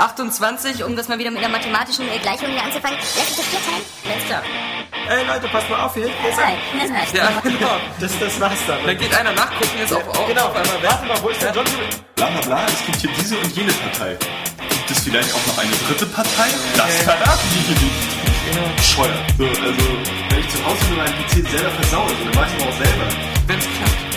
28, 0.00 0.82
um 0.84 0.96
das 0.96 1.08
mal 1.08 1.18
wieder 1.18 1.30
mit 1.30 1.40
einer 1.40 1.50
mathematischen 1.50 2.06
Gleichung 2.22 2.48
hier 2.48 2.62
anzufangen, 2.62 2.96
lässt 2.98 3.28
sich 3.28 3.36
das 3.36 3.46
vier 3.46 3.60
teilen? 3.60 3.84
Alles 4.10 4.24
klar. 4.26 4.42
Ey 5.08 5.26
Leute, 5.26 5.48
passt 5.48 5.68
mal 5.68 5.80
auf 5.84 5.94
hier. 5.94 6.06
Ist 6.06 6.38
ein. 6.38 6.56
das 6.80 6.90
war's. 6.94 7.12
Ja, 7.12 7.40
genau. 7.42 7.76
Das, 8.00 8.18
das 8.18 8.40
war's 8.40 8.58
dann. 8.66 8.78
Da 8.86 8.94
geht 8.94 9.14
einer 9.14 9.32
nachgucken, 9.32 9.78
jetzt 9.78 9.92
auf, 9.92 10.08
auf, 10.08 10.26
Genau, 10.26 10.46
auf 10.46 10.56
einmal 10.56 10.82
warte 10.82 11.06
mal, 11.06 11.22
wo 11.22 11.28
ist 11.28 11.42
der 11.42 11.52
John? 11.52 11.64
Bla 12.16 12.26
bla 12.26 12.40
bla, 12.40 12.66
es 12.66 12.86
gibt 12.86 12.98
hier 12.98 13.10
diese 13.18 13.36
und 13.36 13.54
jene 13.54 13.72
Partei. 13.72 14.16
Gibt 14.70 14.90
es 14.90 15.00
vielleicht 15.00 15.34
auch 15.34 15.46
noch 15.46 15.58
eine 15.58 15.72
dritte 15.86 16.06
Partei? 16.06 16.48
Das 16.76 16.96
verraten 17.02 17.48
die 17.54 17.74
hier 17.74 17.76
nicht. 17.76 18.76
Bescheuert. 18.76 19.14
So, 19.38 19.44
also, 19.44 19.84
wenn 20.30 20.40
ich 20.40 20.48
zu 20.48 20.64
Hause 20.64 20.84
mit 20.90 20.98
meinem 20.98 21.14
PC 21.24 21.50
selber 21.50 21.70
versaue, 21.70 22.08
dann 22.08 22.32
mach 22.34 22.48
ich 22.48 22.64
auch 22.64 22.72
selber. 22.72 23.06
Wenn's 23.46 23.64
klappt. 23.64 23.99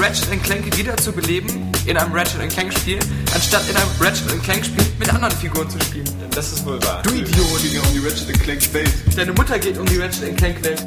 Ratchet 0.00 0.42
Clank 0.42 0.76
wieder 0.78 0.96
zu 0.96 1.12
beleben 1.12 1.70
in 1.84 1.96
einem 1.96 2.12
Ratchet 2.14 2.48
Clank 2.48 2.72
Spiel, 2.72 2.98
anstatt 3.34 3.68
in 3.68 3.76
einem 3.76 3.90
Ratchet 4.00 4.42
Clank 4.42 4.64
Spiel 4.64 4.84
mit 4.98 5.12
anderen 5.12 5.34
Figuren 5.36 5.68
zu 5.68 5.78
spielen. 5.80 6.08
Das 6.34 6.52
ist 6.52 6.64
wohl 6.64 6.82
wahr. 6.84 7.02
Du 7.02 7.10
Idiot! 7.10 7.36
ja 7.70 7.82
um 7.82 7.92
die 7.92 7.98
Ratchet 7.98 8.40
Clank 8.42 8.72
Welt. 8.72 8.90
Deine 9.14 9.32
Mutter 9.32 9.58
geht 9.58 9.76
um 9.76 9.84
die 9.84 9.98
Ratchet 9.98 10.34
Clank 10.38 10.64
Welt. 10.64 10.82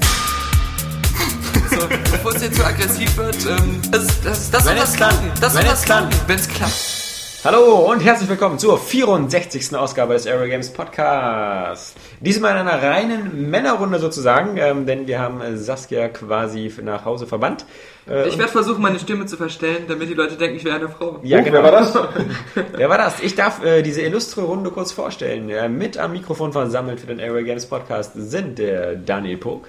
So, 1.70 1.88
bevor 1.88 2.36
es 2.36 2.42
jetzt 2.42 2.56
zu 2.58 2.66
aggressiv 2.66 3.16
wird, 3.18 3.38
ähm, 3.46 3.82
das, 3.92 4.08
das, 4.24 4.50
das 4.50 4.66
Wenn 4.66 4.78
soll 4.78 4.86
klappt. 4.86 4.98
klappen. 4.98 5.32
Das 5.40 5.54
soll 5.54 5.64
Wenn 5.64 5.72
es 5.72 5.82
klappt. 5.84 6.10
klappen, 6.12 6.28
wenn 6.28 6.40
es 6.40 6.48
klappt. 6.48 7.03
Hallo 7.46 7.92
und 7.92 8.00
herzlich 8.00 8.30
willkommen 8.30 8.58
zur 8.58 8.78
64. 8.78 9.76
Ausgabe 9.76 10.14
des 10.14 10.26
Aero 10.26 10.46
Games 10.48 10.72
Podcast. 10.72 11.98
Diesmal 12.22 12.52
in 12.54 12.66
einer 12.66 12.82
reinen 12.82 13.50
Männerrunde 13.50 14.00
sozusagen, 14.00 14.56
ähm, 14.56 14.86
denn 14.86 15.08
wir 15.08 15.20
haben 15.20 15.42
äh, 15.42 15.58
Saskia 15.58 16.08
quasi 16.08 16.72
nach 16.82 17.04
Hause 17.04 17.28
verbannt. 17.28 17.66
Äh, 18.10 18.30
Ich 18.30 18.38
werde 18.38 18.50
versuchen, 18.50 18.82
meine 18.82 18.98
Stimme 18.98 19.26
zu 19.26 19.36
verstellen, 19.36 19.84
damit 19.90 20.08
die 20.08 20.14
Leute 20.14 20.36
denken, 20.38 20.56
ich 20.56 20.64
wäre 20.64 20.78
eine 20.78 20.88
Frau. 20.88 21.20
ja, 21.24 21.40
Oh, 21.40 21.44
genau. 21.44 21.56
wer 21.56 21.64
war 21.64 21.72
das? 21.72 21.94
Wer 22.78 22.90
war 22.90 22.98
das? 22.98 23.20
Ich 23.20 23.36
darf 23.36 23.62
äh, 23.62 23.82
diese 23.82 24.02
illustre 24.04 24.44
Runde 24.44 24.70
kurz 24.72 24.94
vorstellen. 24.94 25.50
Äh, 25.50 25.68
mit 25.68 25.98
am 25.98 26.14
Mikrofon 26.14 26.54
versammelt 26.54 27.02
für 27.02 27.08
den 27.08 27.20
Aero 27.20 27.44
Games 27.44 27.66
Podcast 27.66 28.12
sind 28.16 28.58
der 28.58 28.96
Daniel 28.96 29.38
Pog. 29.38 29.68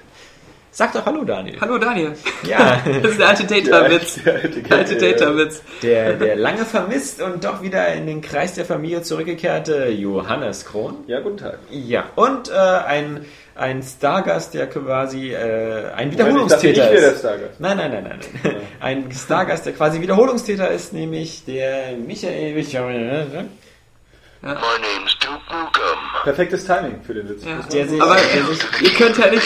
Sag 0.76 0.92
doch 0.92 1.06
Hallo, 1.06 1.22
Daniel. 1.22 1.56
Hallo 1.60 1.78
Daniel. 1.78 2.14
Ja, 2.42 2.82
Das 3.02 3.12
ist 3.12 3.20
der 3.20 3.28
alte 3.28 3.44
Data-Witz. 3.44 4.18
Der 4.24 4.34
alte- 4.34 4.60
Der 4.60 4.76
alte 4.78 4.96
Data-Witz. 4.96 5.62
der, 5.84 6.14
der 6.14 6.34
lange 6.34 6.64
vermisst 6.64 7.22
und 7.22 7.44
doch 7.44 7.62
wieder 7.62 7.92
in 7.94 8.08
den 8.08 8.20
Kreis 8.20 8.54
der 8.54 8.64
Familie 8.64 9.02
zurückgekehrte 9.02 9.86
Johannes 9.90 10.64
Kron. 10.66 10.96
Ja, 11.06 11.20
guten 11.20 11.36
Tag. 11.36 11.58
Ja, 11.70 12.06
und 12.16 12.48
äh, 12.50 12.54
ein, 12.54 13.24
ein 13.54 13.84
Stargast, 13.84 14.54
der 14.54 14.66
quasi 14.68 15.30
äh, 15.32 15.92
ein 15.94 16.10
ich 16.10 16.16
dachte, 16.16 16.30
Wiederholungstäter 16.32 16.70
ich 16.72 16.76
wäre 16.90 17.00
der 17.02 17.12
ist. 17.12 17.18
Stargast. 17.20 17.60
Nein, 17.60 17.76
nein, 17.76 17.92
nein, 17.92 18.02
nein. 18.08 18.18
nein. 18.42 18.56
Ein 18.80 19.12
Stargast, 19.12 19.66
der 19.66 19.74
quasi 19.74 20.00
Wiederholungstäter 20.00 20.68
ist, 20.72 20.92
nämlich 20.92 21.44
der 21.44 21.92
Michael. 22.04 22.52
Michael 22.54 23.46
My 24.42 24.50
name's 24.50 25.16
Duke 25.20 25.40
Nukem. 25.50 25.98
Perfektes 26.24 26.66
Timing 26.66 27.00
für 27.06 27.14
den 27.14 27.28
Witz. 27.30 27.44
Ja. 27.46 27.60
der 27.72 27.88
sich, 27.88 28.02
Aber 28.02 28.16
der 28.16 28.44
sich, 28.44 28.82
ihr 28.82 28.90
könnt 28.90 29.16
ja 29.16 29.30
nicht 29.30 29.42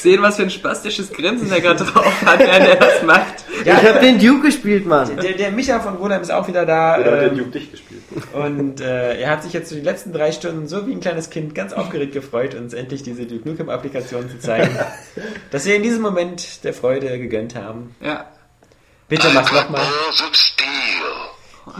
sehen, 0.00 0.22
was 0.22 0.36
für 0.36 0.42
ein 0.42 0.50
spastisches 0.50 1.12
Grinsen 1.12 1.48
der 1.48 1.60
gerade 1.60 1.84
drauf 1.84 2.22
hat, 2.24 2.38
während 2.38 2.66
er 2.68 2.76
das 2.76 3.02
macht. 3.02 3.44
ja, 3.64 3.78
Ich 3.80 3.88
hab 3.88 4.00
den 4.00 4.18
Duke 4.18 4.46
gespielt, 4.46 4.86
Mann. 4.86 5.16
der, 5.16 5.32
der 5.32 5.50
Micha 5.50 5.80
von 5.80 5.96
Rodheim 5.96 6.22
ist 6.22 6.30
auch 6.30 6.46
wieder 6.48 6.64
da. 6.66 6.98
Oder 6.98 7.12
hat 7.12 7.20
der 7.20 7.32
ähm, 7.32 7.38
Duke 7.38 7.50
dich 7.50 7.70
gespielt? 7.70 8.02
Und 8.32 8.80
äh, 8.80 9.20
er 9.20 9.30
hat 9.30 9.42
sich 9.42 9.52
jetzt 9.52 9.68
so 9.70 9.74
die 9.74 9.82
letzten 9.82 10.12
drei 10.12 10.32
Stunden 10.32 10.66
so 10.68 10.86
wie 10.86 10.92
ein 10.92 11.00
kleines 11.00 11.30
Kind 11.30 11.54
ganz 11.54 11.72
aufgeregt 11.72 12.12
gefreut, 12.12 12.54
uns 12.54 12.74
endlich 12.74 13.02
diese 13.02 13.26
Duke 13.26 13.48
Nukem-Applikation 13.48 14.28
zu 14.28 14.38
zeigen, 14.38 14.76
dass 15.50 15.66
wir 15.66 15.76
in 15.76 15.82
diesem 15.82 16.02
Moment 16.02 16.64
der 16.64 16.74
Freude 16.74 17.18
gegönnt 17.18 17.54
haben. 17.54 17.94
Ja. 18.00 18.26
Bitte 19.08 19.28
mach's 19.32 19.52
nochmal. 19.52 19.82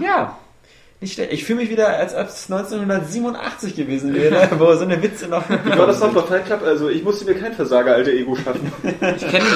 Ja. 0.00 0.38
Nicht 1.00 1.14
schlecht. 1.14 1.32
Ich 1.32 1.44
fühle 1.44 1.60
mich 1.60 1.70
wieder, 1.70 1.88
als 1.96 2.12
ob 2.12 2.28
es 2.28 2.50
1987 2.50 3.76
gewesen 3.76 4.14
wäre, 4.16 4.48
wo 4.58 4.74
so 4.74 4.82
eine 4.82 5.00
Witze 5.00 5.28
noch. 5.28 5.48
War 5.48 5.86
das 5.86 6.00
noch 6.00 6.12
total 6.12 6.42
knapp? 6.42 6.64
Also 6.64 6.88
ich 6.88 7.04
musste 7.04 7.24
mir 7.24 7.36
kein 7.36 7.52
Versager 7.52 7.94
alte 7.94 8.10
Ego 8.10 8.34
schaffen. 8.34 8.72
Ich 8.82 9.28
kenne 9.28 9.46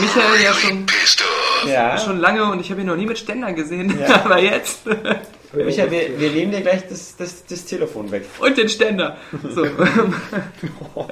Michael 0.00 0.42
ja 0.44 0.52
schon. 0.54 0.86
Ja. 1.68 1.98
schon 1.98 2.18
lange 2.18 2.44
und 2.44 2.60
ich 2.60 2.70
habe 2.70 2.80
ihn 2.80 2.86
noch 2.86 2.96
nie 2.96 3.06
mit 3.06 3.18
Ständer 3.18 3.52
gesehen. 3.52 3.96
Ja. 4.00 4.20
Aber 4.24 4.38
jetzt. 4.38 4.80
Micha, 5.52 5.90
wir, 5.90 6.18
wir 6.18 6.30
nehmen 6.30 6.52
dir 6.52 6.60
gleich 6.60 6.86
das, 6.88 7.16
das, 7.16 7.44
das 7.46 7.64
Telefon 7.64 8.10
weg. 8.10 8.24
Und 8.40 8.56
den 8.56 8.68
Ständer. 8.68 9.16
So. 9.54 9.66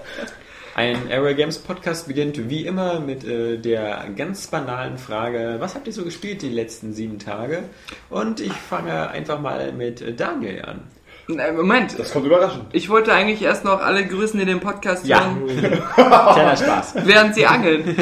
Ein 0.81 0.97
Aerial 1.11 1.35
Games 1.35 1.59
Podcast 1.59 2.09
beginnt 2.09 2.49
wie 2.49 2.65
immer 2.65 3.01
mit 3.01 3.23
äh, 3.23 3.59
der 3.59 4.03
ganz 4.17 4.47
banalen 4.47 4.97
Frage, 4.97 5.57
was 5.59 5.75
habt 5.75 5.87
ihr 5.87 5.93
so 5.93 6.05
gespielt 6.05 6.41
die 6.41 6.49
letzten 6.49 6.95
sieben 6.95 7.19
Tage? 7.19 7.65
Und 8.09 8.41
ich 8.41 8.55
fange 8.55 9.11
einfach 9.11 9.39
mal 9.39 9.73
mit 9.75 10.01
äh, 10.01 10.15
Daniel 10.15 10.63
an. 10.65 10.81
Nein, 11.29 11.55
Moment. 11.55 11.99
Das 11.99 12.11
kommt 12.15 12.25
überraschend. 12.25 12.65
Ich 12.73 12.89
wollte 12.89 13.13
eigentlich 13.13 13.43
erst 13.43 13.63
noch 13.63 13.83
alle 13.83 14.07
grüßen, 14.07 14.41
die 14.41 14.47
den 14.47 14.61
Podcast 14.61 15.07
Ja. 15.07 15.23
hören, 15.23 15.83
Kleiner 15.95 16.57
Spaß. 16.57 16.95
während 17.05 17.35
sie 17.35 17.45
angeln. 17.45 17.95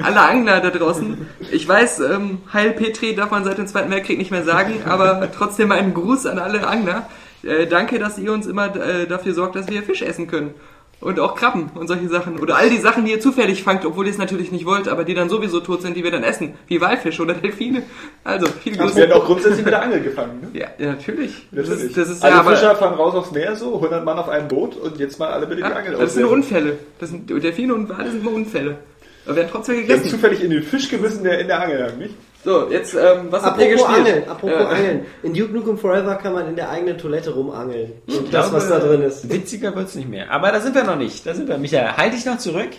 Alle 0.00 0.20
Angler 0.20 0.60
da 0.60 0.70
draußen. 0.70 1.26
Ich 1.50 1.66
weiß, 1.66 1.98
ähm, 1.98 2.42
Heil 2.52 2.70
Petri 2.70 3.16
darf 3.16 3.32
man 3.32 3.42
seit 3.42 3.58
dem 3.58 3.66
Zweiten 3.66 3.90
Weltkrieg 3.90 4.18
nicht 4.18 4.30
mehr 4.30 4.44
sagen, 4.44 4.74
aber 4.86 5.28
trotzdem 5.36 5.72
einen 5.72 5.94
Gruß 5.94 6.26
an 6.26 6.38
alle 6.38 6.64
Angler. 6.64 7.08
Äh, 7.42 7.66
danke, 7.66 7.98
dass 7.98 8.18
ihr 8.18 8.32
uns 8.32 8.46
immer 8.46 8.74
äh, 8.76 9.08
dafür 9.08 9.34
sorgt, 9.34 9.56
dass 9.56 9.66
wir 9.68 9.82
Fisch 9.82 10.02
essen 10.02 10.28
können. 10.28 10.54
Und 11.00 11.18
auch 11.18 11.34
Krabben 11.34 11.70
und 11.74 11.88
solche 11.88 12.08
Sachen. 12.08 12.38
Oder 12.38 12.56
all 12.56 12.68
die 12.68 12.76
Sachen, 12.76 13.06
die 13.06 13.12
ihr 13.12 13.20
zufällig 13.20 13.62
fangt, 13.62 13.86
obwohl 13.86 14.04
ihr 14.06 14.12
es 14.12 14.18
natürlich 14.18 14.52
nicht 14.52 14.66
wollt, 14.66 14.86
aber 14.86 15.04
die 15.04 15.14
dann 15.14 15.30
sowieso 15.30 15.60
tot 15.60 15.80
sind, 15.80 15.96
die 15.96 16.04
wir 16.04 16.10
dann 16.10 16.22
essen. 16.22 16.52
Wie 16.66 16.78
Walfische 16.80 17.22
oder 17.22 17.32
Delfine. 17.32 17.82
Also, 18.22 18.46
viel 18.46 18.74
Wir 18.74 18.82
Grüße. 18.82 18.96
werden 18.96 19.12
auch 19.12 19.24
grundsätzlich 19.24 19.64
mit 19.64 19.72
der 19.72 19.82
Angel 19.82 20.00
gefangen. 20.02 20.40
Ne? 20.42 20.60
Ja, 20.60 20.66
ja, 20.78 20.90
natürlich. 20.92 21.48
Natürlich. 21.50 21.70
Das 21.70 21.82
ist, 21.82 21.96
das 21.96 22.08
ist 22.10 22.22
Alle 22.22 22.34
ja, 22.34 22.42
Fischer 22.44 22.76
fahren 22.76 22.94
raus 22.94 23.14
aufs 23.14 23.30
Meer 23.32 23.56
so, 23.56 23.76
100 23.76 24.04
Mann 24.04 24.18
auf 24.18 24.28
einem 24.28 24.46
Boot 24.48 24.76
und 24.76 24.98
jetzt 24.98 25.18
mal 25.18 25.30
alle 25.30 25.46
bitte 25.46 25.62
die 25.62 25.68
Ja, 25.68 25.74
Angel 25.74 25.94
das 25.96 26.12
sind. 26.14 26.24
Unfälle. 26.26 26.78
Das 26.98 27.08
sind, 27.08 27.30
Delfine 27.30 27.74
und 27.74 27.88
Wale 27.88 28.10
sind 28.10 28.20
immer 28.20 28.32
Unfälle. 28.34 28.76
Aber 29.26 29.36
werden 29.36 29.48
trotzdem 29.50 29.74
Die 29.76 29.80
haben 29.82 29.88
gegessen. 29.88 30.08
zufällig 30.10 30.42
in 30.42 30.50
den 30.50 30.62
Fisch 30.62 30.88
gebissen, 30.88 31.24
der 31.24 31.38
in 31.40 31.46
der 31.48 31.60
Angel 31.60 31.78
lag, 31.78 31.96
nicht? 31.96 32.14
So, 32.42 32.70
jetzt, 32.70 32.94
ähm, 32.94 33.26
was 33.30 33.42
habt 33.42 33.60
ihr 33.60 33.66
Apropos 33.74 33.86
gespielt? 33.86 34.06
Angeln, 34.16 34.28
apropos 34.30 34.58
Ja. 34.60 34.68
Angeln. 34.68 35.06
In 35.22 35.34
Duke 35.34 35.52
Nukem 35.52 35.76
Forever 35.76 36.14
kann 36.16 36.32
man 36.32 36.48
in 36.48 36.56
der 36.56 36.70
eigenen 36.70 36.96
Toilette 36.96 37.30
rumangeln. 37.34 37.92
Und 38.06 38.14
Ich 38.14 38.30
das, 38.30 38.48
glaube, 38.48 38.52
was 38.56 38.68
da 38.68 38.78
drin 38.78 39.02
ist. 39.02 39.30
Witziger 39.30 39.76
wird's 39.76 39.94
nicht 39.94 40.08
mehr. 40.08 40.30
Aber 40.30 40.50
da 40.50 40.60
sind 40.60 40.74
wir 40.74 40.84
noch 40.84 40.96
nicht. 40.96 41.26
Da 41.26 41.34
sind 41.34 41.48
wir. 41.48 41.58
Michael, 41.58 41.96
halt 41.98 42.14
dich 42.14 42.24
noch 42.24 42.38
zurück. 42.38 42.70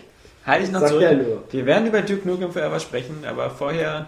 Halt 0.48 0.64
dich 0.64 0.72
noch 0.72 0.80
Sag 0.80 0.90
zurück. 0.90 1.04
ja 1.04 1.14
nur. 1.14 1.44
Wir 1.52 1.66
werden 1.68 1.86
über 1.88 2.02
Duke 2.02 2.28
Nukem 2.28 2.52
Forever 2.52 2.80
sprechen, 2.80 3.24
aber 3.30 3.52
vorher 3.52 4.08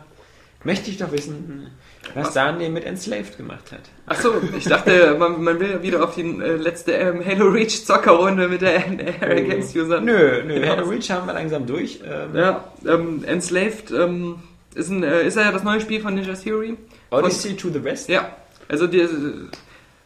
möchte 0.63 0.89
ich 0.89 0.97
doch 0.97 1.11
wissen, 1.11 1.67
was 2.15 2.33
Daniel 2.33 2.69
mit 2.69 2.85
Enslaved 2.85 3.37
gemacht 3.37 3.71
hat. 3.71 3.81
Ach 4.07 4.19
so, 4.19 4.33
ich 4.57 4.65
dachte, 4.65 5.15
man, 5.19 5.43
man 5.43 5.59
will 5.59 5.81
wieder 5.81 6.03
auf 6.03 6.15
die 6.15 6.21
äh, 6.21 6.55
letzte 6.55 6.93
ähm, 6.93 7.23
Halo 7.25 7.47
Reach 7.47 7.85
Zockerrunde 7.85 8.47
mit 8.47 8.61
der 8.61 8.75
Area 9.21 9.41
Games 9.41 9.75
User. 9.75 10.01
Nö, 10.01 10.43
nö, 10.43 10.65
Halo 10.65 10.87
Reach 10.87 11.09
haben 11.09 11.27
wir 11.27 11.33
langsam 11.33 11.65
durch. 11.65 11.99
Ähm, 12.05 12.35
Ja, 12.35 12.63
ähm, 12.85 13.23
Enslaved 13.25 13.91
ähm, 13.91 14.35
ist, 14.75 14.89
ein, 14.89 15.03
äh, 15.03 15.25
ist 15.25 15.37
ja 15.37 15.51
das 15.51 15.63
neue 15.63 15.81
Spiel 15.81 16.01
von 16.01 16.15
Ninja 16.15 16.33
Theory. 16.33 16.77
Odyssey 17.11 17.55
to 17.55 17.69
the 17.69 17.83
West. 17.83 18.09
Ja, 18.09 18.35
also 18.67 18.87
die, 18.87 19.07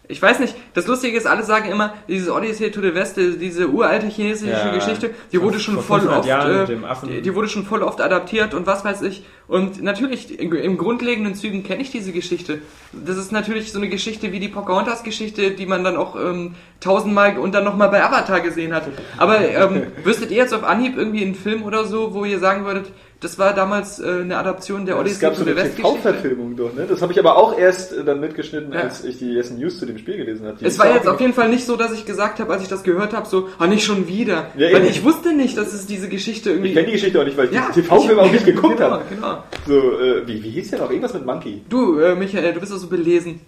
ich 0.10 0.22
weiß 0.22 0.40
nicht, 0.40 0.56
das 0.74 0.88
Lustige 0.88 1.18
ist, 1.18 1.28
alle 1.28 1.44
sagen 1.44 1.70
immer, 1.70 1.94
dieses 2.08 2.30
Odyssey 2.30 2.72
to 2.72 2.82
the 2.82 2.94
West, 2.94 3.18
äh, 3.18 3.38
diese 3.38 3.68
uralte 3.68 4.08
chinesische 4.08 4.52
Ja, 4.52 4.74
Geschichte, 4.74 5.12
die 5.32 5.42
wurde 5.42 5.60
schon 5.60 5.80
voll 5.82 6.02
500 6.02 6.20
oft, 6.20 7.04
äh, 7.04 7.08
die, 7.08 7.22
die 7.22 7.36
wurde 7.36 7.50
schon 7.50 7.66
voll 7.66 7.84
oft 7.84 8.00
adaptiert 8.02 8.54
und 8.54 8.66
was 8.66 8.86
weiß 8.86 9.02
ich. 9.04 9.24
Und 9.48 9.82
natürlich, 9.82 10.40
in, 10.40 10.52
im 10.54 10.78
grundlegenden 10.78 11.36
Zügen 11.36 11.64
kenne 11.64 11.82
ich 11.82 11.92
diese 11.92 12.12
Geschichte. 12.12 12.60
Das 12.92 13.18
ist 13.18 13.32
natürlich 13.32 13.72
so 13.72 13.80
eine 13.80 13.90
Geschichte 13.90 14.32
wie 14.32 14.40
die 14.40 14.50
Pocahontas-Geschichte, 14.50 15.52
die 15.52 15.66
man 15.66 15.84
dann 15.84 15.98
auch 15.98 16.16
ähm, 16.16 16.56
tausendmal 16.80 17.38
und 17.38 17.56
dann 17.56 17.64
nochmal 17.64 17.90
bei 17.90 18.04
Avatar 18.04 18.42
gesehen 18.42 18.74
hat. 18.74 18.84
Aber 19.18 19.40
ähm, 19.40 19.88
wüsstet 20.04 20.32
ihr 20.32 20.38
jetzt 20.38 20.54
auf 20.54 20.64
Anhieb 20.64 20.98
irgendwie 20.98 21.24
einen 21.24 21.36
Film 21.36 21.64
oder 21.64 21.86
so, 21.86 22.14
wo 22.14 22.26
ihr 22.26 22.40
sagen 22.40 22.66
würdet, 22.66 22.92
das 23.20 23.40
war 23.40 23.54
damals 23.54 24.00
äh, 24.00 24.22
eine 24.22 24.38
Adaption 24.38 24.86
der 24.86 24.96
Es 24.96 25.02
Odyssey 25.02 25.22
gab 25.22 25.34
to 25.34 25.40
so 25.40 25.44
the 25.46 25.52
eine 25.52 25.60
West 25.60 25.76
Geschichte? 25.76 25.92
TV-Verfilmung 26.02 26.56
doch, 26.56 26.74
ne? 26.74 26.86
Das 26.88 27.02
habe 27.02 27.12
ich 27.14 27.20
aber 27.20 27.36
auch 27.36 27.58
erst 27.58 27.94
äh, 27.94 28.04
dann 28.04 28.20
mitgeschnitten, 28.20 28.74
Ja. 28.74 28.82
als 28.82 29.04
ich 29.04 29.18
die 29.20 29.36
ersten 29.36 29.58
News 29.58 29.80
zu 29.80 29.86
dem 29.86 29.98
Spiel 29.98 30.18
gelesen 30.18 30.46
habe. 30.46 30.58
Es 30.62 30.78
war 30.78 30.94
jetzt 30.94 31.08
auf 31.08 31.20
jeden 31.20 31.34
Fall 31.34 31.50
nicht 31.50 31.66
so, 31.66 31.76
dass 31.76 31.94
ich 31.94 32.06
gesagt 32.06 32.40
habe, 32.40 32.54
als 32.54 32.62
ich 32.64 32.70
das 32.70 32.84
gehört 32.84 33.14
habe, 33.14 33.28
so, 33.28 33.50
ah, 33.58 33.66
nicht 33.68 33.84
schon 33.86 34.08
wieder. 34.08 34.48
Ja, 34.56 34.68
Weil 34.72 34.78
eben. 34.82 34.86
ich 34.88 35.04
wusste 35.04 35.34
nicht, 35.34 35.58
dass 35.58 35.74
es 35.74 35.86
diese 35.88 36.10
Geschichte 36.10 36.52
irgendwie... 36.52 36.70
Ich 36.70 36.76
kenne 36.76 36.88
die 36.88 36.94
Geschichte 36.94 37.20
auch 37.20 37.26
nicht, 37.26 37.38
weil 37.38 37.46
ich 37.48 37.54
Ja, 37.54 37.70
die 37.76 37.82
TV-Filme 37.82 38.22
auch 38.22 38.32
nicht 38.32 38.46
geguckt 38.46 38.78
genau, 38.78 38.92
habe. 38.92 39.04
genau. 39.10 39.44
So, 39.68 40.00
äh, 40.00 40.28
wie, 40.28 40.44
wie 40.44 40.50
hieß 40.52 40.70
der 40.72 40.80
noch? 40.80 40.90
Irgendwas 40.90 41.14
mit 41.14 41.26
Monkey. 41.26 41.62
Du, 41.70 42.00
äh, 42.00 42.16
Michael, 42.16 42.54
du 42.54 42.60
bist 42.60 42.72
doch 42.72 42.78
so 42.78 42.88
belesen. 42.88 43.42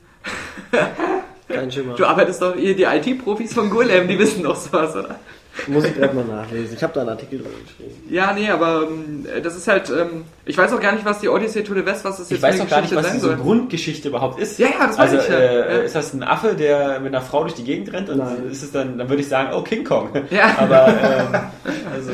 Kein 1.47 1.71
Schimmer. 1.71 1.95
Du 1.95 2.05
arbeitest 2.05 2.41
doch, 2.41 2.55
ihr, 2.55 2.75
die 2.75 2.83
IT-Profis 2.83 3.53
von 3.53 3.69
Golem, 3.69 4.07
die 4.07 4.19
wissen 4.19 4.43
doch 4.43 4.55
sowas, 4.55 4.95
oder? 4.95 5.19
Muss 5.67 5.85
ich 5.85 5.95
gerade 5.95 6.15
mal 6.15 6.25
nachlesen. 6.25 6.75
Ich 6.75 6.83
habe 6.83 6.93
da 6.93 7.01
einen 7.01 7.09
Artikel 7.09 7.39
drüber 7.39 7.51
geschrieben. 7.63 7.91
Ja, 8.09 8.33
nee, 8.33 8.49
aber 8.49 8.87
ähm, 8.87 9.25
das 9.43 9.55
ist 9.55 9.67
halt, 9.67 9.89
ähm, 9.89 10.25
ich 10.45 10.57
weiß 10.57 10.73
auch 10.73 10.79
gar 10.79 10.93
nicht, 10.93 11.05
was 11.05 11.19
die 11.19 11.29
Odyssey 11.29 11.63
to 11.63 11.73
the 11.73 11.85
West, 11.85 12.05
was 12.05 12.17
das 12.17 12.29
jetzt 12.29 12.37
Ich 12.37 12.41
weiß 12.43 12.55
für 12.55 12.61
auch 12.63 12.65
eine 12.65 12.69
gar 12.69 12.81
nicht, 12.81 12.89
Geschichte 12.91 13.05
was 13.07 13.13
diese 13.13 13.27
soll. 13.27 13.35
Grundgeschichte 13.37 14.07
überhaupt 14.09 14.39
ist. 14.39 14.59
Ja, 14.59 14.67
ja, 14.67 14.87
das 14.87 14.97
weiß 14.97 15.11
also, 15.11 15.17
ich 15.17 15.29
ja. 15.29 15.35
Äh, 15.39 15.75
Ja. 15.77 15.81
Ist 15.83 15.95
das 15.95 16.13
ein 16.13 16.23
Affe, 16.23 16.55
der 16.55 16.99
mit 16.99 17.13
einer 17.13 17.23
Frau 17.23 17.41
durch 17.43 17.53
die 17.55 17.63
Gegend 17.63 17.91
rennt? 17.93 18.09
Und 18.09 18.17
Nein. 18.17 18.43
ist 18.51 18.63
es 18.63 18.71
dann, 18.71 18.97
dann 18.97 19.09
würde 19.09 19.21
ich 19.21 19.27
sagen, 19.27 19.49
oh, 19.53 19.61
King 19.61 19.83
Kong. 19.83 20.09
Ja. 20.29 20.55
Aber, 20.57 20.87
ähm, 20.87 21.39
also, 21.93 22.11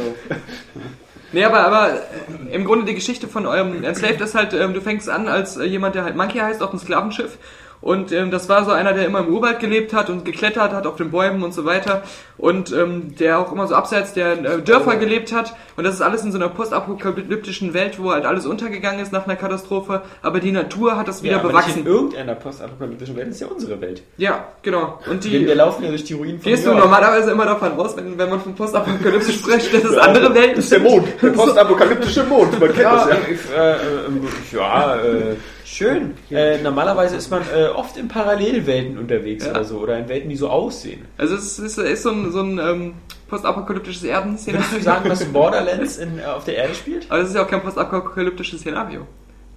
Nee, 1.31 1.44
aber, 1.44 1.65
aber 1.65 1.89
äh, 1.91 2.53
im 2.56 2.63
Grunde 2.63 2.86
die 2.86 2.95
Geschichte 2.95 3.27
von 3.27 3.45
eurem 3.45 3.83
Enslaved 3.83 4.21
ist 4.21 4.36
halt, 4.36 4.53
ähm, 4.53 4.74
du 4.74 4.80
fängst 4.80 5.09
an 5.09 5.27
als 5.27 5.57
äh, 5.57 5.65
jemand, 5.65 5.94
der 5.95 6.06
halt 6.06 6.15
Monkey 6.15 6.38
heißt, 6.39 6.62
auf 6.63 6.69
einem 6.69 6.80
Sklavenschiff. 6.80 7.38
Und 7.81 8.12
ähm, 8.12 8.31
das 8.31 8.50
war 8.50 8.66
so 8.66 8.72
einer, 8.72 8.94
der 8.94 9.06
immer 9.06 9.19
im 9.19 9.27
Urwald 9.33 9.60
gelebt 9.60 9.94
hat 9.94 10.10
und 10.10 10.25
geklettert 10.25 10.74
hat 10.74 10.88
auf 10.88 10.95
den 10.95 11.12
Bäumen 11.12 11.44
und 11.44 11.54
so 11.54 11.66
weiter. 11.66 12.04
Und 12.38 12.72
ähm, 12.74 13.16
der 13.16 13.39
auch 13.39 13.51
immer 13.51 13.68
so 13.68 13.75
abseits 13.75 14.13
der 14.13 14.33
äh, 14.33 14.62
Dörfer 14.62 14.95
gelebt 14.98 15.31
hat. 15.31 15.54
Und 15.77 15.83
das 15.83 15.95
ist 15.95 16.01
alles 16.01 16.24
in 16.24 16.31
so 16.31 16.38
einer 16.38 16.50
postapokalyptischen 16.50 17.74
Welt, 17.74 18.01
wo 18.01 18.12
halt 18.12 18.25
alles 18.25 18.45
untergegangen 18.45 19.00
ist 19.00 19.12
nach 19.12 19.25
einer 19.25 19.36
Katastrophe. 19.36 20.01
Aber 20.22 20.39
die 20.39 20.51
Natur 20.51 20.98
hat 20.98 21.07
das 21.07 21.24
wieder 21.24 21.33
ja, 21.33 21.39
aber 21.39 21.50
nicht 21.50 21.57
bewachsen. 21.57 21.81
in 21.81 21.88
irgendeiner 21.88 22.36
postapokalyptischen 22.36 23.16
Welt, 23.16 23.27
ist 23.30 23.42
ja 23.42 23.48
unsere 23.48 23.80
Welt. 23.81 24.01
Ja, 24.18 24.45
genau. 24.62 25.00
Und 25.10 25.24
die 25.24 25.45
wir 25.45 25.56
laufen 25.56 25.83
ja 25.83 25.89
durch 25.89 26.04
die 26.04 26.13
Ruinen 26.13 26.39
von 26.39 26.51
gehst 26.51 26.66
du 26.66 26.69
York. 26.72 26.81
normalerweise 26.81 27.31
immer 27.31 27.45
davon 27.45 27.74
aus, 27.74 27.95
wenn, 27.95 28.18
wenn 28.18 28.30
man 28.30 28.42
von 28.42 28.56
Postapokalypse 28.56 29.31
spricht, 29.33 29.74
dass 29.74 29.83
es 29.83 29.98
andere 29.98 30.33
Welten 30.33 30.56
Das 30.56 30.66
ist 30.66 30.72
der 30.72 30.80
Mond, 30.80 31.07
der 31.22 31.30
postapokalyptische 31.30 32.24
Mond. 32.24 32.60
Man 32.60 32.69
kennt 32.69 32.80
Ja, 32.80 33.06
das 33.06 33.10
ja. 33.10 33.18
ich, 33.30 33.56
äh, 33.56 33.72
äh, 33.72 34.57
ja, 34.57 34.95
äh, 34.95 35.36
schön. 35.65 36.13
Äh, 36.31 36.62
normalerweise 36.62 37.15
ist 37.15 37.29
man 37.29 37.41
äh, 37.53 37.67
oft 37.67 37.97
in 37.97 38.07
Parallelwelten 38.07 38.97
unterwegs 38.97 39.45
Ja. 39.45 39.51
oder 39.51 39.63
so, 39.65 39.77
oder 39.79 39.97
in 39.97 40.07
Welten, 40.07 40.29
die 40.29 40.35
so 40.35 40.50
aussehen. 40.50 41.06
Also 41.17 41.35
es 41.35 41.59
ist, 41.59 41.77
ist 41.77 42.03
so 42.03 42.12
ein, 42.12 42.31
so 42.31 42.41
ein 42.41 42.59
ähm, 42.59 42.94
postapokalyptisches 43.27 44.03
Erden-Szenario. 44.03 44.65
Würdest 44.69 44.79
du 44.79 44.83
sagen, 44.83 45.09
dass 45.09 45.25
Borderlands 45.25 45.97
in, 45.97 46.19
äh, 46.19 46.25
auf 46.25 46.45
der 46.45 46.57
Erde 46.57 46.75
spielt? 46.75 47.06
Aber 47.09 47.19
das 47.19 47.29
ist 47.29 47.35
ja 47.35 47.44
auch 47.44 47.50
kein 47.50 47.62
postapokalyptisches 47.62 48.62
Szenario. 48.62 49.07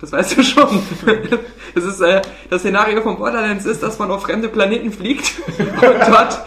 Das 0.01 0.13
weißt 0.13 0.37
du 0.39 0.43
schon. 0.43 0.83
Das 1.75 1.85
ist 1.85 2.01
äh, 2.01 2.23
das 2.51 2.63
Szenario 2.63 3.03
von 3.03 3.19
Borderlands 3.19 3.67
ist, 3.67 3.83
dass 3.83 3.99
man 3.99 4.11
auf 4.11 4.23
fremde 4.23 4.49
Planeten 4.49 4.91
fliegt 4.91 5.33
und 5.59 5.69
dort 6.09 6.41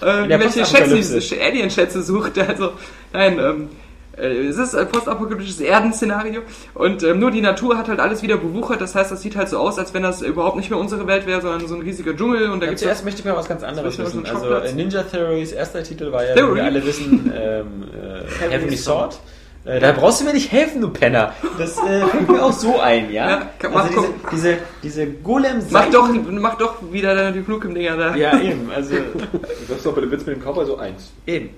äh, 0.00 0.28
welche. 0.38 0.64
Schätze, 0.64 1.40
Alien-Schätze 1.42 2.02
sucht. 2.02 2.38
Also 2.38 2.72
nein, 3.12 3.38
ähm, 3.38 3.62
äh, 3.64 3.81
es 4.16 4.58
ist 4.58 4.74
ein 4.74 4.88
postapokalyptisches 4.88 5.60
Erden-Szenario 5.60 6.42
und 6.74 7.02
ähm, 7.02 7.18
nur 7.18 7.30
die 7.30 7.40
Natur 7.40 7.78
hat 7.78 7.88
halt 7.88 7.98
alles 8.00 8.22
wieder 8.22 8.36
bewuchert. 8.36 8.80
Das 8.80 8.94
heißt, 8.94 9.10
das 9.10 9.22
sieht 9.22 9.36
halt 9.36 9.48
so 9.48 9.58
aus, 9.58 9.78
als 9.78 9.94
wenn 9.94 10.02
das 10.02 10.22
überhaupt 10.22 10.56
nicht 10.56 10.70
mehr 10.70 10.78
unsere 10.78 11.06
Welt 11.06 11.26
wäre, 11.26 11.40
sondern 11.40 11.66
so 11.66 11.74
ein 11.74 11.80
riesiger 11.80 12.14
Dschungel 12.14 12.50
und 12.50 12.60
da 12.60 12.66
Ja, 12.66 12.70
gibt's 12.70 12.82
zuerst 12.82 13.04
möchte 13.04 13.20
ich 13.20 13.24
mal 13.24 13.36
was 13.36 13.48
ganz 13.48 13.62
anderes 13.62 13.98
wissen. 13.98 14.26
Also 14.26 14.52
äh, 14.54 14.72
Ninja 14.72 15.02
Theories 15.02 15.52
erster 15.52 15.82
Titel 15.82 16.12
war 16.12 16.24
ja, 16.26 16.34
Theory. 16.34 16.52
wie 16.52 16.56
wir 16.56 16.64
alle 16.64 16.86
wissen, 16.86 17.32
ähm, 17.34 17.84
äh, 17.92 18.50
Heavenly 18.50 18.76
Sword. 18.76 19.18
Äh, 19.64 19.78
da 19.78 19.92
brauchst 19.92 20.20
du 20.20 20.24
mir 20.24 20.32
nicht 20.32 20.50
helfen, 20.50 20.80
du 20.80 20.88
Penner. 20.88 21.34
Das 21.56 21.78
äh, 21.78 22.04
fällt 22.06 22.28
mir 22.28 22.44
auch 22.44 22.52
so 22.52 22.80
ein, 22.80 23.12
ja? 23.12 23.30
Ja, 23.30 23.50
kann- 23.60 23.72
mach 23.72 23.84
also 23.84 24.00
diese, 24.00 24.12
doch. 24.22 24.30
diese, 24.32 24.58
diese 24.82 25.06
golem 25.06 25.62
Mach 25.70 25.88
doch, 25.90 26.08
mach 26.30 26.58
doch 26.58 26.92
wieder 26.92 27.14
deine 27.14 27.32
die 27.32 27.74
Dinger 27.74 27.96
da. 27.96 28.16
Ja, 28.16 28.40
eben. 28.40 28.68
Also, 28.74 28.96
Du 29.32 29.38
sagst 29.68 29.86
doch 29.86 29.94
bei 29.94 30.00
dem 30.00 30.10
Witz 30.10 30.26
mit 30.26 30.36
dem 30.36 30.42
Cowboy 30.42 30.66
so 30.66 30.78
eins. 30.78 31.12
eben. 31.26 31.50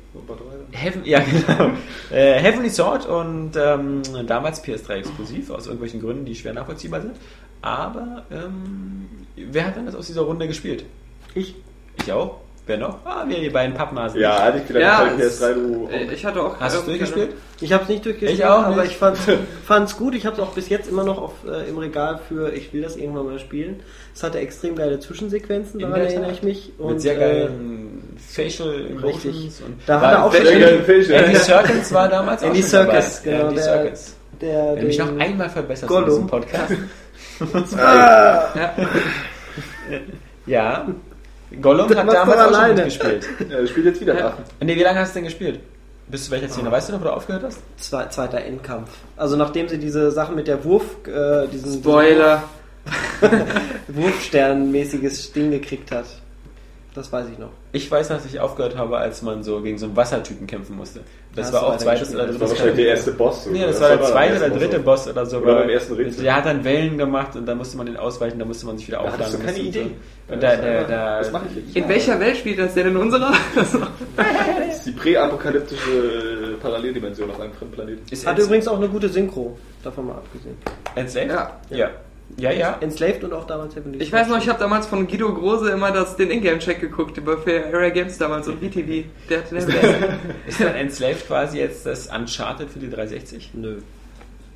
Heaven, 0.72 1.04
ja, 1.04 1.20
genau. 1.46 1.70
Äh, 2.10 2.40
Heavenly 2.40 2.68
Sword 2.70 3.06
und 3.06 3.52
ähm, 3.56 4.02
damals 4.26 4.62
PS3 4.62 4.96
exklusiv, 4.96 5.50
aus 5.50 5.66
irgendwelchen 5.66 6.00
Gründen, 6.00 6.24
die 6.26 6.34
schwer 6.34 6.52
nachvollziehbar 6.52 7.00
sind. 7.00 7.16
Aber 7.62 8.24
ähm, 8.30 9.08
wer 9.36 9.66
hat 9.66 9.76
denn 9.76 9.86
das 9.86 9.94
aus 9.94 10.06
dieser 10.08 10.22
Runde 10.22 10.46
gespielt? 10.46 10.84
Ich. 11.34 11.54
Ich 12.04 12.12
auch. 12.12 12.40
Wer 12.66 12.78
noch? 12.78 12.96
Ah, 13.04 13.24
wir 13.28 13.40
die 13.40 13.50
beiden 13.50 13.74
Pappnasen. 13.74 14.18
Ja, 14.20 14.42
hatte 14.42 14.58
ich 14.58 14.68
wieder 14.70 14.80
Ja, 14.80 15.06
es- 15.18 15.38
PS3, 15.42 15.52
du. 15.52 15.88
Äh, 15.92 16.14
Ich 16.14 16.24
hatte 16.24 16.40
auch. 16.42 16.58
Hast 16.58 16.74
du 16.76 16.80
es 16.80 16.84
äh, 16.86 16.88
durchgespielt? 16.90 17.30
Ich 17.60 17.72
habe 17.74 17.82
es 17.82 17.88
nicht 17.90 18.04
durchgespielt, 18.06 18.38
Ich 18.38 18.44
auch 18.46 18.64
aber 18.64 18.76
nicht. 18.82 18.92
ich 18.92 18.96
fand 18.96 19.18
es 19.88 19.96
gut. 19.98 20.14
Ich 20.14 20.24
habe 20.24 20.36
es 20.36 20.42
auch 20.42 20.52
bis 20.52 20.70
jetzt 20.70 20.88
immer 20.88 21.04
noch 21.04 21.18
auf, 21.20 21.32
äh, 21.46 21.68
im 21.68 21.76
Regal 21.76 22.20
für, 22.26 22.52
ich 22.54 22.72
will 22.72 22.80
das 22.80 22.96
irgendwann 22.96 23.26
mal 23.26 23.38
spielen. 23.38 23.80
Es 24.14 24.22
hatte 24.22 24.38
extrem 24.38 24.76
geile 24.76 24.98
Zwischensequenzen, 24.98 25.78
daran 25.80 26.00
erinnere 26.00 26.32
ich 26.32 26.42
mich. 26.42 26.72
Mit 26.78 27.02
sehr 27.02 27.16
äh, 27.16 27.18
geilen 27.18 28.16
Facial 28.18 28.86
Emotions. 28.92 29.24
Richtig. 29.26 29.62
Und 29.66 29.76
Da 29.86 30.00
hat 30.00 30.12
er 30.14 30.24
auch 30.24 30.32
Sehr 30.32 30.46
schon 30.46 30.60
geil, 30.60 30.82
Facial. 30.86 31.24
Andy 31.24 31.36
Serkins 31.36 31.92
war 31.92 32.08
damals 32.08 32.42
Andy 32.42 32.60
auch 32.62 32.66
schon 32.66 32.86
dabei. 32.86 33.04
Genau, 33.24 33.42
Andy 33.42 33.54
der- 33.56 33.64
Serkis. 33.64 34.16
der, 34.40 34.74
Der 34.76 34.84
mich 34.84 34.98
noch 34.98 35.18
einmal 35.18 35.50
verbessert 35.50 35.90
in 35.90 36.04
diesem 36.06 36.26
Podcast. 36.26 36.72
Ja. 37.76 38.74
Ja. 40.46 40.86
Gollum 41.60 41.88
Das 41.88 41.98
hat 41.98 42.08
damals 42.12 42.38
auch 42.38 42.44
schon 42.44 42.54
alleine. 42.54 42.74
mitgespielt. 42.74 43.26
Er 43.50 43.66
spielt 43.66 43.86
jetzt 43.86 44.00
wieder 44.00 44.18
Ja. 44.18 44.38
Nee, 44.60 44.76
wie 44.76 44.82
lange 44.82 45.00
hast 45.00 45.10
du 45.14 45.18
denn 45.18 45.24
gespielt? 45.24 45.60
Bis 46.08 46.26
zu 46.26 46.30
welcher 46.30 46.48
Szene? 46.48 46.70
Weißt 46.70 46.88
du 46.88 46.92
noch, 46.92 47.00
wo 47.00 47.04
du 47.04 47.12
aufgehört 47.12 47.44
hast? 47.44 47.60
Zwei, 47.78 48.06
zweiter 48.06 48.38
Endkampf. 48.38 48.90
Also 49.16 49.36
nachdem 49.36 49.68
sie 49.68 49.78
diese 49.78 50.10
Sachen 50.10 50.34
mit 50.34 50.46
der 50.46 50.62
Wurf, 50.64 50.84
äh, 51.06 51.46
diesen 51.48 51.80
Spoiler. 51.80 52.42
Wurfstern-mäßiges 53.88 55.32
Ding 55.32 55.50
gekriegt 55.50 55.90
hat. 55.90 56.04
Das 56.94 57.12
weiß 57.12 57.26
ich 57.32 57.38
noch. 57.38 57.48
Ich 57.72 57.90
weiß, 57.90 58.06
dass 58.06 58.24
ich 58.24 58.38
aufgehört 58.38 58.76
habe, 58.78 58.98
als 58.98 59.20
man 59.20 59.42
so 59.42 59.60
gegen 59.60 59.76
so 59.78 59.86
einen 59.86 59.96
Wassertypen 59.96 60.46
kämpfen 60.46 60.76
musste. 60.76 61.00
Das 61.34 61.46
Hast 61.46 61.52
war 61.54 61.66
auch 61.66 61.76
zweites 61.76 62.14
oder 62.14 62.26
Das 62.28 62.34
war 62.34 62.38
drittes 62.38 62.50
wahrscheinlich 62.50 62.76
der 62.76 62.86
erste 62.94 63.10
Boss. 63.10 63.46
Nee, 63.46 63.62
das 63.66 63.78
oder? 63.78 63.90
war 63.90 63.96
der 63.96 64.06
zweite 64.06 64.36
oder 64.36 64.50
dritte 64.50 64.76
so. 64.76 64.82
Boss 64.84 65.08
oder 65.08 65.26
so. 65.26 65.38
Oder 65.38 65.54
beim 65.56 65.68
ersten 65.70 65.94
Rätsel. 65.94 66.22
Der 66.22 66.36
hat 66.36 66.46
dann 66.46 66.62
Wellen 66.62 66.96
gemacht 66.96 67.34
und 67.34 67.46
dann 67.46 67.58
musste 67.58 67.76
man 67.78 67.86
den 67.86 67.96
ausweichen, 67.96 68.38
da 68.38 68.44
musste 68.44 68.66
man 68.66 68.78
sich 68.78 68.86
wieder 68.86 68.98
Da 68.98 69.02
aufladen. 69.04 69.24
hattest 69.26 69.42
du 69.42 69.44
keine. 69.44 69.58
Idee. 69.58 69.86
Und 70.28 70.40
da, 70.40 70.54
da, 70.56 70.82
da, 70.84 71.18
Das 71.18 71.32
mache 71.32 71.46
ich 71.50 71.64
nicht. 71.64 71.76
In 71.76 71.88
welcher 71.88 72.20
Welt 72.20 72.36
spielt 72.36 72.58
das 72.60 72.74
denn 72.74 72.86
in 72.86 72.96
unserer? 72.96 73.32
Das 73.56 73.74
ist 74.76 74.86
die 74.86 74.92
präapokalyptische 74.92 75.90
äh, 75.90 76.62
Paralleldimension 76.62 77.28
auf 77.28 77.40
einem 77.40 77.52
fremden 77.54 77.74
Planeten. 77.74 78.02
Ist 78.08 78.24
Hat 78.24 78.38
Ens- 78.38 78.44
übrigens 78.46 78.68
auch 78.68 78.76
eine 78.78 78.88
gute 78.88 79.08
Synchro, 79.08 79.58
davon 79.82 80.06
mal 80.06 80.14
abgesehen. 80.14 80.56
Enslaved? 80.94 81.30
Ja. 81.32 81.50
Ja. 81.70 81.76
Ja, 81.78 81.90
ja. 82.50 82.78
Enslaved 82.80 83.24
und 83.24 83.32
auch 83.32 83.46
damals 83.46 83.76
Heavenly 83.76 83.98
Ich 84.02 84.12
weiß 84.12 84.28
noch, 84.28 84.38
ich 84.38 84.48
habe 84.48 84.58
damals 84.58 84.86
von 84.86 85.06
Guido 85.06 85.32
Große 85.32 85.70
immer 85.70 85.92
das, 85.92 86.16
den 86.16 86.30
Ingame-Check 86.30 86.80
geguckt, 86.80 87.16
über 87.16 87.38
für 87.38 87.66
Area 87.66 87.90
Games 87.90 88.18
damals 88.18 88.48
und 88.48 88.58
VTV. 88.58 89.04
Der 89.28 89.38
hat 89.38 89.50
den 89.50 89.58
Ist 90.46 90.60
dann 90.60 90.74
Enslaved 90.74 91.26
quasi 91.26 91.58
jetzt 91.58 91.86
das 91.86 92.08
Uncharted 92.08 92.70
für 92.70 92.78
die 92.78 92.90
360? 92.90 93.50
Nö. 93.54 93.76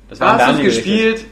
Das 0.09 0.19
Hast 0.19 0.59
du 0.59 0.63
gespielt? 0.63 1.25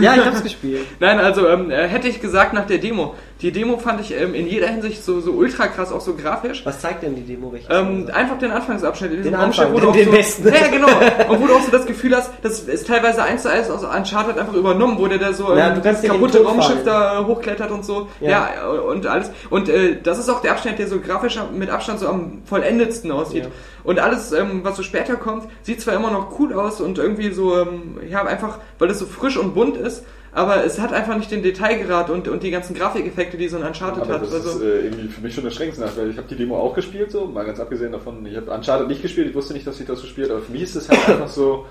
Ja, 0.00 0.14
ich 0.14 0.24
hab's 0.24 0.42
gespielt. 0.42 0.86
Nein, 1.00 1.18
also 1.18 1.48
ähm, 1.48 1.70
äh, 1.70 1.86
hätte 1.88 2.08
ich 2.08 2.20
gesagt 2.20 2.52
nach 2.52 2.66
der 2.66 2.78
Demo. 2.78 3.14
Die 3.44 3.52
Demo 3.52 3.76
fand 3.76 4.00
ich 4.00 4.18
ähm, 4.18 4.34
in 4.34 4.46
jeder 4.48 4.68
Hinsicht 4.68 5.04
so, 5.04 5.20
so 5.20 5.32
ultra 5.32 5.66
krass, 5.66 5.92
auch 5.92 6.00
so 6.00 6.14
grafisch. 6.14 6.64
Was 6.64 6.80
zeigt 6.80 7.02
denn 7.02 7.14
die 7.14 7.20
Demo? 7.20 7.52
welches 7.52 7.68
Ähm, 7.70 8.08
einfach 8.10 8.38
den 8.38 8.50
Anfangsabschnitt 8.50 9.12
in 9.12 9.22
Den 9.22 9.34
Anfang, 9.34 9.70
wo 9.74 9.78
den- 9.80 9.88
auch 9.90 9.92
den 9.94 10.06
so, 10.06 10.12
besten. 10.12 10.48
Ja, 10.48 10.68
genau. 10.68 10.86
Und 11.28 11.42
wo 11.42 11.46
du 11.46 11.54
auch 11.54 11.60
so 11.60 11.70
das 11.70 11.84
Gefühl 11.84 12.16
hast, 12.16 12.30
das 12.40 12.60
ist 12.60 12.86
teilweise 12.86 13.22
eins 13.22 13.42
zu 13.42 13.50
eins 13.50 13.68
aus 13.68 13.84
Uncharted 13.84 14.38
einfach 14.38 14.54
übernommen, 14.54 14.96
wo 14.98 15.06
der 15.08 15.18
da 15.18 15.34
so 15.34 15.54
Ja, 15.54 15.74
ähm, 15.74 15.82
das 15.82 16.00
kaputte 16.02 16.42
Raumschiff 16.42 16.84
da 16.86 17.22
hochklettert 17.26 17.70
und 17.70 17.84
so. 17.84 18.08
Ja, 18.22 18.30
Ja. 18.56 18.66
und 18.70 19.06
alles. 19.06 19.30
Und 19.50 19.68
äh, 19.68 20.00
das 20.02 20.18
ist 20.18 20.30
auch 20.30 20.40
der 20.40 20.52
Abschnitt, 20.52 20.78
der 20.78 20.88
so 20.88 20.98
grafisch 20.98 21.38
mit 21.54 21.68
Abstand 21.68 22.00
so 22.00 22.08
am 22.08 22.40
vollendetsten 22.46 23.12
aussieht. 23.12 23.44
Ja. 23.44 23.50
Und 23.84 23.98
alles, 23.98 24.32
ähm, 24.32 24.60
was 24.62 24.76
so 24.78 24.82
später 24.82 25.16
kommt, 25.16 25.48
sieht 25.60 25.82
zwar 25.82 25.92
immer 25.94 26.10
noch 26.10 26.38
cool 26.38 26.54
aus 26.54 26.80
und 26.80 26.96
irgendwie 26.96 27.30
so, 27.30 27.58
ähm, 27.60 27.98
ja, 28.08 28.24
einfach, 28.24 28.56
weil 28.78 28.88
es 28.88 28.98
so 28.98 29.04
frisch 29.04 29.36
und 29.36 29.52
bunt 29.54 29.76
ist, 29.76 30.02
aber 30.34 30.64
es 30.64 30.80
hat 30.80 30.92
einfach 30.92 31.16
nicht 31.16 31.30
den 31.30 31.42
Detailgrad 31.42 32.10
und, 32.10 32.28
und 32.28 32.42
die 32.42 32.50
ganzen 32.50 32.74
Grafikeffekte, 32.74 33.36
die 33.36 33.48
so 33.48 33.56
ein 33.56 33.62
Uncharted 33.62 34.02
Aber 34.02 34.14
hat. 34.14 34.22
das 34.22 34.32
Also, 34.34 34.50
ist 34.50 34.62
äh, 34.62 34.80
irgendwie 34.86 35.08
für 35.08 35.20
mich 35.20 35.34
schon 35.34 35.44
das 35.44 35.54
Schränkste, 35.54 35.88
weil 35.96 36.10
ich 36.10 36.16
habe 36.16 36.26
die 36.28 36.36
Demo 36.36 36.58
auch 36.58 36.74
gespielt, 36.74 37.10
so 37.10 37.26
mal 37.26 37.44
ganz 37.44 37.60
abgesehen 37.60 37.92
davon, 37.92 38.24
ich 38.26 38.36
habe 38.36 38.50
Uncharted 38.50 38.88
nicht 38.88 39.00
gespielt, 39.02 39.28
ich 39.28 39.34
wusste 39.34 39.54
nicht, 39.54 39.66
dass 39.66 39.80
ich 39.80 39.86
das 39.86 40.00
so 40.00 40.06
spielt, 40.06 40.30
aber 40.30 40.40
für 40.40 40.52
mich 40.52 40.62
ist 40.62 40.74
es 40.74 40.88
halt 40.88 41.08
einfach 41.08 41.28
so 41.28 41.66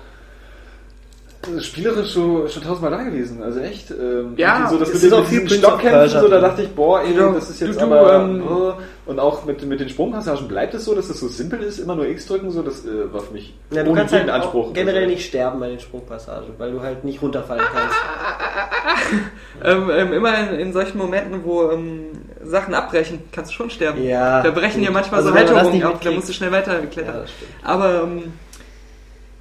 spielerisch 1.60 2.12
so 2.12 2.46
schon 2.48 2.62
tausendmal 2.62 2.90
da 2.90 3.02
gewesen, 3.02 3.42
also 3.42 3.60
echt. 3.60 3.90
Ähm, 3.90 4.34
Ja, 4.36 4.68
so 4.70 4.78
das 4.78 4.88
es 4.88 4.94
mit 4.94 5.02
ist 5.04 5.10
den, 5.10 5.18
auch 5.18 5.30
mit 5.30 5.48
viel 5.50 5.58
Stockkämpfen, 5.58 6.20
so, 6.20 6.28
da 6.28 6.40
dachte 6.40 6.62
ich, 6.62 6.68
boah, 6.70 7.02
ey, 7.02 7.14
Du- 7.14 7.32
das 7.32 7.50
ist 7.50 7.60
jetzt 7.60 7.80
du- 7.80 7.86
du, 7.86 7.94
aber 7.94 8.14
ähm, 8.14 8.42
oh. 8.48 8.72
und 9.06 9.18
auch 9.18 9.44
mit, 9.44 9.64
mit 9.66 9.80
den 9.80 9.88
Sprungpassagen 9.88 10.48
bleibt 10.48 10.74
es 10.74 10.84
so, 10.84 10.94
dass 10.94 11.08
es 11.10 11.20
so 11.20 11.28
simpel 11.28 11.60
ist, 11.62 11.78
immer 11.78 11.94
nur 11.96 12.06
X 12.08 12.26
drücken, 12.26 12.50
so 12.50 12.62
das 12.62 12.84
äh, 12.84 13.12
war 13.12 13.20
für 13.20 13.32
mich 13.32 13.54
Ja, 13.70 13.82
du 13.82 13.90
ohne 13.90 14.00
kannst 14.00 14.14
halt 14.14 14.26
jeden 14.26 14.40
auch 14.40 14.72
generell 14.72 15.06
nicht 15.06 15.26
sterben 15.26 15.60
bei 15.60 15.68
den 15.68 15.80
Sprungpassagen, 15.80 16.48
weil 16.58 16.72
du 16.72 16.80
halt 16.80 17.04
nicht 17.04 17.20
runterfallen 17.22 17.64
kannst. 17.72 17.96
ähm, 19.64 19.90
ähm, 19.90 20.12
immer 20.12 20.50
in, 20.50 20.58
in 20.60 20.72
solchen 20.72 20.98
Momenten, 20.98 21.44
wo 21.44 21.70
ähm, 21.70 22.06
Sachen 22.42 22.74
abbrechen, 22.74 23.20
kannst 23.32 23.50
du 23.52 23.54
schon 23.56 23.70
sterben. 23.70 24.02
Ja, 24.04 24.42
Da 24.42 24.50
brechen 24.50 24.82
dir 24.82 24.90
manchmal 24.90 25.20
Also 25.20 25.30
so 25.30 25.34
das 25.34 25.50
Halterungen 25.52 25.82
ab, 25.82 26.00
da 26.02 26.10
musst 26.10 26.28
du 26.28 26.32
schnell 26.32 26.52
weiterklettern. 26.52 27.14
Ja, 27.14 27.20
das 27.20 27.30
aber 27.62 28.02
ähm, 28.02 28.32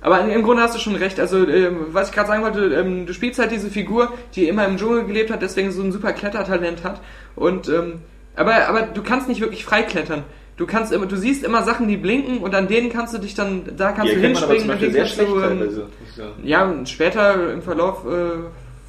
aber 0.03 0.19
im 0.21 0.43
Grunde 0.43 0.61
hast 0.61 0.75
du 0.75 0.79
schon 0.79 0.95
recht. 0.95 1.19
Also, 1.19 1.47
ähm, 1.47 1.87
was 1.91 2.09
ich 2.09 2.15
gerade 2.15 2.27
sagen 2.27 2.43
wollte, 2.43 2.75
ähm, 2.75 3.05
du 3.05 3.13
spielst 3.13 3.39
halt 3.39 3.51
diese 3.51 3.69
Figur, 3.69 4.11
die 4.35 4.47
immer 4.49 4.65
im 4.65 4.77
Dschungel 4.77 5.05
gelebt 5.05 5.31
hat, 5.31 5.41
deswegen 5.41 5.71
so 5.71 5.81
ein 5.81 5.91
super 5.91 6.11
Klettertalent 6.11 6.83
hat. 6.83 7.01
Und 7.35 7.69
ähm, 7.69 8.01
aber, 8.35 8.67
aber 8.67 8.81
du 8.81 9.01
kannst 9.01 9.29
nicht 9.29 9.41
wirklich 9.41 9.63
frei 9.63 9.83
klettern. 9.83 10.23
Du 10.57 10.67
kannst 10.67 10.91
immer, 10.91 11.05
du 11.07 11.15
siehst 11.15 11.43
immer 11.43 11.63
Sachen, 11.63 11.87
die 11.87 11.97
blinken 11.97 12.39
und 12.39 12.53
an 12.53 12.67
denen 12.67 12.91
kannst 12.91 13.13
du 13.13 13.17
dich 13.17 13.33
dann, 13.33 13.63
da 13.77 13.91
kannst 13.91 14.11
Die 14.11 14.15
du 14.15 14.21
erkennt 14.21 14.35
man 14.35 14.43
aber 14.43 14.53
hinspringen 14.53 14.59
zum 14.59 14.69
und 14.69 14.79
Beispiel 14.79 14.91
sehr 14.91 15.05
schlecht 15.07 16.17
du, 16.17 16.21
ähm, 16.21 16.33
ja, 16.43 16.85
später 16.85 17.53
im 17.53 17.61
Verlauf 17.61 18.05
äh, 18.05 18.43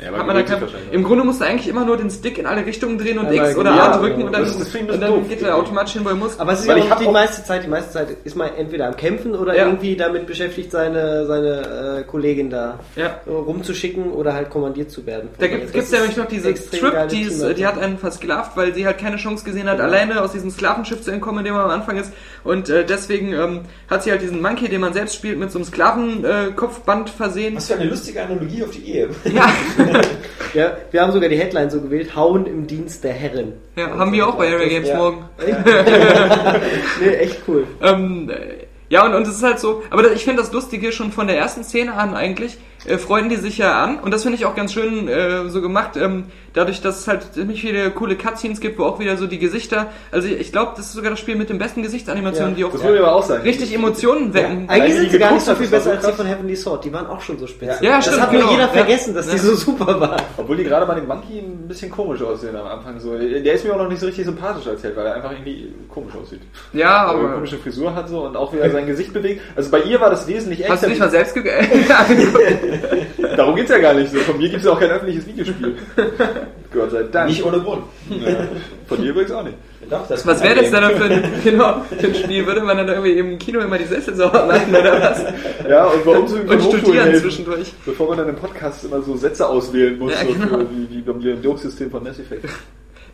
Ja, 0.05 0.13
hat 0.19 0.27
man 0.27 0.37
da 0.37 0.43
gewöhnt 0.43 0.49
sich 0.49 0.55
kein, 0.55 0.63
wahrscheinlich 0.63 0.93
Im 0.93 1.05
Grunde 1.05 1.25
musst 1.25 1.41
du 1.41 1.45
eigentlich 1.45 1.69
immer 1.69 1.85
nur 1.85 1.97
den 1.97 2.11
Stick 2.11 2.39
in 2.39 2.47
alle 2.47 2.65
Richtungen 2.67 2.99
drehen 2.99 3.19
und 3.19 3.27
Aber 3.27 3.35
X 3.35 3.57
oder 3.57 3.75
ja, 3.75 3.93
A 3.93 3.97
drücken 3.99 4.23
und 4.25 4.33
dann, 4.33 4.43
das 4.43 4.51
ist 4.57 4.75
das 4.75 4.81
und 4.81 5.01
dann 5.01 5.29
geht 5.29 5.43
er 5.43 5.57
automatisch 5.57 5.95
hin, 5.95 6.03
wo 6.05 6.09
er 6.11 6.15
muss. 6.15 6.39
Aber 6.39 6.53
es 6.53 6.61
ist 6.61 6.69
Weil 6.69 6.79
ja 6.79 6.85
ich 6.85 6.89
auch 6.91 6.95
hab 6.97 7.01
die 7.01 7.07
auch- 7.07 7.13
meiste 7.13 7.45
Zeit, 7.45 7.65
die 7.65 7.69
meiste 7.69 7.93
Zeit 7.93 8.09
ist 8.25 8.37
man 8.37 8.51
entweder 8.57 8.87
am 8.89 8.97
Kämpfen 8.97 9.35
oder 9.35 9.57
Ja. 9.57 9.67
irgendwie 9.67 9.97
damit 9.97 10.27
beschäftigt, 10.27 10.71
seine, 10.71 11.27
seine 11.27 12.01
äh, 12.01 12.03
Kollegin 12.05 12.51
da 12.51 12.79
Ja. 12.97 13.21
rumzuschicken 13.27 14.13
oder 14.13 14.35
halt 14.35 14.51
kommandiert 14.51 14.91
zu 14.91 15.07
werden. 15.07 15.29
Da 15.39 15.47
Das 15.47 15.73
gibt 15.73 15.85
es 15.85 15.91
ja 15.91 15.99
nämlich 16.01 16.17
noch 16.17 16.27
diese 16.27 16.49
extrem 16.51 16.81
Trip, 16.81 16.93
geile 16.93 17.09
die, 17.09 17.23
ist, 17.23 17.59
die 17.59 17.67
hat 17.67 17.79
einen 17.79 17.99
versklavt, 17.99 18.57
weil 18.57 18.75
sie 18.75 18.87
halt 18.87 18.99
keine 18.99 19.17
Chance 19.17 19.45
gesehen 19.45 19.69
hat, 19.69 19.81
alleine 19.81 20.21
aus 20.23 20.33
diesem 20.33 20.51
Sklavenschiff 20.51 21.03
zu 21.03 21.11
entkommen, 21.11 21.39
in 21.41 21.45
dem 21.47 21.55
man 21.55 21.65
am 21.65 21.71
Anfang 21.71 21.97
ist. 21.97 22.13
Und 22.43 22.69
äh, 22.69 22.85
deswegen 22.85 23.33
ähm, 23.33 23.61
hat 23.89 24.03
sie 24.03 24.11
halt 24.11 24.23
diesen 24.23 24.43
Monkey, 24.43 24.69
den 24.69 24.81
man 24.81 24.93
selbst 24.93 25.15
spielt, 25.15 25.39
mit 25.39 25.51
so 25.51 25.59
einem 25.59 25.65
Sklavenkopfband 25.67 27.09
äh, 27.09 27.13
versehen. 27.13 27.57
Was 27.57 27.69
für 27.69 27.75
eine 27.75 27.87
lustige 27.91 28.23
Analogie 28.23 28.63
auf 28.63 28.71
die 28.71 28.85
Ehe. 28.93 29.09
Ja, 29.33 29.47
Ja, 30.55 30.77
wir 30.93 31.01
haben 31.03 31.11
sogar 31.11 31.29
die 31.29 31.37
Headline 31.37 31.69
so 31.69 31.81
gewählt, 31.81 32.15
Hauen 32.15 32.47
im 32.47 32.69
Dienst 32.69 33.03
der 33.03 33.13
Herren. 33.13 33.55
ja, 33.75 33.91
haben 33.99 34.13
wir 34.13 34.29
auch 34.29 34.37
bei 34.37 34.47
Area 34.53 34.69
Games 34.69 34.89
Ja. 34.89 34.97
morgen. 34.99 35.25
Nee, 37.01 37.15
echt 37.17 37.43
cool. 37.49 37.67
Ähm, 37.83 38.31
äh, 38.31 38.65
ja, 38.89 39.05
und, 39.05 39.15
und 39.15 39.23
es 39.27 39.37
ist 39.37 39.43
halt 39.43 39.59
so, 39.59 39.83
aber 39.91 40.13
ich 40.13 40.25
finde 40.25 40.43
das 40.43 40.53
Lustige 40.53 40.93
schon 40.93 41.11
von 41.11 41.27
der 41.27 41.39
ersten 41.39 41.65
Szene 41.65 41.95
an 41.95 42.15
eigentlich, 42.15 42.59
äh, 42.87 42.99
freunden 42.99 43.31
die 43.31 43.37
sich 43.37 43.59
ja 43.59 43.83
an 43.83 43.99
und 43.99 44.13
das 44.15 44.23
finde 44.23 44.37
ich 44.39 44.45
auch 44.47 44.55
ganz 44.55 44.73
schön 44.73 45.09
äh, 45.09 45.49
so 45.49 45.61
gemacht, 45.61 45.97
ähm, 45.97 46.27
dadurch, 46.55 46.81
dass 46.81 47.01
es 47.01 47.09
halt 47.09 47.35
ziemlich 47.35 47.61
viele 47.61 47.91
coole 47.91 48.17
Cutscenes 48.17 48.61
gibt, 48.61 48.79
wo 48.79 48.85
auch 48.85 48.99
wieder 48.99 49.17
so 49.19 49.27
die 49.27 49.39
Gesichter, 49.39 49.89
also 50.11 50.27
ich 50.29 50.51
glaube, 50.53 50.73
das 50.77 50.87
ist 50.87 50.93
sogar 50.95 51.11
das 51.11 51.21
Spiel 51.21 51.37
mit 51.37 51.51
den 51.51 51.59
besten 51.59 51.83
Gesichtsanimationen, 51.83 52.53
Ja. 52.53 52.57
die 52.57 52.65
auch 52.65 52.73
Das 52.73 52.83
würde 52.83 52.97
ich 52.97 53.03
aber 53.03 53.13
auch 53.15 53.23
sagen. 53.25 53.43
richtig 53.43 53.75
Emotionen 53.75 54.33
wecken. 54.33 54.69
Eigentlich 54.69 54.95
sind 54.95 55.11
sie 55.13 55.19
gar 55.19 55.33
nicht 55.33 55.45
geguckt 55.45 55.59
so 55.59 55.63
viel 55.63 55.69
besser 55.71 55.85
so 55.91 55.97
als 55.97 56.07
die 56.07 56.13
von 56.13 56.27
Heavenly 56.27 56.57
Sword. 56.57 56.85
Die 56.85 56.93
waren 56.93 57.07
auch 57.07 57.21
schon 57.21 57.39
so 57.39 57.47
speziell. 57.47 57.77
Ja, 57.83 57.97
das 57.97 58.07
stimmt, 58.07 58.23
hat 58.23 58.33
nur 58.33 58.41
genau. 58.41 58.53
jeder 58.53 58.63
Ja. 58.65 58.69
vergessen, 58.69 59.15
dass 59.15 59.27
Ja. 59.27 59.33
die 59.33 59.39
so 59.41 59.55
super 59.57 60.01
waren. 60.01 60.23
Obwohl 60.39 60.57
die 60.57 60.65
gerade 60.65 60.87
bei 60.87 60.95
dem 60.95 61.07
Monkey 61.07 61.41
ein 61.41 61.69
bisschen 61.69 61.91
komisch 61.91 62.23
aussehen 62.23 62.57
am 62.57 62.67
Anfang. 62.67 62.99
So. 63.01 63.19
Der 63.19 63.53
ist 63.53 63.65
mir 63.65 63.73
auch 63.75 63.79
noch 63.79 63.89
nicht 63.89 64.01
so 64.01 64.07
richtig 64.07 64.25
sympathisch 64.25 64.67
erzählt, 64.67 64.97
weil 64.97 65.07
er 65.07 65.15
einfach 65.17 65.33
irgendwie 65.33 65.75
komisch 65.89 66.15
aussieht. 66.15 66.41
Ja, 66.73 67.07
Aber 67.07 67.19
eine 67.19 67.29
komische 67.35 67.59
Frisur 67.59 67.95
hat 67.95 68.09
so 68.09 68.21
und 68.27 68.37
auch 68.37 68.53
wie 68.53 68.59
er 68.59 68.71
sein 68.71 68.87
Gesicht 68.87 69.13
bewegt. 69.13 69.41
Also 69.57 69.71
bei 69.71 69.81
ihr 69.83 70.01
war 70.01 70.11
das 70.11 70.27
wesentlich 70.29 70.61
hast 70.69 70.85
du 70.85 70.87
echter. 70.87 70.89
nicht 70.89 71.01
mal 71.01 71.11
selbst 71.11 71.35
ge 71.35 71.51
angeguckt? 71.99 73.37
Darum 73.37 73.57
geht's 73.57 73.71
ja 73.71 73.79
gar 73.79 73.95
nicht 73.95 74.13
so. 74.13 74.19
Von 74.21 74.39
mir 74.39 74.49
gibt's 74.49 74.65
ja 74.65 74.73
auch 74.73 74.79
kein 74.79 74.91
öffentliches 74.91 75.27
Videospiel. 75.27 75.77
Gott 76.73 76.91
sei 76.91 77.03
Dank. 77.05 77.29
Nicht 77.29 77.45
ohne 77.45 77.61
Grund. 77.61 77.85
Ja. 78.11 78.49
Von 78.87 79.01
dir 79.01 79.11
übrigens 79.11 79.33
auch 79.33 79.43
nicht. 79.43 79.57
Doch, 79.91 80.07
das 80.09 80.27
Was 80.27 80.43
wäre 80.43 80.55
das 80.63 80.71
denn 80.71 80.83
für 80.97 81.05
ein, 81.05 81.25
genau, 81.45 81.83
für 81.99 82.07
ein 82.07 82.15
Spiel? 82.15 82.47
Würde 82.47 82.63
man 82.63 82.77
dann 82.77 82.89
irgendwie 82.89 83.13
im 83.13 83.39
Kino 83.39 83.61
immer 83.61 83.79
die 83.79 83.85
Sessel 83.85 84.15
sauber 84.15 84.47
machen 84.47 84.75
oder 84.75 85.01
was? 85.01 85.25
Ja, 85.69 85.85
und 85.87 86.05
bei 86.05 86.11
uns 86.13 86.33
in 86.33 86.47
den 86.47 86.49
Und 86.49 86.63
studieren 86.63 87.05
helfen, 87.05 87.23
zwischendurch. 87.23 87.73
Bevor 87.85 88.09
man 88.09 88.19
dann 88.19 88.29
im 88.31 88.37
Podcast 88.37 88.85
immer 88.85 89.03
so 89.03 89.17
Sätze 89.17 89.47
auswählen 89.47 89.99
muss, 89.99 90.13
Ja, 90.13 90.21
so 90.27 90.33
genau. 90.33 90.47
für, 90.59 90.71
wie, 90.71 90.91
wie 90.91 91.01
beim 91.03 91.21
Dialogsystem 91.21 91.91
von 91.91 92.03
Mass 92.03 92.19
Effect. 92.19 92.47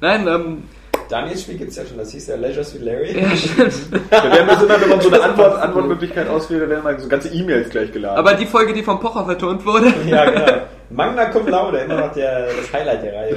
Nein, 0.01 0.27
ähm, 0.29 0.63
Daniels 1.11 1.43
Spiel 1.43 1.57
gibt's 1.59 1.77
ja 1.77 1.85
schon, 1.85 1.99
das 1.99 2.13
hieß 2.13 2.29
ja 2.29 2.37
Leisure 2.37 2.65
with 2.65 2.81
Larry. 2.83 3.21
ja, 3.21 3.31
stimmt. 3.37 3.73
Da 4.11 4.23
werden 4.33 4.47
wir 4.49 4.63
immer, 4.63 4.81
wenn 4.81 4.89
man 4.89 5.01
so 5.01 5.09
eine 5.11 5.23
Antwort, 5.25 5.61
Antwortmöglichkeit 5.61 6.29
auswählt, 6.29 6.63
da 6.63 6.69
werden 6.69 6.85
mal 6.85 6.99
so 7.01 7.09
ganze 7.09 7.29
E-Mails 7.29 7.69
gleich 7.71 7.93
geladen. 7.93 8.17
Aber 8.19 8.35
die 8.35 8.47
Folge, 8.47 8.73
die 8.73 8.83
vom 8.83 9.01
Pocher 9.01 9.25
vertont 9.25 9.67
wurde, 9.67 9.93
Ja, 10.09 10.25
genau. 10.31 10.47
Magna 10.91 11.27
Cum 11.27 11.47
Laude, 11.49 11.79
immer 11.79 11.97
noch 12.01 12.13
der, 12.13 12.47
das 12.55 12.73
Highlight 12.73 13.03
der 13.03 13.13
Reihe. 13.15 13.37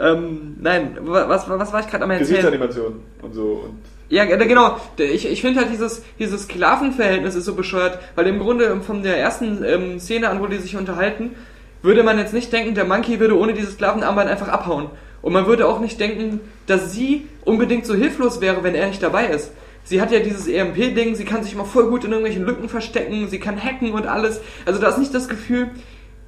ähm, 0.00 0.56
nein, 0.60 0.96
wa- 1.00 1.28
was, 1.28 1.48
was 1.48 1.72
war 1.72 1.80
ich 1.80 1.86
gerade 1.88 2.04
am 2.04 2.10
erzählen? 2.10 2.28
Gesichtsanimationen 2.28 3.00
und 3.22 3.34
so. 3.34 3.64
Und 3.64 3.78
Ja, 4.08 4.24
genau. 4.24 4.76
Ich, 4.98 5.30
ich 5.30 5.40
finde 5.40 5.60
halt 5.60 5.70
dieses, 5.72 6.02
dieses 6.18 6.42
Sklavenverhältnis 6.44 7.34
ist 7.34 7.44
so 7.46 7.54
bescheuert, 7.54 7.98
weil 8.14 8.26
im 8.26 8.38
Grunde 8.38 8.80
von 8.82 9.02
der 9.02 9.18
ersten 9.18 9.64
ähm, 9.64 9.98
Szene 10.00 10.28
an, 10.28 10.40
wo 10.40 10.46
die 10.46 10.58
sich 10.58 10.76
unterhalten, 10.76 11.34
würde 11.82 12.02
man 12.02 12.18
jetzt 12.18 12.32
nicht 12.34 12.52
denken, 12.52 12.74
der 12.74 12.84
Monkey 12.84 13.20
würde 13.20 13.38
ohne 13.38 13.52
dieses 13.54 13.74
Sklavenarmband 13.74 14.28
einfach 14.30 14.48
abhauen. 14.48 14.90
Und 15.26 15.32
man 15.32 15.46
würde 15.46 15.66
auch 15.66 15.80
nicht 15.80 15.98
denken, 15.98 16.38
dass 16.68 16.92
sie 16.92 17.26
unbedingt 17.44 17.84
so 17.84 17.96
hilflos 17.96 18.40
wäre, 18.40 18.62
wenn 18.62 18.76
er 18.76 18.86
nicht 18.86 19.02
dabei 19.02 19.26
ist. 19.26 19.50
Sie 19.82 20.00
hat 20.00 20.12
ja 20.12 20.20
dieses 20.20 20.46
EMP-Ding, 20.46 21.16
sie 21.16 21.24
kann 21.24 21.42
sich 21.42 21.52
immer 21.52 21.64
voll 21.64 21.88
gut 21.88 22.04
in 22.04 22.12
irgendwelchen 22.12 22.44
Lücken 22.44 22.68
verstecken, 22.68 23.26
sie 23.26 23.40
kann 23.40 23.60
hacken 23.60 23.90
und 23.90 24.06
alles. 24.06 24.40
Also 24.66 24.80
da 24.80 24.88
ist 24.88 24.98
nicht 24.98 25.12
das 25.12 25.28
Gefühl, 25.28 25.70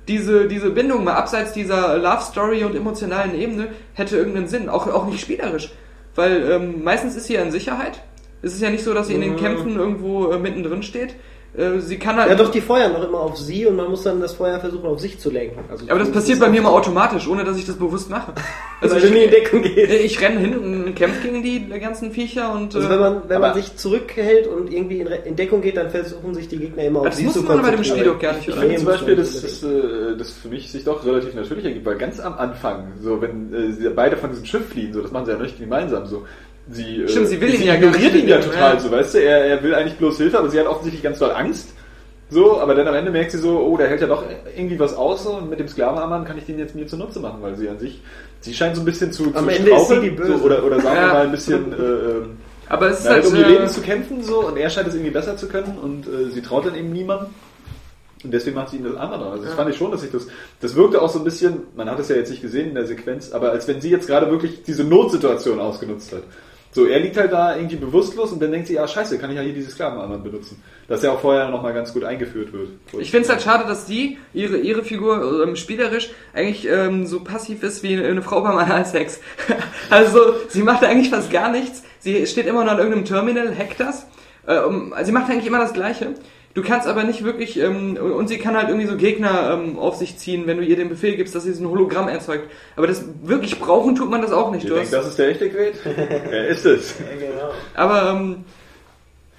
diese, 0.09 0.49
diese 0.49 0.71
Bindung 0.71 1.05
mal 1.05 1.14
abseits 1.14 1.52
dieser 1.52 1.97
Love 1.97 2.23
Story 2.23 2.64
und 2.64 2.75
emotionalen 2.75 3.40
Ebene 3.40 3.69
hätte 3.95 4.17
irgendeinen 4.17 4.49
Sinn, 4.49 4.69
auch, 4.69 4.88
auch 4.88 5.07
nicht 5.07 5.21
spielerisch. 5.21 5.71
Weil 6.17 6.50
ähm, 6.50 6.83
meistens 6.83 7.14
ist 7.14 7.28
sie 7.28 7.35
ja 7.35 7.43
in 7.43 7.52
Sicherheit. 7.52 8.02
Es 8.43 8.52
ist 8.52 8.61
ja 8.61 8.71
nicht 8.71 8.83
so, 8.83 8.95
dass 8.95 9.07
sie 9.07 9.14
in 9.14 9.21
den 9.21 9.37
Kämpfen 9.37 9.76
irgendwo 9.76 10.33
äh, 10.33 10.40
mittendrin 10.40 10.83
steht. 10.83 11.14
Äh, 11.57 11.81
sie 11.81 11.99
kann 11.99 12.17
halt. 12.17 12.28
Ja, 12.28 12.35
doch, 12.37 12.50
die 12.50 12.61
feuern 12.61 12.93
doch 12.93 13.09
immer 13.09 13.21
auf 13.21 13.38
sie 13.38 13.64
und 13.67 13.76
man 13.76 13.88
muss 13.88 14.02
dann 14.02 14.21
das 14.21 14.35
Feuer 14.35 14.61
versuchen, 14.61 14.87
auf 14.87 15.00
sich 15.00 15.19
zu 15.19 15.31
lenken. 15.31 15.59
Also 15.71 15.87
aber 15.88 16.00
das 16.00 16.11
passiert 16.12 16.40
bei 16.40 16.50
mir 16.50 16.61
mal 16.61 16.71
automatisch, 16.71 17.26
ohne 17.26 17.43
dass 17.43 17.57
ich 17.57 17.64
das 17.67 17.76
bewusst 17.76 18.11
mache. 18.11 18.33
Also 18.81 18.95
Weil 18.95 19.02
du 19.02 19.11
nie 19.11 19.25
in 19.25 19.25
ich, 19.25 19.31
Deckung 19.35 19.62
gehst. 19.62 19.93
ich 19.93 20.21
renne 20.21 20.38
hin 20.38 20.57
und 20.57 20.95
kämpfe 20.95 21.21
gegen 21.26 21.43
die 21.43 21.69
ganzen 21.81 22.12
Viecher 22.12 22.52
und. 22.52 22.76
Also 22.76 22.87
äh, 22.87 22.90
wenn 22.90 23.00
man, 23.00 23.23
wenn 23.28 23.40
man 23.40 23.55
sich 23.55 23.75
zurückhält 23.76 24.47
und 24.47 24.73
irgendwie 24.73 25.00
in, 25.00 25.09
in 25.09 25.35
Deckung 25.35 25.62
geht, 25.62 25.76
dann 25.76 25.90
versuchen 25.90 26.33
sich 26.35 26.47
die 26.47 26.59
Gegner 26.59 26.85
immer 26.85 27.00
auf 27.00 27.07
Das 27.07 27.17
sie 27.17 27.25
muss 27.25 27.33
zu 27.35 27.43
man 27.43 27.61
bei 27.61 27.71
dem 27.71 27.76
konzentrieren. 27.78 27.99
Spiel 27.99 28.12
doch 28.12 28.19
gar 28.21 28.33
nicht, 28.35 28.49
Ich 28.49 28.55
finde 28.55 28.76
zum 28.76 28.85
muss 28.85 28.95
Beispiel, 28.95 29.17
dass 29.17 29.43
das, 29.43 29.62
äh, 29.64 30.17
das 30.17 30.33
für 30.35 30.49
mich 30.49 30.71
sich 30.71 30.85
doch 30.85 31.05
relativ 31.05 31.35
natürlich 31.35 31.64
ergibt, 31.64 31.87
weil 31.87 31.97
ganz 31.97 32.21
am 32.21 32.35
Anfang, 32.35 32.93
so 33.02 33.21
wenn 33.21 33.52
äh, 33.52 33.73
sie 33.73 33.90
beide 33.90 34.17
von 34.17 34.31
diesem 34.31 34.45
Schiff 34.45 34.69
fliehen, 34.69 34.93
so 34.93 35.02
das 35.02 35.11
machen 35.11 35.26
sie 35.26 35.33
ja 35.33 35.38
nicht 35.38 35.59
gemeinsam 35.59 36.07
so. 36.07 36.25
Sie, 36.70 37.02
äh, 37.02 37.08
Stimmt, 37.08 37.28
sie 37.28 37.40
will 37.40 37.54
ihn 37.54 37.60
sie 37.60 37.66
ja 37.66 37.76
gar 37.76 37.90
ignoriert 37.90 38.14
ihn 38.14 38.28
ja 38.28 38.40
total, 38.40 38.75
ja. 38.75 38.80
so 38.80 38.90
weißt 38.90 39.14
du, 39.14 39.18
er, 39.22 39.44
er 39.44 39.62
will 39.62 39.75
eigentlich 39.75 39.96
bloß 39.96 40.18
Hilfe, 40.18 40.38
aber 40.38 40.50
sie 40.50 40.60
hat 40.60 40.66
offensichtlich 40.66 41.02
ganz 41.02 41.18
doll 41.18 41.30
Angst. 41.30 41.70
So, 42.30 42.60
aber 42.60 42.75
dann 42.75 42.87
am 42.87 42.94
Ende 42.94 43.10
merkt 43.10 43.30
sie 43.30 43.38
so, 43.38 43.58
oh, 43.58 43.76
der 43.78 43.88
hält 43.88 44.02
ja 44.02 44.06
doch 44.06 44.22
irgendwie 44.54 44.78
was 44.78 44.94
aus 44.94 45.25
so, 45.25 45.30
und 45.30 45.48
mit 45.48 45.60
dem 45.60 45.68
Sklavenarmband 45.68 46.26
kann 46.26 46.37
ich 46.37 46.44
den 46.44 46.58
jetzt 46.58 46.75
mir 46.75 46.87
zunutze 46.87 47.20
machen, 47.20 47.38
weil 47.40 47.56
sie 47.56 47.70
an 47.70 47.78
sich, 47.78 48.02
sie 48.40 48.52
scheint 48.52 48.76
so 48.76 48.82
ein 48.82 48.84
bisschen 48.84 49.12
zu, 49.12 49.32
Am 49.34 49.48
zu 49.48 49.50
Ende 49.50 49.70
ist 49.70 49.88
sie 49.88 50.00
die 50.00 50.10
Böse. 50.10 50.37
So, 50.37 50.44
oder, 50.44 50.62
oder 50.62 50.78
sagen 50.80 50.96
wir 50.96 51.02
Ja. 51.06 51.12
mal 51.14 51.25
ein 51.25 51.32
bisschen, 51.32 51.72
äh, 51.72 51.76
ähm, 51.76 52.37
aber 52.68 52.90
es 52.90 53.00
ist 53.00 53.08
halt. 53.08 53.26
um 53.26 53.34
ihr 53.34 53.46
äh, 53.46 53.50
Leben 53.50 53.68
zu 53.68 53.80
kämpfen 53.80 54.22
so 54.22 54.46
und 54.46 54.58
er 54.58 54.68
scheint 54.68 54.88
es 54.88 54.94
irgendwie 54.94 55.12
besser 55.12 55.37
zu 55.38 55.48
können 55.48 55.78
und 55.82 56.06
äh, 56.06 56.30
sie 56.30 56.42
traut 56.42 56.66
dann 56.66 56.75
eben 56.75 56.92
niemandem. 56.92 57.28
Und 58.25 58.34
deswegen 58.34 58.56
macht 58.56 58.70
sie 58.70 58.78
ihm 58.78 58.84
das 58.84 58.96
andere. 58.96 59.30
Also 59.30 59.44
das 59.44 59.54
fand 59.54 59.70
ich 59.70 59.76
schon, 59.76 59.92
dass 59.92 60.02
ich 60.02 60.10
das. 60.10 60.26
Das 60.60 60.75
wirkte 60.75 61.00
auch 61.00 61.08
so 61.08 61.20
ein 61.20 61.25
bisschen, 61.25 61.58
man 61.76 61.88
hat 61.88 62.00
es 62.00 62.08
ja 62.08 62.16
jetzt 62.16 62.30
nicht 62.30 62.42
gesehen 62.42 62.70
in 62.70 62.75
der 62.75 62.84
Sequenz, 62.84 63.30
aber 63.30 63.52
als 63.52 63.68
wenn 63.68 63.80
sie 63.80 63.90
jetzt 63.90 64.08
gerade 64.08 64.28
wirklich 64.30 64.64
diese 64.64 64.82
Notsituation 64.84 65.60
ausgenutzt 65.60 66.12
hat. 66.12 66.25
So, 66.70 66.87
er 66.87 67.00
liegt 67.00 67.16
halt 67.16 67.32
da 67.32 67.56
irgendwie 67.56 67.76
bewusstlos 67.76 68.30
und 68.32 68.42
dann 68.42 68.52
denkt 68.52 68.68
sie, 68.68 68.75
ja 68.75 68.87
scheiße, 68.87 69.18
kann 69.18 69.30
ich 69.30 69.37
ja 69.37 69.42
hier 69.42 69.54
diese 69.54 69.70
Sklavenarmband 69.70 70.22
benutzen. 70.22 70.62
Das 70.87 71.02
ja 71.02 71.12
auch 71.12 71.20
vorher 71.20 71.48
nochmal 71.48 71.72
ganz 71.72 71.92
gut 71.92 72.04
eingeführt 72.04 72.52
wird. 72.52 72.68
Ich 72.98 73.10
finde 73.10 73.25
es 73.25 73.30
halt 73.30 73.42
schade, 73.42 73.66
dass 73.66 73.87
die, 73.87 74.18
ihre, 74.34 74.58
ihre 74.58 74.84
Figur 74.84 75.44
ähm, 75.46 75.56
spielerisch, 75.56 76.10
eigentlich 76.34 76.68
ähm, 76.68 77.06
so 77.06 77.20
passiv 77.20 77.62
ist 77.62 77.82
wie 77.82 77.96
eine 77.96 78.22
Frau 78.22 78.42
beim 78.42 78.58
Analsex. 78.58 79.20
also 79.90 80.34
sie 80.48 80.62
macht 80.62 80.84
eigentlich 80.84 81.10
fast 81.10 81.30
gar 81.30 81.50
nichts. 81.50 81.82
Sie 82.00 82.26
steht 82.26 82.46
immer 82.46 82.64
noch 82.64 82.72
an 82.72 82.78
irgendeinem 82.78 83.06
Terminal, 83.06 83.56
hackt 83.56 83.80
das. 83.80 84.06
Äh, 84.46 84.58
um, 84.60 84.94
sie 85.02 85.12
macht 85.12 85.30
eigentlich 85.30 85.46
immer 85.46 85.58
das 85.58 85.72
Gleiche. 85.72 86.14
Du 86.55 86.62
kannst 86.62 86.88
aber 86.88 87.05
nicht 87.05 87.23
wirklich, 87.25 87.59
ähm, 87.61 87.97
und 87.97 88.28
sie 88.28 88.38
kann 88.38 88.57
halt 88.57 88.69
irgendwie 88.69 88.88
so 88.88 88.97
Gegner 88.97 89.52
ähm, 89.52 89.78
auf 89.78 89.97
sich 89.97 90.17
ziehen, 90.19 90.47
wenn 90.47 90.57
du 90.57 90.64
ihr 90.64 90.76
den 90.76 90.88
Befehl 90.88 91.14
gibst, 91.14 91.35
dass 91.35 91.45
sie 91.45 91.52
so 91.52 91.62
ein 91.62 91.71
Hologramm 91.71 92.09
erzeugt. 92.09 92.50
Aber 92.75 92.87
das 92.87 93.05
wirklich 93.23 93.61
brauchen 93.61 93.95
tut 93.95 94.11
man 94.11 94.23
das 94.23 94.33
auch 94.33 94.50
nicht. 94.50 94.64
Denkt, 94.69 94.81
hast, 94.81 94.93
das 94.93 95.07
ist 95.09 95.19
der 95.19 95.28
echte 95.28 95.50
Quet? 95.50 95.75
er 95.85 96.49
ist 96.49 96.64
es. 96.67 96.95
Ja, 96.99 97.05
genau. 97.28 97.50
aber 97.75 98.11
ähm, 98.11 98.45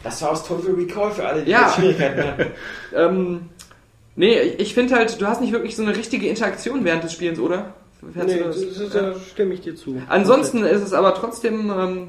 Das 0.03 0.21
war 0.21 0.31
aus 0.31 0.47
Total 0.47 0.71
Recall 0.75 1.11
für 1.11 1.27
alle, 1.27 1.41
die 1.43 1.51
Ja. 1.51 1.73
Schwierigkeiten 1.75 2.23
hatten. 2.23 2.45
ähm, 2.95 3.41
nee, 4.15 4.39
ich 4.39 4.73
finde 4.73 4.95
halt, 4.95 5.19
du 5.19 5.25
hast 5.27 5.41
nicht 5.41 5.51
wirklich 5.51 5.75
so 5.75 5.83
eine 5.83 5.97
richtige 5.97 6.27
Interaktion 6.29 6.85
während 6.85 7.03
des 7.03 7.11
Spielens, 7.13 7.39
oder? 7.39 7.73
Fändest 8.13 8.37
Nee, 8.37 8.43
du 8.43 8.47
das, 8.47 8.77
das, 8.77 8.93
da 8.93 9.13
stimme 9.33 9.53
ich 9.55 9.61
dir 9.61 9.75
zu. 9.75 10.01
Ansonsten 10.07 10.63
ist 10.63 10.83
es 10.83 10.93
aber 10.93 11.15
trotzdem, 11.15 11.69
ähm, 11.69 12.07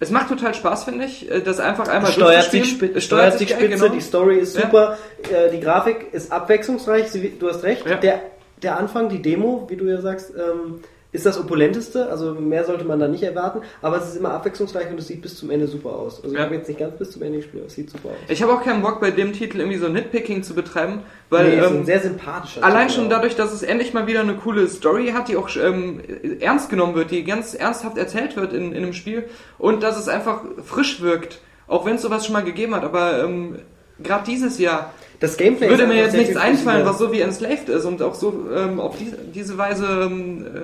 es 0.00 0.10
macht 0.10 0.28
total 0.28 0.54
Spaß, 0.54 0.84
finde 0.84 1.04
ich, 1.06 1.30
äh, 1.30 1.40
das 1.40 1.60
einfach 1.60 1.88
einmal 1.88 2.12
steuert 2.12 2.44
spi 2.44 2.60
Es 2.94 3.04
steuert 3.04 3.38
geil, 3.38 3.48
spitze, 3.48 3.68
genau. 3.68 3.88
die 3.88 4.00
Story 4.00 4.38
ist 4.38 4.56
Ja. 4.56 4.62
super, 4.62 4.98
äh, 5.32 5.50
die 5.50 5.60
Grafik 5.60 6.12
ist 6.12 6.30
abwechslungsreich, 6.32 7.08
sie, 7.10 7.36
du 7.38 7.48
hast 7.48 7.62
recht. 7.64 7.86
Ja. 7.86 7.96
Der, 7.96 8.20
der 8.62 8.78
Anfang, 8.78 9.08
die 9.08 9.20
Demo, 9.22 9.66
wie 9.68 9.76
du 9.76 9.84
ja 9.86 10.00
sagst, 10.00 10.32
ähm, 10.36 10.80
ist 11.10 11.24
das 11.24 11.38
opulenteste, 11.40 12.10
also 12.10 12.34
mehr 12.34 12.64
sollte 12.64 12.84
man 12.84 13.00
da 13.00 13.08
nicht 13.08 13.22
erwarten, 13.22 13.60
aber 13.80 13.96
es 13.96 14.08
ist 14.08 14.16
immer 14.16 14.32
abwechslungsreich 14.32 14.90
und 14.90 14.98
es 14.98 15.06
sieht 15.06 15.22
bis 15.22 15.36
zum 15.38 15.50
Ende 15.50 15.66
super 15.66 15.88
aus. 15.90 16.16
Also 16.22 16.28
ich 16.34 16.38
Ja. 16.38 16.44
habe 16.44 16.54
jetzt 16.56 16.68
nicht 16.68 16.78
ganz 16.78 16.98
bis 16.98 17.12
zum 17.12 17.22
Ende 17.22 17.38
gespielt, 17.38 17.62
aber 17.62 17.68
es 17.68 17.74
sieht 17.74 17.88
super 17.90 18.10
aus. 18.10 18.16
Ich 18.28 18.42
habe 18.42 18.52
auch 18.52 18.62
keinen 18.62 18.82
Bock 18.82 19.00
bei 19.00 19.10
dem 19.10 19.32
Titel 19.32 19.60
irgendwie 19.60 19.78
so 19.78 19.88
Nitpicking 19.88 20.42
zu 20.42 20.54
betreiben, 20.54 21.00
weil 21.30 21.48
nee, 21.48 21.56
es 21.56 21.64
ist 21.64 21.70
ähm, 21.70 21.76
ein 21.78 21.86
sehr 21.86 22.00
sympathischer 22.00 22.62
allein 22.62 22.88
Titel 22.88 22.96
schon 23.00 23.06
auch. 23.06 23.16
dadurch, 23.16 23.36
dass 23.36 23.52
es 23.54 23.62
endlich 23.62 23.94
mal 23.94 24.06
wieder 24.06 24.20
eine 24.20 24.34
coole 24.34 24.68
Story 24.68 25.12
hat, 25.14 25.28
die 25.28 25.36
auch 25.38 25.48
ähm, 25.56 26.00
ernst 26.40 26.68
genommen 26.68 26.94
wird, 26.94 27.10
die 27.10 27.24
ganz 27.24 27.54
ernsthaft 27.54 27.96
erzählt 27.96 28.36
wird 28.36 28.52
in, 28.52 28.72
in 28.72 28.82
einem 28.82 28.92
Spiel 28.92 29.24
und 29.58 29.82
dass 29.82 29.98
es 29.98 30.08
einfach 30.08 30.42
frisch 30.62 31.00
wirkt, 31.00 31.40
auch 31.68 31.86
wenn 31.86 31.94
es 31.96 32.02
sowas 32.02 32.26
schon 32.26 32.34
mal 32.34 32.44
gegeben 32.44 32.74
hat, 32.74 32.84
aber 32.84 33.24
ähm, 33.24 33.56
gerade 34.02 34.24
dieses 34.26 34.58
Jahr 34.58 34.92
Das 35.20 35.36
Gameplay 35.38 35.68
würde 35.70 35.86
mir 35.86 35.96
jetzt 35.96 36.14
nichts 36.14 36.36
einfallen, 36.36 36.84
was 36.86 36.98
so 36.98 37.10
wie 37.12 37.20
Enslaved 37.20 37.68
ist 37.70 37.84
und 37.86 38.00
auch 38.02 38.14
so 38.14 38.46
ähm, 38.54 38.78
auf 38.78 38.96
diese, 38.98 39.16
diese 39.16 39.58
Weise 39.58 39.86
ähm, 40.04 40.46
äh, 40.46 40.60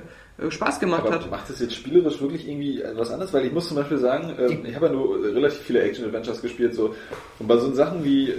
Spaß 0.49 0.81
gemacht 0.81 1.03
Aber 1.07 1.15
hat. 1.15 1.31
macht 1.31 1.49
es 1.51 1.61
jetzt 1.61 1.75
spielerisch 1.75 2.21
wirklich 2.21 2.49
irgendwie 2.49 2.83
was 2.97 3.11
anderes? 3.11 3.33
Weil 3.33 3.47
ich 3.47 3.53
muss 3.53 3.69
zum 3.69 3.77
Beispiel 3.77 3.99
sagen, 3.99 4.35
ähm, 4.39 4.65
ich 4.67 4.75
habe 4.75 4.87
ja 4.87 4.93
nur 4.93 5.23
relativ 5.23 5.61
viele 5.61 5.83
Action-Adventures 5.83 6.43
gespielt, 6.43 6.75
so. 6.75 6.95
Und 7.39 7.47
bei 7.47 7.57
so 7.57 7.73
Sachen 7.73 8.03
wie, 8.05 8.31
äh, 8.31 8.35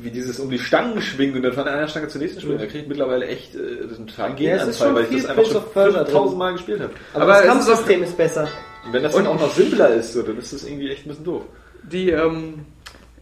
wie 0.00 0.10
dieses 0.10 0.40
um 0.40 0.50
die 0.50 0.58
Stangen 0.58 1.00
schwingen 1.00 1.36
und 1.36 1.42
dann 1.42 1.52
von 1.52 1.64
einer 1.68 1.86
Stange 1.86 2.08
zur 2.08 2.20
nächsten 2.20 2.40
springen, 2.40 2.58
da 2.58 2.66
kriege 2.66 2.80
ich 2.80 2.88
mittlerweile 2.88 3.26
echt 3.26 3.54
äh, 3.54 3.58
das 3.82 3.92
ist 3.92 3.98
ein 4.00 4.06
totalen 4.08 4.36
Ja, 4.36 4.56
es 4.56 4.66
ist 4.68 4.78
Gegenanfall, 4.78 4.86
schon 4.86 4.94
weil 4.96 5.04
ich 5.04 5.22
das 5.22 5.30
einfach 5.30 5.46
schon 5.46 5.56
of 5.56 5.72
Persia 5.72 6.04
5000 6.04 6.30
drin. 6.30 6.38
Mal 6.38 6.52
gespielt 6.52 6.80
habe. 6.80 6.92
Aber, 7.14 7.22
Aber 7.22 7.32
das 7.32 7.44
Kampfsystem 7.46 8.02
ist 8.02 8.16
besser. 8.16 8.48
Und 8.84 8.92
wenn 8.92 9.02
das 9.02 9.14
dann 9.14 9.26
auch 9.28 9.40
noch 9.40 9.54
simpler 9.54 9.90
ist, 9.94 10.12
so, 10.12 10.22
dann 10.22 10.38
ist 10.38 10.52
das 10.52 10.64
irgendwie 10.64 10.90
echt 10.90 11.06
ein 11.06 11.10
bisschen 11.10 11.24
doof. 11.24 11.42
die, 11.84 12.10
ähm, 12.10 12.64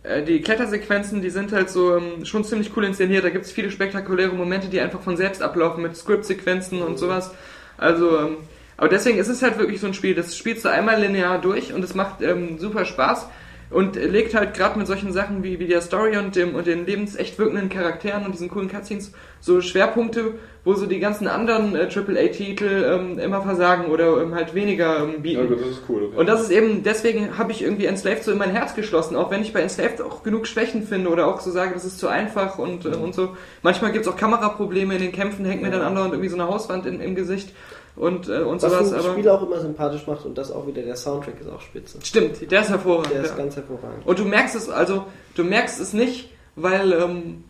äh, 0.04 0.22
die 0.22 0.40
Klettersequenzen, 0.40 1.20
die 1.22 1.30
sind 1.30 1.52
halt 1.52 1.70
so 1.70 1.96
ähm, 1.96 2.24
schon 2.24 2.44
ziemlich 2.44 2.70
cool 2.76 2.84
inszeniert. 2.84 3.24
Da 3.24 3.30
gibt 3.30 3.44
es 3.44 3.52
viele 3.52 3.70
spektakuläre 3.70 4.34
Momente, 4.34 4.68
die 4.68 4.80
einfach 4.80 5.00
von 5.00 5.16
selbst 5.16 5.42
ablaufen 5.42 5.82
mit 5.82 5.96
Script-Sequenzen 5.96 6.82
und 6.82 6.98
sowas. 6.98 7.30
Also, 7.76 8.18
ähm, 8.18 8.36
aber 8.76 8.88
deswegen 8.88 9.18
ist 9.18 9.28
es 9.28 9.42
halt 9.42 9.58
wirklich 9.58 9.80
so 9.80 9.86
ein 9.86 9.94
Spiel. 9.94 10.14
Das 10.14 10.36
spielst 10.36 10.64
du 10.64 10.68
einmal 10.68 11.00
linear 11.00 11.40
durch 11.40 11.72
und 11.72 11.82
es 11.84 11.94
macht 11.94 12.22
ähm, 12.22 12.58
super 12.58 12.84
Spaß 12.84 13.28
und 13.74 13.96
legt 13.96 14.34
halt 14.34 14.54
gerade 14.54 14.78
mit 14.78 14.86
solchen 14.86 15.12
Sachen 15.12 15.42
wie, 15.42 15.58
wie 15.58 15.66
der 15.66 15.80
Story 15.80 16.16
und 16.16 16.36
dem 16.36 16.54
und 16.54 16.66
den 16.66 16.86
lebensecht 16.86 17.38
wirkenden 17.40 17.68
Charakteren 17.68 18.24
und 18.24 18.32
diesen 18.32 18.48
coolen 18.48 18.70
Cutscenes 18.70 19.12
so 19.40 19.60
Schwerpunkte, 19.60 20.34
wo 20.64 20.74
so 20.74 20.86
die 20.86 21.00
ganzen 21.00 21.26
anderen 21.26 21.74
äh, 21.74 21.88
AAA-Titel 21.92 22.84
ähm, 22.88 23.18
immer 23.18 23.42
versagen 23.42 23.86
oder 23.86 24.22
ähm, 24.22 24.32
halt 24.34 24.54
weniger 24.54 25.02
ähm, 25.02 25.22
bieten. 25.22 25.48
das 25.50 25.68
ist 25.68 25.82
cool. 25.88 26.04
Und 26.14 26.26
das 26.26 26.42
ist 26.42 26.50
eben, 26.50 26.84
deswegen 26.84 27.36
habe 27.36 27.50
ich 27.50 27.62
irgendwie 27.62 27.86
Enslaved 27.86 28.22
so 28.22 28.30
in 28.30 28.38
mein 28.38 28.50
Herz 28.50 28.76
geschlossen, 28.76 29.16
auch 29.16 29.32
wenn 29.32 29.42
ich 29.42 29.52
bei 29.52 29.60
Enslaved 29.60 30.00
auch 30.00 30.22
genug 30.22 30.46
Schwächen 30.46 30.84
finde 30.84 31.10
oder 31.10 31.26
auch 31.26 31.40
so 31.40 31.50
sage, 31.50 31.74
das 31.74 31.84
ist 31.84 31.98
zu 31.98 32.06
einfach 32.06 32.58
und, 32.58 32.84
äh, 32.84 32.90
und 32.90 33.12
so. 33.12 33.36
Manchmal 33.62 33.90
gibt 33.90 34.06
es 34.06 34.12
auch 34.12 34.16
Kameraprobleme 34.16 34.94
in 34.94 35.00
den 35.00 35.12
Kämpfen, 35.12 35.44
hängt 35.44 35.62
mir 35.62 35.70
dann 35.70 35.82
andauernd 35.82 36.12
irgendwie 36.12 36.30
so 36.30 36.36
eine 36.36 36.46
Hauswand 36.46 36.86
in, 36.86 37.00
im 37.00 37.16
Gesicht 37.16 37.52
und, 37.96 38.28
äh, 38.28 38.38
und 38.40 38.62
Was 38.62 38.72
sowas. 38.72 38.90
das 38.90 39.04
Aber 39.04 39.12
Spiel 39.12 39.28
auch 39.28 39.42
immer 39.42 39.60
sympathisch 39.60 40.06
macht 40.06 40.24
und 40.24 40.36
das 40.36 40.50
auch 40.50 40.66
wieder, 40.66 40.82
der 40.82 40.96
Soundtrack 40.96 41.40
ist 41.40 41.48
auch 41.48 41.60
spitze. 41.60 41.98
stimmt, 42.02 42.50
der 42.50 42.60
ist 42.62 42.70
hervorragend. 42.70 43.12
Der 43.12 43.22
ist 43.22 43.30
ja. 43.30 43.36
ganz 43.36 43.56
hervorragend. 43.56 44.06
Und 44.06 44.18
du 44.18 44.24
merkst 44.24 44.56
es, 44.56 44.68
also, 44.68 45.04
du 45.34 45.44
merkst 45.44 45.80
es 45.80 45.92
nicht, 45.92 46.30
weil, 46.56 46.92
ähm, 46.92 47.44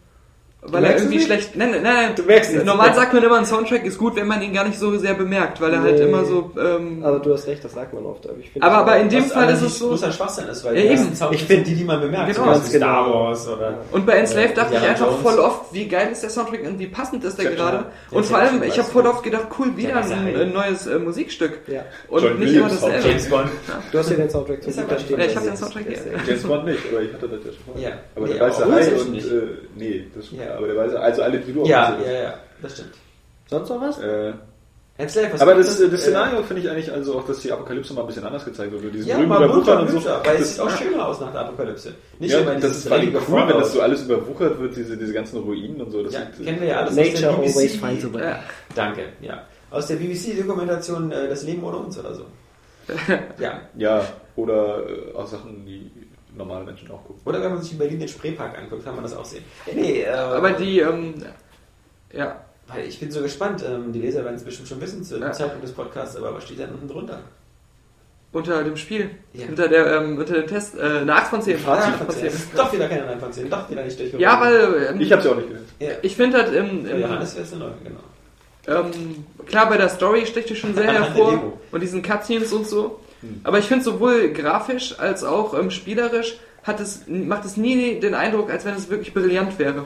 weil 0.67 0.85
er 0.85 0.97
irgendwie 0.97 1.21
schlecht. 1.21 1.57
Nein, 1.57 1.71
nein, 1.73 1.83
nein. 1.83 2.13
Du 2.17 2.23
merkst 2.23 2.53
es 2.55 2.65
Normal 2.65 2.95
sagt 2.95 3.13
man 3.13 3.23
immer, 3.23 3.37
ein 3.39 3.45
Soundtrack 3.47 3.85
ist 3.85 3.99
gut, 3.99 4.17
wenn 4.17 4.27
man 4.27 4.41
ihn 4.43 4.53
gar 4.55 4.67
nicht 4.67 4.79
so 4.79 4.97
sehr 4.99 5.15
bemerkt, 5.15 5.61
weil 5.61 5.73
er 5.75 5.83
halt 5.83 5.99
Nee. 5.99 6.05
immer 6.05 6.25
so. 6.25 6.51
Ähm, 6.59 7.03
Aber 7.05 7.19
du 7.19 7.33
hast 7.35 7.47
recht, 7.47 7.63
das 7.65 7.73
sagt 7.73 7.93
man 7.93 8.05
oft. 8.07 8.29
Aber, 8.29 8.39
ich 8.39 8.51
finde 8.51 8.67
aber, 8.67 8.77
das 8.85 8.93
aber 8.95 8.97
in 9.03 9.09
dem 9.11 9.25
Fall 9.25 9.51
ist 9.53 9.63
es 9.63 9.79
so. 9.79 9.89
großer 9.91 10.11
Schwachsinn 10.13 10.47
ist, 10.49 10.65
weil 10.65 10.77
Ja, 10.79 10.85
eben. 10.93 11.13
Ich 11.33 11.45
find- 11.45 11.49
sind 11.49 11.67
die, 11.67 11.75
die 11.75 11.85
man 11.85 12.01
bemerkt. 12.01 12.35
Genau. 12.35 12.47
Ganz 12.47 12.71
genau. 12.73 12.87
Star 12.87 13.15
Wars 13.15 13.49
oder... 13.49 13.79
Und 13.93 14.07
bei 14.07 14.13
Enslaved 14.15 14.57
dachte 14.57 14.75
ich 14.75 14.81
einfach 14.81 15.07
Jones. 15.07 15.23
voll 15.23 15.39
oft, 15.39 15.73
wie 15.75 15.87
geil 15.87 16.09
ist 16.13 16.23
der 16.23 16.31
Soundtrack 16.31 16.65
und 16.67 16.79
wie 16.79 16.87
passend 16.87 17.23
ist 17.25 17.39
der 17.39 17.51
gerade. 17.51 17.87
Und 18.11 18.25
vor 18.25 18.39
allem, 18.39 18.63
ich 18.63 18.79
habe 18.79 18.89
voll 18.89 19.07
oft 19.07 19.23
gedacht, 19.23 19.49
cool, 19.59 19.77
wieder 19.77 19.95
das 19.95 20.07
ist 20.07 20.13
ein, 20.13 20.53
neues 20.53 20.87
äh, 20.87 20.99
Musikstück. 20.99 21.59
Ja. 21.67 21.83
Und 22.09 22.23
John 22.23 22.39
nicht 22.39 22.55
immer 22.55 22.69
dasselbe. 22.69 23.07
James 23.09 23.29
Bond. 23.29 23.49
Du 23.93 23.99
hast 23.99 24.11
ja 24.11 24.17
den 24.17 24.31
Soundtrack 24.31 24.63
zum 24.63 24.71
Ist 24.71 24.81
Guter 24.81 24.99
stehen. 24.99 25.19
Ja, 25.21 25.27
ich 25.27 25.37
hab 25.37 25.43
Der 25.43 25.51
den 25.51 25.55
ist- 25.55 25.61
Soundtrack 25.61 25.87
ist 25.87 26.03
hier. 26.05 26.13
James 26.27 26.43
Bond 26.45 26.65
nicht, 26.65 26.79
aber 26.91 27.03
ich 27.03 27.13
hatte 27.13 27.29
das 27.29 27.39
ja 27.45 27.53
schon 27.53 27.65
vorher. 27.73 27.89
Ja. 27.91 27.97
Aber 28.17 28.27
Nee, 28.27 28.33
der 28.35 28.41
weiße 28.43 28.73
Hai 28.73 29.01
und, 29.01 29.15
äh, 29.17 29.47
nee, 29.77 30.05
das 30.15 30.27
schon, 30.29 30.39
Ja. 30.55 30.59
aber 30.59 30.67
der 30.69 30.77
weiße, 30.77 31.01
also 31.01 31.23
alle, 31.23 31.39
die 31.39 31.53
du 31.53 31.63
auch 31.63 31.67
Ja, 31.69 31.99
ja, 32.05 32.13
ja, 32.13 32.35
das 32.63 32.73
stimmt. 32.75 32.95
Sonst 33.51 33.69
noch 33.69 33.81
was? 33.81 33.99
Äh, 34.01 34.33
was 34.97 35.17
aber 35.43 35.57
macht 35.57 35.67
das, 35.67 35.79
das 35.81 35.93
äh, 35.93 35.97
Szenario 35.99 36.43
finde 36.45 36.63
ich 36.63 36.71
eigentlich 36.71 36.93
also 36.93 37.19
auch, 37.19 37.27
dass 37.27 37.41
die 37.41 37.51
Apokalypse 37.51 37.93
mal 37.95 38.03
ein 38.03 38.07
bisschen 38.07 38.25
anders 38.25 38.45
gezeigt 38.45 38.71
wird. 38.71 38.95
Diese 38.95 39.09
Ja, 39.09 39.17
grünen 39.17 39.29
mal 39.29 39.45
Überwuchern 39.45 39.81
und 39.81 39.89
so. 39.89 39.97
weil 39.97 40.37
es 40.37 40.39
Das, 40.39 40.51
sieht 40.55 40.61
auch 40.61 40.71
schöner 40.71 41.09
aus 41.09 41.21
nach 41.21 41.33
der 41.33 41.41
Apokalypse. 41.41 41.95
Nicht 42.21 42.31
ja, 42.33 42.39
immer 42.39 42.55
das 42.55 42.71
ist 42.77 42.87
vor 42.89 42.97
allem 42.97 43.13
cool, 43.29 43.49
wenn 43.49 43.59
das 43.59 43.73
so 43.73 43.81
alles 43.81 44.05
überwuchert 44.05 44.61
wird, 44.61 44.77
diese, 44.77 44.97
diese 44.97 45.13
ganzen 45.13 45.41
Ruinen 45.41 45.81
und 45.81 45.91
so. 45.91 46.01
Das 46.05 46.13
Ja, 46.15 46.21
sieht, 46.37 46.47
kennen 46.47 46.61
wir 46.61 46.69
ja 46.69 46.77
alles 46.79 46.95
Nature 46.95 47.13
aus 47.15 47.21
der 47.21 47.31
always 47.31 47.77
finds 47.77 48.05
a 48.05 48.09
BBC. 48.09 48.15
way. 48.15 48.23
Ja. 48.25 48.39
Danke, 48.77 49.03
ja. 49.21 49.43
Aus 49.73 49.87
der 49.89 49.97
BBC-Dokumentation 49.97 51.11
äh, 51.11 51.29
Das 51.29 51.43
Leben 51.43 51.65
ohne 51.65 51.79
uns 51.79 51.99
oder 51.99 52.15
so. 52.15 52.27
ja. 53.41 53.61
Ja, 53.77 54.05
oder 54.37 54.85
äh, 54.89 55.17
auch 55.17 55.27
Sachen, 55.27 55.65
die 55.67 55.91
normale 56.37 56.65
Menschen 56.65 56.91
auch 56.91 57.03
gucken. 57.05 57.21
Oder 57.25 57.41
wenn 57.43 57.53
man 57.53 57.63
sich 57.63 57.73
in 57.73 57.79
Berlin 57.79 57.99
den 58.01 58.09
Spreepark 58.09 58.59
anguckt, 58.59 58.85
kann 58.85 58.95
man 58.95 59.05
das 59.05 59.15
auch 59.17 59.25
sehen. 59.25 59.45
Nee, 59.73 60.03
äh, 60.03 60.09
Aber 60.11 60.51
die, 60.53 60.81
ähm, 60.81 61.15
ja, 62.13 62.41
Weil 62.67 62.87
ich 62.87 62.99
bin 62.99 63.11
so 63.11 63.21
gespannt, 63.21 63.63
ähm, 63.69 63.93
die 63.93 64.01
Leser 64.01 64.25
werden 64.25 64.37
es 64.37 64.43
bestimmt 64.45 64.69
schon 64.69 64.81
wissen 64.81 65.05
zu 65.05 65.15
dem 65.15 65.25
Ja. 65.25 65.33
Zeitpunkt 65.33 65.65
des 65.65 65.73
Podcasts, 65.73 66.17
aber 66.17 66.35
was 66.35 66.45
steht 66.45 66.61
da 66.61 66.65
unten 66.65 66.89
drunter? 66.89 67.21
unter 68.33 68.65
dem 68.65 68.77
Spiel, 68.77 69.11
Ja. 69.33 69.47
unter 69.49 69.69
der, 69.69 70.01
ähm, 70.01 70.19
unter 70.19 70.35
dem 70.35 70.49
Test, 70.49 70.77
äh, 70.77 70.83
eine 70.83 71.15
8 71.15 71.29
von 71.29 71.41
10. 71.41 71.57
Ah, 71.67 71.75
Acht 71.75 71.99
von 71.99 72.11
10. 72.11 72.33
Doch 72.57 72.73
wieder 72.73 72.89
keine 72.89 73.07
9 73.07 73.21
von 73.21 73.33
10, 73.33 73.49
doch 73.49 73.71
wieder 73.71 73.85
nicht 73.85 73.97
durchgekommen. 73.97 74.21
Ja, 74.21 74.41
weil, 74.41 74.89
ähm, 74.91 75.01
Ich 75.01 75.13
habe 75.13 75.23
sie 75.23 75.29
auch 75.29 75.37
nicht 75.37 75.49
gesehen. 75.51 75.65
Ja. 75.79 75.89
ich 76.03 76.17
finde 76.17 76.39
halt, 76.39 76.53
im, 76.53 76.85
Für 76.85 76.91
im, 76.95 77.01
Johannes 77.03 77.35
wäre 77.37 77.45
es 77.45 77.53
eine 77.53 77.65
9, 77.67 77.73
genau. 77.85 78.81
Ähm, 78.81 79.25
klar, 79.47 79.69
bei 79.69 79.77
der 79.77 79.89
Story 79.89 80.27
sticht 80.27 80.51
es 80.51 80.59
schon 80.59 80.75
sehr 80.75 80.93
hervor 80.93 81.53
und 81.71 81.81
diesen 81.81 82.03
Cutscenes 82.03 82.53
und 82.53 82.67
so. 82.67 82.99
Aber 83.43 83.59
ich 83.59 83.67
finde 83.67 83.85
sowohl 83.85 84.31
grafisch 84.31 84.99
als 84.99 85.25
auch 85.25 85.59
ähm, 85.59 85.71
spielerisch 85.71 86.37
hat 86.63 86.81
es, 86.81 87.03
macht 87.07 87.45
es 87.45 87.57
nie 87.57 88.01
den 88.01 88.15
Eindruck, 88.15 88.51
als 88.51 88.65
wenn 88.65 88.75
es 88.75 88.89
wirklich 88.89 89.13
brillant 89.13 89.59
wäre. 89.59 89.85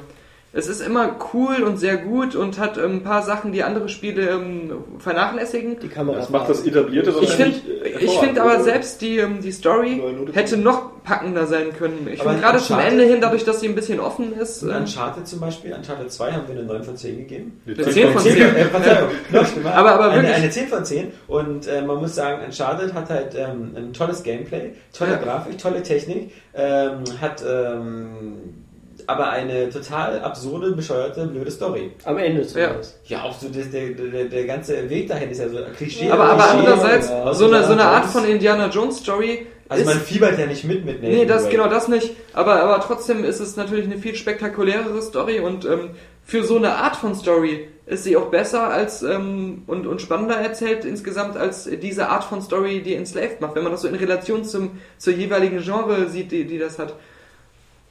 Es 0.58 0.66
ist 0.66 0.80
immer 0.80 1.14
cool 1.32 1.62
und 1.62 1.76
sehr 1.76 1.96
gut 1.98 2.34
und 2.34 2.58
hat 2.58 2.78
ähm, 2.78 2.96
ein 2.96 3.02
paar 3.04 3.22
Sachen, 3.22 3.52
die 3.52 3.62
andere 3.62 3.88
Spiele 3.88 4.28
ähm, 4.30 4.72
vernachlässigen. 4.98 5.78
Die 5.80 5.86
Kamera. 5.86 6.16
Das 6.16 6.30
macht 6.30 6.50
das 6.50 6.66
Etablierte 6.66 7.14
Ich 7.20 7.30
finde 7.30 7.58
äh, 7.84 7.98
ich 8.00 8.18
find 8.18 8.36
aber 8.40 8.58
selbst 8.60 9.00
die, 9.00 9.18
ähm, 9.18 9.40
die 9.40 9.52
Story 9.52 10.02
hätte 10.32 10.56
noch 10.56 11.02
packender 11.04 11.46
sein 11.46 11.68
können. 11.78 12.08
Ich 12.12 12.20
Aber 12.20 12.30
finde 12.30 12.44
gerade 12.44 12.58
zum 12.58 12.78
Ende 12.80 13.04
hin, 13.04 13.18
dadurch, 13.20 13.44
dass 13.44 13.60
sie 13.60 13.68
ein 13.68 13.76
bisschen 13.76 14.00
offen 14.00 14.36
ist. 14.36 14.62
Ähm, 14.64 14.70
Uncharted 14.80 15.28
zum 15.28 15.38
Beispiel, 15.38 15.72
Uncharted 15.72 16.10
2 16.10 16.32
haben 16.32 16.48
wir 16.48 16.56
eine 16.56 16.64
9 16.64 16.82
von 16.82 16.96
10 16.96 17.18
gegeben. 17.18 17.60
Eine 17.64 17.76
Eine 17.76 17.84
10 17.84 17.92
10 17.92 18.12
von 18.12 18.22
10. 18.22 18.36
Äh, 18.42 18.64
Verzeihung, 18.64 19.08
noch 19.30 19.46
schlimmer. 19.46 19.74
Aber- 19.76 19.92
aber 19.92 20.04
eine, 20.10 20.14
wirklich- 20.22 20.34
eine 20.34 20.50
10 20.50 20.66
von 20.66 20.84
10 20.84 21.12
und 21.28 21.68
äh, 21.68 21.82
man 21.82 21.98
muss 21.98 22.16
sagen, 22.16 22.42
Uncharted 22.44 22.94
hat 22.94 23.10
halt 23.10 23.34
ähm, 23.36 23.74
ein 23.76 23.92
tolles 23.92 24.24
Gameplay, 24.24 24.72
tolle 24.92 25.12
Ja. 25.12 25.16
Grafik, 25.18 25.56
tolle 25.56 25.84
Technik, 25.84 26.32
ähm, 26.54 27.04
hat 27.20 27.44
ähm, 27.48 28.64
aber 29.08 29.30
eine 29.30 29.70
total 29.70 30.20
absurde, 30.20 30.72
bescheuerte, 30.72 31.26
blöde 31.26 31.50
Story. 31.50 31.92
Am 32.04 32.18
Ende 32.18 32.46
zumindest. 32.46 33.00
Ja, 33.06 33.22
auch 33.22 33.38
so 33.38 33.48
das, 33.48 33.70
der, 33.70 33.90
der, 33.90 34.24
der 34.26 34.44
ganze 34.44 34.88
Weg 34.90 35.08
dahin 35.08 35.30
ist 35.30 35.38
ja 35.38 35.48
so 35.48 35.58
Klischee. 35.76 36.10
aber 36.10 36.24
aber 36.24 36.42
Klischee, 36.42 36.58
andererseits, 36.58 37.08
ja, 37.08 37.32
so 37.34 37.46
eine, 37.46 37.64
so 37.64 37.72
eine 37.72 37.84
Art 37.84 38.04
von 38.04 38.24
Indiana 38.26 38.68
Jones 38.68 38.98
Story 38.98 39.46
Also 39.68 39.82
ist 39.82 39.88
man 39.88 39.98
fiebert 40.00 40.38
ja 40.38 40.46
nicht 40.46 40.64
mit 40.64 40.84
mit 40.84 41.02
Nathan 41.02 41.18
Nee, 41.18 41.24
das 41.24 41.44
Drake. 41.44 41.56
genau 41.56 41.68
das 41.68 41.88
nicht. 41.88 42.10
Aber, 42.34 42.62
aber 42.62 42.80
trotzdem 42.80 43.24
ist 43.24 43.40
es 43.40 43.56
natürlich 43.56 43.86
eine 43.86 43.96
viel 43.96 44.14
spektakulärere 44.14 45.00
Story 45.00 45.40
und 45.40 45.64
ähm, 45.64 45.90
für 46.24 46.44
so 46.44 46.56
eine 46.56 46.74
Art 46.74 46.96
von 46.96 47.14
Story 47.14 47.68
ist 47.86 48.04
sie 48.04 48.14
auch 48.18 48.26
besser 48.26 48.68
als 48.68 49.02
ähm, 49.02 49.62
und, 49.66 49.86
und 49.86 50.02
spannender 50.02 50.36
erzählt 50.36 50.84
insgesamt 50.84 51.38
als 51.38 51.64
diese 51.80 52.10
Art 52.10 52.24
von 52.24 52.42
Story, 52.42 52.82
die 52.82 52.94
Enslaved 52.94 53.40
macht, 53.40 53.54
wenn 53.54 53.62
man 53.62 53.72
das 53.72 53.80
so 53.80 53.88
in 53.88 53.94
Relation 53.94 54.44
zum 54.44 54.72
zur 54.98 55.14
jeweiligen 55.14 55.60
Genre 55.62 56.10
sieht, 56.10 56.30
die, 56.30 56.44
die 56.44 56.58
das 56.58 56.78
hat. 56.78 56.92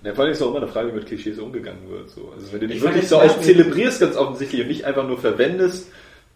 Ja, 0.04 0.14
vor 0.14 0.24
allem 0.24 0.34
ist 0.34 0.42
auch 0.42 0.50
immer 0.50 0.58
eine 0.58 0.68
Frage, 0.68 0.90
wie 0.92 0.96
mit 0.96 1.08
Klischees 1.08 1.40
umgegangen 1.40 1.90
wird. 1.90 2.10
So. 2.10 2.32
Also 2.36 2.52
wenn 2.54 2.60
du 2.62 2.68
die 2.68 2.76
Ich 2.76 2.82
fand 2.82 2.94
wirklich 2.94 3.10
so 3.10 3.18
Beispiel- 3.18 3.44
zelebrierst 3.44 4.00
ganz 4.02 4.16
offensichtlich 4.16 4.62
und 4.62 4.68
nicht 4.68 4.86
einfach 4.86 5.08
nur 5.08 5.18
verwendest, 5.18 5.88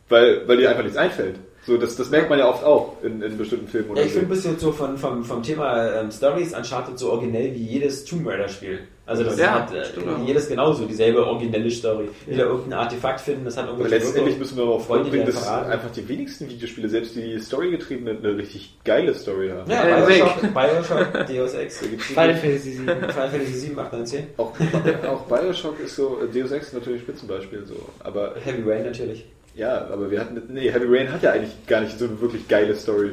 weil, 0.10 0.48
weil 0.48 0.58
dir 0.58 0.70
einfach 0.70 0.84
nichts 0.84 0.98
einfällt. 0.98 1.36
So, 1.66 1.78
das, 1.78 1.96
das 1.96 2.10
merkt 2.10 2.30
man 2.30 2.40
ja 2.40 2.50
oft 2.50 2.64
auch 2.64 2.98
in, 3.04 3.22
in 3.22 3.38
bestimmten 3.38 3.68
Filmen 3.68 3.92
oder 3.92 4.02
Ja, 4.02 4.08
ich 4.08 4.14
so. 4.14 4.20
finde 4.20 4.34
bis 4.34 4.44
jetzt 4.46 4.62
so 4.62 4.72
von, 4.72 4.98
vom, 4.98 5.24
vom 5.24 5.44
Thema 5.44 5.94
ähm, 6.02 6.12
Stories 6.12 6.54
Uncharted 6.56 6.98
so 6.98 7.12
originell 7.12 7.54
wie 7.54 7.64
jedes 7.64 8.04
Tomb 8.04 8.26
Raider 8.28 8.50
Spiel. 8.50 8.80
Also 9.12 9.24
das 9.24 9.38
Ja, 9.38 9.54
hat 9.62 9.74
äh, 9.74 9.86
stimmt 9.86 10.08
auch. 10.08 10.26
jedes 10.28 10.48
genauso, 10.48 10.86
dieselbe 10.86 11.26
originelle 11.26 11.70
Story. 11.70 12.10
Wieder 12.26 12.46
irgendein 12.46 12.80
Artefakt 12.80 13.22
finden, 13.22 13.46
das 13.46 13.58
hat 13.58 13.64
Aber 13.66 13.74
irgendwelche 13.78 13.96
letztendlich 14.06 14.26
Wirkung. 14.26 14.40
müssen 14.40 14.58
wir 14.58 14.66
darauf 14.66 14.86
Freunde, 14.88 15.04
die 15.06 15.10
bringen, 15.12 15.24
einen 15.26 15.34
dass 15.34 15.48
einfach 15.48 15.92
die 15.92 16.08
wenigsten 16.10 16.50
Videospiele, 16.50 16.90
selbst 16.90 17.16
die 17.16 17.40
Story-getriebenen, 17.40 18.18
eine 18.24 18.38
richtig 18.38 18.78
geile 18.84 19.14
Story 19.14 19.50
haben. 19.50 19.70
Ja, 19.70 19.84
Äh, 19.84 20.06
Bioshock, 20.06 20.54
Bioshock, 20.54 21.28
Deus 21.28 21.54
Ex, 21.54 21.78
Final 21.78 22.36
Fantasy 22.36 22.72
7. 22.72 22.86
Final 22.86 23.30
Fantasy 23.30 23.54
7, 23.54 23.80
8, 23.80 23.94
9, 23.94 24.06
10. 24.06 24.28
Auch, 24.38 24.54
auch 25.08 25.22
Bioshock 25.28 25.80
ist 25.80 25.96
so, 25.96 26.20
äh, 26.24 26.28
Deus 26.40 26.52
Ex 26.52 26.68
ist 26.68 26.74
natürlich 26.74 27.02
Spitzenbeispiel 27.02 27.66
so. 27.66 27.76
Aber 28.04 28.36
Heavy 28.44 28.64
Rain 28.70 28.84
natürlich. 28.86 29.26
ja, 29.56 29.88
aber 29.92 30.10
wir 30.10 30.20
hatten, 30.22 30.42
nee, 30.50 30.72
Heavy 30.72 30.86
Rain 30.98 31.12
hat 31.12 31.22
ja 31.24 31.32
eigentlich 31.34 31.52
gar 31.68 31.82
nicht 31.82 31.98
so 32.00 32.06
eine 32.06 32.20
wirklich 32.22 32.48
geile 32.48 32.76
Story. 32.76 33.12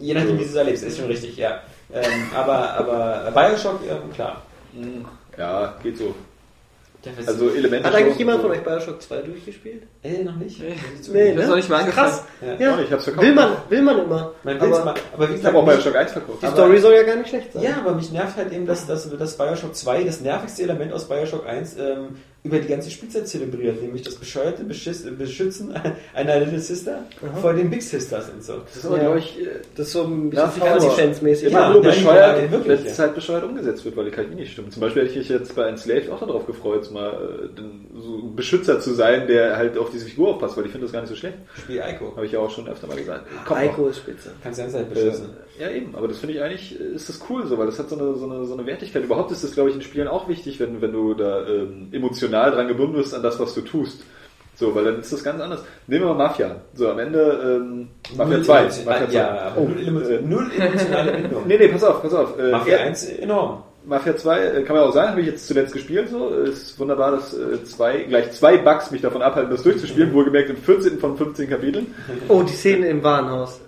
Je 0.00 0.14
nachdem, 0.14 0.38
wie 0.38 0.42
du 0.44 0.48
es 0.48 0.54
erlebst, 0.54 0.82
ist 0.82 0.96
schon 0.98 1.06
richtig, 1.06 1.36
ja. 1.36 1.60
Ähm, 1.92 2.02
aber, 2.34 2.70
aber 2.74 3.30
Bioshock, 3.34 3.80
ähm, 3.88 4.12
klar. 4.14 4.42
Ja, 5.40 5.74
geht 5.82 5.96
so. 5.96 6.14
Also 7.26 7.48
Elemente. 7.48 7.88
Hat 7.88 7.94
eigentlich 7.94 8.18
jemand 8.18 8.42
von 8.42 8.50
euch 8.50 8.62
Bioshock 8.62 9.00
2 9.00 9.22
durchgespielt? 9.22 9.84
äh, 10.02 10.22
noch 10.22 10.36
nicht. 10.36 10.60
Nee. 10.60 10.74
Nee, 11.10 11.32
Das 11.34 11.44
ist 11.44 11.48
noch 11.48 11.56
nicht 11.56 11.70
mal 11.70 11.78
angefangen. 11.80 12.10
Krass. 12.10 12.24
Ja. 12.42 12.54
Ja. 12.72 12.78
Ich 12.80 12.92
hab's 12.92 13.04
verkauft. 13.04 13.26
Will 13.26 13.34
man, 13.34 13.52
will 13.70 13.80
man 13.82 13.98
immer. 14.00 14.32
Man 14.42 14.60
aber 14.60 14.84
mal, 14.84 14.94
aber 15.14 15.30
wie 15.30 15.34
Ich 15.36 15.44
habe 15.46 15.56
auch 15.56 15.64
Bioshock 15.64 15.96
1 15.96 16.12
verkauft. 16.12 16.42
die 16.42 16.46
aber- 16.46 16.56
Story 16.56 16.78
soll 16.78 16.92
ja 16.92 17.02
gar 17.04 17.16
nicht 17.16 17.30
schlecht 17.30 17.54
sein. 17.54 17.62
Ja, 17.62 17.76
aber 17.78 17.94
mich 17.94 18.12
nervt 18.12 18.36
halt 18.36 18.52
eben, 18.52 18.66
dass, 18.66 18.86
dass, 18.86 19.08
dass 19.16 19.38
Bioshock 19.38 19.74
2, 19.74 20.04
das 20.04 20.20
nervigste 20.20 20.62
Element 20.64 20.92
aus 20.92 21.08
Bioshock 21.08 21.46
1, 21.46 21.76
ähm, 21.78 22.16
über 22.42 22.58
die 22.58 22.68
ganze 22.68 22.90
Spielzeit 22.90 23.28
zelebriert, 23.28 23.82
nämlich 23.82 24.02
das 24.02 24.14
bescheuerte 24.14 24.64
Beschiss, 24.64 25.04
Beschützen 25.18 25.74
einer 26.14 26.40
Little 26.40 26.58
Sister 26.58 27.04
vor 27.40 27.52
den 27.52 27.68
Big 27.68 27.82
Sisters 27.82 28.30
und 28.30 28.42
so. 28.42 28.54
Das 28.64 28.76
ist 28.76 28.86
aber, 28.86 28.96
Ja. 28.96 29.02
glaube 29.02 29.18
ich, 29.18 29.40
äh, 29.40 29.46
Das 29.76 29.88
ist 29.88 29.92
so 29.92 30.04
ein 30.04 30.32
Ja, 30.32 30.46
bisschen 30.46 30.62
immer 31.42 31.60
Ja, 31.60 31.72
nur 31.72 31.82
bescheuert, 31.82 32.38
ja, 32.38 32.50
wirklich, 32.50 32.68
wenn 32.80 32.86
es 32.86 32.96
ja. 32.96 33.04
halt 33.04 33.14
bescheuert 33.14 33.44
umgesetzt 33.44 33.84
wird, 33.84 33.96
weil 33.96 34.06
die 34.06 34.10
KI 34.10 34.26
nicht 34.34 34.52
stimmt. 34.52 34.72
Zum 34.72 34.80
Beispiel 34.80 35.02
hätte 35.02 35.12
ich 35.12 35.18
mich 35.18 35.28
jetzt 35.28 35.54
bei 35.54 35.68
Enslaved 35.68 36.10
auch 36.10 36.20
darauf 36.20 36.46
gefreut, 36.46 36.90
mal 36.90 37.12
äh, 37.52 37.54
den, 37.54 37.86
so 38.00 38.16
ein 38.28 38.36
Beschützer 38.36 38.80
zu 38.80 38.94
sein, 38.94 39.26
der 39.26 39.56
halt 39.58 39.76
auf 39.76 39.90
diese 39.90 40.06
Figur 40.06 40.30
aufpasst, 40.30 40.56
weil 40.56 40.64
ich 40.64 40.72
finde 40.72 40.86
das 40.86 40.92
gar 40.92 41.00
nicht 41.00 41.10
so 41.10 41.16
schlecht. 41.16 41.36
Spiel 41.58 41.76
Ico. 41.86 42.16
Habe 42.16 42.24
ich 42.24 42.32
ja 42.32 42.38
auch 42.38 42.50
schon 42.50 42.66
öfter 42.68 42.86
mal 42.86 42.96
gesagt. 42.96 43.26
Noch. 43.48 43.56
Eiko 43.56 43.88
ist 43.88 43.98
spitze. 43.98 44.30
Kannst 44.42 44.58
du 44.58 44.62
ganze 44.62 44.78
Zeit 44.78 44.86
Äh, 44.86 44.94
beschützen. 44.94 45.30
Ja, 45.60 45.70
eben, 45.70 45.94
aber 45.94 46.08
das 46.08 46.18
finde 46.18 46.34
ich 46.34 46.42
eigentlich, 46.42 46.80
äh, 46.80 46.94
ist 46.94 47.08
das 47.08 47.20
cool 47.28 47.46
so, 47.46 47.58
weil 47.58 47.66
das 47.66 47.78
hat 47.78 47.88
so 47.90 47.96
eine, 47.98 48.14
so 48.16 48.24
eine, 48.30 48.44
so 48.46 48.54
eine 48.54 48.66
Wertigkeit. 48.66 49.04
Überhaupt 49.04 49.30
ist 49.32 49.44
das, 49.44 49.52
glaube 49.52 49.70
ich, 49.70 49.76
in 49.76 49.82
Spielen 49.82 50.08
auch 50.08 50.28
wichtig, 50.28 50.58
wenn, 50.60 50.80
wenn 50.80 50.92
du 50.92 51.14
da 51.14 51.46
ähm, 51.46 51.88
emotional 51.92 52.50
dran 52.50 52.68
gebunden 52.68 52.94
bist 52.96 53.14
an 53.14 53.22
das, 53.22 53.38
was 53.38 53.54
du 53.54 53.60
tust. 53.60 54.02
So, 54.56 54.74
weil 54.74 54.84
dann 54.84 55.00
ist 55.00 55.12
das 55.12 55.22
ganz 55.24 55.40
anders. 55.40 55.62
Nehmen 55.86 56.04
wir 56.04 56.14
mal 56.14 56.26
Mafia. 56.28 56.56
So, 56.74 56.88
am 56.90 56.98
Ende, 56.98 57.58
ähm, 57.62 57.88
Mafia 58.16 58.36
Null 58.36 58.44
2. 58.44 58.58
emotional- 58.60 58.84
Mafia 58.84 59.08
2. 59.08 59.14
Ja, 59.14 59.38
aber 59.40 59.60
null, 59.60 59.88
emotion- 59.88 60.28
null 60.28 60.50
emotionale 60.58 61.12
Bindung. 61.12 61.42
Nee, 61.46 61.56
nee, 61.58 61.68
pass 61.68 61.84
auf, 61.84 62.02
pass 62.02 62.14
auf. 62.14 62.38
Äh, 62.38 62.50
Mafia 62.50 62.76
er- 62.76 62.86
1 62.86 63.04
enorm. 63.18 63.62
Mafia 63.86 64.14
2, 64.14 64.38
äh, 64.40 64.62
kann 64.64 64.76
man 64.76 64.84
auch 64.84 64.92
sagen, 64.92 65.10
habe 65.12 65.20
ich 65.22 65.26
jetzt 65.28 65.46
zuletzt 65.48 65.72
gespielt, 65.72 66.10
so. 66.10 66.28
Ist 66.28 66.78
wunderbar, 66.78 67.12
dass 67.12 67.32
äh, 67.32 67.64
zwei, 67.64 68.00
gleich 68.02 68.30
zwei 68.32 68.58
Bugs 68.58 68.90
mich 68.90 69.00
davon 69.00 69.22
abhalten, 69.22 69.50
das 69.50 69.62
durchzuspielen, 69.62 70.12
wohlgemerkt 70.12 70.50
im 70.50 70.58
14. 70.58 70.98
von 70.98 71.16
15 71.16 71.48
Kapiteln. 71.48 71.94
Oh, 72.28 72.42
die 72.42 72.52
Szene 72.52 72.88
im 72.88 73.02
Warenhaus. 73.02 73.60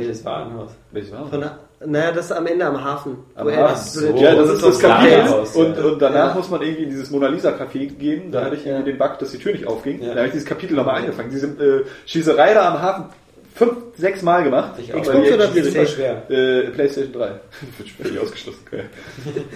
Welches 0.00 0.24
Warenhaus? 0.24 0.70
Welches 0.92 1.12
war 1.12 1.26
Von 1.28 1.44
naja, 1.86 2.12
das 2.12 2.26
ist 2.26 2.32
am 2.32 2.46
Ende 2.46 2.64
am 2.64 2.82
Hafen. 2.82 3.18
Am 3.34 3.48
er- 3.48 3.68
Hafen. 3.70 4.14
der- 4.14 4.16
ja, 4.16 4.34
das 4.34 4.50
ist 4.50 4.62
das 4.62 4.70
das 4.78 4.78
Kapitel. 4.80 5.18
Warenhaus, 5.18 5.54
Und, 5.56 5.78
und 5.78 6.00
danach 6.00 6.28
Ja. 6.30 6.34
muss 6.34 6.48
man 6.48 6.62
irgendwie 6.62 6.84
in 6.84 6.88
dieses 6.90 7.10
Mona 7.10 7.28
Lisa 7.28 7.50
Café 7.50 7.86
gehen. 7.92 8.32
Da 8.32 8.38
Ja, 8.40 8.46
hatte 8.46 8.56
ich 8.56 8.64
irgendwie 8.66 8.90
ja. 8.90 8.96
den 8.96 8.98
Bug, 8.98 9.18
dass 9.18 9.32
die 9.32 9.38
Tür 9.38 9.52
nicht 9.52 9.66
aufging. 9.66 10.00
Ja. 10.00 10.10
Da 10.10 10.16
habe 10.16 10.26
ich 10.26 10.32
dieses 10.32 10.46
Kapitel 10.48 10.74
nochmal 10.76 11.00
angefangen. 11.00 11.28
Diese 11.30 11.46
äh, 11.46 11.84
Schießerei 12.06 12.54
da 12.54 12.68
am 12.72 12.80
Hafen 12.80 13.04
fünf, 13.54 13.76
sechs 13.98 14.22
Mal 14.22 14.44
gemacht. 14.44 14.74
Ich 14.78 14.94
auch. 14.94 15.02
Xbox 15.02 15.30
oder 15.32 15.54
ist 15.54 15.74
PC? 15.74 15.88
schwer. 15.88 16.30
Äh, 16.30 16.70
PlayStation 16.70 17.12
3. 17.12 17.28
Wird 17.78 17.88
völlig 17.90 18.18
ausgeschlossen. 18.18 18.60
Okay. 18.66 18.84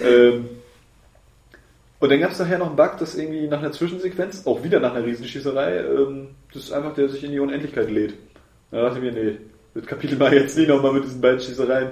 ähm, 0.05 0.49
und 1.99 2.11
dann 2.11 2.19
gab 2.21 2.31
es 2.31 2.39
nachher 2.39 2.59
noch 2.59 2.67
einen 2.67 2.75
Bug, 2.77 2.97
dass 2.99 3.15
irgendwie 3.15 3.47
nach 3.47 3.59
einer 3.59 3.71
Zwischensequenz, 3.71 4.45
auch 4.45 4.63
wieder 4.63 4.79
nach 4.79 4.93
einer 4.95 5.05
Riesenschießerei, 5.05 5.79
ähm, 5.79 6.27
das 6.53 6.63
ist 6.63 6.71
einfach, 6.71 6.93
der 6.93 7.09
sich 7.09 7.23
in 7.23 7.31
die 7.31 7.39
Unendlichkeit 7.39 7.89
lädt. 7.91 8.13
Da 8.71 8.83
dachte 8.83 8.99
ich 8.99 9.03
mir, 9.03 9.11
nee, 9.11 9.37
das 9.73 9.85
Kapitel 9.85 10.17
mal 10.17 10.33
jetzt 10.33 10.57
nicht 10.57 10.67
nochmal 10.67 10.93
mit 10.93 11.03
diesen 11.03 11.21
beiden 11.21 11.39
Schießereien, 11.39 11.89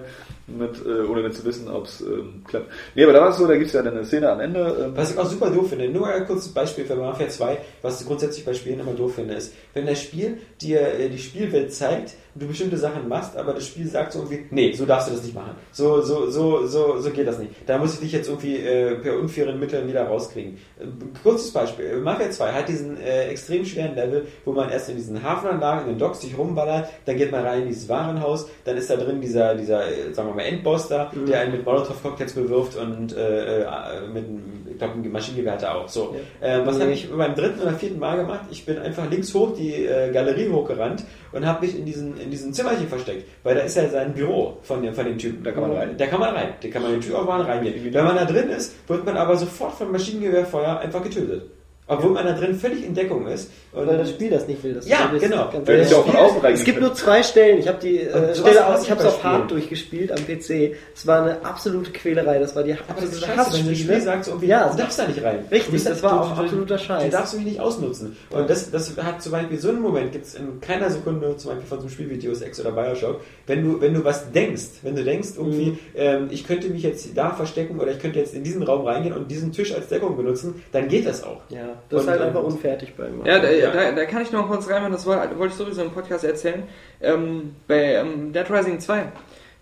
mit, 0.47 0.85
äh, 0.85 1.01
ohne 1.01 1.23
dann 1.23 1.33
zu 1.33 1.43
wissen, 1.45 1.67
ob 1.69 1.85
es 1.85 2.01
ähm, 2.01 2.43
klappt. 2.47 2.71
Nee, 2.95 3.03
aber 3.03 3.13
da 3.13 3.21
war 3.21 3.29
es 3.29 3.37
so, 3.37 3.47
da 3.47 3.53
gibt 3.55 3.67
es 3.67 3.73
ja 3.73 3.81
dann 3.81 3.95
eine 3.95 4.05
Szene 4.05 4.31
am 4.31 4.39
Ende. 4.39 4.85
Ähm, 4.85 4.91
Was 4.95 5.11
ich 5.11 5.17
auch 5.17 5.25
super 5.25 5.49
doof 5.49 5.69
finde, 5.69 5.89
nur 5.89 6.07
ein 6.07 6.25
kurzes 6.25 6.53
Beispiel 6.53 6.85
für 6.85 6.95
Mafia 6.95 7.27
2, 7.27 7.57
was 7.81 8.01
ich 8.01 8.07
grundsätzlich 8.07 8.45
bei 8.45 8.53
Spielen 8.53 8.79
immer 8.79 8.93
doof 8.93 9.15
finde, 9.15 9.35
ist, 9.35 9.53
wenn 9.73 9.85
das 9.85 10.01
Spiel 10.01 10.37
dir 10.61 10.81
äh, 10.81 11.09
die 11.09 11.19
Spielwelt 11.19 11.73
zeigt 11.73 12.15
du 12.39 12.47
bestimmte 12.47 12.77
Sachen 12.77 13.07
machst, 13.07 13.35
aber 13.37 13.53
das 13.53 13.65
Spiel 13.67 13.87
sagt 13.87 14.13
so 14.13 14.19
irgendwie, 14.19 14.45
nee, 14.51 14.71
so 14.73 14.85
darfst 14.85 15.09
du 15.09 15.13
das 15.13 15.23
nicht 15.23 15.35
machen. 15.35 15.51
So, 15.71 16.01
so, 16.01 16.29
so, 16.29 16.65
so, 16.67 16.99
so 16.99 17.09
geht 17.11 17.27
das 17.27 17.39
nicht. 17.39 17.51
Da 17.65 17.77
muss 17.77 17.93
ich 17.95 17.99
dich 17.99 18.11
jetzt 18.11 18.27
irgendwie 18.29 18.57
äh, 18.57 18.95
per 18.95 19.17
unfairen 19.17 19.59
Mitteln 19.59 19.87
wieder 19.87 20.03
rauskriegen. 20.07 20.57
Äh, 20.79 20.85
kurzes 21.23 21.51
Beispiel, 21.51 21.97
Mafia 21.97 22.29
2 22.29 22.51
hat 22.51 22.69
diesen 22.69 22.99
äh, 23.01 23.27
extrem 23.27 23.65
schweren 23.65 23.95
Level, 23.95 24.25
wo 24.45 24.51
man 24.51 24.69
erst 24.69 24.89
in 24.89 24.95
diesen 24.97 25.21
Hafenanlagen, 25.23 25.83
in 25.87 25.93
den 25.95 25.99
Docks 25.99 26.21
sich 26.21 26.37
rumballert, 26.37 26.89
dann 27.05 27.17
geht 27.17 27.31
man 27.31 27.45
rein 27.45 27.61
in 27.63 27.67
dieses 27.69 27.89
Warenhaus, 27.89 28.47
dann 28.65 28.77
ist 28.77 28.89
da 28.89 28.95
drin 28.97 29.21
dieser, 29.21 29.55
dieser, 29.55 29.87
äh, 29.87 30.13
sagen 30.13 30.29
wir 30.29 30.35
mal, 30.35 30.43
Endboss 30.43 30.87
da, 30.87 31.11
der 31.27 31.39
einen 31.41 31.51
mit 31.53 31.65
Molotow-Cocktails 31.65 32.33
bewirft 32.33 32.75
und 32.77 33.15
äh, 33.15 33.61
äh, 33.63 34.07
mit, 34.13 34.25
einem- 34.25 34.66
ich 34.77 34.79
glaube, 34.79 35.09
Maschinengewehr 35.09 35.53
hat 35.53 35.63
er 35.63 35.75
auch. 35.75 35.87
So. 35.87 36.15
Ähm, 36.39 36.61
was 36.65 36.79
habe 36.79 36.91
ich 36.91 37.09
beim 37.09 37.33
dritten 37.33 37.61
oder 37.61 37.73
vierten 37.73 37.97
Mal 37.97 38.17
gemacht? 38.17 38.41
Ich 38.51 38.63
bin 38.63 38.77
einfach 38.77 39.09
links 39.09 39.33
hoch 39.33 39.55
die 39.55 39.73
äh, 39.85 40.11
Galerie 40.11 40.49
hochgerannt 40.49 41.03
und 41.31 41.45
habe 41.45 41.65
mich 41.65 41.77
in 41.77 41.85
diesen, 41.85 42.19
in 42.19 42.29
diesem 42.29 42.53
Zimmerchen 42.53 42.87
versteckt, 42.87 43.27
weil 43.43 43.55
da 43.55 43.61
ist 43.61 43.75
ja 43.75 43.89
sein 43.89 44.13
Büro 44.13 44.57
von 44.61 44.83
dem, 44.83 44.93
von 44.93 45.05
dem 45.05 45.17
Typen. 45.17 45.43
Da 45.43 45.51
kann 45.51 45.63
man 45.63 45.71
rein. 45.71 45.97
Da 45.97 46.05
kann 46.05 46.19
man 46.19 46.35
rein. 46.35 46.49
Da 46.61 46.69
kann 46.69 46.83
man 46.83 46.99
die 46.99 47.07
Tür 47.07 47.19
aufmachen, 47.19 47.47
reingehen. 47.47 47.91
Wenn 47.91 48.05
man 48.05 48.15
da 48.15 48.25
drin 48.25 48.49
ist, 48.49 48.75
wird 48.87 49.03
man 49.03 49.17
aber 49.17 49.35
sofort 49.35 49.73
vom 49.73 49.91
Maschinengewehrfeuer 49.91 50.79
einfach 50.79 51.01
getötet. 51.01 51.49
Obwohl 51.89 52.11
man 52.11 52.25
da 52.25 52.33
drin 52.33 52.55
völlig 52.55 52.85
in 52.85 52.93
Deckung 52.93 53.27
ist. 53.27 53.49
Und 53.71 53.87
Weil 53.87 53.97
das 53.97 54.09
Spiel 54.09 54.29
das 54.29 54.45
nicht 54.47 54.61
will. 54.63 54.73
Das 54.73 54.87
Ja, 54.87 55.05
Spiel 55.05 55.17
ist 55.17 55.23
genau. 55.23 55.49
ich 55.49 56.41
ja 56.43 56.49
Es 56.49 56.63
gibt 56.65 56.81
nur 56.81 56.93
zwei 56.93 57.23
Stellen. 57.23 57.59
Ich 57.59 57.67
habe 57.67 57.77
die 57.81 57.99
äh, 57.99 58.35
Stelle 58.35 58.65
aus, 58.67 58.83
ich 58.83 58.91
habe 58.91 59.01
es 59.01 59.07
auf 59.07 59.23
Hard 59.23 59.49
durchgespielt 59.51 60.11
am 60.11 60.17
PC. 60.25 60.75
Es 60.93 61.05
war 61.07 61.21
eine 61.23 61.45
absolute 61.45 61.91
Quälerei. 61.91 62.39
Das 62.39 62.55
war 62.55 62.63
die 62.63 62.71
das 62.71 62.79
absolute 62.89 63.19
das 63.21 63.37
Hassspiele. 63.37 63.75
Spiel 63.75 64.01
sagt, 64.01 64.25
so 64.25 64.31
irgendwie, 64.31 64.47
Ja, 64.47 64.67
du 64.69 64.77
darfst 64.77 64.99
da 64.99 65.07
nicht 65.07 65.23
rein. 65.23 65.45
Richtig, 65.49 65.81
Du 65.83 65.89
das 65.89 66.01
da- 66.01 66.09
war 66.09 66.11
du- 66.11 66.25
auch 66.31 66.35
du- 66.35 66.41
absoluter 66.43 66.75
Du 66.77 66.83
Scheiß. 66.83 67.11
darfst 67.11 67.35
mich 67.35 67.45
nicht 67.45 67.59
ausnutzen. 67.61 68.17
Und 68.31 68.49
das, 68.49 68.69
das 68.71 68.97
hat 68.97 69.21
zum 69.21 69.31
Beispiel 69.31 69.57
so 69.57 69.69
einen 69.69 69.81
Moment, 69.81 70.11
gibt 70.11 70.25
es 70.25 70.35
in 70.35 70.59
keiner 70.59 70.89
Sekunde, 70.89 71.37
zum 71.37 71.51
Beispiel 71.51 71.67
von 71.67 71.77
so 71.77 71.83
einem 71.83 71.91
Spiel 71.91 72.09
wie 72.09 72.17
Deus 72.17 72.41
Ex 72.41 72.59
oder 72.59 72.71
Bioshock, 72.71 73.21
wenn 73.45 73.63
du, 73.63 73.79
wenn 73.79 73.93
du 73.93 74.03
was 74.03 74.29
denkst, 74.31 74.63
wenn 74.83 74.95
du 74.95 75.03
denkst, 75.05 75.29
irgendwie, 75.37 75.67
Mhm. 75.71 75.79
ähm, 75.95 76.27
ich 76.31 76.45
könnte 76.45 76.67
mich 76.69 76.83
jetzt 76.83 77.07
da 77.15 77.29
verstecken 77.31 77.79
oder 77.79 77.91
ich 77.91 77.99
könnte 77.99 78.19
jetzt 78.19 78.33
in 78.33 78.43
diesen 78.43 78.63
Raum 78.63 78.85
reingehen 78.85 79.15
und 79.15 79.29
diesen 79.31 79.51
Tisch 79.53 79.73
als 79.73 79.87
Deckung 79.87 80.17
benutzen, 80.17 80.61
dann 80.73 80.87
geht 80.89 81.05
das 81.07 81.23
auch. 81.23 81.41
Ja, 81.49 81.76
das 81.89 82.03
ist 82.03 82.07
halt 82.07 82.21
ähm, 82.21 82.27
einfach 82.27 82.43
unfertig 82.43 82.95
bei 82.95 83.09
mir. 83.09 83.25
Ja, 83.25 83.39
da, 83.39 83.49
Ja. 83.49 83.71
Da, 83.71 83.91
da 83.91 84.05
kann 84.05 84.21
ich 84.21 84.31
noch 84.31 84.47
kurz 84.47 84.69
reinmachen, 84.69 84.91
das 84.91 85.05
war, 85.05 85.37
wollte 85.37 85.53
ich 85.53 85.57
sowieso 85.57 85.81
im 85.81 85.91
Podcast 85.91 86.23
erzählen. 86.23 86.63
Ähm, 87.01 87.55
bei 87.67 87.95
ähm, 87.95 88.33
Dead 88.33 88.49
Rising 88.49 88.79
2, 88.79 89.11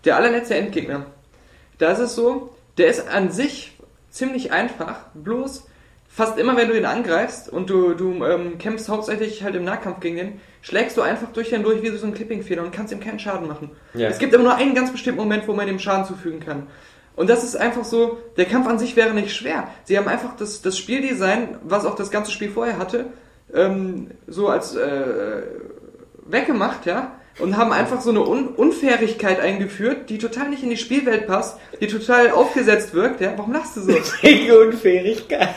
der 0.05 0.15
allerletzte 0.15 0.55
Endgegner, 0.55 1.05
da 1.77 1.91
ist 1.91 1.99
es 1.99 2.15
so, 2.15 2.55
der 2.77 2.87
ist 2.87 3.07
an 3.07 3.31
sich 3.31 3.77
ziemlich 4.09 4.51
einfach, 4.51 5.07
bloß 5.13 5.67
fast 6.15 6.39
immer, 6.39 6.55
wenn 6.55 6.69
du 6.69 6.77
ihn 6.77 6.85
angreifst 6.85 7.49
und 7.49 7.69
du, 7.69 7.93
du 7.93 8.23
ähm, 8.23 8.57
kämpfst 8.57 8.87
hauptsächlich 8.87 9.43
halt 9.43 9.55
im 9.55 9.65
Nahkampf 9.65 9.99
gegen 9.99 10.15
den, 10.15 10.41
schlägst 10.61 10.95
du 10.95 11.01
einfach 11.01 11.27
durch 11.33 11.49
den 11.49 11.61
durch 11.61 11.81
wie 11.83 11.89
so 11.89 12.07
ein 12.07 12.13
Clipping-Fehler 12.13 12.63
und 12.63 12.71
kannst 12.71 12.93
ihm 12.93 13.01
keinen 13.01 13.19
Schaden 13.19 13.49
machen. 13.49 13.71
Ja. 13.93 14.07
Es 14.07 14.17
gibt 14.17 14.33
aber 14.33 14.43
nur 14.43 14.55
einen 14.55 14.73
ganz 14.73 14.93
bestimmten 14.93 15.19
Moment, 15.19 15.45
wo 15.45 15.53
man 15.53 15.67
dem 15.67 15.77
Schaden 15.77 16.05
zufügen 16.05 16.39
kann. 16.39 16.67
Und 17.15 17.29
das 17.29 17.43
ist 17.43 17.55
einfach 17.55 17.85
so, 17.85 18.17
der 18.37 18.45
Kampf 18.45 18.67
an 18.67 18.79
sich 18.79 18.95
wäre 18.95 19.13
nicht 19.13 19.33
schwer. 19.33 19.69
Sie 19.85 19.97
haben 19.97 20.07
einfach 20.07 20.35
das, 20.35 20.61
das 20.61 20.77
Spieldesign, 20.77 21.57
was 21.63 21.85
auch 21.85 21.95
das 21.95 22.11
ganze 22.11 22.31
Spiel 22.31 22.49
vorher 22.49 22.77
hatte, 22.77 23.07
ähm, 23.53 24.11
so 24.27 24.49
als 24.49 24.75
äh, 24.75 25.43
weggemacht, 26.25 26.85
ja, 26.85 27.19
und 27.39 27.57
haben 27.57 27.73
einfach 27.73 27.99
so 28.01 28.11
eine 28.11 28.21
Un 28.25 28.47
Unfairigkeit 28.47 29.39
eingeführt, 29.41 30.09
die 30.09 30.17
total 30.17 30.49
nicht 30.49 30.63
in 30.63 30.69
die 30.69 30.77
Spielwelt 30.77 31.27
passt, 31.27 31.57
die 31.81 31.87
total 31.87 32.31
aufgesetzt 32.31 32.93
wirkt, 32.93 33.19
ja. 33.19 33.33
Warum 33.35 33.51
lachst 33.51 33.75
du 33.75 33.81
so? 33.81 33.91
Die 34.23 34.49
Unfähigkeit. 34.51 35.49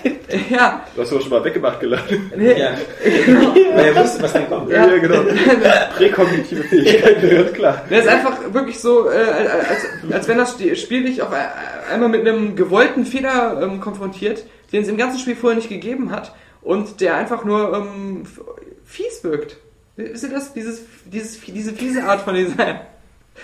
ja, 0.51 0.85
Du 0.97 1.03
hast 1.03 1.13
doch 1.13 1.21
schon 1.21 1.31
mal 1.31 1.45
weggemacht 1.45 1.79
geladen. 1.81 2.33
nee, 2.37 2.59
Ja. 2.59 2.71
Weil 3.75 3.85
er 3.85 3.97
wusste, 4.03 4.23
was 4.23 4.33
dann 4.33 4.49
kommt. 4.49 4.71
Ja. 4.71 4.87
genau. 4.99 5.23
Präkognitive 5.97 6.65
Fähigkeiten, 6.65 7.31
ganz 7.31 7.53
klar. 7.53 7.85
Der 7.89 8.01
ist 8.01 8.09
einfach 8.09 8.53
wirklich 8.53 8.81
so, 8.81 9.09
äh, 9.09 9.13
als, 9.17 10.13
als 10.13 10.29
wenn 10.29 10.39
das 10.39 10.57
Spiel 10.81 11.05
dich 11.05 11.23
auf 11.23 11.33
ein- 11.33 11.49
einmal 11.93 12.09
mit 12.09 12.27
einem 12.27 12.57
gewollten 12.57 13.05
Fehler 13.07 13.61
ähm, 13.63 13.81
konfrontiert, 13.81 14.45
den 14.73 14.83
es 14.83 14.89
im 14.89 14.97
ganzen 14.97 15.19
Spiel 15.21 15.37
vorher 15.37 15.57
nicht 15.57 15.69
gegeben 15.69 16.11
hat 16.11 16.35
und 16.61 17.01
der 17.01 17.15
einfach 17.17 17.45
nur 17.45 17.73
ähm, 17.75 18.25
fies 18.85 19.23
wirkt. 19.23 19.57
Wisst 19.99 20.23
ihr 20.25 20.31
das? 20.31 20.53
Dieses, 20.53 20.81
dieses, 21.07 21.41
diese 21.41 21.73
fiese 21.73 22.05
Art 22.05 22.21
von 22.23 22.35
Design. 22.35 22.81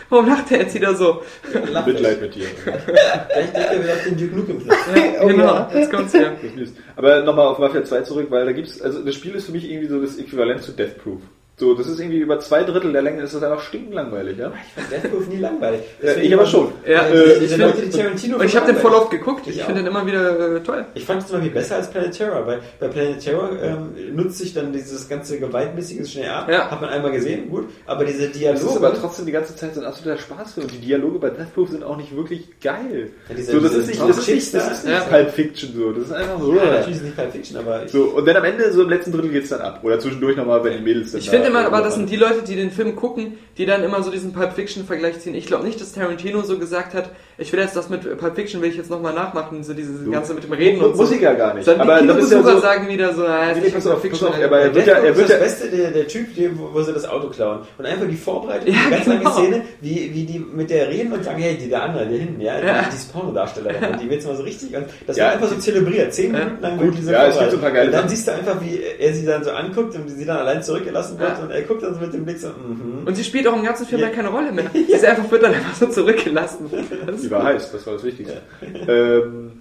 Warum 0.08 0.26
lacht 0.26 0.50
der 0.50 0.58
jetzt 0.60 0.74
wieder 0.74 0.94
so? 0.94 1.22
Lacht 1.70 1.86
Mitleid 1.86 2.20
mit 2.20 2.34
dir. 2.34 2.46
Vielleicht 2.64 3.54
denkt 3.56 3.56
er 3.72 3.82
wieder 3.82 3.92
auf 3.92 4.02
den 4.04 4.16
Duke 4.16 4.36
Nukem 4.36 4.58
Clip. 4.60 4.74
Oh 5.20 5.26
genau, 5.28 5.44
ja. 5.54 5.70
jetzt 5.74 5.92
kommt's 5.92 6.12
ja. 6.12 6.32
Ist- 6.56 6.76
Aber 6.96 7.22
nochmal 7.22 7.46
auf 7.46 7.58
Mafia 7.58 7.84
2 7.84 8.00
zurück, 8.02 8.26
weil 8.30 8.44
da 8.44 8.52
gibt's, 8.52 8.80
also 8.80 9.02
das 9.04 9.14
Spiel 9.14 9.34
ist 9.34 9.46
für 9.46 9.52
mich 9.52 9.68
irgendwie 9.70 9.88
so 9.88 10.00
das 10.00 10.16
Äquivalent 10.16 10.62
zu 10.62 10.72
Death 10.72 10.98
Proof. 11.02 11.20
So, 11.56 11.72
das 11.74 11.86
ist 11.86 12.00
irgendwie 12.00 12.18
über 12.18 12.40
zwei 12.40 12.64
Drittel 12.64 12.92
der 12.92 13.02
Länge 13.02 13.22
ist 13.22 13.32
das 13.32 13.40
einfach 13.44 13.60
stinklangweilig, 13.62 14.36
ja? 14.38 14.52
Ich 14.66 14.72
fand 14.82 14.90
Death 14.90 15.08
Proof 15.12 15.28
nie 15.28 15.36
langweilig. 15.38 15.82
Ja, 16.02 16.16
ich 16.16 16.34
aber 16.34 16.46
schon. 16.46 16.72
Ja, 16.84 17.06
äh, 17.06 17.44
ich 17.44 18.34
Und 18.34 18.44
ich 18.44 18.56
habe 18.56 18.66
den 18.66 18.76
voll 18.76 18.92
oft 18.92 19.10
geguckt. 19.12 19.46
Ich 19.46 19.58
Ich 19.58 19.62
finde 19.62 19.82
den 19.82 19.86
immer 19.86 20.04
wieder 20.04 20.56
äh, 20.56 20.60
toll. 20.64 20.84
Ich 20.94 21.04
fand 21.04 21.22
es 21.22 21.28
zum 21.28 21.36
Beispiel 21.36 21.52
besser 21.54 21.76
als 21.76 21.88
Planet 21.90 22.12
Terror, 22.12 22.44
weil 22.44 22.58
bei 22.80 22.88
Planet 22.88 23.20
Terror 23.20 23.50
ähm, 23.62 24.16
nutzt 24.16 24.38
sich 24.38 24.52
dann 24.52 24.72
dieses 24.72 25.08
ganze 25.08 25.38
gewaltmäßige 25.38 26.10
schnell 26.10 26.28
ab. 26.30 26.48
Ja. 26.50 26.68
Hat 26.72 26.80
man 26.80 26.90
einmal 26.90 27.12
gesehen, 27.12 27.48
gut. 27.48 27.68
Aber 27.86 28.04
diese 28.04 28.24
Das 28.28 28.32
Dialoge. 28.36 28.64
ist 28.64 28.76
aber 28.76 28.94
trotzdem 28.94 29.26
die 29.26 29.32
ganze 29.32 29.54
Zeit 29.54 29.74
so 29.76 29.80
ein 29.80 29.86
absoluter 29.86 30.18
Spaß 30.20 30.54
für 30.54 30.62
und 30.62 30.72
die 30.72 30.78
Dialoge 30.78 31.20
bei 31.20 31.30
Death 31.30 31.54
Proof 31.54 31.70
sind 31.70 31.84
auch 31.84 31.96
nicht 31.96 32.16
wirklich 32.16 32.48
geil. 32.60 33.10
Ja, 33.28 33.34
diese- 33.36 33.52
so, 33.52 33.60
das 33.60 33.74
ist 33.74 33.86
nicht, 33.86 34.00
das 34.00 34.18
ist 34.18 34.28
nicht, 34.28 34.54
das 34.54 34.72
ist 34.72 34.84
nicht 34.86 34.92
Ja. 34.94 35.00
Pulp 35.02 35.30
Fiction 35.30 35.70
so. 35.76 35.92
Das 35.92 36.04
ist 36.06 36.12
einfach 36.12 36.40
so. 36.40 36.52
ja, 36.56 36.64
natürlich 36.64 36.96
ist 36.96 37.04
nicht 37.04 37.16
Pulp 37.16 37.30
Fiction, 37.30 37.56
aber 37.58 37.84
ich, 37.84 37.92
So, 37.92 38.02
und 38.06 38.26
dann 38.26 38.36
am 38.38 38.44
Ende, 38.44 38.72
so 38.72 38.82
im 38.82 38.88
letzten 38.88 39.12
Drittel 39.12 39.30
geht's 39.30 39.50
dann 39.50 39.60
ab. 39.60 39.78
Oder 39.84 40.00
zwischendurch 40.00 40.36
nochmal, 40.36 40.64
wenn 40.64 40.72
die 40.78 40.82
Mädels 40.82 41.12
dann 41.12 41.20
Ich 41.20 41.30
da 41.30 41.43
finde 41.44 41.58
immer, 41.58 41.66
aber 41.66 41.82
das 41.82 41.94
sind 41.94 42.10
die 42.10 42.16
Leute, 42.16 42.42
die 42.46 42.56
den 42.56 42.70
Film 42.70 42.96
gucken, 42.96 43.38
die 43.58 43.66
dann 43.66 43.82
immer 43.84 44.02
so 44.02 44.10
diesen 44.10 44.32
Pulp 44.32 44.52
Fiction 44.54 44.84
Vergleich 44.84 45.20
ziehen. 45.20 45.34
Ich 45.34 45.46
glaube 45.46 45.64
nicht, 45.64 45.80
dass 45.80 45.92
Tarantino 45.92 46.42
so 46.42 46.58
gesagt 46.58 46.94
hat, 46.94 47.10
ich 47.38 47.52
will 47.52 47.60
jetzt 47.60 47.76
das 47.76 47.88
mit 47.88 48.02
Pulp 48.18 48.34
Fiction 48.36 48.62
will 48.62 48.70
ich 48.70 48.76
jetzt 48.76 48.90
nochmal 48.90 49.12
nachmachen, 49.14 49.62
so 49.64 49.74
dieses 49.74 50.08
ganze 50.10 50.34
mit 50.34 50.44
dem 50.44 50.52
Reden 50.52 50.80
und 50.82 50.96
Muss 50.96 51.08
so. 51.08 51.14
ich 51.14 51.20
ja 51.20 51.32
gar 51.34 51.54
nicht. 51.54 51.64
Sondern 51.64 51.88
Aber 51.88 52.00
die 52.00 52.06
das 52.08 52.18
ist 52.24 52.32
ja 52.32 52.42
so, 52.42 52.58
sagen 52.60 52.88
wieder 52.88 53.12
so, 53.14 53.24
ah, 53.26 53.50
ist 53.50 53.56
Nee, 53.56 53.62
nicht 53.64 53.74
pass 53.74 53.84
Pulp 53.84 54.00
Fiction. 54.00 54.28
auf, 54.28 54.34
aber 54.42 54.58
er 54.60 54.74
wird 54.74 54.86
ja, 54.86 54.94
er 54.94 55.10
ist 55.10 55.16
wird 55.16 55.28
das 55.30 55.36
ja, 55.36 55.42
Beste, 55.42 55.68
der, 55.70 55.90
der 55.90 56.06
Typ, 56.08 56.34
die, 56.34 56.50
wo, 56.58 56.72
wo 56.72 56.82
sie 56.82 56.92
das 56.92 57.08
Auto 57.08 57.28
klauen. 57.28 57.60
Und 57.78 57.86
einfach 57.86 58.06
die 58.08 58.16
Vorbereitung, 58.16 58.68
Ja, 58.72 58.80
die 58.86 58.90
ganz 58.90 59.04
genau. 59.04 59.16
lange 59.22 59.30
Szene, 59.34 59.62
wie, 59.80 60.10
wie 60.14 60.24
die 60.24 60.38
mit 60.38 60.70
der 60.70 60.88
reden 60.88 61.12
und 61.12 61.24
sagen, 61.24 61.38
hey, 61.42 61.56
die 61.56 61.68
da 61.70 61.80
andere, 61.80 62.06
die 62.06 62.18
hinten, 62.18 62.40
ja, 62.40 62.58
Ja. 62.58 62.82
die, 62.82 62.90
die 62.90 62.96
ist 62.96 63.12
Pornodarstellerin. 63.12 63.92
Und 63.92 64.00
die 64.02 64.10
wird's 64.10 64.26
mal 64.26 64.36
so 64.36 64.42
richtig, 64.42 64.76
und 64.76 64.86
das 65.06 65.16
Ja. 65.16 65.24
wird 65.26 65.34
einfach 65.34 65.48
so 65.48 65.56
zelebriert. 65.56 66.12
Zehn 66.14 66.32
Ja. 66.34 66.40
Minuten 66.44 66.62
lang 66.62 66.76
Gut, 66.78 66.86
wird 66.86 66.98
diese 66.98 67.12
ja, 67.12 67.26
es 67.26 67.38
gibt 67.38 67.50
so 67.50 67.56
ein 67.56 67.62
paar 67.62 67.70
geile 67.72 67.86
Und 67.86 67.92
dann 67.92 68.08
siehst 68.08 68.26
du 68.28 68.32
einfach, 68.32 68.60
wie 68.60 68.80
er 68.98 69.14
sie 69.14 69.26
dann 69.26 69.42
so 69.44 69.50
anguckt 69.50 69.94
und 69.96 70.08
sie 70.08 70.24
dann 70.24 70.38
allein 70.38 70.62
zurückgelassen 70.62 71.18
wird 71.18 71.33
Ja. 71.38 71.44
und 71.44 71.50
er 71.50 71.62
guckt 71.62 71.82
dann 71.82 71.94
so 71.94 72.00
mit 72.00 72.12
dem 72.12 72.24
Blick 72.24 72.38
so, 72.38 72.48
mhm. 72.48 73.06
Und 73.06 73.14
sie 73.14 73.24
spielt 73.24 73.46
auch 73.46 73.56
im 73.56 73.64
ganzen 73.64 73.86
Film 73.86 74.00
ja. 74.00 74.08
keine 74.08 74.28
Rolle 74.28 74.52
mehr. 74.52 74.70
Sie 74.72 74.92
ist 74.92 75.04
einfach, 75.04 75.30
wird 75.30 75.42
dann 75.42 75.54
einfach 75.54 75.74
so 75.74 75.86
zurückgelassen. 75.86 76.70
Das 77.06 77.20
die 77.20 77.30
war 77.30 77.44
heiß, 77.44 77.72
das 77.72 77.86
war 77.86 77.94
das 77.94 78.04
Wichtigste. 78.04 78.40
Ähm, 78.88 79.52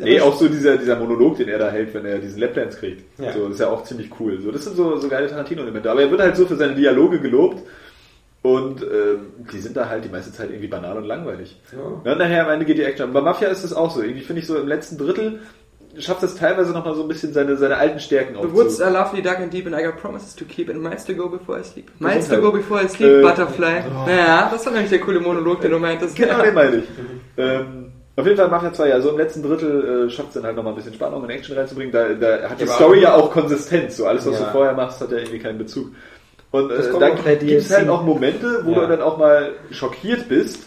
Nee, 0.00 0.18
auch 0.18 0.34
so 0.34 0.48
dieser, 0.48 0.78
dieser 0.78 0.96
Monolog, 0.96 1.36
den 1.36 1.48
er 1.48 1.58
da 1.58 1.70
hält, 1.70 1.92
wenn 1.92 2.06
er 2.06 2.18
diesen 2.18 2.40
Lapdance 2.40 2.78
kriegt. 2.78 3.04
Ja. 3.20 3.34
So, 3.34 3.44
das 3.44 3.56
ist 3.56 3.60
ja 3.60 3.68
auch 3.68 3.84
ziemlich 3.84 4.08
cool. 4.18 4.40
So, 4.40 4.50
das 4.50 4.64
sind 4.64 4.76
so, 4.76 4.96
so 4.96 5.08
geile 5.10 5.28
Tarantino-Elemente. 5.28 5.90
Aber 5.90 6.00
er 6.00 6.10
wird 6.10 6.22
halt 6.22 6.36
so 6.36 6.46
für 6.46 6.56
seine 6.56 6.74
Dialoge 6.74 7.20
gelobt. 7.20 7.62
Und 8.40 8.82
ähm, 8.82 9.32
die 9.52 9.58
sind 9.58 9.76
da 9.76 9.88
halt 9.88 10.04
die 10.04 10.08
meiste 10.08 10.32
Zeit 10.32 10.50
irgendwie 10.50 10.68
banal 10.68 10.96
und 10.96 11.04
langweilig. 11.04 11.60
Ja. 11.72 11.78
Ja, 12.04 12.12
und 12.12 12.18
nachher 12.18 12.46
am 12.46 12.52
Ende 12.52 12.64
geht 12.64 12.78
die 12.78 12.82
Action. 12.82 13.12
Bei 13.12 13.20
Mafia 13.20 13.48
ist 13.48 13.62
das 13.64 13.74
auch 13.74 13.90
so. 13.90 14.02
Irgendwie 14.02 14.22
finde 14.22 14.40
ich 14.40 14.46
so 14.46 14.56
im 14.56 14.68
letzten 14.68 14.96
Drittel 14.96 15.40
schafft 15.98 16.22
es 16.22 16.34
teilweise 16.36 16.72
nochmal 16.72 16.94
so 16.94 17.02
ein 17.02 17.08
bisschen 17.08 17.32
seine, 17.32 17.56
seine 17.56 17.76
alten 17.76 17.98
Stärken 18.00 18.36
The 18.40 18.52
woods 18.52 18.80
are 18.80 18.90
lovely, 18.92 19.22
dark 19.22 19.38
and 19.40 19.52
deep, 19.52 19.66
and 19.66 19.74
I 19.74 19.82
got 19.84 19.96
promises 19.96 20.34
to 20.36 20.44
keep, 20.44 20.68
and 20.70 20.80
miles 20.82 21.04
to 21.06 21.14
go 21.14 21.28
before 21.28 21.58
I 21.58 21.62
sleep. 21.64 21.90
Miles 21.98 22.28
to 22.28 22.40
go 22.40 22.50
before 22.52 22.82
I 22.82 22.88
sleep, 22.88 23.10
Äh, 23.10 23.22
Butterfly. 23.22 23.84
Naja, 24.06 24.48
das 24.52 24.64
war 24.66 24.72
nämlich 24.72 24.90
der 24.90 25.00
coole 25.00 25.20
Monolog, 25.20 25.60
den 25.60 25.70
du 25.70 25.78
meintest. 25.78 26.16
Genau, 26.16 26.42
den 26.42 26.54
meine 26.54 26.76
ich. 26.76 26.84
ähm, 27.36 27.92
auf 28.16 28.24
jeden 28.24 28.36
Fall 28.36 28.48
Mafia 28.48 28.72
2, 28.72 28.88
ja, 28.88 29.00
so 29.00 29.10
im 29.10 29.18
letzten 29.18 29.42
Drittel 29.42 30.06
äh, 30.06 30.10
schafft 30.10 30.28
es 30.28 30.34
dann 30.34 30.44
halt 30.44 30.54
nochmal 30.56 30.72
ein 30.72 30.76
bisschen 30.76 30.94
Spannung 30.94 31.22
und 31.22 31.30
Action 31.30 31.56
reinzubringen. 31.56 31.92
Da, 31.92 32.08
da 32.14 32.48
hat 32.50 32.60
die 32.60 32.66
Story 32.66 33.00
ja 33.02 33.14
auch 33.14 33.32
Konsistenz. 33.32 33.96
So 33.96 34.06
alles, 34.06 34.24
was 34.26 34.38
Ja. 34.38 34.46
du 34.46 34.52
vorher 34.52 34.72
machst, 34.74 35.00
hat 35.00 35.10
ja 35.10 35.18
irgendwie 35.18 35.40
keinen 35.40 35.58
Bezug. 35.58 35.88
Und 36.52 36.70
äh, 36.70 36.76
da 37.00 37.10
gibt 37.10 37.42
es 37.42 37.76
halt 37.76 37.88
auch 37.88 38.04
Momente, 38.04 38.60
wo 38.64 38.70
Ja. 38.72 38.80
du 38.82 38.86
dann 38.86 39.02
auch 39.02 39.18
mal 39.18 39.50
schockiert 39.72 40.28
bist 40.28 40.62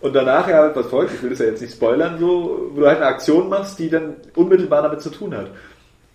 und 0.00 0.14
danach 0.14 0.48
ja 0.48 0.58
halt 0.58 0.76
was 0.76 0.86
folgt. 0.86 1.14
Ich 1.14 1.22
will 1.22 1.30
das 1.30 1.38
ja 1.40 1.46
jetzt 1.46 1.60
nicht 1.60 1.72
spoilern, 1.74 2.18
so, 2.18 2.70
wo 2.74 2.80
du 2.80 2.86
halt 2.86 2.98
eine 2.98 3.06
Aktion 3.06 3.48
machst, 3.48 3.78
die 3.78 3.90
dann 3.90 4.14
unmittelbar 4.34 4.82
damit 4.82 5.00
zu 5.00 5.10
tun 5.10 5.36
hat. 5.36 5.46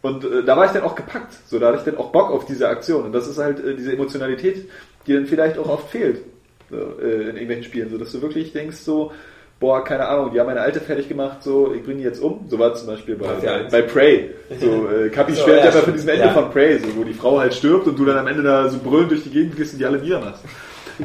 Und 0.01 0.23
äh, 0.25 0.43
da 0.43 0.57
war 0.57 0.65
ich 0.65 0.71
dann 0.71 0.83
auch 0.83 0.95
gepackt. 0.95 1.33
So, 1.47 1.59
da 1.59 1.67
hatte 1.67 1.77
ich 1.79 1.83
dann 1.83 1.97
auch 1.97 2.11
Bock 2.11 2.29
auf 2.31 2.45
diese 2.45 2.67
Aktion. 2.67 3.05
Und 3.05 3.13
das 3.13 3.27
ist 3.27 3.37
halt 3.37 3.63
äh, 3.63 3.75
diese 3.75 3.93
Emotionalität, 3.93 4.69
die 5.07 5.13
dann 5.13 5.25
vielleicht 5.25 5.57
auch 5.57 5.69
oft 5.69 5.89
fehlt 5.89 6.19
so, 6.69 6.75
äh, 7.01 7.21
in 7.29 7.35
irgendwelchen 7.35 7.63
Spielen. 7.63 7.89
So, 7.89 7.97
dass 7.97 8.11
du 8.11 8.21
wirklich 8.21 8.51
denkst 8.51 8.77
so, 8.77 9.11
boah, 9.61 9.81
keine 9.83 10.05
Ahnung, 10.07 10.31
die 10.33 10.39
haben 10.41 10.47
meine 10.47 10.59
alte 10.59 10.81
fertig 10.81 11.07
gemacht, 11.07 11.41
so, 11.41 11.73
ich 11.73 11.83
bringe 11.83 11.99
die 11.99 12.03
jetzt 12.03 12.21
um. 12.21 12.45
So 12.49 12.59
war 12.59 12.73
es 12.73 12.79
zum 12.79 12.87
Beispiel 12.87 13.15
bei, 13.15 13.27
Mafia 13.27 13.59
bei, 13.63 13.69
bei 13.69 13.81
Prey. 13.83 14.29
So, 14.59 14.89
äh, 15.05 15.09
Kapi 15.09 15.33
So, 15.33 15.43
schwärmt 15.43 15.59
ja, 15.59 15.65
ja, 15.65 15.71
von 15.71 15.81
stimmt. 15.83 15.97
diesem 15.97 16.09
Ende 16.09 16.25
Ja. 16.25 16.33
von 16.33 16.51
Prey, 16.51 16.79
so, 16.79 16.87
wo 16.97 17.03
die 17.05 17.13
Frau 17.13 17.39
halt 17.39 17.53
stirbt 17.53 17.87
und 17.87 17.97
du 17.97 18.03
dann 18.03 18.17
am 18.17 18.27
Ende 18.27 18.43
da 18.43 18.67
so 18.67 18.79
brüllend 18.79 19.11
durch 19.11 19.23
die 19.23 19.29
Gegend 19.29 19.55
gehst 19.55 19.71
und 19.73 19.79
die 19.79 19.85
alle 19.85 19.99
niedermachst. 19.99 20.43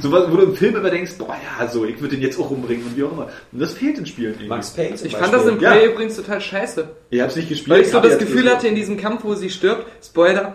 So 0.00 0.12
was, 0.12 0.30
wo 0.30 0.36
du 0.36 0.42
im 0.44 0.54
Film 0.56 0.76
immer 0.76 0.90
denkst, 0.90 1.12
boah, 1.18 1.36
ja, 1.60 1.66
so, 1.68 1.84
ich 1.84 2.00
würde 2.00 2.14
den 2.16 2.22
jetzt 2.22 2.38
auch 2.38 2.50
umbringen 2.50 2.84
und 2.86 2.96
wie 2.96 3.04
auch 3.04 3.12
immer. 3.12 3.28
Und 3.52 3.60
das 3.60 3.72
fehlt 3.72 3.98
in 3.98 4.06
Spielen 4.06 4.32
irgendwie. 4.32 4.46
Max 4.48 4.70
Payne 4.70 4.94
zum 4.96 5.06
Ich 5.06 5.12
fand 5.16 5.32
das 5.32 5.42
Beispiel. 5.44 5.56
im 5.56 5.60
Ja. 5.62 5.70
Play 5.72 5.86
übrigens 5.86 6.16
total 6.16 6.40
scheiße. 6.40 6.88
Ich 7.10 7.20
hab's 7.20 7.36
nicht 7.36 7.48
gespielt. 7.48 7.70
Weil 7.76 7.82
ich 7.82 7.90
so 7.90 8.00
das 8.00 8.18
Gefühl 8.18 8.50
hatte 8.50 8.68
in 8.68 8.74
diesem 8.74 8.96
Kampf, 8.98 9.24
wo 9.24 9.34
sie 9.34 9.48
stirbt, 9.50 9.86
Spoiler, 10.04 10.54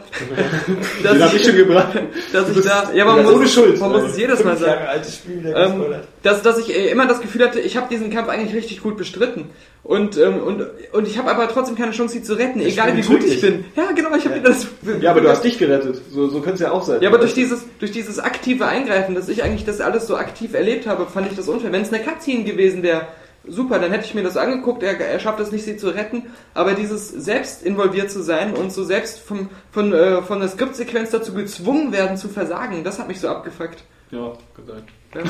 dass 1.03 1.13
Den 1.13 1.21
hab 1.23 1.33
ich 1.33 1.41
ich, 1.41 1.47
schon 1.47 1.55
gebracht. 1.57 1.97
dass 2.31 2.49
ich 2.49 2.63
da, 2.63 2.91
ja, 2.93 3.05
man 3.05 3.23
muss, 3.23 3.33
ohne 3.33 3.47
Schuld. 3.47 3.79
man 3.79 3.91
muss 3.91 4.03
es 4.11 4.17
jedes 4.17 4.43
Mal 4.43 4.55
sagen. 4.57 4.71
Jahre 4.71 4.87
altes 4.89 5.15
Spiel, 5.15 5.53
Ähm, 5.55 5.83
dass, 6.21 6.41
dass 6.41 6.57
ich 6.59 6.69
äh, 6.75 6.89
immer 6.91 7.07
das 7.07 7.21
Gefühl 7.21 7.43
hatte, 7.45 7.59
ich 7.59 7.75
habe 7.77 7.87
diesen 7.89 8.09
Kampf 8.11 8.29
eigentlich 8.29 8.53
richtig 8.55 8.81
gut 8.83 8.97
bestritten. 8.97 9.45
Und, 9.83 10.17
ähm, 10.17 10.37
und, 10.41 10.65
und 10.93 11.07
ich 11.07 11.17
habe 11.17 11.29
aber 11.29 11.49
trotzdem 11.49 11.75
keine 11.75 11.91
Chance, 11.91 12.13
sie 12.13 12.23
zu 12.23 12.35
retten, 12.35 12.61
egal 12.61 12.95
wie 12.95 13.01
gut 13.01 13.21
ich 13.21 13.41
bin. 13.41 13.65
Ja, 13.75 13.91
genau, 13.91 14.15
ich 14.15 14.25
habe 14.25 14.39
das. 14.39 14.67
Ja, 15.01 15.11
aber 15.11 15.19
du 15.19 15.27
hast 15.27 15.43
dich 15.43 15.57
gerettet. 15.57 15.99
So, 16.09 16.29
so 16.29 16.39
könnte 16.39 16.53
es 16.53 16.59
ja 16.61 16.71
auch 16.71 16.85
sein. 16.85 17.01
Ja, 17.01 17.09
aber 17.09 17.17
durch 17.17 17.33
dieses, 17.33 17.65
durch 17.79 17.91
dieses 17.91 18.17
aktive 18.19 18.65
Eingreifen, 18.65 19.13
dass 19.13 19.27
ich 19.27 19.43
eigentlich 19.43 19.65
das 19.65 19.81
alles 19.81 20.07
so 20.07 20.15
aktiv 20.15 20.53
erlebt 20.53 20.87
habe, 20.87 21.05
fand 21.05 21.29
ich 21.29 21.35
das 21.35 21.49
unfair. 21.49 21.73
Wenn 21.73 21.81
es 21.81 21.91
eine 21.91 22.01
Cutscene 22.01 22.45
gewesen 22.45 22.81
wäre, 22.81 23.07
super, 23.45 23.77
dann 23.77 23.91
hätte 23.91 24.05
ich 24.05 24.13
mir 24.13 24.23
das 24.23 24.37
angeguckt, 24.37 24.83
er, 24.83 24.97
er 24.97 25.19
schafft 25.19 25.41
es 25.41 25.51
nicht, 25.51 25.65
sie 25.65 25.75
zu 25.75 25.89
retten, 25.89 26.27
aber 26.53 26.75
dieses 26.75 27.09
selbst 27.09 27.61
involviert 27.61 28.09
zu 28.09 28.23
sein 28.23 28.53
und 28.53 28.71
so 28.71 28.85
selbst 28.85 29.19
vom, 29.19 29.49
von, 29.71 29.91
äh, 29.91 30.21
von 30.21 30.39
der 30.39 30.47
Skriptsequenz 30.47 31.09
dazu 31.09 31.33
gezwungen 31.33 31.91
werden 31.91 32.15
zu 32.15 32.29
versagen, 32.29 32.85
das 32.85 32.99
hat 32.99 33.09
mich 33.09 33.19
so 33.19 33.27
abgefuckt. 33.27 33.83
Ja, 34.11 34.31
kann 34.55 34.65
sein. 34.65 34.83
Ja, 35.15 35.21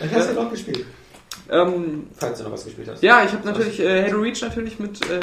Was 0.00 0.12
hast 0.14 0.30
du 0.30 0.34
noch 0.34 0.50
gespielt? 0.50 0.84
Ähm, 1.50 2.06
Falls 2.16 2.38
du 2.38 2.44
noch 2.44 2.52
was 2.52 2.64
gespielt 2.64 2.88
hast. 2.90 3.02
ja 3.02 3.24
ich 3.24 3.32
habe 3.32 3.46
natürlich 3.46 3.80
äh, 3.80 4.04
Halo 4.04 4.20
Reach 4.20 4.42
natürlich 4.42 4.78
mit 4.78 5.00
äh, 5.10 5.20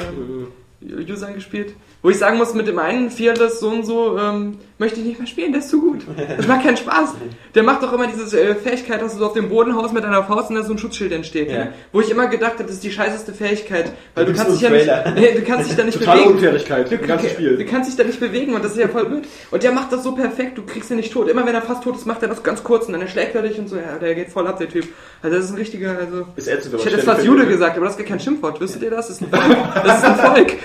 Usern 1.11 1.33
gespielt. 1.33 1.73
Wo 2.01 2.09
ich 2.09 2.17
sagen 2.17 2.37
muss, 2.37 2.53
mit 2.53 2.65
dem 2.65 2.79
einen 2.79 3.11
Fearless 3.11 3.59
so 3.59 3.69
und 3.69 3.85
so 3.85 4.17
ähm, 4.17 4.57
möchte 4.77 5.01
ich 5.01 5.05
nicht 5.05 5.19
mehr 5.19 5.27
spielen, 5.27 5.51
der 5.51 5.59
ist 5.59 5.69
zu 5.69 5.81
gut. 5.81 6.05
Das 6.37 6.47
macht 6.47 6.63
keinen 6.63 6.77
Spaß. 6.77 7.15
Der 7.53 7.63
macht 7.63 7.83
doch 7.83 7.91
immer 7.91 8.07
diese 8.07 8.39
äh, 8.39 8.55
Fähigkeit, 8.55 9.01
dass 9.01 9.13
du 9.13 9.19
so 9.19 9.25
auf 9.25 9.33
dem 9.33 9.49
Boden 9.49 9.75
haust 9.75 9.93
mit 9.93 10.05
einer 10.05 10.23
Faust 10.23 10.49
und 10.49 10.55
da 10.55 10.63
so 10.63 10.71
ein 10.71 10.77
Schutzschild 10.77 11.11
entsteht. 11.11 11.51
Ja. 11.51 11.65
Ne? 11.65 11.73
Wo 11.91 11.99
ich 11.99 12.09
immer 12.09 12.27
gedacht 12.27 12.53
habe, 12.53 12.63
das 12.63 12.75
ist 12.75 12.85
die 12.85 12.91
scheißeste 12.91 13.33
Fähigkeit. 13.33 13.91
Weil 14.15 14.23
du, 14.25 14.31
bist 14.31 14.45
kannst 14.45 14.61
dich 14.61 14.69
ja 14.69 14.69
nicht, 14.69 15.15
nee, 15.15 15.33
du 15.33 15.41
kannst 15.41 15.69
dich 15.69 15.75
da 15.75 15.83
nicht 15.83 15.99
Totale 15.99 16.19
bewegen. 16.19 16.35
Unfairigkeit 16.35 16.89
Du, 16.89 16.97
du 16.97 17.29
Spiel. 17.29 17.65
kannst 17.65 17.89
dich 17.89 17.97
da 17.97 18.05
nicht 18.05 18.19
bewegen 18.21 18.53
und 18.53 18.63
das 18.63 18.71
ist 18.71 18.77
ja 18.77 18.87
voll 18.87 19.05
blöd. 19.05 19.27
Und 19.51 19.61
der 19.61 19.73
macht 19.73 19.91
das 19.91 20.01
so 20.01 20.13
perfekt, 20.13 20.57
du 20.57 20.63
kriegst 20.63 20.89
ihn 20.91 20.97
nicht 20.97 21.11
tot. 21.11 21.27
Immer 21.27 21.45
wenn 21.45 21.53
er 21.53 21.61
fast 21.61 21.83
tot 21.83 21.97
ist, 21.97 22.05
macht 22.05 22.21
er 22.21 22.29
das 22.29 22.41
ganz 22.43 22.63
kurz 22.63 22.85
und 22.85 22.93
dann 22.93 23.01
erschlägt 23.01 23.35
er 23.35 23.41
dich 23.41 23.59
und 23.59 23.67
so. 23.67 23.75
Ja, 23.75 23.97
der 23.99 24.15
geht 24.15 24.29
voll 24.29 24.47
ab, 24.47 24.57
der 24.57 24.69
Typ. 24.69 24.87
Also 25.21 25.35
das 25.35 25.45
ist 25.45 25.51
ein 25.51 25.57
richtiger, 25.57 25.97
also... 25.97 26.25
Ist 26.37 26.47
ätzend, 26.47 26.75
Ich 26.75 26.85
hätte 26.85 26.95
jetzt 26.95 27.05
fast 27.05 27.25
Jude 27.25 27.45
gesagt, 27.45 27.75
aber 27.75 27.87
das 27.87 27.95
ist 27.95 27.99
gar 27.99 28.07
kein 28.07 28.21
Schimpfwort. 28.21 28.61
Wüsstet 28.61 28.83
ihr 28.83 28.91
das? 28.91 29.09
Das 29.09 29.19
ist 29.19 29.23
ein 29.23 29.29
Volk. 29.29 29.57
Das 29.83 29.97
ist 29.97 30.05
ein 30.05 30.15
Volk. 30.15 30.55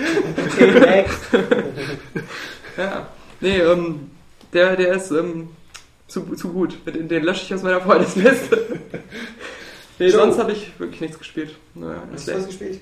Ja. 2.77 3.07
Nee, 3.41 3.59
ähm, 3.59 4.11
der, 4.53 4.77
der 4.77 4.95
ist 4.95 5.11
ähm, 5.13 5.51
zu, 6.09 6.23
zu 6.35 6.49
gut. 6.53 6.77
Den, 6.87 7.09
den 7.09 7.23
lösche 7.25 7.43
ich 7.45 7.55
aus 7.55 7.63
meiner 7.63 7.81
Freundesliste. 7.81 8.67
Nee, 9.97 10.09
So. 10.09 10.19
sonst 10.19 10.41
habe 10.41 10.51
ich 10.51 10.73
wirklich 10.81 11.01
nichts 11.03 11.19
gespielt. 11.19 11.55
Naja, 11.77 12.03
Hast 12.13 12.27
du 12.27 12.35
was 12.35 12.47
gespielt? 12.47 12.81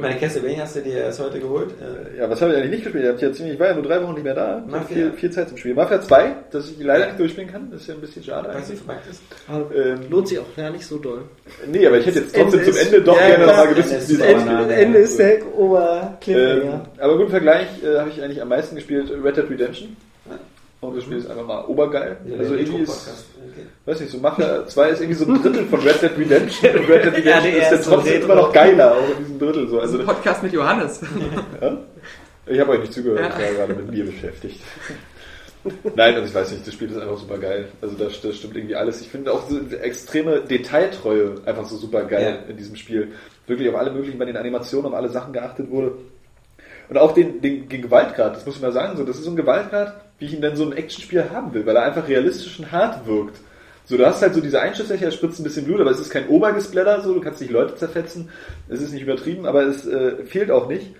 Meine 0.00 0.16
Castlevania 0.18 0.62
hast 0.62 0.74
du 0.76 0.80
dir 0.80 0.96
erst 0.98 1.20
heute 1.20 1.38
geholt. 1.38 1.70
Äh, 1.80 2.16
Ja, 2.18 2.30
was 2.30 2.40
habe 2.40 2.52
ich 2.52 2.56
eigentlich 2.58 2.70
nicht 2.70 2.84
gespielt? 2.84 3.04
Ich, 3.04 3.10
hab 3.10 3.20
ja 3.20 3.30
ziemlich, 3.32 3.54
ich 3.54 3.60
war 3.60 3.68
ja 3.68 3.74
nur 3.74 3.82
drei 3.82 4.02
Wochen 4.02 4.14
nicht 4.14 4.24
mehr 4.24 4.34
da. 4.34 4.58
Ich 4.66 4.72
hab 4.72 4.80
Mafia. 4.82 4.96
viel, 4.96 5.12
viel 5.12 5.30
Zeit 5.30 5.48
zum 5.50 5.58
Spielen. 5.58 5.76
Mafia 5.76 6.00
2, 6.00 6.34
das 6.50 6.70
ich 6.70 6.82
leider 6.82 7.06
nicht 7.06 7.18
durchspielen 7.18 7.50
kann, 7.50 7.70
das 7.70 7.82
ist 7.82 7.88
ja 7.88 7.94
ein 7.94 8.00
bisschen 8.00 8.22
schade. 8.24 8.48
wie 8.48 8.54
eigentlich. 8.54 9.20
Ähm, 9.76 10.00
Lohnt 10.10 10.28
sich 10.28 10.38
auch 10.38 10.46
ja 10.56 10.70
nicht 10.70 10.86
so 10.86 10.96
doll. 10.98 11.22
nee, 11.70 11.86
aber 11.86 11.98
ich 11.98 12.06
hätte 12.06 12.20
jetzt 12.20 12.34
trotzdem 12.34 12.60
Ende 12.60 12.72
zum 12.72 12.80
Ende 12.86 13.02
doch 13.02 13.20
Ja, 13.20 13.26
gerne 13.28 13.46
nochmal 13.46 13.68
gewusst, 13.68 13.92
Ende 13.92 14.08
wie 14.08 14.12
ist 14.14 14.20
es 14.20 14.26
Ende- 14.26 14.56
aussieht. 14.58 14.70
Ende, 14.78 14.98
ist 14.98 15.18
der 15.18 15.58
Obercliffhanger. 15.58 16.72
Ähm, 16.74 16.80
aber 16.98 17.12
gut, 17.16 17.24
im 17.26 17.30
Vergleich 17.30 17.66
äh, 17.84 17.98
habe 17.98 18.08
ich 18.08 18.22
eigentlich 18.22 18.40
am 18.40 18.48
meisten 18.48 18.74
gespielt 18.76 19.10
Red 19.22 19.36
Dead 19.36 19.50
Redemption. 19.50 19.96
Und 20.82 20.96
das 20.96 21.04
Spiel 21.04 21.18
ist 21.18 21.30
einfach 21.30 21.46
mal 21.46 21.64
obergeil. 21.66 22.16
Ja, 22.26 22.38
also 22.38 22.54
irgendwie 22.56 22.82
ist. 22.82 22.90
Okay. 23.52 23.66
weiß 23.86 24.00
nicht, 24.00 24.10
so 24.12 24.18
Mafia 24.18 24.66
2 24.66 24.88
ist 24.90 25.00
irgendwie 25.00 25.14
so 25.24 25.26
ein 25.32 25.40
Drittel 25.40 25.64
von 25.66 25.80
Red 25.80 26.02
Dead 26.02 26.10
Redemption. 26.18 26.70
Und 26.76 26.88
Red 26.88 27.04
Dead 27.16 27.24
Ja, 27.24 27.38
Redemption 27.38 27.42
der 27.42 27.56
ist 27.56 27.62
dann 27.70 27.72
erste 27.78 27.90
trotzdem 27.90 28.12
Retro. 28.14 28.24
immer 28.32 28.34
noch 28.42 28.52
geiler, 28.52 28.92
auch 28.96 29.10
in 29.10 29.18
diesem 29.24 29.38
Drittel. 29.38 29.68
So. 29.68 29.76
Das 29.76 29.82
Also, 29.84 29.98
ein 30.00 30.06
Podcast 30.06 30.42
mit 30.42 30.52
Johannes. 30.52 31.00
ich 32.46 32.60
habe 32.60 32.70
euch 32.72 32.80
nicht 32.80 32.92
zugehört, 32.92 33.20
Ja. 33.20 33.28
ich 33.28 33.58
war 33.58 33.66
gerade 33.68 33.74
mit 33.80 33.90
mir 33.92 34.04
beschäftigt. 34.06 34.60
Nein, 35.94 36.14
also 36.16 36.26
ich 36.26 36.34
weiß 36.34 36.50
nicht, 36.50 36.66
das 36.66 36.74
Spiel 36.74 36.90
ist 36.90 36.98
einfach 36.98 37.16
super 37.18 37.38
geil. 37.38 37.68
Also 37.80 37.94
da, 37.96 38.06
da 38.06 38.32
stimmt 38.32 38.56
irgendwie 38.56 38.74
alles. 38.74 39.00
Ich 39.00 39.08
finde 39.08 39.32
auch 39.32 39.48
so 39.48 39.60
extreme 39.76 40.40
Detailtreue 40.40 41.36
einfach 41.46 41.64
so 41.66 41.76
super 41.76 42.02
geil 42.04 42.40
Ja. 42.44 42.50
in 42.50 42.56
diesem 42.56 42.74
Spiel. 42.74 43.12
Wirklich 43.46 43.68
auf 43.68 43.76
alle 43.76 43.92
möglichen, 43.92 44.18
bei 44.18 44.24
den 44.24 44.36
Animationen 44.36 44.86
auf 44.86 44.94
alle 44.94 45.08
Sachen 45.08 45.32
geachtet 45.32 45.70
wurde. 45.70 45.92
Und 46.92 46.98
auch 46.98 47.12
den, 47.12 47.40
den, 47.40 47.70
den 47.70 47.80
Gewaltgrad, 47.80 48.36
das 48.36 48.44
muss 48.44 48.56
ich 48.56 48.60
mal 48.60 48.70
sagen, 48.70 48.98
so, 48.98 49.04
das 49.04 49.16
ist 49.16 49.24
so 49.24 49.30
ein 49.30 49.36
Gewaltgrad, 49.36 49.94
wie 50.18 50.26
ich 50.26 50.34
ihn 50.34 50.42
dann 50.42 50.56
so 50.56 50.64
im 50.64 50.74
Actionspiel 50.74 51.30
haben 51.30 51.54
will, 51.54 51.64
weil 51.64 51.74
er 51.74 51.84
einfach 51.84 52.06
realistisch 52.06 52.58
und 52.58 52.70
hart 52.70 53.06
wirkt. 53.06 53.38
So, 53.86 53.96
du 53.96 54.04
hast 54.04 54.20
halt 54.20 54.34
so 54.34 54.42
diese 54.42 54.60
Einschusslöcher, 54.60 55.06
er 55.06 55.10
spritzt 55.10 55.40
ein 55.40 55.44
bisschen 55.44 55.64
Blut, 55.64 55.80
aber 55.80 55.90
es 55.90 56.00
ist 56.00 56.10
kein 56.10 56.28
Obergesplatter, 56.28 57.00
so, 57.00 57.14
du 57.14 57.22
kannst 57.22 57.40
nicht 57.40 57.50
Leute 57.50 57.76
zerfetzen, 57.76 58.28
es 58.68 58.82
ist 58.82 58.92
nicht 58.92 59.04
übertrieben, 59.04 59.46
aber 59.46 59.62
es 59.62 59.86
äh, 59.86 60.22
fehlt 60.26 60.50
auch 60.50 60.68
nicht. 60.68 60.94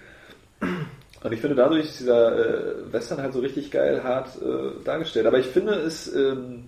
Und 0.61 1.33
ich 1.33 1.43
finde, 1.43 1.57
dadurch 1.57 1.85
ist 1.85 2.01
dieser 2.01 2.39
äh, 2.39 2.75
Western 2.91 3.21
halt 3.21 3.35
so 3.35 3.41
richtig 3.41 3.71
geil 3.71 4.03
hart 4.03 4.31
äh, 4.41 4.83
dargestellt. 4.87 5.27
Aber 5.27 5.41
ich 5.41 5.47
finde, 5.47 5.75
es 5.75 6.11
ähm, 6.15 6.65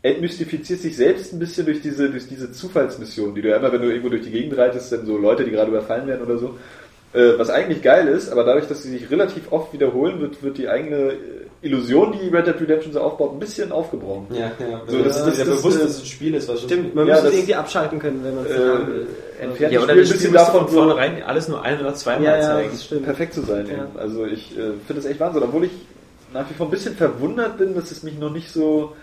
entmystifiziert 0.00 0.80
sich 0.80 0.96
selbst 0.96 1.34
ein 1.34 1.38
bisschen 1.38 1.66
durch 1.66 1.82
diese, 1.82 2.08
durch 2.08 2.26
diese 2.26 2.50
Zufallsmission, 2.52 3.34
die 3.34 3.42
du 3.42 3.50
ja 3.50 3.58
immer, 3.58 3.70
wenn 3.70 3.82
du 3.82 3.88
irgendwo 3.88 4.08
durch 4.08 4.22
die 4.22 4.30
Gegend 4.30 4.56
reitest, 4.56 4.92
dann 4.92 5.04
so 5.04 5.18
Leute, 5.18 5.44
die 5.44 5.50
gerade 5.50 5.70
überfallen 5.70 6.06
werden 6.06 6.22
oder 6.22 6.38
so. 6.38 6.58
Äh, 7.14 7.38
was 7.38 7.50
eigentlich 7.50 7.82
geil 7.82 8.08
ist, 8.08 8.30
aber 8.30 8.42
dadurch, 8.44 8.66
dass 8.68 8.82
sie 8.82 8.90
sich 8.90 9.10
relativ 9.10 9.52
oft 9.52 9.72
wiederholen, 9.74 10.18
wird, 10.20 10.42
wird 10.42 10.56
die 10.56 10.68
eigene 10.68 10.96
äh, 11.12 11.16
Illusion, 11.60 12.12
die 12.12 12.28
Red 12.34 12.46
Dead 12.46 12.58
Redemption 12.58 12.92
so 12.92 13.00
aufbaut, 13.00 13.34
ein 13.34 13.38
bisschen 13.38 13.70
aufgebrochen. 13.70 14.28
Ja, 14.30 14.50
ja. 14.58 14.80
So, 14.86 14.98
das- 15.02 15.16
das, 15.18 15.26
das- 15.26 15.38
ja 15.38 15.44
das- 15.44 15.56
bewusst, 15.58 15.76
äh, 15.78 15.82
dass 15.82 15.90
es 15.90 16.00
ein 16.00 16.06
Spiel 16.06 16.34
ist, 16.34 16.48
was 16.48 16.60
schon 16.60 16.68
Stimmt, 16.70 16.94
man 16.94 17.06
Ja, 17.06 17.12
müsste 17.14 17.26
das- 17.26 17.32
es 17.34 17.38
irgendwie 17.40 17.54
abschalten 17.54 17.98
können, 17.98 18.20
wenn 18.24 18.34
man 18.36 18.46
es 18.46 18.50
Äh, 18.50 18.54
haben 18.68 18.86
will. 18.86 19.06
entfernt 19.40 19.72
Ja, 19.74 19.78
das 19.80 19.84
oder 19.84 19.92
Spiel 19.92 20.02
ein 20.02 20.06
Spiel 20.06 20.16
bisschen 20.16 20.32
davon, 20.32 20.60
von 20.60 20.68
vornherein 20.74 21.22
alles 21.22 21.48
nur 21.48 21.62
ein 21.62 21.80
oder 21.80 21.94
zweimal 21.94 22.24
Ja, 22.24 22.36
ja, 22.36 22.42
zeigen. 22.42 22.70
das 22.72 22.84
stimmt. 22.86 23.04
perfekt 23.04 23.34
zu 23.34 23.42
sein. 23.42 23.66
Ja. 23.66 23.72
Eben. 23.74 23.98
Also 23.98 24.24
ich 24.26 24.52
äh, 24.52 24.60
finde 24.86 25.02
das 25.02 25.04
echt 25.04 25.20
Wahnsinn, 25.20 25.42
obwohl 25.42 25.64
ich 25.64 25.72
nach 26.32 26.48
wie 26.48 26.54
vor 26.54 26.66
ein 26.66 26.70
bisschen 26.70 26.96
verwundert 26.96 27.58
bin, 27.58 27.74
dass 27.74 27.90
es 27.90 28.02
mich 28.02 28.18
noch 28.18 28.32
nicht 28.32 28.50
so. 28.50 28.94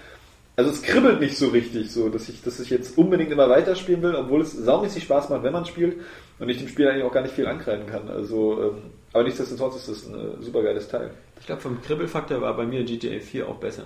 Also 0.59 0.71
es 0.71 0.81
kribbelt 0.81 1.21
nicht 1.21 1.37
so 1.37 1.47
richtig, 1.47 1.89
so 1.89 2.09
dass 2.09 2.27
ich, 2.27 2.43
dass 2.43 2.59
ich 2.59 2.69
jetzt 2.69 2.97
unbedingt 2.97 3.31
immer 3.31 3.47
weiterspielen 3.47 4.01
will, 4.01 4.13
obwohl 4.13 4.41
es 4.41 4.51
saumäßig 4.51 5.05
Spaß 5.05 5.29
macht, 5.29 5.41
wenn 5.43 5.53
man 5.53 5.63
spielt 5.63 6.01
und 6.37 6.49
ich 6.49 6.57
dem 6.57 6.67
Spiel 6.67 6.85
eigentlich 6.89 7.05
auch 7.05 7.13
gar 7.13 7.21
nicht 7.21 7.33
viel 7.33 7.47
ankreiden 7.47 7.87
kann. 7.87 8.09
Also, 8.09 8.61
ähm, 8.61 8.91
aber 9.13 9.23
nichtsdestotrotz 9.23 9.77
ist 9.77 9.87
das 9.87 10.05
ein 10.05 10.15
äh, 10.15 10.43
super 10.43 10.61
geiles 10.61 10.89
Teil. 10.89 11.11
Ich 11.39 11.45
glaube, 11.45 11.61
vom 11.61 11.81
Kribbelfaktor 11.81 12.41
war 12.41 12.57
bei 12.57 12.65
mir 12.65 12.83
GTA 12.83 13.21
4 13.21 13.47
auch 13.47 13.55
besser. 13.55 13.83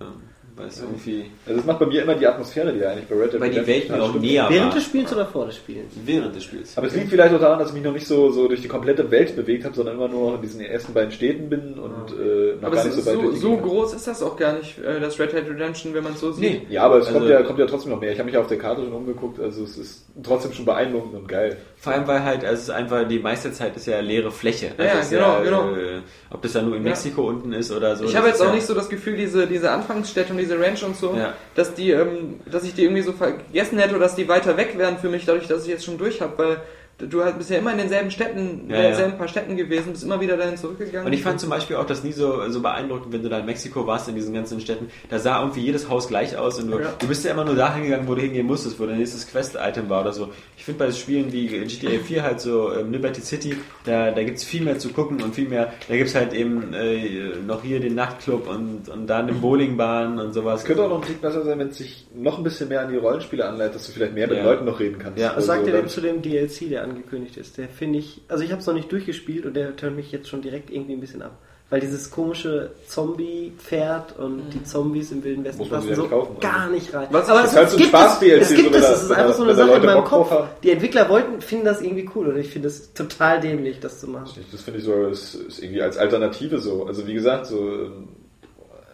Ja. 0.00 0.08
Weil 0.54 0.66
es 0.66 0.80
irgendwie. 0.82 1.24
Also 1.46 1.56
das 1.60 1.66
macht 1.66 1.78
bei 1.78 1.86
mir 1.86 2.02
immer 2.02 2.14
die 2.14 2.26
Atmosphäre, 2.26 2.72
die 2.74 2.80
ja 2.80 2.90
eigentlich 2.90 3.06
bei 3.08 3.14
Red 3.16 3.32
Dead 3.32 3.40
Weil 3.40 3.50
die 3.50 3.58
Redemption 3.60 3.74
Welt 3.88 3.90
mir 3.98 4.02
auch 4.04 4.08
stimmt. 4.10 4.24
näher 4.24 4.46
Während 4.50 4.68
war. 4.68 4.74
des 4.74 4.84
Spiels 4.84 5.12
oder 5.12 5.24
vor 5.26 5.46
des 5.46 5.56
Spiels? 5.56 5.86
Während 6.04 6.36
des 6.36 6.44
Spiels. 6.44 6.76
Aber 6.76 6.86
es 6.88 6.94
liegt 6.94 7.08
vielleicht 7.08 7.34
auch 7.34 7.40
daran, 7.40 7.58
dass 7.58 7.68
ich 7.68 7.74
mich 7.74 7.82
noch 7.84 7.92
nicht 7.94 8.06
so, 8.06 8.30
so 8.30 8.48
durch 8.48 8.60
die 8.60 8.68
komplette 8.68 9.10
Welt 9.10 9.34
bewegt 9.34 9.64
habe, 9.64 9.74
sondern 9.74 9.94
immer 9.96 10.08
nur 10.08 10.34
in 10.34 10.42
diesen 10.42 10.60
ersten 10.60 10.92
beiden 10.92 11.10
Städten 11.10 11.48
bin 11.48 11.74
und 11.78 12.12
äh, 12.12 12.56
noch 12.60 12.66
Aber 12.66 12.76
gar 12.76 12.84
es 12.84 12.84
nicht 12.84 12.98
ist 12.98 13.04
so 13.06 13.10
weit 13.10 13.20
so, 13.20 13.34
so 13.36 13.56
groß 13.56 13.94
ist 13.94 14.06
das 14.06 14.22
auch 14.22 14.36
gar 14.36 14.58
nicht, 14.58 14.78
äh, 14.78 15.00
das 15.00 15.18
Red 15.18 15.32
Dead 15.32 15.48
Redemption, 15.48 15.94
wenn 15.94 16.04
man 16.04 16.12
es 16.12 16.20
so 16.20 16.32
sieht. 16.32 16.42
Nee. 16.68 16.74
Ja, 16.74 16.82
aber 16.82 16.98
es 16.98 17.06
Also- 17.06 17.18
kommt, 17.18 17.30
ja, 17.30 17.42
kommt 17.42 17.58
ja 17.58 17.66
trotzdem 17.66 17.92
noch 17.92 18.00
mehr. 18.00 18.12
Ich 18.12 18.18
habe 18.18 18.28
mich 18.28 18.36
auf 18.36 18.46
der 18.46 18.58
Karte 18.58 18.82
schon 18.82 18.92
umgeguckt, 18.92 19.40
also 19.40 19.64
es 19.64 19.78
ist 19.78 20.04
trotzdem 20.22 20.52
schon 20.52 20.66
beeindruckend 20.66 21.14
und 21.14 21.28
geil. 21.28 21.56
Vor 21.82 21.92
allem, 21.92 22.06
weil 22.06 22.22
halt, 22.22 22.44
also 22.44 22.54
es 22.54 22.62
ist 22.62 22.70
einfach, 22.70 23.08
die 23.08 23.18
meiste 23.18 23.50
Zeit 23.50 23.74
ist 23.74 23.86
ja 23.88 23.98
leere 23.98 24.30
Fläche. 24.30 24.70
Also 24.78 24.82
Ja, 24.82 25.00
es 25.00 25.06
ist 25.06 25.10
genau, 25.10 25.42
genau. 25.42 25.74
Äh, 25.74 26.00
ob 26.30 26.40
das 26.40 26.52
dann 26.52 26.66
nur 26.66 26.76
in 26.76 26.84
Ja. 26.84 26.90
Mexiko 26.90 27.22
unten 27.28 27.52
ist 27.52 27.72
oder 27.72 27.96
so. 27.96 28.04
Ich 28.04 28.14
habe 28.14 28.28
jetzt 28.28 28.40
auch 28.40 28.46
ja, 28.46 28.54
nicht 28.54 28.64
so 28.66 28.72
das 28.72 28.88
Gefühl, 28.88 29.16
diese, 29.16 29.48
diese 29.48 29.68
Anfangsstädte 29.72 30.30
und 30.30 30.38
diese 30.38 30.60
Ranch 30.60 30.84
und 30.84 30.96
so, 30.96 31.12
Ja. 31.16 31.32
dass 31.56 31.74
die, 31.74 31.90
ähm, 31.90 32.38
dass 32.46 32.62
ich 32.62 32.74
die 32.74 32.84
irgendwie 32.84 33.02
so 33.02 33.10
vergessen 33.12 33.78
hätte 33.80 33.96
oder 33.96 34.04
dass 34.04 34.14
die 34.14 34.28
weiter 34.28 34.56
weg 34.56 34.78
wären 34.78 34.96
für 34.96 35.08
mich, 35.08 35.24
dadurch, 35.26 35.48
dass 35.48 35.62
ich 35.64 35.70
jetzt 35.70 35.84
schon 35.84 35.98
durch 35.98 36.20
habe, 36.20 36.38
weil 36.38 36.56
du 36.98 37.32
bist 37.36 37.50
ja 37.50 37.58
immer 37.58 37.72
in 37.72 37.78
denselben 37.78 38.10
Städten, 38.10 38.66
Ja, 38.68 38.76
ja, 38.76 38.82
ja. 38.82 38.88
denselben 38.90 39.18
paar 39.18 39.28
Städten 39.28 39.56
gewesen, 39.56 39.92
bist 39.92 40.04
immer 40.04 40.20
wieder 40.20 40.36
dahin 40.36 40.56
zurückgegangen. 40.56 41.06
Und 41.06 41.12
ich 41.12 41.22
fand 41.22 41.40
zum 41.40 41.50
Beispiel 41.50 41.76
auch 41.76 41.86
das 41.86 42.04
nie 42.04 42.12
so, 42.12 42.48
so 42.50 42.60
beeindruckend, 42.62 43.12
wenn 43.12 43.22
du 43.22 43.28
da 43.28 43.38
in 43.40 43.46
Mexiko 43.46 43.86
warst, 43.86 44.08
in 44.08 44.14
diesen 44.14 44.32
ganzen 44.34 44.60
Städten. 44.60 44.88
Da 45.10 45.18
sah 45.18 45.40
irgendwie 45.40 45.60
jedes 45.62 45.88
Haus 45.88 46.08
gleich 46.08 46.36
aus 46.36 46.58
und 46.60 46.70
du, 46.70 46.78
Ja. 46.78 46.92
du 46.98 47.08
bist 47.08 47.24
ja 47.24 47.32
immer 47.32 47.44
nur 47.44 47.54
dahin 47.56 47.82
gegangen, 47.84 48.06
wo 48.06 48.14
du 48.14 48.20
hingehen 48.22 48.46
musstest, 48.46 48.78
wo 48.78 48.86
dein 48.86 48.98
nächstes 48.98 49.26
Quest-Item 49.28 49.88
war 49.88 50.02
oder 50.02 50.12
so. 50.12 50.28
Ich 50.56 50.64
finde 50.64 50.84
bei 50.84 50.92
Spielen 50.92 51.32
wie 51.32 51.46
GTA 51.48 51.98
4 52.04 52.22
halt 52.22 52.40
so 52.40 52.72
ähm, 52.72 52.92
Liberty 52.92 53.20
City, 53.20 53.56
da, 53.84 54.12
da 54.12 54.22
gibt's 54.22 54.44
viel 54.44 54.62
mehr 54.62 54.78
zu 54.78 54.90
gucken 54.90 55.20
und 55.22 55.34
viel 55.34 55.48
mehr, 55.48 55.72
da 55.88 55.96
gibt's 55.96 56.14
halt 56.14 56.32
eben 56.32 56.72
äh, 56.72 57.30
noch 57.46 57.62
hier 57.64 57.80
den 57.80 57.94
Nachtclub 57.96 58.48
und, 58.48 58.88
und 58.88 59.06
da 59.08 59.18
eine 59.18 59.32
Bowlingbahn 59.32 60.20
und 60.20 60.32
sowas. 60.32 60.60
Es 60.60 60.66
könnte 60.66 60.84
auch 60.84 60.88
noch 60.88 61.02
ein 61.02 61.06
Tick 61.08 61.20
besser 61.20 61.42
sein, 61.44 61.58
wenn 61.58 61.68
es 61.68 61.78
sich 61.78 62.06
noch 62.14 62.38
ein 62.38 62.44
bisschen 62.44 62.68
mehr 62.68 62.82
an 62.82 62.90
die 62.92 62.96
Rollenspiele 62.98 63.44
anleitet, 63.44 63.74
dass 63.76 63.86
du 63.86 63.92
vielleicht 63.92 64.14
mehr 64.14 64.28
mit 64.28 64.36
Ja. 64.36 64.44
Leuten 64.44 64.64
noch 64.64 64.78
reden 64.78 64.98
kannst. 64.98 65.18
Ja. 65.18 65.32
Was 65.34 65.46
sagt 65.46 65.66
ihr 65.66 65.72
denn 65.72 65.88
zu 65.88 66.00
dem 66.00 66.22
DLC, 66.22 66.68
der 66.70 66.81
angekündigt 66.82 67.36
ist? 67.36 67.58
Der 67.58 67.68
finde 67.68 67.98
ich, 67.98 68.20
also 68.28 68.44
ich 68.44 68.50
habe 68.50 68.60
es 68.60 68.66
noch 68.66 68.74
nicht 68.74 68.90
durchgespielt 68.92 69.46
und 69.46 69.54
der 69.54 69.74
tönt 69.76 69.96
mich 69.96 70.12
jetzt 70.12 70.28
schon 70.28 70.42
direkt 70.42 70.70
irgendwie 70.70 70.92
ein 70.94 71.00
bisschen 71.00 71.22
ab. 71.22 71.32
Weil 71.70 71.80
dieses 71.80 72.10
komische 72.10 72.72
Zombie-Pferd 72.86 74.18
und 74.18 74.50
die 74.52 74.62
Zombies 74.62 75.10
im 75.10 75.24
Wilden 75.24 75.42
Westen 75.42 75.66
passen 75.68 75.94
so 75.94 76.06
kaufen, 76.06 76.38
gar 76.38 76.68
nicht 76.68 76.92
rein. 76.92 77.06
Was- 77.10 77.30
Aber 77.30 77.42
das 77.42 77.54
es, 77.54 77.76
gibt 77.76 77.94
es, 77.94 78.22
es 78.22 78.48
so 78.50 78.54
gibt 78.56 78.74
es, 78.74 78.88
es 78.90 79.02
ist 79.04 79.10
einfach 79.10 79.34
so 79.34 79.44
eine 79.44 79.54
Sache 79.54 79.68
in 79.68 79.74
Leute 79.76 79.86
meinem 79.86 79.96
Bock 80.00 80.08
drauf 80.10 80.28
Kopf. 80.28 80.38
haben. 80.38 80.48
Die 80.62 80.70
Entwickler 80.70 81.08
wollten, 81.08 81.40
finden 81.40 81.64
das 81.64 81.80
irgendwie 81.80 82.08
cool 82.14 82.28
und 82.28 82.36
ich 82.36 82.50
finde 82.50 82.68
es 82.68 82.92
total 82.92 83.40
dämlich, 83.40 83.80
das 83.80 84.00
zu 84.00 84.06
machen. 84.06 84.28
Das 84.52 84.60
finde 84.60 84.80
ich 84.80 84.84
so, 84.84 85.06
ist, 85.06 85.34
ist 85.34 85.62
irgendwie 85.62 85.80
als 85.80 85.96
Alternative 85.96 86.58
so. 86.58 86.84
Also 86.86 87.06
wie 87.06 87.14
gesagt, 87.14 87.46
so 87.46 87.88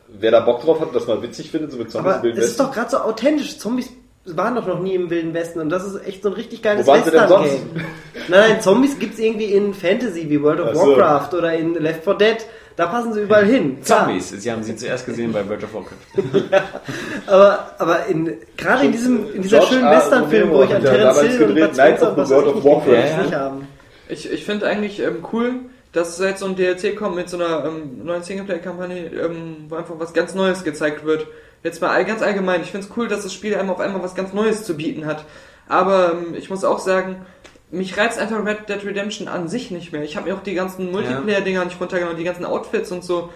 wer 0.09 0.31
da 0.31 0.41
Bock 0.41 0.63
drauf 0.63 0.81
hat 0.81 0.89
und 0.89 0.95
das 0.97 1.07
mal 1.07 1.21
witzig 1.23 1.51
findet, 1.51 1.73
so 1.73 1.79
mit 1.79 1.91
Zombies 1.91 2.13
im 2.15 2.19
Aber 2.21 2.29
es 2.39 2.45
ist 2.51 2.61
doch 2.61 2.73
gerade 2.73 2.91
so 2.91 2.99
authentisch. 2.99 3.59
Zombies 3.59 3.91
waren 4.37 4.55
doch 4.55 4.67
noch 4.67 4.81
nie 4.81 4.95
im 4.95 5.11
Wilden 5.11 5.35
Westen 5.35 5.61
und 5.61 5.71
das 5.71 5.85
ist 5.85 6.07
echt 6.07 6.23
so 6.23 6.31
ein 6.31 6.35
richtig 6.35 6.63
geiles 6.63 6.87
Western-Game. 6.87 7.71
Nein, 8.29 8.51
nein, 8.51 8.61
Zombies 8.61 8.99
gibt's 8.99 9.19
irgendwie 9.19 9.47
in 9.47 9.73
Fantasy 9.73 10.29
wie 10.29 10.43
World 10.43 10.61
of 10.61 10.75
so. 10.77 10.97
Warcraft 10.97 11.35
oder 11.35 11.55
in 11.55 11.75
Left 11.75 12.05
4 12.05 12.15
Dead. 12.15 12.37
Da 12.77 12.87
passen 12.87 13.13
sie 13.13 13.23
überall 13.23 13.47
hin. 13.47 13.79
Klar. 13.83 14.05
Zombies. 14.05 14.29
Sie 14.31 14.53
haben 14.53 14.63
sie 14.63 14.77
zuerst 14.77 15.07
gesehen 15.07 15.33
bei 15.33 15.49
World 15.49 15.65
of 15.65 15.75
Warcraft. 15.75 16.61
Aber, 17.27 17.75
aber 17.79 18.07
in, 18.07 18.37
gerade 18.57 18.85
in 18.85 18.93
diesem, 18.93 19.35
in 19.35 19.43
dieser 19.43 19.59
George 19.59 19.75
schönen. 19.75 19.91
Western-Film, 19.91 20.51
wo 20.51 20.63
ich 20.63 20.75
an 20.75 20.83
ja 20.83 20.91
Terence 20.91 21.21
Hill 21.21 21.43
und 21.43 21.49
gedreht, 21.49 21.65
Bud 21.65 21.75
Spencer 21.75 22.17
was 22.17 22.31
World 22.31 22.47
ich 22.47 22.49
of 22.51 22.55
nicht, 22.55 22.65
Warcraft. 22.67 22.93
ich 22.93 23.11
Ja, 23.11 23.23
nicht 23.23 23.33
ja. 23.33 23.41
haben. 23.41 23.69
Ich, 24.09 24.31
ich 24.31 24.45
finde 24.45 24.67
eigentlich 24.67 25.01
ähm, 25.01 25.17
cool, 25.33 25.55
dass 25.93 26.19
jetzt 26.21 26.41
so 26.41 26.47
ein 26.47 26.55
DLC 26.55 26.97
kommt 26.97 27.17
mit 27.17 27.29
so 27.29 27.37
einer 27.37 27.65
ähm, 27.65 28.05
neuen 28.05 28.23
Singleplayer-Kampagne, 28.23 29.07
ähm, 29.07 29.65
wo 29.69 29.75
einfach 29.75 29.95
was 29.99 30.13
ganz 30.13 30.35
Neues 30.35 30.63
gezeigt 30.63 31.05
wird. 31.05 31.27
Jetzt 31.63 31.81
mal 31.83 32.05
ganz 32.05 32.23
allgemein. 32.23 32.63
Ich 32.63 32.71
finde 32.71 32.87
es 32.87 32.97
cool, 32.97 33.09
dass 33.09 33.25
das 33.25 33.35
Spiel 33.35 33.55
einem 33.57 33.71
auf 33.71 33.81
einmal 33.81 34.03
was 34.03 34.15
ganz 34.15 34.33
Neues 34.33 34.65
zu 34.65 34.77
bieten 34.77 35.07
hat. 35.07 35.25
Aber 35.69 36.13
ähm, 36.13 36.35
ich 36.35 36.51
muss 36.51 36.65
auch 36.65 36.79
sagen, 36.79 37.27
mich 37.71 37.97
reizt 37.97 38.19
einfach 38.19 38.45
Red 38.45 38.69
Dead 38.69 38.85
Redemption 38.85 39.29
an 39.29 39.49
sich 39.49 39.71
nicht 39.71 39.93
mehr. 39.93 40.03
Ich 40.03 40.17
habe 40.17 40.29
mir 40.29 40.37
auch 40.37 40.43
die 40.43 40.55
ganzen 40.55 40.91
Multiplayer-Dinger 40.91 41.65
nicht 41.65 41.81
runtergenommen, 41.81 42.17
die 42.17 42.25
ganzen 42.25 42.45
Outfits 42.47 42.91
und 42.93 43.05
so. 43.05 43.31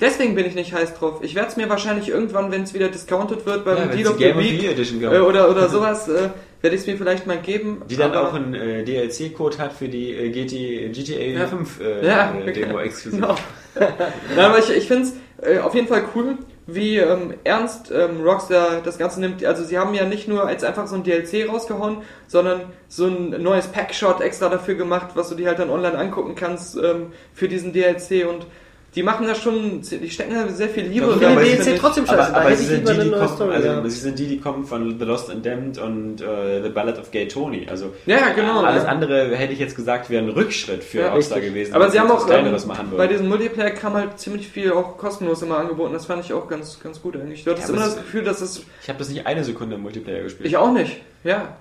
Deswegen 0.00 0.34
bin 0.34 0.44
ich 0.44 0.54
nicht 0.54 0.74
heiß 0.74 0.94
drauf. 0.94 1.20
Ich 1.22 1.34
werde 1.34 1.48
es 1.48 1.56
mir 1.56 1.68
wahrscheinlich 1.68 2.08
irgendwann, 2.08 2.50
wenn 2.50 2.64
es 2.64 2.74
wieder 2.74 2.88
discounted 2.88 3.46
wird, 3.46 3.64
beim 3.64 3.76
Ja, 3.78 3.86
Deal 3.86 4.08
of 4.08 4.18
the 4.18 4.36
Week 4.36 5.02
äh, 5.02 5.20
oder, 5.20 5.48
oder 5.48 5.68
sowas, 5.70 6.08
äh, 6.08 6.30
werde 6.60 6.76
ich 6.76 6.82
es 6.82 6.86
mir 6.86 6.96
vielleicht 6.96 7.26
mal 7.26 7.38
geben. 7.38 7.82
Die 7.88 7.96
dann 7.96 8.14
auch 8.14 8.34
einen 8.34 8.54
äh, 8.54 8.84
DLC-Code 8.84 9.58
hat 9.58 9.72
für 9.72 9.88
die 9.88 10.12
äh, 10.12 10.30
GT, 10.30 10.92
GTA 10.92 11.40
Ja. 11.40 11.46
5 11.46 11.80
äh, 11.80 12.06
Ja, 12.06 12.32
Demo 12.32 12.80
exklusiv. 12.80 13.20
Genau. 13.20 13.36
Nein, 13.74 14.44
aber 14.44 14.58
ich, 14.58 14.70
ich 14.70 14.88
finde 14.88 15.04
es 15.04 15.14
äh, 15.46 15.60
auf 15.60 15.74
jeden 15.74 15.86
Fall 15.86 16.04
cool, 16.14 16.38
wie 16.66 16.96
ähm, 16.96 17.34
ernst 17.44 17.90
ähm, 17.90 18.22
Rockstar 18.22 18.80
das 18.82 18.98
Ganze 18.98 19.20
nimmt. 19.20 19.44
Also 19.44 19.64
sie 19.64 19.78
haben 19.78 19.94
ja 19.94 20.04
nicht 20.04 20.28
nur 20.28 20.50
jetzt 20.50 20.64
einfach 20.64 20.86
so 20.86 20.96
ein 20.96 21.02
DLC 21.02 21.48
rausgehauen, 21.48 21.98
sondern 22.26 22.72
so 22.88 23.06
ein 23.06 23.42
neues 23.42 23.68
Packshot 23.68 24.20
extra 24.20 24.48
dafür 24.48 24.74
gemacht, 24.74 25.08
was 25.14 25.28
du 25.28 25.34
dir 25.34 25.48
halt 25.48 25.58
dann 25.58 25.70
online 25.70 25.98
angucken 25.98 26.34
kannst 26.34 26.76
ähm, 26.76 27.12
für 27.34 27.48
diesen 27.48 27.72
DLC 27.72 28.26
und 28.26 28.46
die 28.94 29.02
machen 29.02 29.26
da 29.26 29.34
schon, 29.34 29.80
die 29.82 30.08
stecken 30.10 30.34
da 30.34 30.48
sehr 30.48 30.68
viel 30.68 30.84
Liebe 30.84 31.06
den 31.06 31.18
sie 31.18 31.26
DLC 31.26 31.62
sind- 31.64 31.78
trotzdem 31.80 32.06
scheiße. 32.06 32.28
Aber, 32.34 32.46
aber 32.46 32.54
sie 32.56 32.64
sind 32.66 32.86
die, 32.88 32.92
eine 32.92 33.04
die 33.04 33.10
neue 33.10 33.18
kommen, 33.20 33.34
Story. 33.34 33.54
also 33.54 33.66
ja. 33.68 33.82
sie 33.88 33.90
sind 34.00 34.18
die, 34.20 34.26
die 34.28 34.38
kommen 34.38 34.64
von 34.64 34.98
The 34.98 35.04
Lost 35.04 35.30
and 35.30 35.44
Damned 35.44 35.78
und 35.78 36.20
äh, 36.20 36.62
The 36.62 36.68
Ballad 36.68 36.98
of 37.00 37.10
Gay 37.10 37.26
Tony. 37.26 37.66
Also 37.68 37.92
Ja, 38.06 38.30
genau, 38.30 38.62
alles 38.62 38.84
ja. 38.84 38.88
andere 38.88 39.34
hätte 39.36 39.52
ich 39.52 39.58
jetzt 39.58 39.74
gesagt, 39.74 40.10
wäre 40.10 40.22
ein 40.22 40.30
Rückschritt 40.30 40.84
für 40.84 40.98
Ja, 41.00 41.12
Rockstar 41.12 41.40
gewesen. 41.40 41.74
Aber 41.74 41.90
sie 41.90 41.98
haben 41.98 42.10
auch 42.10 42.24
Kleineres 42.24 42.62
ähm, 42.62 42.68
machen 42.68 42.92
bei 42.96 43.06
diesem 43.08 43.28
Multiplayer 43.28 43.70
kam 43.72 43.94
halt 43.94 44.18
ziemlich 44.20 44.46
viel 44.48 44.70
auch 44.72 44.96
kostenlos 44.96 45.42
immer 45.42 45.58
angeboten. 45.58 45.92
Das 45.92 46.06
fand 46.06 46.24
ich 46.24 46.32
auch 46.32 46.46
ganz, 46.48 46.78
ganz 46.80 47.02
gut 47.02 47.16
eigentlich. 47.16 47.42
Du 47.44 47.50
hattest 47.50 47.70
immer 47.70 47.80
das 47.80 47.96
Gefühl, 47.96 48.22
dass 48.22 48.40
es 48.42 48.62
Ich 48.82 48.88
habe 48.88 48.98
das 49.00 49.08
nicht 49.08 49.26
eine 49.26 49.42
Sekunde 49.42 49.74
im 49.74 49.82
Multiplayer 49.82 50.22
gespielt. 50.22 50.48
ich 50.48 50.56
auch 50.56 50.72
nicht. 50.72 51.00
Ja, 51.24 51.56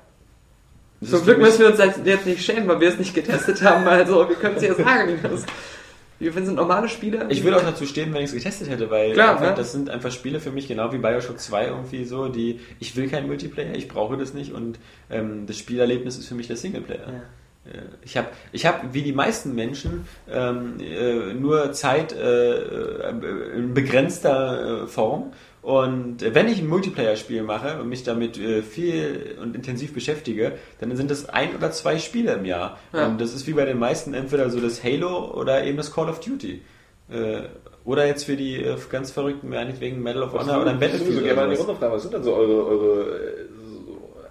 Das 1.01 1.09
Zum 1.09 1.23
Glück 1.23 1.39
müssen 1.39 1.59
wir 1.61 1.67
uns 1.69 1.79
jetzt- 1.79 2.01
jetzt 2.05 2.25
nicht 2.27 2.45
schämen, 2.45 2.67
weil 2.67 2.79
wir 2.79 2.89
es 2.89 2.99
nicht 2.99 3.13
getestet 3.15 3.61
haben. 3.63 3.87
Also, 3.87 4.29
wir 4.29 4.35
können 4.35 4.55
es 4.57 4.63
ja 4.63 4.75
sagen. 4.75 5.19
Wir 6.23 6.45
sind 6.45 6.55
normale 6.55 6.87
Spieler. 6.87 7.29
Ich 7.29 7.43
würde 7.43 7.57
auch 7.57 7.63
dazu 7.63 7.85
stehen, 7.85 8.13
wenn 8.13 8.21
ich 8.21 8.29
es 8.29 8.33
getestet 8.33 8.69
hätte, 8.69 8.89
weil 8.89 9.13
Klar, 9.13 9.31
einfach, 9.31 9.45
ja. 9.45 9.53
das 9.53 9.71
sind 9.71 9.89
einfach 9.89 10.11
Spiele 10.11 10.39
für 10.39 10.51
mich, 10.51 10.67
genau 10.67 10.91
wie 10.93 10.97
Bioshock 10.97 11.39
2 11.39 11.67
irgendwie 11.67 12.05
so, 12.05 12.27
die 12.29 12.59
ich 12.79 12.95
will 12.95 13.09
keinen 13.09 13.27
Multiplayer, 13.27 13.75
ich 13.75 13.87
brauche 13.87 14.17
das 14.17 14.33
nicht 14.33 14.53
und 14.53 14.79
ähm, 15.09 15.45
das 15.45 15.57
Spielerlebnis 15.57 16.17
ist 16.17 16.27
für 16.27 16.35
mich 16.35 16.47
der 16.47 16.55
Singleplayer. 16.55 17.07
Äh, 17.07 17.79
Ich 18.03 18.17
habe, 18.17 18.27
ich 18.51 18.65
hab, 18.65 18.93
wie 18.93 19.01
die 19.03 19.13
meisten 19.13 19.55
Menschen, 19.55 20.05
ähm, 20.29 20.75
äh, 20.79 21.33
nur 21.33 21.71
Zeit 21.71 22.11
äh, 22.11 22.55
äh, 22.55 23.57
in 23.57 23.73
begrenzter 23.73 24.83
äh, 24.83 24.87
Form. 24.87 25.31
Und 25.63 26.21
äh, 26.21 26.35
wenn 26.35 26.49
ich 26.49 26.59
ein 26.59 26.67
Multiplayer-Spiel 26.67 27.41
mache 27.41 27.79
und 27.79 27.87
mich 27.87 28.03
damit 28.03 28.37
äh, 28.37 28.61
viel 28.61 29.37
und 29.41 29.55
intensiv 29.55 29.93
beschäftige, 29.93 30.53
dann 30.79 30.95
sind 30.97 31.09
das 31.09 31.29
ein 31.29 31.55
oder 31.55 31.71
zwei 31.71 31.97
Spiele 31.97 32.33
im 32.33 32.45
Jahr. 32.45 32.77
Ja. 32.91 33.07
Und 33.07 33.19
das 33.19 33.33
ist 33.33 33.47
wie 33.47 33.53
bei 33.53 33.65
den 33.65 33.79
meisten 33.79 34.13
entweder 34.13 34.49
so 34.49 34.59
das 34.59 34.83
Halo 34.83 35.33
oder 35.33 35.63
eben 35.63 35.77
das 35.77 35.93
Call 35.93 36.09
of 36.09 36.19
Duty. 36.19 36.61
Äh, 37.09 37.43
oder 37.85 38.05
jetzt 38.05 38.25
für 38.25 38.35
die 38.35 38.65
ganz 38.89 39.11
Verrückten, 39.11 39.49
meinetwegen 39.49 40.03
Medal 40.03 40.23
of 40.23 40.33
Honor 40.33 40.61
oder 40.61 40.71
ein 40.71 40.79
Battlefield. 40.79 41.15
So 41.15 41.23
gerne 41.23 41.55
die 41.55 41.61
Oder 41.61 41.75
fragen, 41.75 41.93
was 41.93 42.01
sind 42.01 42.13
denn 42.13 42.23
so 42.23 42.33
eure, 42.33 42.65
eure 42.65 43.19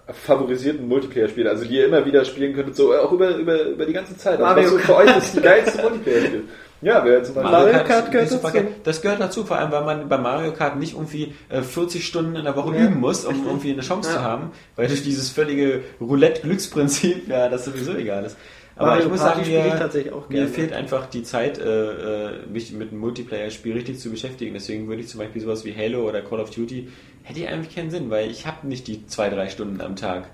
favorisierten 0.09 0.89
Multiplayer-Spiele, 0.89 1.49
also 1.49 1.65
die 1.65 1.77
ihr 1.77 1.87
immer 1.87 2.05
wieder 2.05 2.25
spielen 2.25 2.55
könntet, 2.55 2.77
so 2.77 2.95
auch 2.95 3.13
über, 3.13 3.37
über, 3.37 3.63
über 3.63 3.87
die 3.87 3.93
ganze 3.93 4.17
Zeit. 4.17 4.41
Also 4.41 4.63
was 4.63 4.71
so 4.71 4.79
für 4.79 4.97
euch 4.97 5.07
das 5.07 5.43
geilste 5.43 5.83
Multiplayer-Spiel? 5.83 6.45
Ja, 6.83 7.05
wäre 7.05 7.23
zum 7.23 7.37
Beispiel. 7.37 7.51
Mario 7.53 7.73
Kart 7.75 7.87
Kart 7.87 8.11
gehört 8.13 8.29
super 8.31 8.51
dazu. 8.53 8.67
Das 8.85 9.03
gehört 9.03 9.21
dazu, 9.21 9.45
vor 9.45 9.57
allem, 9.59 9.71
weil 9.71 9.85
man 9.85 10.09
bei 10.09 10.19
Mario 10.19 10.53
Kart 10.53 10.77
nicht 10.79 10.95
irgendwie 10.95 11.33
äh, 11.49 11.63
40 11.63 12.05
Stunden 12.05 12.35
in 12.37 12.45
der 12.45 12.57
Woche 12.57 12.75
Ja, 12.77 12.85
üben 12.87 12.99
muss, 13.01 13.25
um 13.25 13.47
irgendwie 13.47 13.73
eine 13.73 13.83
Chance 13.83 14.11
Ja. 14.11 14.17
zu 14.17 14.23
haben, 14.23 14.51
weil 14.77 14.89
durch 14.89 15.03
dieses 15.05 15.31
völlige 15.31 15.83
Roulette-Glücksprinzip 16.01 17.29
ja 17.29 17.49
das 17.49 17.65
sowieso 17.65 17.95
egal 17.95 18.25
ist. 18.25 18.37
Aber 18.75 18.87
Mario 18.89 19.05
ich 19.05 19.11
muss 19.11 19.21
Party 19.21 19.35
sagen, 19.41 19.45
spiele 19.45 19.67
ich 19.69 19.73
mir, 19.75 19.79
tatsächlich 19.79 20.13
auch 20.15 20.29
mir 20.31 20.49
fehlt 20.49 20.73
einfach 20.73 21.07
die 21.07 21.23
Zeit, 21.23 21.59
äh, 21.59 22.27
äh, 22.31 22.47
mich 22.51 22.73
mit 22.73 22.91
einem 22.91 23.01
Multiplayer-Spiel 23.01 23.75
richtig 23.75 24.01
zu 24.01 24.11
beschäftigen. 24.11 24.55
Deswegen 24.55 24.89
würde 24.89 25.03
ich 25.03 25.09
zum 25.09 25.21
Beispiel 25.21 25.43
sowas 25.43 25.65
wie 25.65 25.77
Halo 25.77 26.09
oder 26.09 26.23
Call 26.23 26.41
of 26.41 26.51
Duty, 26.51 26.89
hätte 27.23 27.39
ich 27.41 27.49
eigentlich 27.49 27.75
keinen 27.75 27.91
Sinn, 27.91 28.09
weil 28.11 28.31
ich 28.31 28.47
habe 28.47 28.67
nicht 28.67 28.89
die 28.89 29.07
zwei, 29.07 29.29
drei 29.29 29.49
Stunden 29.51 29.81
am 29.83 29.95
Tag. 29.95 30.25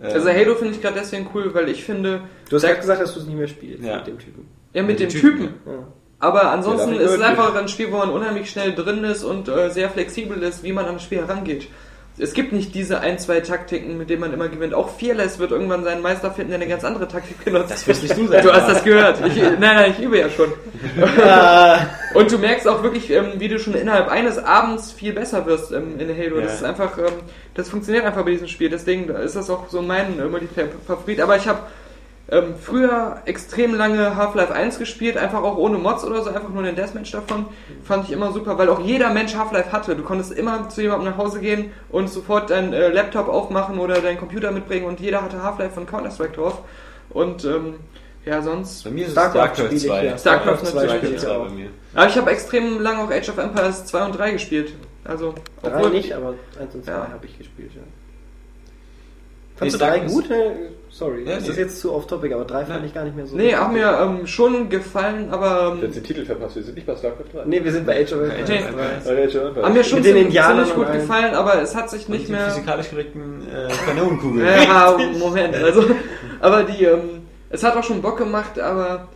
Äh, 0.00 0.12
also, 0.12 0.28
Halo 0.28 0.54
finde 0.54 0.74
ich 0.74 0.82
gerade 0.82 0.96
deswegen 1.00 1.28
cool, 1.34 1.52
weil 1.54 1.68
ich 1.70 1.82
finde, 1.82 2.20
Du 2.50 2.56
hast 2.56 2.62
gerade 2.62 2.78
gesagt, 2.78 3.00
dass 3.00 3.14
du 3.14 3.20
es 3.20 3.26
nicht 3.26 3.38
mehr 3.38 3.48
spielst 3.48 3.82
Ja. 3.82 3.96
mit 3.96 4.06
dem 4.06 4.18
Typen. 4.18 4.46
Ja, 4.72 4.82
mit 4.82 4.98
mit 4.98 5.00
dem 5.00 5.08
Typen. 5.08 5.38
Typen, 5.38 5.54
Ja. 5.66 5.72
Aber 6.20 6.50
ansonsten 6.50 6.94
Ja, 6.94 7.00
ist 7.02 7.12
es 7.12 7.20
einfach 7.20 7.54
ein 7.54 7.68
Spiel, 7.68 7.92
wo 7.92 7.98
man 7.98 8.10
unheimlich 8.10 8.50
schnell 8.50 8.74
drin 8.74 9.04
ist 9.04 9.22
und 9.22 9.48
äh, 9.48 9.70
sehr 9.70 9.88
flexibel 9.88 10.42
ist, 10.42 10.64
wie 10.64 10.72
man 10.72 10.84
an 10.86 10.94
das 10.94 11.04
Spiel 11.04 11.18
herangeht. 11.18 11.68
es 12.20 12.32
gibt 12.32 12.52
nicht 12.52 12.74
diese 12.74 12.98
ein, 12.98 13.20
zwei 13.20 13.38
Taktiken, 13.38 13.96
mit 13.96 14.10
denen 14.10 14.22
man 14.22 14.32
immer 14.32 14.48
gewinnt. 14.48 14.74
Auch 14.74 14.90
Fearless 14.98 15.38
wird 15.38 15.52
irgendwann 15.52 15.84
seinen 15.84 16.02
Meister 16.02 16.32
finden, 16.32 16.50
der 16.50 16.58
eine 16.58 16.68
ganz 16.68 16.82
andere 16.82 17.06
Taktik 17.06 17.44
benutzt. 17.44 17.70
Das 17.70 17.86
wirst 17.86 18.02
nicht 18.02 18.16
du 18.16 18.26
sein. 18.26 18.42
Du 18.42 18.52
hast 18.52 18.68
das 18.68 18.82
gehört. 18.82 19.24
Ich, 19.24 19.36
nein, 19.36 19.60
nein, 19.60 19.94
ich 19.96 20.04
übe 20.04 20.18
ja 20.18 20.28
schon. 20.28 20.52
Und 22.14 22.32
du 22.32 22.38
merkst 22.38 22.66
auch 22.66 22.82
wirklich, 22.82 23.08
ähm, 23.12 23.34
wie 23.36 23.46
du 23.46 23.60
schon 23.60 23.74
innerhalb 23.74 24.08
eines 24.08 24.38
Abends 24.38 24.90
viel 24.90 25.12
besser 25.12 25.46
wirst 25.46 25.70
ähm, 25.70 26.00
in 26.00 26.08
Halo. 26.08 26.38
Ja. 26.38 26.42
Das 26.46 26.54
ist 26.54 26.64
einfach, 26.64 26.98
ähm, 26.98 27.04
das 27.54 27.68
funktioniert 27.68 28.04
einfach 28.04 28.24
bei 28.24 28.32
diesem 28.32 28.48
Spiel. 28.48 28.70
Deswegen 28.70 29.08
ist 29.08 29.36
das 29.36 29.48
auch 29.50 29.68
so 29.68 29.82
mein 29.82 30.18
äh, 30.18 30.24
Multiplayer-Favorit. 30.24 31.20
Aber 31.20 31.36
ich 31.36 31.46
habe 31.46 31.60
ähm, 32.30 32.54
früher 32.60 33.22
extrem 33.24 33.74
lange 33.74 34.16
Half-Life 34.16 34.52
1 34.52 34.78
gespielt, 34.78 35.16
einfach 35.16 35.42
auch 35.42 35.56
ohne 35.56 35.78
Mods 35.78 36.04
oder 36.04 36.22
so, 36.22 36.28
einfach 36.30 36.50
nur 36.50 36.62
den 36.62 36.76
Deathmatch 36.76 37.10
davon. 37.12 37.46
Fand 37.84 38.04
ich 38.04 38.12
immer 38.12 38.32
super, 38.32 38.58
weil 38.58 38.68
auch 38.68 38.80
jeder 38.80 39.10
Mensch 39.10 39.34
Half-Life 39.34 39.72
hatte. 39.72 39.96
Du 39.96 40.02
konntest 40.02 40.32
immer 40.32 40.68
zu 40.68 40.82
jemandem 40.82 41.10
nach 41.10 41.16
Hause 41.18 41.40
gehen 41.40 41.72
und 41.90 42.10
sofort 42.10 42.50
deinen 42.50 42.72
äh, 42.74 42.88
Laptop 42.90 43.28
aufmachen 43.28 43.78
oder 43.78 44.00
deinen 44.00 44.18
Computer 44.18 44.50
mitbringen 44.50 44.86
und 44.86 45.00
jeder 45.00 45.22
hatte 45.22 45.42
Half-Life 45.42 45.74
von 45.74 45.86
Counter-Strike 45.86 46.32
drauf. 46.34 46.58
Und 47.10 47.44
ähm, 47.46 47.76
ja, 48.26 48.42
sonst. 48.42 48.84
Bei 48.84 48.90
mir 48.90 49.06
ist 49.06 49.12
Starcraft 49.12 49.54
StarCraft 49.54 49.78
2. 49.78 50.04
ja. 50.04 50.18
StarCraft 50.18 50.58
StarCraft 50.58 50.66
2 50.66 50.80
natürlich. 50.80 50.96
spiele 50.98 51.14
ich 51.14 51.20
2 51.20 51.30
auch. 51.30 51.44
bei 51.46 51.50
mir. 51.54 51.68
Aber 51.94 52.06
ich 52.08 52.16
habe 52.18 52.30
extrem 52.30 52.80
lange 52.82 52.98
auch 53.04 53.10
Age 53.10 53.28
of 53.30 53.38
Empires 53.38 53.86
2 53.86 54.04
und 54.04 54.18
3 54.18 54.30
gespielt. 54.32 54.74
Also, 55.04 55.34
Drei 55.62 55.88
nicht, 55.88 56.12
aber 56.14 56.34
1 56.60 56.74
und 56.74 56.84
2 56.84 56.90
Ja. 56.92 57.08
habe 57.10 57.24
ich 57.24 57.38
gespielt, 57.38 57.70
ja. 57.74 57.80
Nee, 59.60 59.70
Fandst 59.70 59.74
du 59.74 59.78
3 59.78 59.96
Starcraft- 59.98 60.08
gut? 60.12 60.24
Sorry, 60.90 61.24
Ja, 61.26 61.34
das 61.34 61.44
nee. 61.44 61.50
ist 61.50 61.56
jetzt 61.58 61.80
zu 61.80 61.92
off-topic, 61.92 62.32
aber 62.34 62.44
3 62.44 62.64
fand 62.64 62.80
Nee. 62.80 62.86
ich 62.86 62.94
gar 62.94 63.04
nicht 63.04 63.14
mehr 63.14 63.26
so 63.26 63.36
Nee, 63.36 63.50
gut. 63.50 63.58
haben 63.58 63.72
mir 63.74 63.98
ähm, 64.00 64.26
schon 64.26 64.68
gefallen, 64.70 65.28
aber 65.30 65.72
Du 65.76 65.82
ähm, 65.82 65.88
hast 65.88 65.96
den 65.96 66.04
Titel 66.04 66.24
verpasst, 66.24 66.56
wir 66.56 66.62
sind 66.62 66.74
nicht 66.76 66.86
bei 66.86 66.96
StarCraft 66.96 67.24
3. 67.34 67.44
Nee, 67.44 67.62
wir 67.62 67.72
sind 67.72 67.86
bei 67.86 68.00
Age 68.02 68.12
of 68.14 68.20
Empires. 68.22 68.48
Nee. 68.48 68.58
3. 69.04 69.14
Bei 69.14 69.24
Age 69.24 69.36
of 69.36 69.42
Empires. 69.48 69.66
haben 69.66 69.74
mir 69.74 69.84
schon 69.84 69.98
Mit 69.98 70.04
den 70.06 70.30
ziemlich, 70.32 70.74
gut 70.74 70.92
gefallen, 70.92 71.34
aber 71.34 71.60
es 71.60 71.74
hat 71.76 71.90
sich 71.90 72.06
Und 72.08 72.14
nicht 72.14 72.28
die 72.28 72.32
mehr. 72.32 72.48
physikalisch 72.50 72.88
korrekten 72.90 73.46
äh, 73.52 73.68
Kanonenkugeln. 73.86 74.46
Ja, 74.46 74.96
Moment, 75.18 75.54
also, 75.56 75.84
aber 76.40 76.62
die, 76.64 76.84
ähm, 76.84 77.00
es 77.50 77.62
hat 77.62 77.76
auch 77.76 77.84
schon 77.84 78.00
Bock 78.00 78.16
gemacht, 78.18 78.58
aber 78.58 79.08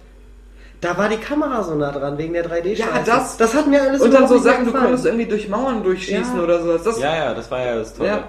Da 0.83 0.99
war 0.99 1.09
die 1.09 1.17
Kamera 1.17 1.63
so 1.63 1.75
nah 1.77 1.93
dran, 1.93 2.19
wegen 2.19 2.33
der 2.35 2.45
3D-Scheiße. 2.45 2.81
Ja, 2.81 3.03
das- 3.07 3.37
das 3.37 3.55
hat 3.55 3.67
mir 3.69 3.81
alles 3.83 4.03
und 4.03 4.13
dann 4.13 4.27
so 4.29 4.37
Sachen, 4.39 4.67
du 4.67 4.73
konntest 4.73 5.07
irgendwie 5.07 5.27
durch 5.27 5.49
Mauern 5.49 5.83
durchschießen 5.85 6.37
Ja. 6.37 6.43
oder 6.43 6.61
sowas. 6.61 6.83
Das, 6.83 6.99
Ja, 7.01 7.15
ja, 7.17 7.35
das 7.35 7.49
war 7.53 7.61
ja 7.65 7.77
das 7.77 7.95
Tolle. 7.95 8.09
Ja. 8.09 8.25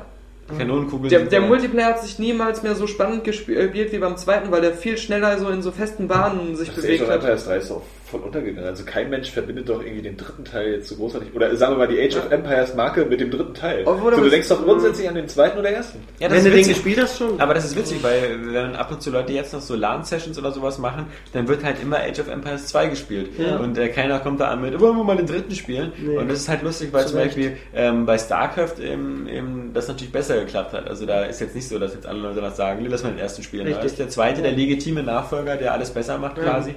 Die 0.51 0.57
Kanonenkugeln. 0.57 1.09
Der, 1.09 1.21
der 1.21 1.41
Multiplayer 1.41 1.87
hat 1.87 2.01
sich 2.01 2.19
niemals 2.19 2.63
mehr 2.63 2.75
so 2.75 2.85
spannend 2.87 3.23
gespielt 3.23 3.91
wie 3.91 3.97
beim 3.97 4.17
zweiten, 4.17 4.51
weil 4.51 4.61
der 4.61 4.73
viel 4.73 4.97
schneller 4.97 5.37
so 5.39 5.49
in 5.49 5.61
so 5.61 5.71
festen 5.71 6.07
Bahnen 6.07 6.55
sich 6.55 6.69
Das 6.69 6.77
bewegt 6.77 7.03
of 7.03 7.09
hat. 7.09 7.23
3 7.23 7.57
ist 7.57 7.71
doch 7.71 7.81
voll 8.13 8.21
untergegangen. 8.21 8.69
Also 8.69 8.85
kein 8.85 9.09
Mensch 9.09 9.31
verbindet 9.31 9.67
doch 9.67 9.81
irgendwie 9.81 10.03
den 10.03 10.17
dritten 10.17 10.45
Teil 10.45 10.73
jetzt 10.73 10.89
so 10.89 10.95
großartig. 10.95 11.33
Oder 11.33 11.55
sagen 11.55 11.73
wir 11.73 11.79
mal 11.79 11.87
die 11.87 11.99
Age 11.99 12.17
of 12.17 12.31
Empires 12.31 12.75
Marke 12.75 13.05
mit 13.05 13.19
dem 13.19 13.31
dritten 13.31 13.55
Teil. 13.55 13.81
Obwohl, 13.85 14.11
so, 14.11 14.17
aber 14.17 14.25
du 14.25 14.29
denkst 14.29 14.49
doch 14.49 14.63
grundsätzlich 14.63 15.09
an 15.09 15.15
den 15.15 15.27
zweiten 15.27 15.57
oder 15.57 15.69
ersten. 15.69 15.99
Ja, 16.19 16.27
das 16.27 16.37
Wenn 16.37 16.45
ist 16.45 16.45
du 16.45 16.57
den 16.57 16.67
gespielt 16.67 17.01
hast 17.01 17.17
schon. 17.17 17.39
Aber 17.41 17.55
das 17.55 17.65
ist 17.65 17.75
witzig, 17.75 18.03
weil 18.03 18.53
wenn 18.53 18.75
ab 18.75 18.91
und 18.91 19.01
zu 19.01 19.09
Leute 19.09 19.33
jetzt 19.33 19.51
noch 19.53 19.61
so 19.61 19.75
LAN-Sessions 19.75 20.37
oder 20.37 20.51
sowas 20.51 20.77
machen, 20.77 21.07
dann 21.33 21.47
wird 21.47 21.63
halt 21.63 21.81
immer 21.81 21.97
Age 21.97 22.19
of 22.19 22.27
Empires 22.27 22.67
2 22.67 22.87
gespielt. 22.87 23.31
Ja. 23.37 23.57
Und 23.57 23.77
äh, 23.77 23.89
keiner 23.89 24.19
kommt 24.19 24.39
da 24.39 24.49
an 24.49 24.61
mit, 24.61 24.79
wollen 24.79 24.95
wir 24.95 25.03
mal 25.03 25.17
den 25.17 25.27
dritten 25.27 25.55
spielen? 25.55 25.91
Nee. 25.97 26.17
Und 26.17 26.29
das 26.29 26.39
ist 26.39 26.49
halt 26.49 26.61
lustig, 26.61 26.93
weil 26.93 27.03
Zu 27.05 27.13
zum. 27.13 27.19
Beispiel 27.19 27.57
ähm, 27.73 28.05
bei 28.05 28.17
StarCraft 28.19 28.79
eben, 28.79 29.27
eben 29.27 29.71
das 29.73 29.87
natürlich 29.87 30.11
besser 30.11 30.39
geklappt 30.39 30.73
hat. 30.73 30.87
Also 30.87 31.07
da 31.07 31.23
ist 31.23 31.41
jetzt 31.41 31.55
nicht 31.55 31.67
so, 31.67 31.79
dass 31.79 31.95
jetzt 31.95 32.05
alle 32.05 32.19
Leute 32.19 32.41
das 32.41 32.57
sagen, 32.57 32.85
lass 32.87 33.01
mal 33.01 33.09
den 33.09 33.19
ersten 33.19 33.41
spielen. 33.41 33.69
Da 33.69 33.79
ist 33.79 33.97
der 33.97 34.09
zweite 34.09 34.43
der 34.43 34.51
legitime 34.51 35.01
Nachfolger, 35.01 35.57
der 35.57 35.73
alles 35.73 35.89
besser 35.89 36.19
macht 36.19 36.35
quasi. 36.35 36.75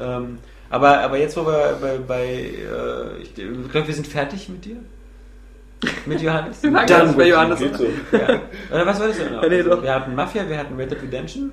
Ähm, 0.00 0.38
aber, 0.70 1.00
aber 1.00 1.18
jetzt, 1.18 1.36
wo 1.36 1.46
wir 1.46 1.78
bei, 1.80 1.98
bei 1.98 2.24
äh, 2.24 3.22
ich 3.22 3.34
glaube, 3.34 3.86
wir 3.86 3.94
sind 3.94 4.06
fertig 4.06 4.48
mit 4.48 4.64
dir. 4.64 4.76
Mit 6.06 6.22
Johannes. 6.22 6.62
Wir 6.62 6.70
Dann 6.86 7.14
bei 7.14 7.28
Johannes. 7.28 7.58
Geht 7.58 7.76
so. 7.76 7.84
Ja. 8.12 8.40
Oder 8.72 8.86
was 8.86 8.98
war 8.98 9.08
das 9.08 9.18
denn 9.18 9.32
noch? 9.34 9.42
Ja, 9.42 9.48
nee, 9.48 9.62
doch. 9.62 9.82
Wir 9.82 9.94
hatten 9.94 10.14
Mafia, 10.14 10.48
wir 10.48 10.58
hatten 10.58 10.74
Red 10.74 10.90
Dead 10.90 11.02
Redemption. 11.02 11.52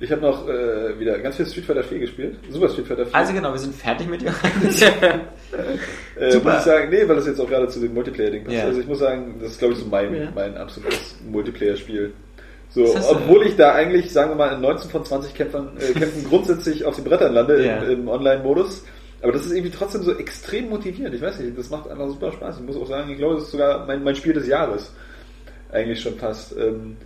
Ich 0.00 0.10
habe 0.10 0.20
noch 0.22 0.48
äh, 0.48 0.98
wieder 0.98 1.18
ganz 1.20 1.36
viel 1.36 1.46
Street 1.46 1.64
Fighter 1.64 1.84
4 1.84 1.98
gespielt. 2.00 2.36
Super 2.50 2.68
Street 2.68 2.88
Fighter 2.88 3.06
4. 3.06 3.14
Also 3.14 3.32
genau, 3.32 3.52
wir 3.52 3.58
sind 3.58 3.74
fertig 3.74 4.08
mit 4.08 4.22
Johannes. 4.22 4.82
äh, 6.16 6.32
super. 6.32 6.50
Muss 6.50 6.58
ich 6.58 6.64
sagen, 6.64 6.90
nee, 6.90 7.06
weil 7.06 7.16
das 7.16 7.26
jetzt 7.26 7.40
auch 7.40 7.48
gerade 7.48 7.68
zu 7.68 7.78
dem 7.80 7.94
Multiplayer-Ding 7.94 8.44
passt. 8.44 8.56
Ja. 8.56 8.64
Also 8.64 8.80
ich 8.80 8.86
muss 8.88 8.98
sagen, 8.98 9.36
das 9.40 9.52
ist 9.52 9.58
glaube 9.60 9.74
ich 9.74 9.80
so 9.80 9.86
mein, 9.86 10.14
Ja. 10.14 10.28
mein 10.34 10.56
absolutes 10.56 11.16
Multiplayer-Spiel. 11.30 12.12
So, 12.74 12.84
obwohl 13.10 13.46
ich 13.46 13.56
da 13.56 13.72
eigentlich, 13.72 14.12
sagen 14.12 14.30
wir 14.30 14.36
mal, 14.36 14.52
in 14.52 14.60
19 14.60 14.90
von 14.90 15.04
20 15.04 15.32
Kämpfern, 15.34 15.76
äh, 15.78 15.92
Kämpfen 15.92 16.24
grundsätzlich 16.28 16.84
auf 16.84 16.96
den 16.96 17.04
Brettern 17.04 17.32
lande 17.32 17.64
Ja. 17.64 17.76
im, 17.78 18.00
im 18.00 18.08
Online-Modus. 18.08 18.84
Aber 19.22 19.32
das 19.32 19.46
ist 19.46 19.52
irgendwie 19.52 19.70
trotzdem 19.70 20.02
so 20.02 20.12
extrem 20.12 20.68
motivierend. 20.68 21.14
Ich 21.14 21.22
weiß 21.22 21.38
nicht, 21.38 21.56
das 21.58 21.70
macht 21.70 21.88
einfach 21.88 22.08
super 22.08 22.32
Spaß. 22.32 22.58
Ich 22.58 22.66
muss 22.66 22.76
auch 22.76 22.86
sagen, 22.88 23.10
ich 23.10 23.16
glaube, 23.16 23.36
das 23.36 23.44
ist 23.44 23.52
sogar 23.52 23.86
mein, 23.86 24.02
mein 24.02 24.16
Spiel 24.16 24.32
des 24.34 24.46
Jahres. 24.48 24.92
Eigentlich 25.72 26.00
schon 26.00 26.16
fast. 26.16 26.54
Ähm, 26.58 26.96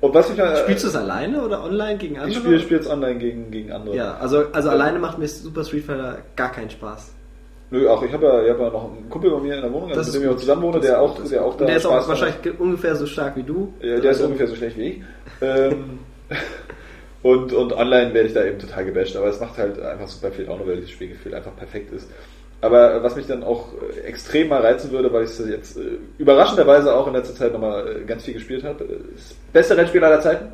und 0.00 0.12
was 0.12 0.28
mich 0.28 0.36
mal, 0.36 0.56
Spielst 0.58 0.84
du 0.84 0.88
es 0.88 0.96
alleine 0.96 1.42
oder 1.42 1.64
online 1.64 1.96
gegen 1.96 2.18
andere? 2.18 2.54
Ich 2.56 2.62
spiele 2.64 2.80
jetzt 2.80 2.90
online 2.90 3.18
gegen, 3.18 3.50
gegen 3.50 3.72
andere. 3.72 3.96
Ja, 3.96 4.16
also, 4.18 4.44
also 4.52 4.68
alleine 4.68 4.98
macht 4.98 5.18
mir 5.18 5.26
Super 5.26 5.64
Street 5.64 5.84
Fighter 5.84 6.18
gar 6.36 6.52
keinen 6.52 6.68
Spaß. 6.68 7.13
Nö, 7.74 7.88
auch 7.88 8.02
ich 8.04 8.12
habe 8.12 8.24
ja, 8.26 8.42
ich 8.44 8.50
hab 8.50 8.58
ja 8.60 8.70
noch 8.70 8.84
einen 8.84 9.10
Kumpel 9.10 9.30
bei 9.32 9.40
mir 9.40 9.54
in 9.56 9.62
der 9.62 9.72
Wohnung, 9.72 9.88
also 9.88 9.98
mit 9.98 10.06
ist 10.06 10.14
dem 10.14 10.22
ich 10.22 10.28
auch 10.28 10.36
zusammen 10.36 10.62
wohne, 10.62 10.78
der 10.80 10.90
ist 10.90 10.96
auch, 10.96 11.18
der 11.28 11.44
auch 11.44 11.50
Und 11.52 11.60
da 11.60 11.64
der 11.66 11.76
ist 11.76 11.86
auch 11.86 11.92
Spaß 11.94 12.08
wahrscheinlich 12.08 12.42
ge- 12.42 12.52
ungefähr 12.58 12.94
so 12.94 13.06
stark 13.06 13.36
wie 13.36 13.42
du. 13.42 13.72
Ja, 13.80 13.86
der 13.86 13.98
ist 13.98 14.06
Also, 14.06 14.24
ungefähr 14.26 14.46
so 14.46 14.54
schlecht 14.54 14.78
wie 14.78 14.82
ich. 14.88 15.02
Ähm, 15.40 15.98
und, 17.22 17.52
und 17.52 17.72
online 17.72 18.14
werde 18.14 18.28
ich 18.28 18.34
da 18.34 18.44
eben 18.44 18.58
total 18.58 18.84
gebasht, 18.84 19.16
aber 19.16 19.26
es 19.26 19.40
macht 19.40 19.58
halt 19.58 19.80
einfach 19.80 20.06
super 20.08 20.30
viel 20.30 20.44
Laune, 20.44 20.66
weil 20.66 20.80
das 20.80 20.90
Spielgefühl 20.90 21.34
einfach 21.34 21.56
perfekt 21.56 21.92
ist. 21.92 22.08
Aber 22.60 23.02
was 23.02 23.16
mich 23.16 23.26
dann 23.26 23.42
auch 23.42 23.68
äh, 23.96 24.00
extrem 24.06 24.48
mal 24.48 24.60
reizen 24.62 24.90
würde, 24.90 25.12
weil 25.12 25.24
ich 25.24 25.30
es 25.30 25.48
jetzt 25.48 25.76
äh, 25.76 25.98
überraschenderweise 26.18 26.94
auch 26.94 27.06
in 27.08 27.12
letzter 27.14 27.34
Zeit 27.34 27.52
nochmal 27.52 27.86
äh, 27.88 28.04
ganz 28.04 28.24
viel 28.24 28.34
gespielt 28.34 28.64
habe, 28.64 28.84
äh, 28.84 28.88
das 29.14 29.34
beste 29.52 29.76
Rennspiel 29.76 30.02
aller 30.02 30.20
Zeiten? 30.20 30.46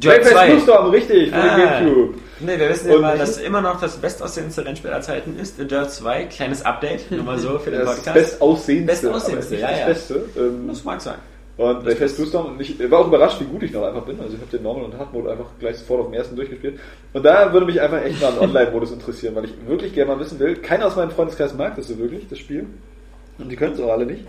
Breakfast 0.00 0.32
2. 0.34 0.46
Blue 0.50 0.60
Storm, 0.60 0.90
richtig, 0.90 1.30
für 1.30 1.36
Ah. 1.36 1.56
den 1.56 1.66
Gamecube. 1.84 2.14
Nee, 2.40 2.58
wir 2.58 2.68
wissen 2.70 2.90
ja 2.90 2.98
mal, 2.98 3.18
dass 3.18 3.38
immer 3.38 3.60
noch 3.60 3.80
das 3.80 3.96
bestaussehendste 3.98 4.64
Rennspiel 4.64 4.90
aller 4.90 5.02
Zeiten 5.02 5.38
ist. 5.38 5.58
The 5.58 5.66
Dirt 5.66 5.90
2, 5.90 6.24
kleines 6.24 6.64
Update, 6.64 7.10
nur 7.10 7.22
mal 7.24 7.38
so 7.38 7.58
für 7.58 7.70
den 7.70 7.80
Das 7.80 7.96
Podcast. 7.96 8.14
bestaussehendste, 8.14 9.06
Bestaussehendste, 9.06 9.54
nicht 9.54 9.62
ja, 9.62 9.70
das 9.70 9.78
ja. 9.80 9.86
Beste. 9.86 10.24
Ähm, 10.36 10.68
Das 10.68 10.84
mag 10.84 11.00
sein. 11.00 11.16
Und 11.58 11.84
bei 11.84 11.94
Fest 11.94 12.16
Blue 12.16 12.26
Storm, 12.26 12.46
und 12.46 12.60
ich 12.60 12.90
war 12.90 13.00
auch 13.00 13.06
überrascht, 13.06 13.38
wie 13.40 13.44
gut 13.44 13.62
ich 13.62 13.72
noch 13.72 13.82
einfach 13.84 14.02
bin. 14.02 14.18
Also 14.20 14.34
ich 14.34 14.40
habe 14.40 14.50
den 14.50 14.62
Normal 14.62 14.84
und 14.84 14.98
Hard 14.98 15.12
Mode 15.12 15.30
einfach 15.30 15.44
gleich 15.60 15.76
sofort 15.76 16.00
auf 16.00 16.06
dem 16.06 16.14
ersten 16.14 16.34
durchgespielt. 16.34 16.80
Und 17.12 17.22
da 17.24 17.52
würde 17.52 17.66
mich 17.66 17.80
einfach 17.80 18.02
echt 18.02 18.20
mal 18.22 18.32
ein 18.32 18.38
Online-Modus 18.38 18.90
interessieren, 18.92 19.34
weil 19.36 19.44
ich 19.44 19.52
wirklich 19.68 19.92
gerne 19.94 20.12
mal 20.14 20.18
wissen 20.20 20.38
will. 20.40 20.56
Keiner 20.56 20.86
aus 20.86 20.96
meinem 20.96 21.10
Freundeskreis 21.10 21.54
mag 21.54 21.76
das 21.76 21.88
so 21.88 21.98
wirklich, 21.98 22.26
das 22.28 22.38
Spiel. 22.38 22.66
Und 23.38 23.50
die 23.50 23.56
können 23.56 23.74
es 23.74 23.80
auch 23.80 23.90
alle 23.92 24.06
nicht. 24.06 24.24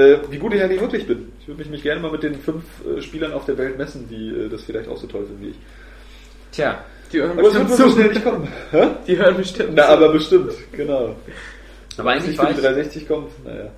Äh, 0.00 0.18
wie 0.30 0.38
gut 0.38 0.54
ich 0.54 0.62
eigentlich 0.62 0.80
wirklich 0.80 1.06
bin. 1.06 1.30
Ich 1.40 1.48
würde 1.48 1.68
mich, 1.68 1.82
gerne 1.82 2.00
mal 2.00 2.10
mit 2.10 2.22
den 2.22 2.34
fünf 2.36 2.64
äh, 2.86 3.02
Spielern 3.02 3.32
auf 3.34 3.44
der 3.44 3.58
Welt 3.58 3.76
messen, 3.76 4.08
die 4.08 4.28
äh, 4.30 4.48
das 4.48 4.62
vielleicht 4.62 4.88
auch 4.88 4.96
so 4.96 5.06
toll 5.06 5.26
finden 5.26 5.42
wie 5.42 5.50
ich. 5.50 5.56
Tja, 6.52 6.82
Die 7.12 7.18
hören 7.20 7.32
Aber 7.32 7.42
bestimmt 7.42 7.70
wohl 7.70 7.76
so 7.76 7.84
zu. 7.84 7.90
schnell 7.92 8.08
nicht 8.08 8.24
kommen. 8.24 8.48
Hä? 8.70 8.86
Die 9.06 9.18
hören 9.18 9.36
bestimmt 9.36 9.70
Na, 9.74 9.82
zu. 9.84 9.88
aber 9.90 10.08
bestimmt, 10.12 10.52
genau. 10.72 11.14
aber 11.98 12.10
eigentlich 12.10 12.38
war 12.38 12.50
ich, 12.50 12.56
die 12.56 12.62
360 12.62 13.08
kommt, 13.08 13.44
naja. 13.44 13.70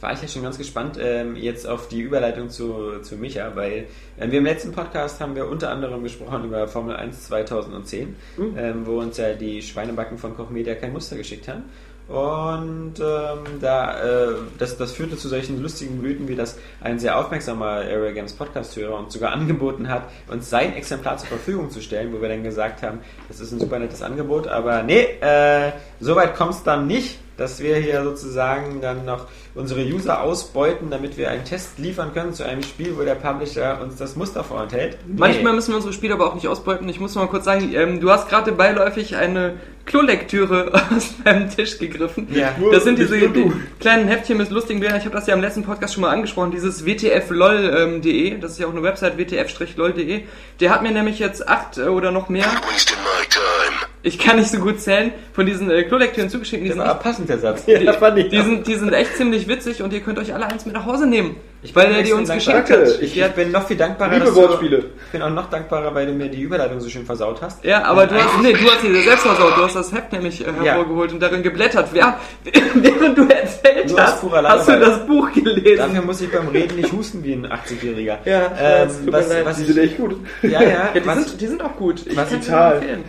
war 0.00 0.12
ich 0.12 0.22
ja 0.22 0.28
schon 0.28 0.42
ganz 0.42 0.58
gespannt 0.58 0.96
ähm, 1.00 1.34
jetzt 1.36 1.66
auf 1.66 1.88
die 1.88 2.00
Überleitung 2.02 2.50
zu, 2.50 3.00
zu 3.02 3.16
Micha, 3.16 3.50
weil 3.56 3.86
äh, 4.18 4.30
wir 4.30 4.38
im 4.38 4.44
letzten 4.44 4.72
Podcast 4.72 5.20
haben 5.20 5.34
wir 5.34 5.48
unter 5.48 5.70
anderem 5.70 6.02
gesprochen 6.04 6.44
über 6.44 6.68
Formel 6.68 6.94
1 6.96 7.26
2010, 7.26 8.16
ähm, 8.56 8.86
wo 8.86 9.00
uns 9.00 9.16
ja 9.18 9.32
die 9.34 9.60
Schweinebacken 9.60 10.18
von 10.18 10.36
Koch 10.36 10.50
Media 10.50 10.74
kein 10.76 10.92
Muster 10.92 11.16
geschickt 11.16 11.48
haben. 11.48 11.64
Und 12.08 12.94
ähm, 13.00 13.60
da, 13.60 14.02
äh, 14.02 14.34
das, 14.58 14.78
das 14.78 14.92
führte 14.92 15.18
zu 15.18 15.28
solchen 15.28 15.60
lustigen 15.62 15.98
Blüten, 15.98 16.26
wie 16.26 16.36
das 16.36 16.58
ein 16.80 16.98
sehr 16.98 17.18
aufmerksamer 17.18 17.66
Area 17.66 18.12
Games 18.12 18.32
Podcast-Hörer 18.32 18.98
uns 18.98 19.12
sogar 19.12 19.32
angeboten 19.32 19.90
hat, 19.90 20.04
uns 20.26 20.48
sein 20.48 20.74
Exemplar 20.74 21.18
zur 21.18 21.28
Verfügung 21.28 21.70
zu 21.70 21.82
stellen, 21.82 22.10
wo 22.14 22.22
wir 22.22 22.30
dann 22.30 22.42
gesagt 22.42 22.82
haben, 22.82 23.00
das 23.28 23.40
ist 23.40 23.52
ein 23.52 23.60
super 23.60 23.78
nettes 23.78 24.00
Angebot, 24.00 24.48
aber 24.48 24.82
nee, 24.82 25.02
äh, 25.20 25.72
soweit 26.00 26.34
kommt 26.34 26.52
es 26.52 26.62
dann 26.62 26.86
nicht, 26.86 27.18
dass 27.36 27.60
wir 27.60 27.76
hier 27.76 28.02
sozusagen 28.02 28.80
dann 28.80 29.04
noch 29.04 29.26
unsere 29.54 29.82
User 29.82 30.22
ausbeuten, 30.22 30.90
damit 30.90 31.16
wir 31.16 31.30
einen 31.30 31.44
Test 31.44 31.78
liefern 31.78 32.12
können 32.12 32.34
zu 32.34 32.44
einem 32.44 32.62
Spiel, 32.62 32.96
wo 32.98 33.02
der 33.02 33.14
Publisher 33.14 33.80
uns 33.80 33.96
das 33.96 34.16
Muster 34.16 34.42
vorenthält. 34.44 34.98
Nee. 35.06 35.14
Manchmal 35.18 35.52
müssen 35.52 35.70
wir 35.70 35.76
unsere 35.76 35.94
Spiele 35.94 36.14
aber 36.14 36.26
auch 36.26 36.34
nicht 36.34 36.48
ausbeuten. 36.48 36.88
Ich 36.88 37.00
muss 37.00 37.14
mal 37.14 37.28
kurz 37.28 37.44
sagen, 37.44 37.72
ähm, 37.74 38.00
du 38.00 38.10
hast 38.10 38.28
gerade 38.28 38.52
beiläufig 38.52 39.16
eine 39.16 39.54
Klolektüre 39.88 40.72
aus 40.96 41.14
meinem 41.24 41.50
Tisch 41.50 41.78
gegriffen. 41.78 42.28
Ja. 42.32 42.54
Das 42.70 42.84
sind 42.84 42.98
diese 42.98 43.18
du. 43.18 43.52
kleinen 43.80 44.06
Heftchen 44.06 44.36
mit 44.36 44.50
lustigen 44.50 44.80
Bildern. 44.80 44.98
Ich 44.98 45.04
habe 45.04 45.14
das 45.14 45.26
ja 45.26 45.34
im 45.34 45.40
letzten 45.40 45.64
Podcast 45.64 45.94
schon 45.94 46.02
mal 46.02 46.10
angesprochen, 46.10 46.50
dieses 46.50 46.84
wtflol.de, 46.84 48.38
das 48.38 48.52
ist 48.52 48.58
ja 48.60 48.66
auch 48.66 48.72
eine 48.72 48.82
Website, 48.82 49.16
wtf-lol.de. 49.16 50.22
Der 50.60 50.70
hat 50.70 50.82
mir 50.82 50.92
nämlich 50.92 51.18
jetzt 51.18 51.48
acht 51.48 51.78
äh, 51.78 51.82
oder 51.82 52.12
noch 52.12 52.28
mehr, 52.28 52.44
Wasting 52.44 52.98
my 52.98 53.26
time. 53.28 53.87
Ich 54.02 54.18
kann 54.18 54.36
nicht 54.36 54.50
so 54.50 54.58
gut 54.60 54.80
zählen, 54.80 55.12
von 55.32 55.44
diesen 55.44 55.70
äh, 55.70 55.82
Klolektüren 55.82 56.30
zugeschickt. 56.30 56.62
Die 56.64 56.68
Das 56.68 56.76
sind 56.78 56.86
echt 56.86 57.00
passend, 57.00 57.28
der 57.28 57.38
Satz. 57.38 57.64
Ja, 57.66 57.92
fand 57.94 58.18
ich 58.18 58.28
Die 58.28 58.40
sind, 58.40 58.66
die 58.66 58.74
sind 58.76 58.92
echt 58.92 59.16
ziemlich 59.16 59.48
witzig 59.48 59.82
und 59.82 59.92
ihr 59.92 60.00
könnt 60.00 60.18
euch 60.18 60.32
alle 60.32 60.46
eins 60.46 60.64
mit 60.64 60.74
nach 60.74 60.86
Hause 60.86 61.06
nehmen. 61.06 61.36
weil 61.74 61.92
er 61.92 62.02
die 62.04 62.12
uns 62.12 62.30
geschenkt 62.30 62.70
hat. 62.70 63.00
Ich, 63.00 63.18
ich 63.18 63.28
bin 63.32 63.50
noch 63.50 63.66
viel 63.66 63.76
dankbarer, 63.76 64.12
Liebe 64.14 64.26
dass 64.26 64.34
du- 64.34 64.40
Wortspiele. 64.42 64.78
Ich 65.06 65.12
bin 65.12 65.22
auch 65.22 65.30
noch 65.30 65.50
dankbarer, 65.50 65.92
weil 65.94 66.06
du 66.06 66.12
mir 66.12 66.28
die 66.28 66.40
Überleitung 66.42 66.80
so 66.80 66.88
schön 66.88 67.04
versaut 67.04 67.42
hast. 67.42 67.64
Ja, 67.64 67.82
aber 67.84 68.02
Und 68.02 68.12
du 68.12 68.14
hast, 68.16 68.42
nee, 68.42 68.52
du 68.52 68.70
hast 68.70 68.82
sie 68.82 69.02
selbst 69.02 69.22
versaut. 69.26 69.56
Du 69.56 69.62
hast 69.62 69.74
das 69.74 69.92
Heft 69.92 70.12
nämlich 70.12 70.40
äh, 70.46 70.50
Ja. 70.62 70.62
hervorgeholt 70.74 71.12
und 71.12 71.20
darin 71.20 71.42
geblättert. 71.42 71.88
Wer, 71.92 72.18
während 72.74 73.18
du 73.18 73.22
erzählt 73.28 73.92
hast, 73.98 74.20
purer 74.20 74.42
hast 74.48 74.68
du 74.68 74.78
das 74.78 75.04
Buch 75.06 75.32
gelesen. 75.32 75.76
Dafür 75.78 76.02
muss 76.02 76.20
ich 76.20 76.30
beim 76.30 76.48
Reden 76.48 76.76
nicht 76.76 76.92
husten 76.92 77.24
wie 77.24 77.32
ein 77.32 77.46
80-Jähriger. 77.46 78.18
Ja, 78.24 78.52
ähm, 78.60 78.88
was, 79.06 79.28
was 79.44 79.56
Die 79.56 79.62
ich, 79.62 79.68
sind 79.68 79.78
echt 79.78 79.96
gut. 79.96 80.16
ja, 80.42 80.62
ja, 80.62 80.68
Ja, 80.68 80.88
die, 80.94 81.04
was, 81.06 81.24
sind, 81.26 81.40
die 81.40 81.46
sind 81.48 81.62
auch 81.64 81.74
gut. 81.76 82.06
Ich 82.06 82.14
kann 82.14 82.28
total. 82.28 82.74
empfehlen. 82.76 83.04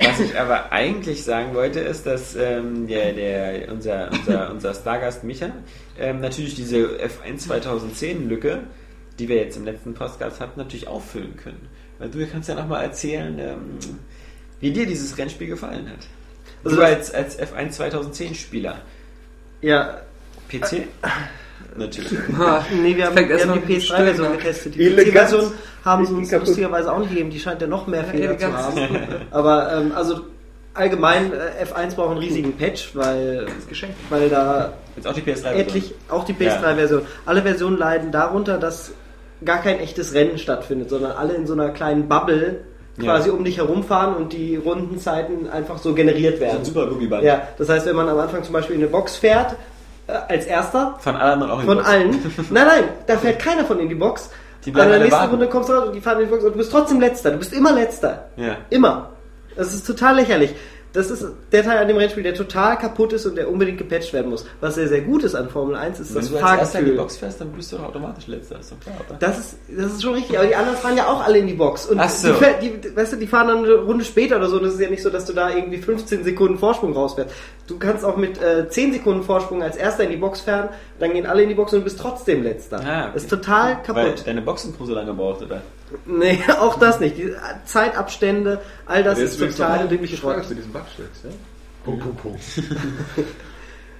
Was 0.00 0.18
ich 0.20 0.38
aber 0.38 0.72
eigentlich 0.72 1.22
sagen 1.24 1.54
wollte, 1.54 1.80
ist, 1.80 2.06
dass 2.06 2.34
ähm, 2.34 2.86
der, 2.88 3.12
der, 3.12 3.72
unser, 3.72 4.10
unser, 4.12 4.50
unser 4.50 4.74
Stargast 4.74 5.22
Micha 5.24 5.50
ähm, 5.98 6.20
natürlich 6.20 6.54
diese 6.56 6.78
F1 6.98 7.38
2010 7.38 8.28
Lücke, 8.28 8.64
die 9.18 9.28
wir 9.28 9.36
jetzt 9.36 9.56
im 9.56 9.64
letzten 9.64 9.94
Podcast 9.94 10.40
hatten, 10.40 10.58
natürlich 10.58 10.88
auffüllen 10.88 11.36
können. 11.36 11.68
Weil 11.98 12.08
du 12.10 12.26
kannst 12.26 12.48
ja 12.48 12.54
nochmal 12.56 12.82
erzählen, 12.84 13.38
ähm, 13.38 13.78
wie 14.60 14.72
dir 14.72 14.86
dieses 14.86 15.16
Rennspiel 15.16 15.46
gefallen 15.48 15.88
hat. 15.88 16.06
Also 16.64 16.76
du 16.76 16.82
das- 16.82 17.12
als, 17.14 17.38
als 17.38 17.52
F1 17.54 17.70
2010 17.70 18.34
Spieler. 18.34 18.80
Ja, 19.62 20.00
PC? 20.48 20.88
Natürlich. 21.78 22.12
Nee, 22.82 22.96
wir 22.96 23.06
haben, 23.06 23.16
wir 23.16 23.38
haben 23.38 23.52
die 23.52 23.60
mit 23.60 23.68
dem 23.68 23.76
PS3-Version 23.76 23.80
Stöhnen 23.80 24.26
an. 24.26 24.38
getestet. 24.38 24.74
Die. 24.74 24.90
PC-Version 24.90 25.52
haben 25.84 26.06
sie 26.06 26.14
uns 26.14 26.32
lustigerweise 26.32 26.92
auch 26.92 26.98
nicht 26.98 27.10
gegeben. 27.10 27.30
Die 27.30 27.38
scheint 27.38 27.60
ja 27.60 27.66
noch 27.68 27.86
mehr 27.86 28.04
Fehler 28.04 28.38
zu 28.38 28.52
haben. 28.52 28.78
Aber 29.30 29.72
ähm, 29.72 29.92
also 29.94 30.20
allgemein, 30.74 31.32
äh, 31.32 31.64
F1 31.64 31.94
braucht 31.94 32.10
einen 32.10 32.18
riesigen 32.18 32.52
Patch, 32.56 32.90
weil, 32.94 33.46
Geschenk. 33.68 33.92
weil 34.10 34.28
da 34.28 34.72
Jetzt 34.96 35.06
auch 35.06 35.12
die 35.14 35.22
PS3. 35.22 35.52
etlich, 35.52 35.94
auch 36.08 36.24
die 36.24 36.34
PS3-Version, 36.34 37.02
alle 37.24 37.42
Versionen 37.42 37.78
leiden 37.78 38.10
darunter, 38.12 38.58
dass 38.58 38.92
gar 39.44 39.60
kein 39.62 39.78
echtes 39.80 40.14
Rennen 40.14 40.38
stattfindet, 40.38 40.90
sondern 40.90 41.12
alle 41.12 41.34
in 41.34 41.46
so 41.46 41.52
einer 41.52 41.70
kleinen 41.70 42.08
Bubble 42.08 42.60
quasi 42.98 43.28
Ja. 43.28 43.34
um 43.34 43.44
dich 43.44 43.58
herumfahren 43.58 44.16
und 44.16 44.32
die 44.32 44.56
Rundenzeiten 44.56 45.48
einfach 45.50 45.76
so 45.78 45.92
generiert 45.94 46.40
werden. 46.40 46.64
super 46.64 46.86
Gummiband. 46.86 47.22
Ja, 47.22 47.46
das 47.58 47.68
heißt, 47.68 47.84
wenn 47.86 47.96
man 47.96 48.08
am 48.08 48.18
Anfang 48.18 48.42
zum 48.42 48.54
Beispiel 48.54 48.76
in 48.76 48.82
eine 48.82 48.90
Box 48.90 49.16
fährt, 49.16 49.52
äh, 49.52 49.56
als 50.06 50.46
erster, 50.46 50.94
Von 51.00 51.16
allen 51.16 51.42
auch 51.42 51.60
in 51.60 51.66
von 51.66 51.76
Box. 51.78 51.88
allen. 51.88 52.10
Nein, 52.50 52.66
nein, 52.66 52.84
da 53.06 53.16
fährt 53.16 53.38
keiner 53.40 53.64
von 53.64 53.80
in 53.80 53.88
die 53.88 53.94
Box. 53.94 54.30
Die 54.64 54.70
bleiben 54.70 54.88
der 54.90 54.94
alle 54.96 55.04
nächsten 55.04 55.20
warten. 55.20 55.30
Runde 55.32 55.48
kommst 55.48 55.68
du 55.68 55.72
raus 55.74 55.86
und 55.88 55.94
die 55.94 56.00
fahren 56.00 56.18
in 56.20 56.26
die 56.26 56.30
Box 56.30 56.44
und 56.44 56.52
du 56.52 56.58
bist 56.58 56.72
trotzdem 56.72 57.00
letzter. 57.00 57.30
Du 57.30 57.38
bist 57.38 57.52
immer 57.52 57.72
letzter. 57.72 58.26
Ja. 58.36 58.56
Immer. 58.70 59.10
Das 59.56 59.72
ist 59.74 59.86
total 59.86 60.16
lächerlich. 60.16 60.54
Das 60.92 61.10
ist 61.10 61.26
der 61.52 61.62
Teil 61.62 61.76
an 61.76 61.88
dem 61.88 61.98
Rennspiel, 61.98 62.22
der 62.22 62.32
total 62.34 62.78
kaputt 62.78 63.12
ist 63.12 63.26
und 63.26 63.36
der 63.36 63.50
unbedingt 63.50 63.76
gepatcht 63.76 64.14
werden 64.14 64.30
muss. 64.30 64.46
Was 64.62 64.76
sehr, 64.76 64.88
sehr 64.88 65.02
gut 65.02 65.24
ist 65.24 65.34
an 65.34 65.50
Formel 65.50 65.76
1 65.76 66.00
ist 66.00 66.14
Wenn 66.14 66.22
das 66.22 66.30
du 66.30 66.36
als 66.38 66.42
erster 66.60 66.78
in 66.78 66.84
die 66.86 66.90
Fahrgefühl. 66.92 66.96
Box 66.96 67.16
fährst, 67.18 67.40
dann 67.42 67.52
bist 67.52 67.70
du 67.72 67.76
doch 67.76 67.84
automatisch 67.84 68.26
letzter. 68.28 68.58
Ist 68.60 68.72
doch 68.72 68.80
klar, 68.80 68.94
oder? 69.06 69.18
Das 69.18 69.38
ist, 69.38 69.56
das 69.68 69.92
ist 69.92 70.02
schon 70.02 70.14
richtig, 70.14 70.38
aber 70.38 70.46
die 70.48 70.54
anderen 70.54 70.78
fahren 70.78 70.96
ja 70.96 71.06
auch 71.06 71.22
alle 71.22 71.36
in 71.38 71.46
die 71.48 71.52
Box. 71.52 71.84
Und 71.84 72.00
Ach 72.00 72.08
so. 72.08 72.32
die, 72.62 72.78
die, 72.80 72.96
weißt 72.96 73.12
du, 73.12 73.16
die 73.16 73.26
fahren 73.26 73.48
dann 73.48 73.58
eine 73.64 73.74
Runde 73.74 74.06
später 74.06 74.36
oder 74.38 74.48
so. 74.48 74.56
Und 74.58 74.64
es 74.64 74.74
ist 74.74 74.80
ja 74.80 74.88
nicht 74.88 75.02
so, 75.02 75.10
dass 75.10 75.26
du 75.26 75.34
da 75.34 75.50
irgendwie 75.50 75.76
15 75.78 76.24
Sekunden 76.24 76.58
Vorsprung 76.58 76.94
rausfährst. 76.94 77.30
Du 77.66 77.78
kannst 77.78 78.04
auch 78.04 78.16
mit 78.16 78.40
äh, 78.40 78.68
10 78.68 78.92
Sekunden 78.92 79.24
Vorsprung 79.24 79.62
als 79.62 79.76
erster 79.76 80.04
in 80.04 80.10
die 80.10 80.16
Box 80.16 80.42
fahren, 80.42 80.68
dann 81.00 81.12
gehen 81.12 81.26
alle 81.26 81.42
in 81.42 81.48
die 81.48 81.54
Box 81.56 81.72
und 81.72 81.80
du 81.80 81.84
bist 81.84 81.98
trotzdem 81.98 82.44
letzter. 82.44 82.78
Ah, 82.78 83.02
okay. 83.04 83.10
Das 83.14 83.22
ist 83.24 83.30
total 83.30 83.78
Weil 83.88 84.04
kaputt. 84.10 84.22
deine 84.26 84.42
Boxencrew 84.42 84.84
so 84.86 84.94
lange 84.94 85.12
braucht, 85.12 85.42
oder? 85.42 85.62
Nee, 86.04 86.38
auch 86.60 86.78
das 86.78 87.00
nicht. 87.00 87.18
Die 87.18 87.32
Zeitabstände, 87.64 88.60
all 88.86 89.02
das 89.02 89.18
ist 89.18 89.38
total 89.38 89.80
eine 89.80 89.88
dämliche 89.88 90.16
Frage 90.16 90.38
Schrott. 90.38 90.48
zu 90.48 90.54
diesem 90.54 90.72
Bug 90.72 90.82
stellst, 90.92 91.24
ja? 91.24 91.30
Punkt, 91.84 92.02
Punkt, 92.02 92.22
Punkt. 92.22 92.40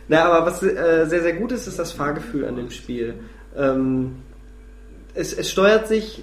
Na, 0.09 0.25
aber 0.25 0.47
was 0.47 0.63
äh, 0.63 1.05
sehr, 1.07 1.23
sehr 1.23 1.33
gut 1.33 1.51
ist, 1.53 1.67
ist 1.67 1.79
das 1.79 1.91
Fahrgefühl 1.93 2.45
an 2.45 2.57
dem 2.57 2.71
Spiel. 2.71 3.15
Ähm, 3.57 4.17
es, 5.15 5.33
es 5.33 5.51
steuert 5.51 5.89
sich 5.89 6.23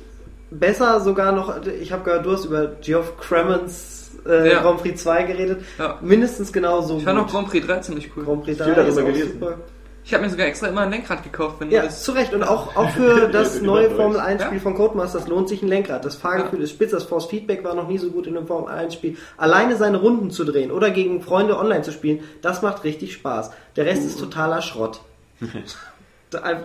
besser 0.49 1.01
sogar 1.01 1.31
noch, 1.33 1.65
ich 1.65 1.91
habe 1.91 2.03
gehört, 2.03 2.25
du 2.25 2.31
hast 2.31 2.45
über 2.45 2.67
Geoff 2.81 3.17
Cremons 3.17 4.02
äh, 4.27 4.51
Ja. 4.51 4.61
Grand 4.61 4.81
Prix 4.81 5.01
2 5.03 5.23
geredet. 5.23 5.63
Ja. 5.77 5.97
Mindestens 6.01 6.51
genauso 6.53 6.97
Ich 6.97 7.03
fand 7.03 7.19
auch. 7.19 7.27
Grand 7.27 7.49
Prix 7.49 7.65
3 7.65 7.79
ziemlich 7.79 8.09
cool. 8.15 8.25
Grand 8.25 8.43
Prix 8.43 8.57
3 8.57 8.65
Viel 8.65 8.73
darüber 8.75 8.89
ist 8.91 8.97
auch 8.99 9.05
gelesen. 9.05 9.31
super. 9.39 9.57
Ich 10.05 10.13
habe 10.13 10.25
mir 10.25 10.29
sogar 10.29 10.47
extra 10.47 10.67
immer 10.67 10.81
ein 10.81 10.89
Lenkrad 10.91 11.23
gekauft, 11.23 11.55
wenn 11.59 11.71
Ja, 11.71 11.87
zu 11.87 12.11
Recht. 12.11 12.33
Und 12.33 12.43
auch, 12.43 12.75
auch 12.75 12.89
für 12.97 13.29
das 13.29 13.61
neue. 13.61 13.89
Formel 13.89 14.19
1 14.19 14.43
Spiel 14.43 14.57
Ja. 14.57 14.61
von 14.63 14.75
Codemasters 14.75 15.29
lohnt 15.29 15.47
sich 15.47 15.61
ein 15.61 15.69
Lenkrad. 15.69 16.03
Das 16.03 16.15
Fahrgefühl 16.15 16.61
ist 16.61 16.71
spitze, 16.71 16.95
das 16.95 17.05
Force 17.05 17.27
Feedback 17.27 17.63
war 17.63 17.73
noch 17.73 17.87
nie 17.87 17.97
so 17.97 18.09
gut 18.09 18.27
in 18.27 18.35
einem 18.35 18.45
Formel 18.45 18.69
1 18.69 18.95
Spiel. 18.95 19.15
Alleine 19.37 19.77
seine 19.77 19.97
Runden 20.01 20.29
zu 20.29 20.43
drehen 20.43 20.71
oder 20.71 20.91
gegen 20.91 21.21
Freunde 21.21 21.57
online 21.57 21.83
zu 21.83 21.93
spielen, 21.93 22.19
das 22.41 22.61
macht 22.61 22.83
richtig 22.83 23.13
Spaß. 23.13 23.51
Der 23.77 23.85
Rest 23.85 24.05
ist 24.05 24.19
totaler 24.19 24.61
Schrott. 24.61 24.99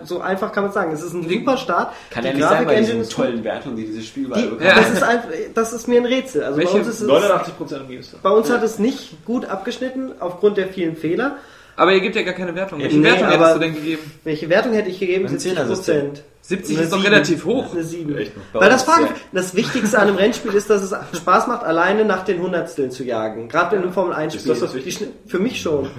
so 0.03 0.21
einfach 0.21 0.51
kann 0.51 0.63
man 0.63 0.73
sagen. 0.73 0.91
Es 0.91 1.03
ist 1.03 1.13
ein 1.13 1.27
super 1.27 1.57
Start. 1.57 1.93
Kann 2.11 2.23
Die 2.23 2.29
ja 2.29 2.33
nicht 2.35 2.43
sein 2.43 2.65
bei 2.65 2.73
Grafik-Engine 2.75 2.99
diesen 3.03 3.13
tollen 3.13 3.43
Wertungen, 3.43 3.75
die 3.77 3.85
dieses 3.85 4.05
Spiel 4.05 4.25
überall 4.25 4.43
bekommt. 4.43 4.61
Ja. 4.61 4.75
das, 4.75 4.89
ist 4.91 5.03
einfach, 5.03 5.29
das 5.53 5.73
ist 5.73 5.87
mir 5.87 5.99
ein 5.99 6.05
Rätsel. 6.05 6.43
Also 6.43 6.59
bei 6.59 6.67
uns, 6.67 6.87
ist 6.87 7.01
es, 7.01 7.07
89% 7.07 7.75
am 7.79 7.87
GameStar. 7.87 8.19
bei 8.23 8.29
uns 8.29 8.49
hat 8.49 8.63
es 8.63 8.79
nicht 8.79 9.25
gut 9.25 9.45
abgeschnitten 9.45 10.11
aufgrund 10.19 10.57
der 10.57 10.67
vielen 10.67 10.95
Fehler. 10.95 11.37
Aber 11.75 11.93
ihr 11.93 12.01
gebt 12.01 12.15
ja 12.17 12.23
gar 12.23 12.33
keine 12.33 12.53
Wertung. 12.55 12.79
Welche 12.81 12.97
Nee, 12.97 13.05
Wertung 13.05 13.27
hättest 13.29 13.55
du 13.55 13.59
denn 13.59 13.73
gegeben? 13.75 14.11
Welche 14.25 14.49
Wertung 14.49 14.73
hätte 14.73 14.89
ich 14.89 14.99
gegeben? 14.99 15.25
Ein 15.25 15.29
70 15.39 15.51
Zehnersystem. 15.53 15.95
Prozent. 16.07 16.23
70 16.41 16.79
ist 16.79 16.91
doch 16.91 17.03
relativ 17.03 17.45
hoch. 17.45 17.71
Eine 17.73 17.83
7. 17.83 18.17
Echt? 18.17 18.31
Bei 18.51 18.61
Weil 18.61 18.69
das 18.69 18.83
Fahrgefühl, 18.83 19.15
das 19.31 19.55
Wichtigste 19.55 19.97
an 19.99 20.07
einem 20.09 20.17
Rennspiel 20.17 20.53
ist, 20.55 20.69
dass 20.69 20.81
es 20.81 20.93
Spaß 21.17 21.47
macht, 21.47 21.63
alleine 21.63 22.03
nach 22.05 22.25
den 22.25 22.41
Hundertsteln 22.41 22.91
zu 22.91 23.03
jagen. 23.03 23.47
Gerade 23.47 23.75
in 23.77 23.83
einem 23.83 23.93
Formel 23.93 24.13
1 24.13 24.33
Spiel. 24.33 24.51
Ist 24.51 24.61
das 24.61 24.67
das 24.71 24.75
Wichtigste? 24.75 25.05
Die 25.05 25.11
Schn- 25.11 25.29
Für 25.31 25.39
mich 25.39 25.61
schon. 25.61 25.89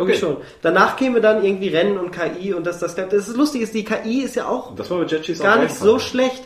Okay. 0.00 0.16
schon. 0.16 0.38
Danach 0.62 0.96
käme 0.96 1.20
dann 1.20 1.44
irgendwie 1.44 1.68
Rennen 1.68 1.98
und 1.98 2.10
KI 2.10 2.54
und 2.54 2.66
das, 2.66 2.78
das, 2.78 2.94
das, 2.94 3.08
das 3.08 3.28
Lustige 3.36 3.64
ist, 3.64 3.74
die 3.74 3.84
KI 3.84 4.22
ist 4.22 4.36
ja 4.36 4.48
auch 4.48 4.74
Das 4.74 4.90
war 4.90 4.98
bei 4.98 5.04
Jet 5.04 5.38
gar 5.40 5.58
nicht 5.58 5.76
so 5.76 5.98
schlecht. 5.98 6.44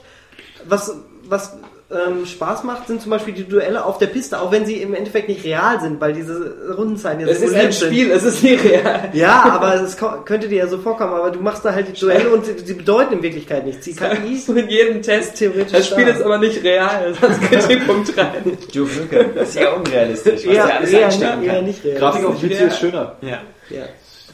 Was, 0.67 0.97
was 1.25 1.57
ähm, 1.95 2.27
Spaß 2.27 2.65
macht, 2.65 2.87
sind 2.89 3.01
zum 3.01 3.11
Beispiel 3.11 3.33
die 3.35 3.45
Duelle 3.45 3.85
auf 3.85 3.99
der 3.99 4.07
Piste, 4.09 4.41
auch 4.41 4.51
wenn 4.53 4.67
sie 4.67 4.77
im 4.83 4.95
Endeffekt 4.95 5.29
nicht 5.29 5.45
real 5.45 5.81
sind, 5.81 6.01
weil 6.01 6.13
diese 6.13 6.55
Rundenzeiten 6.77 7.27
ja 7.27 7.33
simuliert 7.35 7.73
sind. 7.75 8.11
es 8.11 8.25
ist 8.25 8.43
nicht 8.43 8.65
real. 8.65 9.11
Ja, 9.13 9.43
aber 9.45 9.75
es 9.83 9.97
könnte 10.25 10.49
dir 10.49 10.59
ja 10.59 10.67
so 10.67 10.79
vorkommen, 10.79 11.13
aber 11.15 11.31
du 11.31 11.41
machst 11.41 11.65
da 11.65 11.73
halt 11.73 11.89
die 11.89 11.99
Duelle 11.99 12.31
und 12.31 12.45
sie, 12.45 12.75
bedeuten 12.75 13.15
in 13.15 13.23
Wirklichkeit 13.23 13.65
nichts. 13.65 13.85
Die 13.85 13.95
KI 13.95 14.37
So 14.47 14.53
in 14.55 14.69
jedem 14.69 15.01
Test. 15.03 15.37
theoretisch 15.37 15.73
Das 15.73 15.89
Spiel 15.89 16.05
da. 16.07 16.11
ist 16.13 16.23
aber 16.23 16.39
nicht 16.39 16.63
real. 16.65 17.15
Das 17.21 17.31
ist 17.31 17.41
Kritikpunkt 17.43 18.19
rein. 18.19 18.59
Joe 18.73 18.87
Flücke, 18.87 19.31
das 19.35 19.51
ist 19.51 19.55
ja 19.61 19.73
unrealistisch, 19.73 20.47
was 20.47 20.55
der 20.55 20.77
alles 20.79 20.91
eher, 20.91 21.07
einstecken 21.07 21.43
eher 21.45 21.55
kann. 21.55 21.65
nicht 21.65 21.85
real. 21.85 21.99
Grafik 21.99 22.25
auf 22.27 22.43
Ja. 22.43 22.49
PC 22.49 22.61
ist 22.69 22.79
schöner. 22.81 23.17
Ja. 23.23 23.41
Ja. 23.71 23.85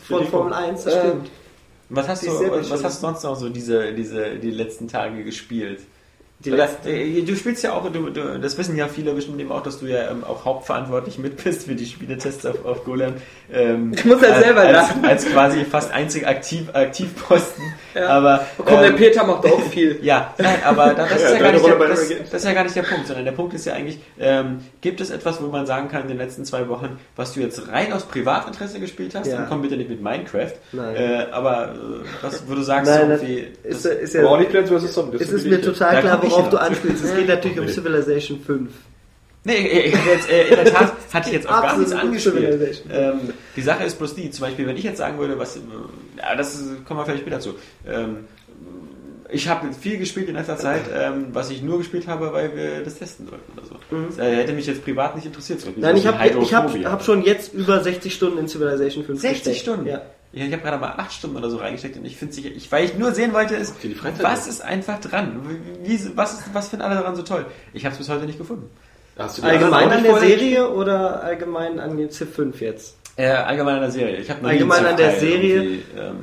Von 0.09 0.27
Formel 0.27 0.53
1, 0.55 0.85
das 0.85 0.95
Ähm, 0.95 1.01
stimmt. 1.01 1.31
Was 1.93 2.07
hast, 2.09 2.23
du, 2.25 2.31
ist 2.31 2.41
was 2.51 2.69
schön. 2.69 2.85
hast 2.85 3.03
du 3.03 3.07
sonst 3.07 3.25
noch 3.25 3.35
so 3.37 3.49
diese, 3.49 3.93
diese, 3.93 4.37
die 4.37 4.51
letzten 4.53 4.87
Tage 4.87 5.25
gespielt? 5.25 5.81
Letzten- 6.49 6.89
äh, 6.89 7.21
du 7.21 7.37
spielst 7.37 7.63
ja 7.63 7.75
auch, 7.75 7.93
du, 7.93 8.09
du, 8.09 8.39
das 8.39 8.57
wissen 8.57 8.75
ja 8.75 8.89
viele 8.89 9.13
bestimmt 9.13 9.39
eben 9.41 9.53
auch, 9.53 9.63
dass 9.63 9.79
du 9.81 9.85
ja 9.87 10.11
ähm, 10.11 10.25
auch 10.25 10.47
hauptverantwortlich 10.47 11.19
mit 11.19 11.45
bist 11.45 11.65
für 11.67 11.75
die 11.75 11.85
Spieletests 11.85 12.47
auf, 12.47 12.65
auf 12.65 12.85
Golem. 12.85 13.15
Ähm, 13.53 13.93
Ich 13.95 14.07
muss 14.07 14.23
halt 14.23 14.33
als, 14.33 14.45
selber 14.45 14.61
als, 14.63 14.73
lachen. 14.73 15.05
als 15.05 15.27
quasi 15.27 15.65
fast 15.67 15.93
einzig 15.93 16.27
aktiv, 16.27 16.69
Aktivposten. 16.73 17.63
Ja. 17.93 18.07
Aber, 18.07 18.47
Komm, 18.57 18.67
der 18.83 18.91
ähm, 18.91 18.97
Peter 18.97 19.25
macht 19.27 19.45
auch 19.47 19.61
viel. 19.73 19.99
Ja, 20.01 20.33
nein, 20.39 20.59
aber 20.65 20.95
da- 20.95 21.07
das, 21.09 21.17
ist 21.17 21.23
Ja, 21.25 21.33
ja 21.33 21.39
gar 21.41 21.53
nicht 21.53 21.67
der, 21.67 21.77
das, 21.89 22.09
das 22.31 22.35
ist 22.35 22.45
ja 22.45 22.53
gar 22.53 22.63
nicht 22.63 22.77
der 22.77 22.83
Punkt, 22.85 23.07
sondern 23.09 23.25
der 23.25 23.33
Punkt 23.33 23.53
ist 23.53 23.67
ja 23.67 23.73
eigentlich, 23.73 23.99
ähm, 24.21 24.61
gibt 24.81 25.01
es 25.01 25.11
etwas, 25.11 25.43
wo 25.43 25.49
man 25.49 25.67
sagen 25.67 25.89
kann 25.89 26.03
in 26.03 26.09
den 26.09 26.19
letzten 26.19 26.45
zwei 26.45 26.69
Wochen, 26.69 27.01
was 27.17 27.33
du 27.35 27.41
jetzt 27.41 27.67
rein 27.67 27.93
aus 27.93 28.05
Privatinteresse 28.05 28.79
gespielt 28.79 29.17
hast? 29.17 29.27
Ja. 29.27 29.39
Und 29.39 29.49
komm 29.49 29.63
bitte 29.63 29.77
nicht 29.77 29.91
mit 29.91 30.01
Minecraft. 30.01 30.53
Nein. 30.71 30.95
Äh, 30.95 31.27
aber 31.33 31.71
äh, 31.75 31.77
was, 32.23 32.45
wo 32.49 32.55
du 32.55 32.63
sagst, 32.63 32.89
Nein, 32.93 33.01
so 33.03 33.09
das 33.09 33.23
irgendwie, 33.23 33.49
ist, 33.65 33.85
das, 33.85 33.93
ist 33.93 34.17
auch 34.19 34.41
ja, 34.41 34.63
vs. 34.79 34.97
Es 35.19 35.31
ist 35.33 35.47
mir 35.47 35.61
total 35.61 36.01
klar, 36.01 36.19
komm 36.21 36.29
ich 36.29 36.30
worauf 36.31 36.49
du 36.51 36.57
anspielst. 36.61 37.05
Es 37.05 37.15
geht 37.15 37.29
natürlich 37.29 37.61
um. 37.61 37.69
Civilization 37.69 38.41
5. 38.41 38.71
Nee, 39.43 39.55
ich 39.87 39.95
jetzt, 40.05 40.31
äh, 40.31 40.49
in 40.49 40.57
der 40.57 40.65
Tat 40.67 40.93
hatte 41.15 41.29
ich 41.31 41.35
jetzt 41.35 41.49
auch 41.49 41.63
gar 41.63 41.79
nichts 41.79 41.93
angespielt. 41.93 42.35
Civilization. 42.37 42.91
Ähm, 42.93 43.21
die 43.57 43.63
Sache 43.63 43.85
ist 43.85 43.97
bloß 43.99 44.15
die, 44.15 44.31
zum 44.31 44.43
Beispiel, 44.45 44.67
wenn 44.67 44.77
ich 44.77 44.83
jetzt 44.85 44.99
sagen 44.99 45.19
würde, 45.19 45.39
was, 45.39 45.57
äh, 45.57 45.61
ja, 46.19 46.37
das 46.37 46.55
ist- 46.57 46.85
kommen 46.85 47.01
wir 47.01 47.05
vielleicht 47.07 47.23
später 47.23 47.41
zu. 47.41 47.55
Ähm, 47.87 48.25
ich 49.33 49.49
habe 49.49 49.73
viel 49.73 49.97
gespielt 49.97 50.29
in 50.29 50.35
letzter 50.35 50.57
Zeit, 50.57 50.83
ähm, 50.93 51.29
was 51.33 51.51
ich 51.51 51.63
nur 51.63 51.79
gespielt 51.79 52.07
habe, 52.09 52.33
weil 52.33 52.55
wir 52.57 52.83
das 52.85 52.99
testen 52.99 53.31
wollten 53.31 53.53
oder 53.57 53.65
so. 53.65 53.77
Das 54.09 54.19
äh, 54.19 54.35
hätte 54.37 54.53
mich 54.53 54.67
jetzt 54.67 54.85
privat 54.85 55.15
nicht 55.15 55.25
interessiert. 55.27 55.61
So, 55.61 55.69
Mhm. 55.71 55.75
Nein, 55.77 55.97
ich 55.97 56.07
habe 56.07 56.19
ich 56.43 56.53
hab, 56.53 56.75
hab 56.85 57.03
schon 57.05 57.23
jetzt 57.23 57.55
über 57.55 57.81
60 57.83 58.13
Stunden 58.13 58.39
in 58.39 58.49
Civilization 58.49 59.05
5 59.05 59.21
60 59.21 59.39
gesteckt. 59.39 59.59
Stunden? 59.61 59.87
Ja. 59.87 60.03
Ja, 60.33 60.45
ich 60.45 60.53
habe 60.53 60.63
gerade 60.63 60.79
mal 60.79 60.95
8 60.97 61.13
Stunden 61.13 61.37
oder 61.37 61.51
so 61.51 61.57
reingesteckt 61.57 61.97
und 61.97 62.05
ich 62.05 62.17
finde 62.17 62.33
sicher, 62.35 62.51
ich, 62.55 62.71
weil 62.71 62.85
ich 62.85 62.97
nur 62.97 63.13
sehen 63.13 63.33
wollte, 63.33 63.57
ist, 63.57 63.75
Okay, 63.79 63.89
die 63.89 64.23
was 64.23 64.47
ist- 64.47 64.63
einfach 64.63 65.01
dran? 65.01 65.41
Wie, 65.83 65.99
was, 66.15 66.35
ist, 66.35 66.43
was 66.53 66.69
finden 66.69 66.85
alle 66.85 66.95
daran 66.95 67.17
so 67.17 67.23
toll? 67.23 67.47
Ich 67.73 67.85
habe 67.85 67.93
es 67.95 67.99
bis 67.99 68.09
heute 68.09 68.27
nicht 68.27 68.39
gefunden. 68.39 68.71
Hast 69.19 69.39
du 69.39 69.43
die 69.43 69.49
Allgemein 69.49 69.91
an 69.91 70.03
der 70.05 70.19
Serie 70.21 70.71
oder 70.71 71.23
allgemein 71.25 71.81
an 71.81 71.97
den 71.97 72.11
Civ 72.11 72.33
5 72.35 72.61
jetzt? 72.61 72.97
Äh, 73.17 73.27
allgemein 73.27 73.75
an 73.77 73.81
der 73.83 73.91
Serie. 73.91 74.17
Ich 74.19 74.31
habe 74.31 74.41
noch 74.43 74.49
Allgemein 74.51 74.87
an 74.87 74.97
der 74.97 75.19
Serie. 75.19 75.81
Ähm, 75.99 76.17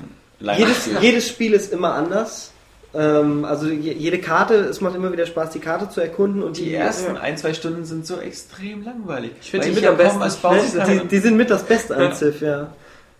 Jedes, 0.57 0.89
jedes 1.01 1.27
Spiel 1.27 1.53
ist 1.53 1.73
immer 1.73 1.93
anders. 1.95 2.51
Ähm, 2.95 3.43
also 3.43 3.67
je- 3.67 3.91
jede 3.93 4.19
Karte, 4.19 4.55
es 4.55 4.79
macht 4.81 4.95
immer 4.95 5.11
wieder 5.11 5.25
Spaß, 5.25 5.49
die 5.51 5.59
Karte 5.59 5.89
zu 5.89 5.99
erkunden 5.99 6.41
und 6.43 6.57
Die 6.57 6.73
ersten 6.73 7.17
ein, 7.17 7.37
zwei 7.37 7.53
Stunden 7.53 7.83
sind 7.85 8.07
so 8.07 8.17
extrem 8.19 8.83
langweilig. 8.83 9.31
Ich 9.41 9.51
find 9.51 9.63
Weil 9.63 9.69
die 9.71 9.75
mit 9.75 9.83
ja 9.83 9.89
am 9.91 9.97
besten. 9.97 10.41
kann. 10.77 10.87
die, 11.01 11.07
die 11.07 11.17
sind 11.19 11.35
mit 11.37 11.49
das 11.49 11.63
Beste 11.63 11.95
an 11.95 12.03
Ja. 12.03 12.11
Civ, 12.15 12.41
ja. 12.41 12.67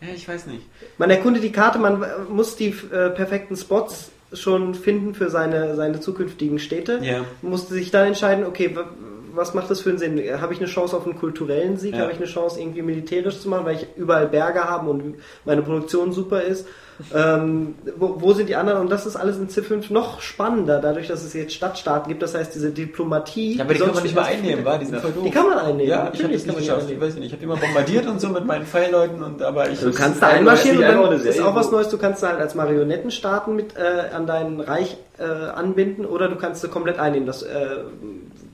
Ja, 0.01 0.07
ich 0.15 0.27
weiß 0.27 0.47
nicht. 0.47 0.63
Man 0.97 1.09
erkundet 1.09 1.43
die 1.43 1.51
Karte, 1.51 1.79
man 1.79 2.03
äh, 2.03 2.07
muss 2.29 2.55
die 2.55 2.69
äh, 2.69 3.09
perfekten 3.09 3.55
Spots 3.55 4.11
schon 4.33 4.75
finden 4.75 5.13
für 5.13 5.29
seine, 5.29 5.75
seine 5.75 5.99
zukünftigen 5.99 6.59
Städte. 6.59 6.99
Ja. 7.01 7.23
Musste 7.41 7.73
sich 7.73 7.91
dann 7.91 8.07
entscheiden, 8.07 8.45
okay, 8.45 8.75
was 9.37 9.53
macht 9.53 9.69
das 9.69 9.81
für 9.81 9.89
einen 9.89 9.97
Sinn? 9.97 10.19
Habe 10.41 10.53
ich 10.53 10.59
eine 10.59 10.67
Chance 10.67 10.95
auf 10.95 11.05
einen 11.05 11.17
kulturellen 11.17 11.77
Sieg? 11.77 11.93
Ja. 11.93 12.01
Habe 12.01 12.11
ich 12.11 12.17
eine 12.17 12.27
Chance, 12.27 12.59
irgendwie 12.59 12.81
militärisch 12.81 13.39
zu 13.39 13.49
machen, 13.49 13.65
weil 13.65 13.75
ich 13.75 13.87
überall 13.95 14.27
Berge 14.27 14.63
habe 14.65 14.89
und 14.89 15.15
meine 15.45 15.61
Produktion 15.61 16.11
super 16.11 16.41
ist? 16.41 16.67
ähm, 17.13 17.75
wo, 17.95 18.15
wo 18.19 18.33
sind 18.33 18.49
die 18.49 18.55
anderen? 18.55 18.81
Und 18.81 18.89
das 18.89 19.05
ist 19.05 19.15
alles 19.15 19.37
in 19.37 19.49
Civ 19.49 19.67
5 19.67 19.89
noch 19.91 20.21
spannender, 20.21 20.79
dadurch, 20.79 21.07
dass 21.07 21.23
es 21.23 21.33
jetzt 21.33 21.53
Stadtstaaten 21.53 22.09
gibt. 22.09 22.23
Das 22.23 22.33
heißt, 22.33 22.55
diese 22.55 22.71
Diplomatie. 22.71 23.57
Ja, 23.57 23.65
aber 23.65 23.73
die 23.73 23.79
kann 23.79 23.93
man 23.93 24.03
nicht 24.03 24.15
mal 24.15 24.25
einnehmen, 24.25 24.65
wa? 24.65 24.77
Die 24.77 24.85
sind 24.85 24.99
voll 24.99 25.11
doof. 25.11 25.23
Die 25.23 25.31
kann 25.31 25.45
man 25.45 25.59
einnehmen. 25.59 25.89
Ja, 25.89 26.09
ich 26.11 26.23
habe 26.23 26.33
das 26.33 26.45
nicht 26.45 26.57
geschafft. 26.57 26.89
Ich 26.89 26.99
weiß 26.99 27.15
nicht. 27.15 27.27
Ich 27.27 27.33
habe 27.33 27.43
immer 27.43 27.57
bombardiert 27.57 28.07
und 28.07 28.19
so 28.19 28.29
mit 28.29 28.45
meinen 28.45 28.65
Pfeilleuten 28.65 29.21
und 29.21 29.41
aber 29.43 29.69
ich. 29.69 29.79
Du 29.79 29.91
kannst 29.91 30.21
da 30.21 30.27
einmarschieren 30.27 30.77
und 30.99 31.11
dann 31.11 31.13
ist 31.13 31.23
Serie, 31.23 31.45
auch 31.45 31.55
was 31.55 31.71
Neues. 31.71 31.89
Du 31.89 31.97
kannst 31.97 32.23
da 32.23 32.29
halt 32.29 32.39
als 32.39 32.55
Marionettenstaaten 32.55 33.55
mit 33.55 33.75
äh, 33.77 34.15
an 34.15 34.25
dein 34.25 34.59
Reich 34.59 34.97
äh, 35.19 35.23
anbinden 35.23 36.05
oder 36.05 36.29
du 36.29 36.35
kannst 36.35 36.61
sie 36.61 36.67
komplett 36.67 36.99
einnehmen. 36.99 37.27
Das, 37.27 37.43
äh, 37.43 37.77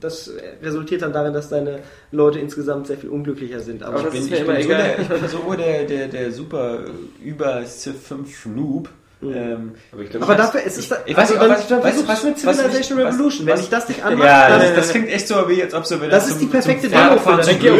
das 0.04 0.32
resultiert 0.62 1.02
dann 1.02 1.14
darin, 1.14 1.34
dass 1.34 1.50
deine 1.50 1.80
Leute 2.12 2.40
insgesamt 2.40 2.88
sehr 2.88 2.98
viel 2.98 3.10
unglücklicher 3.10 3.60
sind. 3.60 3.84
Aber, 3.84 4.00
Aber 4.00 4.14
Ich 4.14 4.30
bin, 4.30 4.34
ich, 4.34 4.46
bin 4.46 4.62
so 4.62 4.68
der, 4.70 5.00
ich 5.00 5.08
bin 5.08 5.28
so 5.28 5.54
der, 5.54 5.84
der, 5.86 6.08
der 6.08 6.32
super 6.32 6.80
über 7.24 7.64
Civ 7.66 8.02
5 8.02 8.46
Noob. 8.48 8.90
Ähm, 9.32 9.76
Aber 9.92 10.02
ich 10.02 10.10
glaube, 10.10 10.26
aber 10.26 10.36
dafür 10.36 10.62
ist 10.64 10.78
es 10.78 10.90
da, 10.90 10.98
Ich 11.06 11.16
weiß 11.16 11.32
also 11.32 11.34
nicht, 11.34 11.42
dann, 11.44 11.50
was- 11.52 11.68
dann 11.68 11.84
weißt 11.84 12.08
was- 12.08 12.24
mit 12.24 12.38
Civilization 12.40 12.98
was- 13.00 13.14
Revolution. 13.14 13.46
Wenn 13.48 13.54
was- 13.54 13.62
ich 13.62 13.70
das 13.70 13.88
nicht 13.90 14.04
anmache, 14.04 14.28
ja, 14.28 14.50
dann, 14.50 14.60
das, 14.60 14.76
das 14.76 14.90
klingt 14.92 15.10
echt 15.10 15.28
so, 15.28 15.50
wie 15.50 15.64
als 15.64 15.74
ob 15.74 15.86
so, 15.86 16.02
wenn 16.02 16.10
Das 16.10 16.26
du 16.28 16.32
ist 16.34 16.42
die 16.42 16.46
perfekte 16.48 16.90
Demo 16.90 17.18
für 17.18 17.38
das 17.38 17.50
Spiel. 17.50 17.72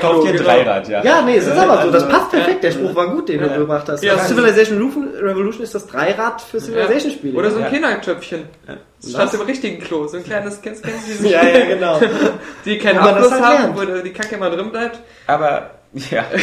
kauf 0.00 0.22
dir 0.24 0.30
ein 0.30 0.36
genau. 0.36 0.44
Dreirad, 0.44 0.88
ja. 0.88 1.04
Ja, 1.04 1.22
nee, 1.22 1.36
es 1.36 1.46
ist 1.46 1.56
aber 1.58 1.82
so. 1.82 1.90
Das 1.90 2.02
Also, 2.04 2.16
passt 2.16 2.30
perfekt. 2.30 2.64
Der 2.64 2.70
Spruch 2.72 2.94
war 2.94 3.08
gut, 3.14 3.28
den 3.28 3.40
du 3.40 3.48
gebracht 3.48 3.88
hast. 3.88 4.04
Also 4.06 4.34
Civilization 4.34 4.92
Revolution 5.20 5.62
ist 5.62 5.74
das 5.74 5.86
Dreirad 5.86 6.40
für 6.40 6.60
Civilization-Spiele. 6.60 7.38
Oder 7.38 7.50
so 7.50 7.58
ein. 7.60 7.70
Kindertöpfchen. 7.70 8.44
Stand 9.08 9.34
im 9.34 9.40
richtigen 9.42 9.80
Klo. 9.82 10.06
So 10.08 10.16
ein 10.16 10.24
kleines, 10.24 10.60
kennst, 10.60 10.82
kennst 10.82 11.06
du 11.06 11.12
diese 11.12 11.28
Ja, 11.28 11.42
ja, 11.46 11.66
genau. 11.66 12.00
die 12.64 12.78
keinen 12.78 12.98
Wo 12.98 13.02
man 13.04 13.14
das 13.14 13.26
Abfluss 13.32 13.46
halt 13.46 13.58
haben, 13.60 13.76
wo 13.76 14.02
die 14.02 14.12
Kacke 14.12 14.34
immer 14.34 14.50
drin 14.50 14.70
bleibt. 14.72 14.98
Aber, 15.28 15.70
ja. 15.92 16.24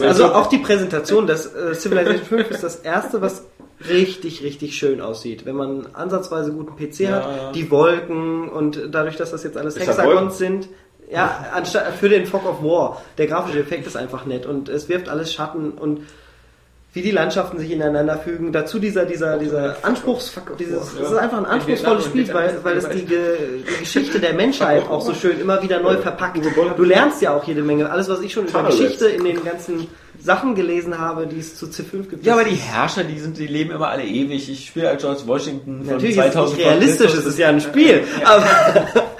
Also 0.00 0.32
auch 0.34 0.48
die 0.48 0.58
Präsentation 0.58 1.26
des 1.26 1.46
äh, 1.54 1.72
Civilization 1.74 2.24
5 2.24 2.50
ist 2.50 2.64
das 2.64 2.76
erste, 2.76 3.22
was 3.22 3.44
richtig, 3.88 4.42
richtig 4.42 4.76
schön 4.76 5.00
aussieht. 5.00 5.46
Wenn 5.46 5.54
man 5.54 5.86
ansatzweise 5.94 6.52
guten 6.52 6.76
PC 6.76 7.00
Ja, 7.00 7.10
hat, 7.10 7.54
die 7.54 7.70
Wolken 7.70 8.48
und 8.48 8.88
dadurch, 8.90 9.16
dass 9.16 9.30
das 9.30 9.44
jetzt 9.44 9.56
alles 9.56 9.76
Ist 9.76 9.86
das 9.86 9.98
Hexagons 9.98 10.38
sind, 10.38 10.68
ja, 11.10 11.46
anstatt 11.54 11.94
für 11.94 12.08
den 12.08 12.26
Fog 12.26 12.44
of 12.46 12.62
War. 12.62 13.02
Der 13.18 13.26
grafische 13.26 13.60
Effekt 13.60 13.86
ist 13.86 13.96
einfach 13.96 14.26
nett 14.26 14.46
und 14.46 14.68
es 14.68 14.88
wirft 14.88 15.08
alles 15.08 15.32
Schatten 15.32 15.72
und 15.72 16.02
wie 16.98 17.02
die 17.02 17.10
Landschaften 17.12 17.60
sich 17.60 17.70
ineinander 17.70 18.18
fügen. 18.18 18.50
Dazu 18.50 18.80
dieser, 18.80 19.04
dieser, 19.04 19.38
dieser 19.38 19.76
Anspruchs, 19.82 20.32
dieses, 20.58 20.94
es 20.94 21.10
ist 21.12 21.16
einfach 21.16 21.38
ein 21.38 21.46
anspruchsvolles 21.46 22.06
Spiel, 22.06 22.34
weil, 22.34 22.58
weil 22.64 22.76
es 22.76 22.88
die, 22.88 23.04
die 23.04 23.78
Geschichte 23.78 24.18
der 24.18 24.34
Menschheit 24.34 24.82
auch 24.88 25.00
so 25.00 25.14
schön 25.14 25.40
immer 25.40 25.62
wieder 25.62 25.80
neu 25.80 25.96
verpackt. 25.98 26.38
Du 26.76 26.82
lernst 26.82 27.22
ja 27.22 27.36
auch 27.36 27.44
jede 27.44 27.62
Menge. 27.62 27.88
Alles, 27.88 28.08
was 28.08 28.20
ich 28.20 28.32
schon 28.32 28.46
über 28.46 28.64
Geschichte 28.64 29.06
in 29.06 29.22
den 29.22 29.44
ganzen 29.44 29.86
Sachen 30.20 30.54
gelesen 30.54 30.98
habe, 30.98 31.26
die 31.26 31.38
es 31.38 31.56
zu 31.56 31.66
C5 31.66 32.08
gibt. 32.10 32.26
Ja, 32.26 32.34
aber 32.34 32.44
die 32.44 32.56
Herrscher, 32.56 33.04
die 33.04 33.18
sind, 33.18 33.38
die 33.38 33.46
leben 33.46 33.70
immer 33.70 33.88
alle 33.88 34.04
ewig. 34.04 34.50
Ich 34.50 34.66
spiele 34.66 34.88
als 34.90 35.02
George 35.02 35.22
Washington 35.26 35.84
von 35.84 35.94
Natürlich 35.94 36.16
ist 36.16 36.24
es 36.26 36.32
2000 36.32 36.58
nicht 36.58 36.66
realistisch, 36.68 37.14
es 37.14 37.24
ist 37.26 37.38
ja 37.38 37.48
ein 37.48 37.60
Spiel. 37.60 38.02
Aber 38.24 38.44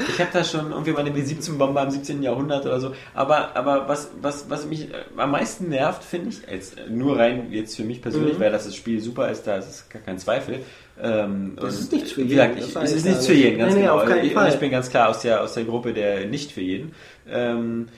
Ich 0.08 0.18
habe 0.20 0.30
da 0.32 0.42
schon 0.44 0.70
irgendwie 0.72 0.92
meine 0.92 1.10
B-17-Bombe 1.12 1.80
im 1.80 1.90
17. 1.90 2.22
Jahrhundert 2.22 2.66
oder 2.66 2.80
so. 2.80 2.92
Aber, 3.14 3.54
aber 3.54 3.88
was, 3.88 4.10
was, 4.20 4.46
was 4.48 4.66
mich 4.66 4.90
äh, 4.90 4.94
am 5.16 5.30
meisten 5.30 5.68
nervt, 5.68 6.02
finde 6.02 6.30
ich, 6.30 6.40
jetzt 6.50 6.76
äh, 6.78 6.90
nur 6.90 7.18
rein 7.18 7.48
jetzt 7.52 7.76
für 7.76 7.84
mich 7.84 8.02
persönlich, 8.02 8.36
Mhm. 8.36 8.40
weil 8.40 8.50
das, 8.50 8.64
das 8.64 8.74
Spiel 8.74 9.00
super 9.00 9.30
ist, 9.30 9.46
da 9.46 9.56
ist 9.56 9.68
es 9.68 9.88
gar 9.88 10.02
kein 10.02 10.18
Zweifel. 10.18 10.60
Ähm, 11.00 11.52
Das 11.60 11.78
ist 11.78 11.92
nichts 11.92 12.10
für 12.12 12.22
Wie 12.24 12.34
jeden, 12.34 12.56
gesagt, 12.56 12.58
ich, 12.58 12.82
es 12.82 12.92
ist 12.96 13.06
nichts 13.06 13.26
für 13.26 13.32
jeden, 13.34 13.58
ganz 13.58 13.74
Nee, 13.74 13.80
nee, 13.80 13.86
genau. 13.86 13.98
auf 14.00 14.06
keinen 14.06 14.24
ich, 14.26 14.32
Fall. 14.32 14.48
ich 14.48 14.56
bin 14.56 14.70
ganz 14.72 14.90
klar 14.90 15.08
aus 15.10 15.20
der, 15.20 15.42
aus 15.42 15.54
der 15.54 15.62
Gruppe 15.64 15.92
der 15.92 16.26
nicht 16.26 16.50
für 16.50 16.60
jeden. 16.60 16.92
Ähm, 17.30 17.88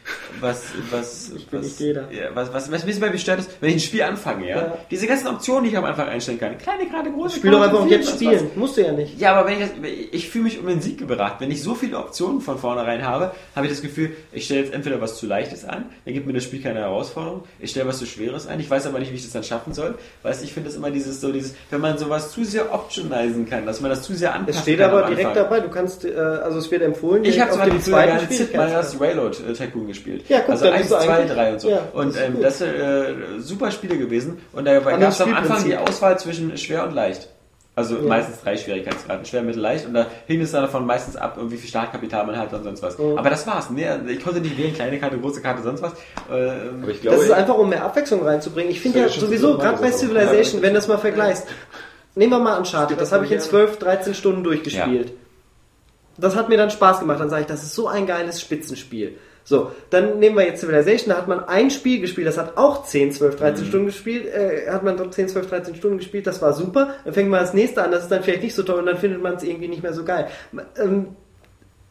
was, 0.40 0.64
was, 0.90 1.32
was, 1.50 1.62
nicht 1.62 1.80
jeder. 1.80 2.10
Ja, 2.12 2.30
was, 2.34 2.52
was, 2.52 2.70
was, 2.70 2.86
was 2.86 3.00
mich 3.00 3.12
bestört 3.12 3.40
ist, 3.40 3.50
wenn 3.60 3.70
ich 3.70 3.76
ein 3.76 3.80
Spiel 3.80 4.02
anfange, 4.02 4.48
ja, 4.48 4.56
Ja. 4.56 4.78
diese 4.90 5.06
ganzen 5.06 5.28
Optionen, 5.28 5.64
die 5.64 5.70
ich 5.70 5.76
am 5.76 5.84
Anfang 5.84 6.08
einstellen 6.08 6.38
kann, 6.38 6.58
kleine, 6.58 6.86
gerade, 6.88 7.10
große, 7.10 7.36
spiel 7.36 7.50
doch 7.50 7.62
einfach 7.62 7.86
jetzt 7.86 8.08
was, 8.08 8.14
spielen. 8.14 8.50
Musst 8.56 8.76
du 8.76 8.82
ja 8.82 8.92
nicht. 8.92 9.20
ja, 9.20 9.34
aber 9.34 9.48
wenn 9.48 9.54
ich 9.54 9.60
das, 9.60 9.70
ich 10.12 10.28
fühle 10.28 10.44
mich 10.44 10.58
um 10.58 10.66
den 10.66 10.80
Sieg 10.80 11.06
beraten. 11.06 11.36
Wenn 11.40 11.50
ich 11.50 11.62
so 11.62 11.74
viele 11.74 11.98
Optionen 11.98 12.40
von 12.40 12.58
vornherein 12.58 13.04
habe, 13.06 13.32
habe 13.54 13.66
ich 13.66 13.72
das 13.72 13.82
Gefühl, 13.82 14.10
ich 14.32 14.44
stelle 14.44 14.60
jetzt 14.60 14.74
entweder 14.74 15.00
was 15.00 15.16
zu 15.16 15.26
leichtes 15.26 15.64
an, 15.64 15.86
dann 16.04 16.14
gibt 16.14 16.26
mir 16.26 16.32
das 16.32 16.44
Spiel 16.44 16.62
keine 16.62 16.80
Herausforderung, 16.80 17.44
ich 17.58 17.70
stelle 17.70 17.88
was 17.88 17.98
zu 17.98 18.06
schweres 18.06 18.46
ein, 18.46 18.60
ich 18.60 18.68
weiß 18.70 18.86
aber 18.86 18.98
nicht, 18.98 19.12
wie 19.12 19.16
ich 19.16 19.22
das 19.22 19.32
dann 19.32 19.44
schaffen 19.44 19.74
soll. 19.74 19.96
Weißt 20.22 20.42
ich 20.42 20.52
finde 20.52 20.68
das 20.68 20.76
immer 20.76 20.90
dieses 20.90 21.20
so 21.20 21.32
dieses, 21.32 21.54
wenn 21.70 21.80
man 21.80 21.98
sowas 21.98 22.32
zu 22.32 22.44
sehr 22.44 22.72
optionisen 22.72 23.48
kann, 23.48 23.66
dass 23.66 23.80
man 23.80 23.90
das 23.90 24.02
zu 24.02 24.14
sehr 24.14 24.34
anpasst. 24.34 24.58
Es 24.58 24.62
steht 24.62 24.80
aber 24.80 25.04
direkt 25.04 25.36
dabei, 25.36 25.60
du 25.60 25.68
kannst, 25.68 26.04
äh, 26.04 26.14
also 26.16 26.58
es 26.58 26.70
wird 26.70 26.82
empfohlen, 26.82 27.24
Ich 27.24 27.40
habe 27.40 27.52
zwar 27.52 27.60
auf 27.62 27.70
die 27.70 27.76
dem 27.76 27.82
zweiten 27.82 28.32
Sid 28.32 28.54
Meier's 28.54 28.90
Schwierigkeitsgrad. 28.92 29.00
Railroad 29.20 29.40
äh, 29.48 29.52
Tycoon 29.52 29.86
gespielt. 29.86 30.24
Ja, 30.28 30.40
guck, 30.40 30.50
also 30.50 30.64
dann 30.64 30.74
1, 30.74 30.82
bist 30.88 30.92
du 31.00 31.04
2, 31.06 31.14
eigentlich- 31.14 31.32
3 31.32 31.52
und 31.52 31.60
so. 31.60 31.70
ja, 31.70 31.78
und 31.92 32.06
das 32.08 32.16
ist 32.16 32.22
ähm, 32.22 32.36
das 32.42 32.58
sind 32.58 32.74
äh, 32.74 33.14
super 33.40 33.70
Spiele 33.70 33.98
gewesen. 33.98 34.38
Und 34.52 34.64
da 34.66 34.78
gab 34.78 35.00
es 35.10 35.20
am 35.20 35.34
Anfang 35.34 35.64
die. 35.64 35.76
Auswahl 35.76 36.18
zwischen 36.18 36.56
schwer 36.56 36.84
und 36.84 36.94
leicht. 36.94 37.28
Also 37.76 37.96
Ja. 37.96 38.02
meistens 38.02 38.40
drei 38.42 38.56
Schwierigkeitsgraden, 38.56 39.24
schwer, 39.24 39.42
mittel, 39.42 39.60
leicht. 39.62 39.86
Und 39.86 39.94
da 39.94 40.06
hing 40.26 40.40
es 40.40 40.50
dann 40.52 40.62
davon 40.62 40.84
meistens 40.84 41.16
ab, 41.16 41.38
wie 41.40 41.56
viel 41.56 41.68
Startkapital 41.68 42.26
man 42.26 42.36
hat 42.36 42.52
und 42.52 42.64
sonst 42.64 42.82
was. 42.82 42.98
Mhm. 42.98 43.16
Aber 43.16 43.30
das 43.30 43.46
war's. 43.46 43.70
Nee, 43.70 43.86
ich 44.08 44.22
konnte 44.22 44.40
nicht 44.40 44.58
wählen, 44.58 44.74
kleine 44.74 44.98
Karte, 44.98 45.16
große 45.18 45.40
Karte, 45.40 45.62
sonst 45.62 45.80
was. 45.80 45.92
Ähm, 46.30 46.80
aber 46.82 46.90
ich 46.90 47.00
glaube, 47.00 47.16
Das 47.16 47.26
ist 47.26 47.32
einfach, 47.32 47.56
um 47.56 47.68
mehr 47.68 47.84
Abwechslung 47.84 48.22
reinzubringen. 48.24 48.70
Ich 48.72 48.80
finde 48.80 49.02
Das 49.02 49.14
ja 49.14 49.20
sowieso, 49.20 49.52
so 49.52 49.58
gerade 49.58 49.78
bei 49.80 49.88
das 49.90 50.00
Civilization, 50.00 50.62
wenn 50.62 50.70
du 50.70 50.74
das 50.74 50.88
mal 50.88 50.98
vergleichst, 50.98 51.46
nehmen 52.16 52.32
wir 52.32 52.38
mal 52.40 52.58
Uncharted, 52.58 53.00
das 53.00 53.12
habe 53.12 53.24
ich 53.24 53.32
in 53.32 53.40
12, 53.40 53.78
13 53.78 54.14
Stunden 54.14 54.42
durchgespielt. 54.44 55.12
Das 56.20 56.36
hat 56.36 56.48
mir 56.48 56.56
dann 56.56 56.70
Spaß 56.70 57.00
gemacht, 57.00 57.20
dann 57.20 57.30
sage 57.30 57.42
ich, 57.42 57.46
das 57.48 57.62
ist 57.62 57.74
so 57.74 57.88
ein 57.88 58.06
geiles 58.06 58.40
Spitzenspiel. 58.40 59.16
So, 59.42 59.72
dann 59.88 60.18
nehmen 60.18 60.36
wir 60.36 60.44
jetzt 60.44 60.60
Civilization, 60.60 61.10
da 61.12 61.18
hat 61.18 61.26
man 61.26 61.42
ein 61.44 61.70
Spiel 61.70 62.00
gespielt, 62.00 62.26
das 62.26 62.38
hat 62.38 62.56
auch 62.56 62.84
10, 62.84 63.12
12, 63.12 63.36
13 63.36 63.66
Stunden 63.66 63.86
gespielt, 63.86 64.26
äh, 64.26 64.70
hat 64.70 64.84
man 64.84 64.96
dort 64.96 65.14
10, 65.14 65.28
12, 65.28 65.48
13 65.48 65.74
Stunden 65.76 65.98
gespielt, 65.98 66.26
das 66.26 66.42
war 66.42 66.52
super. 66.52 66.94
Dann 67.04 67.14
fängt 67.14 67.30
man 67.30 67.40
das 67.40 67.54
nächste 67.54 67.82
an, 67.82 67.90
das 67.90 68.02
ist 68.04 68.12
dann 68.12 68.22
vielleicht 68.22 68.42
nicht 68.42 68.54
so 68.54 68.62
toll 68.62 68.78
und 68.78 68.86
dann 68.86 68.98
findet 68.98 69.22
man 69.22 69.34
es 69.34 69.42
irgendwie 69.42 69.68
nicht 69.68 69.82
mehr 69.82 69.94
so 69.94 70.04
geil. 70.04 70.28
Ähm, 70.78 71.16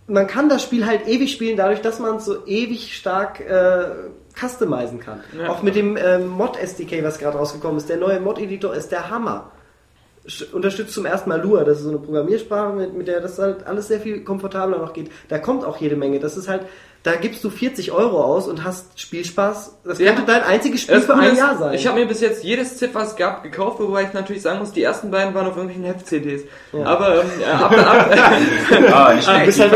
man 0.07 0.27
kann 0.27 0.49
das 0.49 0.63
Spiel 0.63 0.85
halt 0.85 1.07
ewig 1.07 1.31
spielen, 1.31 1.57
dadurch, 1.57 1.81
dass 1.81 1.99
man 1.99 2.17
es 2.17 2.25
so 2.25 2.45
ewig 2.45 2.95
stark 2.95 3.41
äh, 3.41 3.89
customizen 4.39 4.99
kann. 4.99 5.21
Auch 5.47 5.61
mit 5.61 5.75
dem 5.75 5.97
ähm, 5.97 6.27
Mod-SDK, 6.27 7.03
was 7.03 7.19
gerade 7.19 7.37
rausgekommen 7.37 7.77
ist. 7.77 7.89
Der 7.89 7.97
neue 7.97 8.19
Mod-Editor 8.19 8.73
ist 8.73 8.91
der 8.91 9.09
Hammer. 9.09 9.51
Unterstützt 10.51 10.93
zum 10.93 11.05
ersten 11.05 11.29
Mal 11.29 11.41
Lua, 11.41 11.63
das 11.63 11.79
ist 11.79 11.83
so 11.83 11.89
eine 11.89 11.99
Programmiersprache, 11.99 12.73
mit, 12.73 12.93
mit 12.93 13.07
der 13.07 13.21
das 13.21 13.39
halt 13.39 13.65
alles 13.65 13.87
sehr 13.87 13.99
viel 13.99 14.23
komfortabler 14.23 14.77
noch 14.77 14.93
geht. 14.93 15.11
Da 15.27 15.39
kommt 15.39 15.65
auch 15.65 15.77
jede 15.77 15.95
Menge. 15.95 16.19
Das 16.19 16.37
ist 16.37 16.47
halt, 16.47 16.63
da 17.03 17.15
gibst 17.15 17.43
du 17.45 17.49
40 17.49 17.93
Euro 17.93 18.21
aus 18.21 18.47
und 18.49 18.65
hast 18.65 18.99
Spielspaß. 18.99 19.77
Das 19.85 19.99
Ja. 19.99 20.11
könnte 20.11 20.29
dein 20.29 20.43
einziges 20.43 20.81
Spiel 20.81 20.95
Das 20.95 21.05
für 21.05 21.15
ein 21.15 21.31
ist, 21.31 21.37
Jahr 21.37 21.57
sein. 21.57 21.73
Ich 21.73 21.87
habe 21.87 21.97
mir 21.99 22.05
bis 22.05 22.19
jetzt 22.19 22.43
jedes 22.43 22.77
Ziff, 22.77 22.93
was 22.93 23.11
es 23.11 23.15
gab, 23.15 23.41
gekauft, 23.41 23.79
wobei 23.79 24.03
ich 24.03 24.13
natürlich 24.13 24.41
sagen 24.41 24.59
muss, 24.59 24.73
die 24.73 24.83
ersten 24.83 25.09
beiden 25.09 25.33
waren 25.33 25.47
auf 25.47 25.55
irgendwelchen 25.55 25.85
Heft-CDs. 25.85 26.41
Aber 26.83 27.21
ähm, 27.21 27.27
äh, 27.41 27.45
ab, 27.45 27.71
ab, 27.71 28.09
ah, 28.93 29.13
nicht 29.13 29.23
schlecht. 29.23 29.45
bist 29.45 29.59
halt 29.61 29.73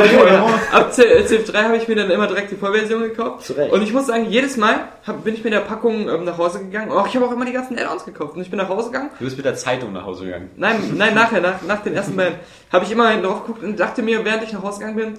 ab 0.74 0.94
Civ 0.94 1.46
3 1.46 1.64
habe 1.64 1.78
ich 1.78 1.88
mir 1.88 1.96
dann 1.96 2.12
immer 2.12 2.28
direkt 2.28 2.52
die 2.52 2.56
Vollversion 2.58 3.04
gekauft. 3.04 3.46
Zu 3.46 3.54
Recht. 3.54 3.72
Und 3.72 3.82
ich 3.84 3.94
muss 3.94 4.08
sagen, 4.08 4.26
jedes 4.30 4.58
Mal 4.58 4.76
hab, 5.08 5.24
bin 5.24 5.34
ich 5.34 5.44
mit 5.46 5.54
der 5.54 5.62
Packung 5.62 6.10
ähm, 6.10 6.26
nach 6.26 6.38
Hause 6.38 6.60
gegangen. 6.60 6.92
Auch 6.92 7.08
ich 7.08 7.16
habe 7.16 7.26
auch 7.26 7.32
immer 7.32 7.46
die 7.46 7.54
ganzen 7.54 7.78
Add-ons 7.80 8.04
gekauft. 8.04 8.36
Und 8.36 8.42
ich 8.42 8.50
bin 8.50 8.58
nach 8.58 8.70
Hause 8.70 8.92
gegangen. 8.92 9.12
Du 9.18 9.24
bist 9.26 9.38
mit 9.38 9.46
der 9.46 9.56
Zeitung 9.56 9.94
nach 9.94 10.06
Hause 10.06 10.26
gegangen. 10.26 10.50
Nein, 10.58 10.94
nein, 10.98 11.14
nachher, 11.14 11.40
nach, 11.40 11.62
nach 11.62 11.82
den 11.84 11.96
ersten 11.96 12.18
beiden, 12.18 12.36
habe 12.72 12.84
ich 12.84 12.92
immer 12.92 13.16
drauf 13.22 13.46
geguckt 13.46 13.64
und 13.64 13.80
dachte 13.80 14.02
mir, 14.02 14.26
während 14.26 14.44
ich 14.44 14.52
nach 14.52 14.64
Hause 14.64 14.80
gegangen 14.80 14.98
bin, 14.98 15.18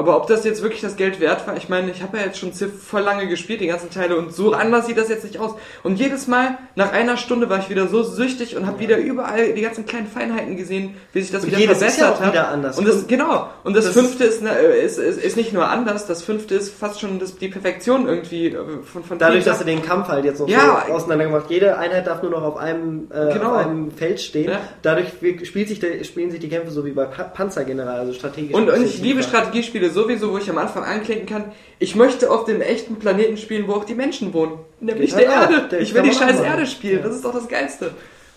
aber 0.00 0.16
ob 0.16 0.26
das 0.26 0.44
jetzt 0.44 0.62
wirklich 0.62 0.80
das 0.80 0.96
Geld 0.96 1.20
wert 1.20 1.46
war, 1.46 1.56
ich 1.56 1.68
meine, 1.68 1.90
ich 1.92 2.02
habe 2.02 2.18
ja 2.18 2.24
jetzt 2.24 2.38
schon 2.38 2.52
Civ 2.52 2.70
voll 2.82 3.02
lange 3.02 3.28
gespielt, 3.28 3.60
die 3.60 3.66
ganzen 3.68 3.90
Teile, 3.90 4.16
und 4.16 4.34
so 4.34 4.52
anders 4.52 4.86
sieht 4.86 4.96
das 4.98 5.08
jetzt 5.08 5.22
nicht 5.24 5.38
aus. 5.38 5.54
Und 5.82 5.96
jedes 6.00 6.26
Mal, 6.26 6.58
nach 6.74 6.92
einer 6.92 7.16
Stunde 7.16 7.48
war 7.48 7.58
ich 7.60 7.70
wieder 7.70 7.86
so 7.86 8.02
süchtig 8.02 8.56
und 8.56 8.66
habe 8.66 8.80
wieder 8.80 8.98
überall 8.98 9.52
die 9.54 9.60
ganzen 9.62 9.86
kleinen 9.86 10.06
Feinheiten 10.08 10.56
gesehen, 10.56 10.94
wie 11.12 11.20
sich 11.22 11.30
das 11.30 11.44
Und 11.44 11.50
wieder 11.50 11.58
jedes 11.60 11.76
ist 11.82 11.98
ja 11.98 12.06
verbessert 12.06 12.16
auch 12.16 12.20
hat. 12.26 12.32
wieder 12.32 12.48
anders. 12.48 12.78
Und 12.78 12.88
das, 12.88 13.06
genau. 13.06 13.48
Und 13.62 13.76
das, 13.76 13.84
das- 13.84 13.94
fünfte 13.94 14.24
ist, 14.24 14.42
ne, 14.42 14.50
ist, 14.58 14.98
ist, 14.98 15.22
ist 15.22 15.36
nicht 15.36 15.52
nur 15.52 15.68
anders, 15.68 16.06
das 16.06 16.22
fünfte 16.22 16.54
ist 16.54 16.74
fast 16.74 17.00
schon 17.00 17.18
das, 17.18 17.36
die 17.36 17.48
Perfektion 17.48 18.08
irgendwie 18.08 18.46
äh, 18.48 18.56
von, 18.84 19.04
von 19.04 19.18
Dadurch, 19.18 19.42
vielen 19.44 19.52
dass 19.52 19.58
du 19.58 19.64
den 19.66 19.82
Kampf 19.82 20.08
halt 20.08 20.24
jetzt 20.24 20.40
noch 20.40 20.48
Ja. 20.48 20.84
so 20.86 20.92
auseinander 20.94 21.26
gemacht 21.26 21.44
Jede 21.50 21.76
Einheit 21.78 22.06
darf 22.06 22.22
nur 22.22 22.30
noch 22.30 22.42
auf 22.42 22.56
einem, 22.56 23.08
äh, 23.12 23.32
Genau. 23.32 23.50
auf 23.52 23.56
einem 23.66 23.90
Feld 23.90 24.20
stehen. 24.20 24.50
Ja. 24.50 24.60
Dadurch 24.82 25.08
spielt 25.44 25.68
sich 25.68 25.78
der, 25.80 26.02
spielen 26.04 26.30
sich 26.30 26.40
die 26.40 26.48
Kämpfe 26.48 26.70
so 26.70 26.84
wie 26.86 26.92
bei 26.92 27.04
pa 27.04 27.24
Panzergeneral, 27.24 27.98
also 28.00 28.12
strategisch. 28.12 28.54
Und, 28.54 28.70
und 28.70 28.84
ich 28.84 29.00
liebe 29.02 29.22
Strategiespiele 29.22 29.89
sowieso, 29.90 30.32
wo 30.32 30.38
ich 30.38 30.48
am 30.50 30.58
Anfang 30.58 30.84
anklicken 30.84 31.26
kann, 31.26 31.52
ich 31.78 31.94
möchte 31.96 32.30
auf 32.30 32.44
dem 32.44 32.60
echten 32.60 32.96
Planeten 32.96 33.36
spielen, 33.36 33.68
wo 33.68 33.72
auch 33.74 33.84
die 33.84 33.94
Menschen 33.94 34.32
wohnen. 34.32 34.58
Nämlich 34.80 35.12
der. 35.14 35.26
Erde. 35.26 35.68
Der 35.70 35.80
Ich 35.80 35.92
will 35.94 36.02
die 36.02 36.12
scheiß. 36.12 36.40
Erde 36.40 36.66
spielen. 36.66 36.98
Ja. 36.98 37.04
Das 37.06 37.16
ist 37.16 37.24
doch 37.24 37.32
das 37.34 37.48
Geilste. 37.48 37.92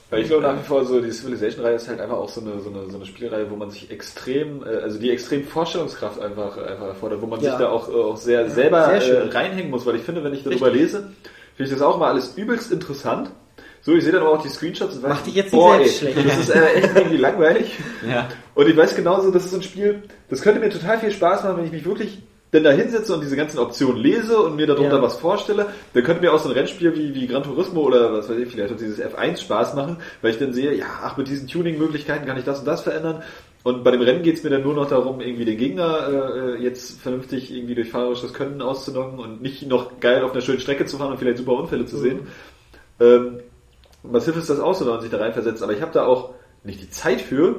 Weil 0.09 0.21
ich 0.21 0.27
glaube 0.27 0.43
nach 0.43 0.55
wie 0.59 0.63
vor 0.67 0.85
so, 0.85 1.01
die 1.01 1.09
Civilization-Reihe 1.11 1.75
ist 1.75 1.87
halt 1.87 1.99
einfach 1.99 2.17
auch 2.17 2.29
so 2.29 2.39
eine, 2.41 2.59
so 2.61 2.69
eine, 2.69 2.87
so 2.89 2.97
eine 2.97 3.05
Spielreihe, 3.05 3.49
wo 3.49 3.55
man 3.55 3.71
sich 3.71 3.89
extrem, 3.89 4.61
äh, 4.63 4.69
also 4.83 4.99
die 4.99 5.09
extrem 5.09 5.43
Vorstellungskraft 5.43 6.21
einfach, 6.21 6.55
einfach 6.57 6.87
erfordert, 6.89 7.21
wo 7.21 7.25
man 7.25 7.41
Ja. 7.41 7.51
sich 7.51 7.59
da 7.59 7.69
auch, 7.69 7.89
äh, 7.89 7.93
auch 7.93 8.17
sehr 8.17 8.47
selber 8.51 8.85
sehr 8.85 9.01
schön. 9.01 9.29
äh, 9.29 9.31
reinhängen 9.31 9.71
muss, 9.71 9.85
weil 9.87 9.95
ich 9.95 10.03
finde, 10.03 10.23
wenn 10.23 10.33
ich 10.33 10.43
darüber 10.43 10.69
lese, 10.69 11.09
finde 11.55 11.63
ich 11.63 11.69
das 11.71 11.81
auch 11.81 11.97
mal 11.97 12.11
alles 12.11 12.37
übelst 12.37 12.71
interessant. 12.71 13.31
So, 13.85 13.93
ich 13.93 14.03
sehe 14.03 14.13
dann 14.13 14.21
aber 14.21 14.31
auch 14.31 14.41
die 14.41 14.47
Screenshots 14.49 14.95
und 14.95 15.03
weiß, 15.03 15.09
Mach 15.09 15.21
dich 15.23 15.35
jetzt 15.35 15.51
nicht 15.51 15.61
boah, 15.61 15.75
selbst 15.75 16.03
ey, 16.03 16.13
schlecht. 16.13 16.29
Das 16.29 16.39
ist 16.39 16.49
äh, 16.49 16.73
echt 16.73 16.95
irgendwie 16.95 17.17
langweilig. 17.17 17.77
Ja. 18.09 18.29
Und 18.55 18.67
ich 18.69 18.75
weiß 18.77 18.95
genauso, 18.95 19.29
das 19.31 19.45
ist 19.45 19.51
so 19.51 19.57
ein 19.57 19.63
Spiel, 19.63 20.03
das 20.29 20.41
könnte 20.41 20.59
mir 20.59 20.69
total 20.69 20.99
viel 20.99 21.11
Spaß 21.11 21.43
machen, 21.43 21.57
wenn 21.57 21.65
ich 21.65 21.71
mich 21.71 21.85
wirklich 21.85 22.19
denn 22.53 22.63
da 22.63 22.71
hinsetze 22.71 23.13
und 23.15 23.21
diese 23.21 23.35
ganzen 23.35 23.57
Optionen 23.59 23.97
lese 23.97 24.37
und 24.37 24.55
mir 24.55 24.67
darunter 24.67 24.97
Ja. 24.97 25.01
was 25.01 25.17
vorstelle, 25.17 25.67
dann 25.93 26.03
könnte 26.03 26.21
mir 26.21 26.31
auch 26.31 26.39
so 26.39 26.49
ein 26.49 26.53
Rennspiel 26.53 26.95
wie, 26.95 27.15
wie 27.15 27.27
Gran 27.27 27.43
Turismo 27.43 27.81
oder 27.81 28.13
was 28.13 28.29
weiß 28.29 28.37
ich, 28.37 28.49
vielleicht 28.49 28.71
auch 28.73 28.77
dieses 28.77 29.01
F1 29.01 29.37
Spaß 29.41 29.73
machen, 29.73 29.97
weil 30.21 30.31
ich 30.31 30.37
dann 30.37 30.53
sehe, 30.53 30.73
ja, 30.75 30.85
ach, 31.03 31.17
mit 31.17 31.27
diesen 31.27 31.47
Tuning-Möglichkeiten 31.47 32.25
kann 32.27 32.37
ich 32.37 32.43
das 32.43 32.59
und 32.59 32.65
das 32.65 32.81
verändern. 32.81 33.23
Und 33.63 33.83
bei 33.83 33.91
dem 33.91 34.01
Rennen 34.01 34.21
geht 34.23 34.35
es 34.35 34.43
mir 34.43 34.51
dann 34.51 34.61
nur 34.61 34.75
noch 34.75 34.87
darum, 34.87 35.19
irgendwie 35.19 35.45
den 35.45 35.57
Gegner 35.57 36.55
äh, 36.59 36.61
jetzt 36.61 37.01
vernünftig 37.01 37.51
irgendwie 37.51 37.75
durch 37.75 37.89
fahrerisches 37.89 38.33
Können 38.33 38.61
auszunocken 38.61 39.19
und 39.19 39.41
nicht 39.41 39.67
noch 39.67 39.99
geil 39.99 40.21
auf 40.21 40.33
einer 40.33 40.41
schönen 40.41 40.59
Strecke 40.59 40.85
zu 40.85 40.97
fahren 40.97 41.11
und 41.11 41.17
vielleicht 41.17 41.37
super 41.39 41.53
Unfälle 41.53 41.85
zu 41.85 41.97
sehen. 41.97 42.27
Ähm, 42.99 43.39
massiv 44.03 44.35
ist 44.37 44.49
das 44.49 44.59
auch 44.59 44.73
so, 44.75 44.85
wenn 44.85 44.93
man 44.93 45.01
sich 45.01 45.11
da 45.11 45.17
reinversetzt, 45.17 45.63
aber 45.63 45.73
ich 45.73 45.81
habe 45.81 45.91
da 45.93 46.05
auch 46.05 46.31
nicht 46.63 46.81
die 46.81 46.89
Zeit 46.89 47.21
für. 47.21 47.57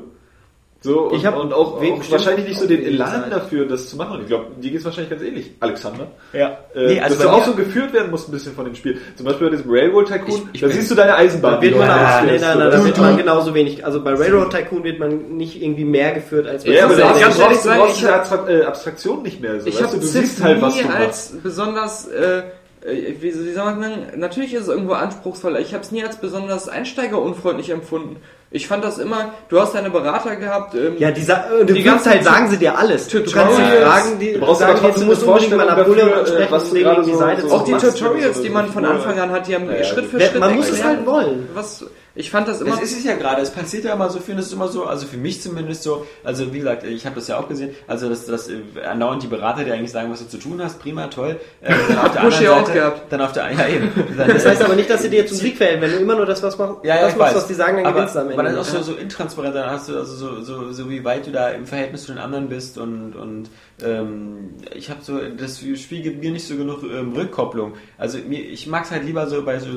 So, 0.81 1.05
und, 1.09 1.15
Ich 1.17 1.25
hab- 1.25 1.39
und 1.39 1.51
auch, 1.55 1.77
auch 1.81 2.11
wahrscheinlich 2.11 2.47
nicht 2.47 2.61
so 2.61 2.67
den 2.69 2.85
Elan 2.85 3.23
Zeit. 3.23 3.33
dafür, 3.33 3.65
das 3.65 3.89
zu 3.89 3.97
machen. 3.97 4.17
Und 4.17 4.21
ich 4.21 4.27
glaube, 4.27 4.49
dir 4.61 4.71
geht 4.71 4.81
es 4.81 4.85
wahrscheinlich 4.85 5.09
ganz 5.09 5.23
ähnlich, 5.23 5.53
Alexander. 5.61 6.09
Ja. 6.35 6.59
Äh, 6.75 6.87
Nee, 6.89 7.01
also 7.01 7.17
dass 7.17 7.25
du 7.25 7.31
auch 7.33 7.43
so 7.47 7.55
geführt 7.55 7.95
werden 7.95 8.11
musst 8.11 8.29
ein 8.29 8.33
bisschen 8.33 8.53
von 8.55 8.67
dem 8.67 8.75
Spiel. 8.75 8.99
Zum 9.17 9.25
Beispiel 9.25 9.49
bei 9.49 9.57
diesem 9.57 9.71
Railroad 9.73 10.09
Tycoon, 10.09 10.43
Ich- 10.53 10.57
ich 10.57 10.61
da 10.61 10.69
siehst 10.69 10.91
du 10.91 10.95
deine 10.95 11.15
Eisenbahn. 11.15 11.55
Da 11.55 11.63
wird 11.63 11.79
man 11.79 11.89
Ja, 11.89 12.21
nee, 12.23 12.33
nein, 12.33 12.39
so. 12.39 12.47
nein, 12.59 12.71
da 12.71 12.85
wird 12.85 12.99
man 12.99 13.17
genauso 13.17 13.55
wenig. 13.55 13.83
Also 13.83 14.05
bei 14.05 14.13
Railroad 14.13 14.51
Tycoon 14.51 14.85
wird 14.85 14.99
man 14.99 15.37
nicht 15.39 15.63
irgendwie 15.63 15.85
mehr 15.87 16.13
geführt 16.13 16.47
als 16.47 16.65
bei 16.65 16.73
Ja, 16.73 16.85
aber 16.85 16.97
Das 16.97 17.03
da 17.03 17.13
ist 17.15 17.21
ganz 17.23 17.37
du 17.37 17.41
ehrlich 17.43 17.57
brauchst, 17.57 17.65
du 17.65 17.79
brauchst 17.79 17.95
ich 18.35 18.49
diese 18.49 18.61
äh, 18.61 18.65
Abstraktion 18.67 19.23
nicht 19.23 19.41
mehr. 19.41 19.61
So, 19.63 19.67
Ich 19.69 19.75
weißt 19.77 19.85
habe 19.85 19.95
du, 19.95 20.01
du 20.03 20.07
siehst 20.07 20.43
halt, 20.43 20.61
was 20.61 20.77
du 20.77 20.85
machst. 20.85 20.97
als 20.99 21.33
besonders, 21.43 22.09
äh, 22.09 22.43
wie, 22.85 23.23
wie 23.23 23.53
soll 23.53 23.65
man 23.65 23.81
sagen, 23.83 24.07
natürlich 24.17 24.53
ist 24.55 24.63
es 24.63 24.69
irgendwo 24.69 24.93
anspruchsvoller. 24.93 25.59
Ich 25.61 25.73
habe 25.73 25.83
es 25.83 25.91
nie 25.91 26.05
als 26.05 26.17
besonders 26.17 26.69
einsteigerunfreundlich 26.69 27.71
empfunden. 27.71 28.17
Ich 28.51 28.69
fand 28.69 28.85
das 28.85 28.99
immer, 28.99 29.33
du 29.49 29.59
hast 29.59 29.75
deine 29.75 29.91
Berater 29.91 30.37
gehabt. 30.37 30.75
Ähm, 30.75 30.95
Ja, 30.99 31.11
die, 31.11 31.23
äh, 31.23 31.65
Die 31.67 31.73
die 31.73 31.83
ganze 31.83 32.05
Zeit 32.11 32.23
sagen 32.23 32.49
sie 32.51 32.57
dir 32.59 32.79
alles. 32.79 33.09
Du 33.09 33.19
kannst 33.19 33.57
sie 33.57 33.63
Tutorials. 33.63 33.83
fragen, 33.85 34.19
die 34.21 34.33
Du 34.35 34.39
brauchst 34.41 34.61
sagen 34.61 34.79
aber 34.79 34.91
du 34.91 35.05
musst 35.07 35.23
unbedingt 35.25 35.57
mal 35.57 35.67
Napoleon 35.67 36.13
ansprechen, 36.13 36.53
was 36.53 36.69
um 36.71 36.75
du 36.77 36.81
gerade 36.83 37.03
die 37.03 37.11
so- 37.13 37.19
Seite 37.19 37.49
so 37.49 37.55
auch 37.55 37.65
die 37.65 37.73
Tutorials, 37.73 38.37
so 38.37 38.43
die 38.45 38.51
man 38.51 38.69
von. 38.69 38.85
Anfang 38.85 39.19
an 39.19 39.31
hat, 39.33 39.49
die 39.49 39.55
haben 39.57 39.69
Ja, 39.69 39.83
Schritt 39.83 40.05
für 40.07 40.21
Schritt 40.21 40.39
man 40.39 40.55
muss 40.55 40.69
es 40.71 40.85
halt 40.85 41.05
wollen. 41.07 41.49
Was, 41.55 41.85
ich 42.17 42.31
fand 42.31 42.47
das 42.47 42.61
immer... 42.61 42.71
Das 42.71 42.83
ist 42.83 42.99
es 42.99 43.05
ja 43.05 43.17
gerade. 43.17 43.43
Es 43.43 43.51
passiert 43.51 43.85
ja 43.85 43.95
immer 43.95 44.09
so 44.09 44.21
viel. 44.21 44.37
Das 44.37 44.47
ist 44.47 44.53
immer 44.53 44.69
so, 44.69 44.85
also 44.87 45.07
für 45.07 45.17
mich 45.17 45.43
zumindest 45.43 45.83
so. 45.83 46.07
Also 46.23 46.53
wie 46.53 46.59
gesagt, 46.59 46.85
ich 46.85 47.07
habe 47.07 47.17
das 47.17 47.27
ja 47.27 47.39
auch 47.39 47.49
gesehen. 47.49 47.75
Also 47.89 48.09
dass 48.09 48.27
das 48.27 48.49
äh, 48.49 48.61
andauernd 48.85 49.23
die 49.23 49.27
Berater, 49.27 49.65
die 49.65 49.73
eigentlich 49.73 49.91
sagen, 49.91 50.13
was 50.13 50.21
du 50.21 50.29
zu 50.29 50.39
tun 50.39 50.63
hast, 50.63 50.79
prima, 50.81 51.09
toll. 51.09 51.41
Äh, 51.61 51.75
dann 51.89 51.99
auf 51.99 52.13
der 52.13 52.21
anderen 52.23 52.45
ja 52.45 52.53
auch 52.53 52.67
Seite, 52.67 52.79
gehabt. 52.79 53.13
dann 53.13 53.21
auf 53.21 53.33
der 53.33 53.51
ja 53.59 53.69
eben. 53.69 53.91
Dann, 54.17 54.29
Das 54.29 54.47
heißt 54.47 54.63
aber 54.63 54.77
nicht, 54.77 54.89
dass 54.89 55.03
sie 55.03 55.11
dir 55.11 55.27
zum 55.27 55.39
Sieg 55.39 55.57
verhelfen. 55.57 55.83
Wenn 55.83 55.91
du 55.91 55.97
immer 55.97 56.15
nur 56.15 56.27
das, 56.27 56.43
was 56.43 56.57
machst, 56.57 56.85
ja, 56.85 56.95
ja, 56.95 57.03
das 57.03 57.13
ich 57.13 57.19
machst, 57.19 57.35
weiß. 57.35 57.43
was 57.43 57.47
die 57.49 57.55
sagen, 57.55 57.77
dann 57.79 57.87
aber, 57.87 57.95
gewinnst 57.95 58.15
du 58.15 58.19
am 58.21 58.31
Ende. 58.31 58.39
Aber 58.39 58.49
dann 58.49 58.59
auch 58.59 58.65
so, 58.65 58.83
so 58.83 58.95
intransparent, 58.95 59.55
dann 59.57 59.71
hast 59.71 59.89
du 59.89 59.97
also 59.97 60.15
so, 60.15 60.41
so, 60.43 60.73
so 60.73 60.91
wie 60.91 61.05
weit 61.05 61.27
du 61.27 61.33
da 61.33 61.49
im 61.51 61.67
Verhältnis 61.67 62.05
zu 62.05 62.13
den 62.13 62.19
anderen 62.19 62.49
bist 62.49 62.79
und, 62.79 63.17
und 63.17 63.51
ähm, 63.83 64.51
ich 64.75 64.89
habe 64.91 65.01
so, 65.03 65.19
das 65.37 65.59
Spiel 65.59 66.03
gibt 66.03 66.23
mir 66.23 66.31
nicht 66.31 66.47
so 66.47 66.57
genug 66.57 66.83
ähm, 66.85 67.13
Rückkopplung. 67.13 67.73
Also 67.99 68.19
mir, 68.19 68.41
ich 68.41 68.67
mag 68.67 68.85
es 68.85 68.91
halt 68.91 69.05
lieber 69.05 69.27
so 69.29 69.43
bei 69.45 69.59
so, 69.59 69.69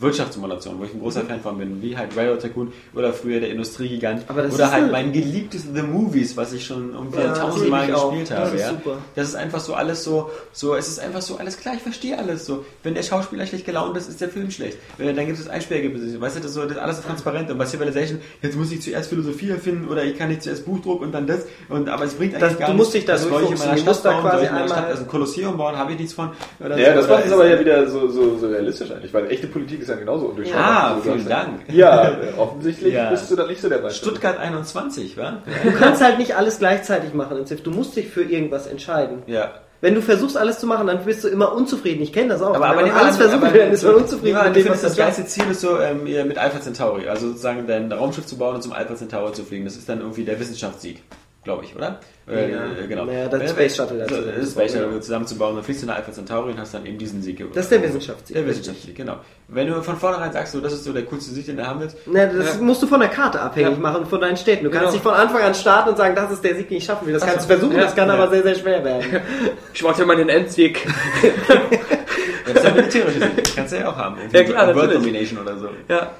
Wirtschaftssimulationen, 0.00 0.78
wo 0.80 0.84
ich 0.84 0.94
ein 0.94 1.00
großer 1.00 1.22
Fan 1.22 1.40
von 1.40 1.58
bin, 1.58 1.82
wie 1.82 1.96
halt 1.96 2.16
Railroad 2.16 2.40
Tycoon 2.40 2.72
oder 2.94 3.12
früher 3.12 3.40
der 3.40 3.50
Industriegigant 3.50 4.24
das 4.28 4.54
oder 4.54 4.64
ist 4.66 4.72
halt 4.72 4.92
mein 4.92 5.12
geliebtes 5.12 5.64
The 5.74 5.82
Movies, 5.82 6.36
was 6.36 6.52
ich 6.52 6.64
schon 6.64 6.92
irgendwie 6.92 7.18
Ja, 7.18 7.32
tausendmal 7.34 7.86
gespielt 7.86 8.30
Das 8.30 8.38
habe. 8.38 8.56
ist 8.56 8.62
ja. 8.62 8.98
Das 9.16 9.28
ist 9.28 9.34
einfach 9.34 9.60
so 9.60 9.74
alles 9.74 10.04
so, 10.04 10.30
so, 10.52 10.74
es 10.76 10.88
ist 10.88 11.00
einfach 11.00 11.22
so 11.22 11.36
alles 11.38 11.56
klar, 11.58 11.74
ich 11.74 11.82
verstehe 11.82 12.16
alles 12.18 12.46
so. 12.46 12.64
Wenn 12.82 12.94
der 12.94 13.02
Schauspieler 13.02 13.46
schlecht 13.46 13.64
gelaunt 13.66 13.96
ist, 13.96 14.08
ist 14.08 14.20
der 14.20 14.28
Film 14.28 14.50
schlecht. 14.50 14.78
Wenn, 14.98 15.14
dann 15.16 15.26
gibt 15.26 15.38
es 15.38 15.48
Einspielergebnisse. 15.48 16.20
Weißt 16.20 16.36
du, 16.36 16.40
das 16.40 16.50
ist 16.50 16.54
so, 16.54 16.62
das 16.62 16.72
ist 16.72 16.78
alles 16.78 16.96
so 16.98 17.02
transparent. 17.04 17.50
Und 17.50 17.58
bei 17.58 17.66
Civilization, 17.66 18.20
jetzt 18.42 18.56
muss 18.56 18.70
ich 18.70 18.82
zuerst 18.82 19.08
Philosophie 19.08 19.50
erfinden 19.50 19.88
oder 19.88 20.04
ich 20.04 20.16
kann 20.16 20.28
nicht 20.28 20.42
zuerst 20.42 20.64
Buchdruck 20.64 21.00
und 21.00 21.12
dann 21.12 21.26
das. 21.26 21.46
Und, 21.68 21.88
aber 21.88 22.04
es 22.04 22.14
bringt 22.14 22.34
eigentlich 22.34 22.50
Das- 22.50 22.58
gar 22.58 22.68
du 22.70 22.74
musst 22.76 22.94
dich 22.94 23.04
da 23.04 23.14
Was 23.14 23.22
soll 23.40 23.54
ich 23.54 23.60
in 23.60 23.68
meiner 23.68 23.76
Stadt 23.94 24.02
bauen, 24.02 24.22
soll 24.22 24.30
quasi 24.30 24.44
ich 24.44 24.48
in 24.50 24.54
meiner 24.54 24.68
Stadt 24.68 24.84
also 24.86 25.02
ein 25.02 25.08
Kolosseum 25.08 25.56
bauen, 25.56 25.76
habe 25.76 25.92
ich 25.92 25.98
nichts 25.98 26.12
von. 26.14 26.30
Oder 26.64 26.78
Ja, 26.78 26.92
so, 26.94 27.00
das 27.00 27.08
macht 27.08 27.18
es 27.20 27.26
ist- 27.26 27.32
aber 27.32 27.46
ja 27.46 27.60
wieder 27.60 27.86
so, 27.88 28.08
so, 28.08 28.38
so 28.38 28.46
realistisch 28.48 28.90
eigentlich, 28.90 29.12
weil 29.14 29.30
echte 29.30 29.46
Politik 29.46 29.80
ist 29.82 29.88
ja 29.88 29.96
genauso 29.96 30.26
undurchschaubar. 30.26 30.64
Ah, 30.66 30.94
Du 30.96 31.02
vielen 31.02 31.28
Dank. 31.28 31.60
Ja, 31.72 32.08
äh, 32.10 32.14
offensichtlich 32.36 32.94
Ja. 32.94 33.10
bist 33.10 33.30
du 33.30 33.36
da 33.36 33.46
nicht 33.46 33.60
so 33.60 33.68
der 33.68 33.80
Meister. 33.80 33.98
Stuttgart 33.98 34.38
21, 34.38 35.16
wa? 35.16 35.42
Du 35.64 35.72
kannst 35.72 36.02
halt 36.02 36.18
nicht 36.18 36.36
alles 36.36 36.58
gleichzeitig 36.58 37.14
machen 37.14 37.36
in 37.38 37.46
Civ. 37.46 37.62
Du 37.62 37.70
musst 37.70 37.96
dich 37.96 38.08
für 38.08 38.22
irgendwas 38.22 38.66
entscheiden. 38.66 39.22
Ja. 39.26 39.52
Wenn 39.80 39.94
du 39.94 40.02
versuchst, 40.02 40.36
alles 40.36 40.58
zu 40.58 40.66
machen, 40.66 40.88
dann 40.88 41.04
bist 41.04 41.22
du 41.22 41.28
immer 41.28 41.52
unzufrieden. 41.52 42.02
Ich 42.02 42.12
kenne 42.12 42.30
das 42.30 42.42
auch. 42.42 42.52
Aber, 42.52 42.66
aber 42.66 42.78
Wenn 42.82 42.88
man 42.88 42.96
alles 42.96 43.16
versucht, 43.16 43.44
aber- 43.44 43.56
dann 43.56 43.70
ist 43.70 43.84
man 43.84 43.94
unzufrieden 43.94 44.36
an, 44.36 44.46
mit 44.48 44.56
du 44.56 44.62
dem, 44.64 44.72
was 44.72 44.82
das 44.82 44.96
geilste 44.96 45.24
Ziel 45.26 45.44
ist 45.52 45.60
so, 45.60 45.78
ähm, 45.78 46.02
mit 46.02 46.36
Alpha 46.36 46.60
Centauri, 46.60 47.08
also 47.08 47.28
sozusagen 47.28 47.64
dein 47.68 47.92
Raumschiff 47.92 48.26
zu 48.26 48.36
bauen 48.36 48.56
und 48.56 48.62
zum 48.62 48.72
Alpha 48.72 48.96
Centauri 48.96 49.32
zu 49.34 49.44
fliegen. 49.44 49.64
Das 49.64 49.76
ist 49.76 49.88
dann 49.88 50.00
irgendwie 50.00 50.24
der 50.24 50.40
Wissenschaftssieg, 50.40 51.00
glaube 51.48 51.64
ich, 51.64 51.74
oder? 51.74 51.98
Äh, 52.28 52.52
Ja. 52.52 52.58
äh, 52.84 52.86
genau. 52.86 53.06
Naja, 53.06 53.26
das 53.26 53.40
Äh, 53.42 53.48
Space 53.48 53.76
Shuttle 53.76 53.98
dazu. 54.00 54.14
so, 54.16 54.20
Das 54.22 54.50
Space 54.50 54.72
Shuttle 54.74 55.00
zusammenzubauen, 55.00 55.54
dann 55.54 55.64
fliegst 55.64 55.82
du 55.82 55.86
in 55.86 55.92
Alpha 55.92 56.12
Centauri 56.12 56.52
und 56.52 56.60
hast 56.60 56.74
dann 56.74 56.84
eben 56.84 56.98
diesen 56.98 57.22
Sieg. 57.22 57.42
Das 57.54 57.64
ist 57.64 57.72
der 57.72 57.82
Wissenschaftssieg. 57.82 58.36
Der 58.36 58.46
Wissenschaftssieg, 58.46 58.94
genau. 58.94 59.16
Wenn 59.48 59.66
du 59.66 59.82
von 59.82 59.96
vornherein 59.96 60.30
sagst, 60.30 60.52
so, 60.52 60.60
das 60.60 60.74
ist 60.74 60.84
so 60.84 60.92
der 60.92 61.04
coolste 61.06 61.30
Sieg, 61.32 61.46
den 61.46 61.56
du 61.56 61.66
haben 61.66 61.80
willst, 61.80 61.96
Na, 62.04 62.26
das 62.26 62.56
Ja. 62.56 62.60
musst 62.62 62.82
du 62.82 62.86
von 62.86 63.00
der 63.00 63.08
Karte 63.08 63.40
abhängig 63.40 63.72
Ja. 63.72 63.78
machen, 63.78 64.04
von 64.04 64.20
deinen 64.20 64.36
Städten. 64.36 64.64
Du 64.64 64.70
kannst 64.70 64.82
Genau. 64.88 64.92
nicht 64.92 65.02
von 65.02 65.14
Anfang 65.14 65.40
an 65.42 65.54
starten 65.54 65.88
und 65.88 65.96
sagen, 65.96 66.14
das 66.14 66.30
ist 66.32 66.44
der 66.44 66.54
Sieg, 66.54 66.68
den 66.68 66.76
ich 66.78 66.84
schaffen 66.84 67.06
will. 67.06 67.14
Das 67.14 67.22
Ach 67.22 67.28
kannst 67.28 67.48
du 67.48 67.54
versuchen, 67.54 67.76
Ja. 67.76 67.82
das 67.84 67.96
kann 67.96 68.08
Ja. 68.08 68.14
aber 68.14 68.28
sehr, 68.28 68.42
sehr 68.42 68.54
schwer 68.56 68.84
werden. 68.84 69.04
Ich 69.72 69.82
wollte 69.82 70.00
ja 70.00 70.06
mal 70.06 70.16
den 70.16 70.28
Endsieg. 70.28 70.86
das 72.46 72.54
ist 72.56 72.64
der 72.64 72.74
militärische 72.74 73.20
Sieg, 73.20 73.36
das 73.44 73.56
kannst 73.56 73.72
du 73.72 73.78
ja 73.78 73.88
auch 73.88 73.96
haben. 73.96 74.16
Irgendwie 74.18 74.36
Ja, 74.36 74.44
klar, 74.44 74.74
World. 74.74 74.94
Domination 74.94 75.38
oder 75.40 75.56
so. 75.56 75.68
ja. 75.88 76.10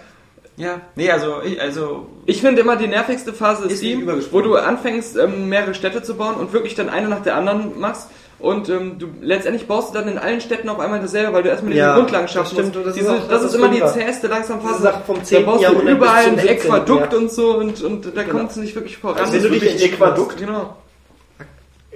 Ja, 0.59 0.81
nee, 0.97 1.11
also, 1.11 1.37
ich, 1.45 1.61
also, 1.61 2.07
Ich 2.27 2.41
finde 2.41 2.61
immer 2.63 2.77
die 2.77 2.89
nervigste 2.89 3.33
Phase 3.33 3.67
ist, 3.67 3.75
Ist 3.75 3.83
die, 3.83 3.97
die 3.97 4.33
wo 4.33 4.41
du 4.41 4.57
anfängst, 4.57 5.17
ähm, 5.17 5.49
mehrere 5.49 5.73
Städte 5.73 6.03
zu 6.03 6.15
bauen 6.17 6.35
und 6.35 6.53
wirklich 6.53 6.75
dann 6.75 6.89
eine 6.89 7.09
nach 7.09 7.23
der 7.23 7.37
anderen 7.37 7.79
machst. 7.79 8.09
Und 8.41 8.69
ähm, 8.69 8.99
du 9.01 9.07
letztendlich 9.21 9.67
baust 9.67 9.91
du 9.95 9.99
dann 9.99 10.07
in 10.09 10.17
allen 10.19 10.41
Städten 10.41 10.69
auf 10.69 10.79
einmal 10.79 11.01
dasselbe, 11.01 11.33
weil 11.33 11.43
du 11.43 11.49
erstmal 11.49 11.73
Ja, 11.75 11.95
Grundlagen 11.97 12.27
das 12.27 12.33
schaffen 12.33 12.55
stimmt, 12.55 12.75
musst. 12.75 12.87
das 12.89 12.97
ist 12.97 13.09
auch- 13.09 13.19
das, 13.19 13.29
das 13.29 13.45
ist 13.45 13.55
immer 13.55 13.69
die 13.69 13.85
zäheste 13.87 14.27
langsam 14.29 14.61
Das 14.63 14.71
Phase. 14.77 14.95
vom 15.07 15.17
da 15.17 15.23
10. 15.25 15.45
baust 15.47 15.59
du 15.59 15.63
Jahrhundert 15.63 15.85
bis 15.87 15.95
überall 15.97 16.25
ein 16.25 16.39
17., 16.39 16.49
Äquadukt 16.49 17.13
ja. 17.13 17.19
und 17.19 17.33
so 17.33 17.57
und, 17.57 17.83
und 17.83 18.17
da 18.17 18.23
Genau. 18.23 18.39
kommst 18.39 18.57
du 18.57 18.61
nicht 18.61 18.75
wirklich 18.77 18.97
voran. 18.99 19.19
Also 19.19 19.33
wenn 19.33 19.43
du 19.43 19.51
dich 19.51 19.71
entschieden 19.73 19.95
Aquadukt? 19.95 20.37
genau. 20.39 20.77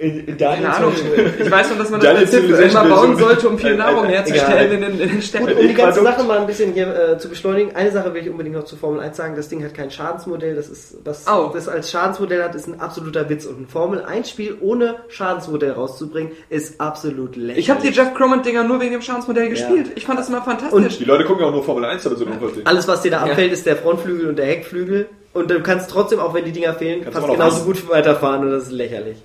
In, 0.03 0.27
in 0.27 0.37
Keine 0.37 0.73
Ahnung. 0.73 0.91
Ich 1.39 1.49
weiß 1.49 1.69
noch, 1.71 1.77
dass 1.77 1.89
man 1.89 2.01
das 2.01 2.29
Tipp 2.31 2.49
immer 2.49 2.85
bauen 2.85 3.17
sollte, 3.17 3.47
um 3.49 3.57
viel 3.57 3.75
Nahrung 3.75 4.05
herzustellen 4.05 4.83
in 4.83 4.97
den, 4.99 5.21
Städten. 5.21 5.47
Gut, 5.47 5.55
um 5.57 5.67
die 5.67 5.73
ganze. 5.73 6.01
Sache 6.03 6.23
mal 6.23 6.39
ein 6.39 6.47
bisschen 6.47 6.73
hier 6.73 6.87
äh, 7.13 7.17
zu 7.17 7.29
beschleunigen, 7.29 7.75
eine 7.75 7.91
Sache 7.91 8.13
will 8.13 8.21
ich 8.23 8.29
unbedingt 8.29 8.55
noch 8.55 8.65
zu 8.65 8.75
Formel 8.75 8.99
1 8.99 9.15
sagen, 9.15 9.35
das 9.35 9.47
Ding 9.49 9.63
hat 9.63 9.73
kein 9.73 9.89
Schadensmodell, 9.89 10.55
das 10.55 10.67
ist, 10.69 10.97
was 11.05 11.25
Oh. 11.27 11.49
das 11.53 11.67
als 11.67 11.89
Schadensmodell 11.91 12.43
hat, 12.43 12.53
ist 12.55 12.67
ein 12.67 12.79
absoluter 12.79 13.29
Witz 13.29 13.45
und 13.45 13.61
ein 13.61 13.67
Formel 13.67 14.03
1 14.03 14.29
Spiel 14.29 14.57
ohne 14.59 14.95
Schadensmodell 15.07 15.71
rauszubringen, 15.71 16.31
ist 16.49 16.81
absolut 16.81 17.35
lächerlich. 17.35 17.57
Ich 17.57 17.69
habe 17.69 17.81
die 17.81 17.89
Jeff 17.89 18.13
Cromant-Dinger 18.13 18.63
nur 18.63 18.81
wegen 18.81 18.91
dem 18.91 19.01
Schadensmodell 19.01 19.49
gespielt. 19.49 19.91
Ich 19.95 20.05
fand 20.05 20.19
das 20.19 20.27
immer 20.29 20.41
fantastisch. 20.41 20.97
Die 20.97 21.05
Leute 21.05 21.23
gucken 21.23 21.41
ja 21.43 21.47
auch 21.49 21.53
nur 21.53 21.63
Formel 21.63 21.85
1 21.85 22.05
oder 22.07 22.15
so 22.17 22.25
unverdient. 22.25 22.67
Alles, 22.67 22.87
was 22.87 23.01
dir 23.01 23.11
da 23.11 23.25
Ja. 23.25 23.31
abfällt, 23.31 23.53
ist 23.53 23.65
der 23.65 23.77
Frontflügel 23.77 24.27
und 24.29 24.37
der 24.37 24.45
Heckflügel 24.47 25.07
und 25.33 25.49
du 25.49 25.61
kannst 25.61 25.89
trotzdem, 25.89 26.19
auch 26.19 26.33
wenn 26.33 26.45
die 26.45 26.51
Dinger 26.51 26.73
fehlen, 26.73 27.01
Kannst 27.03 27.17
fast 27.17 27.31
genauso 27.31 27.55
hassen. 27.57 27.65
gut 27.65 27.89
weiterfahren 27.89 28.41
und 28.45 28.51
das 28.51 28.63
ist 28.63 28.71
lächerlich. 28.71 29.17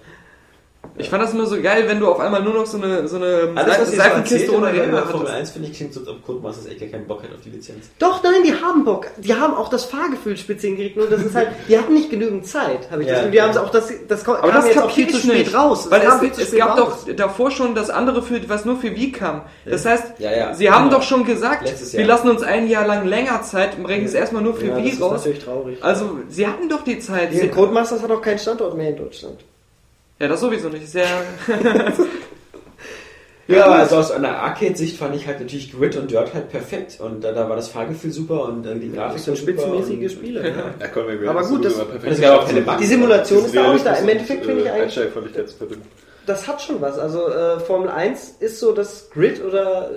Ich 0.99 1.09
fand 1.11 1.23
das 1.23 1.33
immer 1.33 1.47
so 1.47 1.61
geil, 1.61 1.85
wenn 1.87 2.01
du 2.01 2.09
auf 2.09 2.21
einmal 2.21 2.43
nur 2.43 2.55
noch 2.55 2.67
so 2.67 2.77
eine, 2.77 3.07
so 3.09 3.17
eine 3.17 3.51
Alles, 3.55 3.97
Seifenkiste 3.97 4.53
ohne 4.55 4.73
Räder 4.73 4.85
über 4.89 5.03
Formel 5.07 5.29
hattest. 5.29 5.39
1, 5.39 5.51
finde 5.53 5.69
ich, 5.69 5.77
klingt 5.77 5.95
so, 5.95 6.01
als 6.01 6.09
ob 6.09 6.25
Codemasters 6.27 6.67
echt 6.67 6.81
gar 6.81 6.89
keinen 6.89 7.07
Bock 7.07 7.23
hat 7.23 7.31
auf 7.35 7.41
die 7.45 7.51
Lizenz. 7.51 7.87
Doch, 7.99 8.23
nein, 8.23 8.43
die 8.45 8.53
haben 8.53 8.85
Bock. 8.85 9.07
Die 9.19 9.35
haben 9.35 9.55
auch 9.55 9.69
das 9.71 9.85
Fahrgefühl 9.85 10.37
speziell 10.37 10.73
gekriegt, 10.77 10.97
nur 10.97 11.07
das 11.09 11.23
ist 11.23 11.35
halt, 11.35 11.49
die 11.69 11.79
hatten 11.79 11.95
nicht 11.95 12.11
genügend 12.11 12.47
Zeit, 12.47 12.91
habe 12.91 13.03
ich 13.03 13.09
Ja, 13.09 13.15
das 13.15 13.21
Gefühl. 13.23 13.31
Die 13.33 13.37
ja. 13.39 13.43
haben 13.45 13.51
es 13.51 13.57
auch, 13.57 13.71
das, 13.71 13.93
das 14.09 14.25
kam 14.25 14.37
Aber 14.37 14.53
das 14.53 14.67
jetzt 14.67 14.79
auch 14.79 14.89
kapier 14.89 15.07
viel 15.07 15.15
zu 15.15 15.21
spät 15.21 15.39
nicht. 15.47 15.55
raus. 15.55 15.91
Weil 15.91 16.01
kam 16.01 16.25
es, 16.27 16.33
zu 16.35 16.43
es 16.43 16.49
spät 16.49 16.59
gab 16.61 16.79
raus. 16.79 17.05
doch 17.07 17.17
davor 17.17 17.51
schon 17.51 17.75
das 17.75 17.91
andere, 17.91 18.23
für, 18.23 18.49
was 18.49 18.65
nur 18.65 18.77
für 18.77 18.95
Wii 18.95 19.13
kam. 19.13 19.43
Das 19.65 19.85
heißt, 19.87 20.19
Ja, 20.19 20.33
ja. 20.37 20.55
sie 20.55 20.71
haben 20.71 20.85
Genau. 20.89 20.97
doch 20.99 21.03
schon 21.05 21.25
gesagt, 21.25 21.73
wir 21.93 22.07
lassen 22.07 22.29
uns 22.29 22.43
ein 22.43 22.69
Jahr 22.69 22.87
lang 22.87 23.07
länger 23.07 23.43
Zeit 23.43 23.77
und 23.77 23.85
bringen 23.85 24.05
es 24.05 24.15
erstmal 24.15 24.43
nur 24.43 24.55
für 24.55 24.67
Ja, 24.67 24.75
das 24.75 24.83
Wii 24.85 24.91
ist 24.91 25.01
raus. 25.03 25.13
natürlich 25.13 25.45
traurig. 25.45 25.79
Also, 25.83 26.19
sie 26.29 26.47
hatten 26.47 26.69
doch 26.69 26.83
die 26.83 26.99
Zeit. 26.99 27.31
Codemasters 27.53 28.03
hat 28.03 28.11
auch 28.11 28.23
keinen 28.23 28.39
Standort 28.39 28.77
mehr 28.77 28.91
in 28.91 28.97
Deutschland. 28.97 29.39
Ja, 30.21 30.29
das 30.29 30.41
sowieso 30.41 30.69
nicht. 30.69 30.89
Sehr, 30.89 31.07
Ja, 33.51 33.65
aber 33.65 33.77
also 33.77 33.97
aus 33.97 34.11
einer 34.11 34.37
Arcade-Sicht 34.41 34.99
fand 34.99 35.15
ich 35.17 35.27
halt 35.27 35.41
natürlich 35.41 35.73
Grid 35.73 35.97
und 35.97 36.11
Dirt 36.11 36.35
halt 36.35 36.51
perfekt. 36.51 37.01
Und 37.01 37.25
da, 37.25 37.33
da 37.33 37.49
war 37.49 37.57
das 37.57 37.69
Fahrgefühl 37.69 38.11
super 38.13 38.43
und 38.45 38.63
dann 38.63 38.79
die 38.79 38.93
Grafik 38.93 39.15
Das 39.17 39.25
sind 39.25 39.39
spitzenmäßige 39.39 40.03
und- 40.03 40.11
Spiele. 40.11 40.41
Ja. 40.49 40.55
Ja, 40.81 40.89
komm, 40.93 41.05
wir 41.19 41.31
Aber 41.31 41.43
gut, 41.45 41.65
das- 41.65 41.73
es 42.05 42.21
gab 42.21 42.41
auch 42.43 42.47
keine 42.47 42.61
Bugs. 42.61 42.77
Die 42.79 42.87
Simulation 42.87 43.45
ist 43.47 43.57
da 43.57 43.69
auch 43.69 43.73
nicht 43.73 43.87
da. 43.87 43.95
Im 43.95 44.09
Endeffekt 44.09 44.45
finde 44.45 44.61
ich 44.61 44.67
äh, 44.67 44.71
eigentlich, 44.73 44.99
das 46.27 46.47
hat 46.47 46.61
schon 46.61 46.79
was. 46.83 46.99
Also 46.99 47.27
äh, 47.31 47.59
Formel 47.61 47.89
1 47.89 48.37
ist 48.41 48.61
so 48.61 48.73
das 48.73 49.09
Grid 49.15 49.43
oder 49.43 49.93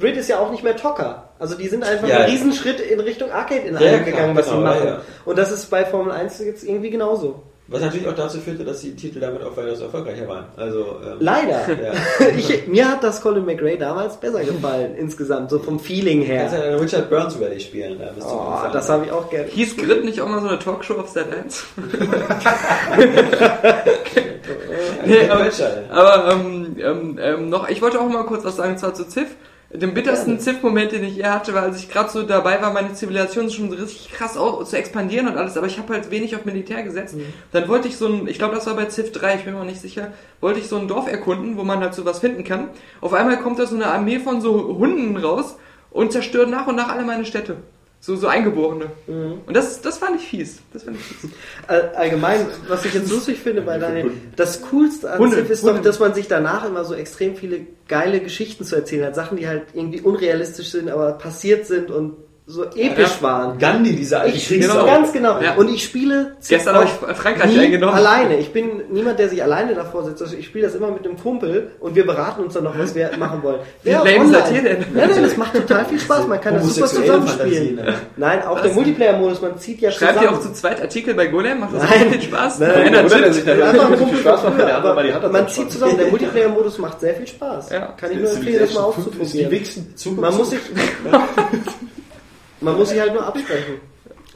Grid 0.00 0.16
ist 0.16 0.28
ja 0.30 0.38
auch 0.38 0.50
nicht 0.50 0.64
mehr 0.64 0.76
Tocker. 0.76 1.28
Also 1.38 1.56
die 1.56 1.68
sind 1.68 1.84
einfach 1.84 2.08
Ja, 2.08 2.16
einen 2.20 2.24
ja. 2.28 2.32
Riesenschritt 2.32 2.80
in 2.80 3.00
Richtung 3.00 3.30
Arcade 3.30 3.60
in 3.68 3.74
Ja, 3.74 3.98
gegangen, 3.98 4.32
klar, 4.32 4.36
was 4.36 4.46
sie 4.46 4.52
genau, 4.52 4.62
machen. 4.64 4.78
ja, 4.84 4.90
ja. 4.92 5.00
Und 5.26 5.36
das 5.36 5.52
ist 5.52 5.66
bei 5.68 5.84
Formel 5.84 6.10
1 6.12 6.38
jetzt 6.40 6.64
irgendwie 6.64 6.88
genauso. 6.88 7.42
Was 7.70 7.82
natürlich 7.82 8.08
auch 8.08 8.14
dazu 8.14 8.40
führte, 8.40 8.64
dass 8.64 8.80
die 8.80 8.96
Titel 8.96 9.20
damit 9.20 9.42
auch 9.42 9.54
weitaus 9.54 9.82
erfolgreicher 9.82 10.26
waren. 10.26 10.46
Also, 10.56 11.00
ähm, 11.04 11.18
Leider. 11.20 11.68
Ja. 11.68 11.92
Ich, 12.38 12.66
mir 12.66 12.88
hat 12.90 13.04
das 13.04 13.20
Colin 13.20 13.44
McRae 13.44 13.76
damals 13.76 14.16
besser 14.16 14.42
gefallen, 14.42 14.94
insgesamt, 14.96 15.50
so 15.50 15.58
vom 15.58 15.78
Feeling 15.78 16.26
Kannst 16.26 16.54
ja 16.54 16.60
her. 16.60 16.70
dann 16.70 16.80
Richard 16.80 17.10
Burns 17.10 17.38
Rally 17.38 17.60
spielen. 17.60 17.98
Da 17.98 18.06
bist 18.06 18.26
du 18.26 18.32
Oh, 18.32 18.72
das 18.72 18.88
habe 18.88 19.04
ich 19.04 19.12
auch 19.12 19.28
gerne. 19.28 19.48
Hieß 19.48 19.76
Grit 19.76 20.02
nicht 20.02 20.18
auch 20.22 20.28
mal 20.28 20.40
so 20.40 20.48
eine 20.48 20.58
Talkshow 20.58 20.94
auf 20.94 21.08
Sat 21.08 21.26
1? 21.30 21.66
nee, 25.04 25.28
aber, 25.28 25.50
aber 25.90 26.32
ähm, 26.32 26.76
ähm, 26.78 27.18
ähm, 27.20 27.50
noch, 27.50 27.68
ich 27.68 27.82
wollte 27.82 28.00
auch 28.00 28.08
mal 28.08 28.24
kurz 28.24 28.44
was 28.46 28.56
sagen, 28.56 28.78
zwar 28.78 28.94
zu 28.94 29.06
Ziff. 29.06 29.28
Den 29.70 29.92
bittersten 29.92 30.40
Ziff-Moment, 30.40 30.92
den 30.92 31.04
ich 31.04 31.16
je 31.16 31.24
hatte, 31.24 31.52
war, 31.52 31.64
als 31.64 31.78
ich 31.78 31.90
gerade 31.90 32.08
so 32.08 32.22
dabei 32.22 32.62
war, 32.62 32.72
meine 32.72 32.94
Zivilisation 32.94 33.50
schon 33.50 33.68
so 33.68 33.76
richtig 33.76 34.10
krass 34.10 34.32
zu 34.32 34.76
expandieren 34.76 35.28
und 35.28 35.36
alles, 35.36 35.58
aber 35.58 35.66
ich 35.66 35.78
habe 35.78 35.92
halt 35.92 36.10
wenig 36.10 36.34
auf 36.34 36.46
Militär 36.46 36.82
gesetzt. 36.82 37.16
Dann 37.52 37.68
wollte 37.68 37.86
ich 37.86 37.98
so 37.98 38.06
ein, 38.06 38.26
ich 38.28 38.38
glaube, 38.38 38.54
das 38.54 38.66
war 38.66 38.74
bei 38.76 38.86
Ziff 38.86 39.12
3, 39.12 39.34
ich 39.34 39.44
bin 39.44 39.52
mir 39.52 39.58
noch 39.58 39.66
nicht 39.66 39.82
sicher, 39.82 40.12
wollte 40.40 40.58
ich 40.58 40.68
so 40.68 40.78
ein 40.78 40.88
Dorf 40.88 41.06
erkunden, 41.06 41.58
wo 41.58 41.64
man 41.64 41.80
halt 41.80 41.92
so 41.92 42.06
was 42.06 42.20
finden 42.20 42.44
kann. 42.44 42.70
Auf 43.02 43.12
einmal 43.12 43.40
kommt 43.40 43.58
da 43.58 43.66
so 43.66 43.76
eine 43.76 43.88
Armee 43.88 44.20
von 44.20 44.40
so 44.40 44.78
Hunden 44.78 45.18
raus 45.18 45.56
und 45.90 46.12
zerstört 46.12 46.48
nach 46.48 46.66
und 46.66 46.76
nach 46.76 46.88
alle 46.88 47.04
meine 47.04 47.26
Städte. 47.26 47.58
So, 48.00 48.14
so 48.14 48.28
Eingeborene. 48.28 48.86
Und 49.08 49.56
das, 49.56 49.80
das 49.80 49.98
fand 49.98 50.16
ich 50.20 50.28
fies. 50.28 50.60
Das 50.72 50.84
fand 50.84 50.96
ich 50.96 51.02
fies. 51.02 51.30
All- 51.66 51.92
Allgemein, 51.96 52.46
was 52.68 52.84
ich 52.84 52.94
jetzt 52.94 53.10
lustig 53.10 53.38
finde 53.40 53.62
bei 53.62 53.78
Daniel, 53.78 54.12
das 54.36 54.62
Coolste 54.62 55.10
an 55.10 55.18
Hunde, 55.18 55.36
ist 55.38 55.62
Hunde. 55.62 55.76
doch, 55.78 55.82
dass 55.82 55.98
man 55.98 56.14
sich 56.14 56.28
danach 56.28 56.64
immer 56.64 56.84
so 56.84 56.94
extrem 56.94 57.34
viele 57.34 57.60
geile 57.88 58.20
Geschichten 58.20 58.64
zu 58.64 58.76
erzählen 58.76 59.06
hat. 59.06 59.14
Sachen, 59.16 59.36
die 59.36 59.48
halt 59.48 59.62
irgendwie 59.74 60.00
unrealistisch 60.00 60.70
sind, 60.70 60.88
aber 60.90 61.12
passiert 61.12 61.66
sind 61.66 61.90
und 61.90 62.14
so 62.50 62.64
episch 62.64 63.20
waren. 63.20 63.58
Gandhi, 63.58 63.94
dieser 63.94 64.22
alte 64.22 64.34
Ich 64.38 64.48
Kriegssau. 64.48 64.86
ganz 64.86 65.12
genau. 65.12 65.38
Ja. 65.38 65.54
Und 65.56 65.68
ich 65.68 65.84
spiele 65.84 66.36
Gestern 66.48 66.76
habe 66.76 66.86
ich 66.86 66.90
Frankreich 67.18 67.50
nie 67.52 67.58
eingenommen. 67.58 67.92
alleine. 67.94 68.38
Ich 68.38 68.54
bin 68.54 68.84
niemand, 68.90 69.18
der 69.18 69.28
sich 69.28 69.42
alleine 69.42 69.74
davor 69.74 70.02
sitzt. 70.04 70.22
Also 70.22 70.34
ich 70.34 70.46
spiele 70.46 70.64
das 70.64 70.74
immer 70.74 70.90
mit 70.90 71.04
einem 71.04 71.18
Kumpel 71.18 71.72
und 71.78 71.94
wir 71.94 72.06
beraten 72.06 72.42
uns 72.44 72.54
dann 72.54 72.64
noch, 72.64 72.78
was 72.78 72.94
wir 72.94 73.10
machen 73.18 73.42
wollen. 73.42 73.58
Wie 73.82 73.90
Ja, 73.90 73.98
lame 74.02 74.20
online. 74.20 74.32
seid 74.32 74.52
ihr 74.54 74.62
denn? 74.62 74.78
Ja, 74.96 75.06
nein, 75.06 75.22
das 75.22 75.36
macht 75.36 75.52
total 75.56 75.84
viel 75.84 76.00
Spaß. 76.00 76.26
Man 76.26 76.40
kann 76.40 76.54
das 76.54 76.74
super 76.74 76.86
zusammenspielen. 76.86 77.74
Ne? 77.76 77.94
Nein, 78.16 78.42
auch 78.46 78.62
der 78.62 78.72
Multiplayer-Modus, 78.72 79.42
man 79.42 79.58
zieht 79.58 79.82
ja 79.82 79.90
Schreibt 79.90 80.14
ihr 80.14 80.20
zusammen. 80.20 80.38
auch 80.38 80.42
zu 80.42 80.52
zweit 80.54 80.80
Artikel 80.80 81.12
bei 81.14 81.26
Golem? 81.26 81.60
Macht 81.60 81.74
das 81.74 81.82
Nein. 81.82 82.06
auch 82.06 82.12
viel 82.12 82.22
Spaß? 82.22 82.58
Nein. 82.60 82.70
Einer 82.70 83.04
Oder 83.04 83.18
der 83.20 83.32
sich 83.34 83.46
Einfach 83.46 83.90
ein 83.90 83.98
Kumpel 83.98 84.18
Spaß 84.20 84.42
macht, 84.44 84.58
der 84.58 84.76
andere 84.76 84.94
mal 84.94 85.06
die 85.06 85.12
Hand 85.12 85.32
man 85.32 85.48
zieht 85.48 85.70
zusammen. 85.70 85.98
Der 85.98 86.06
Multiplayer-Modus 86.06 86.78
macht 86.78 87.00
sehr 87.00 87.14
viel 87.14 87.26
Spaß. 87.26 87.68
Ja. 87.70 87.92
Kann 87.98 88.10
ich 88.10 88.18
nur 88.20 88.30
empfehlen, 88.30 88.60
das 88.60 88.74
mal 88.74 88.92
Zukunft. 89.94 90.20
Man 90.22 90.36
muss 90.36 90.48
sich, 90.50 90.60
man 92.60 92.76
muss 92.76 92.88
sich 92.90 93.00
halt 93.00 93.12
nur 93.14 93.26
absprechen. 93.26 93.80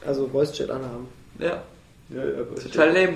Also 0.06 0.28
Voice-Chat 0.28 0.70
anhaben. 0.70 1.08
Ja, 1.38 1.62
Ja, 2.10 2.24
ja, 2.24 2.62
total 2.62 2.88
lame. 2.92 3.14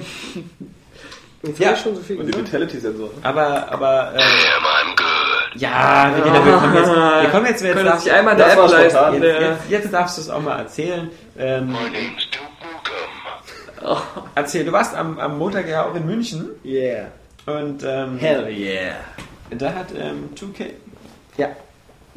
Jetzt 1.42 1.58
Ja. 1.60 1.72
ich 1.74 1.80
schon 1.80 1.94
so 1.94 2.00
viel 2.02 2.18
Und 2.18 2.26
die. 2.26 2.34
Vitality-Sensor. 2.38 3.10
Aber, 3.22 3.70
aber, 3.70 4.12
äh, 4.14 4.18
Damn, 4.18 4.64
I'm 4.64 4.96
good. 4.96 5.60
ja, 5.60 6.10
wir, 6.14 6.24
gehen 6.24 6.32
da- 6.34 6.44
wir 6.44 6.52
kommen 6.58 6.74
jetzt, 6.76 6.88
wir 7.22 7.30
kommen 7.30 7.46
jetzt, 7.46 7.62
wir 7.62 7.70
jetzt 7.74 7.84
darfst, 7.84 8.04
sich 8.04 8.12
einmal 8.12 8.36
das 8.36 8.52
App 8.52 8.70
leisten. 8.70 9.12
jetzt, 9.12 9.22
der- 9.22 9.40
jetzt, 9.42 9.60
jetzt 9.70 9.92
darfst 9.92 10.16
du 10.16 10.22
es 10.22 10.30
auch 10.30 10.40
mal 10.40 10.58
erzählen. 10.58 11.10
Ähm, 11.38 11.66
My 11.66 11.72
name's 11.90 12.26
Nukem. 13.82 13.98
erzähl, 14.34 14.64
du 14.64 14.72
warst 14.72 14.94
am, 14.94 15.18
am 15.20 15.38
Montag 15.38 15.68
ja 15.68 15.84
auch 15.86 15.94
in 15.94 16.06
München 16.06 16.48
Yeah. 16.64 17.08
und 17.46 17.82
ähm, 17.84 18.18
Hell 18.18 18.48
yeah. 18.48 18.96
da 19.50 19.72
hat 19.74 19.86
ähm, 19.96 20.30
2K 20.34 20.70
Ja. 21.36 21.48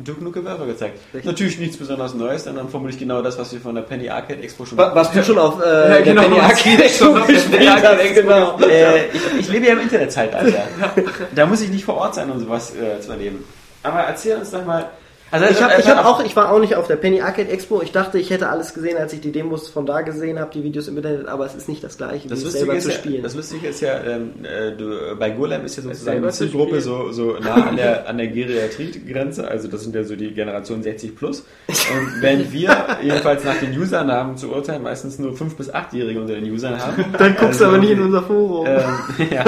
Duke 0.03 0.23
Nukem 0.23 0.43
Forever 0.43 0.65
gezeigt. 0.65 0.99
Richtig. 1.13 1.25
Natürlich 1.25 1.59
nichts 1.59 1.77
besonders 1.77 2.13
Neues, 2.13 2.45
sondern 2.45 2.69
vermutlich 2.69 2.97
genau 2.99 3.21
das, 3.21 3.37
was 3.37 3.51
wir 3.51 3.59
von 3.59 3.75
der 3.75 3.81
Penny 3.81 4.09
Arcade 4.09 4.41
Expo 4.41 4.65
schon 4.65 4.77
Wa- 4.77 4.91
Was 4.95 5.11
du 5.11 5.23
schon 5.23 5.37
auf 5.37 5.61
äh, 5.61 5.89
Ja, 5.89 6.01
genau, 6.01 6.21
Penny 6.23 6.35
was 6.37 6.43
Arcade 6.45 6.83
ich 6.83 6.95
schon 6.95 7.17
auf 7.17 7.25
der 7.25 7.35
gespielt 7.35 7.57
Penny 7.57 7.67
Arcade 7.69 7.97
hast, 7.97 8.05
Expo 8.05 8.21
genau. 8.23 8.59
äh, 8.61 9.05
ich, 9.07 9.39
ich 9.39 9.49
lebe 9.49 9.65
ja 9.67 9.73
im 9.73 9.79
Internetzeitalter. 9.81 10.63
Da 11.35 11.45
muss 11.45 11.61
ich 11.61 11.69
nicht 11.69 11.85
vor 11.85 11.95
Ort 11.97 12.15
sein, 12.15 12.29
um 12.31 12.39
sowas 12.39 12.73
äh, 12.75 12.99
zu 13.01 13.11
erleben. 13.11 13.43
Aber 13.83 13.99
erzähl 13.99 14.37
uns 14.37 14.51
doch 14.51 14.65
mal. 14.65 14.89
Also, 15.31 15.45
Ich, 15.49 15.61
hab, 15.61 15.71
äh, 15.71 15.79
ich, 15.79 15.87
hab 15.87 16.03
äh, 16.03 16.07
auch, 16.07 16.23
ich 16.23 16.35
war 16.35 16.51
auch 16.51 16.59
nicht 16.59 16.75
auf 16.75 16.87
der 16.87 16.95
Penny 16.95 17.21
Arcade 17.21 17.49
Expo. 17.49 17.81
Ich 17.81 17.91
dachte, 17.91 18.17
ich 18.19 18.29
hätte 18.29 18.49
alles 18.49 18.73
gesehen, 18.73 18.97
als 18.97 19.13
ich 19.13 19.21
die 19.21 19.31
Demos 19.31 19.69
von 19.69 19.85
da 19.85 20.01
gesehen 20.01 20.39
habe, 20.39 20.51
die 20.53 20.63
Videos 20.63 20.87
im 20.87 20.97
Internet, 20.97 21.27
aber 21.27 21.45
es 21.45 21.55
ist 21.55 21.69
nicht 21.69 21.83
das 21.83 21.97
gleiche, 21.97 22.25
wie 22.25 22.29
Das 22.29 22.39
es 22.39 22.45
Lustige, 22.45 22.65
selber 22.65 22.79
zu 22.79 22.89
ja, 22.89 22.95
spielen. 22.95 23.23
das 23.23 23.35
Lustige 23.35 23.67
ist 23.67 23.81
ja, 23.81 23.99
ähm, 24.03 24.31
äh, 24.43 24.71
du, 24.75 25.15
bei 25.17 25.29
Golem 25.29 25.65
ist 25.65 25.77
ja 25.77 25.83
sozusagen 25.83 26.21
die 26.23 26.29
Zielgruppe 26.29 26.81
so, 26.81 27.11
so 27.11 27.37
nah 27.39 27.67
an 27.67 27.75
der, 27.75 28.07
an 28.09 28.17
der 28.17 28.27
Geriatriegrenze, 28.27 29.47
also 29.47 29.67
das 29.67 29.83
sind 29.83 29.95
ja 29.95 30.03
so 30.03 30.15
die 30.15 30.31
Generation 30.33 30.81
60 30.81 31.15
plus. 31.15 31.41
Und 31.67 32.21
wenn 32.21 32.51
wir 32.51 32.75
jedenfalls 33.03 33.43
nach 33.43 33.57
den 33.59 33.77
Usernamen 33.77 34.37
zu 34.37 34.51
urteilen, 34.51 34.83
meistens 34.83 35.19
nur 35.19 35.33
5- 35.33 35.55
bis 35.55 35.73
8-Jährige 35.73 36.19
unter 36.21 36.33
den 36.35 36.51
Usern 36.51 36.79
haben. 36.79 37.05
Dann 37.17 37.35
guckst 37.35 37.61
also, 37.61 37.65
du 37.65 37.69
aber 37.69 37.77
nicht 37.79 37.91
in 37.91 38.01
unser 38.01 38.23
Forum. 38.23 38.65
Ähm, 38.67 39.27
ja. 39.31 39.45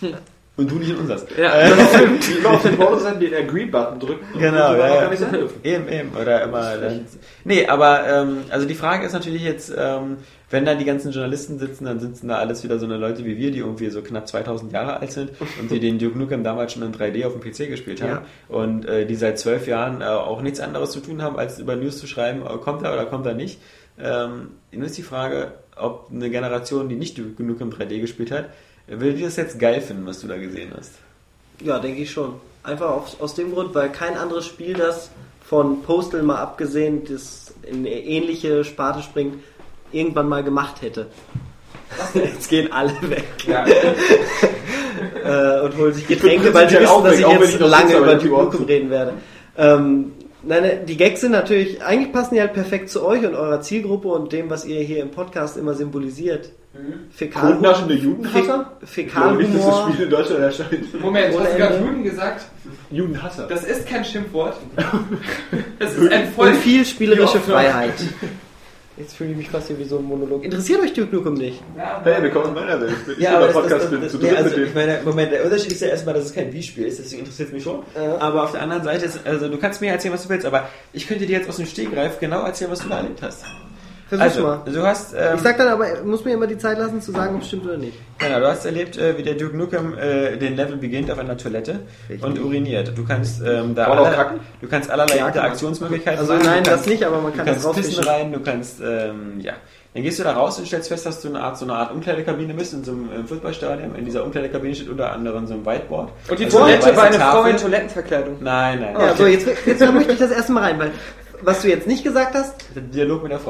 Und 0.58 0.68
du 0.68 0.74
nicht 0.74 0.90
in 0.90 0.96
unseres. 0.96 1.24
Ja. 1.40 1.52
Die 1.68 2.32
immer 2.32 2.50
auf 2.50 2.62
den 2.62 2.76
Bordern 2.76 2.98
sind, 2.98 3.22
den 3.22 3.32
Agree-Button 3.32 4.00
drücken. 4.00 4.26
und 4.34 4.40
Genau, 4.40 4.74
die 4.74 4.80
ja, 4.80 4.88
ja. 4.88 5.00
gar 5.02 5.10
nicht 5.10 5.20
sein. 5.20 5.48
Eben, 5.62 5.88
eben. 5.88 6.10
Oder 6.20 6.42
immer 6.42 6.76
dann. 6.76 7.06
Nee, 7.44 7.64
aber 7.66 8.08
ähm, 8.08 8.38
also 8.50 8.66
die 8.66 8.74
Frage 8.74 9.06
ist 9.06 9.12
natürlich 9.12 9.44
jetzt, 9.44 9.72
ähm, 9.78 10.16
wenn 10.50 10.64
da 10.64 10.74
die 10.74 10.84
ganzen 10.84 11.12
Journalisten 11.12 11.60
sitzen, 11.60 11.84
dann 11.84 12.00
sitzen 12.00 12.26
da 12.26 12.38
alles 12.38 12.64
wieder 12.64 12.80
so 12.80 12.86
eine 12.86 12.96
Leute 12.96 13.24
wie 13.24 13.36
wir, 13.36 13.52
die 13.52 13.58
irgendwie 13.58 13.88
so 13.90 14.02
knapp 14.02 14.26
2000 14.26 14.72
Jahre 14.72 14.98
alt 14.98 15.12
sind 15.12 15.30
und 15.60 15.70
die 15.70 15.78
den 15.78 16.00
Duke 16.00 16.18
Nukem 16.18 16.42
damals 16.42 16.72
schon 16.72 16.82
in 16.82 16.92
3D 16.92 17.24
auf 17.24 17.38
dem 17.38 17.40
PC 17.40 17.68
gespielt 17.68 18.02
haben 18.02 18.26
und 18.48 18.84
äh, 18.84 19.06
die 19.06 19.14
seit 19.14 19.38
zwölf 19.38 19.68
Jahren 19.68 20.00
äh, 20.00 20.06
auch 20.06 20.42
nichts 20.42 20.58
anderes 20.58 20.90
zu 20.90 20.98
tun 20.98 21.22
haben, 21.22 21.38
als 21.38 21.60
über 21.60 21.76
News 21.76 21.98
zu 21.98 22.08
schreiben, 22.08 22.42
äh, 22.42 22.58
kommt 22.58 22.82
er 22.82 22.92
oder 22.92 23.06
kommt 23.06 23.26
er 23.26 23.34
nicht. 23.34 23.60
Ähm, 23.96 24.48
nun 24.72 24.82
ist 24.82 24.98
die 24.98 25.02
Frage, 25.02 25.52
ob 25.76 26.08
eine 26.10 26.30
Generation, 26.30 26.88
die 26.88 26.96
nicht 26.96 27.16
Duke 27.16 27.44
Nukem 27.44 27.70
3D 27.70 28.00
gespielt 28.00 28.32
hat, 28.32 28.46
will 28.88 29.14
die 29.14 29.22
das 29.22 29.36
jetzt 29.36 29.58
geil 29.58 29.80
finden, 29.80 30.06
was 30.06 30.20
du 30.20 30.26
da 30.28 30.36
gesehen 30.36 30.72
hast? 30.76 30.92
Ja, 31.62 31.78
denke 31.78 32.02
ich 32.02 32.10
schon. 32.10 32.34
Einfach 32.62 32.90
aus, 32.90 33.16
aus 33.20 33.34
dem 33.34 33.52
Grund, 33.52 33.74
weil 33.74 33.90
kein 33.90 34.16
anderes 34.16 34.46
Spiel, 34.46 34.74
das 34.74 35.10
von 35.44 35.82
Postal 35.82 36.22
mal 36.22 36.36
abgesehen, 36.36 37.04
das 37.04 37.54
in 37.62 37.78
eine 37.78 37.90
ähnliche 37.90 38.64
Sparte 38.64 39.02
springt, 39.02 39.42
irgendwann 39.92 40.28
mal 40.28 40.42
gemacht 40.44 40.82
hätte. 40.82 41.06
Jetzt 42.14 42.48
gehen 42.48 42.70
alle 42.72 42.92
weg 43.08 43.24
Ja. 43.46 43.64
äh, 45.24 45.60
und 45.62 45.76
holen 45.76 45.94
sich 45.94 46.06
Getränke, 46.06 46.52
weil 46.52 46.68
sie 46.68 46.76
wissen, 46.76 47.04
dass 47.04 47.18
ich 47.18 47.26
jetzt 47.26 47.54
ich 47.54 47.60
lange 47.60 47.96
über 47.96 48.14
die 48.16 48.28
sind- 48.28 48.68
reden 48.68 48.90
werde. 48.90 49.14
Ähm, 49.56 50.12
nein, 50.42 50.62
ne, 50.62 50.84
die 50.86 50.96
Gags 50.96 51.20
sind 51.22 51.32
natürlich, 51.32 51.82
eigentlich 51.82 52.12
passen 52.12 52.34
die 52.34 52.40
halt 52.40 52.52
perfekt 52.52 52.90
zu 52.90 53.04
euch 53.04 53.24
und 53.24 53.34
eurer 53.34 53.60
Zielgruppe 53.60 54.08
und 54.08 54.32
dem, 54.32 54.50
was 54.50 54.64
ihr 54.64 54.80
hier 54.80 55.02
im 55.02 55.10
Podcast 55.10 55.56
immer 55.56 55.74
symbolisiert. 55.74 56.50
Fäkal 57.10 57.52
Codenaschende 57.54 57.94
Judenhasser? 57.94 58.72
Fä 58.84 59.02
Ich 59.02 59.08
glaube 59.12 59.36
nicht, 59.36 59.54
dass 59.54 59.64
das 59.64 59.74
Fäkalhumor. 59.74 59.92
Spiel 59.92 60.04
in 60.04 60.10
Deutschland 60.10 60.40
erscheint. 60.42 61.00
Moment, 61.00 61.38
hast 61.38 61.52
du 61.52 61.56
gerade. 61.56 61.78
Juden 61.78 62.04
gesagt? 62.04 62.44
Judenhasser. 62.90 63.46
Das 63.48 63.64
ist 63.64 63.86
kein 63.86 64.04
Schimpfwort. 64.04 64.56
Das 65.78 65.94
ist 65.94 66.12
ein 66.12 66.28
voll 66.32 66.48
Und 66.48 66.56
viel 66.56 66.84
spielerische 66.84 67.36
Ja. 67.38 67.40
Freiheit. 67.40 67.94
Jetzt 68.96 69.16
fühle 69.16 69.30
ich 69.30 69.36
mich 69.36 69.48
fast 69.48 69.68
hier 69.68 69.78
wie 69.78 69.84
so 69.84 69.98
ein 69.98 70.04
Monolog. 70.04 70.42
Interessiert 70.44 70.80
euch 70.82 70.92
Duke 70.92 71.14
Nukem 71.14 71.34
nicht? 71.34 71.62
Hey, 72.02 72.20
willkommen 72.20 72.48
in 72.48 72.54
meiner 72.54 72.80
Welt. 72.80 72.92
Ich 73.06 73.14
bin 73.14 73.22
Ja, 73.24 73.36
aber 73.36 73.46
das, 73.46 73.54
Podcast 73.54 73.82
das, 73.84 73.90
bin 73.90 74.00
das, 74.02 74.10
zu 74.10 74.18
nee, 74.18 74.26
dritt 74.28 74.36
also 74.38 74.56
mit 74.56 74.68
ich 74.68 74.74
meine, 74.74 75.00
Moment, 75.04 75.30
der 75.30 75.44
Unterschied 75.44 75.70
ist 75.70 75.80
ja 75.82 75.86
erstmal, 75.88 76.14
dass 76.14 76.24
es 76.24 76.34
kein 76.34 76.52
Wii-Spiel 76.52 76.84
ist, 76.84 76.98
deswegen 76.98 77.20
interessiert 77.20 77.48
es 77.50 77.54
mich 77.54 77.62
schon. 77.62 77.84
Ja. 77.94 78.18
Aber 78.18 78.42
auf 78.42 78.50
der 78.50 78.62
anderen 78.62 78.82
Seite 78.82 79.04
ist, 79.04 79.20
also 79.24 79.48
du 79.48 79.56
kannst 79.56 79.80
mir 79.80 79.92
erzählen, 79.92 80.14
was 80.14 80.24
du 80.24 80.28
willst, 80.30 80.44
aber 80.46 80.68
ich 80.92 81.06
könnte 81.06 81.26
dir 81.26 81.38
jetzt 81.38 81.48
aus 81.48 81.58
dem 81.58 81.66
Stegreif 81.66 82.18
genau 82.18 82.42
erzählen, 82.44 82.72
was 82.72 82.80
du 82.80 82.88
da 82.88 82.96
erlebt 82.96 83.22
hast. 83.22 83.44
Versuch's 84.08 84.22
also, 84.36 84.42
mal. 84.46 84.60
du 84.64 84.82
hast, 84.82 85.12
ähm, 85.14 85.34
Ich 85.36 85.40
sag 85.42 85.58
dann 85.58 85.68
aber, 85.68 85.86
muss 86.04 86.24
mir 86.24 86.32
immer 86.32 86.46
die 86.46 86.56
Zeit 86.56 86.78
lassen 86.78 87.00
zu 87.02 87.12
sagen, 87.12 87.34
ob 87.36 87.42
es 87.42 87.48
stimmt 87.48 87.64
oder 87.66 87.76
nicht. 87.76 87.92
genau, 88.18 88.40
du 88.40 88.46
hast 88.48 88.64
erlebt, 88.64 88.96
äh, 88.96 89.18
wie 89.18 89.22
der 89.22 89.34
Duke 89.34 89.56
Nukem 89.56 89.96
äh, 89.98 90.36
den 90.36 90.56
Level 90.56 90.76
beginnt 90.78 91.10
auf 91.10 91.18
einer 91.18 91.36
Toilette 91.36 91.80
Richtig. 92.08 92.24
und 92.26 92.38
uriniert. 92.40 92.92
Du 92.96 93.04
kannst 93.04 93.42
ähm, 93.46 93.74
da 93.74 93.84
aller- 93.88 94.10
kacken? 94.14 94.40
du 94.60 94.66
kannst 94.68 94.90
allerlei 94.90 95.16
Ja. 95.18 95.26
Interaktionsmöglichkeiten 95.28 96.20
Also 96.20 96.32
machen. 96.34 96.46
nein, 96.46 96.64
du 96.64 96.70
das 96.70 96.74
kannst, 96.76 96.88
nicht, 96.88 97.04
aber 97.04 97.20
man 97.20 97.32
Du 97.32 97.36
kann 97.38 97.46
das 97.46 97.62
kannst 97.62 97.78
pissen 97.80 98.04
rein, 98.04 98.32
du 98.32 98.40
kannst, 98.40 98.80
ähm, 98.80 99.40
ja. 99.40 99.52
Dann 99.94 100.02
gehst 100.02 100.18
du 100.18 100.22
da 100.22 100.32
raus 100.34 100.58
und 100.58 100.66
stellst 100.66 100.88
fest, 100.88 101.06
dass 101.06 101.20
du 101.22 101.28
eine 101.28 101.40
Art, 101.40 101.58
so 101.58 101.64
eine 101.64 101.74
Art 101.74 101.92
Umkleidekabine 101.92 102.54
bist 102.54 102.72
in 102.74 102.84
so 102.84 102.92
einem 102.92 103.10
äh, 103.10 103.24
Fußballstadion. 103.26 103.94
In 103.94 104.04
dieser 104.04 104.22
Umkleidekabine 104.24 104.74
steht 104.74 104.88
unter 104.90 105.12
anderem 105.12 105.46
so 105.46 105.54
ein 105.54 105.64
Whiteboard. 105.66 106.10
Und 106.30 106.38
die 106.38 106.44
Also 106.44 106.58
Toilette 106.58 106.94
war 106.96 107.04
eine 107.04 107.18
Frau 107.18 107.44
in 107.44 107.56
Toilettenverkleidung. 107.56 108.36
Nein, 108.40 108.80
nein. 108.80 108.94
Ja, 108.98 109.16
so, 109.16 109.26
jetzt, 109.26 109.46
jetzt 109.66 109.92
möchte 109.92 110.12
ich 110.12 110.18
das 110.18 110.30
erste 110.30 110.52
Mal 110.52 110.64
rein, 110.64 110.78
weil 110.78 110.90
was 111.42 111.62
du 111.62 111.68
jetzt 111.68 111.86
nicht 111.86 112.04
gesagt 112.04 112.34
hast, 112.34 112.54
Der 112.74 112.82
Dialog 112.82 113.22
mit 113.22 113.32
der 113.32 113.38
Frau. 113.38 113.48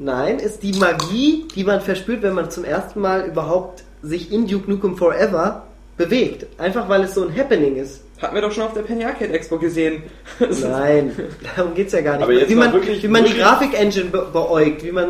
Nein, 0.00 0.38
ist 0.38 0.62
die 0.62 0.72
Magie, 0.78 1.46
die 1.54 1.64
man 1.64 1.80
verspürt, 1.80 2.22
wenn 2.22 2.34
man 2.34 2.50
zum 2.50 2.64
ersten 2.64 3.00
Mal 3.00 3.26
überhaupt 3.26 3.84
sich 4.02 4.32
in 4.32 4.46
Duke 4.46 4.70
Nukem 4.70 4.96
Forever 4.96 5.64
bewegt. 5.96 6.46
Einfach 6.58 6.88
weil 6.88 7.02
es 7.04 7.14
so 7.14 7.22
ein 7.26 7.36
Happening 7.36 7.76
ist. 7.76 8.02
Hatten 8.20 8.34
wir 8.34 8.42
doch 8.42 8.52
schon 8.52 8.64
auf 8.64 8.74
der 8.74 8.82
Penny 8.82 9.02
Arcade 9.04 9.32
Expo 9.32 9.58
gesehen. 9.58 10.02
Nein, 10.62 11.12
darum 11.56 11.74
geht's 11.74 11.92
ja 11.94 12.00
gar 12.02 12.14
nicht. 12.14 12.22
Aber 12.22 12.32
jetzt 12.32 12.50
wie 12.50 12.54
mal 12.54 12.66
man, 12.66 12.74
wirklich- 12.74 13.02
wie 13.02 13.08
man 13.08 13.24
die 13.24 13.32
Grafik-Engine 13.34 14.06
be 14.10 14.26
beäugt, 14.32 14.84
wie 14.84 14.92
man... 14.92 15.08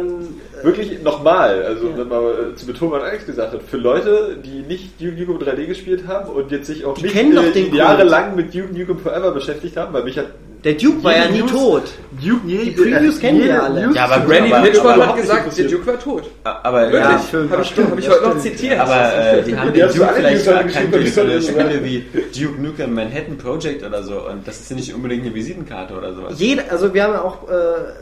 äh, 0.61 0.64
Wirklich 0.64 1.03
nochmal, 1.03 1.62
also 1.64 1.88
Ja. 1.88 1.99
wenn 1.99 2.09
man 2.09 2.22
äh, 2.24 2.55
zu 2.55 2.66
betonen, 2.66 2.93
was 2.93 3.03
Alex 3.03 3.26
gesagt 3.26 3.53
hat, 3.53 3.62
für 3.62 3.78
Leute, 3.78 4.36
die 4.45 4.62
nicht 4.62 5.01
Duke 5.01 5.14
Nukem 5.20 5.38
3D 5.38 5.66
gespielt 5.66 6.07
haben 6.07 6.30
und 6.30 6.51
jetzt 6.53 6.66
sich 6.68 6.84
auch 6.84 6.95
Die 6.95 7.03
nicht 7.05 7.14
kennen 7.14 7.34
doch 7.34 7.43
äh, 7.45 7.68
jahrelang 7.76 8.36
mit 8.36 8.55
Duke 8.55 8.72
Nukem 8.72 8.99
Forever 8.99 9.32
beschäftigt 9.32 9.76
haben, 9.76 9.93
weil 9.93 10.05
mich 10.05 10.16
hat 10.18 10.26
Der 10.64 10.74
Duke 10.74 11.02
war 11.02 11.16
ja 11.16 11.28
nie 11.30 11.40
News- 11.40 11.52
tot. 11.52 11.82
Duke, 12.22 12.40
Die 12.46 12.70
Previews 12.72 13.18
kennen 13.20 13.38
wir 13.38 13.46
jede 13.46 13.62
alle. 13.62 13.86
News- 13.86 13.96
Ja, 13.96 14.04
aber 14.04 14.28
Randy 14.28 14.50
Pitchford 14.50 15.06
hat 15.06 15.16
gesagt, 15.16 15.56
der 15.58 15.64
Duke 15.68 15.86
war 15.86 15.98
tot. 15.98 16.30
Aber 16.44 16.82
Wirklich? 16.82 17.00
ja, 17.00 17.11
Habe 17.50 17.62
ich, 17.62 17.76
hab 17.78 17.98
ich 17.98 18.08
heute 18.11 18.22
noch 18.24 18.38
zitiert. 18.38 18.78
aber 18.80 19.14
äh, 19.14 19.42
die 19.42 19.56
haben 19.56 19.72
den 19.72 19.88
Duke 19.88 20.08
vielleicht 20.16 20.48
eine 20.48 20.68
das 20.70 21.16
ist 21.16 21.48
Spiele 21.48 21.84
wie 21.84 22.04
Duke 22.38 22.61
Nukem 22.61 22.94
Manhattan 22.94 23.38
Project 23.38 23.84
oder 23.86 24.02
so 24.02 24.26
und 24.28 24.46
das 24.46 24.61
ist 24.61 24.70
ja 24.70 24.76
nicht 24.76 24.92
unbedingt 24.94 25.24
eine 25.24 25.34
Visitenkarte 25.34 25.94
oder 25.94 26.12
sowas. 26.14 26.34
Jeder, 26.38 26.64
also 26.70 26.92
wir 26.92 27.04
haben 27.04 27.14
ja 27.14 27.22
auch 27.22 27.48
äh, 27.48 27.54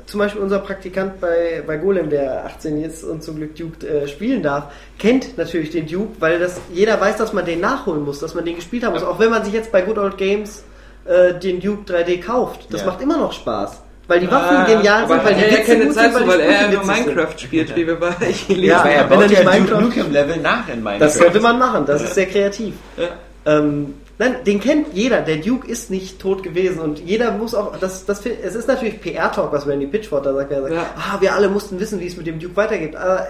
zum 0.06 0.18
Beispiel 0.18 0.42
unser 0.42 0.58
Praktikant 0.58 1.20
bei, 1.20 1.62
bei 1.66 1.76
Golem, 1.76 2.10
der 2.10 2.44
18 2.46 2.82
ist 2.82 3.04
und 3.04 3.22
zum 3.22 3.36
Glück 3.36 3.54
Duke 3.54 3.86
äh, 3.86 4.08
spielen 4.08 4.42
darf, 4.42 4.64
kennt 4.98 5.38
natürlich 5.38 5.70
den 5.70 5.86
Duke, 5.86 6.16
weil 6.18 6.38
das 6.40 6.60
jeder 6.72 7.00
weiß, 7.00 7.18
dass 7.18 7.32
man 7.32 7.44
den 7.44 7.60
nachholen 7.60 8.04
muss, 8.04 8.18
dass 8.18 8.34
man 8.34 8.44
den 8.44 8.56
gespielt 8.56 8.84
haben 8.84 8.94
muss. 8.94 9.04
Auch 9.04 9.20
wenn 9.20 9.30
man 9.30 9.44
sich 9.44 9.52
jetzt 9.54 9.70
bei 9.70 9.82
Good 9.82 9.98
Old 9.98 10.16
Games 10.18 10.64
äh, 11.08 11.38
den 11.38 11.60
Duke 11.60 11.90
3D 11.92 12.20
kauft, 12.20 12.72
das 12.72 12.82
Ja. 12.82 12.86
macht 12.88 13.00
immer 13.00 13.16
noch 13.18 13.32
Spaß. 13.32 13.82
Weil 14.06 14.20
die 14.20 14.30
Waffen 14.30 14.56
Ah, 14.56 14.64
genial 14.64 15.06
sind, 15.06 15.22
weil 15.24 15.34
die 15.34 15.40
er 15.42 15.50
ja 15.50 15.58
Witze 15.58 15.66
keine 15.72 15.84
gut 15.84 15.94
Zeit 15.94 16.14
sind, 16.14 16.26
weil 16.28 16.38
die 16.38 16.44
er 16.44 16.68
nur 16.70 16.84
sind. 16.84 17.06
Minecraft 17.06 17.38
spielt, 17.38 17.76
wie 17.76 17.86
wir 17.86 17.96
bei 18.00 18.08
ich 18.30 18.46
gelesen 18.48 18.64
Ja, 18.68 18.78
Aber 18.80 18.88
er 18.90 19.10
wenn 19.10 19.10
er 19.10 19.16
baut 19.18 19.28
nicht 19.28 19.32
ja 19.32 19.44
Duke 19.44 19.56
Minecraft- 19.74 19.80
Nukem 19.82 20.12
Level 20.12 20.36
nach 20.38 20.68
in 20.68 20.82
Minecraft. 20.82 21.00
Das 21.00 21.18
könnte 21.18 21.40
man 21.40 21.58
machen, 21.58 21.84
das 21.86 22.02
ist 22.02 22.14
sehr 22.14 22.24
kreativ. 22.26 22.74
Ja. 22.96 23.08
Ähm, 23.44 23.94
nein, 24.18 24.36
den 24.46 24.60
kennt 24.60 24.94
jeder. 24.94 25.20
Der 25.20 25.36
Duke 25.36 25.66
ist 25.70 25.90
nicht 25.90 26.18
tot 26.20 26.42
gewesen 26.42 26.78
und 26.80 27.00
jeder 27.00 27.32
muss 27.32 27.54
auch, 27.54 27.76
das, 27.76 28.06
das, 28.06 28.24
es 28.24 28.54
ist 28.54 28.66
natürlich 28.66 28.98
PR-Talk, 29.00 29.52
was 29.52 29.66
Randy 29.66 29.86
Pitchford 29.86 30.24
da 30.24 30.32
sagt. 30.32 30.52
Er 30.52 30.62
sagt, 30.62 30.74
Ja. 30.74 30.86
ah, 30.96 31.16
wir 31.20 31.34
alle 31.34 31.48
mussten 31.50 31.78
wissen, 31.78 32.00
wie 32.00 32.06
es 32.06 32.16
mit 32.16 32.26
dem 32.26 32.38
Duke 32.38 32.56
weitergeht. 32.56 32.96
Aber 32.96 33.26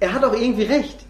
er 0.00 0.12
hat 0.14 0.24
auch 0.24 0.32
irgendwie 0.34 0.64
recht. 0.64 1.00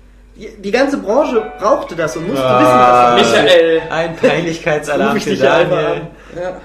Die, 0.58 0.70
ganze 0.72 0.98
Branche 0.98 1.52
brauchte 1.58 1.94
das 1.94 2.16
und 2.16 2.26
musste 2.28 2.44
Ah, 2.44 3.16
wissen, 3.16 3.32
was 3.32 3.42
Michael. 3.42 3.82
Ein 3.90 4.16
Peinlichkeitsalarm 4.16 5.20
für 5.20 5.32
ja 5.34 5.64
Daniel. 5.64 5.76
an. 5.86 6.06
Ja. 6.34 6.60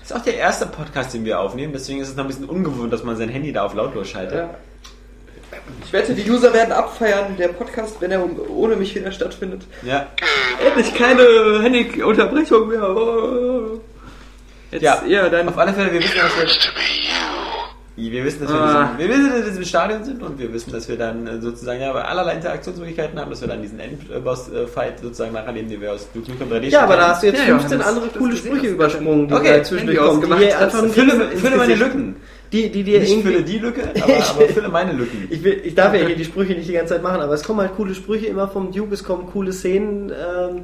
Das 0.00 0.10
ist 0.10 0.16
auch 0.16 0.22
der 0.24 0.36
erste 0.36 0.66
Podcast, 0.66 1.14
den 1.14 1.24
wir 1.24 1.40
aufnehmen, 1.40 1.72
deswegen 1.72 2.00
ist 2.00 2.08
es 2.08 2.16
noch 2.16 2.24
ein 2.24 2.28
bisschen 2.28 2.44
ungewohnt, 2.48 2.92
dass 2.92 3.02
man 3.04 3.16
sein 3.16 3.28
Handy 3.28 3.52
da 3.52 3.64
auf 3.64 3.74
lautlos 3.74 4.08
schaltet. 4.08 4.38
Ja. 4.38 4.50
Ich 5.84 5.92
wette, 5.92 6.14
die 6.14 6.28
User 6.30 6.52
werden 6.52 6.72
abfeiern, 6.72 7.36
der 7.38 7.48
Podcast, 7.48 7.96
wenn 8.00 8.10
er 8.10 8.22
ohne 8.50 8.74
mich 8.76 8.94
wieder 8.94 9.12
stattfindet. 9.12 9.62
Ja. 9.82 10.06
Endlich 10.66 10.94
keine 10.94 11.60
Handy-Unterbrechung 11.62 12.68
mehr. 12.68 12.82
Oh. 12.88 13.80
Jetzt 14.70 14.82
Ja, 14.82 15.02
eher 15.06 15.28
dann. 15.28 15.48
Auf 15.48 15.58
alle 15.58 15.72
Fälle, 15.74 15.92
wir 15.92 16.00
wissen, 16.00 16.16
dass 16.18 16.36
wir. 16.36 16.46
Wir 17.96 18.24
wissen, 18.24 18.40
dass 18.42 18.50
wir, 18.50 18.58
Ah. 18.60 18.90
diesen, 18.96 18.98
wir 18.98 19.08
wissen, 19.08 19.24
dass 19.30 19.32
wir 19.32 19.38
in 19.44 19.48
diesem 19.50 19.64
Stadion 19.64 20.04
sind 20.04 20.22
und 20.22 20.38
wir 20.38 20.52
wissen, 20.52 20.72
dass 20.72 20.88
wir 20.88 20.96
dann 20.96 21.26
äh, 21.26 21.40
sozusagen 21.40 21.80
ja, 21.80 21.92
allerlei 21.92 22.34
Interaktionsmöglichkeiten 22.36 23.18
haben, 23.18 23.30
dass 23.30 23.40
wir 23.42 23.48
dann 23.48 23.60
diesen 23.62 23.78
Endboss-Fight 23.80 25.00
sozusagen 25.00 25.32
nacherleben, 25.32 25.68
den 25.68 25.80
wir 25.80 25.92
aus 25.92 26.08
Duke 26.14 26.30
Nukem 26.30 26.48
3D 26.50 26.70
Ja, 26.70 26.84
aber 26.84 26.96
da 26.96 27.08
hast 27.08 27.22
du 27.22 27.26
jetzt 27.26 27.38
Ja, 27.40 27.58
15 27.58 27.78
Johannes, 27.80 27.86
andere 27.86 28.18
coole 28.18 28.30
gesehen, 28.34 28.46
Sprüche 28.48 28.66
das 28.66 28.74
übersprungen, 28.74 29.28
die 29.28 29.34
Okay, 29.34 29.62
zwischendurch 29.62 29.98
die 29.98 30.04
ausgemacht 30.04 30.44
hast. 30.54 30.62
einfach 30.62 30.86
Fülle, 30.94 31.28
fülle 31.36 31.56
meine 31.56 31.74
Lücken. 31.74 32.16
Die, 32.52 32.70
die 32.70 32.82
dir 32.82 33.00
Nicht 33.00 33.22
fülle 33.22 33.42
die 33.42 33.58
Lücke, 33.58 33.82
aber, 34.02 34.14
aber 34.30 34.48
fülle 34.48 34.68
meine 34.68 34.92
Lücken. 34.92 35.26
Ich, 35.30 35.42
will, 35.42 35.60
ich 35.64 35.74
darf 35.74 35.94
ja 35.94 36.00
hier 36.06 36.16
die 36.16 36.24
Sprüche 36.24 36.52
nicht 36.52 36.68
die 36.68 36.72
ganze 36.74 36.94
Zeit 36.94 37.02
machen, 37.02 37.20
aber 37.20 37.32
es 37.34 37.42
kommen 37.44 37.60
halt 37.60 37.74
coole 37.76 37.94
Sprüche 37.94 38.26
immer 38.26 38.46
vom 38.48 38.70
Duke, 38.72 38.92
es 38.94 39.04
kommen 39.04 39.26
coole 39.32 39.52
Szenen, 39.52 40.10
ähm, 40.10 40.62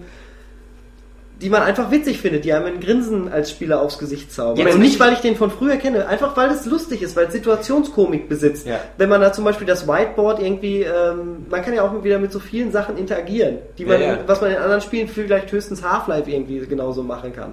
die 1.41 1.51
man 1.51 1.63
einfach 1.63 1.91
witzig 1.91 2.21
findet, 2.21 2.45
die 2.45 2.53
einem 2.53 2.67
ein 2.67 2.81
Grinsen 2.81 3.31
als 3.31 3.51
Spieler 3.51 3.81
aufs 3.81 3.99
Gesicht 3.99 4.33
zaubern. 4.33 4.67
Jetzt 4.67 4.75
und 4.75 4.81
nicht, 4.81 4.99
weil 4.99 5.13
ich 5.13 5.21
den 5.21 5.37
von 5.37 5.51
früher 5.51 5.77
kenne, 5.77 6.07
einfach 6.07 6.37
weil 6.37 6.51
es 6.51 6.67
lustig 6.67 7.01
ist, 7.03 7.15
weil 7.17 7.27
es 7.27 7.33
Situationskomik 7.33 8.29
besitzt. 8.29 8.67
Ja. 8.67 8.81
Wenn 8.97 9.09
man 9.09 9.21
da 9.21 9.33
zum 9.33 9.45
Beispiel 9.45 9.67
das 9.67 9.87
Whiteboard 9.87 10.43
irgendwie, 10.43 10.83
ähm, 10.83 11.47
man 11.49 11.63
kann 11.63 11.75
ja 11.75 11.83
auch 11.83 12.03
wieder 12.03 12.19
mit 12.19 12.33
so 12.33 12.41
vielen 12.41 12.73
Sachen 12.73 12.97
interagieren, 12.97 13.59
die 13.79 13.85
man, 13.85 14.01
Ja, 14.01 14.07
ja. 14.15 14.19
was 14.27 14.41
man 14.41 14.51
in 14.51 14.57
anderen 14.57 14.81
Spielen 14.81 15.07
vielleicht 15.07 15.53
höchstens 15.53 15.83
Half-Life 15.85 16.29
irgendwie 16.29 16.59
genauso 16.67 17.05
machen 17.05 17.33
kann. 17.33 17.53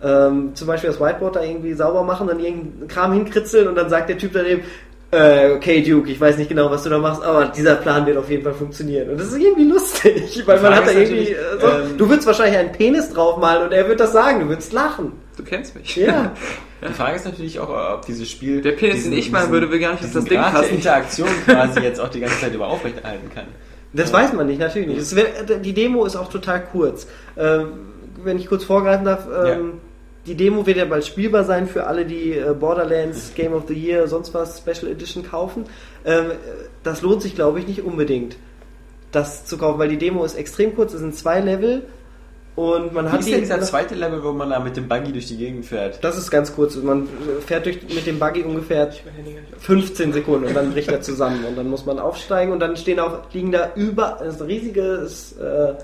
Ähm, 0.00 0.54
zum 0.54 0.68
Beispiel 0.68 0.90
das 0.90 1.00
Whiteboard 1.00 1.34
da 1.34 1.42
irgendwie 1.42 1.72
sauber 1.74 2.04
machen, 2.04 2.28
dann 2.28 2.38
irgendeinen 2.38 2.86
Kram 2.86 3.12
hinkritzeln 3.12 3.66
und 3.66 3.74
dann 3.74 3.88
sagt 3.90 4.08
der 4.08 4.18
Typ 4.18 4.32
daneben, 4.32 4.62
äh, 5.10 5.52
okay 5.52 5.82
Duke, 5.82 6.10
ich 6.10 6.20
weiß 6.20 6.36
nicht 6.36 6.48
genau, 6.48 6.70
was 6.70 6.82
du 6.82 6.90
da 6.90 6.98
machst, 6.98 7.22
aber 7.22 7.46
dieser 7.46 7.76
Plan 7.76 8.04
wird 8.04 8.18
auf 8.18 8.28
jeden 8.28 8.42
Fall 8.42 8.52
funktionieren. 8.52 9.08
Und 9.08 9.18
das 9.18 9.28
ist 9.28 9.38
irgendwie 9.38 9.64
lustig, 9.64 10.42
weil 10.46 10.60
man 10.60 10.74
hat 10.74 10.86
da 10.86 10.90
irgendwie, 10.90 11.32
äh, 11.32 11.36
so, 11.58 11.66
ähm, 11.66 11.96
du 11.96 12.08
würdest 12.08 12.26
wahrscheinlich 12.26 12.58
einen 12.58 12.72
Penis 12.72 13.10
draufmalen 13.10 13.64
und 13.64 13.72
er 13.72 13.88
wird 13.88 14.00
das 14.00 14.12
sagen, 14.12 14.40
du 14.40 14.48
würdest 14.48 14.72
lachen. 14.72 15.12
Du 15.36 15.44
kennst 15.44 15.74
mich. 15.74 15.96
Ja. 15.96 16.32
Die 16.86 16.92
Frage 16.92 17.16
ist 17.16 17.24
natürlich 17.24 17.58
auch, 17.58 17.94
ob 17.94 18.06
dieses 18.06 18.30
Spiel. 18.30 18.62
Der 18.62 18.70
Penis, 18.72 19.02
den 19.02 19.12
ich 19.12 19.32
malen 19.32 19.50
würde, 19.50 19.68
will 19.68 19.80
gar 19.80 19.92
nicht 19.92 20.04
diesen 20.04 20.14
das 20.14 20.24
Ding 20.26 20.38
Grad 20.38 20.52
passen. 20.52 20.74
Interaktion 20.76 21.28
quasi 21.44 21.80
jetzt 21.80 22.00
auch 22.00 22.08
die 22.08 22.20
ganze 22.20 22.40
Zeit 22.40 22.54
über 22.54 22.68
aufrechterhalten 22.68 23.28
kann. 23.34 23.46
Das 23.92 24.12
weiß 24.12 24.32
man 24.34 24.46
nicht, 24.46 24.60
natürlich 24.60 24.86
nicht. 24.86 25.16
Wär, 25.16 25.58
die 25.58 25.72
Demo 25.72 26.04
ist 26.04 26.14
auch 26.14 26.30
total 26.30 26.64
kurz. 26.64 27.08
Ähm, 27.36 27.72
wenn 28.22 28.38
ich 28.38 28.46
kurz 28.46 28.62
vorgreifen 28.64 29.06
darf, 29.06 29.26
ähm, 29.26 29.80
die 30.28 30.34
Demo 30.34 30.66
wird 30.66 30.76
ja 30.76 30.84
bald 30.84 31.06
spielbar 31.06 31.44
sein 31.44 31.66
für 31.66 31.86
alle, 31.86 32.04
die 32.04 32.32
äh, 32.34 32.54
Borderlands, 32.58 33.32
Game 33.34 33.54
of 33.54 33.64
the 33.66 33.74
Year, 33.74 34.06
sonst 34.06 34.34
was, 34.34 34.58
Special 34.58 34.92
Edition 34.92 35.22
kaufen. 35.24 35.64
Ähm, 36.04 36.32
das 36.82 37.02
lohnt 37.02 37.22
sich, 37.22 37.34
glaube 37.34 37.60
ich, 37.60 37.66
nicht 37.66 37.82
unbedingt, 37.82 38.36
das 39.10 39.46
zu 39.46 39.56
kaufen, 39.56 39.78
weil 39.78 39.88
die 39.88 39.96
Demo 39.96 40.24
ist 40.24 40.34
extrem 40.34 40.74
kurz, 40.74 40.92
es 40.92 41.00
sind 41.00 41.14
zwei 41.14 41.40
Level 41.40 41.82
und 42.56 42.92
man 42.92 43.06
Wie 43.06 43.10
hat 43.10 43.20
ist 43.20 43.30
denn 43.30 43.40
dieser 43.40 43.60
zweite 43.60 43.94
Level, 43.94 44.22
wo 44.22 44.32
man 44.32 44.50
da 44.50 44.58
mit 44.58 44.76
dem 44.76 44.88
Buggy 44.88 45.12
durch 45.12 45.28
die 45.28 45.36
Gegend 45.36 45.64
fährt? 45.64 46.02
Das 46.02 46.18
ist 46.18 46.28
ganz 46.30 46.52
kurz. 46.52 46.74
Man 46.76 47.04
äh, 47.04 47.40
fährt 47.40 47.64
durch, 47.64 47.82
mit 47.82 48.06
dem 48.06 48.18
Buggy 48.18 48.42
ungefähr 48.42 48.90
15 49.60 50.12
Sekunden 50.12 50.46
und 50.46 50.54
dann 50.54 50.72
bricht 50.72 50.90
er 50.90 51.00
zusammen 51.00 51.44
und 51.44 51.56
dann 51.56 51.70
muss 51.70 51.86
man 51.86 51.98
aufsteigen 51.98 52.52
und 52.52 52.60
dann 52.60 52.76
stehen 52.76 52.98
auch, 53.00 53.32
liegen 53.32 53.52
da 53.52 53.70
über, 53.76 54.18
das 54.18 54.34
ist 54.34 54.42
ein 54.42 54.48
riesiges 54.48 55.38
äh, 55.38 55.74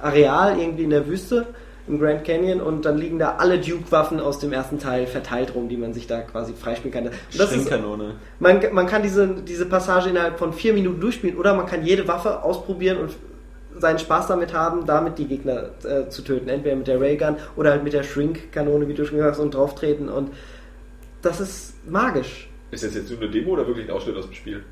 Areal 0.00 0.60
irgendwie 0.60 0.84
in 0.84 0.90
der 0.90 1.06
Wüste 1.08 1.46
im 1.88 1.98
Grand 1.98 2.24
Canyon 2.24 2.60
und 2.60 2.84
dann 2.84 2.98
liegen 2.98 3.18
da 3.18 3.36
alle 3.36 3.58
Duke-Waffen 3.58 4.20
aus 4.20 4.38
dem 4.38 4.52
ersten 4.52 4.78
Teil 4.78 5.06
verteilt 5.06 5.54
rum, 5.54 5.68
die 5.68 5.76
man 5.76 5.94
sich 5.94 6.06
da 6.06 6.20
quasi 6.20 6.52
freispielen 6.52 6.92
kann. 6.92 7.06
Und 7.06 7.14
das 7.38 7.52
ist, 7.52 7.66
Springkanone. 7.66 8.14
man, 8.38 8.60
man 8.72 8.86
kann 8.86 9.02
diese, 9.02 9.28
diese 9.28 9.66
Passage 9.66 10.10
innerhalb 10.10 10.38
von 10.38 10.52
vier 10.52 10.72
Minuten 10.72 11.00
durchspielen 11.00 11.36
oder 11.36 11.54
man 11.54 11.66
kann 11.66 11.84
jede 11.84 12.06
Waffe 12.08 12.42
ausprobieren 12.42 12.98
und 12.98 13.16
seinen 13.80 13.98
Spaß 13.98 14.28
damit 14.28 14.52
haben, 14.52 14.86
damit 14.86 15.18
die 15.18 15.26
Gegner 15.26 15.70
äh, 15.84 16.08
zu 16.08 16.22
töten. 16.22 16.48
Entweder 16.48 16.76
mit 16.76 16.86
der 16.86 17.00
Raygun 17.00 17.36
oder 17.56 17.70
halt 17.70 17.84
mit 17.84 17.92
der 17.92 18.02
Shrink-Kanone, 18.02 18.88
wie 18.88 18.94
du 18.94 19.04
schon 19.04 19.18
gesagt 19.18 19.36
hast, 19.36 19.42
und 19.42 19.54
drauf 19.54 19.74
treten. 19.74 20.08
Und 20.08 20.30
das 21.22 21.40
ist 21.40 21.74
magisch. 21.88 22.48
Ist 22.70 22.84
das 22.84 22.94
jetzt 22.94 23.10
nur 23.10 23.20
eine 23.20 23.30
Demo 23.30 23.52
oder 23.52 23.66
wirklich 23.66 23.88
ein 23.88 23.94
Ausschnitt 23.94 24.16
aus 24.16 24.26
dem 24.26 24.34
Spiel? 24.34 24.62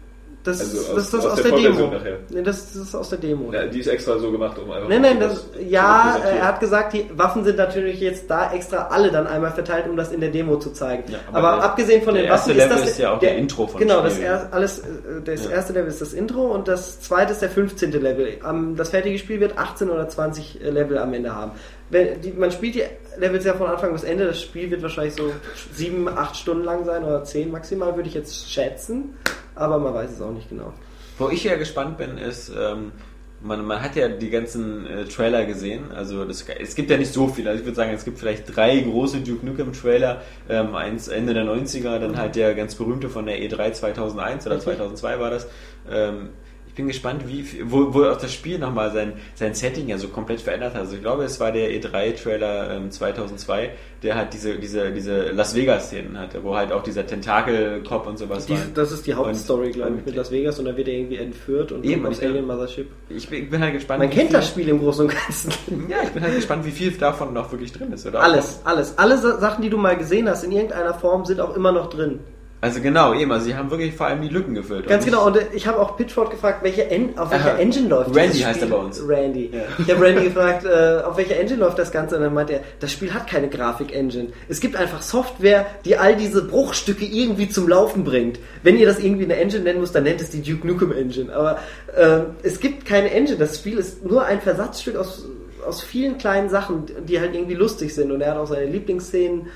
Das, 0.46 0.60
Also 0.60 0.76
das 0.76 0.88
aus- 0.90 0.98
ist 0.98 1.12
das 1.14 1.26
aus 1.26 1.32
aus, 1.32 1.42
der 1.42 1.50
der, 1.52 1.60
Demo. 1.60 1.92
Nee, 2.30 2.42
das, 2.42 2.72
das 2.72 2.82
ist 2.82 2.94
aus 2.94 3.08
der 3.10 3.18
Demo. 3.18 3.52
Ja, 3.52 3.66
die 3.66 3.80
ist 3.80 3.88
extra 3.88 4.16
so 4.18 4.30
gemacht, 4.30 4.56
um 4.58 4.70
einfach. 4.70 4.88
Nein, 4.88 5.02
nein, 5.02 5.18
das, 5.20 5.44
ja, 5.68 6.02
präsentieren. 6.12 6.38
er 6.38 6.46
hat 6.46 6.60
gesagt, 6.60 6.92
die 6.92 7.10
Waffen 7.16 7.44
sind 7.44 7.56
natürlich 7.58 8.00
jetzt 8.00 8.30
da 8.30 8.52
extra 8.52 8.86
alle 8.88 9.10
dann 9.10 9.26
einmal 9.26 9.50
verteilt, 9.50 9.88
um 9.88 9.96
das 9.96 10.12
in 10.12 10.20
der 10.20 10.30
Demo 10.30 10.56
zu 10.56 10.70
zeigen. 10.70 11.02
Ja, 11.10 11.18
aber 11.32 11.38
aber 11.48 11.56
der- 11.56 11.64
abgesehen 11.66 12.02
von 12.02 12.14
der 12.14 12.22
den 12.24 12.32
Waffen 12.32 12.56
ist 12.56 12.70
das 12.70 12.84
ist 12.84 12.98
ja 12.98 13.12
auch 13.14 13.18
der 13.18 13.36
Intro 13.36 13.66
von 13.66 13.80
Genau, 13.80 14.02
das, 14.02 14.18
er, 14.18 14.48
alles, 14.52 14.78
äh, 14.78 14.82
das 15.24 15.46
erste 15.46 15.72
Level 15.72 15.88
ist 15.88 16.00
das 16.00 16.12
Intro 16.12 16.46
und 16.52 16.68
das 16.68 17.00
zweite 17.00 17.32
ist 17.32 17.42
der 17.42 17.50
15. 17.50 17.90
Level. 18.00 18.28
Das 18.76 18.90
fertige 18.90 19.18
Spiel 19.18 19.40
wird 19.40 19.58
18 19.58 19.90
oder 19.90 20.08
20 20.08 20.60
Level 20.62 20.98
am 20.98 21.12
Ende 21.12 21.34
haben. 21.34 21.52
Wenn, 21.90 22.20
die, 22.20 22.32
man 22.32 22.50
spielt 22.50 22.74
die 22.74 22.82
Levels 23.18 23.44
ja 23.44 23.54
von 23.54 23.68
Anfang 23.68 23.92
bis 23.92 24.02
Ende. 24.04 24.26
Das 24.26 24.40
Spiel 24.42 24.70
wird 24.70 24.82
wahrscheinlich 24.82 25.14
so 25.14 25.30
7, 25.72 26.08
8 26.08 26.36
Stunden 26.36 26.64
lang 26.64 26.84
sein 26.84 27.04
oder 27.04 27.22
10 27.24 27.50
maximal, 27.50 27.94
würde 27.94 28.08
ich 28.08 28.14
jetzt 28.14 28.50
schätzen. 28.50 29.14
Aber 29.56 29.78
man 29.78 29.92
weiß 29.92 30.12
es 30.12 30.22
auch 30.22 30.32
nicht 30.32 30.48
genau. 30.48 30.72
Wo 31.18 31.30
ich 31.30 31.42
ja 31.44 31.56
gespannt 31.56 31.96
bin, 31.96 32.18
ist, 32.18 32.52
ähm, 32.56 32.92
man, 33.40 33.64
man 33.64 33.82
hat 33.82 33.96
ja 33.96 34.08
die 34.08 34.30
ganzen 34.30 34.86
äh, 34.86 35.04
Trailer 35.04 35.44
gesehen. 35.46 35.92
Also 35.92 36.24
das, 36.24 36.44
es 36.60 36.74
gibt 36.74 36.90
ja 36.90 36.98
nicht 36.98 37.12
so 37.12 37.28
viele. 37.28 37.50
Also 37.50 37.60
ich 37.60 37.66
würde 37.66 37.76
sagen, 37.76 37.92
es 37.92 38.04
gibt 38.04 38.18
vielleicht 38.18 38.54
drei 38.54 38.78
große 38.80 39.20
Duke 39.20 39.44
Nukem 39.44 39.72
Trailer. 39.72 40.22
Ähm, 40.48 40.74
eins 40.74 41.08
Ende 41.08 41.34
der 41.34 41.44
90er, 41.44 41.98
dann 41.98 42.16
halt 42.18 42.36
der 42.36 42.54
ganz 42.54 42.74
berühmte 42.74 43.08
von 43.08 43.26
der 43.26 43.38
E3 43.40 43.72
2001 43.72 44.46
oder 44.46 44.60
2002 44.60 45.20
war 45.20 45.30
das. 45.30 45.48
Ähm, 45.90 46.30
bin 46.76 46.86
gespannt, 46.88 47.22
wie 47.26 47.44
wo, 47.64 47.92
wo 47.94 48.04
auch 48.04 48.16
das 48.18 48.32
Spiel 48.32 48.58
nochmal 48.58 48.92
sein, 48.92 49.14
sein 49.34 49.54
Setting 49.54 49.88
ja 49.88 49.98
so 49.98 50.08
komplett 50.08 50.40
verändert 50.40 50.74
hat. 50.74 50.82
Also 50.82 50.94
ich 50.96 51.02
glaube, 51.02 51.24
es 51.24 51.40
war 51.40 51.50
der 51.50 51.70
E3-Trailer 51.70 52.76
ähm, 52.76 52.90
2002, 52.90 53.70
der 54.02 54.14
halt 54.14 54.32
diese, 54.34 54.56
diese, 54.58 54.92
diese 54.92 55.30
Las 55.30 55.54
Vegas-Szenen 55.54 56.18
hatte, 56.18 56.44
wo 56.44 56.54
halt 56.54 56.72
auch 56.72 56.82
dieser 56.82 57.06
Tentakel-Cop 57.06 58.06
und 58.06 58.18
sowas 58.18 58.48
war. 58.50 58.58
das 58.74 58.92
ist 58.92 59.06
die 59.06 59.14
Hauptstory, 59.14 59.70
glaube 59.70 59.96
ich, 59.98 60.06
mit 60.06 60.14
Las 60.14 60.30
Vegas 60.30 60.58
und 60.58 60.66
dann 60.66 60.76
wird 60.76 60.88
er 60.88 60.94
irgendwie 60.94 61.16
entführt 61.16 61.72
und 61.72 61.84
Eben, 61.84 62.02
kommt 62.02 62.18
ich- 62.18 62.24
Alien 62.24 62.46
Mothership. 62.46 62.88
Ich 63.08 63.28
bin, 63.28 63.44
ich 63.44 63.50
bin 63.50 63.60
halt 63.62 63.72
gespannt. 63.74 64.00
Man 64.00 64.10
kennt 64.10 64.28
viel- 64.28 64.36
das 64.36 64.48
Spiel 64.48 64.68
im 64.68 64.78
Großen 64.78 65.06
und 65.06 65.14
Ganzen. 65.14 65.52
Ja, 65.88 65.98
ich 66.04 66.10
bin 66.10 66.22
halt 66.22 66.34
gespannt, 66.36 66.64
wie 66.66 66.70
viel 66.70 66.90
davon 66.92 67.32
noch 67.32 67.50
wirklich 67.52 67.72
drin 67.72 67.92
ist. 67.92 68.06
Oder 68.06 68.20
Alles, 68.22 68.60
alles. 68.64 68.96
Alle 68.98 69.18
Sa- 69.18 69.38
Sachen, 69.38 69.62
die 69.62 69.70
du 69.70 69.78
mal 69.78 69.96
gesehen 69.96 70.28
hast, 70.28 70.44
in 70.44 70.52
irgendeiner 70.52 70.94
Form, 70.94 71.24
sind 71.24 71.40
auch 71.40 71.56
immer 71.56 71.72
noch 71.72 71.88
drin. 71.88 72.20
Also 72.66 72.80
genau, 72.80 73.14
eben, 73.14 73.30
also 73.30 73.46
sie 73.46 73.54
haben 73.54 73.70
wirklich 73.70 73.94
vor 73.94 74.08
allem 74.08 74.22
die 74.22 74.28
Lücken 74.28 74.54
gefüllt. 74.54 74.88
Ganz 74.88 75.04
Und 75.04 75.12
genau. 75.12 75.26
Und 75.26 75.36
äh, 75.36 75.46
ich 75.52 75.68
habe 75.68 75.78
auch 75.78 75.96
Pitchford 75.96 76.30
gefragt, 76.30 76.64
welche 76.64 76.90
En 76.90 77.16
auf 77.16 77.30
welcher. 77.30 77.58
Engine 77.58 77.88
läuft 77.88 78.14
Randy 78.14 78.38
heißt 78.38 78.60
Spiel? 78.60 78.72
er 78.72 78.76
bei 78.76 78.84
uns. 78.84 79.00
Randy. 79.06 79.50
Ja. 79.52 79.62
Ich 79.78 79.90
habe 79.90 80.04
Randy 80.04 80.24
gefragt, 80.30 80.64
äh, 80.64 81.02
auf 81.04 81.16
welcher 81.16 81.36
Engine 81.36 81.60
läuft 81.60 81.78
das 81.78 81.92
Ganze? 81.92 82.16
Und 82.16 82.22
dann 82.22 82.34
meinte 82.34 82.54
er, 82.54 82.60
das 82.80 82.90
Spiel 82.90 83.14
hat 83.14 83.28
keine 83.28 83.48
Grafik-Engine. 83.48 84.28
Es 84.48 84.60
gibt 84.60 84.74
einfach 84.74 85.00
Software, 85.02 85.66
die 85.84 85.96
all 85.96 86.16
diese 86.16 86.42
Bruchstücke 86.42 87.04
irgendwie 87.04 87.48
zum 87.48 87.68
Laufen 87.68 88.02
bringt. 88.02 88.40
Wenn 88.64 88.76
ihr 88.76 88.86
das 88.86 88.98
irgendwie 88.98 89.24
eine 89.24 89.36
Engine 89.36 89.62
nennen 89.62 89.80
müsst, 89.80 89.94
dann 89.94 90.02
nennt 90.02 90.20
es 90.20 90.30
die 90.30 90.42
Duke 90.42 90.66
Nukem 90.66 90.90
Engine. 90.90 91.32
Aber 91.32 91.58
äh, 91.96 92.22
es 92.42 92.58
gibt 92.58 92.84
keine 92.84 93.12
Engine. 93.12 93.38
Das 93.38 93.58
Spiel 93.58 93.78
ist 93.78 94.04
nur 94.04 94.24
ein 94.24 94.40
Versatzstück 94.40 94.96
aus 94.96 95.26
aus 95.66 95.82
vielen 95.82 96.16
kleinen 96.16 96.48
Sachen, 96.48 96.84
die 97.08 97.20
halt 97.20 97.34
irgendwie 97.34 97.54
lustig 97.54 97.92
sind. 97.94 98.12
Und 98.12 98.20
er 98.20 98.32
hat 98.32 98.38
auch 98.38 98.46
seine 98.46 98.66
Lieblingsszenen. 98.66 99.48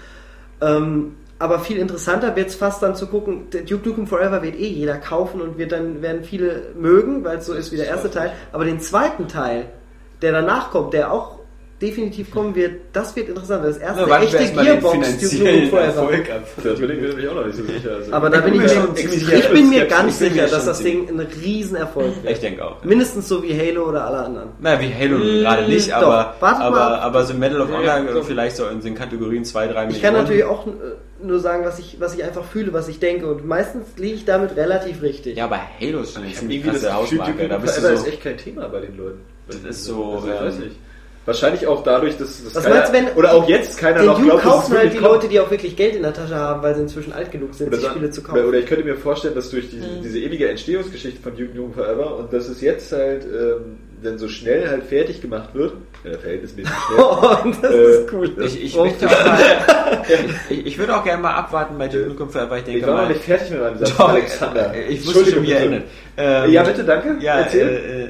Ähm, 0.61 1.16
aber 1.41 1.59
viel 1.59 1.78
interessanter 1.78 2.36
wird 2.36 2.51
es 2.51 2.55
fast 2.55 2.82
dann 2.82 2.95
zu 2.95 3.07
gucken, 3.09 3.49
Duke 3.68 3.88
Nukem 3.88 4.07
Forever 4.07 4.43
wird 4.43 4.55
eh 4.55 4.68
jeder 4.68 4.99
kaufen 4.99 5.41
und 5.41 5.59
wird 5.59 5.72
dann 5.72 6.01
werden 6.03 6.22
viele 6.22 6.62
mögen, 6.78 7.24
weil 7.24 7.38
es 7.38 7.47
so 7.47 7.55
ist 7.55 7.72
wie 7.72 7.76
der 7.76 7.86
erste 7.86 8.11
Teil. 8.11 8.30
Aber 8.53 8.64
den 8.64 8.78
zweiten 8.78 9.26
Teil, 9.26 9.64
der 10.22 10.32
danach 10.32 10.70
kommt, 10.70 10.93
der 10.93 11.11
auch 11.12 11.41
definitiv 11.80 12.30
kommen 12.30 12.55
wird, 12.55 12.72
das 12.93 13.16
wird 13.16 13.30
interessant. 13.30 13.64
Das 13.64 13.78
erste 13.78 14.05
Na, 14.07 14.20
echte 14.22 14.36
Gearbox 14.53 15.18
Duke 15.18 15.36
Nukem 15.36 15.70
Forever. 15.70 15.84
Erfolg 15.86 16.30
ab. 16.30 16.43
Da 16.62 16.72
bin 16.74 16.91
ich 17.18 17.28
auch 17.30 17.34
noch 17.34 17.47
nicht 17.47 17.57
so 17.57 17.64
sicher. 17.64 17.91
Also, 17.97 18.12
Aber 18.12 18.28
da 18.28 18.41
bin 18.43 18.55
ich 18.55 18.61
mir 18.61 18.68
schon 18.68 18.95
ziemlich 18.97 19.16
ich 19.22 19.26
sicher, 19.26 19.49
bin 19.49 19.70
mir 19.70 19.86
ganz 19.86 20.18
bin 20.18 20.28
mir 20.28 20.43
sicher, 20.43 20.49
dass 20.57 20.66
das 20.66 20.82
Ding 20.82 21.09
ein 21.09 21.26
Riesenerfolg 21.43 22.22
wird. 22.22 22.34
Ich 22.34 22.41
denke 22.41 22.62
auch. 22.66 22.84
Mindestens 22.84 23.28
so 23.28 23.43
wie 23.43 23.59
Halo 23.59 23.88
oder 23.88 24.05
alle 24.05 24.18
anderen. 24.18 24.49
Na, 24.61 24.78
wie 24.78 24.93
Halo 24.95 25.16
Mm, 25.16 25.41
gerade 25.41 25.62
nicht, 25.68 25.91
aber, 25.91 26.34
aber, 26.43 26.97
ab. 26.99 27.03
aber 27.03 27.24
so 27.24 27.32
Medal 27.32 27.62
of 27.62 27.70
Ja, 27.82 27.97
Honor 27.97 28.12
so. 28.12 28.22
vielleicht 28.24 28.57
so 28.57 28.66
in 28.66 28.82
den 28.82 28.95
Kategorien 28.95 29.47
2, 29.47 29.66
3 29.68 29.72
Millionen. 29.72 29.91
Ich 29.97 30.03
kann 30.03 30.12
natürlich 30.12 30.45
auch 30.45 30.66
äh, 30.66 30.70
nur 31.23 31.39
sagen, 31.41 31.64
was 31.64 31.79
ich, 31.79 31.97
was 32.01 32.14
ich 32.14 32.25
einfach 32.25 32.45
fühle, 32.45 32.73
was 32.73 32.89
ich 32.89 32.99
denke. 32.99 33.27
Und 33.31 33.47
meistens 33.47 33.87
liege 33.97 34.14
ich 34.14 34.25
damit 34.25 34.57
relativ 34.57 35.03
richtig. 35.03 35.37
Ja, 35.37 35.45
aber 35.45 35.61
Halo 35.81 36.01
ist 36.01 36.14
schon 36.14 36.23
eine 36.25 36.33
ziemlich 36.33 36.59
irgendwie 36.59 36.73
das 36.73 36.83
krasse 36.83 36.95
Hausmarke. 36.97 37.49
Da 37.49 37.59
bist 37.59 37.77
du 37.77 37.81
Forever 37.81 37.97
so, 37.99 38.07
ist 38.07 38.12
echt 38.12 38.23
kein 38.23 38.37
Thema 38.39 38.68
bei 38.68 38.81
den 38.81 38.97
Leuten. 38.97 39.21
Das 39.49 39.57
ist 39.57 39.85
so, 39.85 40.12
Also, 40.14 40.29
ich 40.29 40.41
weiß 40.41 40.59
nicht. 40.59 40.77
Wahrscheinlich 41.27 41.66
auch 41.66 41.83
dadurch, 41.85 42.16
dass 42.16 42.43
das 42.45 42.55
Was 42.55 42.68
meinst 42.68 42.89
du, 42.89 42.93
wenn 42.95 43.09
oder 43.14 43.35
auch 43.35 43.47
jetzt 43.49 43.79
keiner 43.79 44.03
noch 44.03 44.21
glaubt, 44.21 44.43
dass 44.43 44.47
es 44.47 44.51
kaufen 44.62 44.77
halt 44.79 44.93
die 44.93 44.97
kommt. 44.97 45.12
Leute, 45.12 45.29
die 45.29 45.39
auch 45.39 45.51
wirklich 45.51 45.77
Geld 45.77 45.95
in 45.95 46.03
der 46.03 46.14
Tasche 46.14 46.35
haben, 46.35 46.62
weil 46.62 46.75
sie 46.75 46.81
inzwischen 46.81 47.12
alt 47.12 47.31
genug 47.31 47.55
sind, 47.55 47.68
Oder, 47.68 47.77
sagen- 47.77 47.95
Spiele 47.97 48.11
zu 48.11 48.23
kaufen. 48.23 48.45
oder 48.47 48.59
ich 48.59 48.66
könnte 48.66 48.85
mir 48.85 48.97
vorstellen, 48.97 49.35
dass 49.35 49.51
durch 49.51 49.68
diese, 49.71 49.87
Mhm. 49.87 50.03
diese 50.03 50.18
ewige 50.18 50.49
Entstehungsgeschichte 50.49 51.21
von 51.23 51.37
Duke 51.37 51.55
Nukem 51.55 51.75
Forever 51.75 52.16
und 52.16 52.33
dass 52.33 52.49
es 52.49 52.62
jetzt 52.62 52.91
halt 52.93 53.25
ähm, 53.27 53.77
dann 54.03 54.18
so 54.18 54.28
schnell 54.28 54.68
halt 54.68 54.84
fertig 54.84 55.20
gemacht 55.20 55.51
wird, 55.55 55.74
äh, 56.05 56.16
verhältnismäßig 56.16 56.72
schnell, 56.86 57.05
Und 57.44 57.62
das 57.64 57.72
Äh, 57.72 57.82
ist 58.05 58.12
cool. 58.12 58.32
ich, 58.44 58.64
ich, 58.64 58.78
Oh. 58.78 58.84
möchte 58.84 59.07
auch 59.07 59.24
mal, 59.26 59.38
ich, 60.51 60.66
ich 60.66 60.78
würde 60.78 60.96
auch 60.96 61.05
gerne 61.05 61.22
mal 61.22 61.34
abwarten 61.34 61.76
bei 61.78 61.88
Duke 61.88 62.09
Nukem 62.09 62.30
Forever. 62.30 62.59
Ich 62.59 62.64
denke 62.64 62.80
ich 62.80 62.86
war 62.86 62.94
mal, 62.94 63.03
noch 63.03 63.09
nicht 63.11 63.22
fertig 63.24 63.51
mit 63.51 63.61
meinem 63.61 63.78
Satz, 63.78 63.96
Doch, 63.96 64.09
Alexander. 64.09 64.72
Ich 64.88 65.07
wusste 65.07 65.26
schon, 65.32 65.42
wie 65.42 65.53
er 65.53 65.61
endet. 65.62 65.82
Ähm, 66.16 66.51
Ja, 66.53 66.62
bitte, 66.62 66.84
danke. 66.84 67.16
Ja, 67.20 67.40
Erzähl. 67.40 67.68
äh, 67.68 68.03
äh, 68.05 68.09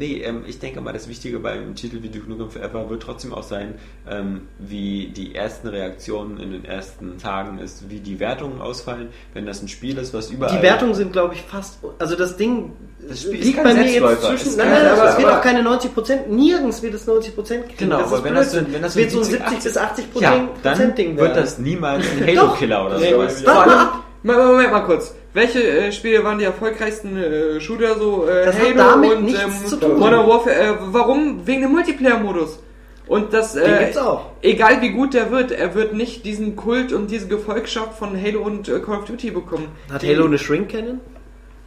nee, 0.00 0.22
ähm, 0.24 0.42
ich 0.46 0.58
denke 0.58 0.80
mal, 0.80 0.92
das 0.92 1.08
Wichtige 1.08 1.38
beim 1.38 1.74
Titel 1.76 2.02
wie 2.02 2.08
Duke 2.08 2.28
Nukem 2.28 2.50
Forever 2.50 2.88
wird 2.90 3.02
trotzdem 3.02 3.32
auch 3.32 3.42
sein, 3.44 3.74
ähm, 4.10 4.48
wie 4.58 5.08
die 5.14 5.34
ersten 5.34 5.68
Reaktionen 5.68 6.38
in 6.40 6.50
den 6.52 6.64
ersten 6.64 7.18
Tagen 7.18 7.58
ist, 7.58 7.88
wie 7.90 8.00
die 8.00 8.18
Wertungen 8.18 8.60
ausfallen, 8.60 9.10
wenn 9.34 9.46
das 9.46 9.62
ein 9.62 9.68
Spiel 9.68 9.98
ist, 9.98 10.12
was 10.12 10.30
überall... 10.30 10.56
Die 10.56 10.62
Wertungen 10.62 10.94
sind, 10.94 11.12
glaube 11.12 11.34
ich, 11.34 11.42
fast. 11.42 11.78
Also 11.98 12.16
das 12.16 12.36
Ding 12.36 12.72
Das 13.06 13.20
Spiel 13.20 13.38
ist 13.38 13.44
liegt 13.44 13.56
kein 13.58 13.64
bei 13.64 13.74
mir 13.74 13.90
jetzt 13.90 14.22
zwischen. 14.22 14.56
Nein, 14.56 14.70
nein, 14.70 14.86
aber 14.86 15.10
es 15.10 15.18
wird 15.18 15.28
auch 15.28 15.42
keine 15.42 15.62
90 15.62 15.94
Prozent. 15.94 16.30
Nirgends 16.30 16.82
wird 16.82 16.94
es 16.94 17.06
90 17.06 17.34
Prozent 17.34 17.64
kriegen. 17.66 17.76
Genau, 17.78 17.98
das 17.98 18.06
aber 18.08 18.16
ist 18.16 18.24
wenn 18.24 18.34
das, 18.34 18.72
wenn 18.72 18.82
das 18.82 18.96
wird 18.96 19.10
so 19.10 19.18
ein 19.18 19.24
70, 19.24 19.48
70 19.50 19.64
bis 19.64 19.76
80 19.76 20.04
ja, 20.04 20.30
Prozent 20.30 20.48
dann 20.62 20.94
Ding 20.94 21.16
wird 21.16 21.28
werden. 21.28 21.42
das 21.42 21.58
niemals 21.58 22.06
ein 22.10 22.26
Halo-Killer 22.26 22.86
oder 22.86 22.98
Nee, 22.98 23.10
sowas. 23.10 23.46
warte 23.46 23.68
mal 23.68 23.78
ab. 23.78 24.04
Moment, 24.22 24.46
Moment 24.46 24.72
mal 24.72 24.80
kurz. 24.80 25.14
Welche 25.32 25.62
äh, 25.62 25.92
Spiele 25.92 26.22
waren 26.24 26.38
die 26.38 26.44
erfolgreichsten 26.44 27.16
äh, 27.16 27.60
Shooter 27.60 27.96
so? 27.98 28.26
Äh, 28.28 28.46
Das 28.46 28.56
hat 28.58 28.64
Halo 28.64 28.74
damit 28.76 29.12
und 29.16 29.24
nichts 29.24 29.42
ähm, 29.42 29.66
zu 29.66 29.76
tun. 29.76 29.98
Modern 29.98 30.26
Warfare. 30.28 30.56
Äh, 30.56 30.74
warum? 30.90 31.46
Wegen 31.46 31.62
dem 31.62 31.72
Multiplayer-Modus. 31.72 32.58
Und 33.06 33.32
das, 33.32 33.54
Den 33.54 33.64
äh, 33.64 33.78
gibt's 33.78 33.96
auch. 33.96 34.26
egal 34.42 34.82
wie 34.82 34.90
gut 34.90 35.14
der 35.14 35.30
wird, 35.32 35.50
er 35.52 35.74
wird 35.74 35.94
nicht 35.94 36.24
diesen 36.24 36.54
Kult 36.54 36.92
und 36.92 37.10
diese 37.10 37.26
Gefolgschaft 37.28 37.98
von 37.98 38.20
Halo 38.20 38.40
und 38.42 38.68
äh, 38.68 38.78
Call 38.80 38.98
of 38.98 39.04
Duty 39.06 39.30
bekommen. 39.30 39.68
Hat 39.92 40.02
Die- 40.02 40.08
Halo 40.14 40.26
eine 40.26 40.38
Shrink 40.38 40.68
Cannon? 40.70 41.00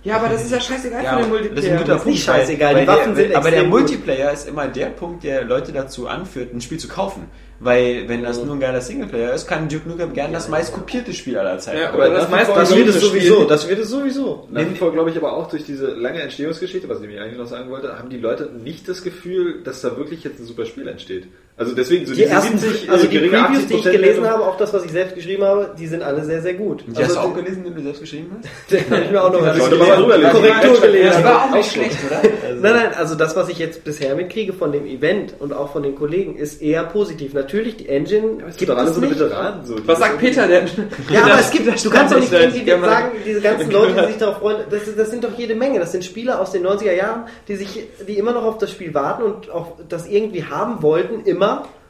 Ja, 0.04 0.18
aber 0.18 0.28
das 0.28 0.44
ist 0.44 0.52
ja 0.52 0.60
scheißegal 0.60 1.02
Ja, 1.02 1.18
für 1.18 1.24
den 1.24 1.56
das 1.56 1.64
ist 1.64 1.72
ein 1.72 1.76
Multiplayer. 1.76 1.78
guter 1.78 1.96
ist 1.96 2.04
Punkt. 2.04 2.06
nicht 2.08 2.24
scheißegal, 2.26 2.76
weil, 2.76 2.82
die 2.82 2.88
Waffen 2.88 3.16
der, 3.16 3.24
sind 3.24 3.36
Aber 3.38 3.50
der 3.50 3.60
extrem 3.60 3.72
gut. 3.72 3.80
Multiplayer 3.80 4.34
ist 4.34 4.48
immer 4.50 4.68
der 4.68 4.86
Punkt, 4.88 5.24
der 5.24 5.44
Leute 5.46 5.72
dazu 5.72 6.08
anführt, 6.10 6.54
ein 6.54 6.60
Spiel 6.60 6.78
zu 6.78 6.90
kaufen. 6.90 7.24
Weil, 7.60 8.10
wenn 8.10 8.24
das 8.24 8.44
nur 8.44 8.56
ein 8.56 8.60
geiler 8.60 8.82
Singleplayer 8.82 9.34
ist, 9.34 9.48
kann 9.48 9.70
Duke 9.70 9.88
Nukem 9.88 10.14
gern 10.14 10.34
das 10.34 10.50
meist 10.50 10.74
kopierte 10.74 11.14
Spiel 11.14 11.38
aller 11.38 11.60
Zeiten. 11.60 11.80
Ja, 11.80 11.90
aber 11.94 12.10
das 12.10 12.28
vor 12.48 12.56
das 12.56 12.76
wird 12.76 12.88
es 12.90 12.96
Spiel- 12.96 13.48
Das 13.48 13.70
wird 13.70 13.80
es 13.80 13.90
sowieso. 13.90 14.48
Nach 14.52 14.62
wie 14.70 14.76
vor 14.76 14.92
glaube 14.92 15.12
ich 15.12 15.18
aber 15.18 15.34
auch 15.34 15.50
durch 15.50 15.64
diese 15.66 15.88
lange 15.94 16.22
Entstehungsgeschichte, 16.22 16.90
was 16.90 16.98
ich 16.98 17.02
nämlich 17.04 17.22
eigentlich 17.22 17.38
noch 17.38 17.48
sagen 17.48 17.70
wollte, 17.70 17.98
haben 17.98 18.10
die 18.10 18.18
Leute 18.18 18.50
nicht 18.64 18.90
das 18.90 19.04
Gefühl, 19.04 19.62
dass 19.64 19.82
da 19.82 19.96
wirklich 19.98 20.24
jetzt 20.24 20.40
ein 20.40 20.46
super 20.46 20.66
Spiel 20.66 20.88
entsteht. 20.88 21.28
Also 21.56 21.76
deswegen 21.76 22.06
so 22.08 22.14
Die 22.14 22.22
diese 22.22 22.32
ersten, 22.34 22.58
70, 22.58 22.90
also 22.90 23.06
äh, 23.06 23.10
die 23.10 23.20
Previews, 23.20 23.68
die 23.68 23.74
ich 23.76 23.86
80% 23.86 23.92
gelesen 23.92 24.28
habe, 24.28 24.44
auch 24.44 24.58
das, 24.58 24.74
was 24.74 24.86
ich 24.86 24.92
selbst 24.92 25.14
geschrieben 25.14 25.44
habe, 25.44 25.76
die 25.78 25.86
sind 25.86 26.02
alle 26.02 26.26
sehr, 26.26 26.42
sehr 26.42 26.56
gut. 26.56 26.84
Die 26.88 26.92
hast 26.92 26.98
du 26.98 27.04
Also, 27.04 27.20
auch 27.20 27.36
gelesen, 27.36 27.64
den 27.64 27.76
du 27.76 27.82
selbst 27.84 28.02
geschrieben 28.02 28.32
hast? 28.38 28.72
den 28.72 28.90
habe 28.90 29.04
ich 29.06 29.12
mir 29.12 29.24
auch 29.24 29.32
noch 29.32 29.42
mal 29.42 29.56
das 29.56 29.70
kann 29.70 29.78
man 29.78 29.88
mal 29.88 29.98
drüber 29.98 30.18
lesen. 30.18 30.32
Korrektur 30.32 30.82
gelesen. 30.82 31.10
Das 31.14 31.24
war 31.24 31.44
auch 31.46 31.52
nicht 31.56 31.72
schlecht, 31.72 31.98
oder? 32.08 32.22
Nein, 32.64 32.74
nein, 32.76 32.94
also 32.98 33.16
das, 33.16 33.36
was 33.36 33.50
ich 33.50 33.60
jetzt 33.60 33.84
bisher 33.84 34.16
mitkriege 34.16 34.54
von 34.54 34.72
dem 34.72 34.86
Event 34.86 35.36
und 35.40 35.54
auch 35.54 35.72
von 35.74 35.84
den 35.84 35.96
Kollegen, 35.96 36.36
ist 36.38 36.62
eher 36.62 36.84
positiv. 36.86 37.34
Natürlich, 37.34 37.76
die 37.78 37.90
Engine 37.90 38.38
Ja, 38.40 38.48
es 38.48 38.58
gibt 38.58 38.72
es 38.72 38.90
so 38.96 39.02
eine 39.02 39.08
nicht. 39.10 39.20
Veteranen. 39.20 39.66
So. 39.66 39.76
Was 39.86 40.00
sagt 40.00 40.18
Peter 40.20 40.48
denn? 40.48 40.66
Ja, 41.12 41.24
aber 41.26 41.40
es 41.40 41.52
gibt, 41.52 41.68
du 41.86 41.90
kannst 41.90 42.14
doch 42.16 42.20
nicht 42.20 42.32
irgendwie 42.32 42.64
Ja, 42.68 42.78
man- 42.78 42.90
sagen, 42.90 43.12
diese 43.26 43.42
ganzen 43.42 43.70
Leute, 43.70 44.02
die 44.02 44.08
sich 44.08 44.18
darauf 44.18 44.38
freuen, 44.40 44.58
das, 44.72 44.82
das 44.96 45.12
sind 45.12 45.24
doch 45.24 45.38
jede 45.38 45.54
Menge. 45.56 45.80
Das 45.80 45.92
sind 45.92 46.04
Spieler 46.04 46.40
aus 46.42 46.52
den 46.52 46.66
90er 46.66 46.94
Jahren, 46.94 47.26
die 47.48 47.58
sich, 47.58 47.84
die 48.08 48.18
immer 48.18 48.32
noch 48.32 48.44
auf 48.44 48.58
das 48.58 48.72
Spiel 48.72 48.94
warten 48.94 49.24
und 49.24 49.52
auch 49.52 49.74
das 49.90 50.08
irgendwie 50.08 50.46
haben 50.46 50.82
wollten, 50.82 51.26
immer, 51.26 51.43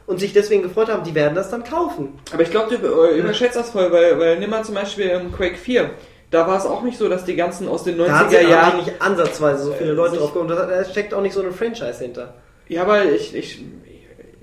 und 0.06 0.20
sich 0.20 0.32
deswegen 0.32 0.62
gefreut 0.62 0.88
haben, 0.88 1.02
die 1.04 1.14
werden 1.14 1.34
das 1.34 1.50
dann 1.50 1.64
kaufen. 1.64 2.18
Aber 2.32 2.42
ich 2.42 2.50
glaube, 2.50 2.76
du 2.76 3.04
äh, 3.04 3.18
überschätzt 3.18 3.56
das 3.56 3.70
voll, 3.70 3.90
weil, 3.92 4.18
weil 4.18 4.38
nimm 4.38 4.50
mal 4.50 4.64
zum 4.64 4.74
Beispiel 4.74 5.06
ähm, 5.10 5.32
Quake 5.32 5.56
4. 5.56 5.90
Da 6.30 6.46
war 6.46 6.58
es 6.58 6.66
auch 6.66 6.82
nicht 6.82 6.98
so, 6.98 7.08
dass 7.08 7.24
die 7.24 7.36
ganzen 7.36 7.68
aus 7.68 7.84
den 7.84 7.96
Da 7.98 8.08
hat 8.18 8.26
90er 8.26 8.38
sich 8.40 8.48
Jahren. 8.50 8.72
eigentlich 8.72 8.86
nicht 8.86 9.02
ansatzweise 9.02 9.62
so 9.64 9.72
viele 9.72 9.90
Äh, 9.90 9.94
Leute 9.94 10.10
sich- 10.12 10.18
drauf 10.20 10.32
gekommen. 10.32 10.50
Da 10.50 10.66
da 10.66 10.84
steckt 10.84 11.14
auch 11.14 11.22
nicht 11.22 11.32
so 11.34 11.40
eine 11.42 11.52
Franchise 11.52 11.98
hinter. 12.02 12.34
Ja, 12.68 12.82
aber 12.82 13.04
ich, 13.04 13.34
ich, 13.34 13.62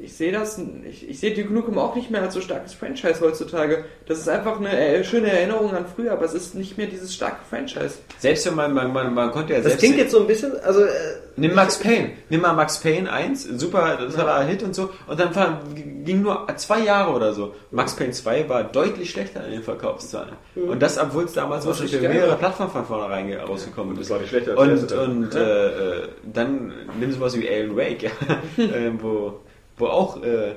ich 0.04 0.14
sehe 0.14 0.32
das, 0.32 0.60
ich, 0.90 1.10
ich 1.10 1.20
sehe 1.20 1.34
Duke 1.34 1.54
Nukem 1.54 1.78
auch 1.78 1.96
nicht 1.96 2.10
mehr 2.12 2.22
als 2.22 2.34
so 2.34 2.42
starkes 2.42 2.74
Franchise 2.74 3.22
heutzutage. 3.22 3.86
Das 4.08 4.18
ist 4.20 4.28
einfach 4.30 4.60
eine 4.60 4.78
äh, 4.78 5.04
schöne 5.04 5.32
Erinnerung 5.32 5.74
an 5.74 5.86
früher, 5.94 6.12
aber 6.14 6.26
es 6.26 6.34
ist 6.34 6.56
nicht 6.56 6.78
mehr 6.78 6.88
dieses 6.88 7.14
starke 7.14 7.40
Franchise. 7.50 7.96
Selbst 8.20 8.46
wenn 8.48 8.56
man, 8.56 8.74
man, 8.74 8.92
man, 8.94 9.14
man 9.14 9.32
konnte 9.32 9.54
ja 9.54 9.60
Das 9.60 9.68
selbst... 9.68 9.80
klingt 9.80 9.98
jetzt 9.98 10.12
so 10.12 10.20
ein 10.22 10.28
bisschen, 10.28 10.60
also, 10.62 10.84
äh, 10.84 10.90
Nimm 11.38 11.56
Max 11.56 11.80
Payne. 11.80 12.12
Nimm 12.30 12.42
mal 12.42 12.54
Max 12.54 12.80
Payne 12.80 13.10
1, 13.12 13.44
super, 13.56 13.98
das 14.02 14.18
war 14.18 14.36
ein 14.36 14.48
Hit 14.50 14.64
und 14.64 14.76
so. 14.76 14.90
Und 15.08 15.18
dann 15.20 15.34
war, 15.34 15.62
ging 15.74 16.22
nur 16.22 16.46
zwei 16.58 16.80
Jahre 16.82 17.14
oder 17.14 17.34
so. 17.34 17.56
Max 17.72 17.96
Payne 17.96 18.12
2 18.12 18.50
war 18.50 18.64
deutlich 18.66 19.12
schlechter 19.12 19.46
in 19.46 19.52
den 19.54 19.64
Verkaufszahlen. 19.64 20.34
Und 20.56 20.82
das, 20.82 20.98
obwohl 21.00 21.24
es 21.24 21.34
damals 21.34 21.66
auch 21.66 21.74
schon 21.74 21.88
für 21.88 22.00
mehrere 22.02 22.36
Plattformen 22.36 22.72
von 22.72 22.86
vornherein 22.86 23.28
ge- 23.28 23.38
rausgekommen 23.40 23.96
Das 23.96 24.06
ist. 24.06 24.10
war 24.12 24.20
nicht 24.20 24.30
schlechter 24.30 24.58
Und, 24.58 24.92
und 24.92 25.34
äh, 25.36 25.68
äh, 26.00 26.08
dann 26.34 26.74
nimm 27.00 27.12
sowas 27.14 27.40
wie 27.40 27.48
Alan 27.50 27.78
Wake, 27.78 28.04
ja, 28.04 28.10
äh, 28.64 28.92
wo, 29.02 29.40
wo 29.82 29.88
auch 29.88 30.22
äh, 30.24 30.56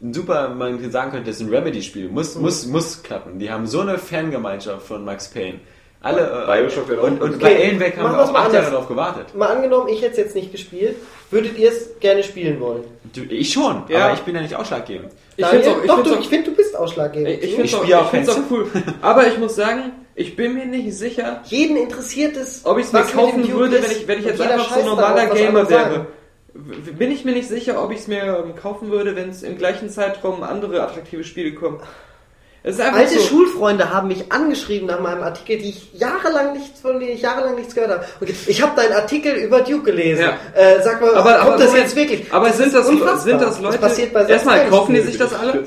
ein 0.00 0.14
super, 0.14 0.48
man 0.50 0.90
sagen 0.90 1.10
könnte, 1.12 1.26
das 1.30 1.40
ist 1.40 1.46
ein 1.46 1.54
Remedy-Spiel. 1.54 2.08
Muss, 2.08 2.34
muss, 2.36 2.66
muss 2.66 3.02
klappen. 3.02 3.38
Die 3.38 3.50
haben 3.50 3.66
so 3.66 3.80
eine 3.80 3.98
Fangemeinschaft 3.98 4.86
von 4.86 5.04
Max 5.04 5.28
Payne. 5.28 5.60
Alle, 6.00 6.20
äh, 6.48 6.62
Bioshock 6.62 6.88
wäre 6.88 7.00
auch 7.00 7.04
und, 7.06 7.22
und 7.22 7.38
bei 7.38 7.52
Okay, 7.52 7.68
Alan 7.68 7.80
Wake 7.80 7.96
haben 7.96 8.12
wir 8.12 8.24
auch 8.24 8.32
mal 8.32 8.46
acht 8.46 8.52
Jahre 8.52 8.70
darauf 8.72 8.88
gewartet. 8.88 9.36
mal 9.36 9.46
angenommen, 9.54 9.86
ich 9.88 10.02
hätte 10.02 10.10
es 10.12 10.16
jetzt 10.16 10.34
nicht 10.34 10.50
gespielt, 10.50 10.96
würdet 11.30 11.56
ihr 11.56 11.70
es 11.70 11.90
gerne 12.00 12.24
spielen 12.24 12.58
wollen? 12.58 12.82
Du, 13.14 13.22
ich 13.22 13.52
schon, 13.52 13.84
Ja. 13.88 14.06
aber 14.06 14.14
ich 14.14 14.20
bin 14.22 14.34
ja 14.34 14.40
nicht 14.42 14.56
ausschlaggebend. 14.56 15.12
Ich 15.36 15.46
find's 15.46 15.68
auch, 15.68 15.80
ich 15.80 15.86
Doch, 15.86 15.94
find's 15.94 16.10
du, 16.10 16.16
auch, 16.16 16.20
ich 16.20 16.28
finde, 16.28 16.50
du 16.50 16.56
bist 16.56 16.76
ausschlaggebend. 16.76 17.28
ich, 17.28 17.42
ich 17.44 17.50
Ich 17.50 17.54
find's 17.54 17.74
auch, 17.74 17.82
spiele 17.84 18.00
auch 18.00 18.36
auch 18.36 18.50
cool. 18.50 18.66
Aber 19.00 19.28
ich 19.28 19.38
muss 19.38 19.54
sagen, 19.54 19.92
ich 20.16 20.34
bin 20.34 20.54
mir 20.54 20.66
nicht 20.66 20.92
sicher, 20.92 21.40
Jeden 21.44 21.76
interessiert 21.76 22.36
es, 22.36 22.62
ob 22.66 22.78
ich 22.78 22.86
es 22.86 22.92
mir 22.92 23.02
kaufen 23.04 23.48
würde, 23.52 23.80
wenn 23.80 23.90
ich, 23.92 24.08
wenn 24.08 24.18
ich 24.18 24.24
jetzt 24.26 24.40
einfach 24.40 24.68
so 24.70 24.74
scheißt 24.74 24.86
normaler 24.86 25.26
Gamer 25.26 25.70
wäre. 25.70 26.06
Bin 26.54 27.10
ich 27.10 27.24
mir 27.24 27.32
nicht 27.32 27.48
sicher, 27.48 27.82
ob 27.82 27.92
ich 27.92 28.00
es 28.00 28.08
mir 28.08 28.44
ähm, 28.44 28.54
kaufen 28.56 28.90
würde, 28.90 29.16
wenn 29.16 29.30
es 29.30 29.42
im 29.42 29.56
gleichen 29.56 29.88
Zeitraum 29.88 30.42
andere 30.42 30.82
attraktive 30.82 31.24
Spiele 31.24 31.54
kommen. 31.54 31.80
Es 32.64 32.76
ist 32.76 32.80
einfach 32.80 33.00
Alte 33.00 33.14
so. 33.14 33.20
Schulfreunde 33.22 33.92
haben 33.92 34.06
mich 34.06 34.30
angeschrieben 34.30 34.86
nach 34.86 35.00
meinem 35.00 35.22
Artikel, 35.24 35.58
die 35.58 35.70
ich 35.70 35.94
jahrelang 35.94 36.52
nichts 36.52 36.80
von 36.80 37.00
denen 37.00 37.12
ich 37.12 37.22
jahrelang 37.22 37.56
nichts 37.56 37.74
gehört 37.74 37.90
habe. 37.90 38.04
Okay, 38.20 38.34
ich 38.46 38.62
habe 38.62 38.80
deinen 38.80 38.92
Artikel 38.92 39.32
über 39.34 39.62
Duke 39.62 39.90
gelesen. 39.90 40.22
Ja. 40.22 40.36
Äh, 40.54 40.80
sag 40.80 41.00
mal, 41.00 41.12
Aber, 41.16 41.32
kommt 41.32 41.42
aber 41.42 41.50
das 41.56 41.66
Moment, 41.66 41.82
jetzt 41.84 41.96
wirklich? 41.96 42.32
Aber 42.32 42.52
sind 42.52 42.66
ist 42.66 42.74
das, 42.76 42.88
unfassbar. 42.88 43.18
sind 43.18 43.42
das 43.42 43.60
Leute? 43.60 43.78
passiert 43.78 44.12
bei 44.12 44.20
selbst 44.24 44.46
erstmal, 44.46 44.68
kaufen 44.68 44.94
die 44.94 45.00
sich 45.00 45.18
das 45.18 45.34
alle? 45.34 45.64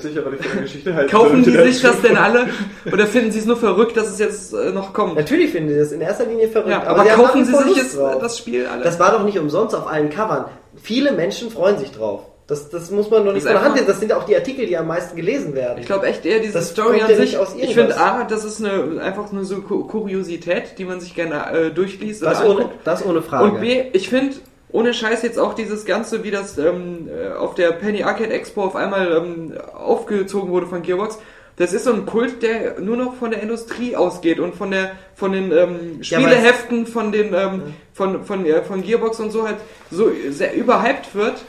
Aber 0.85 0.95
halt. 0.95 1.11
Kaufen 1.11 1.43
die 1.43 1.51
sich 1.51 1.81
das 1.81 2.01
denn 2.01 2.15
alle? 2.17 2.47
Oder 2.89 3.07
finden 3.07 3.31
sie 3.31 3.39
es 3.39 3.45
nur 3.45 3.57
verrückt, 3.57 3.97
dass 3.97 4.07
es 4.07 4.19
jetzt 4.19 4.53
äh, 4.53 4.71
noch 4.71 4.93
kommt? 4.93 5.15
Natürlich 5.15 5.51
finden 5.51 5.69
die 5.73 5.77
das 5.77 5.91
in 5.91 5.99
erster 5.99 6.25
Linie 6.25 6.47
verrückt. 6.47 6.69
Ja, 6.71 6.83
aber, 6.83 7.03
sie 7.03 7.11
haben 7.11 7.23
kaufen 7.25 7.43
sie 7.43 7.53
sich 7.55 7.75
jetzt 7.75 7.97
drauf. 7.97 8.19
das 8.21 8.37
Spiel 8.37 8.67
alle? 8.67 8.83
Das 8.83 8.99
war 8.99 9.11
doch 9.11 9.23
nicht 9.25 9.37
umsonst 9.37 9.75
auf 9.75 9.87
allen 9.87 10.09
Covern. 10.09 10.45
Viele 10.81 11.11
Menschen 11.13 11.49
freuen 11.51 11.77
sich 11.77 11.91
drauf. 11.91 12.21
Das, 12.47 12.69
das 12.69 12.91
muss 12.91 13.09
man 13.09 13.25
noch 13.25 13.33
nicht 13.33 13.43
von 13.43 13.53
der 13.53 13.63
Hand 13.63 13.73
lesen. 13.75 13.87
Das 13.87 13.99
sind 13.99 14.13
auch 14.13 14.23
die 14.25 14.35
Artikel, 14.35 14.67
die 14.67 14.77
am 14.77 14.85
meisten 14.87 15.15
gelesen 15.15 15.55
werden. 15.55 15.79
Ich 15.79 15.87
glaube 15.87 16.05
echt 16.05 16.25
eher 16.27 16.39
diese 16.39 16.53
Das 16.53 16.69
Story 16.69 17.01
an 17.01 17.09
ja 17.09 17.15
sich. 17.15 17.35
Ich 17.57 17.73
finde 17.73 17.97
A, 17.99 18.23
das 18.23 18.45
ist 18.45 18.63
eine, 18.63 19.01
einfach 19.01 19.31
nur 19.31 19.45
so 19.45 19.61
Ku- 19.61 19.85
Kuriosität, 19.85 20.77
die 20.77 20.85
man 20.85 20.99
sich 20.99 21.15
gerne 21.15 21.51
äh, 21.51 21.71
durchliest 21.71 22.21
das, 22.21 22.41
oder 22.41 22.49
ohne, 22.49 22.61
anguckt. 22.65 22.79
das 22.87 23.03
ohne 23.03 23.21
Frage. 23.23 23.45
Und 23.45 23.61
B, 23.61 23.85
ich 23.93 24.09
finde, 24.09 24.35
ohne 24.71 24.93
Scheiß 24.93 25.23
jetzt 25.23 25.39
auch 25.39 25.55
dieses 25.55 25.85
Ganze, 25.85 26.23
wie 26.23 26.29
das 26.29 26.57
ähm, 26.59 27.09
äh, 27.09 27.33
auf 27.35 27.55
der 27.55 27.71
Penny 27.71 28.03
Arcade 28.03 28.31
Expo 28.33 28.63
auf 28.63 28.75
einmal 28.75 29.11
ähm, 29.11 29.53
aufgezogen 29.73 30.51
wurde 30.51 30.67
von 30.67 30.83
Gearbox. 30.83 31.17
Das 31.57 31.71
ist 31.71 31.85
so 31.85 31.93
ein 31.93 32.05
Kult, 32.05 32.43
der 32.43 32.79
nur 32.81 32.97
noch 32.97 33.15
von 33.15 33.31
der 33.31 33.41
Industrie 33.41 33.95
ausgeht 33.95 34.39
und 34.39 34.55
von 34.55 34.71
der 34.71 34.91
von 35.15 35.31
den 35.31 35.51
ähm, 35.51 36.03
Spieleheften 36.03 36.85
von 36.85 37.11
den 37.11 37.33
ähm, 37.33 37.73
von 37.93 38.25
von 38.25 38.45
äh, 38.45 38.61
von 38.61 38.83
Gearbox 38.83 39.19
und 39.21 39.31
so 39.31 39.47
halt 39.47 39.57
so 39.89 40.11
sehr 40.29 40.53
überhyped 40.53 41.15
wird 41.15 41.45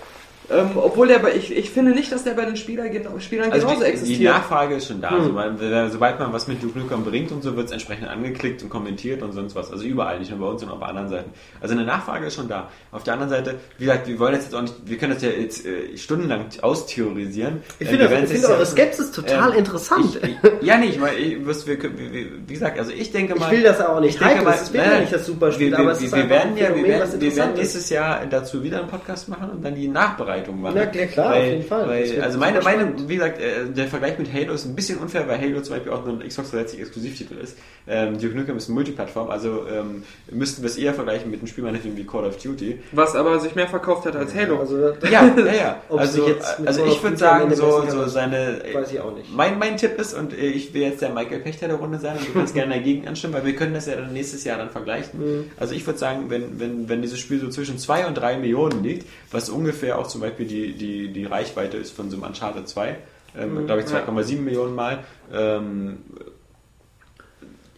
Ähm, 0.48 0.70
obwohl 0.76 1.08
der 1.08 1.18
bei, 1.18 1.34
ich, 1.34 1.54
ich 1.56 1.70
finde 1.70 1.90
nicht, 1.92 2.12
dass 2.12 2.22
der 2.24 2.34
bei 2.34 2.44
den 2.44 2.56
Spieler, 2.56 2.88
genau, 2.88 3.18
Spielern 3.18 3.50
Also 3.52 3.66
genauso 3.66 3.84
die, 3.84 3.86
die 3.90 3.92
existiert. 3.96 4.32
Nachfrage 4.34 4.76
ist 4.76 4.86
schon 4.86 5.00
da. 5.00 5.08
Also 5.08 5.30
man, 5.32 5.58
wenn- 5.58 5.90
sobald 5.90 6.18
man 6.20 6.32
was 6.32 6.46
mit 6.46 6.62
Duke 6.62 6.78
Nukem 6.78 7.04
bringt 7.04 7.32
und 7.32 7.42
so, 7.42 7.56
wird 7.56 7.66
es 7.66 7.72
entsprechend 7.72 8.08
angeklickt 8.08 8.62
und 8.62 8.68
kommentiert 8.68 9.22
und 9.22 9.32
sonst 9.32 9.54
was. 9.56 9.72
Also 9.72 9.84
überall, 9.84 10.18
nicht 10.20 10.30
nur 10.30 10.38
bei 10.40 10.46
uns, 10.46 10.60
sondern 10.60 10.76
auch 10.78 10.80
bei 10.82 10.86
anderen 10.88 11.08
Seiten. 11.08 11.30
Also 11.60 11.74
eine 11.74 11.84
Nachfrage 11.84 12.26
ist 12.26 12.34
schon 12.36 12.48
da. 12.48 12.68
Auf 12.92 13.02
der 13.02 13.14
anderen 13.14 13.30
Seite, 13.30 13.56
wie 13.78 13.86
gesagt, 13.86 14.06
wir 14.06 14.18
wollen 14.20 14.34
jetzt, 14.34 14.44
jetzt 14.44 14.54
auch 14.54 14.62
nicht, 14.62 14.74
wir 14.84 14.98
können 14.98 15.14
das 15.14 15.22
ja 15.22 15.30
jetzt 15.30 15.66
äh, 15.66 15.96
stundenlang 15.96 16.44
austheorisieren. 16.62 17.62
Ich 17.78 17.86
Äh, 17.86 17.90
finde, 17.90 18.10
wir 18.10 18.16
finde 18.18 18.34
jetzt 18.34 18.48
eure 18.48 18.66
Skepsis 18.66 19.10
total 19.10 19.50
ähm, 19.52 19.58
interessant. 19.58 20.18
Ich, 20.22 20.28
ich, 20.30 20.36
ja, 20.66 20.78
nicht, 20.78 21.00
weil 21.00 21.18
ich, 21.18 21.44
wir, 21.44 21.66
wir, 21.66 22.12
wir- 22.12 22.26
wie 22.46 22.52
gesagt, 22.52 22.78
also 22.78 22.92
ich 22.92 23.10
denke 23.10 23.34
mal. 23.34 23.46
Ich 23.46 23.50
will 23.58 23.62
das 23.64 23.80
auch 23.80 24.00
nicht 24.00 24.14
ich 24.14 24.18
denke 24.20 24.44
mal, 24.44 24.54
es 24.54 24.72
wird 24.72 24.84
nein, 24.84 24.92
ja 24.94 25.00
nicht 25.00 25.12
das 25.12 25.26
Superspiel, 25.26 25.70
wir, 25.70 25.78
aber 25.78 25.86
wir, 25.88 25.92
es 25.92 26.02
ist 26.02 26.14
wir 26.14 26.28
werden 26.30 26.56
ja, 26.56 26.74
wir 26.74 26.84
werden, 26.84 27.20
wir 27.20 27.36
werden 27.36 27.54
nächstes 27.54 27.90
Jahr 27.90 28.20
dazu 28.30 28.62
wieder 28.62 28.78
einen 28.78 28.88
Podcast 28.88 29.28
machen 29.28 29.50
und 29.50 29.64
dann 29.64 29.74
die 29.74 29.88
Nachbereitung 29.88 30.35
machen. 30.62 30.74
Na, 30.76 30.86
klar, 30.86 31.06
klar, 31.06 31.30
weil, 31.30 31.40
auf 31.40 31.50
jeden 31.50 31.64
Fall. 31.64 31.88
Weil, 31.88 32.22
also 32.22 32.38
meine, 32.38 32.60
meine, 32.62 33.08
wie 33.08 33.14
gesagt, 33.14 33.40
äh, 33.40 33.66
der 33.66 33.88
Vergleich 33.88 34.18
mit 34.18 34.32
Halo 34.32 34.52
ist 34.52 34.64
ein 34.64 34.74
bisschen 34.74 34.98
unfair, 34.98 35.26
weil 35.28 35.40
Halo 35.40 35.60
zum 35.62 35.74
Beispiel 35.74 35.92
auch 35.92 36.04
nur 36.04 36.14
ein 36.14 36.28
Xbox 36.28 36.50
360 36.50 36.80
Exklusivtitel 36.80 37.34
ist. 37.38 37.56
Ähm, 37.88 38.18
Duke 38.18 38.36
Nukem 38.36 38.56
ist 38.56 38.68
ein 38.68 38.74
Multiplattform, 38.74 39.30
also 39.30 39.66
ähm, 39.68 40.02
müssten 40.30 40.62
wir 40.62 40.68
es 40.68 40.76
eher 40.76 40.92
vergleichen 40.92 41.30
mit 41.30 41.40
einem 41.40 41.46
Spiel 41.46 41.64
wie 41.64 42.04
Call 42.04 42.24
of 42.24 42.36
Duty. 42.36 42.80
Was 42.92 43.14
aber 43.14 43.38
sich 43.38 43.54
mehr 43.54 43.68
verkauft 43.68 44.06
hat 44.06 44.16
als 44.16 44.34
Halo. 44.34 44.58
Also, 44.58 44.88
Ja, 45.10 45.30
ja, 45.36 45.54
ja. 45.54 45.82
Also, 45.88 46.26
jetzt 46.26 46.60
also 46.64 46.84
ich 46.84 47.02
würde 47.02 47.16
sagen, 47.16 47.54
so, 47.54 47.84
so 47.88 48.06
seine. 48.06 48.60
weiß 48.72 48.92
ich 48.92 49.00
auch 49.00 49.14
nicht. 49.14 49.34
Mein, 49.34 49.58
mein 49.58 49.76
Tipp 49.76 49.98
ist, 50.00 50.14
und 50.14 50.32
äh, 50.32 50.46
ich 50.46 50.74
will 50.74 50.82
jetzt 50.82 51.00
der 51.00 51.10
Michael 51.10 51.40
Pechter 51.40 51.68
der 51.68 51.76
Runde 51.76 51.98
sein 51.98 52.16
und 52.18 52.28
du 52.28 52.32
kannst 52.32 52.54
gerne 52.54 52.74
dagegen 52.74 53.06
anstimmen, 53.06 53.34
weil 53.34 53.44
wir 53.44 53.54
können 53.54 53.74
das 53.74 53.86
ja 53.86 53.96
dann 53.96 54.12
nächstes 54.12 54.44
Jahr 54.44 54.58
dann 54.58 54.70
vergleichen. 54.70 55.20
Mhm. 55.20 55.50
Also 55.56 55.74
ich 55.74 55.86
würde 55.86 55.98
sagen, 55.98 56.26
wenn, 56.28 56.58
wenn, 56.58 56.88
wenn 56.88 57.02
dieses 57.02 57.18
Spiel 57.18 57.40
so 57.40 57.48
zwischen 57.48 57.78
2 57.78 58.06
und 58.06 58.14
3 58.14 58.38
Millionen 58.38 58.82
liegt, 58.82 59.06
was 59.30 59.48
ungefähr 59.48 59.98
auch 59.98 60.06
zum 60.06 60.20
Beispiel 60.20 60.25
die, 60.30 60.72
die, 60.72 61.08
die 61.12 61.24
Reichweite 61.24 61.76
ist 61.76 61.92
von 61.94 62.10
so 62.10 62.16
einem 62.16 62.24
Uncharted 62.26 62.68
2, 62.68 62.96
ähm, 63.38 63.54
Mhm. 63.62 63.66
glaube 63.66 63.80
ich 63.82 63.86
2,7 63.86 64.40
Millionen 64.44 64.74
Mal, 64.74 65.04
ähm, 65.32 65.98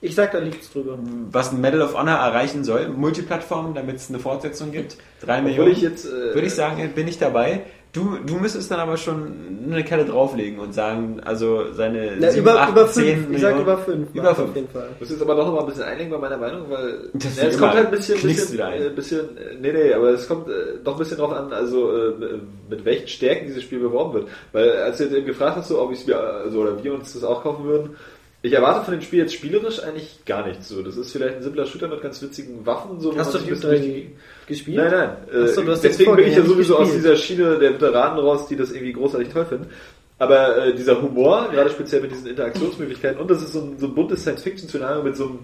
Ich 0.00 0.14
sag, 0.14 0.30
da 0.30 0.38
liegt's 0.38 0.70
drüber. 0.72 0.96
was 1.32 1.52
ein 1.52 1.60
Medal 1.60 1.82
of 1.82 1.94
Honor 1.98 2.14
erreichen 2.18 2.62
soll, 2.62 2.88
Multiplattform, 2.88 3.74
damit 3.74 3.96
es 3.96 4.08
eine 4.08 4.20
Fortsetzung 4.20 4.70
gibt, 4.70 4.96
3 5.22 5.38
Obwohl 5.38 5.42
Millionen. 5.50 5.72
ich 5.72 5.80
jetzt, 5.80 6.06
äh, 6.06 6.10
würde 6.34 6.46
ich 6.46 6.54
sagen, 6.54 6.88
bin 6.94 7.08
ich 7.08 7.18
dabei. 7.18 7.62
Du, 7.92 8.18
du 8.24 8.34
müsstest 8.36 8.70
dann 8.70 8.80
aber 8.80 8.98
schon 8.98 9.32
eine 9.66 9.82
Kelle 9.82 10.04
drauflegen 10.04 10.58
und 10.58 10.74
sagen, 10.74 11.20
also 11.24 11.72
seine 11.72 12.16
Na, 12.20 12.30
sieben, 12.30 12.42
über, 12.42 12.60
acht, 12.60 12.72
über 12.72 12.86
zehn 12.86 13.24
fünf. 13.24 13.36
Ich 13.36 13.40
sag 13.40 13.58
über 13.58 13.78
fünf. 13.78 14.08
Über 14.12 14.22
macht's 14.24 14.36
fünf. 14.36 14.50
Auf 14.50 14.56
jeden 14.56 14.68
Fall. 14.68 14.88
Ich 14.94 15.00
muss 15.00 15.10
jetzt 15.10 15.22
aber 15.22 15.34
noch 15.34 15.52
mal 15.52 15.60
ein 15.60 15.66
bisschen 15.66 15.84
einlenken 15.84 16.20
bei 16.20 16.28
meiner 16.28 16.36
Meinung, 16.36 16.68
weil 16.68 17.08
Das 17.14 17.36
ja, 17.38 17.44
es 17.44 17.58
kommt 17.58 17.72
halt 17.72 17.86
ein 17.86 17.90
bisschen, 17.90 18.20
bisschen, 18.20 18.60
ein. 18.60 18.82
äh, 18.82 18.90
bisschen, 18.90 19.20
äh, 19.38 19.54
nee, 19.58 19.72
nee, 19.72 19.92
aber 19.94 20.10
es 20.10 20.28
kommt 20.28 20.48
äh, 20.48 20.52
doch 20.84 20.92
ein 20.92 20.98
bisschen 20.98 21.16
drauf 21.16 21.32
an, 21.32 21.50
also 21.52 21.90
äh, 21.96 22.12
mit 22.68 22.84
welchen 22.84 23.08
Stärken 23.08 23.46
dieses 23.46 23.62
Spiel 23.62 23.80
beworben 23.80 24.12
wird. 24.12 24.28
Weil 24.52 24.70
als 24.82 24.98
du 24.98 25.04
jetzt 25.04 25.14
eben 25.14 25.26
gefragt 25.26 25.56
hast, 25.56 25.68
so, 25.68 25.80
ob 25.80 25.90
ich 25.90 26.00
es 26.00 26.06
mir, 26.06 26.18
also 26.18 26.60
oder 26.60 26.84
wir 26.84 26.92
uns 26.92 27.14
das 27.14 27.24
auch 27.24 27.42
kaufen 27.42 27.64
würden, 27.64 27.96
ich 28.40 28.52
erwarte 28.52 28.84
von 28.84 28.94
dem 28.94 29.00
Spiel 29.00 29.18
jetzt 29.18 29.34
spielerisch 29.34 29.82
eigentlich 29.82 30.24
gar 30.24 30.46
nichts 30.46 30.68
so. 30.68 30.82
Das 30.82 30.96
ist 30.96 31.10
vielleicht 31.10 31.36
ein 31.36 31.42
simpler 31.42 31.66
Shooter 31.66 31.88
mit 31.88 32.00
ganz 32.00 32.22
witzigen 32.22 32.64
Waffen, 32.64 33.00
so 33.00 33.16
Hast 33.16 33.34
du 33.34 33.38
3 33.38 34.10
gespielt? 34.46 34.76
Nein, 34.76 34.90
nein. 34.90 35.16
Äh, 35.32 35.48
so, 35.48 35.62
deswegen 35.62 36.14
bin 36.16 36.28
ich 36.28 36.36
ja 36.36 36.44
sowieso 36.44 36.76
aus 36.76 36.84
gespielt. 36.84 37.04
dieser 37.04 37.16
Schiene 37.16 37.58
der 37.58 37.74
Veteranen 37.74 38.18
raus, 38.20 38.46
die 38.46 38.56
das 38.56 38.70
irgendwie 38.70 38.92
großartig 38.92 39.28
toll 39.30 39.46
finden. 39.46 39.66
Aber 40.18 40.66
äh, 40.66 40.74
dieser 40.74 41.00
Humor, 41.02 41.48
gerade 41.50 41.70
speziell 41.70 42.00
mit 42.00 42.12
diesen 42.12 42.28
Interaktionsmöglichkeiten, 42.28 43.20
und 43.20 43.30
das 43.30 43.42
ist 43.42 43.52
so 43.52 43.60
ein, 43.60 43.78
so 43.78 43.86
ein 43.86 43.94
buntes 43.94 44.22
Science-Fiction-Szenario 44.22 45.02
mit 45.02 45.16
so 45.16 45.24
einem 45.24 45.38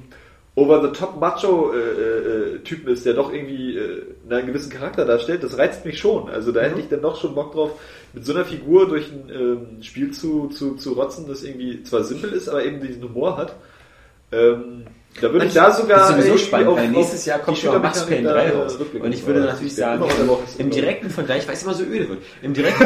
Over-the-Top-Macho-Typen 0.57 2.93
ist, 2.93 3.05
der 3.05 3.15
doch 3.15 3.33
irgendwie 3.33 3.77
äh, 3.77 4.03
einen 4.31 4.47
gewissen 4.47 4.71
Charakter 4.71 5.05
darstellt, 5.05 5.43
das 5.43 5.59
reizt 5.59 5.85
mich 5.85 5.99
schon. 5.99 6.31
Also 6.31 6.53
da 6.53 6.61
Mhm. 6.63 6.67
hätte 6.67 6.79
ich 6.81 6.89
dann 6.89 7.03
doch 7.03 7.21
schon 7.21 7.35
Bock 7.35 7.53
drauf, 7.53 7.73
mit 8.13 8.25
so 8.25 8.33
einer 8.33 8.45
Figur 8.45 8.87
durch 8.89 9.11
ein 9.11 9.29
ähm, 9.35 9.83
Spiel 9.83 10.13
zu, 10.13 10.47
zu, 10.49 10.77
zu 10.77 10.93
rotzen, 10.93 11.27
das 11.27 11.43
irgendwie 11.43 11.83
zwar 11.83 12.05
simpel 12.05 12.31
ist, 12.33 12.49
aber 12.49 12.65
eben 12.65 12.81
diesen 12.81 13.03
Humor 13.03 13.37
hat. 13.37 13.57
Ähm, 14.31 14.85
da 15.21 15.33
würde 15.33 15.47
ich 15.47 15.53
da 15.55 15.71
sogar 15.71 15.99
Das 15.99 16.11
ist 16.11 16.17
sowieso 16.27 16.39
spannend, 16.39 16.69
auf- 16.69 16.77
weil 16.79 16.89
nächstes 16.89 17.25
Jahr 17.25 17.39
die 17.39 17.45
kommt 17.45 17.59
schon 17.59 17.81
Max 17.81 18.05
Payne 18.05 18.29
3 18.29 18.33
da, 18.33 18.43
äh, 18.43 18.51
raus. 18.57 18.77
Und 19.01 19.13
ich 19.13 19.27
würde 19.27 19.41
natürlich 19.41 19.75
sagen, 19.75 20.05
im 20.59 20.71
direkten 20.71 21.11
Vergleich, 21.11 21.47
weil 21.47 21.55
es 21.55 21.63
immer 21.63 21.75
so 21.75 21.85
öde 21.85 22.09
wird, 22.09 22.19
im 22.43 22.53
direkten, 22.55 22.85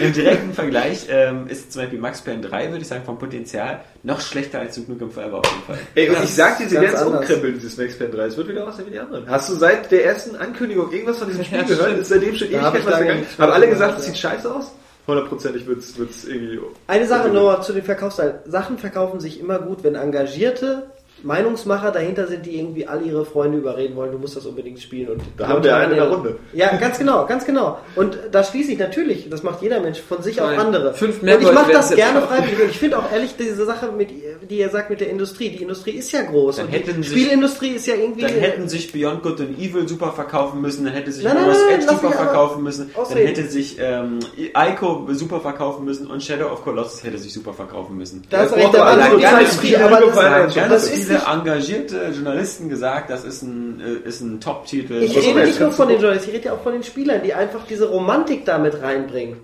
im 0.00 0.12
direkten 0.12 0.52
Vergleich 0.52 1.06
ähm, 1.08 1.46
ist 1.48 1.72
zum 1.72 1.82
Beispiel 1.82 1.98
Max 2.00 2.20
Payne 2.22 2.40
3, 2.42 2.70
würde 2.70 2.82
ich 2.82 2.88
sagen, 2.88 3.04
vom 3.04 3.18
Potenzial 3.18 3.80
noch 4.02 4.20
schlechter 4.20 4.60
als 4.60 4.74
Duke 4.74 4.90
Nukem 4.92 5.10
Forever 5.10 5.38
auf 5.38 5.46
jeden 5.50 5.62
Fall. 5.64 5.78
Ey, 5.94 6.08
und 6.08 6.16
Das 6.18 6.24
ich 6.24 6.34
sag 6.34 6.58
dir, 6.58 6.68
sie 6.68 6.74
werden 6.80 6.94
es 6.94 7.02
umkrempeln, 7.02 7.54
dieses 7.54 7.76
Max 7.76 7.96
Payne 7.96 8.10
3. 8.10 8.24
Es 8.26 8.36
wird 8.36 8.48
wieder 8.48 8.66
aussehen 8.66 8.86
wie 8.86 8.90
die 8.92 8.98
anderen. 8.98 9.28
Hast 9.28 9.48
du 9.50 9.54
seit 9.54 9.90
der 9.90 10.04
ersten 10.06 10.36
Ankündigung 10.36 10.90
irgendwas 10.90 11.18
von 11.18 11.28
diesem 11.28 11.44
Spiel 11.44 11.58
Ja, 11.58 11.64
gehört? 11.64 11.98
Ist 11.98 12.08
seitdem 12.08 12.34
schon 12.34 12.48
Ewigkeit 12.48 12.74
ich 12.80 12.86
was 12.86 13.00
nichts 13.00 13.38
Haben 13.38 13.52
alle 13.52 13.68
gesagt, 13.68 13.98
es 13.98 14.06
sieht 14.06 14.16
scheiße 14.16 14.52
aus? 14.52 14.72
Hundertprozentig 15.06 15.66
wird's, 15.66 15.96
wird's 15.98 16.24
irgendwie... 16.24 16.60
Eine 16.86 17.06
Sache 17.06 17.28
nur 17.30 17.60
zu 17.62 17.72
den 17.72 17.82
Verkaufszahlen. 17.82 18.34
Sachen 18.46 18.78
verkaufen 18.78 19.18
sich 19.18 19.40
immer 19.40 19.58
gut, 19.58 19.82
wenn 19.82 19.94
engagierte 19.94 20.90
Meinungsmacher 21.22 21.90
dahinter 21.90 22.26
sind, 22.26 22.46
die 22.46 22.58
irgendwie 22.58 22.86
alle 22.86 23.02
ihre 23.04 23.24
Freunde 23.24 23.58
überreden 23.58 23.96
wollen, 23.96 24.12
du 24.12 24.18
musst 24.18 24.36
das 24.36 24.46
unbedingt 24.46 24.80
spielen. 24.80 25.08
Und 25.08 25.22
Da 25.36 25.48
haben 25.48 25.62
wir 25.64 25.76
einen 25.76 25.92
in 25.92 25.98
der 25.98 26.08
Runde. 26.08 26.36
Ja, 26.52 26.76
ganz 26.76 26.98
genau, 26.98 27.26
ganz 27.26 27.44
genau. 27.44 27.78
Und 27.96 28.18
da 28.32 28.42
schließe 28.44 28.72
ich 28.72 28.78
natürlich, 28.78 29.28
das 29.30 29.42
macht 29.42 29.62
jeder 29.62 29.80
Mensch 29.80 30.00
von 30.00 30.22
sich 30.22 30.40
auf 30.40 30.50
andere. 30.56 30.94
fünf 30.94 31.22
mehr 31.22 31.36
und 31.36 31.42
ich 31.44 31.52
mache 31.52 31.72
das 31.72 31.94
gerne 31.94 32.22
freiwillig. 32.22 32.60
Und 32.62 32.70
ich 32.70 32.78
finde 32.78 32.98
auch 32.98 33.12
ehrlich 33.12 33.34
diese 33.38 33.64
Sache, 33.64 33.90
mit, 33.96 34.10
die 34.10 34.58
ihr 34.58 34.68
sagt 34.70 34.90
mit 34.90 35.00
der 35.00 35.10
Industrie. 35.10 35.50
Die 35.50 35.62
Industrie 35.62 35.92
ist 35.92 36.10
ja 36.12 36.22
groß. 36.22 36.56
Dann 36.56 36.66
und 36.66 36.72
hätten 36.72 37.02
die 37.02 37.08
sich- 37.08 37.20
Spielindustrie 37.22 37.70
ist 37.70 37.86
ja 37.86 37.94
irgendwie... 37.94 38.22
Dann 38.22 38.30
hätten 38.32 38.68
sich 38.68 38.92
Beyond 38.92 39.22
Good 39.22 39.40
and 39.40 39.58
Evil 39.58 39.86
super 39.88 40.12
verkaufen 40.12 40.60
müssen, 40.60 40.84
dann 40.84 40.94
hätte 40.94 41.12
sich 41.12 41.24
Nein, 41.24 41.34
nein, 41.34 41.44
Mirror's 41.44 41.62
nein, 41.68 41.80
Edge 41.80 41.88
super 41.88 42.12
verkaufen 42.12 42.62
müssen, 42.62 42.90
dann 42.94 43.02
ausreden. 43.02 43.26
hätte 43.26 43.44
sich 43.48 43.76
ähm, 43.80 44.18
Ico 44.56 45.06
super 45.12 45.40
verkaufen 45.40 45.84
müssen 45.84 46.06
und 46.06 46.22
Shadow 46.22 46.50
of 46.50 46.62
Colossus 46.64 47.02
hätte 47.04 47.18
sich 47.18 47.32
super 47.32 47.52
verkaufen 47.52 47.96
müssen. 47.96 48.22
Das 48.30 48.52
aber 48.52 48.60
das, 48.62 50.16
also 50.16 50.54
Ganz 50.54 50.68
das 50.70 50.90
ist 50.90 51.09
viele 51.18 51.32
engagierte 51.32 51.96
Journalisten 52.14 52.68
gesagt, 52.68 53.10
das 53.10 53.24
ist 53.24 53.42
ein, 53.42 53.80
äh, 53.80 54.08
ist 54.08 54.20
ein 54.20 54.40
Top-Titel. 54.40 54.94
Ich 55.02 55.16
rede 55.16 55.44
nicht 55.44 55.60
nur 55.60 55.72
von 55.72 55.88
den 55.88 55.98
Journalisten, 56.00 56.30
ich 56.30 56.36
rede 56.36 56.46
ja 56.46 56.52
auch 56.54 56.62
von 56.62 56.72
den 56.72 56.82
Spielern, 56.82 57.22
die 57.22 57.34
einfach 57.34 57.66
diese 57.68 57.88
Romantik 57.88 58.44
damit 58.44 58.80
reinbringen. 58.82 59.38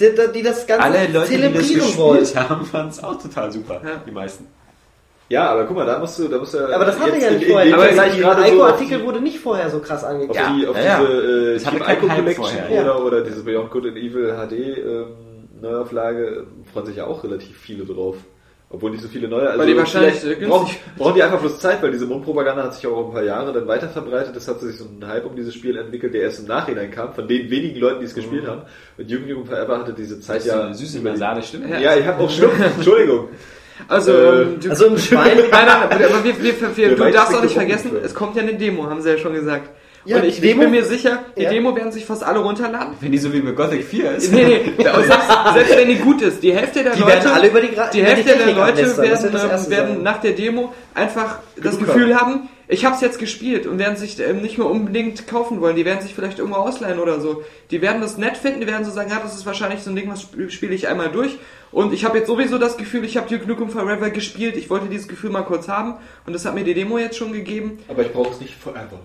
Die, 0.00 0.10
die, 0.10 0.32
die 0.32 0.42
das 0.42 0.66
Ganze 0.66 0.84
Alle 0.84 0.98
Leute, 0.98 1.08
die 1.08 1.12
das 1.14 1.28
zelebrieren 1.28 1.96
wollen. 1.98 2.20
gespielt 2.20 2.48
haben, 2.48 2.64
fanden 2.66 2.88
es 2.90 3.02
auch 3.02 3.20
total 3.20 3.50
super. 3.52 3.80
Ja. 3.84 4.02
Die 4.06 4.10
meisten. 4.12 4.46
Ja, 5.30 5.50
aber 5.50 5.64
guck 5.66 5.76
mal, 5.76 5.84
da 5.84 5.98
musst 5.98 6.18
du... 6.18 6.26
Da 6.28 6.38
musst 6.38 6.54
du 6.54 6.58
Aber 6.72 6.86
das 6.86 6.98
hatte 6.98 7.18
ja 7.18 7.30
nicht 7.32 7.42
in- 7.42 7.50
vorher. 7.52 7.66
in- 7.68 7.74
Aber 7.74 7.84
der 7.84 8.08
gerade 8.16 8.50
so 8.50 8.64
auf 8.64 8.80
wurde 9.04 9.20
nicht 9.20 9.40
vorher 9.40 9.68
so 9.68 9.78
krass 9.80 10.02
auf 10.02 10.10
angekündigt. 10.10 10.40
Ja, 10.40 10.56
die, 10.58 10.66
auf 10.66 10.76
ja, 10.76 10.82
ja. 10.84 11.00
diese 11.00 11.12
äh, 11.22 11.54
Das 11.54 11.66
hatte 11.66 11.76
Team 11.76 11.86
Hype 11.86 12.00
Collection 12.00 12.34
vorher. 12.44 12.82
oder, 12.82 13.04
oder 13.04 13.20
diese 13.22 13.42
Beyond 13.42 13.70
Good 13.70 13.86
and 13.88 13.96
Evil 13.98 14.32
HD 14.34 14.52
ähm, 14.78 15.06
Neuauflage 15.60 16.46
freuen 16.72 16.86
sich 16.86 16.96
ja 16.96 17.06
auch 17.06 17.22
relativ 17.24 17.58
viele 17.58 17.84
drauf. 17.84 18.16
Obwohl 18.70 18.90
nicht 18.90 19.02
so 19.02 19.08
viele 19.08 19.28
neue. 19.28 19.48
Also 19.48 19.60
Weil 19.60 19.66
die 19.66 19.76
wahrscheinlich, 19.78 20.46
brauchen, 20.46 20.76
brauchen 20.98 21.14
die 21.14 21.22
einfach 21.22 21.40
bloß 21.40 21.58
Zeit, 21.58 21.82
weil 21.82 21.90
diese 21.90 22.04
Mundpropaganda 22.04 22.64
hat 22.64 22.74
sich 22.74 22.86
auch 22.86 23.06
ein 23.06 23.12
paar 23.14 23.22
Jahre 23.22 23.50
dann 23.50 23.66
weiter 23.66 23.88
verbreitet. 23.88 24.36
Es 24.36 24.46
hat 24.46 24.60
sich 24.60 24.76
so 24.76 24.84
ein 24.84 25.06
Hype 25.08 25.24
um 25.24 25.34
dieses 25.34 25.54
Spiel 25.54 25.74
entwickelt, 25.78 26.12
der 26.12 26.22
erst 26.22 26.40
im 26.40 26.46
Nachhinein 26.48 26.90
kam, 26.90 27.14
von 27.14 27.26
den 27.26 27.50
wenigen 27.50 27.80
Leuten, 27.80 28.00
die 28.00 28.04
es 28.06 28.14
gespielt 28.14 28.46
haben. 28.46 28.62
Und 28.98 29.10
Duke 29.10 29.22
Nukem 29.26 29.46
Forever 29.46 29.78
hatte 29.78 29.94
diese 29.94 30.20
Zeit 30.20 30.36
Das 30.36 30.44
ist 30.44 30.52
so 30.52 30.58
ja... 30.58 30.64
eine 30.66 30.74
süße 30.74 30.98
die- 30.98 31.04
nasale 31.04 31.42
Stimme. 31.42 31.80
Ja, 31.80 31.96
ich 31.96 32.06
habe 32.06 32.22
auch 32.22 32.28
Schnupfen, 32.30 32.62
Entschuldigung. 32.76 33.28
Also, 33.86 34.12
Äh, 34.12 34.42
ähm, 34.42 34.60
du, 34.60 34.68
Also 34.70 34.88
ein 34.88 34.98
Schwein. 34.98 35.38
nein, 35.50 35.50
nein, 35.50 35.68
aber 35.92 36.24
wir, 36.24 36.42
wir, 36.42 36.60
wir, 36.60 36.76
wir, 36.76 36.94
du 36.96 37.10
darfst 37.10 37.34
auch 37.34 37.42
nicht 37.42 37.54
vergessen, 37.54 37.92
es 38.02 38.14
kommt 38.14 38.36
ja 38.36 38.42
eine 38.42 38.52
Demo, 38.54 38.84
haben 38.84 39.00
sie 39.00 39.08
ja 39.10 39.16
schon 39.16 39.32
gesagt. 39.32 39.70
Ja, 40.08 40.16
und 40.16 40.24
ich, 40.24 40.40
die 40.40 40.46
ich 40.46 40.52
Demo- 40.52 40.62
bin 40.62 40.70
mir 40.70 40.84
sicher, 40.84 41.24
die 41.36 41.42
Ja. 41.42 41.50
Demo 41.50 41.76
werden 41.76 41.92
sich 41.92 42.04
fast 42.06 42.24
alle 42.24 42.38
runterladen. 42.38 42.94
Wenn 43.00 43.12
die 43.12 43.18
so 43.18 43.32
wie 43.32 43.40
bei 43.40 43.52
Gothic 43.52 43.84
4 43.84 44.12
ist. 44.12 44.32
Nee, 44.32 44.44
nee, 44.44 44.72
selbst, 44.82 45.28
selbst 45.54 45.76
wenn 45.76 45.88
die 45.88 45.96
gut 45.96 46.22
ist, 46.22 46.42
die 46.42 46.52
Hälfte 46.54 46.82
der 46.82 46.94
Die 46.94 47.00
Leute, 47.00 47.12
werden 47.12 47.30
alle 47.30 47.48
über 47.48 47.60
die 47.60 47.68
Gra- 47.68 47.90
die 47.90 48.00
über 48.00 48.08
die 48.14 48.22
Hälfte 48.22 48.36
der 48.44 48.54
Leute 48.54 48.96
werden, 48.96 49.34
ähm, 49.64 49.70
werden 49.70 50.02
nach 50.02 50.20
der 50.20 50.32
Demo 50.32 50.72
einfach 50.94 51.40
das 51.62 51.78
Gefühl 51.78 52.16
haben, 52.16 52.48
ich 52.70 52.84
habe 52.84 52.94
es 52.94 53.00
jetzt 53.00 53.18
gespielt 53.18 53.66
und 53.66 53.78
werden 53.78 53.96
sich 53.96 54.18
ähm, 54.20 54.42
nicht 54.42 54.58
mehr 54.58 54.66
unbedingt 54.68 55.26
kaufen 55.26 55.60
wollen. 55.62 55.74
Die 55.76 55.84
werden 55.86 56.02
sich 56.02 56.14
vielleicht 56.14 56.38
irgendwo 56.38 56.58
ausleihen 56.58 56.98
oder 56.98 57.18
so. 57.20 57.42
Die 57.70 57.80
werden 57.80 58.00
das 58.02 58.18
nett 58.18 58.36
finden, 58.36 58.60
die 58.60 58.66
werden 58.66 58.84
so 58.84 58.90
sagen, 58.90 59.10
ja, 59.10 59.20
das 59.22 59.34
ist 59.34 59.46
wahrscheinlich 59.46 59.80
so 59.82 59.90
ein 59.90 59.96
Ding, 59.96 60.10
was 60.10 60.20
sp- 60.28 60.50
spiele 60.50 60.74
ich 60.74 60.86
einmal 60.88 61.08
durch. 61.10 61.38
Und 61.70 61.92
ich 61.94 62.04
habe 62.04 62.18
jetzt 62.18 62.26
sowieso 62.26 62.58
das 62.58 62.76
Gefühl, 62.76 63.04
ich 63.04 63.16
habe 63.16 63.28
Duke 63.28 63.46
Nukem 63.46 63.70
Forever 63.70 64.10
gespielt. 64.10 64.56
Ich 64.56 64.68
wollte 64.70 64.86
dieses 64.88 65.08
Gefühl 65.08 65.30
mal 65.30 65.42
kurz 65.42 65.68
haben 65.68 65.94
und 66.26 66.32
das 66.34 66.44
hat 66.44 66.54
mir 66.54 66.64
die 66.64 66.74
Demo 66.74 66.98
jetzt 66.98 67.16
schon 67.16 67.32
gegeben. 67.32 67.78
Aber 67.88 68.02
ich 68.02 68.12
brauche 68.12 68.32
es 68.32 68.40
nicht 68.40 68.54
forever. 68.54 69.00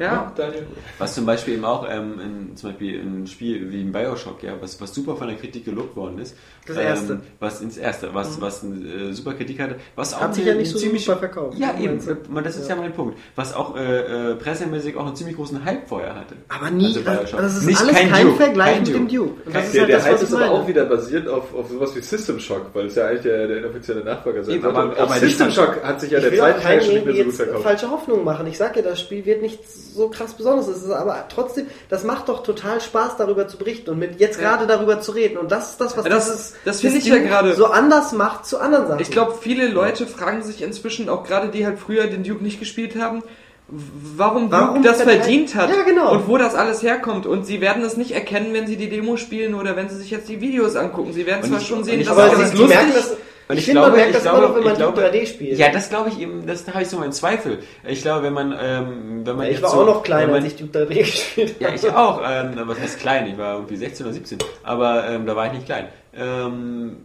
Ja, 0.00 0.32
Daniel? 0.34 0.66
Was 0.98 1.14
zum 1.14 1.26
Beispiel 1.26 1.54
eben 1.54 1.64
auch 1.64 1.86
ähm, 1.88 2.14
in, 2.20 2.56
zum 2.56 2.70
Beispiel 2.70 3.00
ein 3.00 3.26
Spiel 3.26 3.70
wie 3.70 3.82
in 3.82 3.92
Bioshock, 3.92 4.42
ja, 4.42 4.54
was, 4.60 4.80
was 4.80 4.94
super 4.94 5.14
von 5.16 5.28
der 5.28 5.36
Kritik 5.36 5.64
gelobt 5.64 5.94
worden 5.94 6.18
ist. 6.18 6.34
Das 6.66 6.76
erste. 6.76 7.12
Ähm, 7.14 7.20
was 7.38 7.60
ins 7.60 7.76
erste, 7.76 8.14
was, 8.14 8.40
was 8.40 8.62
eine 8.64 8.76
äh, 9.10 9.12
super 9.12 9.34
Kritik 9.34 9.60
hatte. 9.60 9.76
Was 9.96 10.14
auch 10.14 10.20
Hat 10.22 10.34
sich 10.34 10.44
eine- 10.44 10.52
ja 10.52 10.58
nicht 10.58 10.70
so 10.70 10.78
ziemlich, 10.78 11.04
super 11.04 11.18
verkauft. 11.18 11.58
Ja, 11.58 11.74
eben. 11.78 11.94
Meinst 11.96 12.08
du? 12.08 12.16
Man, 12.28 12.44
Das 12.44 12.56
ist 12.56 12.68
ja. 12.68 12.76
mein 12.76 12.92
Punkt. 12.92 13.18
Was 13.36 13.54
auch 13.54 13.76
äh, 13.76 14.30
äh, 14.30 14.34
pressemäßig 14.36 14.96
auch 14.96 15.06
einen 15.06 15.16
ziemlich 15.16 15.36
großen 15.36 15.64
Hype 15.64 15.88
vorher 15.88 16.14
hatte. 16.14 16.34
Aber 16.48 16.70
nie, 16.70 16.86
Also 16.86 17.00
das, 17.00 17.18
Bioshock. 17.18 17.40
das 17.40 17.56
ist 17.58 17.66
Nicht 17.66 17.80
alles 17.80 17.96
kein, 17.96 18.22
Duke, 18.24 18.36
Vergleich 18.36 18.72
kein 18.74 18.82
mit 18.84 18.94
dem 18.94 19.08
Duke. 19.08 19.30
Und 19.46 19.54
das 19.54 19.66
ist 19.66 19.74
Der, 19.74 19.80
halt 19.82 19.90
der 19.90 19.96
das, 19.98 20.06
Hype 20.06 20.16
ich 20.16 20.22
ist 20.22 20.34
aber 20.34 20.50
auch 20.50 20.68
wieder 20.68 20.84
basiert 20.86 21.28
auf, 21.28 21.54
auf 21.54 21.68
sowas 21.70 21.94
wie 21.96 22.00
System 22.00 22.38
Shock, 22.40 22.66
weil 22.72 22.86
es 22.86 22.94
ja 22.94 23.06
eigentlich 23.06 23.22
der, 23.22 23.48
der 23.48 23.58
inoffizielle 23.58 24.04
Nachfolger 24.04 24.44
sein 24.44 24.60
sollte. 24.62 24.78
aber- 24.78 24.96
aber 24.98 25.14
System 25.16 25.50
Shock 25.50 25.82
hat 25.82 26.00
sich 26.00 26.10
ja 26.10 26.18
Ich 26.18 26.24
der 26.28 26.38
zweite 26.38 26.60
Teil 26.60 26.78
keinen 26.78 26.84
schon 26.86 26.94
nicht 26.94 27.06
mehr 27.06 27.14
so 27.16 27.24
gut 27.24 27.34
verkauft. 27.34 27.62
falsche 27.64 27.90
Hoffnung 27.90 28.24
machen. 28.24 28.46
Ich 28.46 28.56
sage 28.58 28.80
ja, 28.80 28.82
das 28.88 29.00
Spiel 29.00 29.24
wird 29.26 29.42
nicht 29.42 29.60
so 29.94 30.08
krass 30.08 30.34
Besonderes 30.34 30.68
ist. 30.68 30.90
Aber 30.90 31.26
trotzdem, 31.28 31.66
das 31.88 32.04
macht 32.04 32.28
doch 32.28 32.42
total 32.42 32.80
Spaß, 32.80 33.16
darüber 33.16 33.48
zu 33.48 33.56
berichten 33.58 33.90
und 33.90 33.98
mit 33.98 34.20
jetzt 34.20 34.40
Ja. 34.40 34.50
gerade 34.50 34.66
darüber 34.66 35.00
zu 35.00 35.12
reden. 35.12 35.38
Und 35.38 35.50
das 35.52 35.70
ist 35.70 35.80
das, 35.80 35.96
was 35.96 36.04
das- 36.04 36.24
dieses, 36.26 36.52
das 36.64 36.80
finde 36.80 36.98
ich 36.98 37.06
ja 37.06 37.18
gerade- 37.18 37.54
so 37.54 37.66
anders 37.66 38.12
macht 38.12 38.46
zu 38.46 38.58
anderen 38.58 38.86
Sachen. 38.88 39.00
Ich 39.00 39.10
glaube, 39.10 39.34
viele 39.40 39.68
Leute 39.68 40.06
fragen 40.06 40.42
sich 40.42 40.62
inzwischen, 40.62 41.08
auch 41.08 41.24
gerade 41.24 41.48
die 41.48 41.64
halt 41.66 41.78
früher 41.78 42.06
den 42.06 42.22
Duke 42.24 42.42
nicht 42.42 42.58
gespielt 42.60 42.96
haben, 42.96 43.22
warum, 43.68 44.50
Warum 44.50 44.76
Duke 44.82 44.88
das 44.88 45.02
verdient 45.02 45.54
hat 45.54 45.70
Ja, 45.70 45.82
genau. 45.82 46.12
und 46.12 46.26
wo 46.28 46.36
das 46.38 46.54
alles 46.54 46.82
herkommt. 46.82 47.26
Und 47.26 47.46
sie 47.46 47.60
werden 47.60 47.84
es 47.84 47.96
nicht 47.96 48.10
erkennen, 48.12 48.52
wenn 48.52 48.66
sie 48.66 48.76
die 48.76 48.88
Demo 48.88 49.16
spielen 49.16 49.54
oder 49.54 49.76
wenn 49.76 49.88
sie 49.88 49.96
sich 49.96 50.10
jetzt 50.10 50.28
die 50.28 50.40
Videos 50.40 50.74
angucken. 50.76 51.12
Sie 51.12 51.26
werden 51.26 51.42
Und 51.42 51.50
zwar 51.50 51.60
ich- 51.60 51.66
schon 51.68 51.84
sehen, 51.84 52.00
ich 52.00 52.08
dass 52.08 52.16
das 52.16 52.30
das 52.32 52.52
ist 52.54 52.58
merken 52.68 52.92
lustig. 52.94 53.16
Und 53.50 53.54
ich 53.54 53.60
ich 53.60 53.64
finde, 53.66 53.80
glaube, 53.80 53.90
man 53.90 53.96
merkt 53.98 54.10
ich 54.10 54.14
das 54.14 54.22
glaube, 54.22 54.38
immer 54.38 54.48
noch, 54.48 54.54
wenn 54.54 54.62
ich 54.62 54.68
man 54.68 54.76
glaube, 54.76 55.02
Duke 55.02 55.18
3D 55.18 55.26
spielt. 55.26 55.58
Ja, 55.58 55.72
das 55.72 55.88
glaube 55.88 56.08
ich 56.10 56.20
eben, 56.20 56.46
das 56.46 56.64
da 56.64 56.72
habe 56.72 56.82
ich 56.82 56.88
so 56.88 56.98
meinen 56.98 57.12
Zweifel. 57.12 57.58
Ich 57.84 58.02
glaube, 58.02 58.22
wenn 58.22 58.32
man, 58.32 58.52
ähm, 58.52 59.26
wenn 59.26 59.36
man 59.36 59.46
ich 59.46 59.54
jetzt 59.54 59.62
war 59.62 59.70
so, 59.70 59.80
auch 59.80 59.86
noch 59.86 60.02
klein, 60.04 60.28
man, 60.28 60.36
als 60.36 60.52
ich 60.52 60.56
Duke 60.56 60.78
3D 60.78 60.94
gespielt 60.98 61.54
habe. 61.56 61.64
Ja, 61.64 61.74
ich 61.74 61.90
auch. 61.90 62.22
Ähm, 62.24 62.52
was 62.64 62.78
heißt 62.78 63.00
klein? 63.00 63.26
Ich 63.26 63.36
war 63.38 63.54
irgendwie 63.54 63.76
16 63.76 64.06
oder 64.06 64.12
17. 64.14 64.38
Aber 64.62 65.08
ähm, 65.08 65.26
da 65.26 65.34
war 65.34 65.46
ich 65.46 65.52
nicht 65.54 65.66
klein. 65.66 65.88
Ähm, 66.14 66.96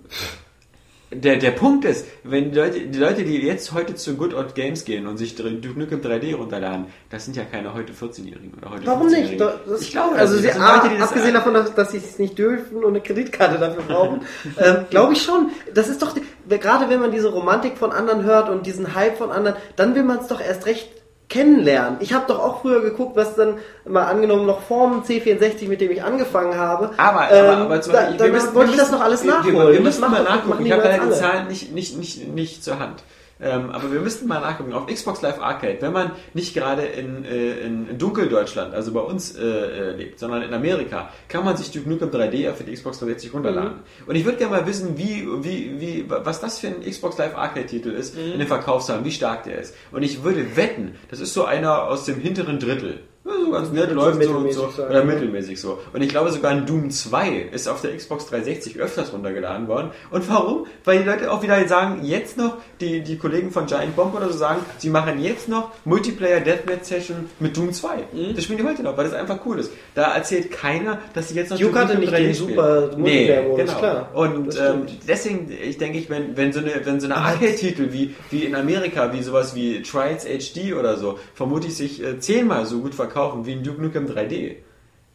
der, 1.11 1.37
der 1.37 1.51
Punkt 1.51 1.85
ist, 1.85 2.05
wenn 2.23 2.51
die 2.51 2.57
Leute, 2.57 2.79
die 2.81 2.97
Leute, 2.99 3.23
die 3.23 3.37
jetzt 3.41 3.71
heute 3.73 3.95
zu 3.95 4.15
Good 4.15 4.33
Old 4.33 4.55
Games 4.55 4.85
gehen 4.85 5.07
und 5.07 5.17
sich 5.17 5.35
Duke 5.35 5.77
Nukem 5.79 6.01
3D 6.01 6.35
runterladen, 6.35 6.87
das 7.09 7.25
sind 7.25 7.37
ja 7.37 7.43
keine 7.43 7.73
heute 7.73 7.93
14-Jährigen 7.93 8.53
oder 8.57 8.71
heute 8.71 8.85
Warum 8.87 9.07
nicht? 9.07 9.17
15-Jährigen. 9.17 9.37
Da- 9.39 9.59
Das, 9.67 9.81
ich 9.81 9.91
glaube, 9.91 10.15
also 10.15 10.35
sie, 10.37 10.47
Leute, 10.47 10.89
die 10.91 10.97
das 10.97 11.09
abgesehen 11.09 11.33
davon, 11.33 11.53
dass, 11.53 11.73
dass 11.75 11.91
sie 11.91 11.97
es 11.97 12.17
nicht 12.19 12.37
dürfen 12.37 12.77
und 12.83 12.89
eine 12.89 13.01
Kreditkarte 13.01 13.57
dafür 13.59 13.83
brauchen, 13.83 14.21
ähm, 14.59 14.85
glaube 14.89 15.13
ich 15.13 15.21
schon. 15.21 15.49
Das 15.73 15.87
ist 15.89 16.01
doch, 16.01 16.15
gerade 16.49 16.89
wenn 16.89 16.99
man 16.99 17.11
diese 17.11 17.29
Romantik 17.31 17.77
von 17.77 17.91
anderen 17.91 18.23
hört 18.23 18.49
und 18.49 18.65
diesen 18.65 18.95
Hype 18.95 19.17
von 19.17 19.31
anderen, 19.31 19.57
dann 19.75 19.95
will 19.95 20.03
man 20.03 20.19
es 20.19 20.27
doch 20.27 20.41
erst 20.41 20.65
recht 20.65 20.89
kennenlernen. 21.29 21.97
Ich 22.01 22.13
habe 22.13 22.25
doch 22.27 22.39
auch 22.39 22.61
früher 22.61 22.81
geguckt, 22.81 23.15
was 23.15 23.35
dann 23.35 23.55
mal 23.87 24.03
angenommen 24.05 24.45
noch 24.45 24.61
vorm 24.61 25.03
C64, 25.03 25.67
mit 25.67 25.81
dem 25.81 25.91
ich 25.91 26.03
angefangen 26.03 26.55
habe. 26.57 26.91
Aber, 26.97 27.31
ähm, 27.31 27.45
aber, 27.45 27.57
aber 27.63 27.81
zum 27.81 27.93
da, 27.93 27.99
Beispiel, 27.99 28.17
dann 28.17 28.27
wir 28.27 28.33
müssen, 28.33 28.55
wollte 28.55 28.69
wir 28.69 28.75
ich 28.75 28.79
das 28.81 28.91
noch 28.91 29.01
alles 29.01 29.23
wir- 29.23 29.31
nachholen. 29.31 29.55
Wir, 29.55 29.67
wir 29.67 29.73
Das 29.75 29.83
müssen 29.83 30.01
mal 30.11 30.23
nachgucken. 30.23 30.65
Ich 30.65 30.71
habe 30.71 30.83
alle. 30.83 31.11
Zahlen 31.11 31.47
nicht, 31.47 31.71
nicht, 31.73 31.97
nicht, 31.97 32.27
nicht 32.27 32.63
zur 32.63 32.79
Hand. 32.79 33.03
Ähm, 33.41 33.69
aber 33.71 33.91
wir 33.91 33.99
müssten 33.99 34.27
mal 34.27 34.39
nachgucken. 34.39 34.73
Auf 34.73 34.87
Xbox 34.87 35.21
Live 35.21 35.41
Arcade, 35.41 35.77
wenn 35.81 35.91
man 35.91 36.11
nicht 36.33 36.53
gerade 36.53 36.83
in, 36.83 37.25
äh, 37.25 37.59
in 37.59 37.97
Dunkeldeutschland, 37.97 38.73
also 38.73 38.93
bei 38.93 39.01
uns 39.01 39.35
äh, 39.35 39.43
äh, 39.43 39.91
lebt, 39.91 40.19
sondern 40.19 40.41
in 40.41 40.53
Amerika, 40.53 41.09
kann 41.27 41.43
man 41.43 41.57
sich 41.57 41.71
Duke 41.71 41.89
Nukem 41.89 42.09
3D 42.11 42.53
für 42.53 42.63
die 42.63 42.73
Xbox 42.73 42.99
360 42.99 43.33
runterladen. 43.33 43.71
Mhm. 43.73 44.07
Und 44.07 44.15
ich 44.15 44.23
würde 44.23 44.37
gerne 44.37 44.55
mal 44.55 44.65
wissen, 44.65 44.97
wie, 44.97 45.27
wie, 45.43 45.81
wie, 45.81 46.05
was 46.07 46.39
das 46.39 46.59
für 46.59 46.67
ein 46.67 46.81
Xbox 46.81 47.17
Live 47.17 47.35
Arcade 47.35 47.65
Titel 47.65 47.89
ist 47.89 48.15
Mhm. 48.15 48.33
in 48.33 48.39
den 48.39 48.47
Verkaufszahlen, 48.47 49.03
wie 49.03 49.11
stark 49.11 49.43
der 49.43 49.59
ist. 49.59 49.75
Und 49.91 50.03
ich 50.03 50.23
würde 50.23 50.55
wetten, 50.55 50.95
das 51.09 51.19
ist 51.19 51.33
so 51.33 51.43
einer 51.43 51.83
aus 51.83 52.05
dem 52.05 52.19
hinteren 52.19 52.59
Drittel. 52.59 52.99
Ja, 53.25 53.31
so 53.43 53.51
ganz 53.51 53.71
nett, 53.71 53.91
läuft 53.91 54.23
so 54.23 54.31
und 54.33 54.53
so. 54.53 54.69
Oder 54.83 55.03
mittelmäßig 55.03 55.59
so. 55.59 55.79
Und 55.93 56.01
ich 56.03 56.09
glaube 56.09 56.31
sogar 56.31 56.51
ein 56.51 56.67
Doom 56.67 56.91
2 56.91 57.49
ist 57.51 57.67
auf 57.67 57.81
der 57.81 57.95
Xbox 57.95 58.27
360 58.27 58.77
öfters 58.77 59.11
runtergeladen 59.13 59.67
worden. 59.67 59.89
Und 60.11 60.29
warum? 60.29 60.67
Weil 60.83 60.99
die 60.99 61.05
Leute 61.05 61.31
auch 61.31 61.41
wieder 61.41 61.67
sagen, 61.67 62.01
jetzt 62.03 62.37
noch, 62.37 62.57
die, 62.79 63.01
die 63.01 63.17
Kollegen 63.17 63.49
von 63.49 63.65
Giant 63.65 63.95
Bomb 63.95 64.13
oder 64.15 64.27
so 64.31 64.37
sagen, 64.37 64.61
sie 64.77 64.91
machen 64.91 65.19
jetzt 65.19 65.49
noch 65.49 65.71
Multiplayer 65.85 66.39
Deathmatch 66.39 66.83
Session 66.83 67.27
mit 67.39 67.57
Doom 67.57 67.73
2. 67.73 67.95
Mhm. 68.13 68.35
Das 68.35 68.43
spielen 68.43 68.59
die 68.59 68.65
heute 68.65 68.83
noch, 68.83 68.95
weil 68.95 69.05
das 69.05 69.13
einfach 69.13 69.39
cool 69.45 69.57
ist. 69.57 69.71
Da 69.95 70.13
erzählt 70.13 70.51
keiner, 70.51 70.99
dass 71.15 71.29
sie 71.29 71.35
jetzt 71.35 71.49
noch 71.49 71.57
Duke 71.57 71.79
hatte 71.79 71.97
nicht 71.97 72.13
3D 72.13 72.17
den 72.17 72.35
spielen. 72.35 72.49
super 72.49 72.89
Nee, 72.95 72.97
Multiplayer-Modus, 72.97 73.65
genau. 73.65 73.79
klar. 73.79 74.09
Und 74.13 74.55
ähm, 74.55 74.81
deswegen, 75.07 75.51
ich 75.51 75.79
denke, 75.79 75.97
ich, 75.97 76.11
wenn, 76.11 76.37
wenn 76.37 76.53
so 76.53 76.59
eine, 76.59 76.73
wenn 76.83 76.99
so 76.99 77.07
eine 77.07 77.17
Arcade-Titel 77.17 77.91
wie, 77.91 78.13
wie 78.29 78.43
in 78.43 78.53
Amerika, 78.53 79.13
wie 79.13 79.23
sowas 79.23 79.55
wie 79.55 79.81
Trials 79.81 80.25
HD 80.25 80.75
oder 80.77 80.97
so, 80.97 81.17
vermutlich 81.33 81.75
sich 81.75 82.03
äh, 82.03 82.19
zehnmal 82.19 82.67
so 82.67 82.81
gut 82.81 82.93
verkaufen 83.15 83.45
wie 83.45 83.53
ein 83.53 83.63
Duke 83.63 83.81
Nukem 83.81 84.07
3D. 84.07 84.57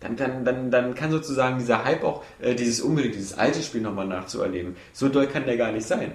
Dann, 0.01 0.16
dann, 0.16 0.44
dann, 0.47 0.70
dann 0.70 0.94
kann 0.94 1.10
sozusagen 1.10 1.59
dieser 1.59 1.85
Hype 1.85 2.05
auch, 2.05 2.22
äh, 2.40 2.55
dieses 2.55 2.81
unbedingt, 2.81 3.14
dieses 3.14 3.36
alte 3.36 3.62
Spiel 3.62 3.82
nochmal 3.82 4.06
nachzuerleben. 4.06 4.77
So 4.94 5.10
doll 5.10 5.27
kann 5.27 5.44
der 5.44 5.59
gar 5.59 5.72
nicht 5.72 5.86
sein. 5.86 6.12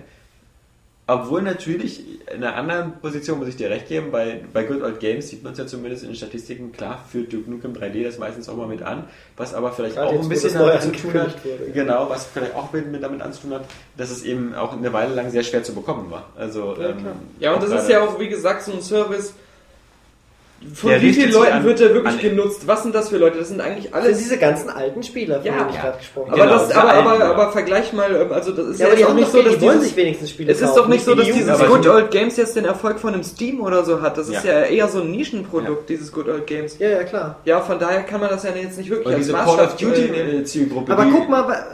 Obwohl 1.07 1.43
natürlich 1.43 2.03
in 2.33 2.43
einer 2.43 2.55
anderen 2.55 2.93
Position 2.99 3.37
muss 3.37 3.47
ich 3.47 3.57
dir 3.57 3.69
recht 3.69 3.87
geben, 3.87 4.09
bei, 4.09 4.43
bei 4.51 4.63
Good 4.63 4.81
Old 4.81 4.99
Games 4.99 5.29
sieht 5.29 5.43
man 5.43 5.53
es 5.53 5.59
ja 5.59 5.67
zumindest 5.67 6.01
in 6.01 6.09
den 6.09 6.15
Statistiken, 6.15 6.71
klar 6.71 7.05
führt 7.11 7.31
Duke 7.31 7.47
Nukem 7.47 7.73
3D 7.73 8.03
das 8.03 8.17
meistens 8.17 8.49
auch 8.49 8.55
mal 8.55 8.65
mit 8.67 8.81
an, 8.81 9.03
was 9.37 9.53
aber 9.53 9.71
vielleicht 9.71 9.97
Gerade 9.97 10.17
auch 10.17 10.23
ein 10.23 10.29
bisschen 10.29 10.55
damit 10.55 10.81
zu 10.81 10.91
tun 10.91 11.13
hat, 11.13 11.45
wurde. 11.45 11.71
genau, 11.71 12.09
was 12.09 12.25
vielleicht 12.25 12.55
auch 12.55 12.73
mit, 12.73 12.91
mit 12.91 13.03
damit 13.03 13.21
anzutun 13.21 13.53
hat, 13.53 13.65
dass 13.97 14.09
es 14.09 14.23
eben 14.23 14.55
auch 14.55 14.73
eine 14.73 14.91
Weile 14.93 15.13
lang 15.13 15.29
sehr 15.29 15.43
schwer 15.43 15.61
zu 15.61 15.75
bekommen 15.75 16.09
war. 16.09 16.31
Also, 16.35 16.75
Ja, 16.75 16.89
ähm. 16.89 17.05
Ja, 17.39 17.53
und 17.53 17.61
das 17.61 17.83
ist 17.83 17.87
ja 17.87 18.01
auch, 18.01 18.19
wie 18.19 18.29
gesagt, 18.29 18.63
so 18.63 18.71
ein 18.71 18.81
Service. 18.81 19.35
Von 20.73 20.89
Der 20.89 21.01
wie 21.01 21.13
vielen 21.13 21.31
Leuten 21.31 21.51
an- 21.51 21.63
wird 21.63 21.79
der 21.79 21.93
wirklich 21.93 22.19
genutzt? 22.19 22.63
Was 22.65 22.83
sind 22.83 22.95
das 22.95 23.09
für 23.09 23.17
Leute? 23.17 23.37
Das 23.39 23.47
sind 23.49 23.61
eigentlich 23.61 23.91
Das 23.91 23.93
alles. 24.01 24.17
sind 24.17 24.25
diese 24.25 24.37
ganzen 24.37 24.69
alten 24.69 25.03
Spieler, 25.03 25.37
von 25.37 25.45
Ja, 25.45 25.53
denen 25.57 25.69
ich 25.69 25.75
ja. 25.75 25.81
gerade 25.81 25.97
gesprochen 25.99 26.31
aber, 26.33 26.41
habe. 26.41 26.49
Genau, 26.49 26.59
das, 26.59 26.67
diese 26.67 26.79
aber, 26.81 26.89
alten, 26.93 27.07
aber, 27.07 27.19
ja. 27.19 27.31
aber 27.31 27.51
vergleich 27.51 27.93
mal, 27.93 28.15
ähm, 28.15 28.31
also 28.31 28.51
das 28.51 28.67
ist 28.67 28.79
Ja, 28.79 28.87
ja, 28.87 28.93
aber 29.05 29.09
auch 29.09 29.13
nicht 29.15 29.31
so, 29.31 29.41
dass 29.41 29.53
die 29.55 29.61
wollen 29.61 29.71
dieses, 29.79 29.87
sich 29.89 29.95
wenigstens 29.97 30.29
Spiele 30.31 30.51
es 30.51 30.61
ist 30.61 30.75
doch 30.75 30.87
nicht 30.87 31.05
so, 31.05 31.13
dass 31.15 31.25
die 31.25 31.31
dieses 31.33 31.47
Jugend. 31.49 31.63
aber 31.65 31.75
Good 31.77 31.87
Old 31.87 32.11
Games 32.11 32.37
jetzt 32.37 32.55
den 32.55 32.65
Erfolg 32.65 32.99
von 32.99 33.13
einem 33.13 33.23
Steam 33.23 33.61
oder 33.61 33.85
so 33.85 34.01
hat. 34.01 34.17
Das 34.17 34.27
ist 34.27 34.43
Ja. 34.43 34.51
ja, 34.59 34.65
eher 34.65 34.87
so 34.87 35.01
ein 35.01 35.11
Nischenprodukt, 35.11 35.89
dieses 35.89 36.11
Good 36.11 36.27
Old 36.27 36.47
Games. 36.47 36.77
Ja, 36.79 36.89
ja, 36.89 37.03
klar. 37.03 37.39
Ja, 37.45 37.61
von 37.61 37.77
daher 37.79 38.03
kann 38.03 38.19
man 38.19 38.29
das 38.29 38.43
ja 38.43 38.49
jetzt 38.51 38.77
nicht 38.77 38.89
wirklich 38.89 39.07
als 39.15 39.17
diese 39.25 39.33
Call 39.33 39.45
Maßstab 39.45 39.67
of 39.67 39.75
Duty 39.77 40.43
Zielgruppe. 40.45 40.91
Aber 40.91 41.05
guck 41.05 41.29
mal, 41.29 41.65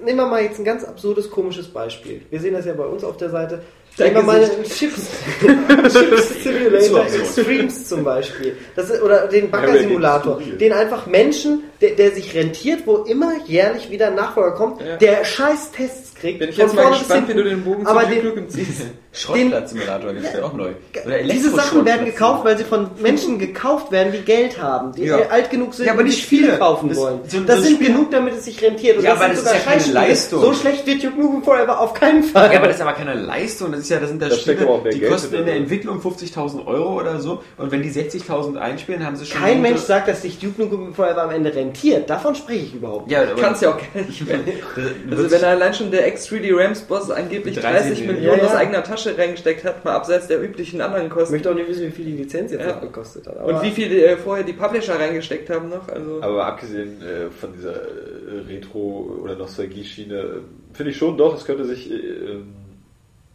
nehmen 0.00 0.18
wir 0.18 0.26
mal 0.26 0.42
jetzt 0.42 0.58
ein 0.58 0.64
ganz 0.64 0.84
absurdes, 0.84 1.30
komisches 1.30 1.68
Beispiel. 1.68 2.22
Wir 2.30 2.40
sehen 2.40 2.54
das 2.54 2.64
ja 2.66 2.72
bei 2.72 2.84
uns 2.84 3.04
auf 3.04 3.16
der 3.16 3.30
Seite. 3.30 3.60
Nehmen 4.00 4.16
wir 4.16 4.22
mal. 4.22 4.50
Chips, 4.64 5.08
Chips 5.92 6.42
Simulator. 6.42 7.04
Extremes 7.04 7.88
zum 7.88 8.04
Beispiel. 8.04 8.56
Das 8.76 8.90
ist, 8.90 9.02
oder 9.02 9.26
den 9.26 9.50
Bagger-Simulator. 9.50 10.40
Den 10.58 10.72
einfach 10.72 11.06
Menschen, 11.06 11.64
der, 11.80 11.90
der 11.92 12.12
sich 12.12 12.34
rentiert, 12.34 12.80
wo 12.86 12.96
immer 12.98 13.32
jährlich 13.46 13.90
wieder 13.90 14.08
ein 14.08 14.14
Nachfolger 14.14 14.52
kommt, 14.52 14.80
Ja. 14.82 14.96
der 14.96 15.24
scheiß 15.24 15.72
Tests 15.72 16.14
kriegt. 16.14 16.38
Bin 16.38 16.50
ich 16.50 16.56
von 16.56 16.64
jetzt 16.66 16.74
mal 16.74 16.82
vorne 16.82 16.96
bis 16.98 17.06
gespannt, 17.08 17.28
wie 17.28 17.34
du 17.34 17.44
den 17.44 17.64
Bogen 17.64 17.86
Aber 17.86 18.02
zu 18.04 18.08
den- 18.10 18.24
Nukem 18.24 18.48
ziehst. 18.48 18.82
Schrottplatz-Simulator 19.12 20.12
gibt 20.12 20.24
es 20.26 20.32
ja 20.34 20.44
auch 20.44 20.52
neu. 20.52 20.70
Oder 21.04 21.18
Diese 21.24 21.50
Sachen 21.50 21.84
werden 21.84 22.06
gekauft, 22.06 22.44
weil 22.44 22.56
sie 22.58 22.62
von 22.64 22.90
Menschen 23.02 23.38
gekauft 23.38 23.90
werden, 23.90 24.12
die 24.12 24.20
Geld 24.20 24.60
haben, 24.62 24.92
die 24.92 25.04
Ja. 25.04 25.18
alt 25.30 25.50
genug 25.50 25.74
sind 25.74 25.86
Ja, 25.86 25.92
aber 25.92 26.02
und 26.02 26.06
nicht 26.06 26.24
viele. 26.24 26.58
kaufen 26.58 26.90
Das- 26.90 26.98
wollen. 26.98 27.20
so- 27.26 27.40
das 27.40 27.56
so 27.56 27.62
sind 27.62 27.74
Spiele- 27.76 27.90
genug, 27.92 28.10
damit 28.12 28.34
es 28.34 28.44
sich 28.44 28.62
rentiert. 28.62 28.98
Und 28.98 29.02
Ja, 29.04 29.10
das 29.14 29.18
aber 29.22 29.34
sind 29.34 29.44
das 29.46 29.52
ist 29.54 29.62
sogar 29.64 29.76
ja 29.76 29.80
keine. 29.82 29.92
Leistung. 29.92 30.40
So 30.42 30.54
schlecht 30.54 30.86
wird 30.86 31.02
Duke 31.02 31.18
Nukem 31.20 31.42
Forever 31.42 31.80
auf 31.80 31.94
keinen 31.94 32.22
Fall. 32.22 32.52
Ja, 32.52 32.58
aber 32.58 32.68
das 32.68 32.76
ist 32.76 32.82
aber 32.82 32.92
keine 32.92 33.14
Leistung. 33.14 33.72
Das 33.72 33.80
ist 33.80 33.88
ja, 33.90 33.98
das 33.98 34.10
sind 34.10 34.22
da 34.22 34.30
Spiele, 34.30 34.56
die 34.92 34.98
Geld 35.00 35.10
kosten 35.10 35.34
in 35.34 35.46
der? 35.46 35.56
Entwicklung 35.56 36.00
50.000 36.00 36.66
Euro 36.66 36.94
oder 37.00 37.18
so. 37.20 37.42
Und 37.56 37.72
wenn 37.72 37.82
die 37.82 37.90
60.000 37.90 38.58
einspielen, 38.58 39.04
haben 39.04 39.16
sie 39.16 39.26
schon. 39.26 39.40
Kein 39.40 39.60
Mensch 39.60 39.80
sagt, 39.80 40.06
dass 40.08 40.22
sich 40.22 40.38
Duke 40.38 40.60
Nukem 40.62 40.94
Forever 40.94 41.22
am 41.24 41.30
Ende 41.30 41.52
rentiert. 41.54 41.69
Davon 42.06 42.34
spreche 42.34 42.64
ich 42.66 42.74
überhaupt 42.74 43.06
nicht. 43.08 43.12
Ja, 43.16 43.24
Kannst 43.38 43.62
ja 43.62 43.70
auch 43.70 43.78
gar 43.78 44.02
nicht 44.02 44.26
mehr. 44.26 44.38
das- 44.38 44.84
Also 45.18 45.30
wenn 45.30 45.44
allein 45.44 45.74
schon 45.74 45.90
der 45.90 46.12
X3D 46.14 46.56
Rams 46.56 46.80
Boss 46.82 47.10
angeblich 47.10 47.54
30 47.56 47.62
30 47.62 47.98
Millionen. 48.00 48.16
Millionen 48.16 48.38
Ja, 48.40 48.44
aus 48.46 48.52
ja. 48.52 48.58
eigener 48.58 48.82
Tasche 48.84 49.16
reingesteckt 49.16 49.64
hat, 49.64 49.84
mal 49.84 49.94
abseits 49.94 50.26
der 50.28 50.42
üblichen 50.42 50.80
anderen 50.80 51.06
Ich 51.06 51.12
Kosten. 51.12 51.34
möchte 51.34 51.50
auch 51.50 51.54
nicht 51.54 51.68
wissen, 51.68 51.86
wie 51.86 51.90
viel 51.90 52.04
die 52.04 52.16
Lizenz 52.16 52.52
jetzt 52.52 52.64
Ja. 52.66 52.74
noch 52.74 52.80
gekostet 52.80 53.26
hat. 53.26 53.44
Und 53.44 53.62
wie 53.62 53.70
viel 53.70 53.92
äh, 53.92 54.16
vorher 54.16 54.44
die 54.44 54.52
Publisher 54.52 54.98
reingesteckt 54.98 55.50
haben 55.50 55.68
noch. 55.68 55.88
Also 55.88 56.22
Aber 56.22 56.46
abgesehen 56.46 57.00
äh, 57.02 57.30
von 57.30 57.52
dieser 57.52 57.74
äh, 57.74 58.40
Retro- 58.48 59.20
oder 59.22 59.36
Nostalgie-Schiene, 59.36 60.14
äh, 60.18 60.26
finde 60.72 60.90
ich 60.92 60.96
schon 60.98 61.16
doch, 61.16 61.36
es 61.36 61.44
könnte 61.44 61.64
sich 61.64 61.90
äh, 61.90 61.94
ähm, 61.94 62.54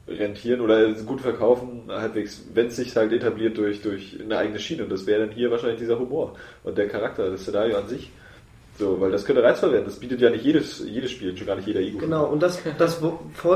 rentieren 0.07 0.62
oder 0.62 0.91
gut 0.94 1.22
verkaufen, 1.22 1.84
halbwegs, 1.90 2.44
wenn 2.53 2.68
es 2.68 2.76
sich 2.76 2.95
halt 2.95 3.12
etabliert 3.12 3.57
durch, 3.57 3.82
durch 3.82 4.18
eine 4.24 4.38
eigene 4.38 4.60
Schiene. 4.60 4.84
Und 4.84 4.91
das 4.91 5.07
wäre 5.07 5.22
dann 5.26 5.32
hier 5.36 5.49
wahrscheinlich 5.49 5.80
dieser 5.80 5.98
Humor 5.98 6.36
und 6.64 6.78
der 6.78 6.88
Charakter, 6.88 7.32
das 7.32 7.41
Szenario 7.41 7.78
an 7.78 7.88
sich. 7.88 8.12
So, 8.77 8.99
weil 8.99 9.10
das 9.11 9.23
könnte 9.23 9.41
reizvoll 9.41 9.72
werden. 9.72 9.85
Das 9.85 9.95
bietet 9.95 10.19
ja 10.19 10.30
nicht 10.30 10.43
jedes, 10.43 10.84
jedes 10.85 11.11
Spiel, 11.11 11.35
schon 11.38 11.47
gar 11.47 11.56
nicht 11.56 11.65
jeder 11.68 11.80
Ego. 11.80 11.97
Genau, 11.99 12.26
und 12.26 12.43
das, 12.43 12.60
das 12.77 12.99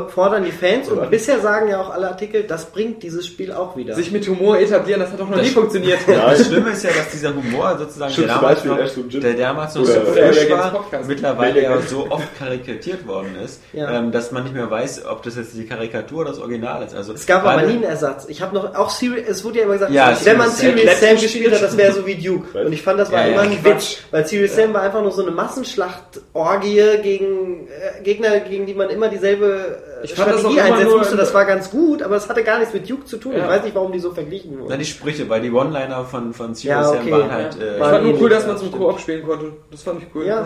fordern 0.07 0.45
die 0.45 0.51
Fans 0.51 0.87
und 0.89 1.09
bisher 1.11 1.39
sagen 1.41 1.67
ja 1.69 1.81
auch 1.81 1.89
alle 1.89 2.07
Artikel, 2.07 2.43
das 2.43 2.67
bringt 2.71 3.03
dieses 3.03 3.27
Spiel 3.27 3.51
auch 3.51 3.75
wieder. 3.75 3.95
sich 3.95 4.11
mit 4.11 4.25
Humor 4.27 4.57
etablieren, 4.59 5.01
das 5.01 5.11
hat 5.11 5.19
doch 5.19 5.27
noch 5.29 5.37
Das- 5.37 5.45
nie 5.47 5.51
funktioniert. 5.51 5.99
Ja, 6.07 6.29
Das 6.31 6.47
Schlimme 6.47 6.71
ist 6.71 6.83
ja, 6.83 6.91
dass 6.91 7.09
dieser 7.11 7.35
Humor 7.35 7.77
sozusagen, 7.77 8.09
der 8.11 8.15
Schlimmste 8.15 8.33
damals, 8.33 8.65
noch, 8.65 9.19
der 9.21 9.33
damals 9.33 9.75
noch 9.75 9.85
so 9.85 9.91
frisch 9.93 10.39
der 10.47 10.49
war, 10.57 10.85
mittlerweile 11.07 11.53
Der 11.53 11.63
ja 11.63 11.81
so 11.81 12.07
oft 12.09 12.37
karikatiert 12.39 13.05
worden 13.05 13.35
ist, 13.43 13.61
Ja. 13.73 13.91
ähm, 13.99 14.11
dass 14.13 14.31
man 14.31 14.43
nicht 14.43 14.55
mehr 14.55 14.71
weiß, 14.71 15.05
ob 15.05 15.23
das 15.23 15.35
jetzt 15.35 15.53
die 15.55 15.65
Karikatur 15.65 16.21
oder 16.21 16.29
das 16.29 16.39
Original 16.39 16.81
ist. 16.83 16.95
Also 16.95 17.13
es 17.13 17.25
gab 17.25 17.43
aber 17.45 17.63
nie 17.63 17.73
einen 17.73 17.83
Ersatz. 17.83 18.25
Ich 18.29 18.41
habe 18.41 18.55
noch, 18.55 18.73
auch 18.75 18.89
Serious, 18.89 19.27
es 19.27 19.43
wurde 19.43 19.57
ja 19.59 19.63
immer 19.65 19.73
gesagt, 19.73 19.91
Ja, 19.91 20.17
wenn 20.23 20.37
man 20.37 20.49
Serious 20.49 20.79
Serious 20.79 20.99
Sam. 21.01 21.15
Gespielt 21.17 21.53
hat, 21.55 21.61
das 21.61 21.75
wäre 21.77 21.91
so 21.93 22.05
wie 22.05 22.15
Duke. 22.15 22.65
Und 22.65 22.71
ich 22.71 22.81
fand, 22.81 22.99
das 22.99 23.11
war 23.11 23.19
Ja, 23.21 23.27
ja, 23.27 23.33
immer 23.33 23.41
ein 23.41 23.61
Quatsch. 23.61 23.65
Witz, 23.97 23.97
weil 24.11 24.25
Serious 24.25 24.55
Sam 24.55 24.73
war 24.73 24.81
einfach 24.83 25.01
nur 25.01 25.08
so 25.11 25.21
eine 25.21 25.31
Massenschlachtorgie 25.31 26.81
gegen 27.03 27.67
äh, 27.67 28.01
Gegner, 28.03 28.39
gegen 28.39 28.65
die 28.65 28.73
man 28.73 28.89
immer 28.89 29.09
dieselbe 29.09 29.79
äh, 30.01 30.05
Ich 30.05 30.13
fand 30.13 30.31
das 30.31 30.39
Strategie 30.41 30.61
auch 30.61 30.65
immer 30.67 30.75
einsetzen 30.77 30.97
musste. 30.97 31.17
Das 31.17 31.33
war 31.33 31.45
ganz 31.45 31.69
gut, 31.71 32.01
aber 32.01 32.15
es 32.15 32.27
hatte 32.29 32.43
gar 32.43 32.59
nichts 32.59 32.73
mit 32.73 32.89
Duke 32.89 33.05
zu 33.05 33.17
tun. 33.17 33.33
Ja. 33.33 33.39
Ich 33.43 33.47
weiß 33.49 33.63
nicht, 33.63 33.75
warum 33.75 33.91
die 33.91 33.99
so 33.99 34.11
verglichen 34.11 34.53
Na, 34.55 34.63
wurden. 34.63 34.79
die 34.79 34.85
Sprüche, 34.85 35.27
weil 35.29 35.41
die 35.41 35.51
One-Liner 35.51 36.05
von, 36.05 36.33
von 36.33 36.55
Serious 36.55 36.93
Ja, 36.93 36.99
okay. 36.99 37.11
waren 37.11 37.31
halt... 37.31 37.59
Äh, 37.59 37.73
Ich 37.77 37.83
fand 37.83 38.03
nur 38.05 38.21
cool, 38.21 38.29
dass 38.29 38.47
man 38.47 38.57
zum. 38.57 38.71
Koop 38.71 38.99
spielen 38.99 39.25
konnte. 39.25 39.53
Das 39.71 39.83
fand 39.83 40.01
ich 40.03 40.07
cool. 40.15 40.25
Ja. 40.25 40.45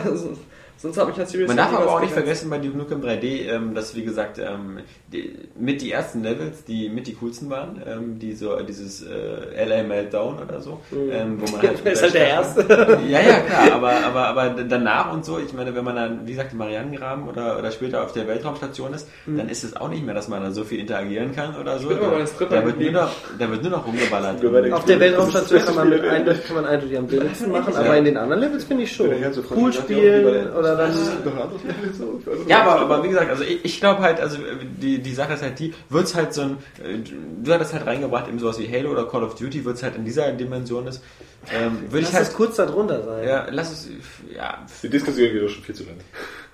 Sonst 0.84 0.98
habe 0.98 1.12
ich 1.12 1.16
das 1.18 1.32
Serious 1.32 1.48
Man 1.48 1.56
darf 1.56 1.74
aber 1.74 1.90
auch 1.94 2.02
nicht 2.02 2.12
vergessen 2.12 2.50
bei 2.50 2.58
Duke 2.58 2.78
Nukem 2.78 3.00
3D, 3.02 3.48
ähm, 3.50 3.74
dass 3.74 3.96
wie 3.96 4.04
gesagt 4.04 4.38
ähm, 4.38 4.80
die, 5.14 5.34
mit 5.58 5.82
die 5.82 5.94
ersten 5.94 6.24
Levels, 6.24 6.66
die 6.66 6.90
mit 6.90 7.08
die 7.08 7.14
coolsten 7.14 7.50
waren, 7.50 7.82
ähm, 7.88 8.20
die 8.20 8.34
so 8.34 8.60
dieses 8.60 9.02
äh, 9.02 9.66
LA 9.66 9.84
Meltdown 9.84 10.40
oder 10.40 10.60
so, 10.60 10.82
ähm, 10.92 11.40
wo 11.40 11.50
man 11.54 11.62
halt, 11.70 11.86
Das 11.86 11.94
ist 11.94 12.02
halt 12.02 12.14
der 12.16 12.28
erste. 12.28 12.62
Ja, 13.08 13.22
ja, 13.22 13.40
klar, 13.40 13.72
aber, 13.76 13.92
aber, 14.06 14.28
aber 14.28 14.50
danach 14.68 15.14
und 15.14 15.24
so, 15.24 15.40
ich 15.40 15.54
meine, 15.54 15.74
wenn 15.74 15.86
man 15.86 15.96
dann, 15.96 16.28
wie 16.28 16.32
gesagt, 16.32 16.52
im 16.52 16.58
Marianengraben 16.58 17.30
oder, 17.30 17.58
oder 17.58 17.72
später 17.72 18.04
auf 18.04 18.12
der 18.12 18.28
Weltraumstation 18.28 18.94
ist, 18.94 19.08
dann 19.26 19.48
ist 19.48 19.64
es 19.64 19.78
auch 19.78 19.88
nicht 19.88 20.06
mehr, 20.06 20.14
dass 20.16 20.28
man 20.28 20.44
dann 20.44 20.54
so 20.54 20.66
viel 20.66 20.82
interagieren 20.82 21.34
kann 21.34 21.56
oder 21.56 21.80
so. 21.80 21.92
Da, 21.92 21.96
da, 21.96 22.66
wird 22.66 22.80
nur 22.82 22.92
noch, 22.92 23.12
da 23.40 23.50
wird 23.50 23.62
nur 23.64 23.72
noch 23.72 23.88
rumgeballert. 23.88 24.44
Auf 24.74 24.84
der 24.84 25.00
Weltraumstation 25.00 25.62
kann 25.62 25.76
man, 25.76 25.88
Spiel. 25.88 26.40
kann 26.48 26.56
man 26.58 26.66
eindeutig 26.66 26.98
am 26.98 27.10
wenigsten 27.10 27.52
machen, 27.54 27.74
Ja. 27.74 27.80
aber 27.80 27.98
in 27.98 28.04
den 28.04 28.18
anderen 28.18 28.42
Levels 28.42 28.66
finde 28.66 28.84
ich 28.84 28.92
schon. 28.94 29.08
Pool 29.08 29.22
ja, 29.22 29.30
bei 29.30 29.72
spielen 29.72 30.26
der- 30.26 30.73
oder 30.74 30.88
dann... 30.88 30.96
Das 30.96 31.08
ist 31.08 31.26
doch 31.26 31.36
ein 31.36 31.42
anderes 31.42 31.64
Level 31.64 31.94
so. 31.94 32.22
Also, 32.32 32.44
Ja, 32.50 32.62
aber, 32.64 32.82
aber 32.82 33.04
wie 33.04 33.10
gesagt, 33.10 33.30
also 33.30 33.44
ich, 33.44 33.64
ich 33.64 33.80
glaube 33.80 34.02
halt, 34.02 34.20
also 34.20 34.38
die, 34.82 35.00
die 35.00 35.14
Sache 35.14 35.34
ist 35.34 35.42
halt 35.44 35.60
die, 35.60 35.74
wird's 35.90 36.16
halt 36.16 36.34
so 36.34 36.42
ein, 36.42 36.58
äh, 36.84 36.98
du 37.44 37.54
hattest 37.54 37.74
halt 37.74 37.86
reingebracht, 37.86 38.28
eben 38.28 38.40
sowas 38.40 38.60
wie 38.60 38.72
Halo 38.72 38.92
oder 38.92 39.06
Call 39.06 39.24
of 39.24 39.36
Duty, 39.36 39.66
wird's 39.66 39.84
halt 39.84 39.96
in 39.96 40.06
dieser 40.06 40.32
Dimension 40.32 40.88
ist, 40.88 41.02
ähm, 41.54 41.82
würde 41.90 42.00
Lass 42.02 42.10
ich 42.10 42.16
halt, 42.16 42.28
es 42.28 42.34
kurz 42.34 42.56
darunter 42.56 43.04
sein. 43.04 43.28
ja, 43.28 43.48
lass 43.50 43.72
es, 43.72 43.90
ja, 44.34 44.66
Die 44.82 44.90
Diskussion 44.90 45.32
geht 45.32 45.44
doch 45.44 45.50
schon 45.50 45.64
viel 45.64 45.76
zu 45.76 45.84
lange. 45.84 46.00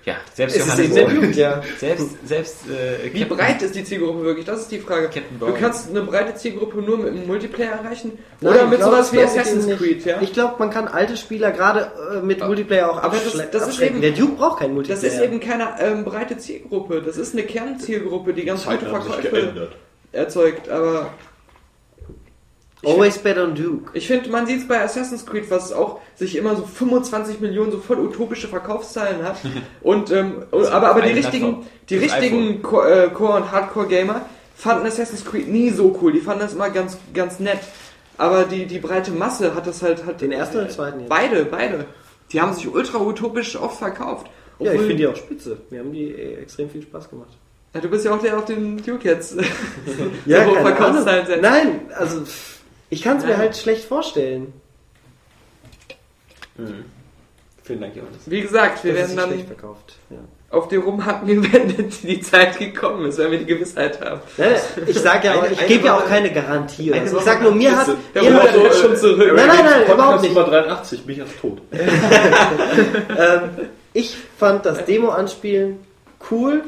Ja, 0.06 0.14
selbst 0.34 0.56
Es 0.56 0.62
ist 0.62 0.68
Johannes, 0.68 0.86
eben 0.86 0.94
der 0.94 1.08
Duke, 1.08 1.30
ja. 1.40 1.62
selbst, 1.78 2.06
selbst, 2.26 2.56
äh, 2.70 3.12
Wie 3.12 3.24
breit 3.26 3.60
ist 3.62 3.74
die 3.74 3.84
Zielgruppe 3.84 4.22
wirklich? 4.24 4.46
Das 4.46 4.60
ist 4.60 4.70
die 4.70 4.78
Frage. 4.78 5.10
Du 5.38 5.52
kannst 5.52 5.90
eine 5.90 6.00
breite 6.02 6.34
Zielgruppe 6.34 6.78
nur 6.78 6.96
mit 6.98 7.08
einem 7.08 7.26
Multiplayer 7.26 7.72
erreichen 7.72 8.12
Nein, 8.40 8.52
oder 8.54 8.66
mit 8.66 8.78
glaub, 8.78 8.90
sowas 8.92 9.12
wie 9.12 9.16
das 9.18 9.36
Assassin's. 9.36 9.78
Creed, 9.78 10.04
ja? 10.06 10.20
Ich 10.22 10.32
glaube, 10.32 10.54
man 10.58 10.70
kann 10.70 10.88
alte 10.88 11.16
Spieler 11.18 11.50
gerade 11.52 11.90
äh, 12.14 12.22
mit 12.22 12.40
Multiplayer 12.44 12.90
auch 12.90 13.02
Aber 13.02 13.16
das- 13.16 13.32
das 13.50 13.62
ist 13.62 13.68
abschrecken. 13.68 13.96
eben- 13.96 14.00
der 14.02 14.12
Duke 14.12 14.36
braucht 14.36 14.60
keinen 14.60 14.76
Das 14.76 14.88
Multiplayer. 14.88 15.12
ist 15.12 15.20
eben 15.22 15.40
keine 15.40 15.68
ähm, 15.80 16.04
breite 16.04 16.38
Zielgruppe. 16.38 17.02
Das 17.02 17.16
ist 17.18 17.34
eine 17.34 17.42
Kernzielgruppe, 17.42 18.32
die 18.32 18.44
ganz 18.44 18.64
gute 18.64 18.90
haben 18.90 19.02
sich 19.02 19.12
Verkäufe 19.14 19.68
erzeugt. 20.12 20.68
Aber 20.70 21.12
Always 22.84 23.18
bet 23.18 23.36
on 23.38 23.54
Duke. 23.54 23.90
ich 23.92 24.06
finde, 24.06 24.30
man 24.30 24.46
sieht 24.46 24.60
es 24.62 24.68
bei 24.68 24.80
Assassin's 24.82 25.26
Creed, 25.26 25.50
was 25.50 25.70
auch 25.72 26.00
sich 26.16 26.34
immer 26.36 26.56
so 26.56 26.62
25 26.64 27.40
Millionen 27.40 27.70
so 27.72 27.78
voll 27.78 27.98
utopische 27.98 28.48
Verkaufszahlen 28.48 29.22
hat. 29.22 29.36
Und 29.82 30.10
ähm, 30.10 30.44
aber 30.50 30.88
aber 30.90 31.02
die 31.02 31.12
richtigen, 31.12 31.46
Laptop. 31.46 31.66
die 31.90 31.94
Das 32.00 32.04
richtigen 32.04 32.62
Co 32.62 32.82
äh, 32.82 33.10
Core 33.10 33.34
und 33.38 33.52
Hardcore 33.52 33.86
Gamer 33.86 34.22
fanden 34.56 34.86
Assassin's 34.86 35.24
Creed 35.24 35.48
nie 35.48 35.70
so 35.70 35.98
cool. 36.00 36.12
Die 36.12 36.20
fanden 36.20 36.40
das 36.40 36.54
immer 36.54 36.70
ganz 36.70 36.96
ganz 37.12 37.38
nett. 37.38 37.60
Aber 38.16 38.44
die 38.44 38.66
die 38.66 38.78
breite 38.78 39.10
Masse 39.10 39.54
hat 39.54 39.66
das 39.66 39.82
halt 39.82 40.04
hat 40.06 40.20
Den 40.20 40.32
ersten 40.32 40.56
oder 40.56 40.66
den 40.66 40.72
zweiten 40.72 41.00
jetzt? 41.00 41.08
Beide, 41.08 41.44
beide. 41.44 41.84
Die 42.32 42.40
haben 42.40 42.54
sich 42.54 42.66
ultra 42.72 42.98
utopisch 42.98 43.56
oft 43.56 43.78
verkauft. 43.78 44.26
Ja, 44.58 44.66
ich 44.66 44.70
Obwohl- 44.72 44.86
finde 44.86 44.96
die 44.96 45.06
auch 45.06 45.16
spitze. 45.16 45.58
Mir 45.70 45.80
haben 45.80 45.92
die 45.92 46.10
äh, 46.12 46.36
extrem 46.40 46.70
viel 46.70 46.82
Spaß 46.82 47.10
gemacht. 47.10 47.30
Ja, 47.74 47.80
du 47.80 47.88
bist 47.88 48.04
ja 48.04 48.12
auch 48.14 48.20
der 48.20 48.36
auf 48.38 48.44
den 48.46 48.76
Duke 48.82 49.08
jetzt. 49.08 49.36
Ja, 50.26 50.44
so 50.44 50.52
keine 50.54 50.78
Ahnung. 50.78 51.04
Nein, 51.40 51.80
also 51.96 52.20
pff, 52.22 52.59
ich 52.90 53.02
kann 53.02 53.18
es 53.18 53.24
mir 53.24 53.38
halt 53.38 53.56
schlecht 53.56 53.84
vorstellen. 53.84 54.52
Vielen 57.62 57.80
Dank, 57.80 57.94
Johannes. 57.94 58.22
Wie 58.26 58.40
gesagt, 58.40 58.84
wir 58.84 58.94
dass 58.94 59.10
es 59.10 59.16
werden 59.16 59.30
dann 59.30 59.46
verkauft. 59.46 59.96
Ja. 60.10 60.16
auf 60.50 60.66
die 60.68 60.76
rumhacken, 60.76 61.52
wenn 61.52 61.90
die 62.02 62.20
Zeit 62.20 62.58
gekommen 62.58 63.06
ist, 63.06 63.18
wenn 63.18 63.30
wir 63.30 63.38
die 63.38 63.46
Gewissheit 63.46 64.00
haben. 64.00 64.20
Nein, 64.36 64.56
ich 64.86 64.98
sag 64.98 65.24
ja, 65.24 65.36
auch, 65.36 65.48
ich 65.48 65.66
gebe 65.66 65.86
ja 65.86 65.96
auch 65.96 66.06
keine 66.06 66.32
Garantie. 66.32 66.90
Oder 66.90 67.00
eine 67.00 67.08
so. 67.08 67.18
Ich 67.18 67.22
Woche 67.22 67.30
sag 67.30 67.42
nur, 67.42 67.54
mir 67.54 67.76
hat, 67.76 67.86
Der 68.14 68.22
mir 68.22 68.42
hat 68.42 68.54
ist 68.54 68.80
schon 68.80 68.96
zurück. 68.96 69.32
Nein, 69.36 69.46
nein, 69.46 69.64
nein, 69.64 69.94
überhaupt 69.94 70.22
nicht. 70.22 70.34
Nummer 70.34 70.48
83, 70.48 71.06
bin 71.06 71.22
ich 71.22 71.40
tot. 71.40 71.62
ähm, 71.70 73.68
ich 73.92 74.16
fand 74.36 74.66
das 74.66 74.84
Demo-Anspielen 74.84 75.78
cool. 76.30 76.64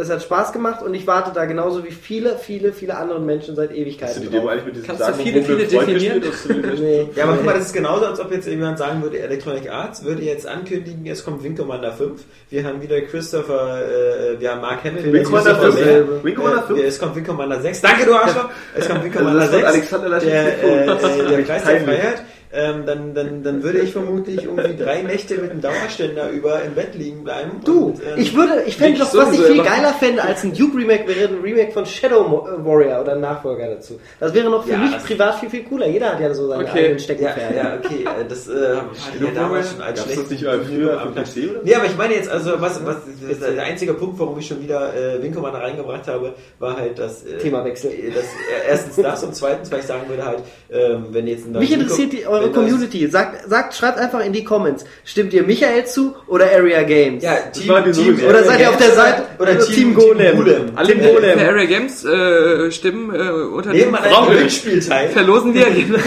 Es 0.00 0.08
hat 0.08 0.22
Spaß 0.22 0.52
gemacht 0.52 0.80
und 0.80 0.94
ich 0.94 1.08
warte 1.08 1.32
da 1.34 1.44
genauso 1.44 1.84
wie 1.84 1.90
viele, 1.90 2.38
viele, 2.38 2.72
viele 2.72 2.96
andere 2.96 3.18
Menschen 3.18 3.56
seit 3.56 3.70
Hast 3.70 3.76
du 3.76 3.82
Ewigkeiten 3.82 4.22
die 4.22 4.28
Demo 4.28 4.46
eigentlich 4.46 4.66
mit 4.66 4.76
diesem 4.76 4.86
Kannst 4.86 5.00
du 5.00 5.06
sagenumwobenen 5.06 5.44
viele, 5.44 5.66
viele 5.66 5.86
definieren? 5.86 6.22
du 6.22 6.80
Nee. 6.80 7.08
Ja, 7.16 7.24
aber 7.24 7.34
guck 7.34 7.44
mal, 7.44 7.54
das 7.54 7.66
ist 7.66 7.72
genauso, 7.72 8.06
als 8.06 8.20
ob 8.20 8.30
jetzt 8.30 8.46
jemand 8.46 8.78
sagen 8.78 9.02
würde, 9.02 9.18
Electronic 9.18 9.68
Arts 9.68 10.04
würde 10.04 10.22
jetzt 10.22 10.46
ankündigen, 10.46 11.04
es 11.06 11.24
kommt 11.24 11.42
Wing 11.42 11.56
Commander 11.56 11.92
5. 11.92 12.22
Wir 12.48 12.62
haben 12.62 12.80
wieder 12.80 13.00
Christopher, 13.00 13.82
äh, 13.82 14.40
wir 14.40 14.52
haben 14.52 14.60
Mark 14.60 14.84
Hamill. 14.84 15.12
Wing 15.12 15.24
Commander 15.24 15.54
Christopher 15.54 15.72
5? 15.72 15.84
selber. 15.84 16.22
Wing 16.24 16.34
Commander 16.36 16.62
5? 16.62 16.78
Äh, 16.78 16.84
es 16.84 16.98
kommt 17.00 17.16
Wing 17.16 17.24
Commander 17.26 17.60
6. 17.60 17.80
Danke, 17.80 18.06
du 18.06 18.14
Arschloch! 18.14 18.50
Es 18.76 18.88
kommt 18.88 19.02
Wing 19.02 19.12
Commander 19.12 19.40
Das 19.40 19.48
ist 19.48 19.54
6. 19.56 19.66
Alexander 19.66 20.08
Laschet 20.10 20.28
der, 20.30 20.62
äh, 20.62 20.82
äh, 20.82 21.28
der 21.28 21.38
Preis 21.38 21.64
der. 21.64 21.80
Freiheit. 21.80 22.22
Ähm, 22.52 22.84
dann, 22.86 23.14
dann, 23.14 23.42
dann 23.42 23.62
würde 23.62 23.78
ich 23.80 23.92
vermutlich 23.92 24.44
irgendwie 24.44 24.76
drei 24.82 25.02
Nächte 25.02 25.34
mit 25.36 25.50
einem 25.50 25.60
Dauerständer 25.60 26.30
über 26.30 26.62
im 26.62 26.74
Bett 26.74 26.94
liegen 26.94 27.24
bleiben. 27.24 27.60
Du, 27.64 27.86
und, 27.86 28.00
ähm, 28.00 28.14
ich 28.16 28.34
würde, 28.34 28.62
ich 28.66 28.76
fände 28.76 29.00
doch, 29.00 29.14
was 29.14 29.32
ich 29.32 29.40
viel 29.40 29.62
geiler 29.62 29.92
fände 29.94 30.22
als 30.22 30.44
ein 30.44 30.54
Duke 30.54 30.76
Remake, 30.78 31.06
wäre 31.08 31.28
ein 31.28 31.40
Remake 31.42 31.72
von 31.72 31.84
Shadow 31.86 32.46
äh, 32.48 32.64
Warrior 32.64 33.02
oder 33.02 33.12
ein 33.12 33.20
Nachfolger 33.20 33.68
dazu. 33.68 34.00
Das 34.20 34.32
wäre 34.34 34.48
noch 34.50 34.64
für 34.64 34.72
Ja, 34.72 34.78
mich 34.78 34.96
privat 34.98 35.38
viel, 35.40 35.50
viel 35.50 35.64
cooler. 35.64 35.88
Jeder 35.88 36.12
hat 36.12 36.20
ja 36.20 36.32
so 36.34 36.48
seine 36.48 36.64
Okay. 36.64 36.78
eigenen 36.78 36.92
ja, 36.92 36.98
Steckenpferde. 36.98 37.56
ja, 37.56 37.78
okay, 37.84 38.04
äh, 38.04 38.24
das 38.28 38.48
äh, 38.48 38.52
hatte 38.52 39.24
ja 39.24 39.30
damals 39.34 39.70
schon 39.70 39.80
als 39.82 39.98
Gab's 40.00 40.14
das 40.14 40.26
schlecht. 40.26 40.30
nicht 40.42 40.68
früher 40.68 41.00
am 41.00 41.14
PC 41.14 41.50
oder? 41.50 41.60
Nee, 41.64 41.74
aber 41.74 41.84
ich 41.86 41.96
meine 41.96 42.14
jetzt, 42.14 42.30
also 42.30 42.52
was, 42.60 42.84
was 42.84 42.96
das, 43.28 43.38
der 43.54 43.62
einzige 43.62 43.94
Punkt, 43.94 44.18
warum 44.18 44.38
ich 44.38 44.46
schon 44.46 44.60
wieder 44.62 44.92
äh, 44.94 45.28
Commander 45.38 45.60
reingebracht 45.60 46.06
habe, 46.08 46.34
war 46.58 46.76
halt 46.76 46.98
das 46.98 47.24
äh, 47.24 47.38
Themawechsel. 47.38 47.90
Das, 48.14 48.24
äh, 48.24 48.68
erstens 48.68 48.96
das 48.96 49.22
und 49.24 49.34
zweitens, 49.34 49.70
weil 49.70 49.80
ich 49.80 49.86
sagen 49.86 50.08
würde 50.08 50.24
halt, 50.24 50.38
ähm, 50.70 51.06
wenn 51.10 51.26
jetzt 51.26 51.46
ein 51.46 51.52
Mich 51.52 51.72
interessiert 51.72 52.12
die, 52.12 52.26
eure 52.38 52.50
Community. 52.52 53.08
Sagt, 53.08 53.48
sagt, 53.48 53.74
schreibt 53.74 53.98
einfach 53.98 54.20
in 54.24 54.32
die 54.32 54.44
Comments. 54.44 54.84
Stimmt 55.04 55.32
ihr 55.32 55.42
Michael 55.42 55.84
zu 55.86 56.14
oder 56.26 56.46
Area 56.52 56.82
Games? 56.82 57.22
Ja, 57.22 57.36
Das 57.52 57.66
war 57.68 57.80
die 57.82 57.92
sowieso. 57.92 58.26
Oder 58.26 58.44
seid 58.44 58.60
ihr 58.60 58.70
auf 58.70 58.76
der 58.76 58.92
Seite 58.92 59.22
oder, 59.38 59.50
oder 59.52 59.60
Team, 59.60 59.74
Team 59.74 59.94
Golem? 59.94 60.36
Golem. 60.36 60.70
Alle, 60.76 60.88
Team 60.88 61.02
die 61.02 61.08
Golem. 61.08 61.38
Area 61.38 61.64
Games 61.66 62.04
äh, 62.04 62.70
stimmen 62.70 63.14
äh, 63.14 63.18
unter 63.30 63.70
Nehmen 63.72 63.92
dem 63.92 64.02
wir 64.02 64.30
Gewinnspiel 64.30 64.80
teil. 64.80 65.08
verlosen 65.10 65.54
wir 65.54 65.64
genau. 65.70 65.98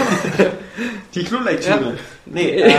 Die 1.14 1.24
Klolektüre. 1.24 1.94
Nee, 2.24 2.50
ähm, 2.62 2.72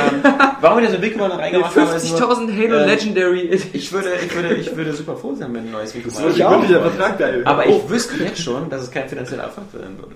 warum 0.62 0.80
ich 0.80 0.86
das 0.86 0.96
in 0.96 1.02
Wing 1.02 1.12
Commander 1.14 1.36
Die 1.38 1.42
reingemacht 1.44 1.76
habe, 1.76 1.96
ist 1.96 2.10
nur, 2.10 2.20
50.000 2.32 2.58
Halo 2.58 2.76
äh, 2.78 2.86
Legendary. 2.88 3.60
ich 3.74 3.92
würde, 3.92 4.08
ich 4.26 4.34
würde, 4.36 4.56
ich 4.56 4.76
würde 4.76 4.94
super 4.94 5.16
froh 5.16 5.36
sein, 5.36 5.54
wenn 5.54 5.66
ein 5.66 5.72
neues 5.72 5.94
Wing 5.94 6.04
Das 6.06 6.16
Commander 6.16 6.36
ist 6.36 6.76
ein 6.76 6.82
Vertrag, 6.92 7.20
geil. 7.20 7.42
Aber 7.46 7.64
Oh. 7.68 7.84
ich 7.86 7.90
wüsste 7.92 8.24
jetzt 8.24 8.42
schon, 8.42 8.70
dass 8.70 8.82
es 8.84 8.92
kein 8.92 9.08
finanzieller 9.08 9.44
Erfolg 9.44 9.68
werden 9.74 9.98
würde. 10.00 10.16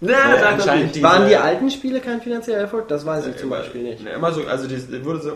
Na, 0.00 0.12
Weil 0.12 0.40
da, 0.40 0.48
anscheinend 0.50 0.94
diese- 0.94 1.04
Waren 1.04 1.28
die 1.28 1.36
alten 1.36 1.70
Spiele 1.70 2.00
kein 2.00 2.20
finanzieller 2.20 2.58
Erfolg? 2.58 2.86
Das 2.88 3.06
weiß 3.06 3.26
ich 3.28 3.36
zum 3.36 3.46
immer, 3.48 3.58
Beispiel 3.58 3.82
nicht. 3.82 4.04
ne, 4.04 4.10
Immer 4.10 4.30
so, 4.32 4.42
also 4.44 4.68
die, 4.68 4.76
die 4.76 5.04
wurde 5.04 5.20
so, 5.20 5.32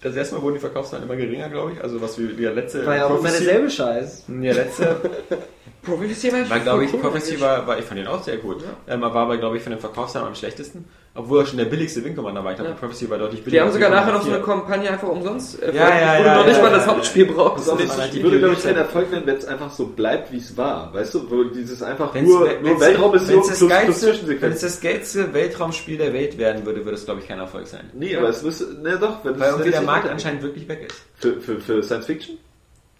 das 0.00 0.14
erste 0.14 0.36
Mal 0.36 0.42
wurden 0.42 0.54
die 0.54 0.60
Verkaufszahlen 0.60 1.04
immer 1.04 1.16
geringer, 1.16 1.48
glaube 1.48 1.72
ich. 1.72 1.82
Also 1.82 2.00
was 2.00 2.16
wie 2.18 2.28
der 2.28 2.52
letzte 2.54 2.86
War 2.86 2.96
ja 2.96 3.06
auch 3.06 3.18
immer 3.18 3.28
derselbe 3.30 3.68
Scheiß. 3.70 4.24
Der 4.28 4.54
letzte 4.54 4.96
Prophecy 5.82 6.32
war, 6.48 6.60
glaube 6.60 6.84
ich, 6.84 6.92
cool. 6.92 7.00
Prophecy 7.00 7.40
war, 7.40 7.66
war, 7.66 7.78
ich 7.78 7.84
fand 7.84 8.00
den 8.00 8.06
auch 8.06 8.22
sehr 8.22 8.36
gut. 8.38 8.62
Ähm, 8.88 9.02
aber 9.02 9.14
war 9.14 9.22
aber, 9.22 9.36
glaube 9.38 9.56
ich, 9.56 9.62
von 9.62 9.70
den 9.72 9.80
Verkaufszahlen 9.80 10.28
am 10.28 10.34
schlechtesten. 10.34 10.84
Obwohl 11.18 11.40
er 11.40 11.46
schon 11.46 11.56
der 11.58 11.64
billigste 11.64 12.02
Commander 12.14 12.44
war. 12.44 12.50
Ich 12.52 12.56
glaube, 12.58 12.72
Ja. 12.72 12.76
Prophecy 12.76 13.08
war 13.08 13.16
deutlich 13.18 13.40
Die 13.40 13.44
billiger. 13.44 13.62
haben 13.62 13.66
als 13.68 13.74
sogar 13.74 13.90
nachher 13.90 14.12
noch 14.12 14.22
so 14.22 14.30
eine 14.30 14.42
Kampagne 14.42 14.90
einfach 14.90 15.08
umsonst 15.08 15.62
äh, 15.62 15.74
Ja, 15.74 15.88
ja, 15.88 16.18
wo 16.18 16.22
du 16.22 16.28
ja, 16.28 16.34
noch 16.34 16.40
ja, 16.42 16.46
nicht 16.46 16.56
ja, 16.58 16.62
mal 16.62 16.70
das 16.72 16.86
ja. 16.86 16.92
Hauptspiel 16.92 17.26
brauchst. 17.26 17.68
Das 17.68 17.98
halt 17.98 18.22
würde, 18.22 18.38
glaube 18.38 18.54
ich, 18.54 18.60
die 18.60 18.66
kein 18.68 18.76
Erfolg 18.76 19.10
werden, 19.10 19.22
wenn 19.26 19.36
es 19.36 19.44
einfach 19.46 19.70
so 19.72 19.86
bleibt, 19.86 20.30
wie 20.32 20.36
es 20.36 20.56
war. 20.56 20.92
Weißt 20.92 21.14
du, 21.14 21.30
wo 21.30 21.44
dieses 21.44 21.82
einfach 21.82 22.14
Wenn's- 22.14 22.28
nur, 22.28 22.44
wenn's- 22.46 22.62
nur 22.62 22.80
Weltraummission 22.80 23.36
wenn's 23.36 23.48
das 23.48 23.58
plus, 23.58 23.68
plus 23.68 23.70
geilste- 23.70 23.86
Wenn 23.86 23.90
es 23.92 24.00
Zwischensequenz. 24.18 24.60
das 24.60 24.80
geilste 24.80 25.34
Weltraumspiel 25.34 25.96
der 25.98 26.12
Welt 26.12 26.36
werden 26.38 26.66
würde, 26.66 26.84
würde 26.84 26.96
es, 26.96 27.04
glaube 27.04 27.20
ich, 27.20 27.28
kein 27.28 27.38
Erfolg 27.38 27.66
sein. 27.66 27.90
Nee, 27.94 28.14
aber 28.16 28.28
es 28.28 28.42
müsste, 28.42 28.64
ne 28.82 28.98
doch, 29.00 29.24
wenn 29.24 29.38
Weil 29.38 29.42
es- 29.42 29.48
irgendwie 29.54 29.64
wenn 29.64 29.72
der 29.72 29.82
Markt 29.82 30.08
anscheinend 30.10 30.42
wirklich 30.42 30.68
weg 30.68 30.86
ist. 30.90 31.02
Für, 31.18 31.40
für, 31.40 31.60
für 31.60 31.82
Science 31.82 32.06
Fiction? 32.06 32.38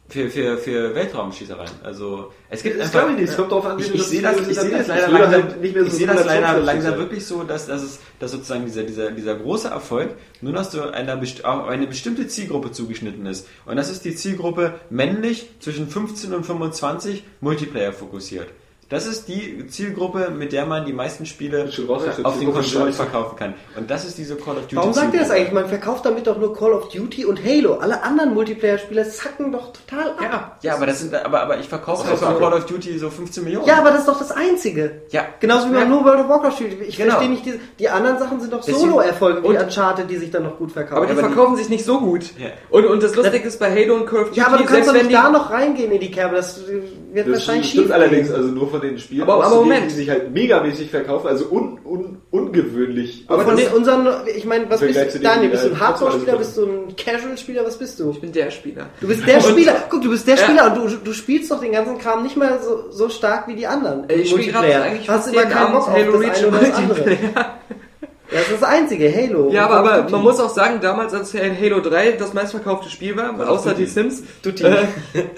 Für, 0.08 0.30
für, 0.30 0.56
für 0.56 0.94
Weltraumschießereien. 0.94 1.70
Also, 1.82 2.32
es 2.48 2.62
gibt 2.62 2.78
Das 2.78 2.86
einfach... 2.86 3.00
glaube 3.00 3.14
ich 3.14 3.20
nicht, 3.20 3.30
es 3.30 3.36
kommt 3.36 3.50
drauf 3.50 3.66
an, 3.66 3.78
wie 3.78 3.82
Ich, 3.82 3.94
ich 3.94 4.02
sehe 4.04 4.22
das, 4.22 4.48
ich 4.48 4.56
sehe 4.58 4.70
das 4.70 4.86
leider 4.86 5.08
langsam, 5.08 5.42
halt 5.42 5.60
nicht 5.60 5.74
mehr 5.74 5.82
so 5.82 5.88
ich 5.88 5.94
sehe 5.94 6.06
das 6.06 6.24
leider 6.24 6.58
langsam 6.60 6.96
wirklich 6.96 7.26
so, 7.26 7.42
dass, 7.42 7.66
dass, 7.66 7.82
es, 7.82 7.98
dass 8.20 8.30
sozusagen 8.30 8.64
dieser, 8.66 8.84
dieser, 8.84 9.10
dieser 9.10 9.34
große 9.34 9.68
Erfolg 9.68 10.14
nur 10.40 10.52
noch 10.52 10.64
so 10.64 10.82
einer 10.82 11.20
auf 11.42 11.68
eine 11.68 11.88
bestimmte 11.88 12.28
Zielgruppe 12.28 12.70
zugeschnitten 12.70 13.26
ist. 13.26 13.48
Und 13.64 13.76
das 13.76 13.90
ist 13.90 14.04
die 14.04 14.14
Zielgruppe 14.14 14.74
männlich 14.90 15.50
zwischen 15.58 15.88
15 15.88 16.32
und 16.34 16.46
25 16.46 17.24
Multiplayer 17.40 17.92
fokussiert. 17.92 18.48
Das 18.88 19.04
ist 19.04 19.26
die 19.26 19.66
Zielgruppe, 19.66 20.30
mit 20.30 20.52
der 20.52 20.64
man 20.64 20.86
die 20.86 20.92
meisten 20.92 21.26
Spiele 21.26 21.68
raus 21.88 22.02
auf 22.22 22.38
den 22.38 22.52
Konsolen 22.52 22.92
verkaufen 22.92 23.36
kann. 23.36 23.54
Und 23.76 23.90
das 23.90 24.04
ist 24.04 24.16
diese 24.16 24.36
Call 24.36 24.54
of 24.58 24.62
Duty 24.62 24.76
Warum 24.76 24.92
sagt 24.92 25.12
ihr 25.12 25.18
das 25.20 25.30
eigentlich? 25.30 25.52
Man 25.52 25.66
verkauft 25.66 26.06
damit 26.06 26.24
doch 26.28 26.38
nur 26.38 26.54
Call 26.56 26.72
of 26.72 26.88
Duty 26.90 27.24
und 27.24 27.44
Halo. 27.44 27.74
Alle 27.78 28.02
anderen 28.04 28.32
Multiplayer-Spieler 28.34 29.04
sacken 29.04 29.50
doch 29.50 29.72
total 29.72 30.10
ab. 30.10 30.20
Ja, 30.22 30.56
ja, 30.62 30.74
aber 30.76 30.86
das 30.86 31.00
sind, 31.00 31.12
aber, 31.14 31.42
aber 31.42 31.58
ich 31.58 31.66
verkaufe 31.68 32.06
halt. 32.08 32.20
Call 32.20 32.52
of 32.52 32.66
Duty 32.66 32.96
so 32.98 33.10
15 33.10 33.42
Millionen. 33.42 33.66
Ja, 33.66 33.78
aber 33.78 33.90
das 33.90 34.00
ist 34.00 34.08
doch 34.08 34.18
das 34.20 34.30
Einzige. 34.30 35.02
Ja. 35.10 35.24
Genauso 35.40 35.66
wie 35.68 35.72
man 35.72 35.82
Ja. 35.82 35.88
nur 35.88 36.04
World 36.04 36.20
of 36.20 36.28
Warcraft 36.28 36.52
spielt. 36.52 36.80
Ich 36.82 36.96
Genau. 36.96 37.10
verstehe 37.14 37.30
nicht, 37.30 37.44
diese, 37.44 37.58
die 37.80 37.88
anderen 37.88 38.18
Sachen 38.20 38.38
sind 38.40 38.52
doch 38.52 38.62
Solo-Erfolge 38.62 39.42
wie 39.42 39.46
Und- 39.48 39.56
Uncharted, 39.62 40.08
die 40.08 40.16
sich 40.16 40.30
dann 40.30 40.44
noch 40.44 40.58
gut 40.58 40.70
verkaufen. 40.70 40.98
Aber 40.98 41.06
die 41.06 41.12
aber 41.12 41.22
die- 41.22 41.34
verkaufen 41.34 41.56
sich 41.56 41.68
nicht 41.68 41.84
so 41.84 41.98
gut. 41.98 42.22
Ja. 42.38 42.50
Und, 42.70 42.86
und 42.86 43.02
das 43.02 43.16
Lustige 43.16 43.48
ist 43.48 43.58
bei 43.58 43.68
Halo 43.74 43.96
und 43.96 44.06
Call 44.06 44.20
of 44.22 44.28
Duty, 44.28 44.38
ja, 44.38 44.46
aber 44.46 44.58
du 44.58 44.64
kannst 44.64 44.88
doch 44.88 44.94
wenn 44.94 45.06
nicht 45.06 45.10
die, 45.10 45.14
da 45.20 45.28
noch 45.28 45.50
reingehen 45.50 45.90
in 45.90 45.98
die 46.00 46.10
Kerbe. 46.12 46.36
Das 46.36 46.60
wird 46.68 47.26
Das 47.26 47.32
wahrscheinlich 47.34 47.70
stimmt 47.70 47.86
schief 47.86 47.92
allerdings, 47.94 48.28
gehen. 48.28 48.36
also 48.36 48.48
nur 48.50 48.75
von 48.78 48.88
den 48.88 48.98
Spielen 48.98 49.22
Aber- 49.22 49.44
aber 49.44 49.56
Moment. 49.56 49.90
die 49.90 49.94
sich 49.94 50.10
halt 50.10 50.32
megamäßig 50.32 50.90
verkaufen, 50.90 51.26
also 51.28 51.46
un, 51.50 51.78
un, 51.84 52.18
ungewöhnlich. 52.30 53.24
Aber 53.28 53.44
von 53.44 53.56
den, 53.56 53.68
unseren, 53.72 54.06
ich 54.34 54.44
meine, 54.44 54.68
was 54.70 54.80
bist 54.80 55.14
du, 55.14 55.18
Daniel, 55.20 55.50
bist 55.50 55.64
du 55.64 55.68
ein 55.70 55.80
Hardcore-Spieler, 55.80 56.36
bist 56.36 56.56
du 56.56 56.66
ein 56.66 56.96
Casual-Spieler, 56.96 57.64
was 57.64 57.76
bist 57.78 57.98
du? 58.00 58.10
Ich 58.10 58.20
bin 58.20 58.32
der 58.32 58.50
Spieler. 58.50 58.86
Du 59.00 59.08
bist 59.08 59.26
der 59.26 59.36
Und- 59.36 59.42
Spieler, 59.44 59.74
guck, 59.88 60.02
du 60.02 60.10
bist 60.10 60.26
der 60.26 60.36
Ja. 60.36 60.42
Spieler 60.42 60.66
und 60.72 60.76
du, 60.92 60.96
du 60.96 61.12
spielst 61.12 61.50
doch 61.50 61.60
den 61.60 61.72
ganzen 61.72 61.98
Kram 61.98 62.22
nicht 62.22 62.36
mal 62.36 62.58
so, 62.62 62.90
so 62.90 63.08
stark 63.08 63.48
wie 63.48 63.54
die 63.54 63.66
anderen. 63.66 64.04
Ich 64.08 64.30
spiele 64.30 64.52
gerade 64.52 64.82
eigentlich 64.82 65.08
Hast 65.08 65.24
fast 65.26 65.34
immer 65.34 65.46
keinen 65.46 65.72
Bock 65.72 65.82
auf 65.88 65.92
Halo 65.92 66.12
das 66.12 66.20
Reach 66.20 66.36
eine 66.38 66.48
oder 66.48 66.58
das 66.60 66.74
andere. 66.74 67.04
Das 68.30 68.42
ist 68.42 68.60
das 68.60 68.62
einzige, 68.64 69.12
Halo. 69.12 69.50
Ja, 69.50 69.66
aber, 69.66 69.90
Call 69.90 70.00
aber 70.00 70.10
man 70.10 70.22
muss 70.22 70.40
auch 70.40 70.50
sagen, 70.50 70.80
damals, 70.80 71.14
als 71.14 71.32
Halo 71.34 71.80
3 71.80 72.12
das 72.12 72.34
meistverkaufte 72.34 72.90
Spiel 72.90 73.16
war, 73.16 73.48
außer 73.48 73.74
die 73.74 73.86
Sims, 73.86 74.22
äh, 74.44 74.86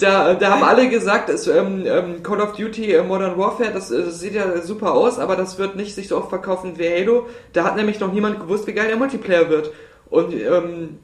da, 0.00 0.34
da 0.34 0.50
haben 0.50 0.62
alle 0.62 0.88
gesagt, 0.88 1.28
es, 1.28 1.46
ähm, 1.46 1.84
ähm, 1.86 2.22
Call 2.22 2.40
of 2.40 2.52
Duty 2.52 2.94
äh, 2.94 3.02
Modern 3.02 3.36
Warfare, 3.36 3.72
das, 3.72 3.90
äh, 3.90 4.04
das 4.04 4.20
sieht 4.20 4.34
ja 4.34 4.62
super 4.62 4.92
aus, 4.92 5.18
aber 5.18 5.36
das 5.36 5.58
wird 5.58 5.76
nicht 5.76 5.94
sich 5.94 6.08
so 6.08 6.16
oft 6.16 6.30
verkaufen 6.30 6.78
wie 6.78 6.88
Halo. 6.88 7.26
Da 7.52 7.64
hat 7.64 7.76
nämlich 7.76 8.00
noch 8.00 8.12
niemand 8.12 8.40
gewusst, 8.40 8.66
wie 8.66 8.72
geil 8.72 8.88
der 8.88 8.96
Multiplayer 8.96 9.50
wird. 9.50 9.70
Und 10.08 10.32
ähm, 10.32 10.98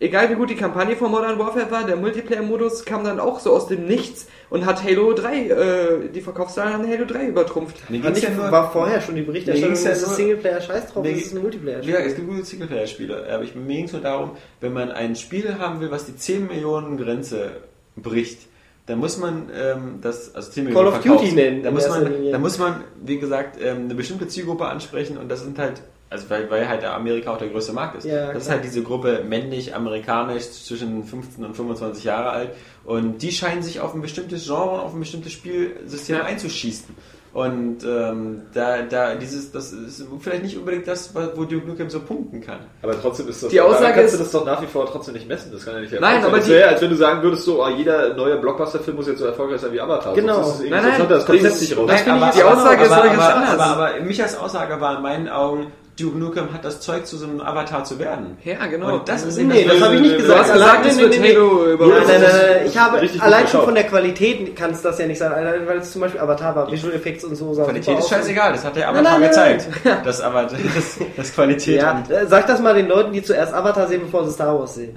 egal 0.00 0.30
wie 0.30 0.34
gut 0.34 0.50
die 0.50 0.56
Kampagne 0.56 0.96
von 0.96 1.10
Modern 1.10 1.38
Warfare 1.38 1.70
war, 1.70 1.86
der 1.86 1.96
Multiplayer-Modus 1.96 2.84
kam 2.84 3.04
dann 3.04 3.20
auch 3.20 3.38
so 3.38 3.52
aus 3.52 3.68
dem 3.68 3.86
Nichts 3.86 4.26
und 4.48 4.66
hat 4.66 4.82
Halo 4.82 5.12
3, 5.12 5.36
äh, 5.46 6.08
die 6.12 6.20
Verkaufszahlen 6.22 6.72
haben 6.72 6.88
Halo 6.88 7.04
3 7.04 7.26
übertrumpft. 7.26 7.88
Mir 7.90 8.00
ging's 8.00 8.18
ich, 8.18 8.24
ja 8.24 8.30
nur, 8.30 8.50
war 8.50 8.72
vorher 8.72 9.00
schon 9.00 9.14
die 9.14 9.22
Berichterstattung, 9.22 9.74
ging's 9.74 9.84
ja 9.84 9.92
ist 9.92 10.16
Singleplayer, 10.16 10.60
scheiß 10.60 10.92
drauf, 10.92 11.04
ging- 11.04 11.16
ist 11.16 11.34
ein 11.34 11.42
Multiplayer-Spiel. 11.42 11.94
Ja, 11.94 12.00
es 12.00 12.16
gibt 12.16 12.28
gute 12.28 12.44
Singleplayer-Spiele, 12.44 13.26
aber 13.30 13.44
ich, 13.44 13.54
mir 13.54 13.76
ging 13.76 13.84
es 13.84 13.92
nur 13.92 14.02
darum, 14.02 14.32
wenn 14.60 14.72
man 14.72 14.90
ein 14.90 15.14
Spiel 15.14 15.58
haben 15.58 15.80
will, 15.80 15.90
was 15.90 16.06
die 16.06 16.16
10 16.16 16.46
Millionen 16.46 16.96
Grenze 16.96 17.50
bricht, 17.96 18.48
dann 18.86 18.98
muss 18.98 19.18
man 19.18 19.50
ähm, 19.54 19.98
das, 20.00 20.34
also 20.34 20.50
10 20.50 20.64
Call 20.72 20.84
Millionen 20.84 20.96
of 20.96 21.02
Duty 21.04 21.32
nennen, 21.32 21.62
Da 21.62 21.70
muss, 21.70 21.88
man, 21.88 22.10
da 22.32 22.38
muss 22.38 22.58
man, 22.58 22.84
wie 23.04 23.18
gesagt, 23.18 23.58
ähm, 23.62 23.84
eine 23.84 23.94
bestimmte 23.94 24.26
Zielgruppe 24.26 24.64
ansprechen 24.64 25.18
und 25.18 25.28
das 25.28 25.42
sind 25.42 25.58
halt, 25.58 25.82
also 26.10 26.28
weil, 26.28 26.50
weil 26.50 26.68
halt 26.68 26.84
Amerika 26.84 27.32
auch 27.32 27.38
der 27.38 27.48
größte 27.48 27.72
Markt 27.72 27.96
ist. 27.96 28.04
Ja, 28.04 28.32
das 28.32 28.44
ist 28.44 28.50
halt 28.50 28.64
diese 28.64 28.82
Gruppe 28.82 29.22
männlich, 29.26 29.74
amerikanisch, 29.74 30.50
zwischen 30.50 31.04
15 31.04 31.44
und 31.44 31.54
25 31.56 32.04
Jahre 32.04 32.30
alt 32.30 32.50
und 32.84 33.22
die 33.22 33.30
scheinen 33.32 33.62
sich 33.62 33.80
auf 33.80 33.94
ein 33.94 34.02
bestimmtes 34.02 34.44
Genre 34.46 34.70
und 34.74 34.80
auf 34.80 34.92
ein 34.94 35.00
bestimmtes 35.00 35.32
Spielsystem 35.32 36.16
Ja. 36.16 36.24
einzuschießen. 36.24 36.94
Und 37.32 37.84
ähm, 37.86 38.42
da, 38.52 38.82
da 38.82 39.14
dieses, 39.14 39.52
das 39.52 39.70
ist 39.70 40.04
vielleicht 40.18 40.42
nicht 40.42 40.58
unbedingt 40.58 40.88
das, 40.88 41.14
wo 41.14 41.44
Duke 41.44 41.64
Nukem 41.64 41.88
so 41.88 42.00
punkten 42.00 42.40
kann. 42.40 42.58
Aber 42.82 43.00
trotzdem 43.00 43.28
ist 43.28 43.40
das. 43.44 43.50
Die 43.50 43.60
Aussage 43.60 43.94
kannst 43.94 44.14
ist- 44.14 44.18
du 44.18 44.24
das 44.24 44.32
doch 44.32 44.44
nach 44.44 44.60
wie 44.60 44.66
vor 44.66 44.84
trotzdem 44.86 45.14
nicht 45.14 45.28
messen. 45.28 45.52
Das 45.52 45.64
kann 45.64 45.74
ja 45.74 45.80
nicht 45.80 45.92
Nein, 45.92 46.16
erfolgreich 46.16 46.24
aber 46.24 46.32
sein. 46.32 46.40
Das 46.40 46.46
die- 46.46 46.52
wäre, 46.54 46.68
als 46.70 46.82
wenn 46.82 46.90
du 46.90 46.96
sagen 46.96 47.22
würdest, 47.22 47.44
so, 47.44 47.64
oh, 47.64 47.68
jeder 47.68 48.14
neue 48.14 48.36
Blockbuster-Film 48.36 48.96
muss 48.96 49.06
jetzt 49.06 49.20
so 49.20 49.26
erfolgreich 49.26 49.60
sein 49.60 49.70
wie 49.72 49.80
Avatar. 49.80 50.12
Genau. 50.12 50.42
Sonst 50.42 50.62
ist 50.64 50.70
Nein, 50.70 50.82
nein, 50.82 51.08
das 51.08 51.24
Konzept 51.24 51.60
nicht 51.60 51.76
raus. 51.76 51.86
Nein, 51.86 52.10
aber, 52.10 52.32
die 52.34 52.42
Aussage 52.42 52.82
ist 52.82 52.90
aber, 52.90 53.06
ganz 53.06 53.22
aber, 53.22 53.34
anders. 53.36 53.60
aber, 53.60 53.86
aber 53.92 54.00
Michas 54.00 54.36
Aussage 54.36 54.80
war 54.80 54.96
in 54.96 55.02
meinen 55.02 55.28
Augen, 55.28 55.66
Duke 56.00 56.18
Nukem 56.18 56.52
hat 56.52 56.64
das 56.64 56.80
Zeug 56.80 57.06
zu 57.06 57.16
so 57.16 57.26
einem 57.26 57.40
Avatar 57.40 57.84
zu 57.84 57.98
werden. 57.98 58.36
Ja, 58.44 58.66
genau. 58.66 58.94
Und 58.94 59.08
das 59.08 59.24
ist 59.24 59.36
Nee, 59.38 59.44
nee, 59.44 59.64
das 59.64 59.80
habe 59.80 59.94
ich 59.96 60.00
nicht 60.00 60.14
Du 60.14 60.16
Du 60.18 60.22
gesagt. 60.22 60.40
hast 60.44 60.52
gesagt, 60.52 60.86
es 60.86 60.98
wird. 60.98 61.20
Halo 61.20 61.62
Nein, 61.64 61.72
überholt. 61.74 62.08
nein, 62.08 62.20
nein, 62.20 62.30
nein, 62.32 62.66
ich 62.66 62.78
habe 62.78 63.00
allein 63.20 63.48
schon 63.48 63.64
von 63.64 63.74
der 63.74 63.84
Qualität 63.84 64.56
kann 64.56 64.70
es 64.70 64.82
das 64.82 64.98
ja 64.98 65.06
nicht 65.06 65.18
sein, 65.18 65.32
allein 65.32 65.66
weil 65.66 65.78
es 65.78 65.92
zum 65.92 66.00
Beispiel 66.00 66.20
Avatar 66.20 66.54
war, 66.56 66.70
Visual 66.70 66.92
Effects 66.94 67.24
und 67.24 67.36
so. 67.36 67.52
Qualität 67.52 67.98
ist 67.98 68.08
scheißegal, 68.08 68.52
das 68.52 68.64
hat 68.64 68.76
der 68.76 68.88
Avatar 68.88 69.02
nein, 69.18 69.20
nein, 69.20 69.28
gezeigt. 69.30 69.68
Das, 70.04 70.20
aber, 70.20 70.42
das, 70.74 70.98
das 71.16 71.32
Qualität 71.34 71.80
Ja, 71.80 72.02
äh, 72.08 72.26
sag 72.26 72.46
das 72.46 72.60
mal 72.60 72.74
den 72.74 72.88
Leuten, 72.88 73.12
die 73.12 73.22
zuerst 73.22 73.52
Avatar 73.52 73.86
sehen, 73.88 74.02
bevor 74.02 74.24
sie 74.24 74.32
Star 74.32 74.58
Wars 74.58 74.74
sehen. 74.74 74.96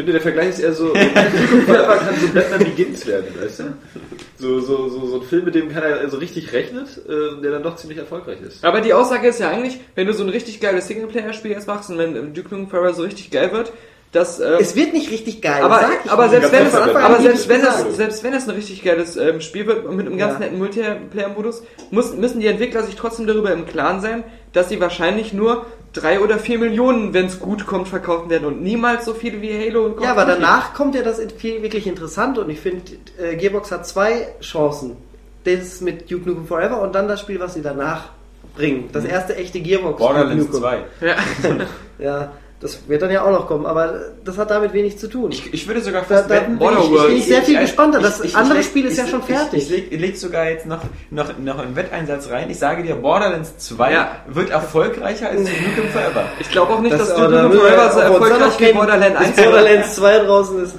Ich 0.00 0.06
finde, 0.06 0.12
der 0.12 0.22
Vergleich 0.22 0.48
ist 0.48 0.60
eher 0.60 0.72
so, 0.72 0.94
Forever 1.66 1.96
kann 1.96 2.14
so 2.18 2.28
Batman 2.32 2.58
Begins 2.60 3.06
werden, 3.06 3.26
weißt 3.38 3.60
du? 3.60 3.64
So, 4.38 4.60
so, 4.60 4.88
so, 4.88 5.06
so 5.06 5.16
ein 5.20 5.22
Film, 5.26 5.44
mit 5.44 5.54
dem 5.54 5.68
keiner 5.70 6.08
so 6.08 6.16
richtig 6.16 6.54
rechnet, 6.54 6.88
äh, 7.06 7.42
der 7.42 7.50
dann 7.50 7.62
doch 7.62 7.76
ziemlich 7.76 7.98
erfolgreich 7.98 8.38
ist. 8.40 8.64
Aber 8.64 8.80
die 8.80 8.94
Aussage 8.94 9.28
ist 9.28 9.40
ja 9.40 9.50
eigentlich, 9.50 9.78
wenn 9.96 10.06
du 10.06 10.14
so 10.14 10.22
ein 10.24 10.30
richtig 10.30 10.58
geiles 10.58 10.86
Singleplayer-Spiel 10.88 11.50
jetzt 11.50 11.66
machst 11.66 11.90
und 11.90 11.98
wenn 11.98 12.16
ähm, 12.16 12.32
Duke 12.32 12.48
Nukem 12.54 12.68
Forever 12.70 12.94
so 12.94 13.02
richtig 13.02 13.30
geil 13.30 13.52
wird, 13.52 13.72
dass... 14.12 14.40
Ähm, 14.40 14.56
Es 14.58 14.74
wird 14.74 14.94
nicht 14.94 15.10
richtig 15.10 15.42
geil. 15.42 15.62
aber, 15.62 15.80
sag 15.80 15.90
ich 16.06 16.10
aber 16.10 16.28
selbst 16.30 16.50
wenn 16.52 16.66
es, 16.66 16.74
aber 16.74 17.20
selbst 17.20 17.48
wenn 17.50 17.60
es, 17.60 17.96
selbst 17.96 18.24
wenn 18.24 18.32
es 18.32 18.48
ein 18.48 18.54
richtig 18.54 18.82
geiles 18.82 19.16
ähm, 19.18 19.42
Spiel 19.42 19.66
wird 19.66 19.88
mit 19.92 20.06
einem 20.06 20.16
ganz 20.16 20.32
Ja. 20.32 20.38
netten 20.38 20.58
Multiplayer-Modus, 20.58 21.62
müssen 21.90 22.40
die 22.40 22.46
Entwickler 22.46 22.84
sich 22.84 22.96
trotzdem 22.96 23.26
darüber 23.26 23.52
im 23.52 23.66
Klaren 23.66 24.00
sein, 24.00 24.24
dass 24.54 24.70
sie 24.70 24.80
wahrscheinlich 24.80 25.32
nur 25.34 25.66
drei 25.92 26.20
oder 26.20 26.38
vier 26.38 26.58
Millionen, 26.58 27.12
wenn 27.14 27.26
es 27.26 27.40
gut 27.40 27.66
kommt, 27.66 27.88
verkaufen 27.88 28.30
werden 28.30 28.46
und 28.46 28.62
niemals 28.62 29.04
so 29.04 29.14
viele 29.14 29.42
wie 29.42 29.52
Halo 29.52 29.86
und 29.86 29.96
Call 29.96 30.04
Ja, 30.04 30.12
aber 30.12 30.24
danach 30.24 30.74
kommt 30.74 30.94
ja 30.94 31.02
das 31.02 31.20
viel 31.36 31.62
wirklich 31.62 31.86
interessant 31.86 32.38
und 32.38 32.48
ich 32.50 32.60
finde, 32.60 32.82
äh, 33.18 33.36
Gearbox 33.36 33.72
hat 33.72 33.86
zwei 33.86 34.28
Chancen. 34.40 34.96
Das 35.44 35.80
mit 35.80 36.10
Duke 36.10 36.28
Nukem 36.28 36.46
Forever 36.46 36.80
und 36.82 36.94
dann 36.94 37.08
das 37.08 37.20
Spiel, 37.20 37.40
was 37.40 37.54
sie 37.54 37.62
danach 37.62 38.10
bringen. 38.54 38.90
Das 38.92 39.04
erste 39.04 39.36
echte 39.36 39.60
Gearbox. 39.60 39.98
Borderlands 39.98 40.46
Duke 40.46 40.58
Nukem. 40.58 40.78
2. 41.00 41.06
Ja. 41.06 41.16
Ja, 41.98 42.32
das 42.60 42.78
wird 42.88 43.00
dann 43.00 43.10
ja 43.10 43.24
auch 43.24 43.30
noch 43.30 43.46
kommen, 43.46 43.64
aber 43.64 44.00
das 44.22 44.36
hat 44.36 44.50
damit 44.50 44.74
wenig 44.74 44.98
zu 44.98 45.08
tun. 45.08 45.32
Ich, 45.32 45.52
ich 45.54 45.66
würde 45.66 45.80
sogar 45.80 46.02
Da, 46.02 46.14
fast 46.16 46.30
da 46.30 46.34
wetten, 46.34 46.58
bin 46.58 46.68
ich, 46.78 46.90
ich, 46.92 47.02
bin 47.06 47.16
ich 47.16 47.24
sehr 47.26 47.42
viel 47.42 47.58
gespannter. 47.58 48.00
Das 48.00 48.20
andere 48.34 48.58
leg- 48.58 48.66
Spiel 48.66 48.84
ist 48.84 48.92
ich 48.92 48.98
ja 48.98 49.06
schon 49.06 49.22
fertig. 49.22 49.62
Ich, 49.62 49.70
ich, 49.70 49.70
leg, 49.70 49.86
ich 49.92 50.00
leg 50.00 50.16
sogar 50.18 50.48
jetzt 50.50 50.66
noch, 50.66 50.80
noch, 51.10 51.38
noch 51.38 51.58
einen 51.58 51.74
Wetteinsatz 51.74 52.28
rein. 52.30 52.50
Ich 52.50 52.58
sage 52.58 52.82
dir, 52.82 52.96
Borderlands 52.96 53.56
2 53.58 53.92
Ja. 53.92 54.16
wird 54.28 54.50
erfolgreicher 54.50 55.30
als 55.30 55.40
Duke 55.44 55.62
Nukem 55.62 55.90
Forever. 55.90 56.24
Ich 56.38 56.50
glaube 56.50 56.74
auch 56.74 56.80
nicht, 56.80 56.92
dass 56.98 57.10
aber 57.10 57.22
Duke 57.28 57.34
da 57.36 57.42
Nukem 57.44 57.58
Forever 57.60 57.92
so 57.92 58.00
erfolgreich 58.00 58.60
wie 58.60 58.72
Borderlands 58.72 59.18
bis 59.18 59.26
1 59.28 59.36
war. 59.38 59.44
Borderlands 59.44 59.94
2 59.96 60.18
draußen 60.18 60.62
ist. 60.64 60.74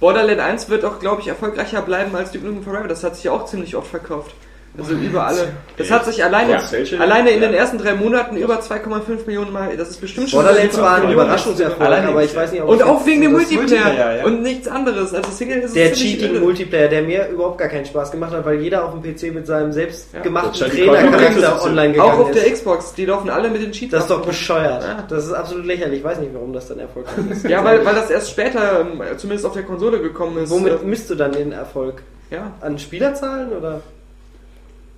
Borderlands 0.00 0.42
1 0.42 0.68
wird 0.68 0.84
auch, 0.84 0.98
glaube 0.98 1.22
ich, 1.22 1.28
erfolgreicher 1.28 1.80
bleiben 1.80 2.14
als 2.14 2.30
Duke 2.32 2.44
Nukem 2.44 2.62
Forever. 2.62 2.88
Das 2.88 3.02
hat 3.04 3.14
sich 3.14 3.24
ja 3.24 3.32
auch 3.32 3.46
ziemlich 3.46 3.74
oft 3.76 3.88
verkauft. 3.88 4.34
Also 4.78 4.94
über 4.94 5.26
alle. 5.26 5.48
Das 5.76 5.90
hat 5.90 6.06
sich 6.06 6.24
alleine, 6.24 6.52
Ja, 6.52 6.98
alleine 6.98 7.30
in 7.30 7.40
den 7.42 7.52
ersten 7.52 7.76
drei 7.76 7.92
Monaten 7.94 8.36
über 8.36 8.58
2,5 8.60 9.26
Millionen 9.26 9.52
Mal. 9.52 9.76
Das 9.76 9.90
ist 9.90 10.00
bestimmt 10.00 10.30
schon. 10.30 10.42
Borderlands 10.42 10.80
war 10.80 10.96
ein. 11.02 11.12
Überraschungserfolg, 11.12 11.80
Alleine- 11.80 12.08
aber 12.08 12.24
ich 12.24 12.34
weiß 12.34 12.52
nicht, 12.52 12.62
ob 12.62 12.70
Und 12.70 12.82
auch 12.82 13.04
wegen 13.04 13.20
dem 13.20 13.32
Multiplayer, 13.32 13.60
Multiplayer, 13.84 14.16
ja. 14.18 14.24
und 14.24 14.42
nichts 14.42 14.68
anderes. 14.68 15.12
Also 15.12 15.30
Single 15.30 15.58
ist 15.58 15.64
es 15.66 15.72
Der 15.74 15.92
ziemlich 15.92 16.12
cheating 16.18 16.34
irre. 16.36 16.44
Multiplayer, 16.44 16.88
der 16.88 17.02
mir 17.02 17.28
überhaupt 17.28 17.58
gar 17.58 17.68
keinen 17.68 17.84
Spaß 17.84 18.12
gemacht 18.12 18.32
hat, 18.32 18.46
weil 18.46 18.60
jeder 18.60 18.84
auf 18.86 18.92
dem 18.92 19.02
PC 19.02 19.34
mit 19.34 19.46
seinem 19.46 19.72
selbstgemachten 19.72 20.70
Trainercharakter 20.70 21.62
online 21.64 21.92
gegangen 21.92 22.10
Auch 22.10 22.18
auf 22.20 22.30
der 22.30 22.46
ist. 22.46 22.54
Xbox, 22.54 22.94
die 22.94 23.04
laufen 23.04 23.28
alle 23.28 23.50
mit 23.50 23.60
den 23.62 23.72
Cheats. 23.72 23.90
Das 23.92 24.04
ist 24.04 24.10
doch 24.10 24.24
bescheuert. 24.24 24.82
Ja. 24.82 25.04
Das 25.06 25.26
ist 25.26 25.32
absolut 25.34 25.66
lächerlich. 25.66 25.98
Ich 25.98 26.04
weiß 26.04 26.18
nicht, 26.18 26.32
warum 26.32 26.52
das 26.54 26.68
dann 26.68 26.78
erfolgreich 26.78 27.14
ist. 27.30 27.44
Ja, 27.48 27.62
weil, 27.62 27.84
weil 27.84 27.94
das 27.94 28.10
erst 28.10 28.30
später, 28.30 28.80
ähm, 28.80 29.02
zumindest 29.18 29.44
auf 29.46 29.52
der 29.52 29.64
Konsole 29.64 30.00
gekommen 30.00 30.38
ist. 30.42 30.50
Womit 30.50 30.82
misst 30.86 31.10
du 31.10 31.14
dann 31.14 31.32
den 31.32 31.52
Erfolg? 31.52 32.02
ja. 32.30 32.52
An 32.62 32.78
Spielerzahlen 32.78 33.52
oder? 33.52 33.82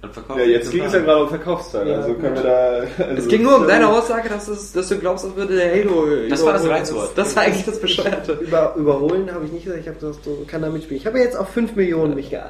Und 0.05 0.13
verkauft 0.13 0.39
Ja, 0.39 0.45
jetzt 0.47 0.71
ging 0.71 0.85
es 0.85 0.93
ja 0.93 1.01
gerade 1.01 1.23
um 1.23 1.29
Verkaufszahlen, 1.29 1.89
Ja, 1.89 1.97
also 1.97 2.15
können 2.15 2.35
wir 2.35 2.43
da... 2.43 3.05
Also 3.05 3.17
Es 3.17 3.29
ging 3.29 3.43
nur 3.43 3.57
um 3.57 3.67
deine 3.67 3.85
äh, 3.85 3.89
Aussage, 3.89 4.29
dass, 4.29 4.49
es, 4.49 4.73
dass 4.73 4.89
du 4.89 4.99
glaubst, 4.99 5.25
das 5.25 5.35
würde 5.37 5.57
der 5.57 5.71
Halo. 5.71 6.07
Das 6.29 6.45
war 6.45 6.53
das 6.53 6.63
überholen. 6.63 6.81
Reizwort. 6.81 7.11
Das 7.17 7.37
war 7.37 7.43
eigentlich 7.45 7.65
das 7.65 7.81
Bescheuerte. 7.81 8.33
Über, 8.41 8.75
überholen 8.77 9.33
habe 9.33 9.45
ich 9.47 9.53
nicht 9.53 9.65
gesagt. 9.65 9.83
Ich 9.83 9.89
habe 9.89 9.99
das 10.01 10.17
so, 10.25 10.45
kann 10.47 10.63
da 10.63 10.71
mitspielen. 10.71 11.01
Ich 11.01 11.07
habe 11.07 11.19
ja 11.19 11.25
jetzt 11.25 11.37
auf 11.37 11.49
5 11.49 11.75
Millionen 11.77 12.15
mich 12.15 12.33
äh, 12.33 12.41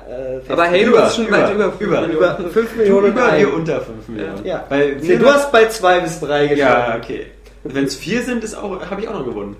Aber 0.48 0.70
Halo 0.70 0.88
Über, 0.88 1.06
ist 1.06 1.16
schon 1.16 1.26
über, 1.26 1.38
weit 1.38 1.54
über. 1.54 1.72
über. 1.78 2.06
über 2.08 2.36
5 2.52 2.72
Du 2.72 2.78
Millionen 2.78 3.06
über, 3.08 3.38
wir 3.38 3.54
unter 3.54 3.80
5 3.80 4.08
Millionen. 4.08 4.44
Ja. 4.44 4.64
Weil 4.68 4.96
Nee, 4.96 5.16
du 5.16 5.26
hast 5.26 5.52
bei 5.52 5.68
2 5.68 6.00
bis 6.00 6.20
3 6.20 6.46
geschlagen. 6.48 6.92
Ja, 6.92 6.96
okay. 7.02 7.26
Wenn 7.64 7.84
es 7.84 7.94
4 7.96 8.22
sind, 8.22 8.44
habe 8.56 9.00
ich 9.00 9.08
auch 9.08 9.14
noch 9.14 9.24
gewonnen. 9.24 9.56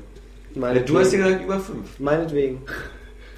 Weil 0.56 0.80
du 0.80 0.98
hast 0.98 1.12
ja 1.12 1.18
gesagt 1.18 1.44
über 1.44 1.58
5. 1.58 1.98
Meinetwegen. 1.98 2.62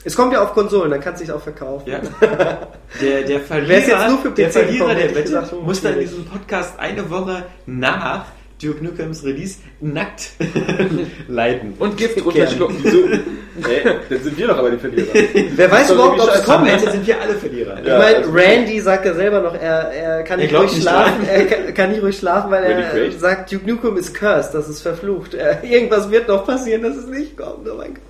Es 0.07 0.15
kommt 0.17 0.33
ja 0.33 0.43
auf 0.43 0.55
Konsolen, 0.55 0.91
dann 0.91 1.01
kannst 1.01 1.21
du 1.21 1.25
es 1.25 1.31
auch 1.31 1.43
verkaufen. 1.43 1.91
Ja. 1.91 2.01
Der, 3.03 3.23
der 3.23 3.41
Verlierer, 3.41 3.69
Wär's 3.69 3.87
jetzt 3.89 4.09
nur 4.09 4.19
für 4.21 4.31
der, 4.31 4.47
PC 4.49 4.53
Verlierer 4.53 4.95
der 4.95 5.05
ich 5.07 5.11
Wette 5.11 5.23
gesagt, 5.25 5.51
schon 5.51 5.65
muss 5.65 5.83
dann 5.83 5.93
schwierig. 5.95 6.09
diesen 6.11 6.25
Podcast 6.25 6.79
eine 6.79 7.11
Woche 7.11 7.43
nach 7.67 8.27
Duke 8.63 8.83
Nukems 8.83 9.23
Release 9.25 9.59
nackt 9.81 10.31
leiten. 11.29 11.75
Und 11.79 11.97
Gift 11.99 12.25
runterschlucken. 12.25 12.77
Hä? 12.85 13.83
Dann 14.09 14.23
sind 14.23 14.39
wir 14.39 14.47
doch 14.47 14.59
aber 14.59 14.71
die 14.71 14.79
Verlierer. 14.79 15.09
Wer 15.57 15.71
weiß 15.71 15.91
überhaupt, 15.91 16.21
ob 16.21 16.29
es. 16.29 16.49
Am 16.49 16.59
kommt. 16.59 16.71
Ende 16.71 16.91
sind 16.91 17.07
wir 17.07 17.21
alle 17.21 17.35
Verlierer. 17.35 17.81
Ich 17.81 17.87
Ja, 17.87 17.99
meine, 17.99 18.17
also- 18.19 18.31
Randy 18.33 18.81
sagt 18.81 19.05
ja 19.07 19.15
selber 19.15 19.41
noch, 19.41 19.55
er, 19.55 19.91
er 19.93 20.23
kann 20.25 20.39
nicht 20.41 20.55
ruhig 20.55 20.71
nicht 20.73 20.83
schlafen, 20.83 21.27
er 21.29 21.45
kann, 21.47 21.75
kann 21.75 21.91
nicht 21.91 22.03
ruhig 22.03 22.17
schlafen, 22.19 22.51
weil 22.51 22.65
er 22.65 23.13
sagt, 23.19 23.53
Duke 23.53 23.69
Nukem 23.69 23.97
ist 23.99 24.15
cursed, 24.15 24.55
das 24.55 24.69
ist 24.69 24.81
verflucht. 24.83 25.35
Äh, 25.35 25.57
irgendwas 25.63 26.11
wird 26.11 26.29
noch 26.29 26.47
passieren, 26.47 26.83
dass 26.83 26.97
es 26.97 27.07
nicht 27.07 27.37
kommt. 27.37 27.69
Oh 27.69 27.75
mein 27.77 27.95
Gott. 27.95 28.03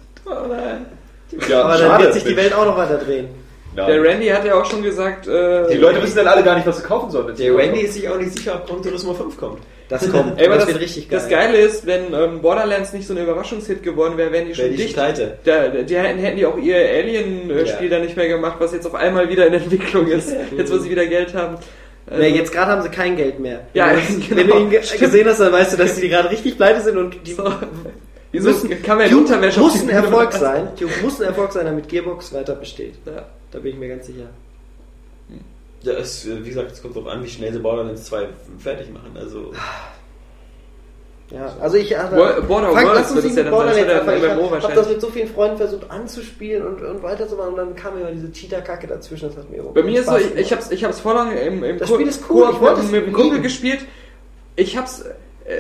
Oh 0.45 0.47
nein. 0.49 0.87
Ja, 1.49 1.63
Aber 1.63 1.73
dann 1.79 1.81
schade, 1.89 2.05
wird 2.05 2.15
sich 2.15 2.25
die. 2.25 2.37
Welt 2.37 2.55
auch 2.55 2.65
noch 2.67 2.77
weiter 2.77 2.99
drehen. 2.99 3.29
Ja. 3.77 3.87
Der 3.87 4.03
Randy 4.03 4.27
hat 4.29 4.45
ja 4.47 4.55
auch 4.55 4.65
schon 4.65 4.83
gesagt, 4.83 5.27
äh, 5.29 5.69
Die 5.71 5.77
Leute 5.77 6.03
wissen 6.03 6.17
dann 6.17 6.29
alle 6.29 6.43
gar 6.43 6.55
nicht, 6.55 6.67
was 6.67 6.79
sie 6.79 6.83
kaufen 6.85 7.11
sollen. 7.11 7.35
Der. 7.37 7.55
Randy 7.55 7.81
ist 7.81 7.95
sich 7.95 8.09
auch 8.09 8.17
nicht 8.17 8.33
sicher, 8.37 8.55
ob 8.55 8.67
Gran 8.67 8.83
Turismo 8.83 9.13
5 9.13 9.37
kommt. 9.37 9.59
Das 9.91 10.11
kommt. 10.11 10.33
Ey, 10.41 10.49
das, 10.49 10.59
das, 10.61 10.69
wird 10.69 10.81
richtig 10.81 11.09
geil. 11.11 11.19
das 11.19 11.29
Geile 11.29 11.59
ist, 11.59 11.87
wenn 11.87 12.13
ähm, 12.15 12.41
Borderlands 12.41 12.93
nicht 12.95 13.07
so 13.07 13.13
ein 13.15 13.23
Überraschungshit 13.23 13.83
geworden 13.83 14.17
wäre, 14.17 14.33
wären 14.33 14.47
die 14.47 14.55
schon 14.55 14.65
Wäre 14.65 14.75
die 14.77 14.83
dicht. 14.83 14.95
pleite. 14.95 15.39
Da, 15.45 15.69
die 15.69 15.97
hätten, 15.97 16.19
hätten 16.19 16.37
die 16.39 16.47
auch 16.47 16.57
ihr 16.57 16.77
Alien-Spiel 16.77 17.91
Ja. 17.91 17.99
da 17.99 18.05
nicht 18.05 18.17
mehr 18.17 18.29
gemacht, 18.29 18.57
was 18.61 18.73
jetzt 18.73 18.87
auf 18.87 18.95
einmal 18.95 19.29
wieder 19.29 19.47
in 19.47 19.55
Entwicklung 19.55 20.07
ist. 20.09 20.35
Jetzt, 20.57 20.73
wo 20.73 20.79
sie 20.79 20.91
wieder 20.91 21.07
Geld 21.07 21.35
haben. 21.35 21.57
Also, 22.09 22.23
Ja, 22.23 22.29
jetzt 22.29 22.53
gerade 22.53 22.71
haben 22.71 22.83
sie 22.83 22.89
kein 22.89 23.17
Geld 23.17 23.41
mehr. 23.41 23.61
Ja, 23.75 23.91
wenn, 23.91 24.21
du, 24.21 24.27
genau. 24.29 24.41
wenn 24.41 24.49
du 24.49 24.57
ihn 24.59 24.71
ge 24.71 24.83
Stimmt. 24.83 25.01
gesehen 25.03 25.29
hast, 25.29 25.41
dann 25.41 25.53
weißt 25.53 25.73
du, 25.75 25.77
dass 25.77 25.97
die 25.97 26.09
gerade 26.09 26.31
richtig 26.31 26.57
pleite 26.57 26.81
sind 26.81 26.97
und 26.97 27.17
die 27.27 27.33
So. 27.35 27.45
Wieso 28.37 28.49
müssen, 28.51 28.83
kann 28.83 28.99
man 28.99 29.07
ja 29.07 29.13
Duke 29.13 29.25
Unterwäsche 29.25 29.61
muss 29.61 29.83
ein 29.83 29.89
Erfolg 29.89 30.33
sein. 30.33 30.69
Duke 30.79 30.93
muss 31.03 31.21
ein 31.21 31.29
Erfolg 31.29 31.53
sein, 31.53 31.67
damit 31.67 31.89
Gearbox 31.89 32.33
weiter 32.33 32.55
besteht. 32.55 32.95
Ja. 33.05 33.27
Da 33.51 33.59
bin 33.59 33.73
ich 33.73 33.79
mir 33.79 33.89
ganz 33.89 34.07
sicher. 34.07 34.29
Ja, 35.83 35.93
es, 35.95 36.27
äh, 36.27 36.45
wie 36.45 36.49
gesagt, 36.49 36.73
es 36.73 36.83
kommt 36.83 36.97
darauf 36.97 37.09
an, 37.09 37.23
wie 37.23 37.29
schnell 37.29 37.53
sie 37.53 37.59
Borderlands 37.59 38.05
2 38.07 38.29
fertig 38.59 38.93
machen. 38.93 39.13
Also, 39.17 39.53
Ja, 41.31 41.55
also 41.61 41.77
ich 41.77 41.97
also, 41.97 42.17
Wo- 42.17 42.43
Border 42.47 42.71
Frank, 42.73 42.87
Worlds 42.87 43.01
lass 43.01 43.11
uns 43.11 43.15
wird 43.15 43.17
es 43.19 43.25
nicht 43.25 43.37
ja 43.37 43.43
dann. 43.43 43.53
Borderlands 43.53 43.79
Ich 43.81 44.39
habe 44.39 44.63
hab 44.63 44.75
das 44.75 44.89
mit 44.89 45.01
so 45.01 45.09
vielen 45.09 45.29
Freunden 45.29 45.57
versucht 45.57 45.91
anzuspielen 45.91 46.67
und, 46.67 46.83
und 46.83 47.03
weiterzumachen 47.03 47.51
und 47.51 47.57
dann 47.57 47.75
kam 47.77 47.99
immer 47.99 48.11
diese 48.13 48.31
Cheater-Kacke 48.31 48.87
dazwischen. 48.87 49.29
Das 49.29 49.37
hat 49.37 49.51
mir 49.51 49.63
Bei 49.63 49.83
mir 49.83 50.01
ist 50.01 50.09
so, 50.09 50.17
ich, 50.17 50.35
ich 50.37 50.53
hab's, 50.53 50.71
ich 50.71 50.85
hab's 50.85 51.01
vor 51.01 51.15
lange 51.15 51.39
im, 51.41 51.65
im 51.65 51.79
Das 51.79 51.89
Spiel 51.89 52.07
ist 52.07 52.25
cool, 52.31 52.49
ich 52.53 52.61
wollte 52.61 52.81
es 52.81 52.91
mit 52.91 53.07
dem 53.07 53.13
Kumpel 53.13 53.41
gespielt. 53.41 53.81
Ich 54.55 54.77
hab's, 54.77 55.01
äh, 55.01 55.15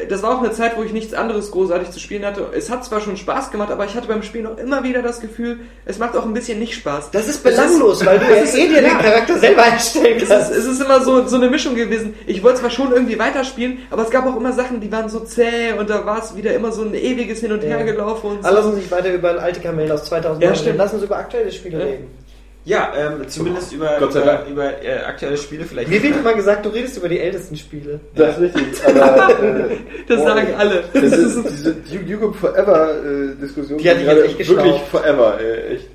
das 0.08 0.22
war 0.22 0.36
auch 0.36 0.40
eine 0.42 0.50
Zeit, 0.50 0.76
wo 0.76 0.82
ich 0.82 0.92
nichts 0.92 1.14
anderes 1.14 1.50
großartig 1.52 1.90
zu 1.90 2.00
spielen 2.00 2.24
hatte. 2.26 2.46
Es 2.52 2.70
hat 2.70 2.84
zwar 2.84 3.00
schon 3.00 3.16
Spaß 3.16 3.52
gemacht, 3.52 3.70
aber 3.70 3.84
ich 3.84 3.94
hatte 3.94 4.08
beim 4.08 4.22
Spielen 4.24 4.46
auch 4.48 4.58
immer 4.58 4.82
wieder 4.82 5.00
das 5.02 5.20
Gefühl, 5.20 5.60
es 5.84 5.98
macht 5.98 6.16
auch 6.16 6.24
ein 6.24 6.32
bisschen 6.34 6.58
nicht 6.58 6.74
Spaß. 6.74 7.10
Das 7.12 7.28
ist 7.28 7.44
belanglos, 7.44 8.04
weil 8.04 8.18
du 8.18 8.24
ja 8.30 8.36
ist- 8.42 8.56
eh 8.56 8.66
dir 8.68 8.80
den. 8.82 8.90
Charakter 8.98 9.38
selber 9.38 9.62
einstellen 9.62 10.16
Es 10.16 10.22
ist, 10.24 10.28
kannst. 10.28 10.50
es 10.50 10.64
ist 10.66 10.82
immer 10.82 11.00
so, 11.02 11.26
so 11.26 11.36
eine 11.36 11.48
Mischung 11.48 11.74
gewesen. 11.76 12.14
Ich 12.26 12.42
wollte 12.42 12.60
zwar 12.60 12.70
schon 12.70 12.90
irgendwie 12.92 13.18
weiterspielen, 13.18 13.78
aber 13.90 14.02
es 14.02 14.10
gab 14.10 14.26
auch 14.26 14.36
immer 14.36 14.52
Sachen, 14.52 14.80
die 14.80 14.90
waren 14.90 15.08
so 15.08 15.20
zäh 15.20 15.72
und 15.78 15.88
da 15.88 16.04
war 16.04 16.18
es 16.18 16.36
wieder 16.36 16.52
immer 16.54 16.72
so 16.72 16.82
ein 16.82 16.94
ewiges 16.94 17.40
Hin 17.40 17.52
und 17.52 17.62
Her 17.62 17.84
gelaufen 17.84 18.30
und 18.30 18.42
so. 18.42 18.48
Aber 18.48 18.56
lass 18.56 18.66
uns 18.66 18.76
nicht 18.76 18.90
weiter 18.90 19.12
über 19.14 19.40
alte 19.40 19.60
Kamellen 19.60 19.92
aus 19.92 20.04
2009 20.06 20.42
Ja, 20.42 20.48
reden. 20.48 20.60
stimmt. 20.60 20.78
Lass 20.78 20.94
uns 20.94 21.02
über 21.04 21.16
aktuelle 21.16 21.52
Spiele 21.52 21.78
Ja. 21.78 21.84
reden. 21.84 22.26
Ja, 22.66 22.93
ähm, 22.97 23.26
zumindest 23.28 23.72
über, 23.72 23.97
Gott 23.98 24.12
sei 24.12 24.20
über, 24.22 24.32
Dank. 24.32 24.48
über 24.51 24.82
äh, 24.84 24.98
aktuelle 25.06 25.36
Spiele 25.38 25.64
vielleicht. 25.64 25.88
Mir 25.88 26.02
wird 26.02 26.16
immer 26.16 26.34
gesagt, 26.34 26.66
du 26.66 26.68
redest 26.68 26.98
über 26.98 27.09
die 27.09 27.20
ältesten 27.20 27.56
Spiele. 27.56 28.01
Das 28.14 28.36
ist 28.36 28.55
richtig. 28.56 28.84
Aber, 28.86 29.30
äh, 29.43 29.76
Das 30.09 30.18
boah, 30.18 30.26
sagen 30.28 30.48
alle. 30.59 30.84
Das 30.93 31.02
ist 31.05 31.43
diese 31.48 31.76
You- 31.90 32.01
YouGov 32.06 32.36
Forever 32.36 32.90
äh, 33.05 33.34
Diskussion. 33.40 33.78
Die 33.78 33.88
hat 33.88 33.98
gerade 34.02 34.20
jetzt 34.26 34.40
echt 34.40 34.48
Wirklich 34.51 34.64
geschnaubt. 34.66 34.88
Forever, 34.90 35.38
ey, 35.40 35.76
echt. 35.76 35.88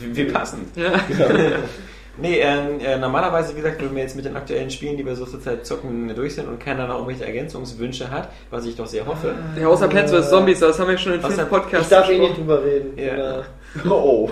Wir 0.00 0.16
wir 0.16 0.32
passen. 0.32 0.70
Ja. 0.74 0.92
Nee, 2.18 2.38
ähm, 2.40 2.80
äh, 2.82 2.96
normalerweise, 2.96 3.52
wie 3.54 3.60
gesagt, 3.60 3.82
wenn 3.82 3.94
wir 3.94 4.02
jetzt 4.02 4.16
mit 4.16 4.24
den 4.24 4.36
aktuellen 4.36 4.70
Spielen, 4.70 4.96
die 4.96 5.04
wir 5.04 5.14
so 5.14 5.26
zur 5.26 5.38
Zeit 5.38 5.66
zocken, 5.66 6.10
durch 6.16 6.34
sind 6.34 6.48
und 6.48 6.58
keiner 6.58 6.86
noch 6.86 6.94
irgendwelche 6.94 7.26
Ergänzungswünsche 7.26 8.10
hat, 8.10 8.30
was 8.50 8.64
ich 8.64 8.74
doch 8.74 8.86
sehr 8.86 9.04
hoffe. 9.06 9.34
Ja, 9.60 9.66
außer 9.68 9.86
Plants 9.86 10.12
vs. 10.12 10.30
Zombies, 10.30 10.60
das 10.60 10.78
haben 10.80 10.88
wir 10.88 10.96
schon 10.96 11.12
in 11.12 11.20
vielen 11.20 11.46
Podcasts 11.46 11.86
Ich 11.86 11.90
darf 11.90 12.08
eh 12.08 12.18
nicht 12.18 12.38
drüber 12.38 12.64
reden. 12.64 12.96
Ja. 12.96 13.42
Oh. 13.90 14.30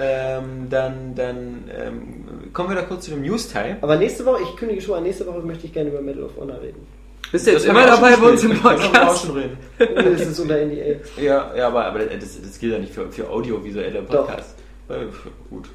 Ähm, 0.00 0.68
dann 0.70 1.14
dann 1.14 1.64
ähm, 1.76 2.52
kommen 2.52 2.70
wir 2.70 2.76
da 2.76 2.82
kurz 2.82 3.04
zu 3.04 3.10
dem 3.10 3.22
News-Teil. 3.22 3.78
Aber 3.80 3.96
nächste 3.96 4.24
Woche, 4.24 4.42
ich 4.42 4.56
kündige 4.56 4.80
schon 4.80 4.96
an, 4.96 5.02
nächste 5.02 5.26
Woche 5.26 5.40
möchte 5.40 5.66
ich 5.66 5.72
gerne 5.72 5.90
über 5.90 6.00
Medal 6.00 6.24
of 6.24 6.36
Honor 6.38 6.60
reden. 6.60 6.86
Bist 7.32 7.46
du 7.46 7.52
jetzt 7.52 7.64
Das 7.64 7.70
immer 7.70 7.86
dabei 7.86 8.16
bei 8.16 8.28
uns 8.28 8.42
im. 8.42 8.50
Das 8.50 8.58
auch 8.60 8.62
Podcast? 8.62 9.26
schon 9.26 9.36
reden. 9.36 9.58
Das 9.78 10.20
ist 10.20 10.40
unter 10.40 10.56
NDA. 10.56 11.00
Ja, 11.20 11.54
ja 11.54 11.66
aber, 11.68 11.84
aber 11.84 12.00
das, 12.00 12.40
das 12.42 12.58
gilt 12.58 12.72
ja 12.72 12.78
nicht 12.78 12.92
für, 12.92 13.10
für 13.10 13.28
audiovisuelle 13.28 14.02
Doch. 14.02 14.26
Podcasts. 14.26 14.54
Weil, 14.88 15.08
gut. 15.48 15.68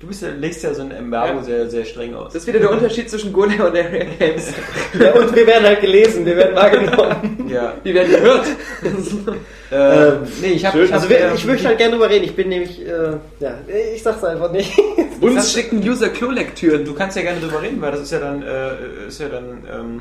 Du 0.00 0.06
bist 0.06 0.22
ja, 0.22 0.28
legst 0.28 0.62
ja 0.62 0.72
so 0.72 0.82
ein 0.82 0.92
Embargo 0.92 1.38
Ja. 1.38 1.42
sehr, 1.44 1.68
sehr 1.70 1.84
streng 1.84 2.14
aus. 2.14 2.32
Das 2.32 2.42
ist 2.42 2.46
wieder 2.46 2.60
der 2.60 2.70
Unterschied 2.70 3.10
zwischen 3.10 3.32
Golem 3.32 3.60
und 3.60 3.76
Area 3.76 4.04
Games. 4.18 4.52
Ja, 4.98 5.12
und 5.12 5.34
wir 5.34 5.44
werden 5.46 5.64
halt 5.64 5.80
gelesen, 5.80 6.24
wir 6.24 6.36
werden 6.36 6.54
wahrgenommen. 6.54 7.48
ja. 7.52 7.74
Die 7.84 7.92
werden 7.94 8.10
gehört. 8.10 8.46
Ähm, 9.70 10.20
nee, 10.40 10.52
ich 10.52 10.64
habe 10.64 10.78
schön. 10.86 10.94
Also 10.94 11.10
wir, 11.10 11.34
ich 11.34 11.44
möchte 11.44 11.68
halt 11.68 11.76
gerne 11.76 11.92
drüber 11.92 12.08
reden. 12.08 12.24
Ich 12.24 12.34
bin 12.34 12.48
nämlich, 12.48 12.80
äh, 12.80 13.18
ja, 13.38 13.58
ich 13.94 14.02
sag's 14.02 14.24
einfach 14.24 14.50
nicht. 14.50 14.72
Uns 15.20 15.52
schicken 15.52 15.86
User 15.86 16.08
Klolektüren. 16.08 16.86
Du 16.86 16.94
kannst 16.94 17.18
ja 17.18 17.22
gerne 17.22 17.38
drüber 17.38 17.60
reden, 17.60 17.78
weil 17.82 17.90
das 17.90 18.00
ist 18.00 18.12
ja 18.12 18.18
dann, 18.18 18.42
äh, 18.42 19.08
ist 19.08 19.20
ja 19.20 19.28
dann 19.28 19.44
ähm, 19.70 20.00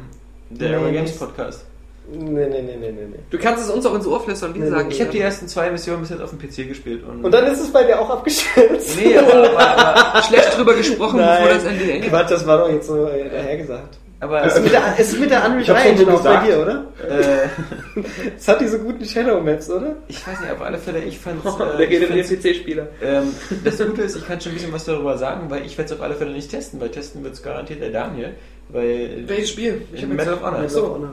der 0.50 0.70
Nee, 0.70 0.76
Area 0.76 0.92
Games. 0.94 1.18
Podcast. 1.18 1.66
Nee, 2.12 2.46
nee, 2.48 2.62
nee, 2.62 2.62
nee, 2.62 2.92
nee, 2.92 2.92
nee. 3.12 3.20
Du 3.30 3.38
kannst 3.38 3.64
es 3.64 3.70
uns 3.70 3.86
auch 3.86 3.96
ins 3.96 4.08
Ohr 4.08 4.20
flüstern, 4.22 4.54
wie 4.56 4.60
Nee, 4.60 4.70
sagen. 4.70 4.90
Ich 4.92 5.00
habe 5.02 5.12
die 5.12 5.20
ersten 5.20 5.48
zwei 5.48 5.70
Missionen 5.72 6.02
bis 6.02 6.10
jetzt 6.10 6.22
auf 6.22 6.30
dem 6.32 6.40
PC 6.40 6.68
gespielt. 6.68 7.04
Und, 7.04 7.24
Und 7.26 7.32
dann 7.34 7.46
ist 7.48 7.60
es 7.60 7.72
bei 7.72 7.84
dir 7.84 8.00
auch 8.00 8.10
abgestürzt. 8.10 8.98
Nee, 8.98 9.18
aber, 9.18 9.60
aber, 9.60 10.22
schlecht 10.24 10.58
drüber 10.58 10.74
gesprochen, 10.76 11.18
bevor 11.18 11.50
das 11.50 11.64
NDA. 11.64 12.08
Quatsch, 12.10 12.32
das 12.32 12.46
war 12.48 12.58
doch 12.60 12.70
jetzt 12.72 12.88
so 12.88 13.06
äh, 13.08 13.30
dahergesagt. 13.30 13.98
aber, 14.20 14.44
Es 14.46 14.56
ist 14.56 14.64
mit 14.64 14.72
der, 14.74 14.82
es 14.98 15.14
ist 15.14 15.20
mit 15.20 15.30
der 15.32 15.46
Unreal 15.46 15.62
Ich 15.62 15.70
hab's 15.70 15.82
3 15.84 15.92
doch 15.92 15.98
nur 15.98 16.08
Engine 16.08 16.18
auch 16.18 16.24
bei 16.42 16.48
dir, 16.48 16.62
oder? 16.62 16.86
äh, 17.10 18.02
Es 18.38 18.48
hat 18.48 18.62
diese 18.62 18.80
guten 18.80 19.06
Shadow 19.06 19.40
Maps, 19.42 19.70
oder? 19.70 19.96
ich 20.08 20.26
weiß 20.28 20.40
nicht, 20.42 20.52
auf 20.52 20.62
alle 20.62 20.78
Fälle, 20.78 21.00
ich 21.00 21.20
fand's. 21.20 21.44
Der 21.78 21.92
Äh, 21.92 22.00
den 22.00 22.08
fand's 22.10 22.30
PC-Spieler. 22.30 22.88
ähm, 23.04 23.34
das 23.64 23.78
Gute 23.78 24.02
ist, 24.04 24.16
ich 24.16 24.26
kann 24.28 24.40
schon 24.42 24.52
ein 24.54 24.56
bisschen 24.56 24.74
was 24.74 24.86
darüber 24.86 25.18
sagen, 25.18 25.50
weil 25.50 25.66
ich 25.66 25.78
werde 25.78 25.92
es 25.94 25.98
auf 26.00 26.04
alle 26.04 26.16
Fälle 26.16 26.32
nicht 26.32 26.50
testen, 26.52 26.80
weil 26.82 26.90
testen 26.90 27.24
wird 27.24 27.34
es 27.34 27.44
garantiert 27.44 27.82
der 27.82 27.90
Daniel. 27.92 28.34
Weil 28.70 29.24
Welches 29.28 29.52
Spiel? 29.52 29.82
Ich 29.94 30.02
hab 30.04 30.10
Medal 30.10 30.26
jetzt- 30.26 30.36
of 30.36 30.42
Honor. 30.44 30.60
Medal 30.62 30.78
of 30.84 30.90
Honor. 30.96 31.10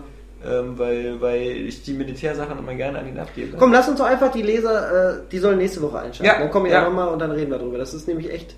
Ähm, 0.47 0.79
weil, 0.79 1.21
weil 1.21 1.43
ich 1.43 1.83
die 1.85 1.95
Militärsachen 1.95 2.59
immer 2.59 2.75
gerne 2.75 2.99
an 2.99 3.09
ihn 3.09 3.19
abgebe. 3.19 3.57
Komm, 3.59 3.73
lass 3.73 3.89
uns 3.89 3.99
doch 3.99 4.05
einfach 4.07 4.31
die 4.31 4.43
Leser, 4.43 5.15
äh, 5.17 5.21
die 5.33 5.39
sollen 5.39 5.57
nächste 5.59 5.81
Woche 5.81 5.99
einschalten. 6.01 6.25
Ja, 6.25 6.39
dann 6.39 6.51
kommen 6.51 6.67
wir 6.67 6.73
ja. 6.73 6.83
ja 6.83 6.89
nochmal 6.89 7.09
und 7.09 7.19
dann 7.19 7.31
reden 7.31 7.51
wir 7.51 7.59
drüber. 7.59 7.79
Das 7.79 7.95
ist 7.95 8.07
nämlich 8.09 8.31
echt 8.31 8.55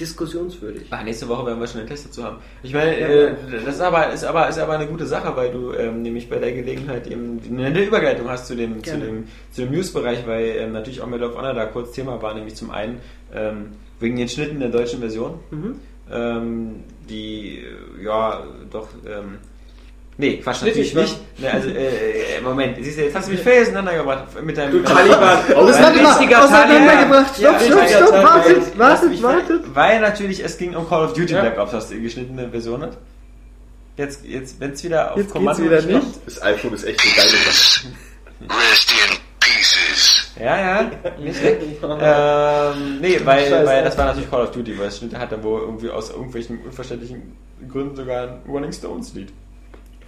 diskussionswürdig. 0.00 0.86
Ach, 0.90 1.02
nächste 1.04 1.28
Woche 1.28 1.46
werden 1.46 1.60
wir 1.60 1.66
schon 1.66 1.80
einen 1.80 1.88
Test 1.88 2.06
dazu 2.06 2.24
haben. 2.24 2.36
Ich 2.62 2.72
meine, 2.74 2.98
Ja, 3.00 3.06
äh, 3.08 3.34
das 3.64 3.74
ist 3.76 3.80
aber, 3.80 4.12
ist, 4.12 4.24
aber, 4.24 4.48
ist 4.48 4.58
aber 4.58 4.74
eine 4.74 4.86
gute 4.86 5.06
Sache, 5.06 5.34
weil 5.36 5.50
du 5.52 5.72
ähm, 5.72 6.02
nämlich 6.02 6.28
bei 6.28 6.36
der 6.38 6.52
Gelegenheit 6.52 7.06
eben 7.06 7.40
eine 7.50 7.82
Überleitung 7.84 8.28
hast 8.28 8.46
zu 8.46 8.56
dem, 8.56 8.82
zu 8.82 8.98
dem, 8.98 9.28
zu 9.52 9.62
dem 9.62 9.72
News-Bereich, 9.72 10.26
weil 10.26 10.56
ähm, 10.58 10.72
natürlich 10.72 11.00
auch 11.02 11.06
Medal 11.06 11.30
of 11.30 11.36
Honor 11.36 11.54
da 11.54 11.66
kurz 11.66 11.92
Thema 11.92 12.20
war, 12.22 12.34
nämlich 12.34 12.56
zum 12.56 12.70
einen 12.70 13.00
ähm, 13.34 13.72
wegen 14.00 14.16
den 14.16 14.28
Schnitten 14.28 14.60
der 14.60 14.70
deutschen 14.70 15.00
Version, 15.00 15.38
Mhm. 15.50 15.76
ähm, 16.10 16.84
die 17.08 17.58
äh, 17.58 18.04
ja 18.04 18.42
doch 18.70 18.88
ähm, 19.06 19.38
Nee, 20.18 20.36
Quatsch, 20.38 20.58
Schnittig 20.58 20.94
natürlich 20.94 21.12
nicht. 21.12 21.20
Nee, 21.38 21.48
also, 21.48 21.68
äh, 21.70 22.36
äh, 22.36 22.40
Moment, 22.42 22.76
siehst 22.80 22.98
du, 22.98 23.02
jetzt 23.04 23.16
hast 23.16 23.28
du 23.28 23.32
mich 23.32 23.40
völlig 23.40 23.62
auseinandergebracht 23.62 24.42
mit 24.42 24.56
deinem... 24.56 24.84
deinem- 24.84 24.84
Taliban. 24.84 25.38
Das 25.66 25.80
hat 25.80 25.96
immer 25.96 26.10
richtiger 26.10 26.44
auseinandergebracht. 26.44 27.38
Ja, 27.38 27.58
Stopp, 27.58 27.88
stopp, 27.88 27.88
stopp, 27.88 28.12
wartet, 28.22 28.78
wartet, 28.78 29.22
wartet. 29.22 29.74
Weil 29.74 30.00
natürlich 30.00 30.44
es 30.44 30.58
ging 30.58 30.76
um 30.76 30.86
Call 30.88 31.06
of 31.06 31.14
Duty 31.14 31.32
Ja. 31.32 31.40
Black 31.40 31.58
Ops, 31.58 31.72
was 31.72 31.88
die 31.88 32.00
geschnittene 32.00 32.50
Version 32.50 32.82
hat. 32.82 32.98
Jetzt, 33.96 34.24
jetzt 34.24 34.60
wenn 34.60 34.72
es 34.72 34.84
wieder 34.84 35.12
auf 35.12 35.16
Jetzt 35.18 35.32
Kommando 35.32 35.64
wieder 35.64 35.80
nicht. 35.82 36.06
Das 36.26 36.42
iPhone 36.42 36.74
ist 36.74 36.84
echt 36.84 37.00
eine 37.00 37.14
geile 37.14 37.28
Sache. 37.30 37.86
Rest 38.48 38.92
in 38.92 39.16
pieces. 39.40 40.32
Ja, 40.38 40.58
ja, 40.58 40.90
nicht 41.18 41.40
ähm, 41.42 43.00
nee, 43.00 43.20
weil, 43.24 43.48
Scheiße. 43.48 43.66
weil 43.66 43.84
das 43.84 43.96
war 43.98 44.06
natürlich 44.06 44.30
Call 44.30 44.42
of 44.42 44.50
Duty, 44.50 44.78
weil 44.78 44.88
es 44.88 44.98
Schnitte 44.98 45.18
hat, 45.18 45.30
wo 45.42 45.58
irgendwie 45.58 45.90
aus 45.90 46.10
irgendwelchen 46.10 46.58
unverständlichen 46.62 47.36
Gründen 47.68 47.96
sogar 47.96 48.22
ein 48.28 48.42
Rolling 48.48 48.72
Stones 48.72 49.12
Lied 49.14 49.32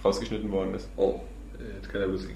rausgeschnitten 0.05 0.51
worden 0.51 0.75
ist. 0.75 0.87
Oh. 0.97 1.15
Jetzt 1.81 1.91
kann 1.91 2.01
er 2.01 2.07
bloß 2.07 2.27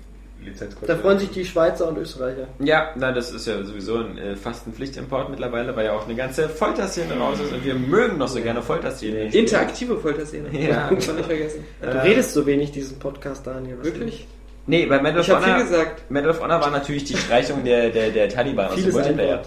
Da 0.87 0.95
freuen 0.95 1.19
sich 1.19 1.29
die 1.31 1.45
Schweizer 1.45 1.87
und 1.89 1.97
Österreicher. 1.97 2.47
Ja, 2.59 2.91
na, 2.95 3.11
das 3.11 3.31
ist 3.31 3.45
ja 3.45 3.61
sowieso 3.63 3.97
ein, 3.97 4.17
äh, 4.17 4.35
fast 4.35 4.65
ein 4.67 4.73
Pflichtimport 4.73 5.29
mittlerweile, 5.29 5.75
weil 5.75 5.85
ja 5.85 5.93
auch 5.93 6.05
eine 6.05 6.15
ganze 6.15 6.47
Folterszene 6.49 7.13
raus 7.17 7.39
ist 7.41 7.51
und 7.51 7.63
wir 7.65 7.75
mögen 7.75 8.17
noch 8.17 8.27
so 8.29 8.41
gerne 8.41 8.61
Folterszene. 8.61 9.25
Interaktive 9.33 9.97
Folterszene. 9.97 10.49
Ja. 10.59 10.89
Das 10.93 11.07
nicht 11.13 11.25
vergessen. 11.25 11.65
Du 11.81 11.87
Äh, 11.87 11.99
redest 11.99 12.31
so 12.33 12.45
wenig 12.45 12.71
diesen 12.71 12.97
Podcast, 12.99 13.45
Daniel. 13.45 13.83
Wirklich? 13.83 14.27
Nee, 14.65 14.85
bei 14.85 15.01
Medal 15.01 15.19
of 15.19 15.27
Ich 15.27 15.33
hab 15.33 15.43
Honor. 15.43 15.55
viel 15.57 15.65
gesagt. 15.65 16.09
Medal 16.11 16.29
of 16.29 16.41
Honor 16.41 16.61
war 16.61 16.71
natürlich 16.71 17.03
die 17.03 17.17
Streichung 17.17 17.63
der, 17.63 17.89
der, 17.89 18.09
der 18.11 18.29
Taliban 18.29 18.67
aus 18.67 18.75
dem 18.75 18.91
Multiplayer. 18.91 19.41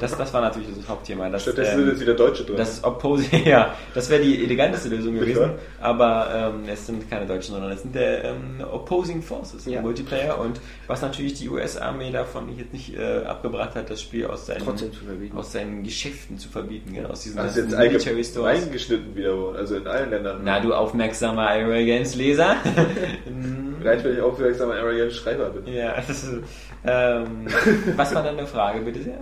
Das, 0.00 0.16
das 0.16 0.32
war 0.32 0.40
natürlich 0.40 0.68
das 0.76 0.88
Hauptthema. 0.88 1.28
Das, 1.28 1.42
Stattdessen 1.42 1.72
sind 1.76 1.82
ähm, 1.84 1.88
jetzt 1.90 2.00
wieder 2.00 2.14
Deutsche 2.14 2.44
drin. 2.44 2.56
das 2.56 2.74
ist 2.74 2.84
Opposing, 2.84 3.44
ja, 3.44 3.74
das 3.94 4.08
wäre 4.10 4.22
die 4.22 4.42
eleganteste 4.44 4.88
Lösung 4.88 5.14
gewesen. 5.14 5.50
Aber 5.80 6.28
ähm, 6.34 6.62
es 6.68 6.86
sind 6.86 7.08
keine 7.10 7.26
Deutschen, 7.26 7.52
sondern 7.54 7.72
es 7.72 7.82
sind 7.82 7.94
der 7.94 8.24
ähm, 8.24 8.62
Opposing 8.72 9.22
Forces 9.22 9.66
Ja. 9.66 9.78
im 9.78 9.82
Multiplayer. 9.82 10.38
Und 10.38 10.60
was 10.86 11.02
natürlich 11.02 11.34
die 11.34 11.48
US-Armee 11.48 12.10
davon 12.12 12.56
jetzt 12.56 12.72
nicht 12.72 12.96
äh, 12.96 13.24
abgebracht 13.24 13.74
hat, 13.74 13.90
das 13.90 14.00
Spiel 14.00 14.26
aus 14.26 14.46
seinen, 14.46 14.64
Trotzdem 14.64 14.92
zu 14.92 15.04
verbieten. 15.04 15.36
aus 15.36 15.52
seinen 15.52 15.82
Geschäften 15.84 16.38
zu 16.38 16.48
verbieten, 16.48 16.92
genau, 16.94 17.10
aus 17.10 17.22
diesen 17.22 17.36
Das 17.36 17.56
ist 17.56 17.68
ganzen 17.70 17.70
jetzt 17.80 17.92
Military 17.92 18.24
Stores. 18.24 18.48
allgemein 18.48 18.72
geschnitten 18.72 19.14
wieder, 19.16 19.34
also 19.56 19.76
in 19.76 19.86
allen 19.86 20.10
Ländern. 20.10 20.40
Na, 20.44 20.60
du 20.60 20.72
aufmerksamer 20.74 21.48
Aerial 21.48 21.84
Games 21.84 22.14
Leser. 22.14 22.56
Rein, 23.84 24.02
wenn 24.02 24.14
ich 24.14 24.20
aufmerksamer 24.22 24.74
Area 24.74 25.10
Schreiber 25.10 25.50
bin. 25.50 25.72
ja, 25.74 25.94
das 26.06 26.24
ist, 26.24 26.32
ähm, 26.86 27.46
was 27.96 28.14
war 28.14 28.22
deine 28.22 28.46
Frage, 28.46 28.80
bitte 28.80 29.02
sehr? 29.02 29.18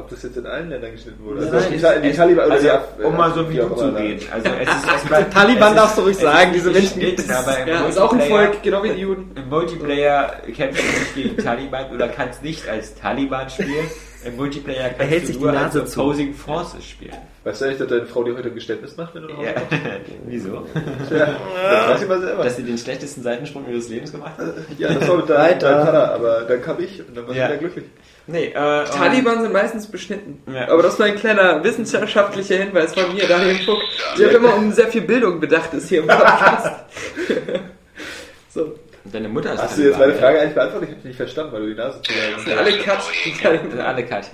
Ob 0.00 0.08
das 0.08 0.22
jetzt 0.22 0.36
in 0.36 0.46
allen 0.46 0.70
Ländern 0.70 0.92
geschnitten 0.92 1.22
wurde. 1.24 1.40
Nein, 1.44 1.52
Also 1.54 1.68
es- 1.74 1.82
Ta- 1.82 1.98
die 1.98 2.08
es- 2.08 2.16
Taliban 2.16 2.44
oder 2.46 2.54
also, 2.54 2.68
die 2.98 3.04
um 3.04 3.16
mal 3.16 3.32
so 3.34 3.50
wie 3.50 3.56
du 3.56 3.74
zu 3.76 3.88
reden. 3.94 4.26
Also 4.32 4.48
es 4.48 4.68
ist 4.76 4.86
erstmal. 4.92 5.30
Taliban 5.30 5.68
es 5.70 5.74
darfst 5.76 5.98
du 5.98 6.02
ruhig 6.02 6.16
es 6.16 6.22
sagen, 6.22 6.50
diese 6.54 6.70
Menschen 6.70 7.00
gibt 7.00 7.18
es. 7.20 7.30
aber 7.30 7.58
im 7.58 7.68
Ja, 7.68 7.86
ist 7.86 7.98
auch 7.98 8.12
ein 8.12 8.18
Multiplayer- 8.18 8.46
Volk, 8.46 8.62
genau 8.62 8.82
wie 8.82 8.88
die 8.90 9.00
Juden. 9.00 9.30
Im 9.36 9.48
Multiplayer 9.48 10.32
kämpfst 10.56 10.82
du 10.82 10.86
nicht 11.00 11.14
gegen 11.14 11.36
Taliban 11.44 11.90
oder 11.94 12.08
kannst 12.08 12.42
nicht 12.42 12.66
als 12.68 12.94
Taliban 12.94 13.48
spielen. 13.50 13.86
Im 14.24 14.36
Multiplayer 14.36 14.90
kannst 14.90 15.10
hält 15.12 15.22
du 15.22 15.26
sich 15.28 15.40
nur 15.40 15.50
als 15.52 15.72
zu. 15.72 16.00
Opposing 16.00 16.34
Forces 16.34 16.84
spielen. 16.84 17.14
Weißt 17.42 17.58
du 17.60 17.64
eigentlich, 17.64 17.78
dass 17.78 17.88
deine 17.88 18.04
Frau 18.04 18.22
dir 18.22 18.36
heute 18.36 18.48
ein 18.48 18.54
Geständnis 18.54 18.94
macht, 18.98 19.14
wenn 19.14 19.22
du 19.22 19.28
Ja. 19.30 19.54
Wieso? 20.26 20.66
Ja, 21.10 21.26
das 21.70 21.88
weiß 21.88 22.02
ich 22.02 22.08
mal 22.08 22.20
selber. 22.20 22.44
Dass 22.44 22.56
sie 22.56 22.62
den 22.64 22.76
schlechtesten 22.76 23.22
Seitensprung 23.22 23.66
ihres 23.70 23.88
Lebens 23.88 24.12
gemacht 24.12 24.36
hat? 24.36 24.54
ja, 24.76 24.92
das 24.92 25.08
war 25.08 25.16
mit 25.16 25.30
deinem 25.30 25.58
deinem 25.58 25.86
Vater, 25.86 26.14
aber 26.14 26.40
dann 26.42 26.60
kam 26.62 26.78
ich 26.80 27.00
und 27.00 27.16
dann 27.16 27.24
war 27.26 27.30
ich 27.32 27.38
Ja. 27.38 27.46
wieder 27.48 27.56
glücklich. 27.56 27.84
Nee, 28.30 28.52
äh, 28.54 28.80
und- 28.80 28.92
Taliban 28.92 29.42
sind 29.42 29.52
meistens 29.52 29.86
beschnitten. 29.86 30.42
Ja. 30.52 30.68
Aber 30.68 30.82
das 30.82 30.98
war 30.98 31.06
ein 31.06 31.16
kleiner 31.16 31.62
wissenschaftlicher 31.64 32.56
Hinweis 32.56 32.94
von 32.94 33.12
mir, 33.14 33.26
Daniel 33.26 33.56
Fuck, 33.64 33.80
der 34.18 34.32
immer 34.32 34.54
um 34.56 34.72
sehr 34.72 34.88
viel 34.88 35.02
Bildung 35.02 35.40
bedacht 35.40 35.72
ist 35.74 35.88
hier 35.88 36.00
im 36.00 36.06
Podcast. 36.06 36.84
so, 38.50 38.74
Deine 39.04 39.28
Mutter 39.28 39.54
ist 39.54 39.62
Hast 39.62 39.78
du 39.78 39.82
jetzt 39.82 39.98
meine 39.98 40.14
Frage 40.14 40.40
eigentlich 40.40 40.54
beantwortet? 40.54 40.90
Ich 40.90 40.96
habe 40.98 41.08
nicht 41.08 41.16
verstanden, 41.16 41.52
weil 41.52 41.60
du 41.62 41.68
die 41.68 41.74
Nase 41.74 42.02
zu 42.02 42.12
sind 42.44 42.58
alle 42.58 42.78
Cut. 42.78 42.98
Ja? 43.42 43.84
Alle 43.86 44.04
cut. 44.04 44.26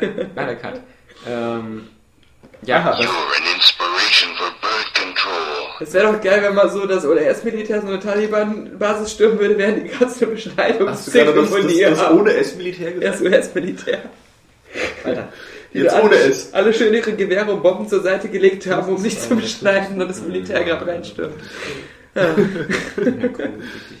Alle- 0.00 0.26
Alle 0.36 0.56
cut. 0.56 0.80
Ähm, 1.28 1.88
Ja, 2.62 2.76
Aha. 2.78 3.00
You're 3.00 3.08
an 3.08 3.54
inspiration 3.54 4.34
for 4.36 4.50
birth 4.60 4.94
control. 4.94 5.80
es 5.80 5.92
wäre 5.94 6.12
doch 6.12 6.20
geil, 6.20 6.42
wenn 6.42 6.54
mal 6.54 6.68
so 6.68 6.86
das 6.86 7.04
OLS-Militär 7.06 7.80
so 7.80 7.86
eine 7.88 7.98
Taliban-Basis 8.00 9.12
stürmen 9.12 9.38
würde, 9.38 9.56
während 9.56 9.84
die 9.84 9.88
ganze 9.88 10.26
Hast 10.30 10.44
du 10.46 10.50
gerade 10.54 10.84
das, 10.84 11.04
das, 11.04 11.14
Beschneidungszeremonie 11.14 11.80
das 11.82 11.98
haben. 12.00 12.18
ohne 12.20 12.34
S-Militär 12.34 12.92
gesagt? 12.92 13.14
Das 13.14 13.20
US-Militär. 13.22 13.98
Alter. 15.04 15.28
Die 15.72 15.78
Jetzt 15.78 15.94
ohne 15.94 16.10
alle, 16.10 16.16
S. 16.16 16.52
alle 16.52 16.74
schön 16.74 16.92
ihre 16.92 17.12
Gewehre 17.12 17.52
und 17.52 17.62
Bomben 17.62 17.88
zur 17.88 18.02
Seite 18.02 18.28
gelegt 18.28 18.66
haben, 18.66 18.92
um 18.94 19.00
nicht 19.00 19.22
zu 19.22 19.36
beschneiden 19.36 20.00
und 20.02 20.08
das 20.08 20.20
Militär 20.20 20.64
gerade 20.64 20.86
reinstürmt. 20.86 21.34
Ja. 22.14 22.34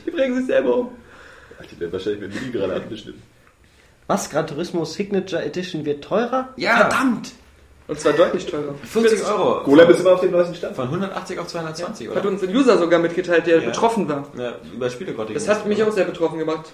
Die 0.04 0.10
bringen 0.10 0.36
sich 0.36 0.46
selber 0.46 0.76
um. 0.78 0.88
Ach, 1.60 1.64
die 1.66 1.78
werden 1.78 1.92
wahrscheinlich 1.92 2.20
mit 2.22 2.34
Mini 2.34 2.50
gerade 2.52 2.74
abgeschnitten. 2.74 3.22
Was? 4.08 4.28
Gran 4.30 4.46
Turismo 4.46 4.84
Signature 4.84 5.44
Edition 5.44 5.84
wird 5.84 6.02
teurer? 6.02 6.52
Ja. 6.56 6.76
Verdammt! 6.78 7.32
Und 7.90 7.98
zwar 8.00 8.12
deutlich 8.12 8.46
teurer. 8.46 8.72
50 8.84 9.26
Euro. 9.26 9.64
Golem 9.64 9.90
ist 9.90 9.98
immer 10.00 10.12
auf 10.12 10.20
dem 10.20 10.30
neuesten 10.30 10.54
Stand. 10.54 10.76
Von 10.76 10.84
180 10.86 11.38
auf 11.40 11.48
220, 11.48 12.08
Hat 12.08 12.16
oder? 12.18 12.28
uns 12.28 12.42
ein 12.42 12.54
User 12.54 12.78
sogar 12.78 13.00
mitgeteilt, 13.00 13.46
der 13.48 13.58
Ja. 13.60 13.66
betroffen 13.68 14.08
war. 14.08 14.28
Ja, 14.38 14.52
über 14.72 14.88
Spielegrottig. 14.88 15.34
Das 15.34 15.48
hat 15.48 15.66
mich 15.66 15.82
auch 15.82 15.90
sehr 15.90 16.04
betroffen 16.04 16.38
gemacht. 16.38 16.70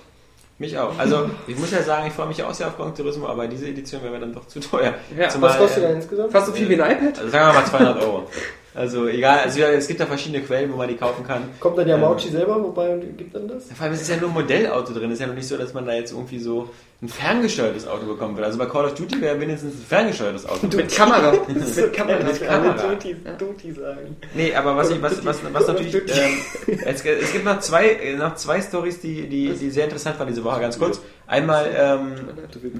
Mich 0.58 0.78
auch. 0.78 0.98
Also, 0.98 1.30
ich 1.46 1.56
muss 1.58 1.70
ja 1.70 1.82
sagen, 1.82 2.06
ich 2.06 2.12
freue 2.12 2.26
mich 2.28 2.42
auch 2.42 2.52
sehr 2.52 2.66
auf 2.68 2.76
Gran 2.76 2.94
Turismo, 2.94 3.26
aber 3.28 3.46
diese 3.46 3.66
Edition 3.66 4.02
wäre 4.02 4.12
mir 4.12 4.20
dann 4.20 4.34
doch 4.34 4.46
zu 4.46 4.60
teuer. 4.60 4.94
Ja, 5.18 5.28
Zumal, 5.30 5.50
Was 5.50 5.58
kostet 5.58 5.78
äh, 5.84 5.86
der 5.86 5.96
insgesamt? 5.96 6.32
Fast 6.32 6.46
so 6.46 6.52
viel 6.52 6.68
wie 6.68 6.80
ein 6.80 6.90
iPad? 6.92 7.18
Also 7.18 7.30
sagen 7.30 7.46
wir 7.48 7.60
mal 7.60 7.66
200 7.66 8.02
Euro. 8.02 8.26
Also 8.76 9.08
egal, 9.08 9.38
also 9.38 9.58
ja, 9.58 9.68
es 9.70 9.88
gibt 9.88 10.00
da 10.00 10.06
verschiedene 10.06 10.42
Quellen, 10.42 10.70
wo 10.70 10.76
man 10.76 10.86
die 10.86 10.96
kaufen 10.96 11.26
kann. 11.26 11.44
Kommt 11.60 11.78
dann 11.78 11.86
Ähm, 11.86 11.92
Yamauchi 11.92 12.28
selber 12.28 12.60
vorbei 12.60 12.90
und 12.92 13.16
gibt 13.16 13.34
dann 13.34 13.48
das? 13.48 13.72
Vor 13.72 13.84
allem 13.84 13.94
es 13.94 14.02
ist 14.02 14.10
ja 14.10 14.18
nur 14.18 14.28
ein 14.28 14.34
Modellauto 14.34 14.92
drin. 14.92 15.10
Es 15.10 15.14
ist 15.14 15.20
ja 15.20 15.26
noch 15.28 15.34
nicht 15.34 15.48
so, 15.48 15.56
dass 15.56 15.72
man 15.72 15.86
da 15.86 15.94
jetzt 15.94 16.12
irgendwie 16.12 16.38
so 16.38 16.68
ein 17.00 17.08
ferngesteuertes 17.08 17.88
Auto 17.88 18.04
bekommen 18.04 18.36
will. 18.36 18.44
Also 18.44 18.58
bei 18.58 18.66
Call 18.66 18.84
of 18.84 18.94
Duty 18.94 19.18
wäre 19.22 19.40
wenigstens 19.40 19.76
ein 19.76 19.86
ferngesteuertes 19.86 20.46
Auto. 20.46 20.66
Mit 20.76 20.94
Kamera. 20.94 21.32
Mit 21.48 21.92
Kamera. 21.94 22.22
Mit 22.22 22.46
Kamera. 22.46 22.94
Duty, 22.94 23.16
Duty 23.38 23.72
sagen. 23.72 24.16
Nee, 24.34 24.54
aber 24.54 24.76
was, 24.76 24.90
ich, 24.90 25.00
was, 25.00 25.24
was, 25.24 25.38
was 25.52 25.66
natürlich, 25.68 25.94
ähm, 25.94 26.38
es, 26.84 27.02
es 27.02 27.32
gibt 27.32 27.46
noch 27.46 27.60
zwei, 27.60 28.14
noch 28.18 28.34
zwei 28.34 28.60
Stories, 28.60 29.00
die, 29.00 29.26
die, 29.26 29.54
die 29.54 29.70
sehr 29.70 29.84
interessant 29.84 30.18
waren 30.18 30.28
diese 30.28 30.44
Woche, 30.44 30.60
ganz 30.60 30.78
kurz. 30.78 31.00
Einmal 31.26 31.70
ähm, 31.74 32.14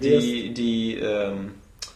die, 0.03 0.53
die 0.53 0.97
ähm, 0.97 1.53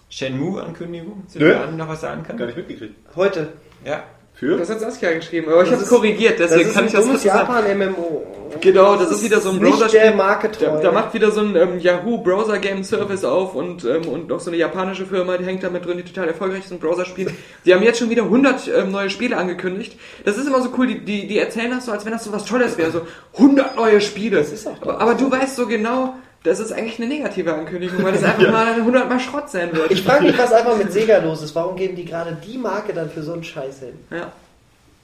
Shenmue-Ankündigung, 0.09 1.25
Nö. 1.35 1.49
der 1.49 1.65
Anne 1.65 1.77
noch 1.77 1.89
was 1.89 2.01
sagen 2.01 2.23
kann. 2.23 2.39
Gar 2.39 2.47
nicht 2.47 2.57
mitgekriegt. 2.57 2.95
Heute. 3.15 3.49
Ja. 3.85 4.05
Für? 4.35 4.57
Das 4.57 4.71
hat 4.71 4.81
Saskia 4.81 5.13
geschrieben, 5.13 5.49
aber 5.53 5.65
ich 5.65 5.69
Das 5.69 5.73
habe 5.79 5.83
es 5.85 5.91
ist- 5.91 5.95
korrigiert, 5.95 6.41
Das 6.41 6.49
deswegen 6.51 6.69
ist 6.71 6.75
kann 6.75 6.85
ein 6.85 6.89
ich 6.89 6.95
das 6.95 7.07
nicht 7.07 7.21
sagen. 7.23 7.39
Japan-MMO. 7.53 8.27
Genau, 8.61 8.97
das 8.97 9.11
ist 9.13 9.23
wieder 9.23 9.39
so 9.41 9.51
ein 9.51 9.61
Browser-Spiel. 9.61 10.01
der 10.01 10.15
Marke 10.15 10.51
treu. 10.51 10.65
Da, 10.67 10.81
da 10.81 10.93
macht 10.93 11.13
wieder 11.15 11.31
so 11.31 11.41
ein 11.41 11.55
ähm, 11.57 11.79
Yahoo 11.79 12.19
Browser 12.19 12.59
Game 12.59 12.83
Service 12.83 13.23
auf 13.23 13.55
und, 13.55 13.85
ähm, 13.85 14.09
und 14.09 14.29
noch 14.29 14.41
so 14.41 14.51
eine 14.51 14.57
japanische 14.57 15.05
Firma, 15.07 15.37
die 15.37 15.45
hängt 15.45 15.63
da 15.63 15.69
mit 15.71 15.85
drin, 15.85 15.99
die 15.99 16.05
total 16.05 16.29
erfolgreich 16.29 16.65
ist 16.65 16.73
in 16.73 16.79
Browserspielen. 16.81 17.37
Die 17.67 17.75
haben 17.75 17.83
jetzt 17.83 17.99
schon 17.99 18.09
wieder 18.11 18.23
100 18.25 18.69
ähm, 18.77 18.91
neue 18.91 19.11
Spiele 19.11 19.37
angekündigt. 19.37 19.99
Das 20.25 20.37
ist 20.39 20.47
immer 20.49 20.63
so 20.63 20.71
cool, 20.79 20.87
die, 20.87 21.05
die, 21.05 21.27
die 21.29 21.39
erzählen 21.39 21.71
das 21.71 21.85
so, 21.87 21.93
als 21.93 22.05
wenn 22.07 22.13
das 22.13 22.25
so 22.25 22.33
was 22.33 22.45
Tolles 22.47 22.77
wäre, 22.79 22.91
so 22.91 23.03
100 23.37 23.77
neue 23.77 24.01
Spiele. 24.01 24.39
Das 24.39 24.51
ist 24.53 24.67
auch 24.67 24.81
aber, 24.81 25.01
aber 25.01 25.15
du 25.15 25.31
weißt 25.31 25.55
so 25.55 25.67
genau, 25.67 26.15
das 26.43 26.59
ist 26.61 26.73
eigentlich 26.73 26.99
eine 26.99 27.09
negative 27.09 27.55
Ankündigung, 27.55 28.03
weil 28.03 28.13
das 28.13 28.25
einfach 28.25 28.51
mal 28.51 28.67
100 28.75 29.09
mal 29.09 29.21
Schrott 29.21 29.51
sein 29.51 29.73
wird. 29.75 29.91
Ich 29.91 30.03
frage 30.03 30.25
mich, 30.25 30.39
was 30.39 30.53
einfach 30.53 30.77
mit 30.77 30.93
Sega 30.93 31.19
los 31.19 31.43
ist. 31.43 31.55
Warum 31.55 31.77
geben 31.77 31.97
die 31.97 32.05
gerade 32.05 32.37
die 32.47 32.59
Marke 32.59 32.93
dann 32.93 33.11
für 33.11 33.23
so 33.23 33.33
einen 33.33 33.45
Scheiß 33.45 33.81
hin? 33.81 33.95
ja. 34.11 34.33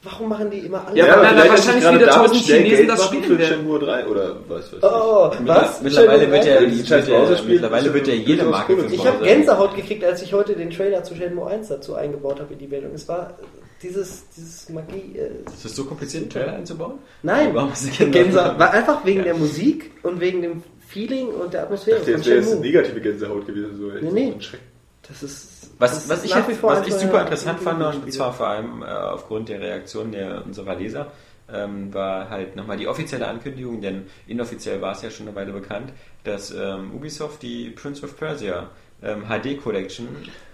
Warum 0.03 0.29
machen 0.29 0.51
die 0.51 0.59
immer 0.61 0.87
alle? 0.87 0.97
Ja, 0.97 1.15
aber 1.15 1.27
aber 1.27 1.37
dann 1.37 1.49
wahrscheinlich 1.49 1.91
wieder 1.93 2.07
tausend 2.07 2.41
Chinesen 2.45 2.87
das 2.87 3.07
spielen 3.07 3.25
für 3.25 3.39
werden. 3.39 3.55
Shenmue 3.57 3.79
3 3.81 4.07
oder 4.07 4.37
was 4.47 4.73
weiß 4.73 4.79
ich. 4.79 4.85
Oh, 4.85 5.31
was? 5.41 5.83
Mittlerweile 5.83 6.31
wird 6.31 6.45
ja, 6.45 6.61
ja, 6.61 7.41
mittlerweile 7.47 7.93
wird 7.95 8.07
ja 8.07 8.15
jede 8.15 8.45
Marke 8.45 8.77
für 8.77 8.95
Ich 8.95 9.05
habe. 9.05 9.25
Gänsehaut 9.25 9.75
gekriegt, 9.75 10.05
als 10.05 10.23
ich 10.23 10.33
heute 10.33 10.55
den 10.55 10.71
Trailer 10.71 11.03
zu 11.03 11.17
Shenmue 11.17 11.49
1 11.49 11.69
dazu 11.69 11.97
eingebaut 11.97 12.39
habe 12.39 12.53
in 12.53 12.59
die 12.61 12.69
Meldung. 12.69 12.93
Es 12.95 13.09
war 13.09 13.33
dieses, 13.83 14.25
dieses 14.37 14.69
Magie. 14.69 15.17
Äh, 15.19 15.51
Ist 15.53 15.65
es 15.65 15.75
so 15.75 15.85
kompliziert, 15.85 16.23
einen 16.23 16.31
Trailer 16.31 16.53
einzubauen? 16.53 16.99
nein, 17.23 17.51
Warum 17.53 17.71
Gänsehaut? 17.73 18.13
Gänsehaut. 18.13 18.59
War 18.61 18.71
einfach 18.71 19.05
wegen 19.05 19.25
der 19.25 19.35
Musik 19.35 19.91
und 20.05 20.21
wegen 20.21 20.43
dem 20.43 20.63
Feeling 20.97 21.29
und 21.29 21.53
der 21.53 21.65
Atmosphäre 21.65 21.99
dachte, 21.99 22.13
von 22.13 22.21
jetzt 22.21 22.27
wäre 22.29 22.41
jetzt 22.41 22.53
eine 22.53 22.61
negative 22.61 23.01
Gänsehaut 23.01 23.47
gewesen. 23.47 23.77
So, 23.79 23.89
Nee, 23.89 24.11
nee. 24.13 24.35
So. 24.41 24.57
Das 25.09 25.23
ist 25.23 25.71
Was, 25.79 25.93
das 25.95 26.09
was, 26.09 26.19
ist 26.19 26.25
ich, 26.25 26.31
nach 26.31 26.39
jetzt, 26.39 26.49
wie 26.49 26.55
vor 26.55 26.71
was 26.71 26.87
ich 26.87 26.95
super 26.95 27.21
interessant 27.21 27.61
fand, 27.61 27.83
und 27.83 28.13
zwar 28.13 28.33
vor 28.33 28.49
allem 28.49 28.83
äh, 28.83 28.87
aufgrund 28.87 29.49
der 29.51 29.61
Reaktion 29.61 30.11
der, 30.11 30.45
unserer 30.45 30.75
Leser, 30.75 31.13
ähm, 31.53 31.93
war 31.95 32.29
halt 32.31 32.57
nochmal 32.57 32.77
die 32.77 32.89
offizielle 32.89 33.29
Ankündigung, 33.29 33.81
denn 33.81 34.07
inoffiziell 34.27 34.81
war 34.81 34.93
es 34.93 35.03
ja 35.03 35.11
schon 35.11 35.29
eine 35.29 35.37
Weile 35.37 35.53
bekannt, 35.53 35.93
dass 36.25 36.51
ähm, 36.51 36.93
Ubisoft 36.93 37.43
die 37.43 37.71
Prince 37.71 38.05
of 38.05 38.17
Persia 38.17 38.69
ähm, 39.03 39.25
HD 39.29 39.63
Collection 39.63 40.09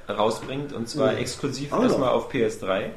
rausbringt 0.08 0.72
und 0.72 0.88
zwar 0.88 1.16
exklusiv 1.16 1.72
Auch 1.72 1.78
noch. 1.78 1.84
erstmal 1.84 2.10
auf 2.10 2.30
PS3. 2.30 2.90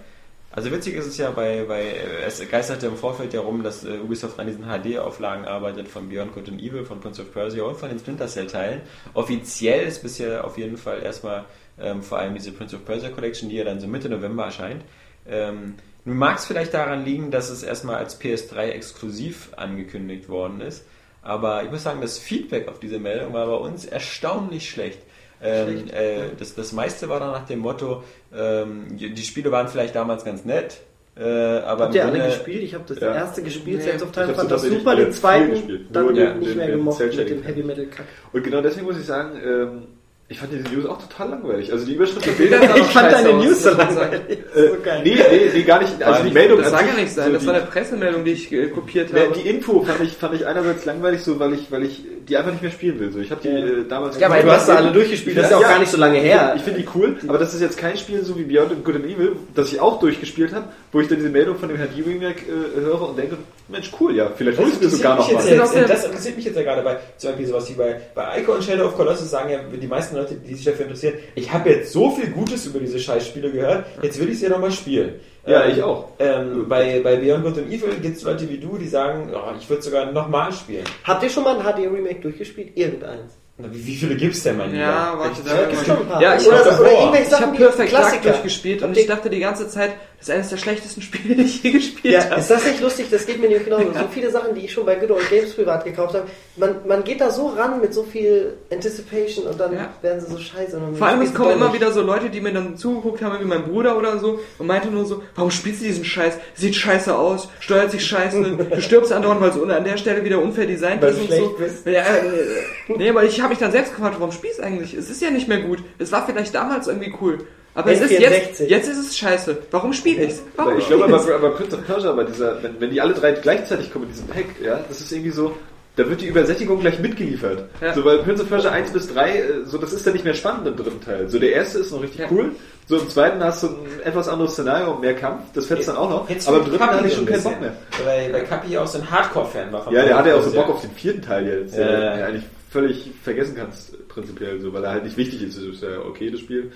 Also 0.55 0.71
witzig 0.71 0.95
ist 0.95 1.05
es 1.05 1.17
ja 1.17 1.31
bei, 1.31 1.65
bei 1.67 1.95
es 2.25 2.39
geisterte 2.49 2.87
im 2.87 2.95
Vorfeld 2.95 3.33
ja 3.33 3.41
rum, 3.41 3.61
dass 3.61 3.83
äh, 3.83 3.99
Ubisoft 3.99 4.39
an 4.39 4.47
diesen 4.47 4.63
HD-Auflagen 4.63 5.43
arbeitet 5.43 5.89
von 5.89 6.07
Beyond 6.07 6.33
Good 6.33 6.47
and 6.47 6.61
Evil, 6.61 6.85
von 6.85 7.01
Prince 7.01 7.21
of 7.21 7.33
Persia 7.33 7.63
und 7.65 7.77
von 7.77 7.89
den 7.89 7.99
Splinter 7.99 8.27
Cell-Teilen. 8.27 8.81
Offiziell 9.13 9.85
ist 9.85 10.01
bisher 10.01 10.45
auf 10.45 10.57
jeden 10.57 10.77
Fall 10.77 11.03
erstmal 11.03 11.43
ähm, 11.77 12.01
vor 12.01 12.19
allem 12.19 12.35
diese 12.35 12.53
Prince 12.53 12.77
of 12.77 12.85
Persia 12.85 13.09
Collection, 13.09 13.49
die 13.49 13.57
ja 13.57 13.65
dann 13.65 13.81
so 13.81 13.87
Mitte 13.87 14.07
November 14.07 14.45
erscheint. 14.45 14.81
Ähm, 15.27 15.75
nun 16.05 16.17
mag 16.17 16.37
es 16.37 16.45
vielleicht 16.45 16.73
daran 16.73 17.03
liegen, 17.03 17.31
dass 17.31 17.49
es 17.49 17.61
erstmal 17.61 17.97
als 17.97 18.21
PS3 18.21 18.69
exklusiv 18.69 19.49
angekündigt 19.57 20.29
worden 20.29 20.61
ist, 20.61 20.85
aber 21.21 21.63
ich 21.63 21.71
muss 21.71 21.83
sagen, 21.83 21.99
das 21.99 22.17
Feedback 22.17 22.69
auf 22.69 22.79
diese 22.79 22.99
Meldung 22.99 23.33
war 23.33 23.47
bei 23.47 23.55
uns 23.55 23.83
erstaunlich 23.83 24.69
schlecht. 24.69 24.99
Ähm, 25.45 25.87
äh, 25.93 26.29
das, 26.39 26.55
das 26.55 26.71
meiste 26.73 27.07
war 27.09 27.19
dann 27.19 27.31
nach 27.31 27.45
dem 27.45 27.59
Motto, 27.59 28.03
ähm, 28.35 28.85
die 28.97 29.23
Spiele 29.23 29.51
waren 29.51 29.67
vielleicht 29.67 29.95
damals 29.95 30.23
ganz 30.25 30.43
nett, 30.45 30.77
äh, 31.17 31.23
aber 31.23 31.85
Habt 31.85 31.95
ihr 31.95 32.05
alle 32.05 32.25
gespielt? 32.25 32.63
Ich 32.63 32.73
habe 32.73 32.83
das 32.87 32.99
Ja. 32.99 33.13
erste 33.13 33.41
gespielt, 33.41 33.77
Nee. 33.77 33.83
Sense 33.83 34.03
of 34.05 34.11
Time, 34.11 34.33
fand 34.33 34.51
das 34.51 34.63
super, 34.63 34.95
den 34.95 35.11
zweiten 35.11 35.87
dann 35.91 36.13
den- 36.13 36.39
nicht 36.39 36.51
den- 36.51 36.57
mehr 36.57 36.71
gemocht 36.71 36.99
mit 36.99 37.29
dem 37.29 37.43
Heavy 37.43 37.63
Metal 37.63 37.85
Kack. 37.85 38.05
Und 38.33 38.43
genau 38.43 38.61
deswegen 38.61 38.85
muss 38.85 38.97
ich 38.99 39.05
sagen, 39.05 39.37
ähm, 39.45 39.83
ich 40.27 40.39
fand 40.39 40.51
diese 40.51 40.63
News 40.73 40.87
auch 40.87 40.99
total 40.99 41.29
langweilig. 41.29 41.71
Also 41.71 41.85
die 41.85 41.93
Überschrift 41.93 42.25
Die 42.25 42.31
Bilder 42.31 42.57
sahen 42.67 42.77
Ich 42.77 42.83
fand 42.87 43.11
deine 43.11 43.33
News 43.33 43.61
so 43.61 43.69
langweilig. 43.69 44.21
Äh, 44.29 44.67
So 44.69 44.75
geil. 44.83 45.01
nee, 45.03 45.15
nee, 45.15 45.51
nee, 45.53 45.61
gar 45.61 45.79
nicht. 45.81 46.01
Also 46.01 46.23
die 46.23 46.31
Meldung 46.33 46.57
Das 46.57 46.67
an 46.67 46.71
sah 46.73 46.77
sich, 46.79 46.87
gar 46.87 46.95
nicht 47.01 47.13
sein, 47.13 47.27
so 47.27 47.33
das 47.33 47.45
war 47.45 47.53
eine 47.53 47.65
Pressemeldung, 47.65 48.25
die 48.25 48.31
ich 48.31 48.51
äh, 48.51 48.67
kopiert 48.69 49.11
Ja, 49.13 49.19
habe. 49.19 49.33
die 49.35 49.47
Info 49.47 49.81
fand 49.83 50.01
ich, 50.01 50.13
fand 50.13 50.33
ich 50.33 50.47
einerseits 50.47 50.83
langweilig, 50.85 51.21
so 51.21 51.39
weil 51.39 51.53
ich, 51.53 51.71
weil 51.71 51.83
ich 51.83 52.03
die 52.27 52.37
einfach 52.37 52.51
nicht 52.51 52.63
mehr 52.63 52.71
spielen 52.71 52.99
will. 52.99 53.11
So, 53.11 53.19
ich 53.19 53.29
habe 53.29 53.41
die 53.43 53.49
Ja. 53.49 53.57
äh, 53.57 53.83
damals. 53.87 54.19
Ja, 54.19 54.27
aber 54.27 54.41
du 54.41 54.51
hast 54.51 54.67
da 54.67 54.77
alle 54.77 54.91
durchgespielt, 54.91 55.37
das 55.37 55.45
ist 55.45 55.51
ja 55.51 55.57
auch 55.57 55.61
gar 55.61 55.77
nicht 55.77 55.91
so 55.91 55.97
lange 55.97 56.17
her. 56.17 56.53
Ich 56.55 56.63
finde 56.63 56.79
die 56.81 56.87
cool, 56.95 57.17
aber 57.27 57.37
das 57.37 57.53
ist 57.53 57.61
jetzt 57.61 57.77
kein 57.77 57.95
Spiel 57.95 58.23
so 58.23 58.35
wie 58.35 58.43
Beyond 58.45 58.83
Good 58.83 58.95
and 58.95 59.05
Evil, 59.05 59.33
das 59.53 59.71
ich 59.71 59.79
auch 59.79 59.99
durchgespielt 59.99 60.53
habe, 60.55 60.69
wo 60.91 61.01
ich 61.01 61.07
dann 61.07 61.17
diese 61.17 61.29
Meldung 61.29 61.57
von 61.57 61.69
dem 61.69 61.77
HD 61.77 62.03
Remake 62.03 62.41
äh, 62.47 62.81
höre 62.81 63.09
und 63.09 63.17
denke, 63.19 63.37
Mensch, 63.67 63.91
cool, 63.99 64.15
ja, 64.15 64.31
vielleicht 64.35 64.59
hol 64.59 64.67
ich 64.67 64.79
mir 64.79 64.89
sogar 64.89 65.15
noch 65.17 65.31
mal. 65.31 65.43
jetzt, 65.47 65.89
Das 65.89 66.05
interessiert 66.05 66.35
mich 66.35 66.45
jetzt 66.45 66.55
ja 66.55 66.63
gerade 66.63 66.81
bei 66.83 66.97
zum 67.17 67.31
Beispiel 67.31 67.47
sowas 67.47 67.69
wie 67.69 67.73
bei, 67.73 67.99
bei 68.13 68.39
Ico 68.39 68.53
und 68.53 68.63
Shadow 68.63 68.85
of 68.85 68.95
Colossus 68.95 69.29
sagen 69.31 69.49
ja 69.49 69.59
die 69.63 69.87
meisten 69.87 70.15
Leute, 70.15 70.35
die 70.35 70.53
sich 70.53 70.65
dafür 70.65 70.85
interessieren, 70.85 71.15
ich 71.33 71.51
habe 71.51 71.69
jetzt 71.71 71.91
so 71.91 72.11
viel 72.11 72.29
Gutes 72.29 72.65
über 72.67 72.79
diese 72.79 72.99
Scheißspiele 72.99 73.51
gehört, 73.51 73.85
jetzt 74.03 74.19
will 74.19 74.29
ich 74.29 74.37
sie 74.39 74.45
ja 74.45 74.51
nochmal 74.51 74.71
spielen. 74.71 75.15
Ja, 75.47 75.63
Ähm, 75.63 75.71
ich 75.75 75.83
auch. 75.83 76.09
Ähm, 76.19 76.65
bei, 76.67 77.01
bei 77.03 77.15
Beyond 77.17 77.43
Good 77.43 77.57
and 77.59 77.67
Evil 77.71 77.95
gibt 78.01 78.17
es 78.17 78.23
Leute 78.23 78.49
wie 78.49 78.57
du, 78.57 78.77
die 78.77 78.87
sagen, 78.87 79.31
oh, 79.33 79.51
ich 79.59 79.69
würde 79.69 79.81
sogar 79.81 80.11
nochmal 80.11 80.51
spielen. 80.53 80.83
Habt 81.03 81.23
ihr 81.23 81.29
schon 81.29 81.43
mal 81.43 81.59
ein 81.59 81.63
HD-Remake 81.63 82.21
durchgespielt? 82.21 82.75
Irgendeins. 82.75 83.33
Na, 83.57 83.67
Wie, 83.71 83.85
wie 83.87 83.95
viele 83.95 84.15
gibt's 84.15 84.43
denn, 84.43 84.57
mein 84.57 84.71
Lieber? 84.71 84.83
Ja, 84.83 85.13
warte, 85.17 85.41
da 85.45 85.63
gibt's 85.65 85.85
schon 85.85 85.97
ein 85.97 86.07
paar. 86.07 86.21
Ja, 86.21 86.35
ich 86.35 86.51
habe 86.51 87.55
Perfect 87.57 87.93
Dark 87.93 88.21
durchgespielt 88.21 88.83
und 88.83 88.97
ich 88.97 89.07
dachte 89.07 89.29
die 89.29 89.39
ganze 89.39 89.69
Zeit, 89.69 89.91
das 90.25 90.29
ist 90.29 90.35
eines 90.35 90.49
der 90.49 90.57
schlechtesten 90.57 91.01
Spiele, 91.03 91.35
die 91.35 91.43
ich 91.43 91.63
je 91.63 91.71
gespielt 91.71 92.13
Ja, 92.13 92.29
habe. 92.29 92.39
ist 92.41 92.49
das 92.49 92.65
nicht 92.65 92.81
lustig? 92.81 93.07
Das 93.11 93.25
geht 93.25 93.39
mir 93.39 93.47
nicht 93.49 93.65
genauso. 93.65 93.85
So 93.93 94.07
viele 94.11 94.31
Sachen, 94.31 94.55
die 94.55 94.65
ich 94.65 94.71
schon 94.73 94.85
bei 94.85 94.95
Good 94.95 95.11
Old 95.11 95.29
Games 95.29 95.53
privat 95.53 95.83
gekauft 95.85 96.15
habe. 96.15 96.25
Man, 96.55 96.75
man 96.87 97.03
geht 97.03 97.21
da 97.21 97.29
so 97.31 97.47
ran 97.47 97.79
mit 97.81 97.93
so 97.93 98.03
viel 98.03 98.53
Anticipation 98.71 99.45
und 99.47 99.59
dann 99.59 99.73
Ja. 99.73 99.89
werden 100.01 100.19
sie 100.21 100.31
so 100.31 100.37
scheiße. 100.37 100.79
Vor 100.97 101.07
allem, 101.07 101.21
es 101.21 101.33
kommen 101.33 101.51
immer 101.51 101.65
nicht. 101.69 101.75
wieder 101.81 101.91
so 101.91 102.01
Leute, 102.01 102.29
die 102.29 102.41
mir 102.41 102.53
dann 102.53 102.77
zugeguckt 102.77 103.21
haben, 103.21 103.39
wie 103.39 103.45
mein 103.45 103.63
Bruder 103.63 103.97
oder 103.97 104.17
so, 104.19 104.39
und 104.57 104.67
meinte 104.67 104.87
nur 104.89 105.05
so, 105.05 105.21
warum 105.35 105.51
spielst 105.51 105.81
du 105.81 105.85
diesen 105.85 106.05
Scheiß? 106.05 106.35
Sieht 106.55 106.75
scheiße 106.75 107.15
aus, 107.15 107.49
steuert 107.59 107.91
sich 107.91 108.05
scheiße, 108.05 108.41
du 108.41 108.81
stirbst 108.81 109.11
andauernd, 109.11 109.41
weil 109.41 109.49
es 109.49 109.57
an 109.77 109.83
der 109.83 109.97
Stelle 109.97 110.23
wieder 110.23 110.39
unfair 110.41 110.65
designt 110.65 111.03
ist 111.03 111.19
und 111.19 111.31
so. 111.31 111.55
bist. 111.59 111.85
Ja, 111.85 112.01
äh, 112.01 112.95
nee, 112.97 113.09
aber 113.09 113.23
ich 113.23 113.39
habe 113.41 113.49
mich 113.49 113.59
dann 113.59 113.71
selbst 113.71 113.93
gefragt, 113.93 114.15
warum 114.19 114.31
spielst 114.31 114.59
du 114.59 114.63
eigentlich? 114.63 114.93
Es 114.93 115.09
ist 115.09 115.21
ja 115.21 115.29
nicht 115.31 115.47
mehr 115.47 115.59
gut. 115.61 115.79
Es 115.99 116.11
war 116.11 116.25
vielleicht 116.25 116.53
damals 116.55 116.87
irgendwie 116.87 117.13
cool. 117.21 117.39
Aber 117.75 117.91
es 117.91 118.01
ist 118.01 118.11
jetzt, 118.11 118.61
N64. 118.61 118.65
jetzt 118.67 118.87
ist 118.89 118.97
es 118.97 119.17
scheiße. 119.17 119.57
Warum 119.71 119.91
spiele 119.93 120.23
ich's? 120.23 120.41
Warum 120.55 120.77
ich 120.79 120.87
glaube, 120.87 121.03
aber, 121.05 121.35
aber 121.35 121.49
Prince 121.51 121.75
of 121.75 121.85
Persia, 121.85 122.11
bei 122.13 122.23
dieser, 122.23 122.63
wenn, 122.63 122.79
wenn 122.79 122.89
die 122.89 123.01
alle 123.01 123.13
drei 123.13 123.33
gleichzeitig 123.33 123.91
kommen 123.91 124.05
mit 124.05 124.15
diesem 124.15 124.27
Pack, 124.27 124.45
ja, 124.63 124.79
das 124.87 125.01
ist 125.01 125.11
irgendwie 125.11 125.31
so, 125.31 125.53
da 125.97 126.09
wird 126.09 126.21
die 126.21 126.27
Übersättigung 126.27 126.79
gleich 126.79 126.99
mitgeliefert. 126.99 127.65
Ja. 127.81 127.93
So, 127.93 128.03
weil 128.05 128.19
Prince 128.19 128.43
of 128.43 128.49
Persia 128.49 128.71
1 128.71 128.91
bis 128.91 129.13
3, 129.13 129.29
äh, 129.29 129.43
so, 129.65 129.77
das 129.77 129.91
ist 129.93 130.05
dann 130.07 130.13
nicht 130.13 130.23
mehr 130.25 130.33
spannend 130.33 130.67
im 130.67 130.75
dritten 130.77 131.01
Teil. 131.01 131.27
So, 131.29 131.37
der 131.37 131.51
erste 131.53 131.79
ist 131.79 131.91
noch 131.91 132.01
richtig 132.01 132.21
Ja. 132.21 132.27
cool. 132.31 132.51
So, 132.87 132.97
im 132.97 133.09
zweiten 133.09 133.43
hast 133.43 133.63
du 133.63 133.67
ein 133.67 134.01
etwas 134.03 134.27
anderes 134.29 134.53
Szenario, 134.53 134.95
mehr 134.99 135.15
Kampf, 135.15 135.41
das 135.53 135.65
fetzt 135.65 135.87
dann 135.87 135.97
auch 135.97 136.09
noch. 136.09 136.29
Jetzt 136.29 136.47
aber 136.47 136.57
im 136.57 136.63
dritten 136.65 136.77
Kapi 136.79 136.93
hatte 136.95 137.07
ich 137.07 137.13
so 137.13 137.19
schon 137.19 137.27
ein 137.27 137.31
keinen 137.33 137.43
Bock 137.43 137.61
mehr. 137.61 137.73
Weil, 138.05 138.33
weil 138.33 138.43
Kapi 138.45 138.77
auch 138.77 138.87
so 138.87 138.99
ein 138.99 139.09
Hardcore-Fan 139.11 139.71
war. 139.73 139.91
Ja, 139.91 140.05
der 140.05 140.17
hatte 140.17 140.29
ja 140.29 140.35
auch 140.35 140.43
so. 140.43 140.51
Bock 140.51 140.69
auf 140.69 140.81
den 140.81 140.91
vierten 140.91 141.21
Teil 141.21 141.45
jetzt, 141.47 141.75
Ja. 141.77 141.87
der 141.87 141.99
ja 142.19 142.25
eigentlich 142.27 142.43
völlig 142.69 143.11
vergessen 143.23 143.55
kannst, 143.57 144.07
prinzipiell 144.09 144.59
so, 144.59 144.71
weil 144.73 144.83
er 144.83 144.91
halt 144.91 145.03
nicht 145.03 145.17
wichtig 145.17 145.41
ist. 145.43 145.57
Das 145.57 145.63
ist 145.63 145.81
ja 145.81 145.99
okay, 146.07 146.29
das 146.29 146.39
Spiel. 146.41 146.71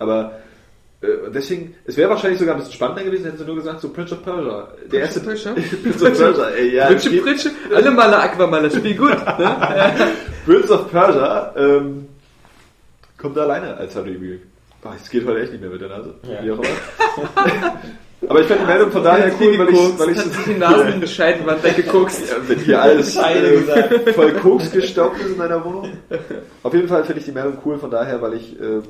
Aber 0.00 0.32
Äh, 1.02 1.30
deswegen, 1.32 1.74
es 1.86 1.96
wäre 1.96 2.10
wahrscheinlich 2.10 2.38
sogar 2.38 2.54
ein 2.54 2.58
bisschen 2.58 2.74
spannender 2.74 3.04
gewesen, 3.04 3.24
hätten 3.24 3.38
sie 3.38 3.44
nur 3.46 3.54
gesagt, 3.56 3.80
so 3.80 3.88
Prince 3.88 4.12
of 4.12 4.22
Persia. 4.22 4.68
Der 4.92 5.00
erste 5.00 5.20
Persia? 5.20 5.52
Prince 5.82 6.04
of 6.04 6.18
Persia, 6.18 6.48
ey, 6.50 6.74
ja. 6.74 6.86
Pritsche, 6.88 7.08
Spiel- 7.08 7.22
Pritsche, 7.22 7.50
alle 7.74 7.90
Maler, 7.90 8.22
Aquamaler, 8.22 8.70
Spiel 8.70 8.96
gut. 8.96 9.08
Ne? 9.38 9.56
Prince 10.44 10.70
of 10.70 10.90
Persia 10.90 11.54
ähm, 11.56 12.06
kommt 13.16 13.34
da 13.34 13.44
alleine 13.44 13.78
als. 13.78 13.94
Boah, 13.94 14.94
es 15.02 15.08
geht 15.08 15.24
heute 15.26 15.40
echt 15.40 15.52
nicht 15.52 15.62
mehr 15.62 15.70
mit 15.70 15.80
der 15.80 15.88
Nase. 15.88 16.14
Ja. 16.22 16.44
Wie 16.44 16.50
auch 16.50 16.58
immer. 16.58 16.68
Aber 18.28 18.40
ich 18.42 18.46
fand 18.46 18.60
die 18.60 18.66
Meldung 18.66 18.90
von 18.92 19.02
daher 19.02 19.32
cool, 19.40 19.58
weil 19.58 19.68
ich, 19.70 19.98
weil 19.98 20.10
ich 20.10 20.20
sich 20.20 20.44
die 20.44 20.54
Nasenscheidenwand 20.58 21.64
weggekokst. 21.64 22.28
Ja, 22.30 22.36
wenn 22.46 22.58
hier 22.58 22.82
alles 22.82 23.16
äh, 23.16 24.12
voll 24.12 24.32
Koks 24.34 24.70
gestaubt 24.70 25.18
ist 25.20 25.30
in 25.30 25.38
meiner 25.38 25.64
Wohnung. 25.64 25.90
Auf 26.62 26.74
jeden 26.74 26.88
Fall 26.88 27.04
finde 27.04 27.20
ich 27.20 27.24
die 27.24 27.32
Meldung 27.32 27.56
cool, 27.64 27.78
von 27.78 27.90
daher, 27.90 28.20
weil 28.20 28.34
ich 28.34 28.60
ähm, 28.60 28.82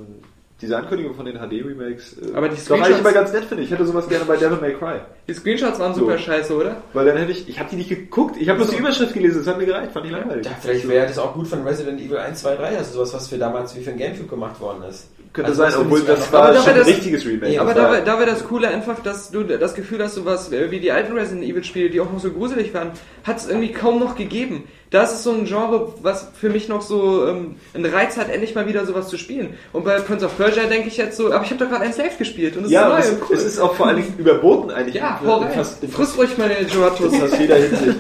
diese 0.61 0.77
Ankündigung 0.77 1.15
von 1.15 1.25
den 1.25 1.37
HD-Remakes 1.37 2.17
äh, 2.19 2.35
Aber 2.35 2.49
die 2.49 2.57
doch 2.57 2.75
eigentlich 2.75 2.87
Screenshots- 2.97 2.99
immer 3.01 3.13
ganz 3.13 3.33
nett 3.33 3.45
finde. 3.45 3.63
Ich 3.65 3.71
hätte 3.71 3.85
sowas 3.87 4.09
gerne 4.09 4.25
bei 4.25 4.37
Devil 4.37 4.59
May 4.61 4.75
Cry. 4.75 5.01
Die 5.29 5.35
Screenshots 5.35 5.79
waren 5.79 5.95
super 5.95 6.13
So. 6.19 6.25
scheiße, 6.25 6.55
oder? 6.55 6.77
Weil 6.93 7.07
dann 7.07 7.17
hätte 7.17 7.33
ich, 7.33 7.49
ich 7.49 7.59
habe 7.59 7.69
die 7.71 7.77
nicht 7.77 7.89
geguckt, 7.89 8.37
ich 8.39 8.49
habe 8.49 8.59
bloß 8.59 8.71
die 8.71 8.77
Überschrift 8.79 9.15
gelesen, 9.15 9.39
das 9.39 9.47
hat 9.47 9.59
mir 9.59 9.67
gereicht, 9.67 9.93
fand 9.93 10.07
ich 10.07 10.13
langweilig. 10.13 10.47
Ja, 10.47 10.53
vielleicht 10.61 10.89
wäre 10.89 11.07
das 11.07 11.19
auch 11.19 11.35
gut 11.35 11.47
von 11.49 11.67
Resident 11.67 12.01
Evil 12.01 12.19
1, 12.19 12.41
2, 12.41 12.57
3, 12.57 12.77
also 12.79 12.93
sowas, 12.95 13.15
was 13.15 13.29
für 13.29 13.39
damals 13.39 13.77
wie 13.77 13.81
für 13.81 13.91
ein 13.91 13.99
Gamecube 13.99 14.29
gemacht 14.29 14.61
worden 14.61 14.83
ist. 14.89 15.09
Könnte 15.33 15.51
Also 15.51 15.63
sein, 15.63 15.71
das 15.71 15.81
obwohl 15.81 16.01
ich 16.01 16.07
das 16.07 16.33
war 16.33 16.53
schon 16.57 16.75
ein 16.75 16.81
richtiges 16.81 17.25
Remake. 17.25 17.53
Ja, 17.53 17.61
Aber 17.61 17.73
da, 17.73 17.83
war- 17.85 18.01
da 18.01 18.19
wäre 18.19 18.29
das 18.31 18.43
Coole 18.45 18.67
einfach, 18.67 18.99
dass 19.01 19.31
du 19.31 19.45
das 19.45 19.75
Gefühl 19.75 20.03
hast, 20.03 20.17
sowas 20.17 20.51
äh, 20.51 20.73
wie 20.73 20.81
die 20.81 20.91
alten 20.91 21.13
Resident 21.13 21.45
Evil 21.45 21.63
Spiele, 21.63 21.89
die 21.89 22.01
auch 22.01 22.11
noch 22.13 22.19
so 22.19 22.31
gruselig 22.33 22.75
waren, 22.75 22.91
hat 23.25 23.39
es 23.39 23.49
irgendwie 23.49 23.73
kaum 23.73 23.99
noch 23.99 24.17
gegeben. 24.17 24.65
Das 24.91 25.13
ist 25.13 25.23
so 25.23 25.31
ein 25.31 25.45
Genre, 25.45 25.95
was 26.03 26.29
für 26.39 26.51
mich 26.51 26.69
noch 26.69 26.83
so 26.83 27.27
ähm, 27.29 27.55
einen 27.75 27.87
Reiz 27.87 28.17
hat, 28.17 28.29
endlich 28.29 28.57
mal 28.57 28.67
wieder 28.67 28.85
sowas 28.87 29.09
zu 29.09 29.19
spielen. 29.19 29.55
Und 29.73 29.85
bei 29.85 30.01
Prince 30.01 30.27
of 30.27 30.37
Persia 30.37 30.65
denke 30.65 30.89
ich 30.89 30.97
jetzt 30.97 31.17
so, 31.17 31.33
aber 31.33 31.45
ich 31.45 31.51
habe 31.51 31.65
doch 31.65 31.71
gerade 31.71 31.85
Enslaved 31.85 32.19
gespielt 32.19 32.57
und 32.57 32.65
das 32.65 32.73
ja, 32.73 32.99
ist 32.99 33.05
es, 33.05 33.13
neu 33.13 33.17
und 33.17 33.31
cool. 33.31 33.37
es 33.37 33.45
ist 33.45 33.59
auch 33.61 33.75
vor 33.75 33.87
allen 33.87 33.97
Dingen 33.99 34.15
überboten 34.19 34.73
eigentlich. 34.73 34.97
ja, 34.97 35.21
hau 35.25 35.39
in 35.39 35.45
rein. 35.45 35.53
fast, 35.53 35.83
in 35.85 35.91
Friss 35.91 36.19
ruhig 36.19 36.37
meine 36.39 36.55
Gelatos. 36.65 37.17
fast 37.17 37.39
jeder 37.39 37.55
Hinsicht. 37.55 37.99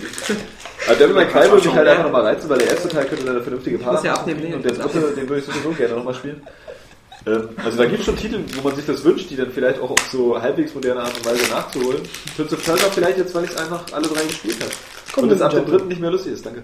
Aber 0.88 0.96
Devil 0.96 1.14
May 1.14 1.26
Cry 1.26 1.42
würde 1.50 1.68
mich 1.68 1.76
halt 1.76 1.88
einfach 1.88 2.04
nochmal 2.04 2.22
reizen, 2.22 2.50
weil 2.50 2.58
der 2.58 2.70
erste 2.70 2.88
Teil 2.88 3.04
könnte 3.04 3.24
dann 3.24 3.36
eine 3.36 3.42
vernünftige 3.42 3.78
Fahrt 3.78 4.04
ja 4.04 4.14
abnehmen, 4.14 4.54
und 4.54 4.64
der 4.64 4.72
dritte, 4.72 5.00
den 5.14 5.28
würde 5.28 5.38
ich 5.38 5.44
sowieso 5.44 5.70
gerne 5.70 5.94
nochmal 5.94 6.14
spielen. 6.14 6.42
Ähm, 7.26 7.48
Also 7.62 7.78
da 7.78 7.84
gibt 7.86 8.00
es 8.00 8.06
schon 8.06 8.16
Titel, 8.16 8.40
wo 8.56 8.62
man 8.68 8.76
sich 8.76 8.86
das 8.86 9.04
wünscht, 9.04 9.30
die 9.30 9.36
dann 9.36 9.50
vielleicht 9.50 9.80
auch 9.80 9.90
auf 9.90 10.00
so 10.10 10.40
halbwegs 10.40 10.74
moderne 10.74 11.00
Art 11.02 11.16
und 11.16 11.26
Weise 11.26 11.50
nachzuholen. 11.50 12.00
Prince 12.36 12.54
of 12.54 12.64
Persia 12.64 12.88
vielleicht 12.90 13.18
jetzt, 13.18 13.34
weil 13.34 13.44
ich 13.44 13.50
es 13.50 13.56
einfach 13.56 13.84
alle 13.92 14.08
drei 14.08 14.22
gespielt 14.24 14.56
habe. 14.60 15.22
Und 15.22 15.32
es 15.32 15.42
ab 15.42 15.50
dem 15.52 15.66
dritten 15.66 15.88
nicht 15.88 16.00
mehr 16.00 16.10
lustig 16.10 16.32
ist, 16.32 16.46
danke. 16.46 16.62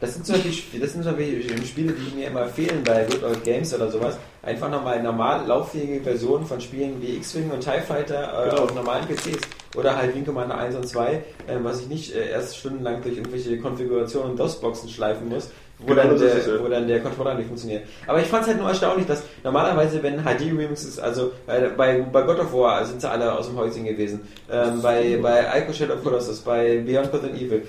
Das 0.00 0.14
sind 0.14 0.26
zum 0.26 0.34
Beispiel, 0.34 0.50
Sp- 0.50 0.80
das 0.80 0.92
sind 0.94 1.04
zum 1.04 1.14
Beispiel 1.16 1.64
Spiele, 1.64 1.92
die 1.92 2.16
mir 2.16 2.26
immer 2.26 2.46
fehlen 2.48 2.82
bei 2.84 3.04
Good 3.04 3.22
Old 3.22 3.44
Games 3.44 3.72
oder 3.72 3.88
sowas. 3.88 4.16
Einfach 4.42 4.68
nochmal 4.68 5.00
normal 5.00 5.46
lauffähige 5.46 6.02
Versionen 6.02 6.44
von 6.44 6.60
Spielen 6.60 7.00
wie 7.00 7.16
X-Wing 7.18 7.50
und 7.52 7.60
TIE 7.60 7.80
Fighter 7.86 8.46
äh, 8.46 8.50
Genau. 8.50 8.62
auf 8.64 8.74
normalen 8.74 9.06
PCs. 9.06 9.38
Oder 9.76 9.94
halt 9.96 10.12
Wing 10.16 10.24
Commander 10.24 10.58
1 10.58 10.74
und 10.74 10.88
2, 10.88 11.12
äh, 11.12 11.20
was 11.62 11.80
ich 11.82 11.86
nicht 11.86 12.14
äh, 12.16 12.30
erst 12.30 12.56
stundenlang 12.58 13.00
durch 13.02 13.16
irgendwelche 13.16 13.56
Konfigurationen 13.58 14.32
und 14.32 14.40
DOS-Boxen 14.40 14.88
schleifen 14.88 15.28
muss, 15.28 15.50
wo, 15.82 15.88
Genau, 15.88 16.02
dann 16.02 16.18
der, 16.18 16.28
ist 16.28 16.46
es, 16.46 16.46
ja. 16.46 16.62
wo 16.62 16.68
dann 16.68 16.86
der 16.86 17.00
Controller 17.00 17.34
nicht 17.34 17.46
funktioniert. 17.46 17.84
Aber 18.06 18.20
ich 18.20 18.26
fand 18.26 18.42
es 18.42 18.48
halt 18.48 18.58
nur 18.58 18.68
erstaunlich, 18.68 19.06
dass 19.06 19.22
normalerweise, 19.42 20.02
wenn 20.02 20.22
HD-Remixes, 20.22 20.98
also 20.98 21.32
äh, 21.46 21.68
bei, 21.76 22.00
bei 22.00 22.22
God 22.22 22.40
of 22.40 22.52
War 22.52 22.84
sind 22.84 23.00
sie 23.00 23.10
alle 23.10 23.36
aus 23.36 23.48
dem 23.48 23.56
Häuschen 23.56 23.84
gewesen, 23.84 24.20
ähm, 24.50 24.80
bei, 24.82 25.18
bei 25.20 25.44
Ico 25.60 25.72
Shadow 25.72 25.94
of 25.94 26.02
Colossus, 26.02 26.40
bei 26.40 26.78
Beyond 26.78 27.10
Good 27.10 27.24
and 27.24 27.40
Evil, 27.40 27.62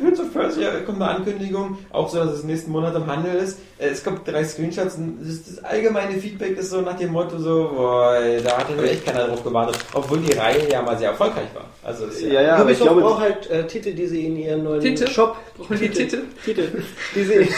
Prince 0.00 0.22
of 0.22 0.32
Persia 0.32 0.70
kommt 0.86 1.00
eine 1.00 1.10
Ankündigung, 1.16 1.78
auch 1.90 2.08
so, 2.08 2.18
dass 2.18 2.34
es 2.34 2.44
nächsten 2.44 2.70
Monat 2.70 2.94
im 2.94 3.06
Handel 3.06 3.34
ist. 3.36 3.58
Äh, 3.80 3.88
es 3.88 4.04
kommt 4.04 4.26
drei 4.28 4.44
Screenshots 4.44 4.96
und 4.96 5.18
das, 5.26 5.42
das 5.54 5.64
allgemeine 5.64 6.20
Feedback 6.20 6.56
ist 6.58 6.70
so 6.70 6.80
nach 6.82 6.96
dem 6.96 7.12
Motto 7.12 7.38
so, 7.38 7.70
boah, 7.74 8.18
da 8.44 8.58
hatte 8.58 8.72
nur 8.74 8.84
echt 8.84 9.04
keiner 9.06 9.26
drauf 9.26 9.42
gewartet, 9.42 9.78
obwohl 9.94 10.18
die 10.18 10.32
Reihe 10.32 10.68
ja 10.70 10.82
mal 10.82 10.96
sehr 10.98 11.10
erfolgreich 11.10 11.48
war. 11.54 11.64
Also 11.82 12.06
es 12.06 12.16
ist 12.16 12.30
Ja, 12.32 12.42
ja, 12.42 12.56
aber 12.56 12.70
ich 12.70 12.80
Ubisoft 12.80 12.90
glaube, 12.98 13.00
braucht 13.00 13.20
halt 13.20 13.50
äh, 13.50 13.66
Titel, 13.66 13.92
die 13.92 14.06
sie 14.06 14.26
in 14.26 14.36
ihren 14.36 14.64
neuen 14.64 14.80
Titel? 14.80 15.08
Shop 15.08 15.36
Brauchen 15.58 15.78
die 15.78 15.88
Titel? 15.88 16.22
Titel, 16.44 16.68
die 17.14 17.22
sie 17.24 17.34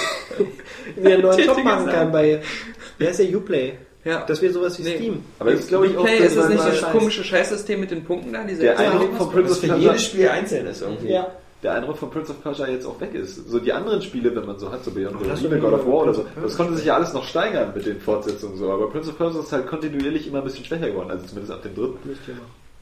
in 0.96 1.06
ihren 1.06 1.22
neuen 1.22 1.36
Titel 1.36 1.48
Shop 1.54 1.64
machen 1.64 1.86
gesagt. 1.86 1.98
kann 1.98 2.12
bei 2.12 2.40
wie 2.98 3.06
heißt 3.08 3.18
der 3.18 3.36
Uplay? 3.36 3.72
Ja. 4.04 4.24
Das 4.26 4.42
wäre 4.42 4.52
sowas 4.52 4.78
wie 4.78 4.82
Nee. 4.82 4.96
Steam. 4.96 5.24
aber 5.38 5.52
das 5.52 5.66
glaube 5.68 5.86
ich 5.86 5.96
auch, 5.96 6.06
ist 6.06 6.36
das 6.36 6.48
nicht 6.48 6.64
das 6.64 6.82
komische 6.90 7.22
Scheißsystem 7.24 7.78
mit 7.80 7.90
den 7.90 8.04
Punkten 8.04 8.32
da? 8.32 8.42
Diese 8.44 8.62
Der 8.62 8.72
Ja, 8.74 8.78
Eindruck 8.78 9.16
von 9.16 9.30
Prince 9.30 9.54
für 9.56 9.76
jedes 9.76 10.04
Spiel 10.06 10.28
einzeln 10.28 10.66
ist 10.66 10.82
irgendwie. 10.82 11.12
Ja. 11.12 11.28
Der 11.62 11.74
Eindruck 11.74 11.96
von 11.96 12.10
Prince 12.10 12.32
of 12.32 12.42
Persia 12.42 12.66
jetzt 12.66 12.86
auch 12.86 13.00
weg 13.00 13.14
ist. 13.14 13.48
So 13.48 13.58
die 13.58 13.72
anderen 13.72 14.02
Spiele, 14.02 14.34
wenn 14.34 14.46
man 14.46 14.58
so 14.58 14.70
hat, 14.70 14.84
so 14.84 14.90
Beyond 14.90 15.14
doch 15.14 15.20
Evil, 15.20 15.60
God 15.60 15.72
of 15.74 15.86
War 15.86 16.02
oder 16.02 16.14
so, 16.14 16.26
das 16.42 16.56
konnte 16.56 16.74
sich 16.74 16.86
ja 16.86 16.96
alles 16.96 17.12
noch 17.12 17.24
steigern 17.24 17.72
mit 17.74 17.86
den 17.86 18.00
Fortsetzungen 18.00 18.56
so, 18.56 18.70
aber 18.70 18.90
Prince 18.90 19.10
of 19.10 19.18
Persia 19.18 19.40
ist 19.40 19.52
halt 19.52 19.66
kontinuierlich 19.66 20.26
immer 20.26 20.38
ein 20.38 20.44
bisschen 20.44 20.64
schwächer 20.64 20.90
geworden, 20.90 21.10
also 21.10 21.26
zumindest 21.26 21.52
ab 21.52 21.62
dem 21.62 21.74
dritten. 21.74 22.16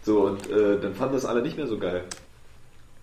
So, 0.03 0.23
und 0.23 0.51
äh, 0.51 0.81
dann 0.81 0.95
fanden 0.95 1.15
das 1.15 1.27
alle 1.27 1.43
nicht 1.43 1.59
mehr 1.59 1.67
so 1.67 1.79
geil. 1.79 2.05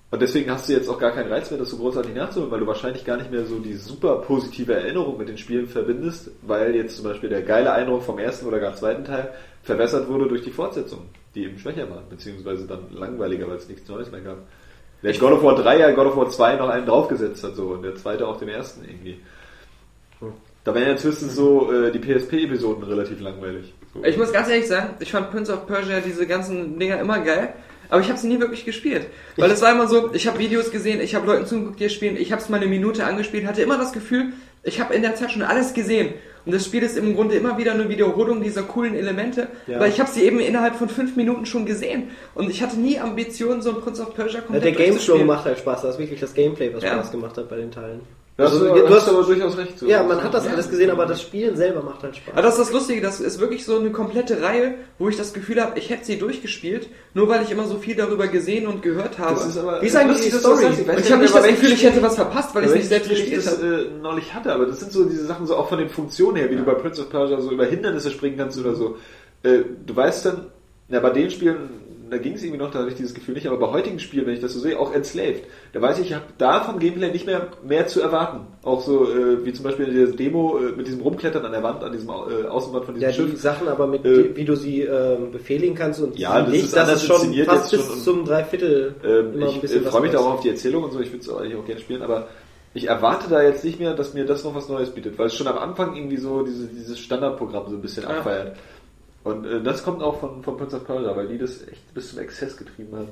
Und 0.09 0.21
deswegen 0.21 0.49
hast 0.49 0.69
du 0.69 0.73
jetzt 0.73 0.87
auch 0.87 0.99
gar 0.99 1.11
keinen 1.11 1.29
Reiz 1.29 1.51
mehr, 1.51 1.59
das 1.59 1.69
so 1.69 1.77
großartig 1.77 2.15
nachzuholen, 2.15 2.49
weil 2.49 2.61
du 2.61 2.67
wahrscheinlich 2.67 3.03
gar 3.03 3.17
nicht 3.17 3.29
mehr 3.29 3.45
so 3.45 3.59
die 3.59 3.73
super 3.73 4.15
positive 4.21 4.73
Erinnerung 4.73 5.17
mit 5.17 5.27
den 5.27 5.37
Spielen 5.37 5.67
verbindest, 5.67 6.31
weil 6.43 6.75
jetzt 6.75 6.95
zum 6.95 7.03
Beispiel 7.03 7.29
der 7.29 7.41
geile 7.41 7.73
Eindruck 7.73 8.03
vom 8.03 8.17
ersten 8.17 8.45
oder 8.45 8.59
gar 8.59 8.73
zweiten 8.73 9.03
Teil 9.03 9.33
verwässert 9.63 10.07
wurde 10.07 10.29
durch 10.29 10.43
die 10.43 10.51
Fortsetzung, 10.51 11.09
die 11.35 11.43
eben 11.43 11.59
schwächer 11.59 11.89
waren, 11.89 12.07
beziehungsweise 12.09 12.65
dann 12.65 12.85
langweiliger, 12.91 13.49
weil 13.49 13.57
es 13.57 13.67
nichts 13.67 13.87
Neues 13.89 14.09
mehr 14.09 14.21
gab. 14.21 14.37
Der 15.03 15.13
God 15.13 15.33
of 15.33 15.43
War 15.43 15.55
3 15.55 15.79
ja 15.79 15.91
God 15.91 16.07
of 16.07 16.17
War 16.17 16.29
2 16.29 16.55
noch 16.55 16.69
einen 16.69 16.85
draufgesetzt 16.85 17.43
hat, 17.43 17.55
so, 17.55 17.67
und 17.67 17.83
der 17.83 17.95
zweite 17.95 18.27
auch 18.27 18.37
den 18.37 18.49
ersten 18.49 18.83
irgendwie. 18.83 19.19
Da 20.63 20.75
wären 20.75 20.89
jetzt 20.89 21.03
höchstens 21.05 21.35
so 21.35 21.71
äh, 21.71 21.91
die 21.91 21.99
PSP-Episoden 21.99 22.83
relativ 22.83 23.21
langweilig. 23.21 23.73
So. 23.93 24.03
Ich 24.03 24.17
muss 24.17 24.33
ganz 24.33 24.49
ehrlich 24.49 24.67
sagen, 24.67 24.95
ich 24.99 25.11
fand 25.11 25.31
Prince 25.31 25.53
of 25.53 25.65
Persia 25.65 26.01
diese 26.01 26.27
ganzen 26.27 26.77
Dinger 26.77 26.99
immer 26.99 27.19
geil, 27.19 27.53
aber 27.89 28.01
ich 28.01 28.09
habe 28.09 28.19
sie 28.19 28.27
nie 28.27 28.39
wirklich 28.39 28.65
gespielt. 28.65 29.07
Weil 29.37 29.51
es 29.51 29.61
war 29.61 29.71
immer 29.71 29.87
so, 29.87 30.13
ich 30.13 30.27
habe 30.27 30.39
Videos 30.39 30.71
gesehen, 30.71 30.99
ich 30.99 31.15
habe 31.15 31.25
Leuten 31.25 31.45
zugeguckt, 31.45 31.79
die 31.79 31.89
spielen, 31.89 32.17
ich 32.17 32.33
habe 32.33 32.41
es 32.41 32.49
mal 32.49 32.57
eine 32.57 32.67
Minute 32.67 33.05
angespielt, 33.05 33.45
hatte 33.45 33.61
immer 33.61 33.77
das 33.77 33.93
Gefühl, 33.93 34.33
ich 34.63 34.81
habe 34.81 34.93
in 34.93 35.03
der 35.03 35.15
Zeit 35.15 35.31
schon 35.31 35.43
alles 35.43 35.73
gesehen. 35.73 36.15
Und 36.47 36.53
das 36.53 36.63
Spiel 36.65 36.81
ist 36.81 36.97
im 36.97 37.13
Grunde 37.13 37.35
immer 37.35 37.57
wieder 37.57 37.73
eine 37.73 37.89
Wiederholung 37.89 38.41
dieser 38.41 38.63
coolen 38.63 38.95
Elemente, 38.95 39.49
Ja. 39.67 39.81
weil 39.81 39.89
ich 39.89 39.99
habe 39.99 40.09
sie 40.09 40.23
eben 40.23 40.39
innerhalb 40.39 40.75
von 40.75 40.87
fünf 40.87 41.17
Minuten 41.17 41.45
schon 41.45 41.65
gesehen. 41.65 42.03
Und 42.35 42.49
ich 42.49 42.63
hatte 42.63 42.79
nie 42.79 42.97
Ambitionen, 42.99 43.61
so 43.61 43.71
ein 43.75 43.81
Prince 43.81 44.01
of 44.01 44.13
Persia 44.15 44.39
Ja, 44.39 44.45
komplett 44.45 44.63
der 44.63 44.71
Gameflow 44.71 44.91
durchzuspielen. 44.93 45.27
macht 45.27 45.43
halt 45.45 45.57
Spaß. 45.59 45.81
Das 45.81 45.95
ist 45.95 45.99
wirklich 45.99 46.21
das 46.21 46.33
Gameplay, 46.33 46.73
was 46.73 46.83
Ja. 46.83 46.93
Spaß 46.93 47.11
gemacht 47.11 47.37
hat 47.37 47.49
bei 47.49 47.57
den 47.57 47.69
Teilen. 47.69 47.99
Ja, 48.37 48.45
Also, 48.45 48.59
du, 48.71 48.89
hast 48.89 49.09
aber 49.09 49.23
durchaus 49.23 49.57
recht. 49.57 49.79
So. 49.79 49.87
Ja, 49.87 50.03
man 50.03 50.23
hat 50.23 50.31
das 50.31 50.45
Ja. 50.45 50.51
alles 50.51 50.69
gesehen, 50.69 50.91
aber 50.91 51.07
das 51.07 51.19
Spielen 51.23 51.55
selber 51.57 51.81
macht 51.81 52.03
halt 52.03 52.17
Spaß. 52.17 52.33
Aber 52.33 52.41
das 52.43 52.59
ist 52.59 52.67
das 52.67 52.71
Lustige, 52.71 53.01
das 53.01 53.19
ist 53.19 53.39
wirklich 53.39 53.65
so 53.65 53.79
eine 53.79 53.89
komplette 53.89 54.41
Reihe, 54.43 54.75
wo 54.99 55.09
ich 55.09 55.17
das 55.17 55.33
Gefühl 55.33 55.59
habe, 55.59 55.79
ich 55.79 55.89
hätte 55.89 56.05
sie 56.05 56.19
durchgespielt, 56.19 56.87
nur 57.15 57.27
weil 57.29 57.41
ich 57.41 57.49
immer 57.49 57.65
so 57.65 57.77
viel 57.79 57.95
darüber 57.95 58.27
gesehen 58.27 58.67
und 58.67 58.83
gehört 58.83 59.17
habe. 59.17 59.33
Das 59.35 59.47
ist 59.47 59.57
aber 59.57 59.81
Wie 59.81 59.87
ist 59.87 59.95
eigentlich 59.95 60.21
die 60.21 60.29
das 60.29 60.41
Story? 60.41 60.61
sagst. 60.61 60.79
Ich 60.81 60.87
ich 60.87 61.11
habe 61.11 61.23
nicht 61.23 61.33
das 61.35 61.47
Gefühl, 61.47 61.71
ich 61.71 61.83
hätte 61.83 62.01
was 62.03 62.13
verpasst, 62.15 62.53
weil 62.53 62.63
ich 62.65 62.69
es 62.69 62.75
nicht 62.75 62.89
selbst 62.89 63.09
gespielt 63.09 63.37
das 63.45 63.57
habe. 63.57 63.65
äh, 63.65 64.01
neulich 64.03 64.31
hatte, 64.33 64.53
aber 64.53 64.67
das 64.67 64.81
sind 64.81 64.91
so 64.91 65.05
diese 65.05 65.25
Sachen 65.25 65.47
so 65.47 65.55
auch 65.55 65.67
von 65.69 65.79
den 65.79 65.89
Funktionen 65.89 66.35
her, 66.37 66.51
wie 66.51 66.57
du 66.57 66.63
bei 66.63 66.75
Prince 66.75 67.01
of 67.01 67.09
Persia 67.09 67.41
so 67.41 67.49
über 67.51 67.65
Hindernisse 67.65 68.11
springen 68.11 68.37
kannst 68.37 68.59
oder 68.59 68.75
so. 68.75 68.97
Äh, 69.41 69.61
du 69.83 69.95
weißt 69.95 70.27
dann, 70.27 70.45
na 70.89 70.99
bei 70.99 71.09
den 71.09 71.31
Spielen, 71.31 71.57
da 72.09 72.17
ging 72.17 72.33
es 72.33 72.43
irgendwie 72.43 72.59
noch, 72.61 72.71
da 72.71 72.79
hatte 72.79 72.89
ich 72.89 72.95
dieses 72.95 73.13
Gefühl 73.13 73.33
nicht, 73.35 73.47
aber 73.47 73.57
bei 73.57 73.67
heutigen 73.71 73.99
Spielen, 73.99 74.25
wenn 74.25 74.33
ich 74.33 74.39
das 74.39 74.53
so 74.53 74.59
sehe, 74.59 74.79
auch 74.79 74.93
Enslaved, 74.93 75.43
da 75.73 75.81
weiß 75.81 75.99
ich, 75.99 76.07
ich 76.07 76.13
habe 76.13 76.25
da 76.37 76.61
vom 76.61 76.79
Gameplay 76.79 77.11
nicht 77.11 77.25
mehr 77.25 77.47
mehr 77.65 77.87
zu 77.87 78.01
erwarten. 78.01 78.47
Auch 78.63 78.81
so 78.81 79.05
äh, 79.11 79.45
wie 79.45 79.53
zum 79.53 79.63
Beispiel 79.63 79.87
in 79.87 79.95
der 79.95 80.07
Demo 80.07 80.57
äh, 80.57 80.71
mit 80.75 80.87
diesem 80.87 81.01
Rumklettern 81.01 81.45
an 81.45 81.51
der 81.51 81.63
Wand, 81.63 81.83
an 81.83 81.91
diesem 81.91 82.09
äh, 82.09 82.47
Außenwand 82.47 82.85
von 82.85 82.95
diesem 82.95 83.09
Ja, 83.09 83.15
die 83.15 83.31
Schiff. 83.31 83.41
Sachen 83.41 83.67
aber 83.67 83.87
mit, 83.87 84.05
Äh, 84.05 84.35
wie 84.35 84.45
du 84.45 84.55
sie 84.55 84.81
ähm, 84.81 85.31
befehligen 85.31 85.75
kannst 85.75 86.01
und 86.01 86.17
Ja, 86.17 86.41
das 86.41 86.51
nicht, 86.51 86.65
ist 86.65 86.75
das 86.75 86.93
ist 86.93 87.05
schon 87.05 87.17
fast 87.17 87.33
jetzt 87.33 87.71
bis 87.71 87.81
schon 87.81 87.89
und- 87.93 88.01
zum 88.03 88.25
Dreiviertel 88.25 88.95
Ähm, 89.03 89.33
immer 89.33 89.47
ein 89.49 89.55
ich 89.55 89.61
bisschen 89.61 89.81
äh, 89.81 89.85
was 89.85 89.91
freue 89.91 90.01
mich 90.03 90.11
da 90.11 90.19
auch 90.19 90.33
auf 90.33 90.41
die 90.41 90.49
Erzählung 90.49 90.83
und 90.83 90.91
so, 90.91 90.99
ich 90.99 91.11
würde 91.11 91.19
es 91.21 91.29
eigentlich 91.29 91.55
auch 91.55 91.65
gerne 91.65 91.81
spielen, 91.81 92.01
aber 92.01 92.27
ich 92.73 92.87
erwarte 92.89 93.27
da 93.29 93.41
jetzt 93.41 93.63
nicht 93.65 93.79
mehr, 93.79 93.95
dass 93.95 94.13
mir 94.13 94.25
das 94.25 94.43
noch 94.43 94.53
was 94.53 94.69
Neues 94.69 94.91
bietet, 94.91 95.17
weil 95.17 95.27
es 95.27 95.33
schon 95.35 95.47
am 95.47 95.57
Anfang 95.57 95.95
irgendwie 95.95 96.17
so 96.17 96.43
diese, 96.43 96.67
dieses 96.67 96.99
Standardprogramm 96.99 97.63
so 97.69 97.75
ein 97.75 97.81
bisschen 97.81 98.03
Ja. 98.03 98.09
abfeiert. 98.09 98.55
Und 99.27 99.45
äh, 99.45 99.61
das 99.61 99.83
kommt 99.83 100.01
auch 100.01 100.19
von, 100.21 100.41
von 100.41 100.55
Prince 100.55 100.77
of 100.77 100.85
Persia, 100.85 101.13
weil 101.15 101.27
die 101.27 101.37
das 101.37 101.67
echt 101.67 101.93
bis 101.93 102.11
zum 102.11 102.19
Exzess 102.19 102.55
getrieben 102.55 102.95
haben. 102.95 103.09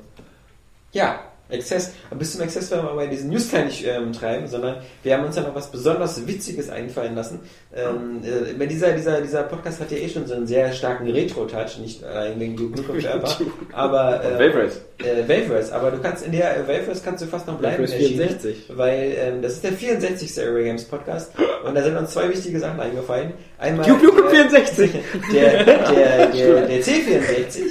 Ja, 0.94 1.20
Exzess. 1.50 1.94
Aber 2.10 2.20
bis 2.20 2.32
zum 2.34 2.42
Exzess 2.42 2.72
werden 2.72 2.86
wir 2.88 2.96
bei 2.96 3.08
diesen 3.08 3.30
News 3.30 3.52
gar 3.52 3.64
nicht 3.66 3.86
ähm, 3.86 4.12
treiben, 4.14 4.48
sondern 4.48 4.78
wir 5.04 5.16
haben 5.16 5.26
uns 5.26 5.36
ja 5.36 5.44
noch 5.44 5.54
was 5.56 5.72
besonders 5.72 6.26
Witziges 6.28 6.70
einfallen 6.70 7.16
lassen. 7.16 7.40
Ähm, 7.76 8.22
äh, 8.60 8.68
dieser, 8.68 8.94
dieser, 8.94 9.22
dieser 9.22 9.44
Podcast 9.44 9.80
hat 9.80 9.92
ja 9.92 9.98
eh 9.98 10.10
schon 10.10 10.26
so 10.26 10.34
einen 10.34 10.48
sehr 10.48 10.72
starken 10.74 11.10
Retro-Touch, 11.10 11.78
nicht 11.80 12.04
allein 12.04 12.40
wegen 12.40 12.56
Duke 12.56 12.82
Nukem 12.82 12.96
aber 13.74 14.22
Und 14.24 14.32
äh, 14.32 14.50
Wave 14.50 14.64
Race. 14.64 14.82
äh, 15.00 15.24
Wave 15.28 15.54
Race, 15.56 15.72
aber 15.72 15.92
du 15.92 16.00
kannst 16.00 16.26
in 16.26 16.32
der 16.32 16.58
äh, 16.58 16.62
Wave 16.68 16.88
Race 16.90 17.02
kannst 17.04 17.24
du 17.24 17.28
fast 17.28 17.46
noch 17.48 17.60
bleiben 17.60 17.84
Wave 17.84 17.94
Race 17.94 18.02
in 18.10 18.18
der 18.18 18.28
Schiene, 18.28 18.40
64. 18.40 18.78
weil 18.78 19.16
ähm, 19.18 19.42
das 19.42 19.54
ist 19.54 19.64
der 19.64 19.74
64. 19.74 20.40
Area 20.44 20.64
Games 20.64 20.86
Podcast 20.86 21.32
und 21.66 21.76
da 21.76 21.84
sind 21.84 21.96
uns 21.98 22.12
zwei 22.12 22.30
wichtige 22.30 22.60
Sachen 22.60 22.80
eingefallen. 22.80 23.34
Einmal 23.60 23.86
Duke 23.88 24.06
Nukem 24.06 24.24
der- 24.32 24.50
64. 24.50 24.92
der, 25.34 25.64
der, 25.64 26.28
der, 26.32 26.62
der 26.68 26.82
C64 26.82 27.62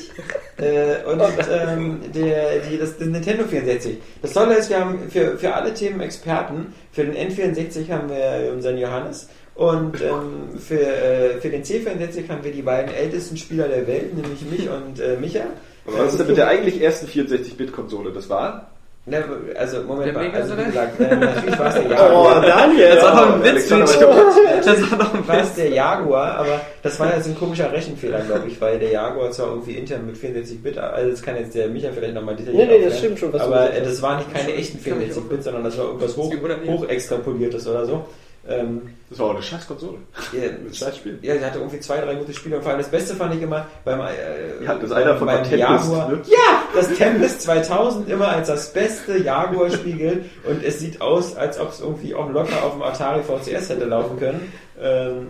äh, 0.59 1.05
und 1.11 1.21
ähm, 1.51 2.01
der, 2.15 2.61
die, 2.61 2.79
das, 2.79 2.97
das 2.97 3.09
Nintendo 3.09 3.45
64. 3.45 3.99
Das 4.23 4.33
Tolle 4.33 4.57
ist, 4.57 4.71
wir 4.71 4.81
haben 4.81 5.11
für, 5.11 5.37
für 5.39 5.55
alle 5.55 5.75
Themen 5.75 6.01
Experten. 6.01 6.73
Für 6.93 7.05
den 7.05 7.15
N64 7.15 7.91
haben 7.91 8.09
wir 8.09 8.53
unseren 8.53 8.79
Johannes 8.79 9.29
Und 9.55 10.01
ähm, 10.01 10.59
für, 10.59 10.81
äh, 10.81 11.41
für 11.41 11.49
den 11.49 11.63
C64 11.63 12.29
haben 12.29 12.45
wir 12.45 12.53
die 12.53 12.63
beiden 12.63 12.93
ältesten 12.95 13.37
Spieler 13.37 13.69
der 13.69 13.87
Welt, 13.87 14.15
nämlich 14.15 14.43
mich 14.43 14.69
und 14.69 15.01
äh, 15.01 15.17
Micha. 15.17 15.45
Aber 15.87 15.99
was 15.99 16.13
ist 16.13 16.21
denn 16.21 16.29
mit 16.29 16.37
der 16.37 16.49
eigentlich 16.49 16.81
ersten 16.81 17.07
64-Bit-Konsole? 17.07 18.13
Das 18.13 18.29
war? 18.29 18.74
Ne, 19.07 19.23
also 19.55 19.83
Moment 19.83 20.07
Der 20.07 20.13
mal, 20.15 20.23
Mega 20.25 20.39
also 20.39 20.57
wie 20.57 20.65
gesagt, 20.65 20.99
äh, 20.99 21.15
natürlich 21.15 21.59
war 21.59 21.67
es 21.69 21.75
der 21.75 21.85
Oh, 21.91 21.91
Jaguar. 21.91 22.41
Daniel! 22.41 22.89
Das 22.95 23.05
war 23.05 23.27
doch 23.27 23.35
ein 23.35 23.45
Witz. 23.45 23.69
Das 23.69 24.01
war 24.91 24.99
doch 24.99 25.15
ein 25.15 25.29
war 25.29 25.37
es 25.41 25.47
Witz. 25.49 25.55
der 25.57 25.69
Jaguar, 25.69 26.35
aber 26.39 26.61
das 26.83 26.99
war 26.99 27.11
ja 27.15 27.21
so 27.21 27.29
ein 27.31 27.39
komischer 27.39 27.71
Rechenfehler, 27.71 28.21
glaube 28.21 28.49
ich, 28.49 28.59
weil 28.63 28.79
der 28.79 28.91
Jaguar 28.93 29.31
zwar 29.31 29.49
irgendwie 29.49 29.73
intern 29.73 30.07
mit 30.07 30.17
64-Bit, 30.17 30.79
also 30.79 31.11
das 31.11 31.21
kann 31.23 31.37
jetzt 31.37 31.55
der 31.55 31.69
Micha 31.69 31.91
vielleicht 31.95 32.15
nochmal 32.15 32.35
detailliert 32.37 32.67
Nee, 32.71 32.79
nee, 32.79 32.85
das 32.87 32.99
stimmt 32.99 33.19
schon, 33.19 33.31
was 33.31 33.43
aber 33.43 33.69
das 33.69 34.01
war 34.01 34.17
nicht 34.17 34.33
keine 34.33 34.55
echten 34.55 34.79
64-Bit, 34.79 35.43
sondern 35.45 35.65
das 35.65 35.77
war 35.77 35.85
irgendwas 35.85 36.17
hoch, 36.17 36.31
Die 36.31 36.41
wundert 36.41 36.63
mich. 36.63 36.71
hoch 36.71 36.89
extrapoliertes 36.89 37.67
oder 37.69 37.85
so. 37.85 38.07
Ähm, 38.47 38.83
Das 39.09 39.19
war 39.19 39.27
auch 39.29 39.35
eine 39.35 39.43
scheiß 39.43 39.67
Konsole. 39.67 39.99
ja, 40.33 40.43
Ein 40.51 40.73
scheiß 40.75 40.97
Spiel. 40.99 41.19
ja, 41.23 41.39
sie 41.39 41.45
hatte 41.45 41.59
irgendwie 41.59 41.81
zwei, 41.81 41.99
drei 41.99 42.15
gute 42.15 42.35
Spiele 42.35 42.57
und 42.57 42.63
vor 42.63 42.73
allem 42.73 42.81
das 42.83 42.91
Beste 42.91 43.15
fand 43.15 43.35
ich 43.35 43.41
immer 43.43 43.67
beim, 43.85 44.01
äh, 44.01 44.63
Ja, 44.65 44.75
das 44.75 44.93
einer 44.93 45.17
von 45.17 45.27
beim 45.27 45.43
Tempest, 45.45 45.59
Jaguar. 45.61 46.09
ne? 46.11 46.21
Ja, 46.27 46.63
das 46.75 46.93
Tempest 46.95 47.41
2000 47.43 48.09
immer 48.11 48.29
als 48.29 48.49
das 48.49 48.73
beste 48.73 49.17
Jaguar-Spiel 49.19 49.97
gilt 49.97 50.25
und 50.49 50.63
es 50.63 50.79
sieht 50.81 51.01
aus, 51.01 51.37
als 51.37 51.59
ob 51.59 51.71
es 51.71 51.81
irgendwie 51.81 52.15
auch 52.15 52.31
locker 52.31 52.63
auf 52.65 52.73
dem 52.75 52.83
Atari 52.83 53.23
VCS 53.23 53.71
hätte 53.71 53.87
laufen 53.87 54.19
können. 54.19 54.53
Ähm, 54.81 55.29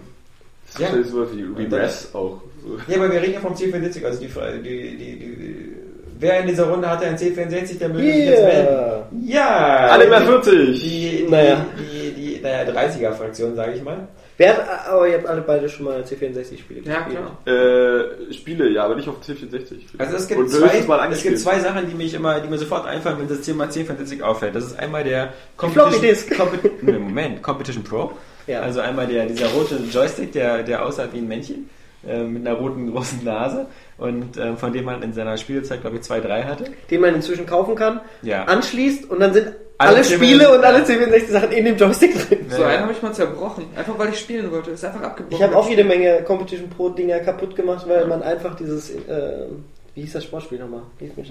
ja. 0.78 0.88
Das 0.88 0.96
ist 0.96 1.10
sowas 1.12 1.28
wie 1.34 1.42
Regress 1.62 2.08
auch. 2.14 2.40
So. 2.66 2.78
ja, 2.88 2.96
aber 2.96 3.12
wir 3.12 3.20
reden 3.22 3.34
ja 3.34 3.40
vom 3.40 3.54
C64, 3.54 4.04
also 4.04 4.18
die, 4.20 4.26
die, 4.62 4.96
die, 4.96 5.18
die, 5.18 5.72
wer 6.18 6.40
in 6.40 6.46
dieser 6.48 6.64
Runde 6.68 6.88
hatte 6.90 7.04
ein 7.06 7.16
C64, 7.16 7.78
der 7.78 7.90
möge 7.90 8.02
sich 8.12 8.24
jetzt 8.24 8.42
melden. 8.42 8.68
Yeah. 8.68 9.08
Ja! 9.24 9.88
Alle 9.92 10.08
mehr 10.08 10.20
40! 10.22 10.82
Die, 10.82 11.24
die, 11.26 11.30
Naja. 11.30 11.64
die, 11.78 12.10
die, 12.12 12.23
naja, 12.44 12.70
30er-Fraktion, 12.70 13.54
sage 13.56 13.72
ich 13.72 13.82
mal. 13.82 14.06
Wer 14.36 14.56
hat, 14.56 14.88
aber 14.88 15.08
ihr 15.08 15.14
habt 15.18 15.26
alle 15.26 15.40
beide 15.42 15.68
schon 15.68 15.86
mal 15.86 16.00
C64-Spiele 16.02 16.80
Ja, 16.84 17.00
gespielt. 17.02 17.18
klar. 17.44 17.54
Äh, 17.56 18.32
Spiele, 18.32 18.68
ja, 18.70 18.84
aber 18.84 18.96
nicht 18.96 19.08
auf 19.08 19.16
C64. 19.22 19.76
Also 19.98 20.16
es 20.16 20.26
gibt, 20.28 20.40
Und 20.40 20.50
zwei, 20.50 20.84
es 21.10 21.22
gibt 21.22 21.38
zwei 21.38 21.58
Sachen, 21.60 21.88
die 21.88 21.94
mich 21.94 22.14
immer, 22.14 22.40
die 22.40 22.48
mir 22.48 22.58
sofort 22.58 22.86
einfallen, 22.86 23.18
wenn 23.20 23.28
das 23.28 23.40
Thema 23.42 23.66
C64 23.66 24.22
auffällt. 24.22 24.54
Das 24.54 24.64
ist 24.64 24.78
einmal 24.78 25.04
der 25.04 25.32
Floppy 25.56 26.00
Disk. 26.00 26.32
Compe- 26.32 26.70
nee, 26.82 26.92
Moment, 26.98 27.42
Competition 27.42 27.84
Pro. 27.84 28.12
Ja. 28.46 28.60
Also 28.60 28.80
einmal 28.80 29.06
der, 29.06 29.26
dieser 29.26 29.46
rote 29.48 29.76
Joystick, 29.90 30.32
der, 30.32 30.62
der 30.64 30.84
aussah 30.84 31.08
wie 31.12 31.18
ein 31.18 31.28
Männchen 31.28 31.70
äh, 32.06 32.22
mit 32.24 32.46
einer 32.46 32.56
roten 32.58 32.90
großen 32.92 33.24
Nase 33.24 33.66
und 33.98 34.36
äh, 34.36 34.56
von 34.56 34.72
dem 34.72 34.84
man 34.84 35.02
in 35.02 35.12
seiner 35.12 35.36
Spielzeit, 35.36 35.80
glaube 35.80 35.96
ich, 35.96 36.02
zwei, 36.02 36.20
drei 36.20 36.42
hatte. 36.44 36.64
Den 36.90 37.00
man 37.00 37.14
inzwischen 37.14 37.46
kaufen 37.46 37.74
kann, 37.76 38.00
Ja. 38.22 38.44
anschließt 38.44 39.10
und 39.10 39.20
dann 39.20 39.32
sind 39.32 39.52
Alle 39.78 39.96
alle, 39.96 40.00
C64 40.02 40.14
Spiele 40.16 40.54
und 40.56 40.64
alle 40.64 40.84
C64-Sachen 40.84 41.52
in 41.52 41.64
dem 41.64 41.76
Joystick 41.76 42.14
drin. 42.28 42.46
So 42.48 42.62
einen 42.62 42.82
habe 42.82 42.92
ich 42.92 43.02
mal 43.02 43.12
zerbrochen. 43.12 43.64
Einfach 43.76 43.98
weil 43.98 44.10
ich 44.10 44.18
spielen 44.20 44.50
wollte. 44.52 44.70
Ist 44.72 44.84
einfach 44.84 45.02
abgebrochen. 45.02 45.36
Ich 45.36 45.42
habe 45.42 45.56
auch 45.56 45.68
jede 45.68 45.84
Menge 45.84 46.22
Competition 46.22 46.68
Pro 46.70 46.88
Dinger 46.90 47.18
kaputt 47.20 47.56
gemacht, 47.56 47.84
weil 47.88 48.06
man 48.06 48.22
einfach 48.22 48.54
dieses, 48.56 48.90
äh, 48.90 49.46
wie 49.94 50.02
hieß 50.02 50.12
das 50.12 50.24
Sportspiel 50.24 50.58
nochmal? 50.58 50.82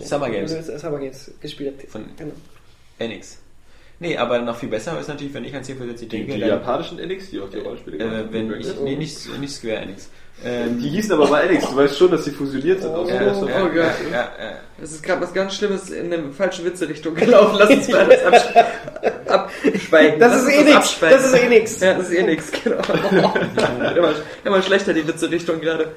Summer 0.02 0.30
Games. 0.30 0.52
Äh, 0.54 0.78
Summer 0.80 1.00
Games 1.00 1.32
gespielt 1.42 1.76
hat. 1.84 1.90
Von- 1.90 2.06
genau. 2.18 2.34
NX. 3.00 3.40
Nee, 4.00 4.18
aber 4.18 4.40
noch 4.40 4.58
viel 4.58 4.68
besser 4.70 5.00
ist 5.00 5.08
natürlich, 5.08 5.34
wenn 5.34 5.46
ich 5.46 5.56
an 5.56 5.64
C64 5.64 6.00
Die, 6.00 6.08
denke, 6.10 6.34
die 6.34 6.40
dann, 6.42 6.50
japanischen 6.50 7.00
NX, 7.00 7.30
die 7.30 7.40
auch 7.40 7.50
die 7.50 7.60
Rollenspiele 7.60 7.98
gemacht 7.98 8.14
äh, 8.14 8.18
haben. 8.20 8.34
wenn 8.34 8.48
Übrigens. 8.48 8.68
ich, 8.72 8.80
nee, 8.82 8.96
nicht, 8.98 9.40
nicht 9.40 9.54
Square 9.54 9.78
NX. 9.86 10.10
Ähm, 10.46 10.80
Die 10.80 10.90
hießen 10.90 11.12
aber 11.14 11.28
mal 11.30 11.48
NX, 11.50 11.70
du 11.70 11.76
weißt 11.78 11.98
schon, 11.98 12.12
dass 12.12 12.26
die 12.26 12.32
fusioniert 12.32 12.82
sind. 12.82 12.92
aus 12.92 13.10
ja, 13.10 13.34
Source 13.34 13.38
oh, 13.38 13.46
und- 13.46 13.50
ja, 13.50 13.68
geil. 13.68 13.96
ja, 14.12 14.18
ja, 14.18 14.24
ja. 14.46 14.58
Es 14.82 14.92
ist 14.92 15.04
gerade 15.04 15.22
was 15.22 15.34
ganz 15.34 15.56
Schlimmes 15.56 15.90
in 15.90 16.12
eine 16.12 16.32
falsche 16.34 16.66
Witze-Richtung 16.66 17.16
gelaufen. 17.16 17.56
Lass 17.60 17.70
uns 17.70 17.88
mal 17.90 18.06
das 18.08 18.24
absch 18.26 19.14
abschweigen. 19.28 20.20
Das 20.20 20.42
ist 20.42 20.50
eh 20.50 20.64
nix. 20.64 20.76
abschweigen. 20.76 21.18
Das 21.18 21.26
ist 21.28 21.44
eh 21.44 21.48
nix. 21.48 21.80
Ja, 21.80 21.94
das 21.94 22.10
ist 22.10 22.16
eh 22.18 22.24
nix, 22.24 22.52
genau. 22.64 22.78
immer, 23.96 24.14
immer 24.44 24.62
schlechter 24.62 24.94
die 24.94 25.08
Witze-Richtung 25.08 25.62
gerade. 25.62 25.92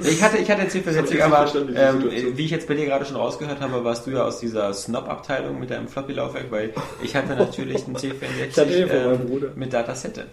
Ich 0.00 0.22
hatte, 0.22 0.38
ich 0.38 0.50
hatte 0.50 0.64
Das 0.64 0.74
hab 0.74 0.82
ich 0.84 0.86
C64, 0.86 0.94
jetzt 0.96 1.10
nicht 1.12 1.22
aber 1.22 1.36
verstanden, 1.38 1.68
diese 1.74 1.80
ähm, 2.20 2.36
wie 2.36 2.44
ich 2.44 2.50
jetzt 2.50 2.68
bei 2.68 2.74
dir 2.74 2.86
gerade 2.86 3.04
schon 3.04 3.16
rausgehört 3.16 3.60
habe, 3.60 3.84
warst 3.84 4.06
du 4.06 4.10
ja 4.12 4.24
aus 4.24 4.38
dieser 4.40 4.72
Snob-Abteilung 4.72 5.58
mit 5.58 5.70
deinem 5.70 5.88
Floppy-Laufwerk, 5.88 6.50
weil 6.50 6.72
ich 7.02 7.16
hatte 7.16 7.34
natürlich 7.34 7.84
einen 7.86 7.96
C64 7.96 8.10
Ich 8.50 8.56
hatte 8.58 8.70
den 8.70 8.88
von 8.88 9.04
meinem 9.04 9.42
ähm, 9.42 9.50
mit 9.56 9.72
Datasette. 9.72 10.26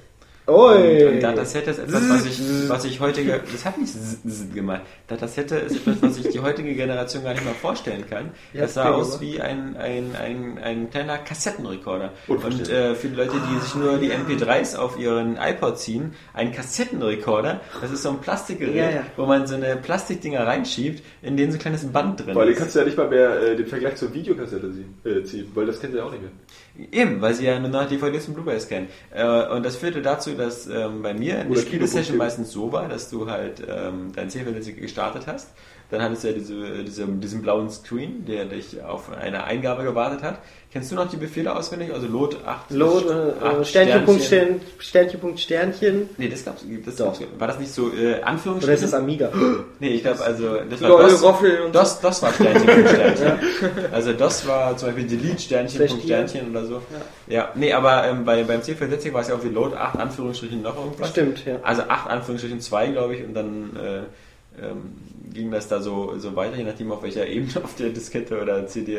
Oi. 0.50 1.06
Und, 1.06 1.14
und 1.16 1.24
Datasette 1.24 1.72
ist 1.72 1.80
etwas, 1.80 2.10
was 2.10 2.26
ich, 2.26 2.70
was 2.70 2.86
ich 2.86 3.00
heutige, 3.02 3.42
das 3.52 3.66
hat 3.66 3.78
nicht 3.78 4.56
gemacht. 4.56 4.82
Datasette 5.08 5.58
ist 5.58 5.76
etwas, 5.76 6.02
was 6.02 6.18
ich 6.20 6.30
die 6.30 6.40
heutige 6.40 6.74
Generation 6.74 7.24
gar 7.26 7.34
nicht 7.34 7.44
mehr 7.44 7.54
vorstellen 7.54 8.06
kann. 8.10 8.32
Ja, 8.54 8.62
Das 8.62 8.76
sah 8.76 8.92
aus 8.92 9.20
wie 9.20 9.42
ein, 9.42 9.76
ein, 9.76 10.16
ein, 10.16 10.58
ein 10.58 10.90
kleiner 10.90 11.18
Kassettenrekorder. 11.18 12.14
Und 12.30 12.70
äh, 12.70 12.96
für 12.96 13.10
die 13.10 13.16
Leute, 13.16 13.34
die 13.52 13.60
sich 13.60 13.76
nur 13.76 13.98
die 13.98 14.10
MP3s 14.12 14.78
auf 14.78 14.98
ihren 14.98 15.36
iPod 15.38 15.80
ziehen, 15.80 16.14
ein 16.34 16.54
Kassettenrekorder, 16.54 17.60
das 17.82 17.92
ist 17.92 18.04
so 18.04 18.10
ein 18.12 18.20
Plastikgerät, 18.20 18.76
Ja, 18.76 18.90
ja. 18.90 19.04
wo 19.18 19.26
man 19.26 19.48
so 19.48 19.56
eine 19.56 19.76
Plastikdinger 19.76 20.48
reinschiebt, 20.48 21.04
in 21.24 21.36
denen 21.36 21.52
so 21.52 21.58
ein 21.58 21.62
kleines 21.62 21.86
Band 21.86 22.26
drin 22.26 22.36
Weil 22.36 22.46
du 22.46 22.52
ist. 22.54 22.60
kannst 22.60 22.74
ja 22.76 22.86
nicht 22.86 22.96
mal 22.98 23.10
mehr 23.10 23.38
äh, 23.42 23.56
den 23.58 23.68
Vergleich 23.68 23.96
zur 23.98 24.14
Videokassette 24.14 24.72
ziehen, 24.72 24.96
äh, 25.04 25.24
ziehen, 25.24 25.52
weil 25.56 25.66
das 25.66 25.82
kennt 25.82 25.94
ihr 25.94 26.06
auch 26.06 26.12
nicht 26.12 26.22
mehr. 26.22 26.32
Eben, 26.92 27.22
weil 27.22 27.34
sie 27.34 27.46
ja 27.46 27.60
nur 27.60 27.70
noch 27.70 27.88
DVDs 27.88 28.28
und 28.28 28.36
Blu-rays 28.36 28.68
kennen. 28.68 28.88
Äh, 29.12 29.26
und 29.48 29.66
das 29.66 29.78
führte 29.78 30.02
dazu, 30.02 30.34
dass 30.34 30.68
ähm, 30.68 31.02
bei 31.02 31.14
mir 31.14 31.40
eine 31.40 31.50
Oder 31.50 31.62
Spielesession 31.62 32.18
meistens 32.18 32.52
so 32.52 32.72
war, 32.72 32.88
dass 32.88 33.10
du 33.10 33.30
halt 33.30 33.62
ähm, 33.68 34.12
dein 34.16 34.30
C64 34.30 34.74
gestartet 34.74 35.24
hast. 35.28 35.50
Dann 35.90 36.02
hattest 36.02 36.24
du 36.24 36.28
ja 36.28 36.34
diese, 36.34 36.84
diese, 36.84 37.08
diesen 37.08 37.42
blauen 37.42 37.70
Screen, 37.70 38.26
der 38.26 38.46
dich 38.46 38.84
auf 38.84 39.12
eine 39.12 39.46
Eingabe 39.46 39.84
gewartet 39.84 40.22
hat. 40.22 40.40
Kennst 40.70 40.92
du 40.92 40.96
noch 40.96 41.10
die 41.10 41.16
Befehle 41.16 41.56
auswendig? 41.56 41.94
Also 41.94 42.08
Load 42.08 42.36
8 42.46 42.72
Load, 42.72 43.06
äh, 43.08 43.64
Sternchen, 43.64 44.04
Punkt, 44.04 44.22
Stern, 44.22 44.62
Sternchen, 44.80 45.20
Punkt, 45.22 45.40
Sternchen. 45.40 46.10
Nee, 46.18 46.28
das 46.28 46.44
gab's, 46.44 46.66
das 46.86 46.96
Doch. 46.98 47.18
gab's, 47.18 47.22
war 47.40 47.48
das 47.48 47.60
nicht 47.60 47.72
so 47.72 47.90
äh, 47.90 48.16
Oder 48.16 48.28
Anführungsstrichen? 48.28 48.84
ist 48.84 48.94
das 48.94 49.00
Amiga? 49.00 49.32
Nee, 49.80 49.90
ich 49.90 50.02
glaube, 50.02 50.24
also 50.24 50.58
das 50.70 50.82
war 50.82 50.90
DOS, 50.90 51.24
Roffel 51.24 51.62
und 51.62 51.74
DOS, 51.74 52.02
DOS 52.02 52.22
war 52.22 52.34
Sternchen, 52.34 52.66
Punkt, 52.68 52.90
Sternchen. 52.90 53.32
Also 53.94 54.14
DOS 54.14 54.48
war 54.48 54.76
zum 54.76 54.90
Beispiel 54.90 55.08
Delete 55.08 55.40
Sternchen, 55.40 55.88
Punkt. 55.88 56.04
Sternchen 56.04 56.52
oder 56.52 56.66
so. 56.66 56.82
Ja, 57.28 57.50
nee, 57.56 57.72
aber 57.72 58.06
ähm, 58.06 58.26
bei, 58.26 58.44
beim 58.44 58.60
C64 58.60 59.14
war 59.14 59.22
es 59.22 59.30
ja 59.30 59.36
auch 59.36 59.44
wie 59.44 59.50
Load 59.50 59.76
8 59.76 59.98
Anführungsstrichen 59.98 60.62
noch 60.62 60.76
irgendwas. 60.76 61.10
Stimmt, 61.10 61.46
ja. 61.46 61.60
Also 61.64 61.84
8 61.84 62.10
Anführungsstrichen 62.10 62.60
2, 62.60 62.88
glaube 62.88 63.16
ich, 63.16 63.24
und 63.24 63.34
dann 63.34 63.76
äh, 63.78 64.02
ähm, 64.62 64.96
ging 65.34 65.52
das 65.52 65.68
da 65.68 65.82
so, 65.82 66.18
so 66.18 66.36
weiter, 66.36 66.58
je 66.58 66.64
nachdem 66.64 66.92
auf 66.92 67.04
welcher 67.04 67.28
Ebene 67.28 67.52
auf 67.64 67.76
der 67.76 67.90
Diskette 67.90 68.42
oder 68.42 68.68
CD. 68.68 68.98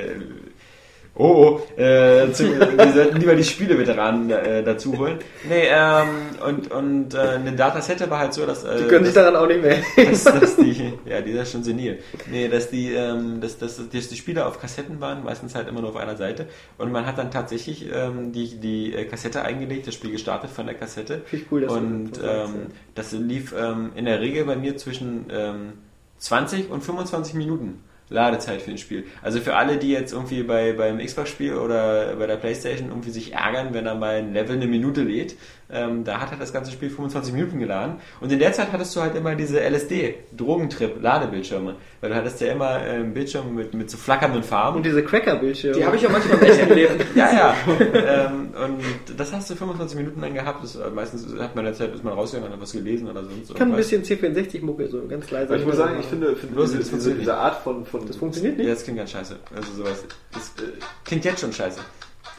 Oh, 1.18 1.60
oh, 1.76 1.80
äh, 1.80 2.30
zu, 2.32 2.44
wir 2.44 2.92
sollten 2.92 3.16
lieber 3.16 3.34
die 3.34 3.42
Spieleveteranen 3.42 4.30
äh, 4.30 4.62
dazu 4.62 4.96
holen. 4.96 5.18
Nee, 5.48 5.66
ähm, 5.68 6.08
und, 6.46 6.70
und 6.70 7.14
äh, 7.14 7.18
eine 7.18 7.52
Datasette 7.52 8.08
war 8.08 8.20
halt 8.20 8.34
so, 8.34 8.46
dass. 8.46 8.62
Äh, 8.62 8.78
Die 8.78 8.84
können 8.84 9.04
sich 9.04 9.14
daran 9.14 9.34
auch 9.34 9.48
nicht 9.48 9.60
mehr. 9.60 9.78
dass, 9.96 10.22
dass 10.22 10.56
die, 10.56 10.94
ja, 11.04 11.20
die 11.20 11.32
ist 11.32 11.50
schon 11.50 11.64
senil. 11.64 11.98
Nee, 12.30 12.46
dass 12.46 12.70
die, 12.70 12.92
ähm, 12.92 13.40
dass, 13.40 13.58
dass, 13.58 13.76
dass 13.76 14.08
die 14.08 14.16
Spiele 14.16 14.46
auf 14.46 14.60
Kassetten 14.60 15.00
waren, 15.00 15.24
meistens 15.24 15.56
halt 15.56 15.66
immer 15.66 15.80
nur 15.80 15.90
auf 15.90 15.96
einer 15.96 16.16
Seite. 16.16 16.46
Und 16.78 16.92
man 16.92 17.04
hat 17.04 17.18
dann 17.18 17.32
tatsächlich 17.32 17.88
ähm, 17.92 18.30
die, 18.30 18.56
die 18.60 18.94
äh, 18.94 19.04
Kassette 19.04 19.42
eingelegt, 19.42 19.88
das 19.88 19.94
Spiel 19.94 20.12
gestartet 20.12 20.50
von 20.50 20.66
der 20.66 20.76
Kassette. 20.76 21.22
Finde 21.26 21.44
ich 21.44 21.52
cool, 21.52 21.60
dass 21.62 21.72
Und 21.72 22.12
das 22.12 22.48
ähm, 22.48 22.54
das 22.94 23.12
lief 23.12 23.52
ähm, 23.58 23.90
in 23.96 24.04
der 24.04 24.20
Regel 24.20 24.44
bei 24.44 24.54
mir 24.54 24.76
zwischen 24.76 25.26
ähm, 25.30 25.72
20 26.18 26.70
und 26.70 26.84
25 26.84 27.34
Minuten. 27.34 27.82
Ladezeit 28.10 28.62
für 28.62 28.70
ein 28.70 28.78
Spiel. 28.78 29.04
Also 29.22 29.40
für 29.40 29.56
alle, 29.56 29.76
die 29.76 29.90
jetzt 29.90 30.12
irgendwie 30.12 30.42
bei, 30.42 30.72
beim 30.72 30.98
Xbox-Spiel 30.98 31.54
oder 31.54 32.16
bei 32.16 32.26
der 32.26 32.36
Playstation 32.36 32.88
irgendwie 32.88 33.10
sich 33.10 33.34
ärgern, 33.34 33.74
wenn 33.74 33.86
er 33.86 33.94
mal 33.94 34.16
ein 34.16 34.32
Level 34.32 34.56
eine 34.56 34.66
Minute 34.66 35.02
lädt, 35.02 35.36
ähm, 35.70 36.04
da 36.04 36.20
hat 36.20 36.30
halt 36.30 36.40
das 36.40 36.52
ganze 36.52 36.70
Spiel 36.72 36.90
25 36.90 37.32
Minuten 37.34 37.58
geladen. 37.58 37.96
Und 38.20 38.30
in 38.32 38.38
der 38.38 38.52
Zeit 38.52 38.72
hattest 38.72 38.94
du 38.96 39.02
halt 39.02 39.14
immer 39.14 39.34
diese 39.34 39.60
LSD-Drogentrip-Ladebildschirme. 39.60 41.76
Weil 42.00 42.10
du 42.10 42.16
hattest 42.16 42.40
ja 42.40 42.52
immer 42.52 42.80
äh, 42.84 42.90
einen 42.90 43.12
Bildschirm 43.12 43.54
mit, 43.54 43.74
mit 43.74 43.90
so 43.90 43.96
flackernden 43.96 44.42
Farben. 44.44 44.76
Und 44.76 44.86
diese 44.86 45.02
Cracker-Bildschirme. 45.02 45.76
Die 45.78 45.84
habe 45.84 45.96
ich 45.96 46.06
auch 46.06 46.10
manchmal 46.12 46.38
im 46.38 46.44
echten 46.44 46.74
Leben. 46.74 46.94
Ja, 47.14 47.32
ja. 47.32 47.56
ähm, 47.94 48.50
und 48.54 49.18
das 49.18 49.32
hast 49.32 49.50
du 49.50 49.56
25 49.56 49.96
Minuten 49.98 50.20
lang 50.20 50.34
gehabt. 50.34 50.62
Das, 50.62 50.76
äh, 50.76 50.90
meistens 50.90 51.26
hat 51.40 51.56
man 51.56 51.64
in 51.66 51.72
der 51.72 51.74
Zeit, 51.74 51.94
ist 51.94 52.04
man 52.04 52.12
rausgegangen, 52.12 52.52
hat 52.52 52.60
was 52.60 52.72
gelesen 52.72 53.08
oder 53.08 53.24
sonst 53.24 53.50
Ich 53.50 53.56
kann 53.56 53.70
ein 53.72 53.76
bisschen 53.76 54.04
C64-Mucke, 54.04 54.88
so 54.88 55.04
ganz 55.08 55.28
leise. 55.30 55.56
Ich 55.56 55.66
muss 55.66 55.76
sagen, 55.76 55.96
ich 55.98 56.06
finde, 56.06 56.36
finde 56.36 56.54
Los, 56.54 56.70
diese, 56.70 56.82
das 56.82 56.90
diese, 56.90 57.14
diese 57.14 57.34
Art 57.36 57.62
von, 57.62 57.84
von 57.84 58.06
Das 58.06 58.16
funktioniert 58.16 58.56
Ja, 58.58 58.64
nicht. 58.64 58.76
das 58.76 58.84
klingt 58.84 58.98
ganz 58.98 59.10
scheiße. 59.10 59.36
Also 59.56 59.72
sowas. 59.72 60.04
Das 60.32 60.48
äh, 60.64 60.70
klingt 61.04 61.24
jetzt 61.24 61.40
schon 61.40 61.52
scheiße. 61.52 61.80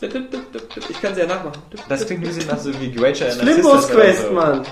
Ich 0.02 1.02
kann 1.02 1.14
sie 1.14 1.22
ja 1.22 1.28
nachmachen. 1.28 1.62
Das 1.90 2.06
klingt 2.06 2.24
ein 2.24 2.28
bisschen 2.28 2.48
nach 2.48 2.58
so 2.60 2.72
wie 2.80 2.92
Granger 2.92 3.26
in 3.26 3.32
Flimbos 3.40 3.74
Assistant 3.74 3.96
oder 3.96 4.04
Quest, 4.06 4.22
so. 4.28 4.32
Mann. 4.34 4.66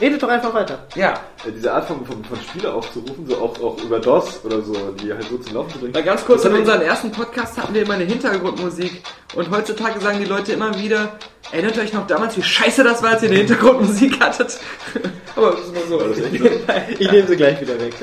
Redet 0.00 0.22
doch 0.22 0.28
einfach 0.28 0.52
weiter. 0.52 0.86
Ja, 0.94 1.14
äh, 1.46 1.52
diese 1.52 1.72
Art 1.72 1.86
von, 1.86 2.04
von, 2.04 2.22
von 2.24 2.38
Spiele 2.40 2.72
aufzurufen, 2.72 3.26
so 3.26 3.36
auch, 3.38 3.60
auch 3.62 3.82
über 3.82 3.98
DOS 3.98 4.40
oder 4.44 4.60
so, 4.62 4.74
die 5.00 5.12
halt 5.12 5.24
so 5.24 5.38
zum 5.38 5.54
Laufen 5.54 5.72
zu 5.72 5.78
bringen. 5.78 5.92
Mal 5.92 6.02
ganz 6.02 6.24
kurz, 6.24 6.42
Das 6.42 6.52
in 6.52 6.58
unserem 6.58 6.82
ersten 6.82 7.10
Podcast 7.12 7.56
hatten 7.56 7.74
wir 7.74 7.82
immer 7.82 7.94
eine 7.94 8.04
Hintergrundmusik. 8.04 9.02
Und 9.34 9.50
heutzutage 9.50 10.00
sagen 10.00 10.18
die 10.18 10.26
Leute 10.26 10.52
immer 10.52 10.78
wieder, 10.78 11.18
erinnert 11.52 11.78
euch 11.78 11.92
noch 11.92 12.06
damals, 12.06 12.36
wie 12.36 12.42
scheiße 12.42 12.84
das 12.84 13.02
war, 13.02 13.10
als 13.10 13.22
ihr 13.22 13.30
eine 13.30 13.38
Hintergrundmusik 13.38 14.20
hattet? 14.20 14.58
Aber 15.36 15.50
das 15.52 15.60
ist 15.60 15.74
mal 15.74 15.82
so? 15.88 16.00
Ich 16.98 17.10
nehme 17.10 17.26
sie 17.26 17.36
gleich 17.36 17.60
wieder 17.60 17.78
weg. 17.80 17.94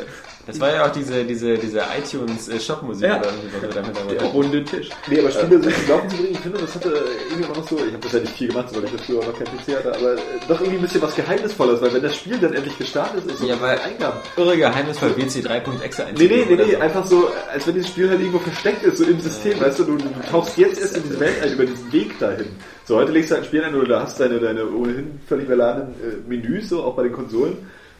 Das 0.45 0.59
war 0.59 0.73
ja 0.73 0.85
auch 0.85 0.91
diese, 0.91 1.23
diese, 1.23 1.57
diese 1.57 1.81
iTunes-Shop-Musik 1.97 3.07
Ja. 3.07 3.19
oder 3.19 3.27
irgendwie, 3.29 3.47
was 3.53 3.61
wir 3.75 3.81
da 3.81 4.03
mit 4.09 4.21
Der 4.21 4.27
runde 4.27 4.63
Tisch. 4.65 4.89
Nee, 5.07 5.19
aber 5.19 5.31
Spiele 5.31 5.63
so 5.63 5.69
zum 5.69 5.87
Laufen 5.89 6.09
zu 6.09 6.15
bringen, 6.17 6.31
ich 6.33 6.39
finde, 6.39 6.57
das 6.59 6.75
hatte 6.75 6.89
irgendwie 7.29 7.43
immer 7.45 7.55
noch 7.55 7.67
so, 7.69 7.77
ich 7.77 7.93
habe 7.93 7.99
das 8.01 8.11
ja 8.11 8.19
nicht 8.19 8.33
viel 8.33 8.47
gemacht, 8.49 8.67
weil 8.75 8.83
ich 8.83 8.91
das 8.91 9.01
früher 9.01 9.19
auch 9.19 9.25
noch 9.27 9.33
kein 9.37 9.45
PC 9.47 9.77
hatte, 9.77 9.95
aber 9.95 10.13
äh, 10.13 10.17
doch 10.47 10.59
irgendwie 10.59 10.77
ein 10.79 10.81
bisschen 10.81 11.01
was 11.01 11.15
Geheimnisvolles, 11.15 11.81
weil 11.81 11.93
wenn 11.93 12.01
das 12.03 12.15
Spiel 12.15 12.37
dann 12.39 12.53
endlich 12.53 12.77
gestartet 12.77 13.25
ist, 13.25 13.31
ist 13.33 13.39
so 13.39 13.47
Ja, 13.47 13.61
weil- 13.61 13.79
Eingaben. 13.79 14.19
Irre 14.37 14.57
geheimnisvoll 14.57 15.09
WC3.exe 15.11 16.05
Nee, 16.17 16.27
nee, 16.27 16.45
nee, 16.49 16.55
nee, 16.55 16.75
einfach 16.75 17.05
so, 17.05 17.29
als 17.51 17.65
wenn 17.67 17.75
dieses 17.75 17.89
Spiel 17.89 18.09
halt 18.09 18.19
irgendwo 18.19 18.39
versteckt 18.39 18.83
ist, 18.83 18.97
so 18.97 19.05
im 19.05 19.19
System, 19.19 19.59
weißt 19.59 19.79
du, 19.79 19.83
du, 19.85 19.97
du 19.97 20.09
tauchst 20.29 20.57
jetzt 20.57 20.79
erst 20.79 20.97
in 20.97 21.03
diese 21.03 21.19
Welt 21.19 21.41
ein, 21.41 21.53
über 21.53 21.65
diesen 21.65 21.91
Weg 21.91 22.19
dahin. 22.19 22.47
So, 22.85 22.97
heute 22.97 23.11
legst 23.13 23.31
du 23.31 23.35
halt 23.35 23.43
ein 23.45 23.47
Spiel 23.47 23.63
ein 23.63 23.75
oder 23.75 23.87
du 23.87 23.99
hast 24.01 24.19
deine, 24.19 24.39
deine 24.39 24.67
ohnehin 24.69 25.19
völlig 25.27 25.45
überladenen 25.45 25.93
äh, 26.01 26.29
Menüs, 26.29 26.67
so, 26.69 26.83
auch 26.83 26.95
bei 26.95 27.03
den 27.03 27.13
Konsolen, 27.13 27.57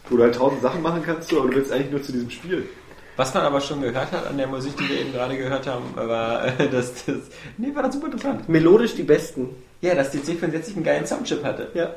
wo 0.10 0.18
du 0.18 0.24
halt 0.24 0.36
tausend 0.36 0.62
Sachen 0.62 0.82
machen 0.82 1.04
kannst, 1.06 1.32
aber 1.34 1.48
du 1.48 1.56
willst 1.56 1.72
eigentlich 1.72 1.92
nur 1.92 2.04
zu 2.04 2.12
diesem 2.12 2.30
Spiel. 2.30 2.68
Was 3.16 3.34
man 3.34 3.44
aber 3.44 3.62
schon 3.62 3.82
gehört 3.82 4.12
hat 4.12 4.26
an 4.28 4.38
der 4.38 4.48
Musik, 4.48 4.76
die 4.78 4.90
wir 4.90 5.00
eben 5.02 5.14
gerade 5.14 5.38
gehört 5.38 5.68
haben, 5.68 5.84
war, 5.96 6.46
äh, 6.60 6.68
dass 6.68 7.06
das. 7.06 7.18
Nee, 7.58 7.74
war 7.74 7.84
das 7.84 7.94
super 7.94 8.08
interessant. 8.08 8.50
Melodisch 8.50 8.96
die 8.96 9.04
besten. 9.04 9.50
Ja, 9.82 9.94
dass 9.94 10.12
die 10.12 10.20
C64 10.20 10.76
einen 10.76 10.84
geilen 10.84 11.06
Soundchip 11.06 11.44
hatte. 11.44 11.68
Ja. 11.76 11.94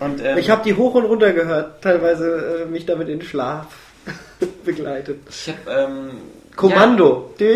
Und, 0.00 0.20
ähm, 0.24 0.38
Ich 0.38 0.50
habe 0.50 0.64
die 0.64 0.74
hoch 0.74 0.94
und 0.94 1.04
runter 1.04 1.32
gehört, 1.32 1.82
teilweise 1.82 2.62
äh, 2.62 2.66
mich 2.66 2.86
damit 2.86 3.08
in 3.08 3.22
Schlaf 3.22 3.66
begleitet. 4.64 5.20
Ich 5.30 5.48
hab, 5.48 5.68
ähm, 5.68 6.10
Kommando. 6.56 7.30
Ja. 7.38 7.46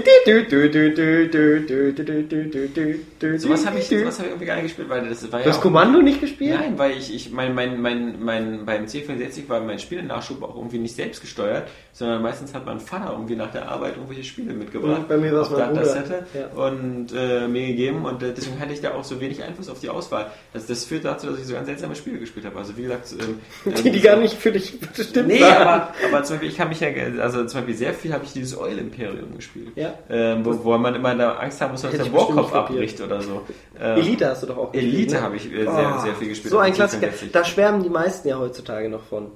So 3.39 3.51
was 3.51 3.67
habe 3.67 3.79
ich, 3.79 3.93
irgendwie 3.93 4.45
gar 4.45 4.55
nicht 4.57 4.65
gespielt, 4.65 4.89
weil 4.89 5.09
das 5.09 5.31
war 5.31 5.41
ja. 5.41 5.45
Du 5.45 5.51
hast 5.51 5.61
Kommando 5.61 6.01
nicht 6.01 6.21
gespielt? 6.21 6.59
Nein, 6.59 6.79
weil 6.79 6.93
ich, 6.93 7.15
ich 7.15 7.31
mein, 7.31 7.55
mein, 7.55 7.81
mein, 7.81 8.23
mein, 8.23 8.65
beim 8.65 8.87
C64 8.87 9.49
war 9.49 9.61
mein 9.61 9.79
Spielenachschub 9.79 10.43
auch 10.43 10.57
irgendwie 10.57 10.79
nicht 10.79 10.97
selbst 10.97 11.21
gesteuert, 11.21 11.69
sondern 11.93 12.23
meistens 12.23 12.55
hat 12.55 12.65
mein 12.65 12.81
Vater 12.81 13.13
irgendwie 13.13 13.37
nach 13.37 13.53
der 13.53 13.69
Arbeit 13.69 13.97
irgendwelche 13.97 14.25
Spiele 14.25 14.55
mitgebracht. 14.55 15.01
Und 15.01 15.09
bei 15.09 15.19
mir 15.19 15.33
war 15.33 15.43
es 15.43 15.51
mein 15.51 15.75
Bruder. 15.75 15.95
Hatte 15.95 16.27
ja. 16.35 16.47
Und 16.49 17.13
äh, 17.15 17.49
mir 17.49 17.67
gegeben 17.67 18.07
und 18.07 18.23
deswegen 18.23 18.59
hatte 18.59 18.73
ich 18.73 18.81
da 18.81 18.95
auch 18.95 19.05
so 19.05 19.21
wenig 19.21 19.43
Einfluss 19.43 19.69
auf 19.69 19.81
die 19.81 19.91
Auswahl. 19.91 20.31
Also 20.55 20.69
das 20.69 20.85
führt 20.85 21.05
dazu, 21.05 21.27
dass 21.27 21.39
ich 21.39 21.47
so 21.47 21.53
ganz 21.53 21.67
seltsame 21.67 21.95
Spiele 21.95 22.19
gespielt 22.19 22.47
habe. 22.47 22.59
Also 22.59 22.77
wie 22.77 22.83
gesagt. 22.83 23.13
Ähm, 23.13 23.41
die, 23.85 23.91
die 23.91 24.01
gar 24.01 24.17
nicht 24.17 24.35
für 24.35 24.53
dich 24.53 24.81
bestimmt 24.81 25.29
nee, 25.29 25.41
waren. 25.41 25.63
aber, 25.63 25.95
aber 26.09 26.25
zum 26.25 26.37
Beispiel, 26.37 26.49
ich 26.49 26.61
habe 26.61 26.71
mich 26.71 26.81
ja, 26.81 26.89
also 27.21 27.45
zum 27.45 27.61
Beispiel 27.61 27.75
sehr 27.75 27.95
viel 27.95 28.13
habe 28.13 28.25
ich 28.25 28.33
dieses 28.33 28.57
Eule 28.57 28.86
Imperium 28.87 29.37
gespielt. 29.37 29.73
Ja. 29.77 29.95
Ähm, 30.09 30.45
wo, 30.45 30.65
wo 30.65 30.79
man 30.79 30.95
immer 30.95 31.15
da 31.15 31.35
Angst 31.35 31.61
haben 31.61 31.73
muss, 31.73 31.83
dass 31.83 31.93
der 31.93 32.13
Warkopf 32.13 32.53
kapiert. 32.53 32.55
abbricht 32.55 33.01
oder 33.01 33.21
so. 33.21 33.43
Ähm, 33.81 33.99
Elite 33.99 34.29
hast 34.29 34.43
du 34.43 34.47
doch 34.47 34.57
auch 34.59 34.73
gespielt, 34.73 34.95
Elite 34.95 35.15
ne? 35.15 35.23
habe 35.23 35.37
ich 35.37 35.53
äh, 35.53 35.65
sehr, 35.65 35.95
Oh, 35.97 36.01
sehr 36.01 36.15
viel 36.15 36.29
gespielt. 36.29 36.51
So 36.51 36.59
ein 36.59 36.73
Klassiker. 36.73 37.09
C64. 37.09 37.33
Da 37.33 37.45
schwärmen 37.45 37.83
die 37.83 37.91
meisten 37.91 38.29
ja 38.29 38.39
heutzutage 38.39 38.89
noch 38.89 39.03
von. 39.05 39.31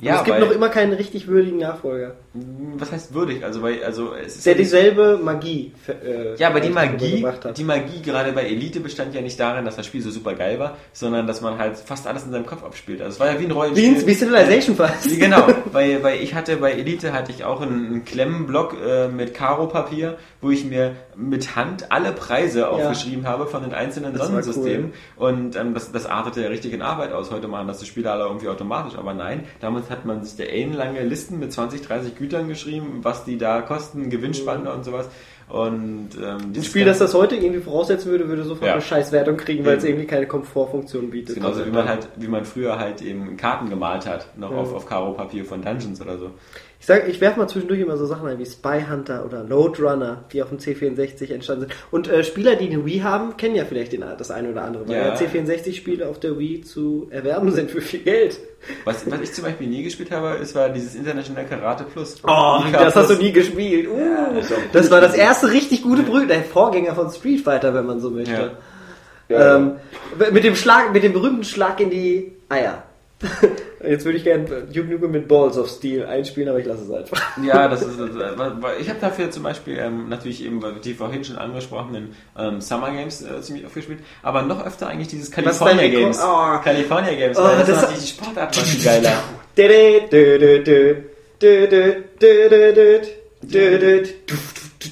Ja, 0.00 0.18
es 0.18 0.24
gibt 0.24 0.40
noch 0.40 0.50
immer 0.50 0.68
keinen 0.68 0.92
richtig 0.92 1.26
würdigen 1.26 1.58
Nachfolger. 1.58 2.16
Was 2.76 2.92
heißt 2.92 3.14
würdig? 3.14 3.42
Also, 3.42 3.62
weil, 3.62 3.82
also 3.82 4.14
es 4.14 4.36
ist 4.36 4.44
Der 4.46 4.52
ja 4.52 4.58
dieselbe 4.58 5.18
Magie. 5.22 5.72
Äh, 5.88 6.34
Ja, 6.36 6.48
aber 6.48 6.60
die 6.60 6.68
Magie, 6.68 7.24
die 7.56 7.64
Magie 7.64 8.02
gerade 8.02 8.32
bei 8.32 8.44
Elite 8.44 8.80
bestand 8.80 9.14
ja 9.14 9.22
nicht 9.22 9.40
darin, 9.40 9.64
dass 9.64 9.76
das 9.76 9.86
Spiel 9.86 10.02
so 10.02 10.10
super 10.10 10.34
geil 10.34 10.58
war, 10.58 10.76
sondern 10.92 11.26
dass 11.26 11.40
man 11.40 11.56
halt 11.56 11.78
fast 11.78 12.06
alles 12.06 12.24
in 12.24 12.30
seinem 12.32 12.44
Kopf 12.44 12.62
abspielt. 12.62 13.00
Also 13.00 13.14
es 13.14 13.20
war 13.20 13.32
ja 13.32 13.40
wie 13.40 13.44
ein 13.46 13.50
Rollenspiel. 13.50 14.02
Wie, 14.02 14.06
wie 14.06 14.14
Civilization 14.14 14.76
fast. 14.76 15.06
Ja, 15.06 15.16
Genau, 15.16 15.46
weil, 15.72 16.02
weil 16.02 16.22
ich 16.22 16.34
hatte 16.34 16.56
bei 16.58 16.72
Elite 16.72 17.14
hatte 17.14 17.32
ich 17.32 17.44
auch 17.44 17.62
einen, 17.62 18.04
Klemmenblock 18.04 18.76
äh, 18.86 19.08
mit 19.08 19.32
Karo-Papier, 19.32 20.18
wo 20.42 20.50
ich 20.50 20.64
mir 20.66 20.94
mit 21.16 21.56
Hand 21.56 21.90
alle 21.90 22.12
Preise 22.12 22.68
aufgeschrieben 22.68 23.26
habe 23.26 23.46
von 23.46 23.62
den 23.62 23.72
einzelnen 23.72 24.12
Das 24.12 24.26
Sonnensystemen. 24.26 24.92
Und 25.16 25.56
ähm, 25.56 25.72
das, 25.72 25.90
das 25.90 26.04
artete 26.04 26.42
ja 26.42 26.48
richtig 26.48 26.74
in 26.74 26.82
Arbeit 26.82 27.12
aus. 27.12 27.30
Heute 27.30 27.48
machen 27.48 27.66
das 27.66 27.78
die 27.78 27.86
Spieler 27.86 28.12
alle 28.12 28.24
irgendwie 28.24 28.48
automatisch, 28.48 28.98
aber 28.98 29.14
nein, 29.14 29.44
damals 29.60 29.85
hat 29.90 30.04
man 30.04 30.22
sich 30.24 30.36
der 30.36 30.52
ellenlange 30.52 31.02
Listen 31.02 31.38
mit 31.38 31.52
20, 31.52 31.82
30 31.82 32.16
Gütern 32.16 32.48
geschrieben, 32.48 33.00
was 33.02 33.24
die 33.24 33.38
da 33.38 33.62
kosten, 33.62 34.10
Gewinnspanne 34.10 34.72
und 34.72 34.84
sowas. 34.84 35.08
Und 35.48 36.08
ähm, 36.20 36.52
Ein 36.56 36.62
Spiel, 36.64 36.84
das 36.84 36.98
das 36.98 37.14
heute 37.14 37.36
irgendwie 37.36 37.60
voraussetzen 37.60 38.10
würde, 38.10 38.28
würde 38.28 38.42
sofort 38.42 38.66
Ja. 38.66 38.72
eine 38.72 38.82
Scheißwertung 38.82 39.36
kriegen, 39.36 39.64
weil 39.64 39.76
es 39.78 39.84
irgendwie 39.84 40.06
keine 40.06 40.26
Komfortfunktion 40.26 41.10
bietet. 41.10 41.36
Genauso 41.36 41.64
wie 41.64 41.70
man 41.70 41.88
halt, 41.88 42.08
wie 42.16 42.26
man 42.26 42.44
früher 42.44 42.78
halt 42.80 43.00
eben 43.00 43.36
Karten 43.36 43.70
gemalt 43.70 44.06
hat, 44.06 44.36
noch 44.36 44.50
Ja. 44.50 44.56
auf, 44.56 44.74
auf 44.74 44.86
Karo-Papier 44.86 45.44
von 45.44 45.62
Dungeons 45.62 46.00
oder 46.00 46.18
so. 46.18 46.30
Ich 46.86 46.88
sag, 46.88 47.08
ich 47.08 47.20
werfe 47.20 47.40
mal 47.40 47.48
zwischendurch 47.48 47.80
immer 47.80 47.96
so 47.96 48.06
Sachen 48.06 48.28
ein 48.28 48.38
wie 48.38 48.46
Spy 48.46 48.84
Hunter 48.88 49.24
oder 49.24 49.42
Load 49.42 49.82
Runner, 49.82 50.22
die 50.32 50.40
auf 50.40 50.50
dem 50.50 50.58
C64 50.58 51.34
entstanden 51.34 51.62
sind. 51.62 51.74
Und 51.90 52.06
äh, 52.06 52.22
Spieler, 52.22 52.54
die 52.54 52.70
eine 52.70 52.86
Wii 52.86 53.00
haben, 53.00 53.36
kennen 53.36 53.56
ja 53.56 53.64
vielleicht 53.64 53.90
den, 53.90 54.04
das 54.16 54.30
eine 54.30 54.50
oder 54.50 54.62
andere, 54.62 54.88
weil 54.88 54.94
Ja. 54.94 55.08
ja, 55.08 55.14
C64-Spiele 55.16 56.06
auf 56.06 56.20
der 56.20 56.38
Wii 56.38 56.60
zu 56.60 57.08
erwerben 57.10 57.50
sind 57.50 57.72
für 57.72 57.80
viel 57.80 58.02
Geld. 58.04 58.38
Was, 58.84 59.04
was 59.10 59.20
ich 59.20 59.32
zum 59.32 59.42
Beispiel 59.42 59.66
nie 59.66 59.82
gespielt 59.82 60.12
habe, 60.12 60.36
ist 60.36 60.54
war 60.54 60.68
dieses 60.68 60.94
International 60.94 61.44
Karate 61.46 61.82
Plus. 61.92 62.18
Oh, 62.22 62.60
Nika 62.64 62.84
das 62.84 62.94
hast 62.94 63.10
du 63.10 63.14
nie 63.16 63.32
gespielt. 63.32 63.88
Uh, 63.88 63.96
ein 63.96 64.36
das 64.36 64.48
cooles 64.70 64.90
war 64.92 65.00
das 65.00 65.14
erste 65.14 65.50
richtig 65.50 65.82
gute 65.82 66.04
Brüder, 66.04 66.26
der 66.26 66.44
Vorgänger 66.44 66.94
von 66.94 67.10
Street 67.10 67.40
Fighter, 67.40 67.74
wenn 67.74 67.86
man 67.86 67.98
so 67.98 68.10
möchte. 68.10 68.52
Ja. 69.28 69.36
Ja, 69.36 69.56
Ähm, 69.56 69.72
mit 70.30 70.44
dem 70.44 70.54
Schlag, 70.54 70.92
mit 70.92 71.02
dem 71.02 71.14
berühmten 71.14 71.42
Schlag 71.42 71.80
in 71.80 71.90
die 71.90 72.30
Eier. 72.48 72.84
Jetzt 73.84 74.04
würde 74.04 74.18
ich 74.18 74.24
gerne 74.24 74.44
Duke 74.72 74.88
Nukem 74.88 75.10
mit 75.10 75.28
Balls 75.28 75.58
of 75.58 75.68
Steel 75.68 76.06
einspielen, 76.06 76.48
aber 76.48 76.58
ich 76.58 76.66
lasse 76.66 76.84
es 76.84 76.90
einfach. 76.90 77.20
Ja, 77.44 77.68
das 77.68 77.82
ist. 77.82 77.98
Das, 77.98 78.10
ich 78.80 78.88
habe 78.88 79.00
dafür 79.00 79.30
zum 79.30 79.42
Beispiel 79.42 79.76
ähm, 79.78 80.08
natürlich 80.08 80.44
eben 80.44 80.62
die 80.82 80.94
vorhin 80.94 81.24
schon 81.24 81.36
angesprochenen 81.36 82.14
ähm, 82.38 82.60
Summer 82.60 82.90
Games 82.90 83.22
äh, 83.22 83.40
ziemlich 83.42 83.66
oft 83.66 83.74
gespielt, 83.74 84.00
aber 84.22 84.42
noch 84.42 84.64
öfter 84.64 84.88
eigentlich 84.88 85.08
dieses 85.08 85.30
California 85.30 85.88
Games. 85.88 86.18
Oh. 86.22 86.58
California 86.64 87.14
Games. 87.14 87.38
Oh, 87.38 87.42
das, 87.42 87.66
das 87.66 87.92
ist 87.92 88.02
die 88.02 88.08
Sportart 88.08 88.56
viel 88.56 88.84
geiler. 88.84 89.12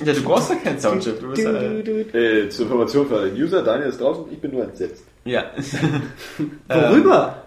Ja, 0.04 0.12
du 0.12 0.22
brauchst 0.22 0.50
doch 0.50 0.62
keinen 0.62 0.78
Soundchip. 0.78 1.20
Du 1.20 1.28
bist 1.30 1.46
halt, 1.46 2.14
äh, 2.14 2.48
zur 2.48 2.66
Information 2.66 3.06
für 3.06 3.26
den 3.26 3.42
User, 3.42 3.62
Daniel 3.62 3.88
ist 3.88 4.00
draußen, 4.00 4.24
ich 4.30 4.38
bin 4.38 4.50
nur 4.50 4.64
entsetzt. 4.64 5.04
Ja. 5.24 5.44
Worüber? 6.68 7.44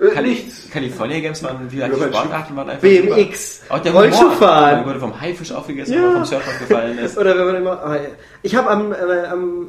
Äh, 0.00 0.08
Cali 0.10 0.44
California 0.72 1.20
Games 1.20 1.42
waren, 1.42 1.70
wie 1.70 1.76
gesagt, 1.76 1.94
die 1.94 2.00
Sportarten 2.02 2.56
waren 2.56 2.68
einfach 2.70 2.82
BMX, 2.82 3.60
super. 3.62 3.74
Auch 3.74 3.78
der 3.82 3.92
Rollschuhfahren. 3.92 4.76
Man 4.80 4.86
wurde 4.86 5.00
vom 5.00 5.20
Haifisch 5.20 5.52
aufgegessen, 5.52 5.94
Ja. 5.94 6.12
vom 6.12 6.24
Surfer 6.24 6.58
gefallen 6.58 6.98
ist. 6.98 7.16
Oder 7.18 7.36
wenn 7.38 7.46
man 7.46 7.56
immer. 7.56 7.82
ah, 7.82 7.96
ja. 7.96 8.08
Ich 8.42 8.54
habe 8.54 8.68
am, 8.70 8.92
äh, 8.92 9.24
am. 9.30 9.68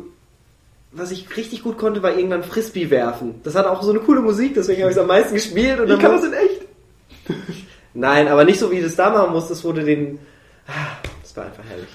Was 0.92 1.12
ich 1.12 1.36
richtig 1.38 1.64
gut 1.64 1.78
konnte, 1.78 2.02
war 2.02 2.16
irgendwann 2.18 2.44
Frisbee 2.44 2.90
werfen. 2.90 3.36
Das 3.44 3.56
hat 3.56 3.66
auch 3.68 3.84
so 3.84 3.92
eine 3.92 4.00
coole 4.00 4.22
Musik, 4.22 4.54
deswegen 4.56 4.82
habe 4.82 4.92
ich 4.92 4.98
es 4.98 5.02
am 5.02 5.08
meisten 5.08 5.34
gespielt. 5.36 5.80
Und 5.80 5.90
Ich 5.92 6.00
kann 6.00 6.12
das 6.14 6.24
in 6.24 6.34
echt. 6.34 6.62
Nein, 7.94 8.28
aber 8.28 8.44
nicht 8.46 8.60
so 8.60 8.72
wie 8.72 8.80
du 8.80 8.88
es 8.88 8.96
da 8.96 9.10
machen 9.10 9.32
musstest, 9.34 9.64
wo 9.64 9.72
du 9.74 9.84
den. 9.84 10.20
Ah, 10.68 10.72
Das 11.04 11.12
war 11.38 11.46
einfach 11.46 11.64
herrlich. 11.70 11.88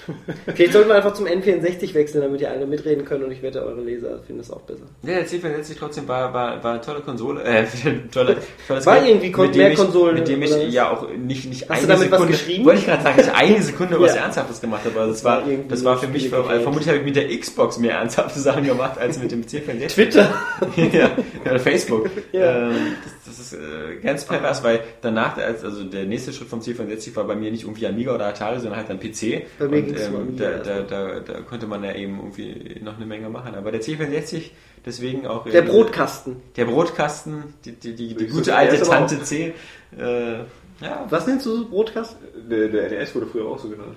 Vielleicht 0.55 0.73
sollten 0.73 0.89
wir 0.89 0.95
einfach 0.95 1.13
zum 1.13 1.25
N64 1.27 1.93
wechseln, 1.93 2.21
damit 2.21 2.41
ihr 2.41 2.49
alle 2.49 2.65
mitreden 2.65 3.05
können 3.05 3.23
und 3.25 3.31
ich 3.31 3.41
wette, 3.43 3.63
eure 3.63 3.81
Leser 3.81 4.19
finden 4.25 4.41
das 4.41 4.49
auch 4.51 4.61
besser. 4.61 4.83
Ja, 5.03 5.15
der 5.15 5.27
C64 5.27 5.77
trotzdem 5.77 6.07
war, 6.07 6.33
war, 6.33 6.63
war 6.63 6.71
eine 6.73 6.81
tolle 6.81 7.01
Konsole, 7.01 7.43
äh, 7.43 7.65
tolle, 8.11 8.37
tolles 8.67 8.85
War 8.85 8.95
Gerät, 8.95 9.09
irgendwie 9.09 9.31
kon- 9.31 9.51
mehr 9.51 9.71
ich, 9.71 9.77
Konsolen, 9.77 10.15
Mit 10.15 10.27
dem 10.27 10.41
ich 10.41 10.51
oder 10.53 10.65
was? 10.65 10.73
ja 10.73 10.89
auch 10.91 11.07
nicht, 11.09 11.45
nicht 11.49 11.69
Hast 11.69 11.69
du 11.69 11.73
eine 11.73 11.87
damit 11.87 12.11
was 12.11 12.19
Sekunde, 12.19 12.31
geschrieben? 12.31 12.65
wollte 12.65 12.79
ich 12.79 12.85
gerade 12.85 13.03
sagen, 13.03 13.17
nicht 13.17 13.35
eine 13.35 13.61
Sekunde 13.61 13.99
was 14.01 14.15
Ja. 14.15 14.21
Ernsthaftes 14.23 14.61
gemacht 14.61 14.81
habe. 14.85 14.99
Also 14.99 15.11
das 15.13 15.23
war 15.23 15.43
das 15.69 15.83
war 15.83 15.97
für 15.97 16.07
mich, 16.07 16.29
vermutlich 16.29 16.87
habe 16.87 16.97
ich 16.99 17.03
mit 17.05 17.15
der 17.15 17.27
Xbox 17.37 17.77
mehr 17.79 17.95
ernsthafte 17.95 18.39
Sachen 18.39 18.63
gemacht 18.63 18.97
als 18.97 19.19
mit 19.19 19.31
dem 19.31 19.43
C64. 19.43 19.87
Twitter. 19.87 20.33
ja, 20.75 21.11
ja, 21.45 21.59
Facebook. 21.59 22.09
Ja. 22.31 22.69
Ähm, 22.69 22.73
das, 23.03 23.13
das 23.25 23.39
ist 23.39 23.53
äh, 23.53 23.97
ganz 24.01 24.25
pervers, 24.25 24.63
weil 24.63 24.81
danach, 25.01 25.37
als, 25.37 25.63
also 25.63 25.83
der 25.83 26.05
nächste 26.05 26.33
Schritt 26.33 26.47
vom 26.49 26.59
C64 26.59 27.15
war 27.15 27.25
bei 27.25 27.35
mir 27.35 27.51
nicht 27.51 27.63
irgendwie 27.63 27.87
Amiga 27.87 28.13
oder 28.15 28.27
Atari, 28.27 28.59
sondern 28.59 28.77
halt 28.77 28.89
dann 28.89 28.99
PC. 28.99 29.45
Bei 29.59 29.67
mir 29.67 29.83
und 29.83 29.99
ähm, 29.99 30.15
Amiga 30.15 30.45
da, 30.45 30.51
erst 30.51 30.69
da, 30.69 30.81
da, 30.81 31.19
da 31.19 31.41
konnte 31.41 31.67
man 31.67 31.83
ja 31.83 31.93
eben 31.95 32.17
irgendwie 32.17 32.79
noch 32.83 32.97
eine 32.97 33.05
Menge 33.05 33.29
machen. 33.29 33.55
Aber 33.55 33.71
der 33.71 33.81
C64, 33.81 34.51
deswegen 34.85 35.25
auch... 35.27 35.45
Der 35.45 35.63
äh, 35.63 35.65
Brotkasten. 35.65 36.37
Der 36.55 36.65
Brotkasten, 36.65 37.53
die, 37.65 37.71
die, 37.73 37.95
die, 37.95 38.15
die 38.15 38.27
gute 38.27 38.45
so- 38.45 38.53
alte 38.53 38.81
Tante 38.81 39.21
C. 39.23 39.53
Äh, 39.97 40.39
ja, 40.81 41.05
Was 41.09 41.27
nennst 41.27 41.45
du 41.45 41.55
so 41.55 41.69
Brotkasten? 41.69 42.17
Der, 42.49 42.67
der 42.67 42.89
NES 42.89 43.15
wurde 43.15 43.27
früher 43.27 43.45
auch 43.45 43.59
so 43.59 43.69
genannt. 43.69 43.95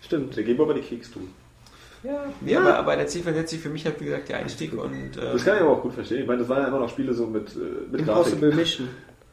Stimmt. 0.00 0.36
Der 0.36 0.44
Gameboy 0.44 0.68
war 0.68 0.74
die 0.74 0.80
Kekstool. 0.80 1.22
Ja, 2.04 2.24
ja. 2.44 2.60
Aber, 2.60 2.76
aber 2.78 2.96
der 2.96 3.08
C64 3.08 3.58
für 3.58 3.68
mich 3.70 3.84
halt, 3.84 4.00
wie 4.00 4.04
gesagt, 4.06 4.28
der 4.28 4.38
Einstieg 4.38 4.72
und... 4.72 5.16
Äh, 5.16 5.32
Das 5.32 5.44
kann 5.44 5.56
ich 5.56 5.62
aber 5.62 5.70
auch 5.72 5.82
gut 5.82 5.94
verstehen. 5.94 6.20
Ich 6.20 6.26
meine, 6.26 6.40
das 6.40 6.48
waren 6.48 6.62
ja 6.62 6.68
immer 6.68 6.78
noch 6.80 6.90
Spiele 6.90 7.12
so 7.14 7.26
mit, 7.26 7.48
äh, 7.56 7.58
mit 7.90 8.04
Grafik. 8.04 8.34
Impossible 8.34 8.54
Mission. 8.54 8.88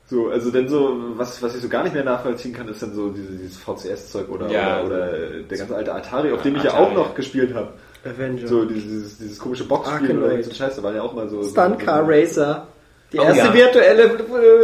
So, 0.08 0.30
also 0.30 0.52
denn 0.52 0.68
so, 0.68 0.98
was, 1.16 1.42
was 1.42 1.56
ich 1.56 1.62
so 1.62 1.70
gar 1.70 1.84
nicht 1.84 1.94
mehr 1.94 2.04
nachvollziehen 2.04 2.54
kann, 2.54 2.68
ist 2.68 2.82
dann 2.82 2.94
so 2.94 3.10
diese, 3.12 3.32
dieses 3.32 3.58
VCS-Zeug 3.58 4.28
oder, 4.30 4.50
Ja, 4.52 4.82
oder, 4.84 4.86
oder 4.88 5.14
äh, 5.14 5.44
der 5.44 5.58
ganze 5.58 5.76
alte 5.76 5.94
Atari, 5.94 6.32
auf 6.34 6.42
dem 6.42 6.56
ich 6.58 6.64
ja 6.64 6.72
Atari, 6.72 6.86
auch 6.86 6.94
noch 6.94 7.16
gespielt 7.16 7.54
habe. 7.54 7.70
Avenger. 8.04 8.48
So 8.48 8.66
dieses, 8.66 9.18
dieses 9.20 9.38
komische 9.40 9.64
Boxspiel 9.66 10.18
oder 10.18 10.42
so 10.44 10.52
Scheiße, 10.54 10.82
waren 10.84 10.96
ja 10.96 11.02
auch 11.04 11.14
mal 11.14 11.30
so. 11.30 11.44
Stunt 11.44 11.80
Car 11.80 12.04
so, 12.06 12.12
Racer. 12.12 12.68
Die 13.14 13.20
Oh, 13.20 13.24
erste 13.24 13.48
ja. 13.48 13.54
virtuelle 13.54 14.04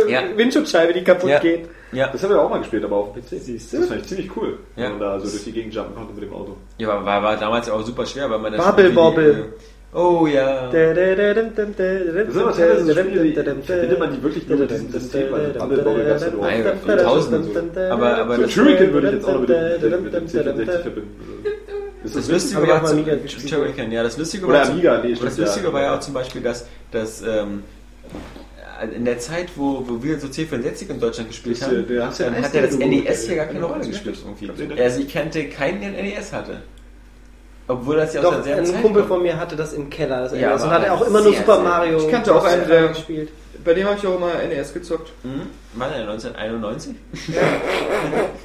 äh, 0.08 0.12
Ja. 0.12 0.22
Windschutzscheibe, 0.36 0.94
die 0.94 1.04
kaputt 1.04 1.30
Ja. 1.30 1.40
geht. 1.40 1.68
Ja, 1.92 2.08
Das 2.12 2.22
haben 2.24 2.30
wir 2.32 2.42
auch 2.42 2.50
mal 2.50 2.60
gespielt, 2.60 2.84
aber 2.84 2.96
auf 2.98 3.14
dem 3.14 3.24
PC. 3.24 3.40
Siehst 3.42 3.74
du? 3.74 3.78
Das 3.80 3.88
fand 3.88 4.02
ich 4.02 4.08
ziemlich 4.08 4.30
cool, 4.38 4.60
Ja. 4.76 4.84
wenn 4.86 4.92
man 4.92 5.00
da 5.00 5.20
so 5.20 5.30
durch 5.30 5.44
die 5.44 5.52
Gegend 5.52 5.74
jumpen 5.74 5.96
konnte 5.96 6.14
mit 6.14 6.24
dem 6.24 6.34
Auto. 6.34 6.56
ja 6.78 6.88
war, 6.88 7.06
war, 7.06 7.24
war 7.24 7.38
damals 7.38 7.68
ja 7.68 7.74
auch 7.74 7.84
super 7.86 8.06
schwer, 8.06 8.30
weil 8.30 8.40
man 8.40 8.54
das 8.54 8.66
Bubble 8.66 8.90
Bobble. 8.92 9.32
äh, 9.32 9.44
Oh 9.94 10.28
ja. 10.28 10.70
Das 10.70 10.74
sind 10.74 12.42
aber 12.42 12.52
teilweise 12.54 12.86
so 12.86 12.94
Spiele, 12.94 13.24
die 13.24 13.34
verbindet 13.34 14.00
man 14.00 14.12
die 14.14 14.22
wirklich 14.22 14.48
nur 14.48 14.58
mit 14.60 14.70
diesem 14.70 14.92
System, 14.92 15.32
weil 15.32 15.48
Bubble 15.52 15.82
Bobble 15.82 16.06
gab's 16.06 16.24
ja 16.24 16.30
nur 16.32 16.42
Nein, 16.42 16.66
auf- 16.68 17.04
Tausende. 17.04 17.92
Aber, 17.92 18.18
aber 18.18 18.36
So 18.36 18.42
das, 18.44 18.52
Shuriken 18.52 18.92
würde 18.94 19.08
ich 19.08 19.14
jetzt 19.16 19.26
auch 19.26 19.34
noch 19.34 19.40
mit 19.40 19.50
dem, 19.50 20.04
mit 20.04 20.14
dem 20.14 20.26
C64 20.28 20.80
verbinden. 20.82 21.46
Das 22.04 22.14
das 22.14 22.30
Lustige 22.30 22.68
war 22.68 22.84
zum, 22.86 22.98
Amiga 23.00 23.14
ja, 23.14 24.04
das 24.04 24.18
Lustige 24.18 24.48
war 24.48 24.62
Amiga, 24.70 25.02
nee, 25.04 25.16
das 25.20 25.38
Lustige 25.38 25.68
ja. 25.68 25.74
war 25.74 25.82
ja 25.82 25.96
auch 25.96 26.00
zum 26.00 26.14
Beispiel, 26.14 26.42
dass, 26.42 26.66
dass 26.92 27.22
ähm, 27.24 27.64
in 28.80 29.06
der 29.06 29.20
Zeit, 29.20 29.48
wo, 29.56 29.84
wo 29.88 30.02
wir 30.04 30.20
so 30.20 30.28
C64 30.28 30.90
in 30.90 31.00
Deutschland 31.00 31.30
gespielt 31.30 31.62
Das, 31.62 31.68
haben, 31.68 31.78
äh, 31.80 31.84
der 31.84 31.96
ja 31.98 32.10
dann 32.18 32.34
ein 32.36 32.44
hat 32.44 32.54
ja 32.54 32.62
das 32.62 32.72
Eis-Logo. 32.74 32.88
NES 32.88 33.26
hier 33.28 33.36
gar 33.36 33.46
keine 33.48 33.64
Rolle 33.64 33.88
gespielt 33.88 34.18
irgendwie. 34.58 34.82
Also 34.82 35.00
ich 35.02 35.14
kannte 35.14 35.46
keinen, 35.50 35.82
der 35.82 35.90
ein 35.90 36.06
NES 36.06 36.32
hatte. 36.34 36.62
Obwohl 37.70 37.98
das 37.98 38.14
ja 38.14 38.22
aus 38.22 38.26
Doch, 38.28 38.34
derselben 38.36 38.60
ein 38.62 38.66
Zeit 38.66 38.82
Kumpel 38.82 39.02
kommt. 39.02 39.14
von 39.14 39.22
mir 39.24 39.38
hatte 39.38 39.56
das 39.58 39.74
im 39.74 39.90
Keller. 39.90 40.22
Das 40.24 40.32
Ja, 40.40 40.54
NES 40.54 40.62
und 40.64 40.70
aber 40.70 40.76
hat 40.80 40.86
er 40.86 40.94
auch 40.94 41.08
immer 41.08 41.22
nur 41.22 41.34
Super 41.34 41.60
Mario 41.60 41.98
Ich 41.98 42.10
kannte 42.10 42.34
auch 42.36 42.46
einen, 42.46 42.68
der- 42.68 42.88
gespielt. 42.90 43.30
Bei 43.66 43.74
dem 43.74 43.86
habe 43.88 43.98
ich 43.98 44.08
auch 44.08 44.16
immer 44.16 44.32
NES 44.48 44.74
gezockt. 44.74 45.12
Hm? 45.24 45.42
War 45.74 45.90
der 45.90 46.08
1991? 46.10 46.96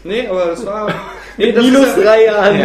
Nee, 0.04 0.26
aber 0.26 0.46
das 0.46 0.66
war. 0.66 0.92
Nee, 1.38 1.50
das 1.52 1.64
Minus 1.64 1.86
ja, 1.96 2.02
drei 2.02 2.24
Jahren. 2.26 2.58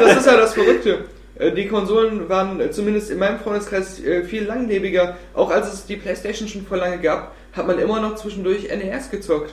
das 0.00 0.16
ist 0.18 0.26
ja 0.26 0.36
das 0.36 0.54
Verrückte. 0.54 1.04
Äh, 1.42 1.52
Die 1.54 1.66
Konsolen 1.68 2.28
waren 2.28 2.60
äh, 2.60 2.70
zumindest 2.70 3.10
in 3.10 3.18
meinem 3.18 3.38
Freundeskreis 3.38 4.00
äh, 4.02 4.24
viel 4.24 4.44
langlebiger. 4.44 5.16
Auch 5.34 5.50
als 5.50 5.72
es 5.72 5.86
die 5.86 5.96
Playstation 5.96 6.48
schon 6.48 6.64
vor 6.66 6.76
lange 6.78 6.98
gab, 6.98 7.34
hat 7.52 7.66
man 7.66 7.78
immer 7.78 8.00
noch 8.00 8.14
zwischendurch 8.16 8.68
NES 8.68 9.10
gezockt. 9.10 9.52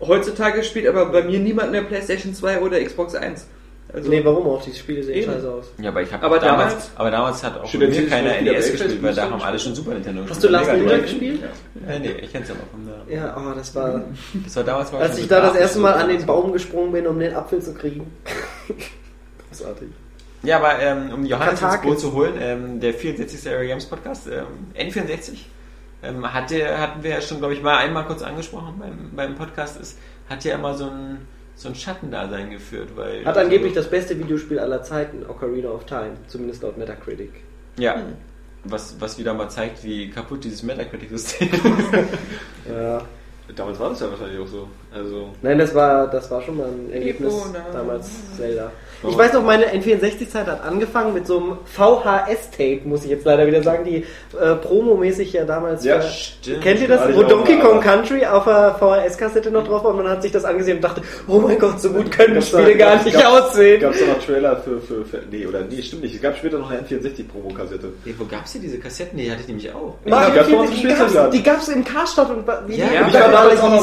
Heutzutage 0.00 0.62
spielt 0.64 0.86
aber 0.88 1.06
bei 1.06 1.22
mir 1.22 1.38
niemand 1.38 1.72
mehr 1.72 1.82
Playstation 1.82 2.34
2 2.34 2.60
oder 2.60 2.82
Xbox 2.82 3.14
1. 3.14 3.46
Also, 3.92 4.08
Nee, 4.08 4.24
warum 4.24 4.46
auch? 4.46 4.62
Die 4.62 4.72
Spiele 4.72 5.02
sehen 5.02 5.16
Eben. 5.16 5.32
scheiße 5.32 5.50
aus. 5.50 5.66
Ja, 5.78 5.88
aber 5.90 6.00
ich 6.02 6.12
habe 6.12 6.22
damals, 6.22 6.42
damals- 6.44 6.90
aber 6.94 7.10
damals 7.10 7.42
hat 7.42 7.54
auch 7.60 7.62
keiner 7.64 7.68
schon 7.68 7.80
wieder 7.80 8.52
NES 8.52 8.70
gespielt, 8.70 9.02
weil 9.02 9.14
da 9.14 9.22
gespielt? 9.24 9.30
haben 9.32 9.42
alle 9.42 9.58
schon 9.58 9.74
Super 9.74 9.94
Nintendo 9.94 10.22
Hast 10.28 10.44
du 10.44 10.48
gespielt. 10.48 10.52
Last 10.52 10.72
Ninja 10.80 10.98
gespielt? 10.98 11.40
Ja, 11.88 11.98
nee, 11.98 12.12
ich 12.22 12.30
kenn's 12.32 12.48
ja 12.48 12.54
noch 12.54 12.70
von 12.70 12.86
da. 12.86 13.12
Ja, 13.12 13.36
oh, 13.36 13.52
das 13.54 13.74
war. 13.74 14.04
Das 14.44 14.54
war 14.56 14.62
damals 14.64 14.92
war 14.92 15.00
Als 15.00 15.18
ich 15.18 15.26
da 15.26 15.40
das 15.40 15.56
erste 15.56 15.80
Mal 15.80 15.94
an 15.94 16.08
den. 16.08 16.24
Baum 16.24 16.52
gesprungen 16.52 16.92
bin, 16.92 17.06
um 17.08 17.18
den 17.18 17.34
Apfel 17.34 17.60
zu 17.60 17.74
kriegen. 17.74 18.06
Großartig. 19.48 19.88
Ja, 20.42 20.56
aber 20.56 20.78
ähm, 20.80 21.12
um 21.12 21.24
Johannes 21.24 21.52
ins 21.52 21.60
Katakis. 21.60 21.90
Boot 21.90 22.00
zu 22.00 22.12
holen, 22.12 22.34
ähm, 22.40 22.80
der 22.80 22.94
64. 22.94 23.50
Area 23.50 23.68
Games 23.68 23.86
Podcast, 23.86 24.26
ähm, 24.26 24.72
N64, 24.74 25.38
ähm, 26.02 26.32
hatte, 26.32 26.78
hatten 26.78 27.02
wir 27.02 27.10
ja 27.10 27.20
schon, 27.20 27.38
glaube 27.38 27.54
ich, 27.54 27.62
mal 27.62 27.76
einmal 27.76 28.06
kurz 28.06 28.22
angesprochen 28.22 28.74
beim, 28.78 29.10
beim 29.14 29.34
Podcast, 29.34 29.78
ist, 29.80 29.98
hat 30.28 30.42
ja 30.44 30.54
immer 30.54 30.74
so 30.74 30.86
ein, 30.86 31.18
so 31.56 31.68
ein 31.68 31.74
Schattendasein 31.74 32.50
geführt, 32.50 32.90
weil... 32.94 33.24
Hat 33.24 33.36
angeblich 33.36 33.74
das 33.74 33.90
beste 33.90 34.18
Videospiel 34.18 34.58
aller 34.58 34.82
Zeiten, 34.82 35.26
Ocarina 35.28 35.68
of 35.68 35.84
Time, 35.84 36.12
zumindest 36.26 36.62
laut 36.62 36.78
Metacritic. 36.78 37.32
Ja, 37.76 38.02
was, 38.64 39.00
was 39.00 39.18
wieder 39.18 39.34
mal 39.34 39.48
zeigt, 39.48 39.84
wie 39.84 40.10
kaputt 40.10 40.44
dieses 40.44 40.62
Metacritic-System 40.62 41.48
ist. 41.52 42.72
Ja. 42.72 43.02
Damals 43.54 43.78
war 43.78 43.90
das 43.90 44.00
ja 44.00 44.10
wahrscheinlich 44.10 44.38
auch 44.38 44.46
so. 44.46 44.68
Also, 44.92 45.28
Nein, 45.42 45.58
das 45.58 45.74
war, 45.74 46.08
das 46.08 46.30
war 46.30 46.42
schon 46.42 46.56
mal 46.56 46.66
ein 46.66 46.92
Erlebnis 46.92 47.32
Epona. 47.34 47.64
damals 47.72 48.08
Zelda. 48.36 48.72
Ich 49.08 49.16
weiß 49.16 49.32
noch, 49.32 49.42
meine 49.44 49.64
N64-Zeit 49.72 50.46
hat 50.46 50.62
angefangen 50.62 51.14
mit 51.14 51.26
so 51.26 51.38
einem 51.38 51.56
VHS-Tape, 51.64 52.80
muss 52.84 53.04
ich 53.04 53.10
jetzt 53.10 53.24
leider 53.24 53.46
wieder 53.46 53.62
sagen, 53.62 53.82
die 53.84 54.04
äh, 54.38 54.54
promomäßig 54.56 55.32
ja 55.32 55.44
damals. 55.44 55.84
Ja, 55.84 55.96
äh, 55.96 56.02
stimmt. 56.02 56.60
Kennt 56.60 56.80
ihr 56.82 56.88
das? 56.88 57.14
Wo 57.14 57.22
Donkey 57.22 57.58
Kong 57.60 57.80
Country 57.80 58.26
auf 58.26 58.44
der 58.44 58.74
VHS-Kassette 58.78 59.50
noch 59.50 59.66
drauf 59.66 59.84
war 59.84 59.92
und 59.92 59.98
man 60.02 60.08
hat 60.10 60.20
sich 60.22 60.32
das 60.32 60.44
angesehen 60.44 60.76
und 60.76 60.84
dachte, 60.84 61.00
oh 61.28 61.38
mein 61.38 61.58
Gott, 61.58 61.80
so 61.80 61.88
gut 61.90 62.10
können 62.10 62.34
die 62.34 62.42
Spiele 62.42 62.76
gar 62.76 63.02
nicht 63.02 63.14
gab's- 63.18 63.48
aussehen. 63.52 63.80
Gab 63.80 63.94
es 63.94 64.00
da 64.00 64.06
noch 64.06 64.22
Trailer 64.22 64.56
für, 64.58 64.80
für, 64.82 65.02
für. 65.06 65.20
Nee, 65.30 65.46
oder 65.46 65.62
nee, 65.62 65.80
stimmt 65.80 66.02
nicht. 66.02 66.16
Es 66.16 66.20
gab 66.20 66.36
später 66.36 66.58
noch 66.58 66.70
eine 66.70 66.80
N64-Promo-Kassette. 66.82 67.88
Hey, 68.04 68.14
wo 68.18 68.24
gab's 68.26 68.52
hier 68.52 68.60
diese 68.60 68.78
Kassetten? 68.78 69.18
Die 69.18 69.30
hatte 69.30 69.40
ich 69.40 69.48
nämlich 69.48 69.72
auch. 69.72 69.94
Mario 70.04 70.34
gab's 70.34 70.48
noch 70.50 70.66
64, 70.66 70.74
im 70.74 70.82
die, 70.82 70.82
gab's, 70.82 70.98
Spielzeugladen. 70.98 71.30
die 71.32 71.42
gab's 71.42 71.68
im 71.68 71.84
Karstadt 71.84 72.28
und 72.30 72.46
wie 72.68 72.76
Ja, 72.76 72.86
die- 72.86 72.94
ja, 72.94 73.02
die 73.04 73.08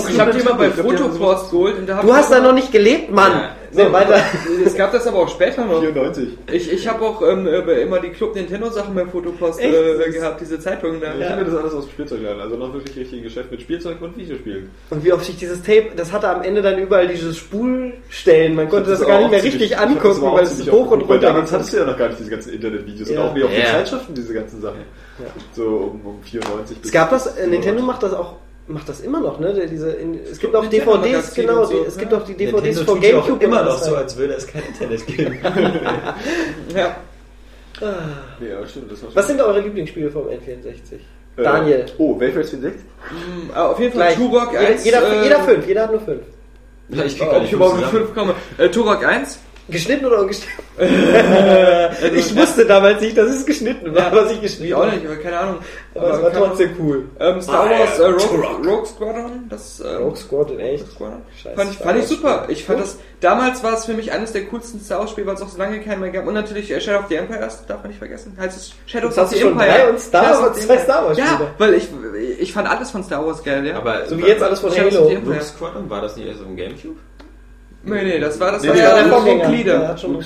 ich 0.03 0.13
ich 0.13 0.19
habe 0.19 0.31
die 0.31 0.39
immer 0.41 0.53
bei 0.53 0.67
Ich 0.67 0.75
Fotopost 0.97 1.51
geholt. 1.51 1.77
Und 1.79 1.87
da 1.89 2.01
Du 2.01 2.13
hast 2.13 2.31
da 2.31 2.39
noch 2.39 2.53
nicht 2.53 2.71
gelebt, 2.71 3.11
Mann. 3.11 3.31
Ja. 3.31 3.49
So, 3.69 3.91
weiter. 3.91 4.15
Es 4.65 4.75
gab 4.75 4.91
das 4.93 5.05
aber 5.07 5.19
auch 5.19 5.29
später 5.29 5.65
noch. 5.65 5.81
94. 5.81 6.29
Ich, 6.51 6.71
ich 6.71 6.87
habe 6.87 7.03
auch 7.03 7.21
ähm, 7.21 7.45
äh, 7.47 7.59
immer 7.81 7.99
die 7.99 8.09
Club 8.09 8.33
Nintendo 8.33 8.69
Sachen 8.69 8.95
bei 8.95 9.05
Fotopost 9.05 9.59
äh, 9.61 10.09
gehabt, 10.11 10.39
diese 10.41 10.59
Zeitungen 10.59 11.01
da. 11.01 11.13
Ich 11.13 11.27
kenne 11.27 11.43
das 11.43 11.55
alles 11.55 11.73
aus 11.73 11.83
dem 11.85 11.91
Spielzeugladen. 11.91 12.41
Also 12.41 12.55
noch 12.55 12.73
wirklich 12.73 12.95
richtig 12.97 13.23
Geschäft 13.23 13.51
mit 13.51 13.61
Spielzeug 13.61 14.01
und 14.01 14.17
Videospielen. 14.17 14.69
Und 14.89 15.03
wie 15.03 15.11
oft 15.11 15.27
ich 15.27 15.37
dieses 15.37 15.61
Tape, 15.61 15.87
das 15.95 16.11
hatte 16.13 16.29
am 16.29 16.41
Ende 16.43 16.61
dann 16.61 16.79
überall 16.79 17.07
diese 17.07 17.33
Spulstellen. 17.33 18.55
Man 18.55 18.69
konnte 18.69 18.91
das, 18.91 19.01
aber 19.01 19.11
gar 19.11 19.19
nicht 19.19 19.31
mehr 19.31 19.43
richtig 19.43 19.61
ich 19.61 19.69
das 19.71 19.79
angucken, 19.79 20.21
weil 20.33 20.43
es 20.43 20.71
hoch 20.71 20.91
und 20.91 20.99
geguckt, 20.99 21.09
weil 21.09 21.15
runter 21.17 21.27
Damals 21.27 21.51
hattest 21.51 21.73
du 21.73 21.77
ja 21.77 21.85
noch 21.85 21.97
gar 21.97 22.07
nicht 22.07 22.19
diese 22.19 22.29
ganzen 22.31 22.53
Internetvideos 22.53 23.09
Ja. 23.09 23.21
und 23.21 23.29
auch 23.29 23.35
wie 23.35 23.43
auf 23.43 23.51
den 23.51 23.59
Ja. 23.59 23.65
Zeitschriften 23.71 24.15
diese 24.15 24.33
ganzen 24.33 24.61
Sachen. 24.61 24.79
Ja. 25.19 25.25
So 25.53 25.63
um, 25.65 26.05
um 26.05 26.23
94 26.23 26.77
Es 26.83 26.91
gab 26.91 27.09
das, 27.09 27.27
äh, 27.37 27.47
Nintendo 27.47 27.81
macht 27.83 28.01
das 28.03 28.13
auch, 28.13 28.35
macht 28.67 28.89
das 28.89 29.01
immer 29.01 29.19
noch, 29.19 29.39
ne? 29.39 29.67
Diese, 29.69 29.91
in, 29.91 30.19
es 30.29 30.39
gibt 30.39 30.55
auch 30.55 30.61
Nintendo 30.61 30.97
DVDs, 30.97 31.33
genau, 31.33 31.65
so, 31.65 31.85
es 31.85 31.95
ja. 31.95 32.01
gibt 32.01 32.13
auch 32.13 32.23
die 32.23 32.33
DVDs 32.33 32.61
Nintendo 32.63 32.91
von 32.91 33.01
ja 33.01 33.11
Gamecube. 33.11 33.43
immer 33.45 33.63
noch 33.63 33.77
so, 33.77 33.95
als 33.95 34.17
würde 34.17 34.33
es 34.33 34.47
kein 34.47 34.63
Internet 34.63 35.05
geben. 35.07 35.39
Ja. 36.75 36.95
Nee, 38.39 38.53
aber 38.53 38.65
stimmt. 38.65 38.91
Was 39.13 39.27
sind 39.27 39.39
eure 39.39 39.61
Lieblingsspiele 39.61 40.09
vom 40.09 40.23
N64? 40.27 40.95
Äh, 41.37 41.43
Daniel. 41.43 41.85
Oh, 41.99 42.19
Weltwelt 42.19 42.47
64? 42.47 42.81
Mm, 42.81 43.51
aber 43.53 43.69
auf 43.69 43.79
jeden 43.79 43.93
Fall 43.93 44.07
Gleich. 44.07 44.17
Turok 44.17 44.51
Jeder, 44.51 44.67
1. 44.67 44.85
jeder, 44.85 45.03
äh, 45.11 45.23
jeder 45.23 45.39
fünf, 45.43 45.67
jeder 45.67 45.81
hat 45.83 45.91
nur 45.91 46.01
fünf. 46.01 46.21
Ja, 46.89 47.03
ich 47.03 47.17
krieg 47.17 47.27
Ob 47.27 47.31
gar 47.33 47.39
nicht 47.39 47.47
ich 47.49 47.53
überhaupt 47.53 47.75
mit 47.75 47.85
zusammen. 47.85 48.05
5 48.07 48.15
komme. 48.15 48.35
Äh, 48.57 48.69
Turok 48.69 49.05
1. 49.05 49.39
Geschnitten 49.69 50.05
oder 50.05 50.21
ungeschnitten? 50.21 50.63
ich 52.15 52.35
wusste 52.35 52.65
damals 52.65 53.01
nicht, 53.01 53.17
dass 53.17 53.29
es 53.29 53.45
geschnitten 53.45 53.93
war, 53.93 54.11
was 54.13 54.31
ich 54.31 54.41
geschnitten 54.41 54.65
Ich 54.67 54.73
auch 54.73 54.85
habe. 54.85 54.95
nicht, 54.95 55.05
aber 55.05 55.15
keine 55.17 55.37
Ahnung. 55.39 55.57
Aber 55.95 56.11
es 56.13 56.21
war 56.23 56.31
trotzdem 56.33 56.69
cool. 56.79 57.05
Ähm, 57.19 57.41
Star 57.41 57.65
Ah, 57.65 57.69
Wars 57.79 57.97
ja, 57.97 58.03
äh, 58.05 58.07
Rogue. 58.11 58.67
Rogue 58.69 58.85
Squadron, 58.85 59.31
das 59.49 59.79
ähm, 59.81 60.03
Rogue 60.03 60.15
Squadron, 60.15 60.59
echt. 60.59 60.83
Rogue 60.83 60.93
Squadron. 60.95 61.21
Scheiße, 61.41 61.55
Fand 61.57 61.71
ich, 61.71 61.77
fand 61.77 61.99
ich 61.99 62.05
super. 62.05 62.45
Ich 62.47 62.63
fand 62.65 62.79
das, 62.79 62.97
damals 63.19 63.63
war 63.63 63.73
es 63.73 63.85
für 63.85 63.93
mich 63.93 64.11
eines 64.11 64.31
der 64.31 64.45
coolsten 64.45 64.79
Star 64.79 64.99
Wars 64.99 65.11
Spiele, 65.11 65.27
weil 65.27 65.35
es 65.35 65.41
auch 65.41 65.49
so 65.49 65.57
lange 65.57 65.79
keinen 65.81 66.01
mehr 66.01 66.11
gab. 66.11 66.27
Und 66.27 66.33
natürlich 66.35 66.71
äh, 66.71 66.79
Shadow 66.79 66.99
of 66.99 67.05
the 67.09 67.15
Empire, 67.15 67.39
das 67.39 67.65
darf 67.65 67.79
man 67.81 67.87
nicht 67.89 67.97
vergessen. 67.99 68.37
Heißt 68.39 68.55
es 68.57 68.71
Shadow 68.85 69.07
of 69.07 69.17
hast 69.17 69.29
the 69.31 69.35
du 69.35 69.41
schon 69.41 69.51
Empire. 69.53 69.69
drei 69.69 69.89
und 69.89 69.99
Star 69.99 70.23
Shadows 70.23 70.41
Wars- 70.41 70.49
of 70.51 70.55
the 70.55 70.61
zwei 70.67 70.73
Empire. 70.75 70.85
Star 70.93 71.05
Wars 71.05 71.17
Ja, 71.17 71.25
Spiele. 71.25 71.49
weil 71.57 71.73
ich, 71.73 71.87
ich 72.39 72.53
fand 72.53 72.69
alles 72.69 72.91
von 72.91 73.03
Star 73.03 73.25
Wars 73.25 73.43
geil, 73.43 73.65
ja. 73.65 73.75
Aber 73.77 74.05
So 74.05 74.17
wie 74.17 74.21
jetzt 74.27 74.43
alles 74.43 74.59
von 74.59 74.71
Shadows 74.71 74.93
Halo. 74.93 75.03
of 75.05 75.09
the 75.09 75.15
Empire. 75.15 75.33
Luke 75.35 75.45
Squadron, 75.45 75.89
war 75.89 76.01
das 76.01 76.15
nicht 76.15 76.27
erst 76.27 76.39
auf 76.41 76.45
dem 76.47 76.55
Gamecube? 76.55 76.95
Nee, 77.87 78.03
nee, 78.03 78.19
das 78.19 78.39
war 78.39 78.51
das 78.51 78.61
Nee, 78.63 78.69
war 78.69 78.75
nee, 78.75 78.81
ja 78.81 79.37
der. 79.37 79.47
Glieder. 79.49 79.79
Das 79.79 80.03
war 80.03 80.09
Luke 80.09 80.23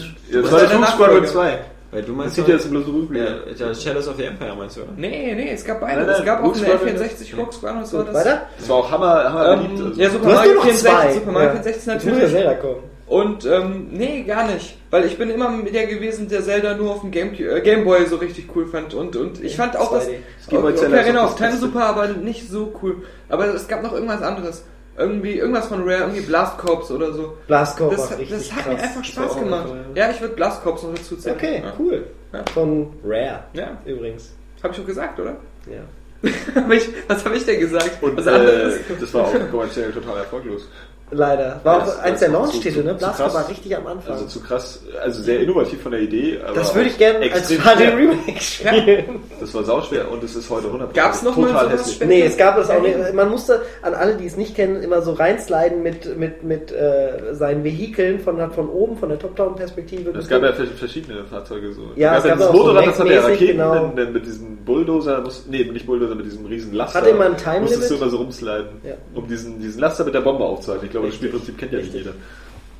Squadron 0.47 0.81
Nachfolger? 0.81 1.25
2. 1.27 1.59
Weil 1.93 2.01
du 2.03 2.07
Das 2.07 2.15
meinst 2.15 2.35
sieht 2.35 2.47
ja 2.47 2.53
jetzt 2.55 2.69
bloß 2.69 2.85
so 2.85 2.91
Rückblick. 2.91 3.21
ja, 3.59 3.67
ja, 3.67 3.75
Shadows 3.75 4.07
of 4.07 4.15
the 4.15 4.23
Empire 4.23 4.55
meinst 4.57 4.77
du, 4.77 4.81
oder? 4.83 4.91
Nee, 4.95 5.33
nee, 5.35 5.51
es 5.53 5.65
gab 5.65 5.81
beide. 5.81 6.01
Es 6.09 6.23
gab 6.23 6.41
auch 6.41 6.53
eine 6.55 6.55
Squadron 6.55 6.87
N64 6.87 7.35
Rogue 7.37 7.51
Squadron, 7.51 7.81
das 7.81 7.93
war 7.93 8.03
Gut, 8.05 8.13
das. 8.15 8.25
weiter? 8.25 8.41
Das 8.57 8.69
war 8.69 8.75
auch 8.77 8.91
Hammer, 8.91 9.23
Hammer 9.33 9.57
beliebt. 9.57 9.79
Ähm, 9.79 9.85
Also. 9.87 10.01
ja, 10.01 10.09
Super 10.09 10.25
Mario 10.29 10.53
nur 10.53 10.55
noch 10.55 10.63
64, 10.69 10.89
zwei. 10.89 11.13
Super 11.13 11.31
Mario 11.33 11.47
Ja. 11.47 11.51
64 11.61 11.75
Jetzt 11.75 12.05
muss 12.05 12.31
ja 12.31 12.43
natürlich. 12.51 12.77
Und 13.07 13.45
ähm, 13.45 13.87
nee, 13.91 14.23
gar 14.23 14.47
nicht. 14.47 14.77
Weil 14.89 15.03
ich 15.03 15.17
bin 15.17 15.29
immer 15.29 15.49
mit 15.49 15.75
der 15.75 15.85
gewesen, 15.85 16.29
der 16.29 16.43
Zelda 16.43 16.75
nur 16.75 16.91
auf 16.91 17.01
dem 17.01 17.11
Game, 17.11 17.33
äh, 17.33 17.59
Gameboy 17.59 18.05
so 18.05 18.15
richtig 18.15 18.47
cool 18.55 18.67
fand. 18.67 18.93
Und, 18.93 19.17
und 19.17 19.43
ich 19.43 19.57
fand 19.57 19.75
auch 19.75 19.91
das. 19.91 20.07
2D. 20.07 20.11
Game 20.49 20.61
Boy 20.61 20.71
Okay, 20.71 20.79
Zelda 20.79 20.97
ist 20.99 21.05
genau, 21.07 21.19
auch 21.19 21.25
auf 21.25 21.35
das 21.35 21.49
Time. 21.49 21.59
Super, 21.59 21.85
aber 21.87 22.07
nicht 22.07 22.49
so 22.49 22.71
cool. 22.81 23.03
Aber 23.27 23.47
es 23.53 23.67
gab 23.67 23.83
noch 23.83 23.91
irgendwas 23.91 24.21
anderes. 24.21 24.63
Irgendwie, 24.97 25.37
irgendwas 25.39 25.67
von 25.67 25.81
Rare, 25.83 26.01
irgendwie 26.01 26.21
Blast 26.21 26.57
Corps 26.57 26.91
oder 26.91 27.13
so. 27.13 27.37
Blast 27.47 27.77
Corps 27.77 27.91
Das, 27.91 28.11
war 28.11 28.17
richtig 28.19 28.37
das 28.49 28.55
hat 28.55 28.63
krass. 28.65 28.73
mir 28.75 28.83
einfach 28.83 29.03
Spaß 29.03 29.35
gemacht. 29.35 29.67
toll. 29.67 29.85
Ja, 29.95 30.11
ich 30.11 30.21
würde 30.21 30.35
Blast 30.35 30.63
Corps 30.63 30.83
noch 30.83 30.93
dazu 30.93 31.15
zählen. 31.15 31.35
Okay, 31.35 31.61
ja. 31.63 31.73
cool. 31.79 32.05
Ja. 32.33 32.43
Von 32.53 32.93
Rare. 33.03 33.43
Ja, 33.53 33.77
Übrigens. 33.85 34.33
hab 34.61 34.71
ich 34.71 34.77
schon 34.77 34.85
gesagt, 34.85 35.19
oder? 35.19 35.37
Ja. 35.67 35.81
Hab 36.53 36.71
ich, 36.71 36.87
was 37.07 37.25
habe 37.25 37.35
ich 37.35 37.45
denn 37.45 37.59
gesagt? 37.59 37.97
Und 38.01 38.15
was 38.15 38.27
äh, 38.27 38.77
das 38.99 39.11
war 39.11 39.25
auch 39.25 39.33
kommerziell 39.49 39.91
total 39.91 40.17
erfolglos. 40.17 40.67
Leider. 41.13 41.59
War 41.63 41.79
Ja, 41.79 41.83
auch 41.85 41.99
eins 41.99 42.19
der 42.19 42.29
Launch-Titel, 42.29 42.83
ne? 42.83 42.95
krass. 42.97 43.19
war 43.33 43.49
richtig 43.49 43.75
am 43.75 43.85
Anfang. 43.85 44.13
Also 44.13 44.25
zu 44.27 44.39
krass, 44.41 44.81
also 45.03 45.21
sehr 45.21 45.41
innovativ 45.41 45.81
von 45.81 45.91
der 45.91 46.01
Idee. 46.01 46.39
Aber 46.45 46.55
das 46.55 46.73
würde 46.73 46.89
ich 46.89 46.97
gerne 46.97 47.29
als 47.31 47.49
HD 47.49 47.59
schwer. 47.59 47.97
Remake 47.97 48.41
spielen. 48.41 49.19
Das 49.39 49.53
war 49.53 49.63
sauschwer 49.65 50.09
und 50.09 50.23
es 50.23 50.35
ist 50.35 50.49
heute 50.49 50.67
100% 50.67 50.93
Gab's 50.93 51.21
noch 51.23 51.35
mal 51.35 51.47
total 51.47 51.65
sowas 51.65 51.79
hässlich. 51.79 51.95
später? 51.95 52.09
Nee, 52.11 52.21
es 52.23 52.37
gab 52.37 52.57
es 52.57 52.69
auch 52.69 52.81
nicht. 52.81 53.13
Man 53.13 53.29
musste 53.29 53.61
an 53.81 53.93
alle, 53.93 54.15
die 54.15 54.25
es 54.25 54.37
nicht 54.37 54.55
kennen, 54.55 54.81
immer 54.81 55.01
so 55.01 55.11
reinsliden 55.13 55.83
mit, 55.83 56.17
mit, 56.17 56.43
mit 56.43 56.71
äh, 56.71 57.33
seinen 57.33 57.63
Vehikeln 57.65 58.19
von, 58.19 58.37
von 58.51 58.69
oben, 58.69 58.95
von 58.97 59.09
der 59.09 59.19
Top-Down-Perspektive. 59.19 60.11
Es 60.17 60.29
gab 60.29 60.41
ja 60.43 60.53
vers- 60.53 60.69
verschiedene 60.77 61.25
Fahrzeuge 61.25 61.73
so. 61.73 61.81
Ja, 61.97 62.13
es 62.17 62.23
es 62.23 62.29
gab 62.29 62.31
gab 62.31 62.39
das 62.39 62.47
auch 62.47 62.53
so 62.53 62.57
Motorrad, 62.59 62.87
das 62.87 62.99
hatte 62.99 63.09
ja 63.13 63.21
Mac-mäßig, 63.21 63.41
Raketen, 63.41 63.57
genau. 63.57 63.73
dann, 63.73 63.95
dann 63.97 64.13
mit 64.13 64.25
diesem 64.25 64.57
Bulldozer, 64.63 65.21
muss, 65.21 65.45
nee, 65.49 65.63
nicht 65.65 65.85
Bulldozer, 65.85 66.15
mit 66.15 66.25
diesem 66.25 66.45
riesen 66.45 66.73
Laster. 66.73 66.99
Hat 67.01 67.07
immer 67.07 67.25
ein 67.25 67.35
Time 67.37 67.61
Musstest 67.61 67.91
du 67.91 67.95
immer 67.95 68.09
so 68.09 68.17
rumsliden, 68.17 68.67
Ja. 68.83 68.93
um 69.13 69.27
diesen, 69.27 69.59
diesen 69.59 69.81
Laster 69.81 70.05
mit 70.05 70.13
der 70.13 70.21
Bombe 70.21 70.43
aufzuhalten. 70.45 70.85
Ich 70.85 70.91
glaube, 70.91 71.00
das 71.03 71.13
Richtig. 71.13 71.29
Spielprinzip 71.29 71.57
kennt 71.57 71.71
ja 71.73 71.79
nicht 71.79 71.93
jeder. 71.93 72.13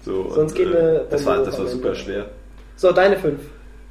So, 0.04 0.32
Sonst 0.32 0.56
geht 0.56 0.68
eine 0.68 1.06
das 1.10 1.26
war, 1.26 1.44
das 1.44 1.60
war 1.60 1.68
super 1.68 1.96
schwer. 1.96 2.26
So, 2.76 2.92
deine 2.92 3.18
fünf. 3.18 3.40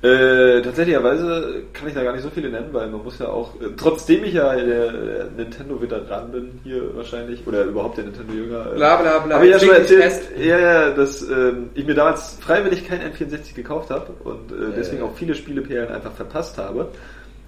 Äh, 0.03 0.63
tatsächlicherweise 0.63 1.65
kann 1.75 1.87
ich 1.87 1.93
da 1.93 2.03
gar 2.03 2.15
nicht 2.15 2.23
so 2.23 2.31
viele 2.31 2.49
nennen, 2.49 2.71
weil 2.73 2.89
man 2.89 3.05
muss 3.05 3.19
ja 3.19 3.29
auch, 3.29 3.55
äh, 3.61 3.67
trotzdem 3.77 4.25
ich 4.25 4.33
ja 4.33 4.57
der, 4.57 4.93
der 4.93 5.25
Nintendo-Veteran 5.37 6.33
bin 6.33 6.59
hier 6.65 6.97
wahrscheinlich, 6.97 7.47
oder 7.47 7.65
überhaupt 7.65 7.99
der 7.99 8.05
Nintendo-Jünger. 8.05 8.73
Äh, 8.73 8.77
Bla 8.77 8.97
bla 8.97 9.19
bla. 9.19 9.35
Habe 9.35 9.47
ich 9.47 9.53
ja 9.53 9.59
schon 9.59 9.75
erzählt, 9.75 10.23
ja, 10.39 10.59
ja, 10.59 10.91
dass 10.93 11.21
ähm, 11.29 11.69
ich 11.75 11.85
mir 11.85 11.95
damals 11.95 12.39
freiwillig 12.41 12.89
kein 12.89 13.01
N64 13.01 13.55
gekauft 13.55 13.91
habe 13.91 14.07
und 14.25 14.51
äh, 14.51 14.73
deswegen 14.75 15.03
auch 15.03 15.15
viele 15.15 15.35
Spieleperlen 15.35 15.91
einfach 15.91 16.13
verpasst 16.13 16.57
habe. 16.57 16.89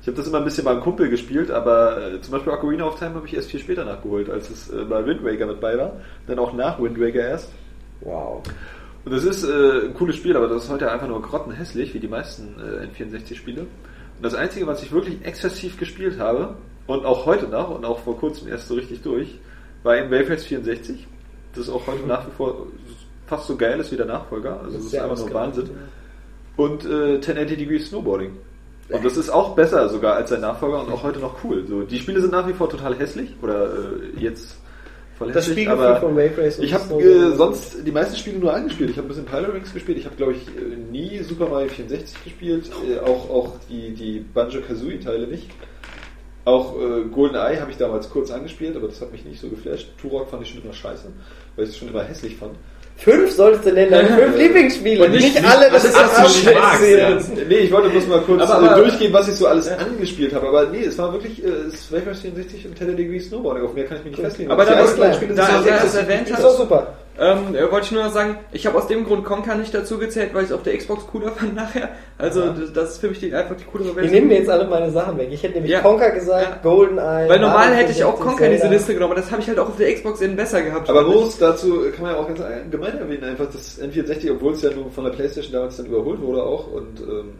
Ich 0.02 0.08
habe 0.08 0.16
das 0.16 0.26
immer 0.26 0.38
ein 0.38 0.44
bisschen 0.44 0.64
beim 0.64 0.80
Kumpel 0.80 1.08
gespielt, 1.08 1.52
aber 1.52 2.14
äh, 2.14 2.20
zum 2.20 2.32
Beispiel 2.32 2.52
Ocarina 2.52 2.86
of 2.86 2.98
Time 2.98 3.14
habe 3.14 3.26
ich 3.26 3.34
erst 3.34 3.50
viel 3.50 3.60
später 3.60 3.84
nachgeholt, 3.84 4.28
als 4.28 4.50
es 4.50 4.68
äh, 4.68 4.84
bei 4.84 5.06
Wind 5.06 5.24
Waker 5.24 5.46
mit 5.46 5.60
bei 5.60 5.78
war. 5.78 5.92
Dann 6.26 6.40
auch 6.40 6.52
nach 6.52 6.82
Wind 6.82 7.00
Waker 7.00 7.20
erst. 7.20 7.52
Wow. 8.00 8.42
Und 9.04 9.12
das 9.12 9.24
ist 9.24 9.44
äh, 9.44 9.86
ein 9.86 9.94
cooles 9.94 10.16
Spiel, 10.16 10.36
aber 10.36 10.48
das 10.48 10.64
ist 10.64 10.70
heute 10.70 10.90
einfach 10.90 11.06
nur 11.06 11.22
grottenhässlich, 11.22 11.94
wie 11.94 12.00
die 12.00 12.08
meisten 12.08 12.56
äh, 12.58 12.86
N64-Spiele. 12.86 13.60
Und 13.60 13.68
das 14.22 14.34
Einzige, 14.34 14.66
was 14.66 14.82
ich 14.82 14.90
wirklich 14.90 15.24
exzessiv 15.24 15.78
gespielt 15.78 16.18
habe, 16.18 16.56
und 16.88 17.04
auch 17.04 17.26
heute 17.26 17.46
noch, 17.46 17.70
und 17.70 17.84
auch 17.84 18.00
vor 18.00 18.18
kurzem 18.18 18.48
erst 18.48 18.66
so 18.66 18.74
richtig 18.74 19.02
durch, 19.02 19.38
war 19.84 19.96
eben 19.96 20.10
Wayface 20.10 20.44
64. 20.46 21.06
Das 21.54 21.68
ist 21.68 21.72
auch 21.72 21.86
heute 21.86 22.06
nach 22.08 22.26
wie 22.26 22.32
vor 22.32 22.66
fast 23.26 23.46
so 23.46 23.56
geil 23.56 23.78
ist 23.78 23.92
wie 23.92 23.96
der 23.96 24.06
Nachfolger. 24.06 24.60
Also 24.60 24.76
das 24.76 24.84
ist 24.84 24.90
sehr 24.90 25.04
einfach 25.04 25.18
nur 25.18 25.32
Wahnsinn. 25.32 25.70
Und 26.56 26.84
äh, 26.84 27.14
1080 27.14 27.56
Degrees 27.56 27.88
Snowboarding. 27.88 28.32
Und 28.92 29.04
das 29.04 29.16
ist 29.16 29.30
auch 29.30 29.54
besser 29.54 29.88
sogar 29.88 30.16
als 30.16 30.30
sein 30.30 30.40
Nachfolger 30.40 30.80
und 30.80 30.92
auch 30.92 31.02
heute 31.02 31.18
noch 31.18 31.42
cool. 31.44 31.64
So, 31.66 31.82
die 31.82 31.98
Spiele 31.98 32.20
sind 32.20 32.32
nach 32.32 32.46
wie 32.46 32.52
vor 32.52 32.68
total 32.68 32.94
hässlich 32.94 33.34
oder 33.42 33.66
äh, 33.66 34.20
jetzt 34.20 34.56
voll 35.16 35.28
Das 35.28 35.46
hässlich, 35.46 35.64
Spielgefühl 35.64 35.86
aber 35.86 36.00
von 36.00 36.16
Wave 36.16 36.38
Race 36.38 36.58
ich 36.58 36.74
habe 36.74 37.02
äh, 37.02 37.34
sonst 37.34 37.86
die 37.86 37.92
meisten 37.92 38.16
Spiele 38.16 38.38
nur 38.38 38.52
angespielt. 38.54 38.90
Ich 38.90 38.96
habe 38.96 39.06
ein 39.06 39.08
bisschen 39.08 39.24
Pilot 39.24 39.72
gespielt. 39.72 39.98
Ich 39.98 40.04
habe 40.04 40.16
glaube 40.16 40.32
ich 40.32 40.48
äh, 40.48 40.76
nie 40.90 41.18
Super 41.22 41.48
Mario 41.48 41.68
64 41.68 42.24
gespielt, 42.24 42.70
äh, 42.88 42.98
auch 43.00 43.30
auch 43.30 43.56
die 43.68 43.94
die 43.94 44.20
Banjo 44.20 44.60
Kazooie 44.60 45.00
Teile 45.00 45.26
nicht. 45.26 45.48
Auch 46.44 46.74
äh, 46.76 47.04
GoldenEye 47.12 47.60
habe 47.60 47.70
ich 47.70 47.76
damals 47.76 48.10
kurz 48.10 48.30
angespielt, 48.32 48.76
aber 48.76 48.88
das 48.88 49.00
hat 49.00 49.12
mich 49.12 49.24
nicht 49.24 49.40
so 49.40 49.48
geflasht. 49.48 49.88
Turok 50.00 50.28
fand 50.28 50.42
ich 50.42 50.50
schon 50.50 50.62
immer 50.62 50.72
scheiße, 50.72 51.04
weil 51.54 51.64
ich 51.64 51.70
es 51.70 51.76
schon 51.76 51.88
immer 51.88 52.02
hässlich 52.02 52.36
fand. 52.36 52.52
Fünf 52.96 53.32
sollst 53.32 53.64
du 53.64 53.72
nennen, 53.72 53.90
deine 53.90 54.08
fünf 54.08 54.36
Lieblingsspiele. 54.36 55.04
Und 55.04 55.12
nicht- 55.12 55.34
nicht, 55.34 55.44
alle, 55.44 55.64
das 55.70 55.74
was 55.74 55.84
ist 55.84 55.90
ist 55.90 56.18
das 56.18 56.36
für 56.36 56.62
Abschätzen. 56.62 57.34
Nee, 57.48 57.54
ich 57.56 57.72
wollte 57.72 57.88
bloß 57.88 58.06
mal 58.06 58.20
kurz 58.20 58.42
Aber- 58.42 58.54
aber- 58.54 58.76
äh, 58.76 58.80
durchgehen, 58.82 59.12
was 59.12 59.28
ich 59.28 59.34
so 59.34 59.46
alles 59.46 59.68
angespielt 59.68 60.34
habe. 60.34 60.46
Aber 60.48 60.66
nee, 60.66 60.84
es 60.84 60.98
war 60.98 61.12
wirklich 61.12 61.42
äh, 61.42 61.48
es 61.48 61.90
war 61.90 61.98
Wayfair 62.00 62.14
64 62.14 62.66
und 62.66 62.76
10 62.78 62.96
Degree 62.96 63.18
Snowboarding. 63.18 63.64
Auf 63.64 63.74
mehr 63.74 63.84
kann 63.86 63.96
ich 63.98 64.04
mich 64.04 64.12
nicht 64.18 64.24
festlegen. 64.24 64.50
Aber 64.50 64.64
da, 64.64 64.72
Die 64.72 64.76
da, 64.76 64.84
da, 64.84 64.86
da, 64.86 65.14
so 65.14 65.34
da 65.34 65.60
es 65.60 65.66
exzessiv 65.66 66.00
erwähnt 66.00 66.28
Ist 66.28 66.34
hast, 66.36 66.44
doch 66.44 66.58
super. 66.58 66.94
Ähm, 67.18 67.54
äh, 67.54 67.70
wollte 67.70 67.86
ich 67.86 67.92
nur 67.92 68.04
noch 68.04 68.12
sagen, 68.12 68.38
ich 68.52 68.66
habe 68.66 68.78
aus 68.78 68.86
dem 68.86 69.04
Grund 69.04 69.24
Conker 69.24 69.54
nicht 69.54 69.74
dazu 69.74 69.98
gezählt, 69.98 70.32
weil 70.32 70.44
ich 70.44 70.48
es 70.50 70.54
auf 70.54 70.62
der 70.62 70.76
Xbox 70.76 71.06
cooler 71.06 71.30
fand 71.36 71.54
nachher. 71.54 71.90
Also 72.18 72.50
das, 72.52 72.72
das 72.72 72.90
ist 72.92 72.98
für 72.98 73.08
mich 73.08 73.20
die, 73.20 73.34
einfach 73.34 73.56
die 73.56 73.64
coolere 73.64 73.92
Version. 73.94 74.12
nehmen 74.12 74.28
mir 74.28 74.38
jetzt 74.38 74.48
alle 74.50 74.66
meine 74.66 74.90
Sachen 74.90 75.18
weg. 75.18 75.28
Ich 75.30 75.42
hätte 75.42 75.54
nämlich 75.54 75.72
Ja. 75.72 75.80
Conker 75.80 76.10
gesagt, 76.10 76.42
Ja. 76.48 76.58
GoldenEye. 76.62 77.28
Weil 77.28 77.38
normal 77.40 77.68
Mario 77.68 77.74
hätte 77.74 77.92
ich 77.92 78.04
auch 78.04 78.16
64, 78.16 78.26
Conker 78.26 78.46
in 78.46 78.52
diese. 78.52 78.68
Liste 78.68 78.94
genommen, 78.94 79.12
aber 79.12 79.20
das 79.20 79.30
habe 79.30 79.42
ich 79.42 79.48
halt 79.48 79.58
auch 79.58 79.68
auf 79.68 79.76
der 79.76 79.92
Xbox 79.94 80.20
in 80.20 80.36
besser 80.36 80.62
gehabt. 80.62 80.88
Aber 80.88 81.04
bloß 81.04 81.38
dazu 81.38 81.82
kann 81.94 82.02
man 82.02 82.12
ja 82.12 82.18
auch 82.18 82.26
ganz 82.28 82.40
allgemein 82.40 82.98
erwähnen, 82.98 83.24
einfach 83.24 83.46
das 83.52 83.80
N64, 83.80 84.30
obwohl 84.32 84.52
es 84.54 84.62
ja 84.62 84.70
nun 84.70 84.90
von 84.90 85.04
der 85.04 85.10
Playstation 85.12 85.52
damals 85.52 85.76
dann 85.76 85.86
überholt 85.86 86.20
wurde 86.20 86.42
auch 86.42 86.72
und 86.72 87.00
ähm, 87.00 87.32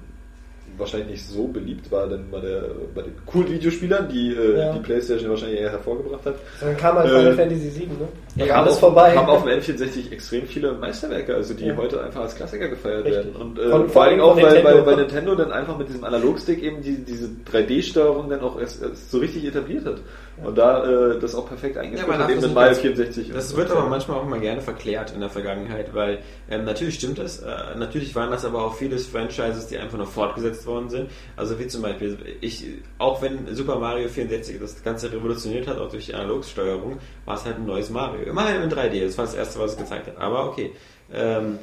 wahrscheinlich 0.83 1.09
nicht 1.11 1.27
so 1.27 1.49
beliebt 1.49 1.91
war 1.91 2.07
dann 2.07 2.31
bei, 2.31 2.41
der, 2.41 2.63
bei 2.95 3.03
den 3.03 3.13
coolen 3.27 3.51
Videospielern, 3.51 4.09
die 4.09 4.35
äh, 4.35 4.59
Ja. 4.59 4.73
die 4.75 4.81
Playstation 4.81 5.31
wahrscheinlich 5.31 5.61
eher 5.61 5.71
hervorgebracht 5.71 6.27
hat. 6.27 6.35
Dann 6.61 6.77
kam 6.77 6.97
halt 6.97 7.07
Äh, 7.11 7.17
Final 7.19 7.35
Fantasy 7.35 7.71
7, 7.71 7.87
ne? 7.99 8.09
Da 8.37 8.49
war 8.49 8.55
haben 8.57 8.63
alles 8.65 8.75
auf, 8.75 8.81
vorbei. 8.81 9.17
haben 9.17 9.29
auf 9.29 9.45
dem 9.45 9.59
N64 9.61 10.13
extrem 10.13 10.47
viele 10.47 10.73
Meisterwerke, 10.73 11.35
also 11.35 11.55
die 11.55 11.67
Ja. 11.67 11.77
heute 11.77 12.03
einfach 12.03 12.23
als 12.23 12.35
Klassiker 12.35 12.69
gefeiert 12.69 13.05
Richtig. 13.05 13.25
werden. 13.27 13.37
Und 13.37 13.59
äh, 13.59 13.69
Von- 13.71 13.89
vor 13.89 14.03
allem 14.05 14.21
auch, 14.21 14.37
weil, 14.37 14.45
Nintendo. 14.45 14.69
weil 14.69 14.83
bei 14.83 14.95
Nintendo 14.97 15.35
dann 15.35 15.53
einfach 15.53 15.79
mit 15.79 15.89
diesem 15.89 16.05
Analogstick 16.05 16.63
eben 16.63 16.83
die, 16.83 16.97
diese 17.05 17.31
3D-Steuerung 17.51 18.29
dann 18.29 18.41
auch 18.41 18.59
erst, 18.61 18.83
erst 18.83 19.11
so 19.11 19.19
richtig 19.19 19.45
etabliert 19.47 19.85
hat. 19.87 19.97
Und 20.43 20.57
da 20.57 20.85
äh, 20.85 21.19
das 21.19 21.35
auch 21.35 21.47
perfekt 21.47 21.77
eingeführt 21.77 22.09
man 22.09 22.19
hat, 22.19 22.31
eben 22.31 22.41
mit 22.41 22.55
Mario 22.55 22.71
ganz- 22.71 22.81
64. 22.81 23.31
Das 23.33 23.55
wird 23.55 23.71
aber 23.71 23.87
manchmal 23.87 24.19
auch 24.19 24.25
mal 24.25 24.41
gerne 24.41 24.61
verklärt 24.61 25.13
in 25.13 25.21
der 25.21 25.29
Vergangenheit, 25.29 25.95
weil 25.95 26.21
ähm, 26.51 26.65
natürlich 26.65 26.95
stimmt 26.95 27.19
das. 27.19 27.41
Äh, 27.41 27.77
natürlich 27.77 28.15
waren 28.15 28.31
das 28.31 28.45
aber 28.45 28.65
auch 28.65 28.75
viele 28.75 28.99
Franchises, 28.99 29.67
die 29.67 29.79
einfach 29.79 29.99
nur 29.99 30.07
fortgesetzt 30.07 30.67
worden 30.67 30.89
sind. 30.89 31.11
Also 31.37 31.59
wie 31.59 31.67
zum 31.67 31.83
Beispiel, 31.83 32.17
ich, 32.41 32.65
auch 32.99 33.21
wenn 33.21 33.55
Super 33.55 33.79
Mario 33.79 34.09
64 34.09 34.59
das 34.59 34.83
Ganze 34.83 35.13
revolutioniert 35.13 35.67
hat, 35.67 35.79
auch 35.79 35.91
durch 35.91 36.07
die 36.07 36.15
Analogsteuerung, 36.15 36.99
war 37.25 37.37
es 37.37 37.45
halt 37.45 37.57
ein 37.57 37.67
neues 37.67 37.91
Mario. 37.91 38.23
Immerhin 38.23 38.63
in 38.63 38.71
3D, 38.71 39.05
das 39.05 39.19
war 39.19 39.27
das 39.27 39.35
erste, 39.35 39.59
was 39.59 39.73
es 39.73 39.77
gezeigt 39.77 40.07
hat. 40.07 40.19
Aber 40.19 40.47
okay. 40.47 40.73
Ähm, 41.13 41.59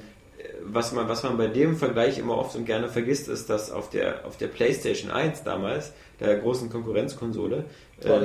was 0.64 0.92
man, 0.92 1.08
was 1.10 1.24
man 1.24 1.38
bei 1.38 1.48
dem 1.48 1.76
Vergleich 1.76 2.18
immer 2.18 2.38
oft 2.38 2.56
und 2.56 2.66
gerne 2.66 2.90
vergisst, 2.90 3.28
ist, 3.28 3.50
dass 3.50 3.72
auf 3.72 3.90
der, 3.90 4.26
auf 4.26 4.38
der 4.38 4.48
PlayStation 4.48 5.12
1 5.12 5.44
damals, 5.44 5.94
der 6.20 6.38
großen 6.38 6.70
Konkurrenzkonsole, 6.70 7.66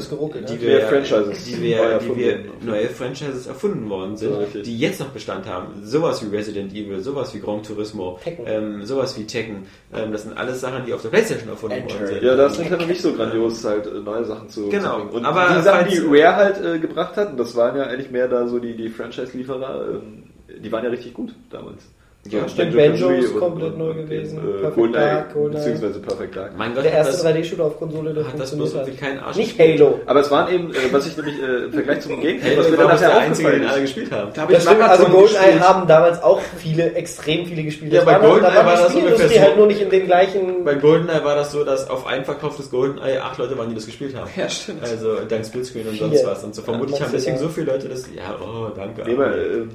geruckelt, 0.08 0.48
die 0.48 0.54
ne? 0.54 0.60
wir, 0.60 0.80
Franchises 0.82 1.44
die 1.44 1.52
neu 1.54 1.60
wir, 1.60 1.98
die 1.98 2.16
wir 2.16 2.38
neue 2.64 2.88
Franchises 2.88 3.46
erfunden 3.46 3.88
worden 3.88 4.16
sind, 4.16 4.32
Ja, 4.54 4.60
die 4.62 4.78
jetzt 4.78 5.00
noch 5.00 5.08
Bestand 5.08 5.46
haben. 5.46 5.84
Sowas 5.84 6.24
wie 6.24 6.34
Resident 6.34 6.72
Evil, 6.72 7.00
sowas 7.00 7.34
wie 7.34 7.40
Gran 7.40 7.62
Turismo, 7.62 8.18
ähm, 8.46 8.84
sowas 8.84 9.18
wie 9.18 9.26
Tekken. 9.26 9.66
Ähm, 9.92 10.12
das 10.12 10.22
sind 10.22 10.36
alles 10.36 10.60
Sachen, 10.60 10.84
die 10.86 10.92
auf 10.92 11.02
der 11.02 11.08
PlayStation 11.08 11.48
erfunden 11.48 11.78
Enter. 11.78 11.94
worden 11.94 12.06
sind. 12.06 12.22
Ja, 12.22 12.36
da 12.36 12.46
ist 12.46 12.58
Nintendo 12.58 12.86
nicht 12.86 13.00
so 13.02 13.12
grandios, 13.12 13.64
halt 13.64 13.86
äh, 13.86 14.00
neue 14.00 14.24
Sachen 14.24 14.48
zu, 14.48 14.68
Genau. 14.68 15.00
zu. 15.08 15.16
Und 15.16 15.24
Aber 15.24 15.54
die 15.56 15.62
Sachen, 15.62 15.88
die 15.90 15.98
Rare 15.98 16.36
halt 16.36 16.64
äh, 16.64 16.78
gebracht 16.78 17.16
hat, 17.16 17.30
und 17.32 17.38
das 17.38 17.56
waren 17.56 17.76
ja 17.76 17.84
eigentlich 17.84 18.10
mehr 18.10 18.28
da 18.28 18.46
so 18.46 18.58
die, 18.58 18.76
die 18.76 18.88
Franchise-Lieferer, 18.88 19.86
ähm, 19.94 20.24
die 20.62 20.70
waren 20.70 20.84
ja 20.84 20.90
richtig 20.90 21.14
gut 21.14 21.34
damals. 21.50 21.82
Ja, 22.30 22.48
stimmt. 22.48 22.74
Banjo 22.74 23.10
ist 23.10 23.32
und- 23.32 23.38
komplett 23.40 23.72
und- 23.74 23.78
neu 23.78 23.90
und 23.90 23.96
gewesen. 23.98 24.36
den, 24.40 24.48
Äh, 24.48 24.52
Perfect 24.54 24.74
GoldenEye, 24.76 25.00
Dark, 25.10 25.34
GoldenEye. 25.34 25.58
beziehungsweise 25.64 25.98
Perfect 26.00 26.36
Dark. 26.36 26.50
Mein 26.56 26.74
Gott, 26.74 26.84
Der 26.84 26.92
hat 26.92 26.98
erste 26.98 27.12
das, 27.12 27.24
3D-Shooter 27.24 27.64
auf 27.64 27.78
Konsole, 27.78 28.14
der 28.14 28.24
hat 28.26 28.32
das 28.40 28.50
funktioniert 28.50 28.86
bloß 28.86 28.94
hat. 28.94 29.00
keinen 29.00 29.18
Arsch 29.20 29.36
Nicht. 29.36 29.58
Halo. 29.58 30.00
Aber 30.06 30.20
es 30.20 30.30
waren 30.30 30.54
eben, 30.54 30.70
äh, 30.70 30.76
was 30.90 31.06
ich 31.06 31.16
nämlich 31.18 31.34
äh, 31.42 31.64
im 31.66 31.72
Vergleich 31.74 32.00
zum 32.00 32.20
Gamecube, 32.22 32.56
was 32.56 32.66
Halo 32.66 32.70
mir 32.70 32.78
war 32.78 32.86
dann 32.88 32.94
nachher 33.00 33.18
einzige, 33.18 33.48
den 33.50 33.54
alle 33.60 33.64
aufgefallen 33.64 33.84
ist. 33.84 33.94
gespielt 33.94 34.12
haben. 34.12 34.30
Da 34.34 34.40
habe 34.42 34.52
Das 34.54 34.62
ich 34.64 34.68
stimmt, 34.70 34.82
also 34.88 35.04
GoldenEye 35.06 35.60
haben 35.60 35.86
damals 35.86 36.22
auch 36.22 36.40
viele, 36.56 36.92
extrem 36.94 37.46
viele 37.46 37.62
gespielt. 37.62 37.92
Ja, 37.92 38.00
Das 38.04 38.06
bei 38.06 38.18
GoldenEye 38.26 38.54
war 38.56 38.64
war 38.66 38.76
das 38.78 38.94
ungefähr 38.94 39.28
so. 39.28 39.40
halt 39.40 39.56
nur 39.58 39.66
nicht 39.66 39.80
in 39.82 39.90
den 39.90 40.06
gleichen... 40.06 40.64
Bei 40.64 40.74
GoldenEye 40.74 41.22
war 41.24 41.36
das 41.36 41.52
so, 41.52 41.62
dass 41.62 41.90
auf 41.90 42.06
ein 42.06 42.24
verkauftes 42.24 42.70
GoldenEye 42.70 43.20
acht 43.22 43.38
Leute 43.38 43.58
waren, 43.58 43.68
die 43.68 43.74
das 43.74 43.84
gespielt 43.84 44.16
haben. 44.16 44.30
Ja, 44.34 44.48
stimmt. 44.48 44.82
Also 44.82 45.16
dank 45.28 45.44
Splitscreen 45.44 45.88
und 45.88 45.98
sonst 45.98 46.24
was. 46.26 46.42
Und 46.42 46.54
so 46.54 46.62
vermutlich 46.62 47.02
haben 47.02 47.12
deswegen 47.12 47.36
so 47.36 47.48
viele 47.48 47.72
Leute 47.72 47.88
das. 47.90 48.04
Ja, 48.16 48.34
oh, 48.40 48.68
danke. 48.74 49.02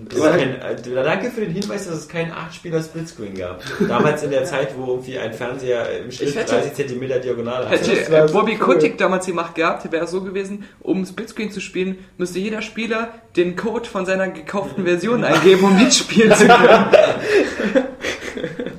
Das 0.10 0.20
kein, 0.32 0.50
äh, 0.62 1.04
danke 1.04 1.30
für 1.30 1.42
den 1.42 1.52
Hinweis, 1.52 1.88
dass 1.88 1.96
es 1.98 2.08
keinen 2.40 2.50
8-Spieler 2.50 2.82
Splitscreen 2.84 3.36
gab. 3.36 3.62
Damals 3.88 4.24
in 4.24 4.32
der 4.32 4.44
Zeit, 4.46 4.70
wo 4.78 4.92
irgendwie 4.94 5.18
ein 5.20 5.34
Fernseher 5.34 6.00
im 6.00 6.12
Schnitt 6.12 6.30
Ich 6.30 6.36
hätte- 6.36 6.52
30 6.56 6.74
cm 6.74 7.22
Diagonale 7.22 7.70
Hätte 7.70 7.92
hatte. 7.92 8.00
Das 8.00 8.12
war 8.12 8.26
äh, 8.30 8.32
Bobby 8.32 8.52
cool. 8.54 8.58
Kotick 8.76 8.98
damals 8.98 9.26
die 9.26 9.34
Macht 9.34 9.56
gehabt, 9.56 9.92
wäre 9.92 10.06
es 10.06 10.12
so 10.12 10.22
gewesen, 10.22 10.66
um 10.80 11.06
Splitscreen 11.06 11.52
zu 11.52 11.60
spielen, 11.62 11.98
müsste 12.18 12.40
jeder 12.40 12.62
Spieler 12.62 13.10
den 13.36 13.56
Code 13.56 13.88
von 13.90 14.06
seiner 14.06 14.30
gekauften 14.30 14.86
Version 14.86 15.24
eingeben, 15.24 15.64
um 15.64 15.78
mitspielen 15.78 16.34
zu 16.36 16.48
können. 16.48 16.86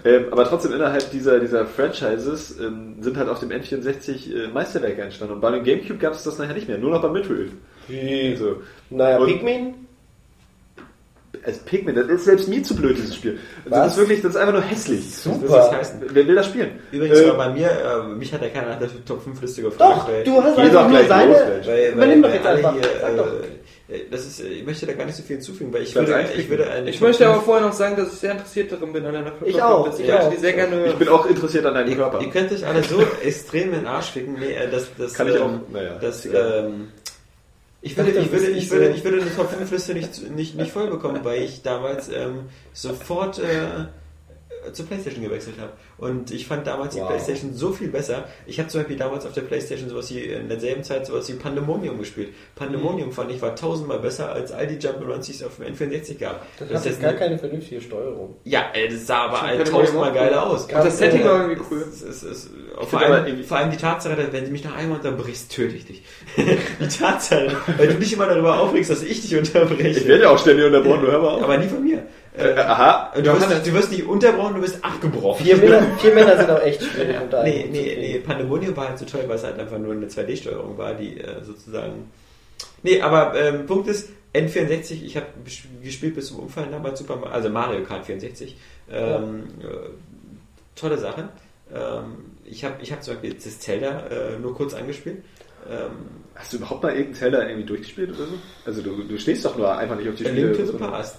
Ähm, 0.03 0.27
aber 0.31 0.45
trotzdem 0.45 0.73
innerhalb 0.73 1.11
dieser, 1.11 1.41
dieser 1.41 1.67
Franchises 1.67 2.59
ähm, 2.59 2.97
sind 3.03 3.19
halt 3.19 3.29
auf 3.29 3.41
dem 3.41 3.51
N64 3.51 4.45
äh, 4.45 4.49
Meisterwerke 4.49 5.03
entstanden. 5.03 5.35
Und 5.35 5.41
bei 5.43 5.51
dem 5.51 5.63
Gamecube 5.63 5.99
gab 5.99 6.15
es 6.15 6.23
das 6.23 6.39
nachher 6.39 6.55
nicht 6.55 6.69
mehr, 6.69 6.79
nur 6.79 6.91
noch 6.91 7.03
bei 7.03 7.09
Midfield. 7.11 7.53
Also, 8.33 8.63
Naja, 8.89 9.19
Und- 9.19 9.27
Pikmin? 9.27 9.75
Als 11.45 11.59
Pikmin, 11.59 11.95
das 11.95 12.07
ist 12.09 12.25
selbst 12.25 12.49
mir 12.49 12.63
zu 12.63 12.75
blöd, 12.77 12.97
dieses 12.99 13.15
Spiel. 13.17 13.39
Also 13.65 13.71
Was? 13.71 13.79
Das 13.85 13.93
ist 13.93 13.99
wirklich, 13.99 14.23
das 14.23 14.31
ist 14.33 14.37
einfach 14.37 14.53
nur 14.53 14.63
hässlich. 14.63 15.15
Super. 15.17 15.47
das 15.49 15.73
heißen? 15.73 16.01
Wer 16.13 16.27
will 16.27 16.35
das 16.35 16.47
spielen? 16.47 16.71
Übrigens 16.93 17.19
Äh, 17.21 17.29
war 17.29 17.37
bei 17.37 17.49
mir, 17.51 17.71
äh, 17.71 18.09
mich 18.15 18.33
hat 18.33 18.43
ja 18.43 18.49
keiner 18.49 18.69
nach 18.71 18.79
der 18.79 18.89
Top 19.07 19.23
5 19.23 19.41
Liste 19.41 19.63
gefragt. 19.63 20.03
Doch, 20.03 20.09
weil, 20.09 20.25
du 20.25 20.43
hast 20.43 20.59
einfach 20.59 20.89
nur 20.89 21.05
seine... 21.05 21.61
weil, 21.65 21.93
Übernimm 21.93 22.23
doch 22.23 22.33
jetzt 22.33 22.47
alle 22.47 22.57
einfach. 22.59 22.73
hier, 22.75 22.83
Sag 23.01 23.17
doch. 23.17 23.27
äh, 23.89 23.99
das 24.11 24.27
ist, 24.27 24.41
äh, 24.41 24.49
ich 24.49 24.65
möchte 24.67 24.87
da 24.87 24.93
gar 24.93 25.05
nicht 25.07 25.17
so 25.17 25.23
viel 25.23 25.37
hinzufügen, 25.37 25.73
weil 25.73 25.83
ich 25.83 25.95
würde, 25.95 26.25
ich 26.37 26.49
würde 26.49 26.71
eine 26.71 26.91
Ich 26.91 27.01
möchte 27.01 27.25
aber 27.27 27.35
5 27.37 27.45
vorher 27.47 27.67
noch 27.67 27.73
sagen, 27.73 27.97
dass 27.97 28.13
ich 28.13 28.19
sehr 28.21 28.33
interessiert 28.33 28.71
darin 28.73 28.93
bin 28.93 29.05
an 29.07 29.17
einer 29.17 29.33
Ich 29.45 29.61
auch, 29.63 29.93
Ich 29.99 30.05
ich 30.05 30.13
auch. 30.13 30.31
die 30.31 30.37
sehr 30.37 30.53
gerne. 30.53 30.87
Ich 30.87 30.95
bin 30.95 31.09
auch 31.09 31.27
interessiert 31.27 31.65
an 31.67 31.75
deinem 31.75 31.91
Ihr, 31.91 31.97
Körper. 31.97 32.21
ihr 32.21 32.29
könnt 32.31 32.53
euch 32.53 32.67
alle 32.67 32.83
so 32.85 33.03
extrem 33.25 33.69
in 33.73 33.81
den 33.81 33.87
Arsch 33.87 34.11
ficken, 34.11 34.37
nee, 34.39 34.53
äh, 34.53 34.71
das, 34.71 34.89
das, 34.99 35.15
Kann 35.15 35.29
ich 35.29 35.35
ähm, 35.37 35.43
auch. 35.43 35.73
Naja, 35.73 35.99
das, 36.01 36.19
ist 36.25 36.27
egal. 36.27 36.67
ähm, 36.69 36.89
ich 37.83 37.97
würde, 37.97 38.11
ich 38.11 38.31
würde, 38.33 38.47
ich 38.51 38.71
würde, 38.71 38.87
so- 38.91 38.95
ich 38.95 39.05
würde 39.05 39.23
eine 39.23 39.35
Top 39.35 39.51
5 39.51 39.71
Liste 39.71 39.95
nicht, 39.95 40.31
nicht, 40.31 40.55
nicht 40.57 40.73
voll 40.73 40.89
bekommen, 40.89 41.21
weil 41.25 41.43
ich 41.43 41.63
damals 41.63 42.09
ähm, 42.09 42.45
sofort 42.73 43.39
äh, 43.39 43.87
zur 44.73 44.87
Playstation 44.87 45.25
gewechselt 45.25 45.57
habe. 45.61 45.73
Und 45.99 46.31
ich 46.31 46.47
fand 46.47 46.67
damals 46.67 46.95
die 46.95 47.01
Wow. 47.01 47.09
Playstation 47.09 47.55
so 47.55 47.73
viel 47.73 47.89
besser. 47.89 48.25
Ich 48.47 48.59
habe 48.59 48.69
zum 48.69 48.81
Beispiel 48.81 48.97
damals 48.97 49.27
auf 49.27 49.33
der 49.33 49.43
Playstation 49.43 49.89
sowas 49.89 50.11
wie 50.15 50.21
in 50.21 50.49
derselben 50.49 50.83
Zeit 50.85 51.07
sowas 51.07 51.29
wie 51.29 51.35
Pandemonium 51.35 51.99
gespielt. 51.99 52.29
Pandemonium 52.55 53.13
fand 53.13 53.31
ich 53.33 53.41
war 53.43 53.55
tausendmal 53.57 53.99
besser 54.01 54.33
als 54.33 54.53
all 54.53 54.67
die 54.67 54.77
Jump'n'Runs, 54.77 55.27
die 55.27 55.33
es 55.33 55.43
auf 55.43 55.57
dem 55.57 55.75
N64 55.75 56.19
gab. 56.19 56.47
Das 56.59 56.69
Das 56.69 56.69
hat 56.69 56.77
ist 56.79 56.85
jetzt 56.87 57.01
gar 57.01 57.11
eine- 57.11 57.19
keine 57.19 57.39
vernünftige 57.39 57.81
Steuerung. 57.81 58.37
ja, 58.45 58.65
äh, 58.75 58.89
das 58.89 59.07
sah 59.07 59.27
aber 59.27 59.43
ein 59.43 59.57
find 59.57 59.69
tausendmal 59.71 60.13
geiler 60.13 60.47
aus. 60.47 60.65
Und 60.65 60.73
das 60.73 60.99
Setting 60.99 61.25
war 61.25 61.43
irgendwie 61.49 61.63
cool. 61.71 61.85
Es, 61.89 62.03
es, 62.03 62.23
es, 62.23 62.51
vor, 62.89 63.01
allem, 63.01 63.27
irgendwie- 63.27 63.45
vor 63.45 63.57
allem 63.59 63.71
die 63.71 63.77
Tatsache, 63.77 64.17
dass 64.17 64.33
wenn 64.33 64.45
du 64.45 64.51
mich 64.51 64.65
noch 64.65 64.75
einmal 64.77 64.99
unterbrichst, 64.99 65.51
töte 65.53 65.75
ich 65.77 65.87
dich. 65.87 66.03
die 66.37 66.89
Tatsache, 66.89 67.57
weil 67.79 67.89
du 67.89 67.95
dich 67.95 68.13
immer 68.13 68.27
darüber 68.27 68.59
aufregst, 68.61 68.91
dass 68.91 69.03
ich 69.03 69.21
dich 69.23 69.37
unterbreche. 69.37 70.01
Ich 70.01 70.07
werde 70.07 70.25
ja 70.25 70.31
auch 70.31 70.39
ständig 70.39 70.67
unterbrochen, 70.67 71.03
du 71.03 71.11
hör 71.13 71.21
mal 71.21 71.29
auf. 71.29 71.43
aber 71.43 71.59
nie 71.59 71.67
von 71.69 71.83
mir. 71.83 72.03
Äh, 72.37 72.55
aha. 72.55 73.13
Du 73.17 73.25
wirst, 73.25 73.67
du 73.67 73.73
wirst 73.73 73.91
nicht 73.91 74.07
unterbrochen, 74.07 74.55
du 74.55 74.61
bist 74.61 74.85
abgebrochen. 74.85 75.45
Vier 75.45 75.57
Männer, 75.57 75.83
vier 75.99 76.15
Männer 76.15 76.37
sind 76.37 76.51
auch 76.51 76.63
echt 76.63 76.83
schwierig. 76.83 77.21
um 77.21 77.29
da 77.29 77.43
Nee, 77.43 77.67
nee, 77.71 77.97
nee, 77.99 78.19
Pandemonium 78.21 78.77
war 78.77 78.89
halt 78.89 78.99
so 78.99 79.05
toll, 79.05 79.25
weil 79.27 79.37
es 79.37 79.45
halt 79.45 79.59
einfach 79.59 79.79
nur 79.79 79.93
eine 79.93 80.07
2D-Steuerung 80.07 80.79
war, 80.79 80.95
die 80.95 81.19
äh, 81.21 81.43
sozusagen. 81.43 82.11
Nee, 82.83 83.01
aber 83.01 83.35
ähm, 83.35 83.67
Punkt 83.67 83.89
ist, 83.89 84.11
N64, 84.33 85.03
ich 85.03 85.17
habe 85.17 85.27
gespielt 85.83 86.15
bis 86.15 86.29
zum 86.29 86.39
Umfallen 86.39 86.71
damals 86.71 87.01
Super 87.01 87.17
Mario, 87.17 87.33
also 87.33 87.49
Mario 87.49 87.85
Kart 87.85 88.07
64. 88.07 88.57
Ähm, 88.93 89.45
äh, 89.61 89.67
tolle 90.77 90.99
Sache. 90.99 91.31
Ähm, 91.75 92.17
ich 92.45 92.65
habe 92.65 92.77
ich 92.81 92.93
hab 92.93 93.03
zum 93.03 93.15
Beispiel 93.15 93.35
das 93.35 93.59
Zelda 93.59 94.07
äh, 94.07 94.39
nur 94.39 94.55
kurz 94.55 94.75
angespielt. 94.75 95.25
Ähm, 95.69 95.91
Hast 96.35 96.55
du 96.55 96.57
überhaupt 96.57 96.83
mal 96.83 96.91
irgendeinen 96.91 97.15
Zelda 97.17 97.43
irgendwie 97.43 97.67
durchgespielt 97.67 98.11
oder 98.11 98.27
so? 98.27 98.35
Also 98.65 98.81
du, 98.81 99.03
du 99.03 99.19
stehst 99.19 99.45
doch 99.45 99.59
nur 99.59 99.77
einfach 99.77 99.97
nicht 99.97 100.09
auf 100.09 100.15
die 100.15 100.25
A 100.25 100.29
Spiele. 100.31 100.53
Link 100.53 100.57
to 100.57 100.73
the. 100.73 100.79
Past. 100.79 101.19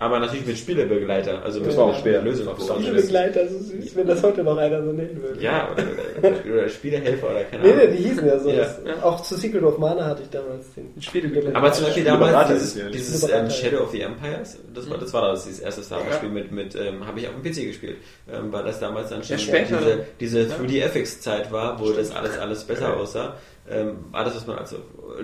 Aber 0.00 0.20
natürlich 0.20 0.46
mit 0.46 0.56
Spielebegleiter. 0.56 1.42
Also 1.42 1.58
Das 1.58 1.68
mit 1.68 1.76
war 1.76 1.84
auch 1.86 2.00
schwer. 2.00 2.22
Lösung. 2.22 2.46
Das 2.46 2.68
war 2.68 2.76
auch 2.76 2.80
Viele 2.80 3.00
Begleiter, 3.02 3.48
so 3.48 3.58
süß, 3.58 3.96
wenn 3.96 4.06
das 4.06 4.22
heute 4.22 4.44
noch 4.44 4.56
einer 4.56 4.80
so 4.84 4.92
nennen 4.92 5.20
würde. 5.20 5.42
Ja, 5.42 5.68
oder, 5.72 6.32
oder 6.52 6.68
Spielehelfer 6.68 7.30
oder 7.30 7.42
keine 7.44 7.64
Nee, 7.64 7.72
Ahnung. 7.72 7.84
nee, 7.90 7.96
die 7.96 8.02
hießen 8.04 8.26
ja 8.26 8.38
so. 8.38 8.48
Ja. 8.50 8.56
Das, 8.84 9.02
Auch 9.02 9.20
zu 9.22 9.34
Secret 9.34 9.62
of 9.64 9.78
Mana 9.78 10.06
hatte 10.06 10.22
ich 10.22 10.30
damals 10.30 10.66
den. 10.76 10.90
Spielebegleiter. 11.02 11.56
Aber 11.56 11.72
zum 11.72 11.84
Beispiel 11.86 12.04
damals 12.04 12.48
dieses, 12.48 12.74
dieses 12.92 13.28
ähm. 13.28 13.50
Shadow 13.50 13.82
of 13.82 13.90
the 13.90 14.00
Empires, 14.02 14.58
das 14.72 14.88
war 14.88 14.98
das, 14.98 15.12
war 15.12 15.32
das, 15.32 15.44
dieses 15.46 15.60
erste 15.60 15.82
Star 15.82 15.98
Wars 16.04 16.14
Spiel 16.16 16.28
mit, 16.30 16.52
mit 16.52 16.76
ähm, 16.76 17.04
habe 17.04 17.18
ich 17.18 17.26
auf 17.26 17.34
dem 17.34 17.42
PC 17.42 17.66
gespielt, 17.66 17.96
ähm, 18.32 18.52
weil 18.52 18.62
das 18.64 18.78
damals 18.78 19.10
dann 19.10 19.24
schon 19.24 19.36
Ja, 19.36 19.42
später 19.42 19.78
diese, 20.20 20.44
diese 20.46 20.54
3D 20.54 20.80
FX 20.84 21.20
Zeit 21.22 21.50
war, 21.50 21.80
wo 21.80 21.90
das 21.90 22.14
alles 22.14 22.38
alles 22.38 22.62
besser 22.62 22.96
aussah. 22.96 23.36
Ähm, 23.68 23.96
alles 24.12 24.36
was 24.36 24.46
man 24.46 24.58
also 24.58 24.76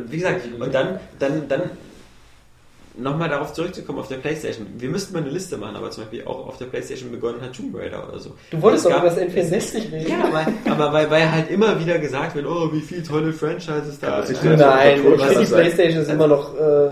wie 0.09 0.17
gesagt 0.19 0.41
und 0.59 0.75
dann 0.75 0.99
dann 1.21 1.49
dann 1.49 1.63
nochmal 2.97 3.29
darauf 3.29 3.53
zurückzukommen 3.53 3.99
auf 3.99 4.09
der 4.09 4.17
Playstation. 4.17 4.67
Wir 4.79 4.89
müssten 4.89 5.13
mal 5.13 5.23
eine 5.23 5.31
Liste 5.31 5.57
machen, 5.57 5.77
aber 5.77 5.91
zum 5.91 6.05
Beispiel 6.05 6.25
auch 6.25 6.47
auf 6.47 6.59
der 6.59 6.67
Playstation 6.67 7.11
begonnen 7.11 7.41
hat 7.41 7.55
Tomb 7.57 7.75
Raider 7.77 8.09
oder 8.09 8.19
so. 8.19 8.31
Du 8.51 8.63
wolltest 8.63 8.87
doch 8.87 8.91
über 8.99 9.11
das 9.11 9.19
N64 9.19 9.75
reden. 9.93 10.09
Ja, 10.11 10.33
weil, 10.33 10.47
aber 10.73 10.93
weil, 10.93 11.11
weil 11.11 11.31
halt 11.33 11.51
immer 11.51 11.79
wieder 11.81 11.99
gesagt 11.99 12.35
wird, 12.37 12.47
oh, 12.47 12.73
wie 12.73 12.81
viele 12.81 13.03
tolle 13.03 13.33
Franchises 13.33 13.99
da 14.01 14.21
Ja, 14.21 14.27
sind. 14.27 14.45
Nein, 14.45 15.01
ich 15.05 15.23
finde 15.23 15.45
die. 15.45 15.53
Playstation 15.53 16.03
ist 16.03 16.11
immer 16.11 16.27
noch, 16.29 16.55
äh, 16.57 16.91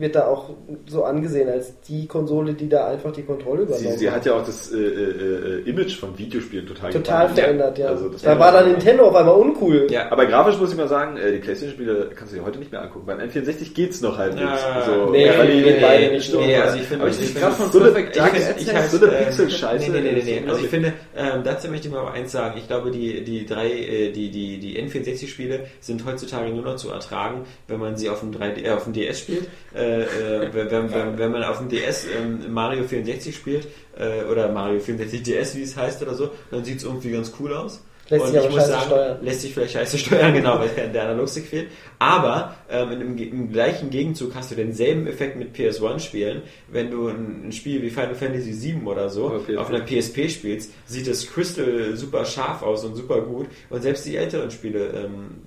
wird 0.00 0.14
da 0.14 0.26
auch 0.26 0.50
so 0.86 1.04
angesehen 1.04 1.48
als 1.48 1.80
die 1.82 2.06
Konsole, 2.06 2.54
die 2.54 2.68
da 2.68 2.88
einfach 2.88 3.12
die 3.12 3.22
Kontrolle 3.22 3.66
Sie, 3.66 3.74
übernommen 3.74 3.98
sie 3.98 4.10
hat 4.10 4.24
ja 4.24 4.34
auch 4.34 4.44
das 4.44 4.72
äh, 4.72 4.78
äh, 4.78 5.60
äh, 5.60 5.68
Image 5.68 5.96
von 5.96 6.16
Videospielen 6.18 6.66
total 6.66 6.90
Total 6.90 7.28
verändert, 7.28 7.78
ja. 7.78 7.88
Also 7.88 8.08
das 8.08 8.22
da 8.22 8.38
war 8.38 8.52
dann 8.52 8.70
Nintendo 8.70 9.08
auf 9.08 9.14
einmal 9.14 9.34
uncool. 9.34 9.86
Ja, 9.90 10.10
Aber 10.10 10.26
grafisch 10.26 10.58
muss 10.58 10.70
ich 10.70 10.76
mal 10.76 10.88
sagen, 10.88 11.16
äh, 11.16 11.32
die 11.32 11.38
Playstation-Spiele 11.38 12.10
kannst 12.14 12.32
du 12.32 12.38
dir 12.38 12.44
heute 12.44 12.58
nicht 12.58 12.72
mehr 12.72 12.82
angucken. 12.82 13.06
Beim 13.06 13.18
N64 13.18 13.74
geht's 13.74 14.00
noch 14.00 14.16
halbwegs. 14.16 14.42
Ja, 14.42 14.82
so, 14.86 15.10
nee, 15.10 15.28
weil 15.36 15.46
die, 15.46 15.62
geht 15.62 15.80
beide 15.80 16.12
nicht 16.12 16.34
nee, 16.34 16.56
so. 16.56 16.62
also 16.62 16.76
ich 16.76 16.82
finde, 16.82 17.04
Aber 17.04 17.10
ich 17.10 17.20
ich 17.20 17.30
finde 17.30 17.50
so 17.70 17.80
eine, 17.80 18.00
Ich 18.00 18.66
ich 18.66 18.74
hasse, 18.74 18.98
so 18.98 19.06
eine 19.06 19.16
ähm, 19.16 19.24
Pixel-Scheiße. 19.24 19.90
Nee, 19.90 20.00
nee, 20.00 20.12
nee, 20.12 20.22
nee, 20.24 20.40
nee. 20.40 20.48
Also 20.48 20.64
ich 20.64 20.70
finde, 20.70 20.92
ähm, 21.16 21.42
dazu 21.44 21.68
möchte 21.68 21.88
ich 21.88 21.94
mal 21.94 22.08
eins 22.08 22.32
sagen. 22.32 22.54
Ich 22.58 22.66
glaube, 22.66 22.90
die, 22.90 23.22
die 23.24 23.44
drei, 23.46 23.70
äh, 23.70 24.12
die, 24.12 24.30
die, 24.30 24.58
die 24.58 24.80
N64-Spiele 24.82 25.66
sind 25.80 26.04
heutzutage 26.06 26.50
nur 26.50 26.64
noch 26.64 26.76
zu 26.76 26.90
ertragen, 26.90 27.44
wenn 27.68 27.78
man 27.78 27.96
sie 27.96 28.08
auf 28.08 28.20
dem, 28.20 28.32
3D, 28.32 28.64
äh, 28.64 28.70
auf 28.70 28.84
dem 28.84 28.92
DS 28.92 29.20
spielt. 29.20 29.48
Äh, 29.74 29.89
äh, 29.90 30.52
wenn, 30.52 30.92
wenn, 30.92 31.18
wenn, 31.18 31.32
man 31.32 31.44
auf 31.44 31.58
dem 31.58 31.68
DS 31.68 32.06
ähm, 32.06 32.52
Mario 32.52 32.84
64 32.84 33.34
spielt, 33.34 33.68
äh, 33.98 34.24
oder 34.30 34.50
Mario 34.50 34.80
64 34.80 35.22
DS, 35.22 35.56
wie 35.56 35.62
es 35.62 35.76
heißt 35.76 36.02
oder 36.02 36.14
so, 36.14 36.30
dann 36.50 36.64
sieht 36.64 36.78
es 36.78 36.84
irgendwie 36.84 37.10
ganz 37.10 37.32
cool 37.38 37.54
aus. 37.54 37.82
Lässt 38.10 38.26
sich 38.26 38.38
aber 38.38 38.50
scheiße 38.50 38.80
steuern. 38.86 39.18
lässt 39.22 39.40
sich 39.40 39.54
vielleicht 39.54 39.72
scheiße 39.72 39.98
steuern, 40.04 40.34
genau, 40.34 40.58
weil 40.58 40.68
der 40.92 41.02
Analogstick 41.04 41.46
fehlt. 41.46 41.68
Aber 42.00 42.56
ähm, 42.68 42.90
im, 42.92 43.18
im 43.18 43.52
gleichen 43.52 43.90
Gegenzug 43.90 44.34
hast 44.34 44.50
du 44.50 44.56
denselben 44.56 45.06
Effekt 45.06 45.36
mit 45.36 45.54
PS1-Spielen. 45.54 46.42
Wenn 46.68 46.90
du 46.90 47.08
ein, 47.08 47.48
ein 47.48 47.52
Spiel 47.52 47.82
wie 47.82 47.90
Final 47.90 48.16
Fantasy 48.16 48.60
VII 48.60 48.82
oder 48.86 49.08
so 49.08 49.28
PSP. 49.28 49.56
auf 49.56 49.68
einer 49.68 49.84
PSP 49.84 50.28
spielst, 50.28 50.72
sieht 50.86 51.06
das 51.06 51.26
Crystal 51.28 51.96
super 51.96 52.24
scharf 52.24 52.62
aus 52.62 52.84
und 52.84 52.96
super 52.96 53.20
gut. 53.20 53.46
Und 53.68 53.82
selbst 53.82 54.04
die 54.06 54.16
älteren 54.16 54.50
Spiele, 54.50 54.88
ähm, 54.88 55.42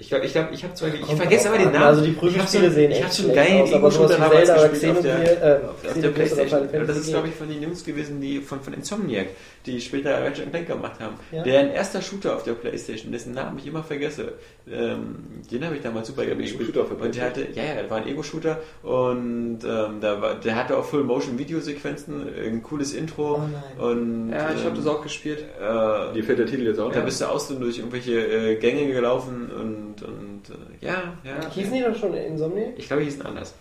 ich 0.00 0.08
glaube, 0.08 0.24
ich, 0.24 0.32
glaub, 0.32 0.50
ich 0.50 0.64
habe 0.64 0.72
ich 0.74 1.00
Kommt 1.02 1.18
vergesse 1.18 1.48
aber 1.48 1.58
den. 1.58 1.72
Namen. 1.72 1.84
Also 1.84 2.00
die 2.00 2.10
Ich 2.26 2.38
hab 2.38 2.48
so- 2.48 2.58
sehen 2.70 2.90
Ich 2.90 3.00
echt 3.00 3.18
habe 3.22 3.32
geilen 3.34 3.62
aus, 3.62 3.72
aber 3.74 3.90
sowas 3.90 4.10
Ego-Shooter 4.10 4.16
wie 4.16 4.20
damals 4.22 4.46
Zelda 4.46 4.60
oder 4.60 4.68
gespielt 4.70 4.96
auf 4.96 5.02
der, 5.02 5.14
Xenogear, 5.24 5.50
äh, 5.50 5.64
auf, 5.64 5.70
auf 5.90 6.00
der 6.00 6.08
Playstation. 6.08 6.60
Und 6.68 6.88
das 6.88 6.96
ist, 6.96 7.08
glaube 7.10 7.28
ich, 7.28 7.34
von 7.34 7.48
den 7.48 7.62
Jungs 7.62 7.84
gewesen, 7.84 8.20
die 8.20 8.40
von, 8.40 8.60
von 8.62 8.72
Insomniac, 8.72 9.26
die 9.66 9.80
später 9.80 10.24
Ratchet 10.24 10.50
Clank 10.50 10.66
gemacht 10.66 10.98
haben. 11.00 11.16
Ja. 11.32 11.42
Deren 11.42 11.70
erster 11.70 12.00
Shooter 12.00 12.34
auf 12.36 12.44
der 12.44 12.52
Playstation, 12.52 13.12
dessen 13.12 13.34
Namen 13.34 13.58
ich 13.58 13.66
immer 13.66 13.82
vergesse, 13.84 14.32
ähm, 14.72 15.16
den 15.50 15.64
habe 15.66 15.76
ich 15.76 15.82
damals 15.82 16.08
super 16.08 16.24
gerne 16.24 16.40
gespielt. 16.42 16.70
Ego-Shooter 16.70 16.82
auf 16.94 17.00
Und 17.02 17.14
der 17.14 17.24
hatte, 17.24 17.46
ja, 17.54 17.62
ja, 17.64 17.74
der 17.74 17.90
war 17.90 17.98
ein 17.98 18.08
Ego-Shooter 18.08 18.58
und 18.82 19.58
ähm, 19.64 20.00
da 20.00 20.22
war, 20.22 20.34
der 20.36 20.56
hatte 20.56 20.78
auch 20.78 20.84
Full-Motion-Videosequenzen, 20.86 22.26
ein 22.46 22.62
cooles 22.62 22.94
Intro. 22.94 23.34
Oh 23.34 23.38
nein. 23.40 23.88
Und, 23.90 24.30
Ja, 24.30 24.50
ich 24.54 24.60
habe 24.64 24.70
ähm, 24.70 24.76
das 24.76 24.86
auch 24.86 25.02
gespielt. 25.02 25.40
Äh, 25.60 26.14
Dir 26.14 26.24
fällt 26.24 26.38
der 26.38 26.46
Titel 26.46 26.62
jetzt 26.62 26.78
auch 26.80 26.90
da 26.92 27.00
bist 27.00 27.20
du 27.20 27.26
aus 27.26 27.50
und 27.50 27.60
durch 27.60 27.78
irgendwelche 27.78 28.12
äh, 28.20 28.56
Gänge 28.56 28.92
gelaufen 28.92 29.50
und, 29.50 29.89
und 30.02 30.42
äh, 30.48 30.86
ja, 30.86 31.14
ja. 31.24 31.50
Hießen 31.50 31.74
die 31.74 31.82
doch 31.82 31.96
schon 31.96 32.14
Insomniac? 32.14 32.74
Ich 32.76 32.86
glaube, 32.86 33.02
die 33.02 33.10
hießen 33.10 33.24
anders. 33.26 33.54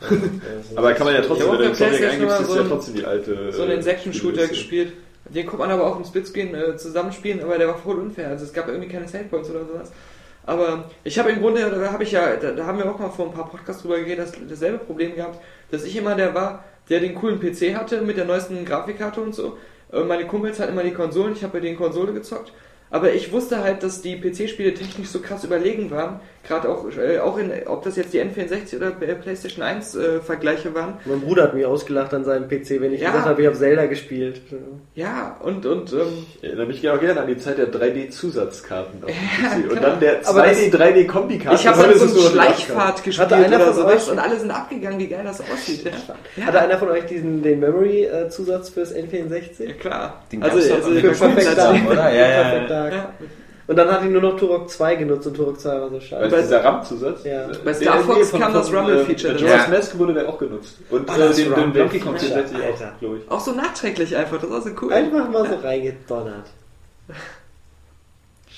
Aber 0.76 0.92
kann 0.92 1.06
man 1.06 1.14
ja 1.14 1.22
trotzdem, 1.22 1.50
wenn 1.52 1.58
du 1.58 1.64
Insomniac 1.64 2.12
eingibst, 2.12 2.40
ist 2.40 2.46
so 2.48 2.56
ja 2.56 2.64
trotzdem 2.64 2.94
die 2.94 3.04
alte... 3.04 3.52
So 3.52 3.62
einen 3.62 3.72
äh, 3.72 3.74
Insekten-Shooter 3.76 4.32
Spielliste. 4.32 4.54
gespielt. 4.54 4.92
Den 5.28 5.46
konnte 5.46 5.66
man 5.66 5.70
aber 5.70 5.86
auch 5.86 5.96
im 5.98 6.04
Splitscreen 6.04 6.54
äh, 6.54 6.76
zusammenspielen, 6.76 7.42
aber 7.42 7.58
der 7.58 7.68
war 7.68 7.78
voll 7.78 7.96
unfair. 7.96 8.28
Also 8.28 8.44
es 8.44 8.52
gab 8.52 8.68
irgendwie 8.68 8.88
keine 8.88 9.08
Savepoints 9.08 9.50
oder 9.50 9.64
sowas. 9.64 9.92
Aber 10.44 10.90
ich 11.02 11.18
habe 11.18 11.30
im 11.30 11.40
Grunde, 11.40 11.68
da 11.68 11.92
habe 11.92 12.04
ich 12.04 12.12
ja, 12.12 12.36
da, 12.36 12.52
da 12.52 12.66
haben 12.66 12.78
wir 12.78 12.88
auch 12.88 12.98
mal 12.98 13.10
vor 13.10 13.26
ein 13.26 13.32
paar 13.32 13.50
Podcasts 13.50 13.82
drüber 13.82 13.98
geredet, 13.98 14.20
das, 14.20 14.32
dasselbe 14.48 14.78
Problem 14.78 15.16
gehabt, 15.16 15.40
dass 15.72 15.84
ich 15.84 15.96
immer 15.96 16.14
der 16.14 16.34
war, 16.34 16.64
der 16.88 17.00
den 17.00 17.16
coolen 17.16 17.40
PC 17.40 17.74
hatte 17.74 18.00
mit 18.02 18.16
der 18.16 18.26
neuesten 18.26 18.64
Grafikkarte 18.64 19.20
und 19.20 19.34
so. 19.34 19.58
Äh, 19.92 20.02
Meine 20.04 20.26
Kumpels 20.26 20.60
hatten 20.60 20.72
immer 20.72 20.84
die 20.84 20.92
Konsolen, 20.92 21.32
ich 21.32 21.42
habe 21.42 21.54
bei 21.54 21.60
denen 21.60 21.76
Konsole 21.76 22.12
gezockt. 22.12 22.52
Aber 22.90 23.12
ich 23.12 23.32
wusste 23.32 23.58
halt, 23.62 23.82
dass 23.82 24.02
die 24.02 24.16
PC-Spiele 24.16 24.74
technisch 24.74 25.08
so 25.08 25.20
krass 25.20 25.44
überlegen 25.44 25.90
waren. 25.90 26.20
Gerade 26.46 26.68
auch, 26.68 26.84
äh, 26.96 27.18
auch 27.18 27.38
in, 27.38 27.50
ob 27.66 27.82
das 27.82 27.96
jetzt 27.96 28.12
die 28.12 28.20
N64 28.20 28.76
oder 28.76 28.90
PlayStation 28.92 29.64
1 29.64 29.94
äh, 29.96 30.20
Vergleiche 30.20 30.74
waren. 30.74 30.94
Mein 31.04 31.20
Bruder 31.20 31.44
hat 31.44 31.54
mich 31.54 31.66
ausgelacht 31.66 32.14
an 32.14 32.24
seinem 32.24 32.48
PC, 32.48 32.80
wenn 32.80 32.92
ich 32.94 33.00
Ja. 33.00 33.10
gesagt 33.10 33.26
habe, 33.26 33.40
ich 33.40 33.46
habe 33.48 33.56
Zelda 33.58 33.86
gespielt. 33.86 34.40
Ja, 34.94 35.36
und, 35.42 35.66
und 35.66 35.92
ähm, 35.92 35.98
Ich 36.40 36.44
erinnere 36.44 36.66
mich 36.66 36.88
auch 36.88 37.00
gerne 37.00 37.20
an 37.20 37.26
die 37.26 37.36
Zeit 37.36 37.58
der 37.58 37.68
3D-Zusatzkarten 37.72 39.02
auf 39.02 39.10
dem 39.10 39.64
PC. 39.64 39.70
Und 39.70 39.78
klar. 39.78 39.90
dann 39.90 40.00
der 40.00 40.20
Aber 40.28 40.42
das- 40.42 40.58
2D, 40.58 40.70
3D-Kombikarten. 40.76 41.58
Ich 41.60 41.66
habe 41.66 41.82
dann 41.82 41.98
so 41.98 42.20
eine 42.20 42.30
Schleichfahrt 42.30 43.02
gespielt 43.04 43.30
Hatte 43.30 43.36
einer 43.44 43.56
oder 43.56 43.66
von 43.66 43.74
sowas 43.74 44.06
euch- 44.06 44.12
und 44.12 44.18
alle 44.18 44.38
sind 44.38 44.50
abgegangen, 44.50 44.98
wie 45.00 45.08
geil 45.08 45.22
das 45.24 45.40
aussieht. 45.40 45.84
Ja, 46.36 46.44
Hatte 46.46 46.60
einer 46.60 46.78
von 46.78 46.88
euch 46.90 47.06
diesen, 47.06 47.42
den 47.42 47.58
Memory-Zusatz 47.60 48.68
fürs 48.70 48.94
ja 48.94 48.94
N64? 48.94 49.74
klar. 49.80 50.22
Den 50.30 50.42
also, 50.42 50.58
also 50.74 50.90
Für 50.92 51.10
Perfect 51.12 51.58
Dark, 51.58 51.76
oder? 51.90 52.12
Ja, 52.14 52.28
ja, 52.28 52.42
Perfect 52.42 52.70
ja. 52.70 53.10
Und 53.68 53.74
dann 53.76 53.90
hat 53.90 54.04
ihn 54.04 54.12
nur 54.12 54.22
noch 54.22 54.36
Turok 54.36 54.70
2 54.70 54.94
genutzt 54.94 55.26
und 55.26 55.34
Turok 55.34 55.58
2 55.58 55.80
war 55.80 55.90
so 55.90 55.98
scheiße. 56.00 56.28
du, 56.28 56.40
dieser 56.42 56.64
RAM-Zusatz? 56.64 57.24
Ja. 57.24 57.48
Bei 57.64 57.74
Star 57.74 57.98
Fox 58.00 58.30
kam 58.30 58.52
das 58.54 58.72
Rumble-Feature 58.72 59.32
Bei 59.34 59.38
dazu. 59.40 59.44
Jonas 59.44 59.66
Ja. 59.66 59.70
Mask 59.76 59.98
wurde 59.98 60.14
der 60.14 60.28
auch 60.28 60.38
genutzt. 60.38 60.76
Und 60.90 61.10
Oh, 61.10 61.12
äh, 61.20 61.34
den, 61.34 61.54
den 61.54 61.72
Donkey 61.72 61.98
Kong 61.98 62.16
Feature, 62.16 62.44
64 62.46 62.56
Alter. 62.64 62.92
auch, 62.94 62.98
glaube 63.00 63.16
ich. 63.18 63.30
Auch 63.30 63.40
so 63.40 63.52
nachträglich 63.52 64.16
einfach, 64.16 64.40
das 64.40 64.50
war 64.50 64.60
so 64.62 64.70
cool. 64.80 64.92
Einfach 64.92 65.28
mal 65.28 65.48
so 65.48 65.56
reingedonnert. 65.56 66.46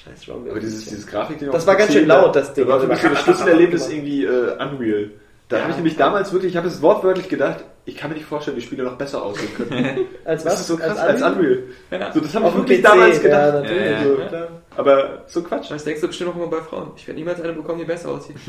Scheiß 0.05 0.29
Rumble. 0.29 0.51
Aber 0.53 0.61
dieses, 0.61 0.85
dieses 0.85 1.07
Grafik 1.07 1.39
Das 1.51 1.67
war 1.67 1.77
ganz 1.77 1.93
schön 1.93 2.07
laut, 2.07 2.35
das 2.37 2.53
Ding. 2.55 2.67
Das 2.67 2.73
war 2.75 2.81
für 2.81 2.87
mich 2.89 3.01
so 3.01 3.09
das 3.09 3.21
Schlüsselerlebnis 3.23 3.89
irgendwie 3.91 4.25
äh, 4.25 4.57
Unreal. 4.63 5.11
Da 5.49 5.61
habe 5.61 5.71
ich 5.71 5.77
nämlich 5.77 5.97
damals 5.97 6.33
wirklich, 6.33 6.53
ich 6.53 6.57
habe 6.57 6.69
es 6.69 6.83
wortwörtlich 6.83 7.29
gedacht, 7.29 7.65
ich 7.89 7.97
kann 7.97 8.11
mir 8.11 8.17
nicht 8.17 8.27
vorstellen, 8.27 8.57
wie 8.57 8.61
Spiele 8.61 8.83
noch 8.85 8.97
besser 8.97 9.23
aussehen 9.23 9.49
können. 9.57 10.07
Als 10.25 10.45
Das 10.45 10.53
was? 10.55 10.61
ist 10.61 10.67
so 10.69 10.77
krass, 10.77 10.99
als 10.99 11.23
Unreal. 11.23 11.63
Ja. 11.91 12.13
So, 12.13 12.21
das 12.21 12.35
habe 12.35 12.49
ich 12.49 12.55
wirklich 12.55 12.79
PC, 12.81 12.85
damals 12.85 13.21
gedacht. 13.23 13.55
Ja, 13.55 13.61
natürlich. 13.61 13.83
Ja, 13.83 14.03
ja. 14.03 14.29
So. 14.31 14.47
Aber 14.77 15.25
so 15.27 15.43
Quatsch. 15.43 15.71
Das 15.71 15.85
denkst 15.85 16.01
du 16.03 16.07
bestimmt 16.09 16.31
auch 16.31 16.37
immer 16.37 16.47
bei 16.49 16.61
Frauen. 16.61 16.91
Ich 16.97 17.07
werde 17.07 17.19
niemals 17.19 17.41
eine 17.41 17.53
bekommen, 17.55 17.79
die 17.79 17.85
besser 17.85 18.11
aussieht. 18.11 18.37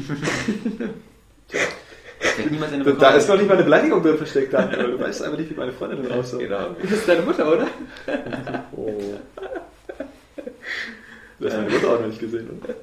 Ich 2.21 2.37
hätte 2.37 2.49
niemals 2.51 2.73
eine 2.73 2.83
Da, 2.83 3.11
ist 3.11 3.29
noch 3.29 3.37
nicht 3.37 3.47
mal 3.47 3.53
eine 3.53 3.63
Beleidigung 3.63 4.03
drin 4.03 4.17
versteckt, 4.17 4.53
Daniel. 4.53 4.91
Du 4.91 4.99
weißt 4.99 5.23
einfach 5.23 5.37
nicht, 5.37 5.49
wie 5.51 5.53
meine 5.55 5.71
Freundin 5.71 6.03
dann 6.03 6.19
aussah. 6.19 6.37
Genau. 6.37 6.75
Das 6.81 6.91
ist 6.91 7.07
deine 7.07 7.21
Mutter, 7.21 7.47
oder? 7.47 7.67
Oh. 8.75 8.91
Du 11.39 11.45
hast 11.47 11.55
meine 11.55 11.69
Mutter 11.69 11.87
auch 11.87 11.99
noch 12.01 12.07
nicht 12.07 12.19
gesehen. 12.19 12.49
oder? 12.61 12.73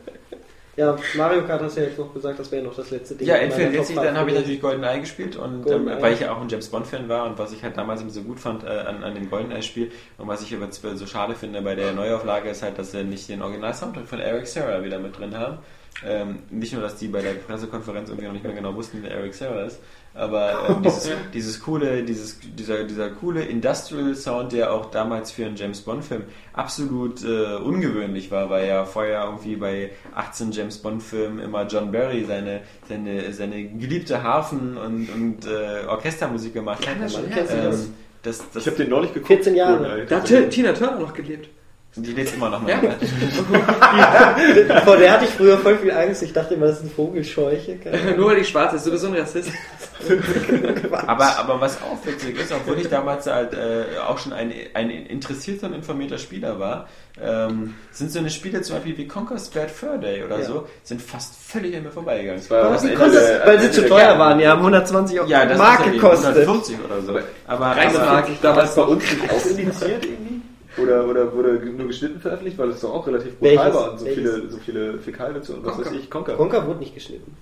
Ja, 0.77 0.95
Mario 1.17 1.43
Kart 1.47 1.63
hast 1.63 1.77
du 1.77 1.81
ja 1.81 1.87
jetzt 1.87 1.99
noch 1.99 2.13
gesagt, 2.13 2.39
das 2.39 2.53
wäre 2.53 2.63
noch 2.63 2.75
das 2.75 2.91
letzte 2.91 3.15
Ding. 3.15 3.27
Ja, 3.27 3.37
N64, 3.37 3.95
Top 3.95 4.05
dann 4.05 4.17
habe 4.17 4.29
ich 4.29 4.35
5 4.35 4.41
natürlich 4.41 4.61
GoldenEye 4.61 5.01
gespielt 5.01 5.37
und 5.37 5.55
ähm, 5.55 5.63
GoldenEye. 5.63 6.03
weil 6.03 6.13
ich 6.13 6.21
ja 6.21 6.33
auch 6.33 6.41
ein 6.41 6.49
James 6.49 6.69
Bond-Fan 6.69 7.09
war 7.09 7.25
und 7.25 7.39
was 7.39 7.53
ich 7.53 7.63
halt 7.63 7.79
damals 7.79 8.03
eben 8.03 8.11
so 8.11 8.23
gut 8.23 8.39
fand 8.39 8.63
äh, 8.65 8.69
an, 8.69 9.03
an 9.03 9.15
dem 9.15 9.31
GoldenEye-Spiel 9.31 9.91
und 10.19 10.29
was 10.29 10.43
ich 10.43 10.55
aber 10.55 10.69
so 10.71 11.07
schade 11.07 11.35
finde 11.35 11.63
bei 11.63 11.75
der 11.75 11.93
Neuauflage 11.93 12.51
ist 12.51 12.63
halt, 12.63 12.79
dass 12.79 12.93
sie 12.93 13.05
nicht 13.05 13.29
den 13.29 13.41
Original-Soundtrack 13.41 14.07
von 14.07 14.21
Eric 14.21 14.47
Serra 14.47 14.85
wieder 14.85 14.99
mit 14.99 15.19
drin 15.19 15.37
haben. 15.37 15.59
Ähm, 16.05 16.41
nicht 16.51 16.73
nur, 16.73 16.83
dass 16.83 16.97
die 16.97 17.09
bei 17.09 17.23
der 17.23 17.33
Pressekonferenz 17.33 18.09
irgendwie 18.09 18.27
noch 18.27 18.33
nicht 18.35 18.45
mehr 18.45 18.53
genau 18.55 18.75
wussten, 18.75 18.99
wer 19.03 19.13
Eric 19.13 19.35
Serra 19.35 19.63
ist, 19.63 19.79
aber 20.15 20.69
ähm, 20.69 20.83
dieses, 20.83 21.11
dieses 21.35 21.61
coole, 21.63 22.03
dieses, 22.03 22.39
dieser, 22.41 22.85
dieser 22.85 23.11
coole 23.11 23.43
Industrial 23.45 24.15
Sound, 24.15 24.53
der 24.53 24.73
auch 24.73 24.91
damals 24.91 25.31
für 25.31 25.47
einen 25.47 25.57
James 25.57 25.81
Bond 25.81 26.05
Film 26.05 26.25
absolut 26.53 27.25
äh, 27.25 27.57
ungewöhnlich 27.57 28.31
war, 28.31 28.51
weil 28.51 28.67
ja 28.69 28.85
vorher 28.85 29.25
irgendwie 29.25 29.57
bei 29.57 29.91
18 30.15 30.53
James 30.53 30.79
Bond 30.79 31.03
Filmen 31.03 31.39
immer 31.39 31.67
John 31.67 31.93
Barry 31.93 32.25
seine, 32.27 32.61
seine, 32.89 33.33
seine 33.33 33.65
geliebte 33.65 34.23
Harfen 34.23 34.77
und, 34.77 35.09
und 35.09 35.47
äh, 35.47 35.87
Orchestermusik 35.87 36.55
gemacht 36.55 36.87
hat. 36.87 36.97
das 37.01 37.15
ja. 37.15 37.71
ähm, 37.71 37.95
das, 38.23 38.43
das, 38.53 38.63
Ich 38.63 38.67
habe 38.67 38.77
den 38.83 38.91
neulich 38.91 39.13
geguckt. 39.15 39.29
14 39.29 39.55
Jahre. 39.55 40.05
Da 40.07 40.17
hat 40.17 40.25
Ti- 40.27 40.49
Tina 40.49 40.73
Turner 40.73 40.99
noch 40.99 41.15
gelebt. 41.15 41.49
Die 41.99 42.13
lebt 42.13 42.35
immer 42.35 42.51
noch 42.51 42.61
mal. 42.61 42.71
Ja. 42.71 42.79
Vor 44.81 44.97
der 44.99 45.13
hatte 45.13 45.25
ich 45.25 45.31
früher 45.31 45.57
voll 45.57 45.79
viel 45.79 45.93
Angst. 45.93 46.23
Ich 46.23 46.33
dachte 46.33 46.55
immer, 46.55 46.67
das 46.67 46.79
ist 46.79 46.85
ein 46.85 46.91
Vogelscheuche. 46.91 47.79
Nur 48.17 48.29
weil 48.29 48.37
die 48.37 48.45
schwarz 48.45 48.75
ist, 48.75 48.87
du 48.87 48.91
bist 48.91 49.03
so 49.03 49.09
ein 49.09 49.15
Rassist. 49.15 49.51
Aber, 51.07 51.39
aber 51.39 51.61
was 51.61 51.79
auch 51.83 51.97
witzig 52.05 52.39
ist, 52.39 52.53
obwohl 52.53 52.79
ich 52.79 52.89
damals 52.89 53.27
halt 53.27 53.55
äh, 53.55 53.85
auch 54.07 54.19
schon 54.19 54.33
ein, 54.35 54.53
ein 54.75 54.91
interessierter 54.91 55.69
und 55.69 55.73
informierter 55.75 56.19
Spieler 56.19 56.61
war, 56.61 56.87
ähm, 57.21 57.75
sind 57.93 58.13
so 58.13 58.19
eine 58.19 58.29
Spiele 58.29 58.61
zum 58.61 58.77
Beispiel 58.77 58.97
wie 58.99 59.09
Conquer's 59.09 59.49
Bad 59.49 59.71
Fur 59.71 59.97
Day 59.97 60.23
oder 60.23 60.39
Ja. 60.39 60.45
so, 60.45 60.67
sind 60.85 61.01
fast 61.01 61.35
völlig 61.35 61.75
an 61.77 61.85
mir 61.85 61.91
vorbeigegangen. 61.91 62.43
War 62.51 62.65
Aber 62.65 62.77
Ende 62.77 62.95
das, 62.95 63.47
weil 63.47 63.59
sie 63.61 63.71
zu 63.71 63.89
teuer 63.89 64.19
waren. 64.19 64.39
Die 64.39 64.47
haben 64.47 64.59
120 64.61 65.19
Ja, 65.27 65.47
das 65.47 65.57
Mark 65.59 65.87
ja 65.87 65.93
gekostet. 65.93 66.37
150 66.37 66.77
oder 66.85 67.01
so. 67.01 67.19
Aber, 67.47 67.67
aber 67.67 67.85
ich 67.89 67.95
War 67.95 68.25
damals 68.43 68.75
bei 68.75 68.83
uns 68.83 69.03
nicht 69.03 69.31
auch 69.31 69.47
indiziert 69.47 70.05
irgendwie? 70.05 70.26
Oder, 70.79 71.07
oder 71.09 71.33
wurde 71.33 71.61
nur 71.67 71.87
geschnitten 71.87 72.21
veröffentlicht, 72.21 72.59
weil 72.59 72.71
es 72.71 72.81
doch 72.81 72.93
auch 72.93 73.07
relativ 73.07 73.39
brutal 73.39 73.57
Welches? 73.57 73.75
war 73.75 73.93
und 73.93 73.99
so 73.99 74.05
Welches? 74.05 74.23
viele, 74.23 74.49
so 74.49 74.59
viele 74.59 74.99
Fäkalwitze 74.99 75.55
und 75.55 75.65
was 75.65 75.75
Conker. 75.75 75.91
weiß 75.91 75.99
ich, 75.99 76.11
Conker. 76.11 76.35
Conker 76.35 76.67
wurde 76.67 76.81
nicht 76.81 76.95
geschnitten. 76.95 77.37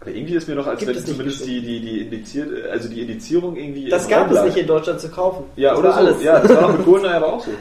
Aber 0.00 0.10
irgendwie 0.10 0.34
ist 0.34 0.48
mir 0.48 0.54
noch, 0.54 0.66
als 0.66 0.80
Gibt 0.80 0.94
wenn 0.94 1.06
zumindest 1.06 1.46
die, 1.46 1.62
die, 1.62 1.80
die 1.80 2.00
indiziert, 2.02 2.48
also 2.70 2.88
die 2.90 3.00
Indizierung 3.00 3.56
irgendwie. 3.56 3.88
Das 3.88 4.06
gab 4.06 4.30
es 4.30 4.42
nicht 4.44 4.56
in 4.58 4.66
Deutschland 4.66 5.00
zu 5.00 5.08
kaufen. 5.08 5.44
Ja, 5.56 5.70
das 5.70 5.78
oder 5.78 5.92
so. 5.92 5.98
alles. 5.98 6.22
Ja, 6.22 6.40
das 6.40 6.54
war 6.54 6.66
auch 6.66 6.72
mit 6.72 6.84
Goldeneye 6.84 7.16
aber 7.16 7.32
auch 7.32 7.44
so. 7.44 7.50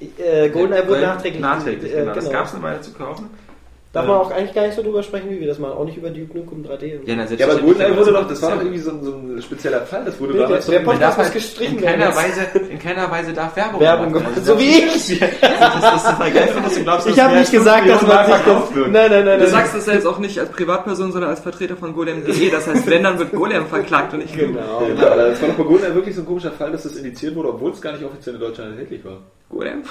Äh, 0.00 0.48
Goldeneye 0.48 0.88
wurde 0.88 1.02
nachträglich. 1.02 1.42
Nachträglich, 1.42 1.92
äh, 1.92 1.96
genau. 1.96 2.14
Das 2.14 2.30
gab 2.30 2.46
es 2.46 2.54
eine 2.54 2.62
Weile 2.62 2.80
zu 2.80 2.90
kaufen. 2.94 3.28
Darf 3.92 4.06
man 4.06 4.18
auch 4.18 4.30
eigentlich 4.30 4.54
gar 4.54 4.62
nicht 4.66 4.76
so 4.76 4.82
drüber 4.84 5.02
sprechen, 5.02 5.30
wie 5.30 5.40
wir 5.40 5.48
das 5.48 5.58
machen. 5.58 5.72
Auch 5.72 5.84
nicht 5.84 5.96
über 5.96 6.10
Duke 6.10 6.38
Nukem 6.38 6.62
3D. 6.64 7.00
und 7.00 7.06
so. 7.06 7.10
Ja, 7.10 7.16
na, 7.16 7.24
Ja, 7.24 7.46
aber 7.50 7.58
Goldeneye 7.60 7.96
wurde 7.96 8.12
doch, 8.12 8.28
das 8.28 8.40
war 8.40 8.52
doch 8.52 8.58
irgendwie 8.60 8.78
so 8.78 8.92
ein, 8.92 9.02
so 9.02 9.10
ein 9.10 9.42
spezieller 9.42 9.80
Fall. 9.80 10.04
Das 10.04 10.20
wurde 10.20 10.34
Nee, 10.34 10.38
damals 10.38 10.66
der 10.66 10.78
so 10.78 10.84
Podcast 10.84 11.18
muss 11.18 11.24
halt 11.24 11.34
gestrichen 11.34 11.78
in 11.78 11.84
keiner. 11.84 12.14
Weise, 12.14 12.40
in 12.70 12.78
keiner 12.78 13.10
Weise 13.10 13.32
darf 13.32 13.56
Werbung, 13.56 13.80
Werbung 13.80 14.12
gemacht 14.12 14.30
werden. 14.36 14.44
So 14.44 14.56
wie 14.60 14.78
ich. 14.84 15.18
Das, 15.18 15.82
das 15.82 16.04
ist 16.04 16.10
total 16.10 16.30
geil 16.30 16.48
findest. 16.54 16.76
Du 16.78 16.82
glaubst, 16.84 17.06
dass 17.08 17.14
Ich 17.14 17.20
habe 17.20 17.30
mehr 17.32 17.40
nicht 17.40 17.50
gesagt, 17.52 17.88
dass 17.88 18.02
man 18.02 18.26
sich 18.26 18.34
verkauft 18.36 18.68
das. 18.68 18.76
wird. 18.76 18.92
Nein, 18.92 19.10
nein, 19.10 19.24
nein. 19.24 19.38
Du 19.38 19.44
nein. 19.44 19.52
sagst 19.54 19.74
das 19.74 19.86
ja 19.86 19.92
jetzt 19.94 20.06
auch 20.06 20.18
nicht 20.20 20.38
als 20.38 20.50
Privatperson, 20.50 21.10
sondern 21.10 21.30
als 21.30 21.40
Vertreter 21.40 21.76
von 21.76 21.92
golem.de. 21.92 22.48
Das 22.50 22.68
heißt, 22.68 22.86
wenn, 22.88 23.02
dann 23.02 23.18
wird 23.18 23.32
Golem 23.32 23.66
verklagt 23.66 24.12
und 24.12 24.20
nicht 24.20 24.36
du. 24.36 24.46
Genau. 24.52 24.82
Ja, 25.00 25.16
das 25.16 25.42
war 25.42 25.48
doch 25.48 25.56
bei 25.56 25.64
Goldeneye 25.64 25.94
wirklich 25.96 26.14
so 26.14 26.22
ein 26.22 26.26
komischer 26.26 26.52
Fall, 26.52 26.70
dass 26.70 26.84
das 26.84 26.94
indiziert 26.94 27.34
wurde, 27.34 27.48
obwohl 27.48 27.72
es 27.72 27.80
gar 27.80 27.90
nicht 27.94 28.04
offiziell 28.04 28.36
in 28.36 28.40
Deutschland 28.40 28.70
erhältlich 28.70 29.04
war. 29.04 29.18
Golem? 29.50 29.82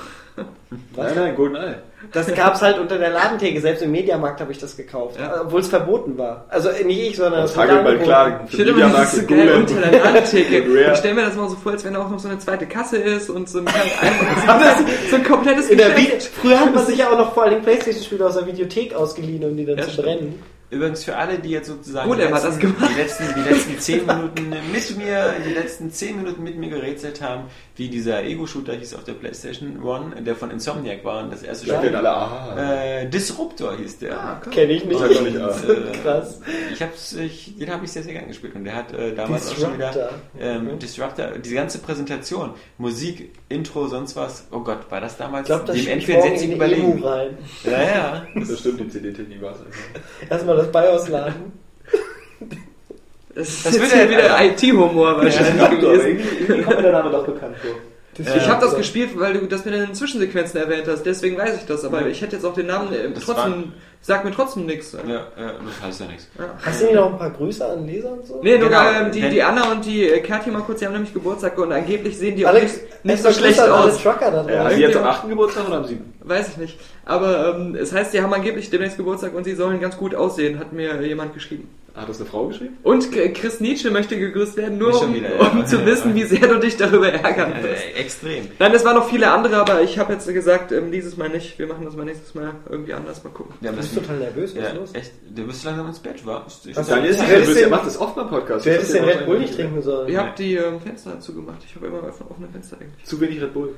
Nein, 0.96 1.12
nein, 1.16 1.36
Goldeneye. 1.36 1.76
Das 2.14 2.34
gab's 2.34 2.62
halt 2.62 2.80
unter 2.80 2.98
der 2.98 3.10
Ladentheke. 3.10 3.60
Selbst 3.60 3.82
im 3.82 3.92
Mediamarkt 3.92 4.40
habe 4.40 4.54
ich 4.54 4.58
das 4.58 4.78
gekauft. 4.78 5.20
Ja. 5.20 5.42
Obwohl 5.42 5.60
es 5.60 5.68
verboten 5.68 6.18
war. 6.18 6.46
Also 6.48 6.70
äh, 6.70 6.86
nicht 6.86 7.10
ich, 7.10 7.18
sondern 7.18 7.42
Das 7.42 7.52
es 7.52 7.58
wurde 7.58 7.68
Hagel 7.68 7.84
bald 7.84 7.88
angeboten. 8.00 8.10
klagen. 8.10 8.48
Ich 8.50 8.56
finde 8.56 8.72
immer, 8.72 8.90
das 8.90 9.14
ist 9.14 9.22
so 9.22 9.28
geil 9.36 9.54
unter 9.56 9.76
der 9.82 9.92
Ladentheke. 10.04 10.90
Ich 10.94 10.98
stelle 10.98 11.14
mir 11.16 11.26
das 11.26 11.36
mal 11.36 11.50
so 11.50 11.56
vor, 11.58 11.74
als 11.74 11.84
wenn 11.84 11.94
da 11.94 12.00
auch 12.02 12.10
noch 12.10 12.20
so 12.20 12.30
eine 12.30 12.40
zweite 12.40 12.66
Kasse 12.68 12.98
ist 12.98 13.30
und 13.30 13.50
so 13.50 13.60
ein, 13.60 13.66
so 15.10 15.16
ein 15.18 15.24
komplettes 15.26 15.70
In 15.70 15.78
der 15.78 15.96
Vi 15.98 16.06
Geschäft. 16.06 16.32
Früher 16.42 16.60
hat 16.60 16.74
man 16.74 16.86
sich 16.86 16.98
ja 16.98 17.10
auch 17.10 17.18
noch 17.18 17.34
vor 17.34 17.44
allem 17.44 17.62
Playstation-Spiele 17.62 18.26
aus 18.26 18.36
der 18.36 18.48
Videothek 18.48 18.94
ausgeliehen, 18.96 19.44
um 19.44 19.58
die 19.58 19.66
dann 19.66 19.78
Ja, 19.78 19.84
zu 19.84 19.92
stimmt. 19.92 20.36
Übrigens 20.72 21.04
für 21.04 21.16
alle, 21.18 21.40
die 21.40 21.50
jetzt 21.50 21.68
sozusagen 21.68 22.08
Gut, 22.08 22.20
die, 22.20 22.24
letzten, 22.24 22.48
das 22.48 22.60
gemacht. 22.60 22.90
die, 22.96 23.02
letzten, 23.02 23.24
die 23.36 23.50
letzten 23.50 23.80
zehn 23.80 24.06
Minuten 24.06 24.50
mit 24.72 24.98
mir, 24.98 25.34
die 25.48 25.54
letzten 25.54 25.92
zehn 25.92 26.16
Minuten 26.18 26.44
mit 26.44 26.58
mir 26.58 26.70
gerätselt 26.70 27.22
haben, 27.22 27.46
wie 27.76 27.88
dieser 27.90 28.24
Ego-Shooter 28.24 28.74
hieß 28.74 28.94
auf 28.94 29.04
der 29.04 29.14
PlayStation 29.14 29.82
One, 29.84 30.22
der 30.22 30.36
von 30.36 30.52
Insomniac 30.52 31.04
war 31.04 31.24
und 31.24 31.32
das 31.34 31.42
erste 31.44 31.68
Da 31.68 31.80
Spiel. 31.80 31.96
alle, 31.96 32.10
aha. 32.12 32.82
Äh, 33.02 33.10
Disruptor 33.10 33.78
hieß 33.78 34.00
der. 34.00 34.20
Ah, 34.20 34.42
cool. 34.46 34.52
Kenne 34.54 34.74
ich 34.74 34.86
nicht. 34.86 35.00
Sag 35.00 35.10
ich 35.12 35.18
auch 35.18 35.24
nicht, 35.24 35.36
Äh, 35.38 35.98
Krass. 36.04 36.40
Ich 36.72 36.82
hab's, 36.82 37.14
ich, 37.14 37.58
den 37.58 37.72
habe 37.72 37.86
ich 37.86 37.92
sehr, 37.92 38.04
sehr 38.04 38.14
gern 38.14 38.28
gespielt 38.28 38.54
und 38.56 38.64
der 38.66 38.76
hat 38.76 38.94
äh, 38.94 39.16
damals 39.16 39.50
auch 39.50 39.56
schon 39.58 39.74
wieder 39.74 39.88
Disruptor. 39.92 40.20
ähm, 40.40 40.68
Okay. 40.68 40.78
Disruptor, 40.80 41.28
diese 41.44 41.56
ganze 41.56 41.80
Präsentation, 41.80 42.52
Musik, 42.78 43.32
Intro, 43.50 43.88
sonst 43.88 44.16
was. 44.16 44.46
Oh 44.52 44.60
Gott, 44.60 44.80
war 44.92 45.02
das 45.02 45.18
damals 45.18 45.44
Ich 45.44 45.56
glaube, 45.56 45.66
das 45.66 45.76
dem 45.78 46.00
schiebe 46.00 46.12
ich 46.12 46.18
morgen 46.18 46.30
N64 46.36 46.42
in 46.44 46.50
die 46.50 46.56
überlegen? 46.56 47.04
Ja, 47.64 47.82
ja. 47.82 48.28
Das 48.36 48.60
stimmt, 48.60 48.80
die 48.82 48.90
CD-Technik 48.90 49.42
war 49.42 49.54
es. 49.54 50.30
Erstmal 50.30 50.59
das 50.60 50.72
BIOS 50.72 51.10
laden. 51.10 51.54
Das 53.36 53.48
ist 53.48 53.66
Das 53.66 53.80
wird 53.80 53.92
ja- 53.96 54.10
wieder 54.10 54.44
IT-Humor 54.46 55.18
wahrscheinlich 55.18 55.70
gewesen. 55.80 56.08
Irgendwie, 56.08 56.38
irgendwie 56.40 56.64
kommt 56.64 56.76
mir 56.78 56.82
der 56.84 56.92
Name 56.92 57.12
doch 57.12 57.26
bekannt 57.26 57.56
vor. 57.58 57.72
Ich 58.22 58.50
habe 58.50 58.60
das 58.66 58.76
gespielt, 58.76 59.12
weil 59.18 59.34
du 59.34 59.46
das 59.46 59.64
mit 59.64 59.74
den 59.74 59.94
Zwischensequenzen 59.94 60.60
erwähnt 60.60 60.84
hast, 60.90 61.04
deswegen 61.06 61.38
weiß 61.38 61.56
ich 61.56 61.66
das, 61.66 61.86
aber 61.86 62.06
ich 62.08 62.22
hätte 62.22 62.36
jetzt 62.36 62.44
auch 62.44 62.54
den 62.54 62.68
Namen 62.68 62.92
äh, 62.92 63.12
trotzdem, 63.14 63.72
sagt 64.02 64.26
mir 64.26 64.32
trotzdem 64.32 64.66
nichts. 64.66 64.92
Ja, 64.92 65.14
ja, 65.14 65.24
das 65.38 65.82
heißt 65.88 66.02
ja 66.02 66.08
nichts. 66.08 66.28
Hast 66.62 66.82
du 66.82 66.86
nicht 66.88 66.96
noch 66.96 67.14
ein 67.14 67.18
paar 67.18 67.30
Grüße 67.30 67.66
an 67.66 67.88
Leser 67.88 68.12
und 68.12 68.26
so? 68.28 68.42
Nee, 68.44 68.58
nur 68.58 68.68
Genau, 68.68 68.82
ähm, 68.92 69.12
die, 69.14 69.22
die 69.30 69.42
Anna 69.42 69.72
und 69.72 69.86
die 69.86 70.10
äh, 70.10 70.20
Kathi 70.20 70.52
mal 70.52 70.64
kurz, 70.64 70.80
die 70.80 70.88
haben 70.88 70.94
nämlich 70.94 71.14
Geburtstag 71.14 71.58
und 71.60 71.72
angeblich 71.72 72.18
sehen 72.18 72.36
die 72.36 72.46
auch 72.46 72.50
Alex, 72.50 72.74
nicht, 72.74 73.06
nicht 73.06 73.24
so 73.24 73.32
schlecht 73.32 73.62
aus. 73.62 73.98
Trucker 74.04 74.32
da 74.32 74.46
Ja, 74.52 74.64
draußen. 74.64 74.76
sie 74.76 74.82
jetzt 74.84 74.98
am 74.98 75.06
8. 75.06 75.30
Geburtstag 75.30 75.68
oder 75.68 75.78
am 75.78 75.86
7. 75.86 76.14
Weiß 76.22 76.50
ich 76.50 76.58
nicht. 76.58 76.78
Aber 77.06 77.56
ähm, 77.56 77.76
es 77.76 77.94
heißt, 77.94 78.14
die 78.14 78.22
haben 78.22 78.34
angeblich 78.34 78.70
demnächst 78.70 78.98
Geburtstag 78.98 79.34
und 79.34 79.46
sie 79.46 79.56
sollen 79.56 79.80
ganz 79.80 79.98
gut 79.98 80.14
aussehen, 80.16 80.60
hat 80.60 80.74
mir 80.74 81.02
jemand 81.06 81.34
geschrieben. 81.34 81.70
Hat 81.96 82.08
das 82.08 82.20
eine 82.22 82.30
Frau 82.30 82.48
geschrieben? 82.48 82.78
Und 82.84 83.12
Chris 83.12 83.60
Nietzsche 83.60 83.90
möchte 83.90 84.18
gegrüßt 84.18 84.56
werden, 84.58 84.78
nur 84.78 85.02
um, 85.02 85.14
wieder, 85.14 85.36
ja. 85.36 85.48
um 85.50 85.66
zu 85.66 85.86
wissen, 85.86 86.14
wie 86.16 86.24
sehr 86.24 86.48
du 86.48 86.60
dich 86.60 86.78
darüber 86.78 87.12
ärgern 87.12 87.52
wirst. 87.64 87.84
Äh, 87.84 88.00
extrem. 88.00 88.48
Nein, 88.60 88.74
es 88.74 88.86
waren 88.86 88.96
noch 88.96 89.10
viele 89.10 89.30
andere, 89.32 89.58
aber 89.58 89.82
ich 89.82 89.98
habe 89.98 90.14
jetzt 90.14 90.28
gesagt, 90.32 90.72
ähm, 90.72 90.92
dieses 90.92 91.18
Mal 91.18 91.30
nicht. 91.30 91.58
Wir 91.58 91.68
machen 91.68 91.84
das 91.84 91.96
mal 91.96 92.06
nächstes 92.06 92.36
Mal 92.36 92.54
irgendwie 92.70 92.94
anders. 92.94 93.24
Mal 93.24 93.32
gucken. 93.32 93.56
Ja, 93.62 93.72
Du 93.72 93.78
bist 93.78 93.96
total 93.96 94.18
nervös, 94.18 94.56
was 94.56 94.64
ja, 94.64 94.70
ist 94.70 94.76
los? 94.78 94.90
echt, 94.96 95.12
du 95.36 95.48
bist 95.48 95.64
langsam 95.66 95.88
ins 95.88 96.00
Bett, 96.00 96.26
wa? 96.26 96.46
Ich- 96.48 96.70
ich- 96.70 96.76
Daniel 96.76 97.10
ist 97.10 97.20
Du 97.20 97.24
nicht 97.24 97.32
nervös, 97.38 97.56
er 97.58 97.70
macht 97.70 97.86
das 97.88 97.98
oft 98.00 98.16
beim 98.16 98.30
Podcast. 98.30 98.66
Du 98.66 98.70
hättest 98.72 98.94
den 98.94 99.06
Das 99.06 99.16
Red 99.18 99.26
Bull 99.26 99.40
nicht 99.40 99.56
trinken 99.56 99.82
sollen. 99.82 100.10
Ihr 100.10 100.20
habt 100.20 100.40
die 100.40 100.56
ähm, 100.56 100.80
Fenster 100.80 101.20
zugemacht. 101.20 101.62
Ich 101.68 101.76
habe 101.76 101.88
immer 101.88 102.04
offen- 102.04 102.28
offene 102.30 102.48
Fenster 102.50 102.78
eigentlich. 102.80 103.04
Zu 103.06 103.20
wenig 103.20 103.42
Red 103.42 103.54
Bull. 103.54 103.74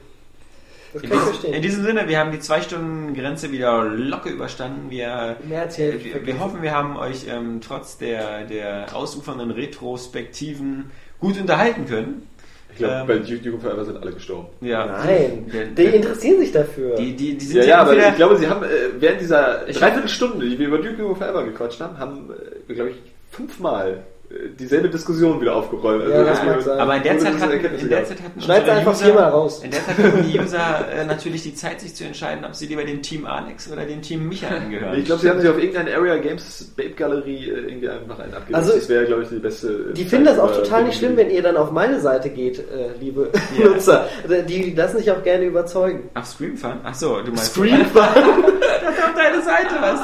Das 0.93 1.03
In, 1.03 1.09
kann 1.09 1.19
ich 1.19 1.23
diesem- 1.23 1.27
in 1.27 1.39
verstehen. 1.41 1.61
diesem 1.61 1.84
Sinne, 1.85 2.07
wir 2.09 2.19
haben 2.19 2.31
die 2.31 2.39
zwei 2.39 2.61
Stunden 2.61 3.13
Grenze 3.13 3.51
wieder 3.51 3.84
locker 3.85 4.30
überstanden. 4.30 4.89
Wir, 4.89 5.38
Mehr 5.47 5.61
als 5.61 5.77
Hälfte 5.77 5.99
wir, 5.99 6.05
wir 6.05 6.11
vergessen. 6.11 6.39
hoffen, 6.39 6.61
wir 6.61 6.72
haben 6.73 6.97
euch 6.97 7.26
ähm, 7.30 7.61
trotz 7.65 7.97
der, 7.97 8.43
der 8.45 8.88
ausufernden 8.95 9.51
Retrospektiven 9.51 10.91
gut 11.19 11.39
unterhalten 11.39 11.85
können. 11.85 12.27
Ich 12.72 12.77
glaube, 12.77 12.93
Ähm, 13.01 13.07
bei 13.07 13.15
YouTube 13.27 13.61
Forever 13.61 13.84
sind 13.85 13.97
alle 13.97 14.11
gestorben. 14.13 14.47
Ja. 14.61 14.85
Nein, 15.05 15.45
die 15.77 15.84
interessieren 15.84 16.39
sich 16.39 16.51
dafür. 16.53 16.95
Die, 16.95 17.15
die, 17.15 17.38
die 17.38 17.45
sind 17.45 17.57
Ja, 17.57 17.63
ja, 17.63 17.69
ja, 17.69 17.81
aber 17.81 18.09
ich 18.09 18.15
glaube, 18.15 18.38
sie 18.38 18.47
haben 18.49 18.63
äh, 18.63 18.68
während 18.99 19.19
dieser 19.22 19.68
Ich- 19.68 19.77
Dreiviertelstunde, 19.77 20.47
die 20.49 20.57
wir 20.57 20.68
über 20.68 20.77
Duke 20.77 20.93
Nukem 21.01 21.15
Forever 21.18 21.43
gequatscht 21.43 21.81
haben, 21.81 21.97
haben, 21.97 22.30
äh, 22.69 22.73
glaube 22.73 22.91
ich, 22.91 22.95
fünfmal 23.31 23.91
äh, 23.91 24.20
dieselbe 24.60 24.90
Diskussion 24.90 25.41
wieder 25.41 25.56
aufgeräumt. 25.56 26.08
Ja, 26.08 26.24
das 26.24 26.44
mag 26.44 26.62
sein. 26.62 26.80
Aber 26.80 26.95
in 26.95 27.03
der 27.03 27.20
Zeit 27.20 27.40
hatten, 27.40 27.52
Erkenntnisse 27.52 27.84
in 27.84 27.90
der 27.90 28.02
gehabt. 28.02 28.18
Zeit 28.18 28.26
hatten 28.26 28.41
Schneid's 28.41 28.60
unsere 28.62 28.78
einfach 28.78 28.91
User, 28.94 29.06
viermal 29.06 29.30
raus. 29.30 29.64
In 29.64 29.72
der 29.72 29.86
Zeit 29.86 29.98
hatten 29.98 30.32
die 30.32 30.40
User 30.40 30.88
äh, 30.91 31.06
natürlich 31.06 31.44
die 31.44 31.56
Zeit, 31.56 31.82
sich 31.82 31.95
zu 31.95 32.03
entscheiden, 32.03 32.45
ob 32.45 32.56
sie 32.56 32.68
lieber 32.68 32.84
dem 32.84 33.02
Team 33.02 33.26
Alex 33.26 33.72
oder 33.72 33.86
dem 33.86 34.02
Team 34.02 34.28
Micha 34.28 34.48
angehören. 34.48 34.98
Ich 34.98 35.06
glaube, 35.06 35.22
sie 35.22 35.30
haben 35.30 35.40
sich 35.41 35.49
auf 35.49 35.58
irgendeine 35.58 35.95
Area 35.95 36.18
Games 36.18 36.72
Babe 36.76 36.91
Galerie 36.91 37.49
äh, 37.49 37.70
irgendwie 37.70 37.90
einfach 37.90 38.20
einen 38.20 38.34
abgegeben. 38.34 38.56
Also, 38.56 38.74
das 38.74 38.90
wäre, 38.90 39.06
glaube 39.06 39.24
ich, 39.24 39.30
die 39.30 39.36
beste. 39.40 39.94
Die 39.94 40.06
finden 40.06 40.26
das 40.26 40.40
auch 40.40 40.53
total 40.56 40.84
nicht 40.86 40.98
schlimm, 40.98 41.18
wenn 41.18 41.30
ihr 41.30 41.41
dann 41.41 41.58
auf 41.58 41.72
meine 41.72 41.99
Seite 41.99 42.30
geht, 42.30 42.60
äh, 42.60 42.91
liebe 42.99 43.30
Ja. 43.58 43.66
Nutzer. 43.72 44.08
Die, 44.48 44.64
die 44.64 44.76
lassen 44.76 44.98
sich 44.98 45.12
auch 45.12 45.24
gerne 45.24 45.45
überzeugen. 45.45 46.10
Ach, 46.14 46.26
Scream 46.26 46.58
Fun? 46.58 46.80
Ach 46.84 46.94
so, 46.94 47.22
du 47.22 47.32
meinst 47.32 47.53
Screen 47.53 47.82
auf 47.94 49.14
deine 49.16 49.41
Seite, 49.41 49.82
weißt 49.82 50.03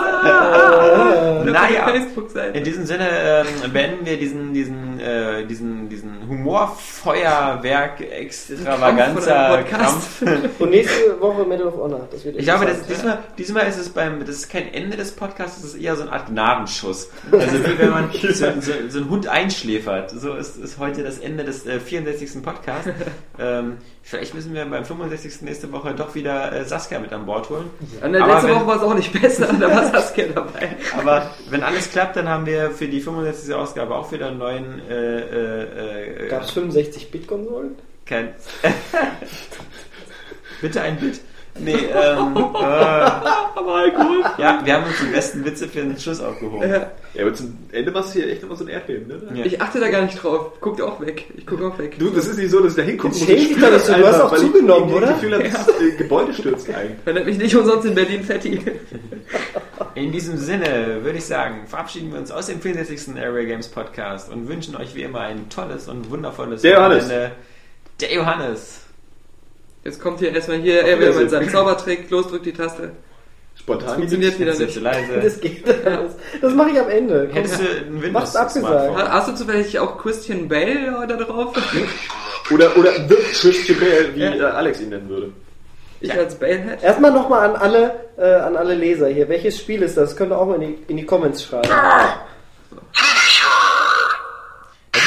du? 1.45 1.51
naja, 1.51 1.87
Facebook-Seite. 1.87 2.57
in 2.57 2.63
diesem 2.63 2.85
Sinne 2.85 3.07
ähm, 3.09 3.71
beenden 3.71 4.05
wir 4.05 4.16
diesen, 4.19 4.53
diesen, 4.53 4.86
äh, 4.99 5.45
diesen, 5.45 5.89
diesen 5.89 6.27
Humorfeuerwerk 6.27 8.01
extravaganza 8.01 9.61
Krampf 9.63 10.17
von 10.19 10.27
einem 10.27 10.41
Krampf. 10.41 10.59
Und 10.61 10.69
nächste 10.69 11.19
Woche 11.21 11.45
Medal 11.45 11.67
of 11.67 11.77
Honor. 11.77 12.07
Das 12.11 12.23
wird 12.25 12.37
Ich 12.37 12.45
glaube, 12.45 12.65
das, 12.65 12.85
diesmal, 12.85 13.19
diesmal 13.37 13.67
ist 13.67 13.77
es 13.77 13.89
beim, 13.89 14.19
das 14.21 14.29
ist 14.35 14.49
kein 14.49 14.73
Ende 14.73 14.97
des 14.97 15.11
Podcasts, 15.11 15.61
das 15.61 15.73
ist 15.73 15.81
eher 15.81 15.95
so 15.95 16.03
eine 16.03 16.11
Art 16.11 16.27
Gnadenschuss. 16.27 17.09
Also 17.31 17.63
wie 17.63 17.77
wenn 17.77 17.89
man 17.91 18.09
so, 18.11 18.27
so, 18.33 18.71
so 18.89 18.97
einen 18.99 19.09
Hund 19.09 19.27
einschläfert. 19.27 20.11
So 20.11 20.33
ist, 20.33 20.57
ist 20.57 20.77
heute 20.79 21.03
das 21.03 21.19
Ende 21.19 21.43
des 21.43 21.65
äh, 21.65 21.79
64. 21.79 22.41
Podcasts. 22.43 22.89
Ähm, 23.39 23.77
vielleicht 24.01 24.33
müssen 24.33 24.55
wir 24.55 24.65
beim 24.65 24.83
65. 24.83 25.43
nächste 25.43 25.71
Woche 25.71 25.93
doch 25.93 26.15
wieder 26.15 26.51
äh, 26.51 26.65
Saskia 26.65 26.97
mit 26.99 27.13
an 27.13 27.27
Bord 27.27 27.51
holen. 27.51 27.69
An 28.01 28.11
der 28.13 28.25
letzten 28.25 28.47
wenn- 28.47 28.55
Woche 28.55 28.65
war 28.67 28.75
es 28.77 28.81
auch 28.81 28.95
nicht 28.95 29.13
besser, 29.21 29.47
da 29.59 29.69
war 29.69 29.85
Saskia 29.91 30.25
dabei. 30.33 30.75
Aber 30.97 31.29
wenn 31.51 31.61
alles 31.61 31.91
klappt, 31.91 32.15
dann 32.15 32.27
haben 32.27 32.47
wir 32.47 32.71
für 32.71 32.87
die 32.87 32.99
65. 32.99 33.53
Ausgabe 33.53 33.93
auch 33.93 34.11
wieder 34.11 34.29
einen 34.29 34.39
neuen 34.39 34.81
äh, 34.89 36.25
äh, 36.25 36.29
Gab 36.29 36.43
es 36.43 36.55
65-Bit-Konsolen? 36.55 37.75
kein 38.05 38.33
Bitte 40.61 40.81
ein 40.81 40.97
Bit. 40.99 41.19
Nee, 41.59 41.73
ähm, 41.73 42.35
äh, 42.37 42.57
Aber 43.55 43.75
Alkohol. 43.75 44.23
ja, 44.37 44.61
wir 44.63 44.73
haben 44.73 44.83
uns 44.85 44.99
die 45.01 45.07
besten 45.11 45.43
Witze 45.45 45.67
für 45.67 45.79
den 45.81 45.97
Schluss 45.99 46.19
aufgehoben. 46.21 46.61
Äh, 46.63 46.85
Ja, 47.13 47.23
aber 47.23 47.33
zum 47.33 47.57
Ende 47.71 47.91
machst 47.91 48.13
du 48.13 48.19
hier 48.19 48.29
echt 48.31 48.43
immer 48.43 48.55
so 48.55 48.63
ein 48.63 48.67
Erdbeben, 48.69 49.07
ne? 49.07 49.19
Ja. 49.39 49.45
ich 49.45 49.59
achte 49.59 49.79
da 49.79 49.89
gar 49.89 50.03
nicht 50.03 50.21
drauf. 50.21 50.51
Guckt 50.61 50.79
auch 50.81 51.01
weg. 51.01 51.25
Ich 51.35 51.47
gucke 51.47 51.65
auch 51.67 51.77
weg. 51.79 51.97
Du, 51.97 52.09
das 52.11 52.27
ist 52.27 52.37
nicht 52.37 52.51
so, 52.51 52.59
dass 52.59 52.71
ich 52.73 52.77
da 52.77 52.83
hingucken 52.83 53.17
muss. 53.19 53.27
Ich 53.27 53.49
nicht 53.57 53.59
so, 53.59 53.93
du 53.93 54.07
hast 54.07 54.21
auch 54.21 54.33
ich 54.33 54.39
zugenommen, 54.39 54.93
oder? 54.93 55.07
Das 55.07 55.15
Gefühl 55.15 55.33
habe, 55.33 55.43
das 55.49 55.67
äh, 55.81 55.91
Gebäude 55.97 56.33
stürzt 56.33 56.69
ein. 56.69 56.99
Nennt 57.05 57.25
mich 57.25 57.37
nicht 57.39 57.55
umsonst 57.55 57.85
in 57.87 57.95
Berlin 57.95 58.23
Fetti. 58.23 58.61
In 59.95 60.11
diesem 60.11 60.37
Sinne 60.37 60.99
würde 61.01 61.17
ich 61.17 61.25
sagen, 61.25 61.65
verabschieden 61.65 62.11
wir 62.11 62.19
uns 62.19 62.29
aus 62.29 62.45
dem 62.47 62.61
64. 62.61 63.15
Area 63.19 63.45
Games 63.45 63.67
Podcast 63.67 64.31
und 64.31 64.47
wünschen 64.47 64.75
euch 64.75 64.93
wie 64.93 65.01
immer 65.01 65.21
ein 65.21 65.49
tolles 65.49 65.87
und 65.87 66.11
wundervolles 66.11 66.61
Der 66.61 66.73
Johannes. 66.73 67.05
Wochenende. 67.05 67.31
Der 67.99 68.13
Johannes. 68.13 68.81
Jetzt 69.87 70.01
kommt 70.01 70.19
hier 70.19 70.35
erstmal 70.35 70.57
hier, 70.57 70.81
er 70.81 70.99
will 70.99 71.13
mit 71.13 71.29
seinem 71.29 71.47
Zaubertrick, 71.49 72.09
los, 72.09 72.27
drückt 72.27 72.45
die 72.45 72.51
Taste. 72.51 72.91
Spontan 73.55 73.95
Funktioniert 73.95 74.37
wieder 74.37 74.53
nicht. 74.53 74.81
leise. 74.81 75.21
Das 75.23 75.39
geht 75.39 75.63
alles. 75.87 76.11
Das 76.41 76.53
mache 76.53 76.71
ich 76.71 76.79
am 76.81 76.89
Ende. 76.89 77.29
Hättest 77.31 77.61
du 77.61 77.63
ein 77.63 77.93
Windows 77.93 78.11
Mach's 78.11 78.35
abgesagt. 78.35 78.97
Hast 78.97 79.29
du 79.29 79.35
zufällig 79.35 79.79
auch 79.79 79.97
Christian 79.97 80.49
Bale 80.49 81.05
da 81.07 81.15
drauf? 81.15 81.55
Oder, 82.51 82.77
oder 82.77 82.91
The 83.07 83.15
Christian 83.15 83.79
Bale, 83.79 84.13
wie 84.13 84.23
äh, 84.23 84.41
Alex 84.41 84.81
ihn 84.81 84.89
nennen 84.89 85.07
würde. 85.07 85.31
Ich 86.01 86.13
als 86.13 86.35
Bale-Head? 86.35 86.83
Erstmal 86.83 87.11
nochmal 87.11 87.49
an 87.49 87.55
alle, 87.55 87.95
äh, 88.17 88.25
an 88.25 88.57
alle 88.57 88.73
Leser 88.75 89.07
hier. 89.07 89.27
Welches 89.29 89.57
Spiel 89.57 89.81
ist 89.83 89.95
das? 89.95 90.15
Könnt 90.17 90.31
ihr 90.33 90.37
auch 90.37 90.45
mal 90.47 90.61
in 90.61 90.61
die, 90.61 90.77
in 90.87 90.97
die 90.97 91.05
Comments 91.05 91.41
schreiben. 91.41 91.69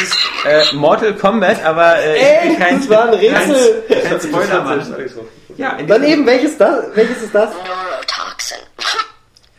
Das 0.01 0.62
ist 0.64 0.72
äh, 0.72 0.77
Mortal 0.77 1.14
Kombat, 1.14 1.62
aber 1.64 1.97
äh, 1.98 2.16
ich 2.16 2.22
Ey, 2.51 2.56
kein, 2.56 2.78
das 2.81 2.89
war 2.89 3.05
ein 3.09 3.14
Rätsel. 3.14 3.82
Kein, 3.89 4.02
kein 4.05 4.20
Spoiler 4.20 4.77
Das 4.77 4.89
drauf. 5.14 5.24
Ja, 5.56 5.77
Dann 5.86 6.05
eben, 6.05 6.27
welches, 6.27 6.56
das, 6.56 6.85
welches 6.94 7.22
ist 7.22 7.35
das? 7.35 7.51
Neurotoxin. 7.52 8.59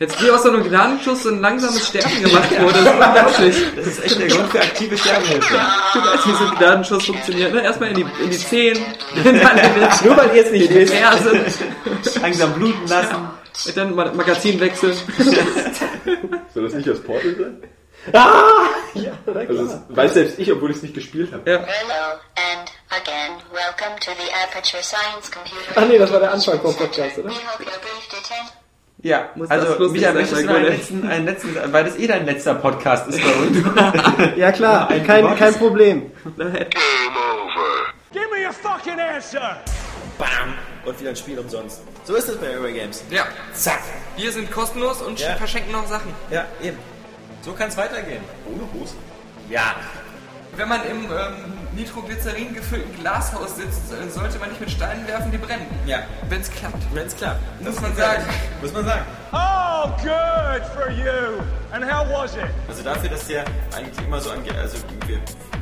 Jetzt 0.00 0.20
wie 0.20 0.30
aus 0.32 0.42
so 0.42 0.48
einem 0.48 0.64
Gnadenschuss 0.64 1.22
so 1.22 1.28
ein 1.28 1.40
langsames 1.40 1.86
Sterben 1.86 2.22
gemacht 2.24 2.50
wurde. 2.60 2.72
Das 2.82 2.82
ist 2.82 2.88
unglaublich. 2.90 3.56
Das 3.76 3.86
ist 3.86 4.04
echt 4.04 4.18
der 4.20 4.28
Grund 4.28 4.50
für 4.50 4.60
aktive 4.60 4.98
Sterbehilfe. 4.98 5.54
Du 5.92 5.98
weißt, 6.00 6.26
wie 6.26 6.32
so 6.32 6.44
ein 6.50 6.54
Gnadenschuss 6.58 7.06
funktioniert, 7.06 7.54
ne? 7.54 7.62
Erstmal 7.62 7.90
in 7.90 7.94
die, 7.96 8.06
in 8.24 8.30
die 8.30 8.38
Zehen, 8.38 8.78
dann 9.22 9.26
in 9.36 9.40
den, 9.40 9.88
Nur 10.04 10.16
weil 10.16 10.34
ihr 10.34 10.44
es 10.44 10.50
nicht 10.50 10.62
in 10.64 10.68
die 10.70 10.74
wisst. 10.74 10.94
Ferse, 10.94 11.40
Langsam 12.20 12.52
bluten 12.54 12.88
lassen. 12.88 13.16
und 13.66 13.76
dann 13.76 13.94
Ma- 13.94 14.12
Magazin 14.12 14.58
wechseln. 14.58 14.96
Soll 16.52 16.64
das 16.64 16.74
nicht 16.74 16.90
aus 16.90 17.00
Portal 17.00 17.36
sein? 17.38 17.56
Ah! 18.12 18.66
Ja, 18.94 19.12
na 19.26 19.40
Also, 19.40 19.64
klar. 19.64 19.82
weiß 19.90 20.14
selbst 20.14 20.38
ich, 20.38 20.50
obwohl 20.52 20.70
ich 20.70 20.76
es 20.78 20.82
nicht 20.82 20.94
gespielt 20.94 21.32
habe. 21.32 21.48
Ja. 21.50 21.58
Hello 21.58 22.18
and 22.36 22.70
again, 22.90 23.36
welcome 23.52 23.98
to 24.00 24.10
the 24.12 24.32
Aperture 24.44 24.82
Science 24.82 25.30
Computer. 25.30 25.72
Ach 25.76 25.86
nee, 25.86 25.98
das 25.98 26.12
war 26.12 26.18
der 26.20 26.32
Anfang 26.32 26.60
vom 26.60 26.74
Podcast, 26.76 27.18
oder? 27.18 27.28
Your 27.30 27.36
Ja, 29.02 29.30
Muss 29.36 29.50
also 29.50 29.88
Michael, 29.88 30.14
möchtest 30.14 30.42
du 30.42 30.48
einen 30.54 30.64
letzten, 30.66 31.06
einen 31.08 31.24
letzten, 31.26 31.72
weil 31.72 31.84
das 31.84 31.96
eh 31.96 32.06
dein 32.08 32.26
letzter 32.26 32.54
Podcast 32.56 33.08
ist 33.08 33.20
bei 33.22 33.32
uns. 33.32 34.36
Ja 34.36 34.50
klar, 34.52 34.88
Ein 34.90 35.06
kein, 35.06 35.36
kein 35.36 35.54
Problem. 35.54 36.10
Game 36.36 36.48
over. 36.48 37.92
Give 38.12 38.26
me 38.30 38.46
a 38.48 38.52
fucking 38.52 38.98
answer! 39.00 39.58
Bam! 40.18 40.54
Und 40.84 40.98
wieder 41.00 41.10
ein 41.10 41.16
Spiel 41.16 41.38
umsonst. 41.38 41.82
So 42.04 42.14
ist 42.16 42.28
es 42.28 42.36
bei 42.36 42.50
Eurogames. 42.50 43.04
Ja. 43.10 43.26
Zack! 43.54 43.80
Wir 44.16 44.30
sind 44.32 44.50
kostenlos 44.50 45.00
und 45.02 45.18
Ja. 45.20 45.36
verschenken 45.36 45.72
noch 45.72 45.86
Sachen. 45.86 46.12
Ja, 46.30 46.44
eben. 46.60 46.78
So 47.42 47.52
kann 47.52 47.68
es 47.68 47.76
weitergehen. 47.76 48.22
Ohne 48.46 48.62
Hose. 48.72 48.94
Ja. 49.50 49.74
Wenn 50.56 50.68
man 50.68 50.80
im 50.84 51.04
ähm, 51.04 51.08
Nitroglycerin 51.74 52.54
gefüllten 52.54 52.94
Glashaus 53.00 53.56
sitzt, 53.56 53.92
äh, 53.92 54.08
sollte 54.10 54.38
man 54.38 54.50
nicht 54.50 54.60
mit 54.60 54.70
Steinen 54.70 55.06
werfen, 55.08 55.32
die 55.32 55.38
brennen. 55.38 55.66
Ja. 55.86 56.00
Wenn 56.28 56.40
es 56.40 56.50
klappt. 56.50 56.76
Wenn's 56.94 57.16
klappt. 57.16 57.40
Muss 57.62 57.80
man 57.80 57.96
sagen. 57.96 58.24
Muss 58.60 58.72
man 58.72 58.84
sagen. 58.84 59.02
Oh, 59.32 59.88
good 60.02 60.62
for 60.74 60.90
you! 60.90 61.42
And 61.72 61.84
how 61.84 62.06
was 62.08 62.36
it? 62.36 62.44
Also 62.68 62.82
dafür, 62.82 63.08
dass 63.08 63.26
der 63.26 63.44
eigentlich 63.74 64.06
immer 64.06 64.20
so 64.20 64.30
angeht, 64.30 64.54
also 64.56 64.76
wir, 65.06 65.16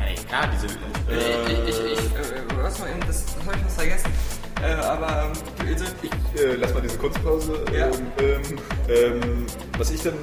ey, 0.04 0.16
klar, 0.28 0.48
diese, 0.52 0.66
Ich, 0.66 1.16
äh, 1.16 1.68
ich, 1.68 1.68
ich, 1.68 1.98
äh, 2.16 2.42
was 2.60 2.78
mal 2.80 2.90
eben, 2.90 3.00
das, 3.06 3.24
das 3.26 3.36
habe 3.46 3.56
ich 3.56 3.64
was 3.64 3.74
vergessen. 3.74 4.12
Äh, 4.62 4.74
aber 4.84 5.32
ähm, 5.32 5.72
Ich 6.34 6.40
äh, 6.40 6.54
lass 6.56 6.74
mal 6.74 6.80
diese 6.82 6.98
Kurzpause. 6.98 7.64
Ja. 7.72 7.86
Ähm, 7.86 7.92
ähm, 8.18 8.42
ähm, 8.88 9.46
was 9.78 9.90
ich 9.90 10.02
dann. 10.02 10.14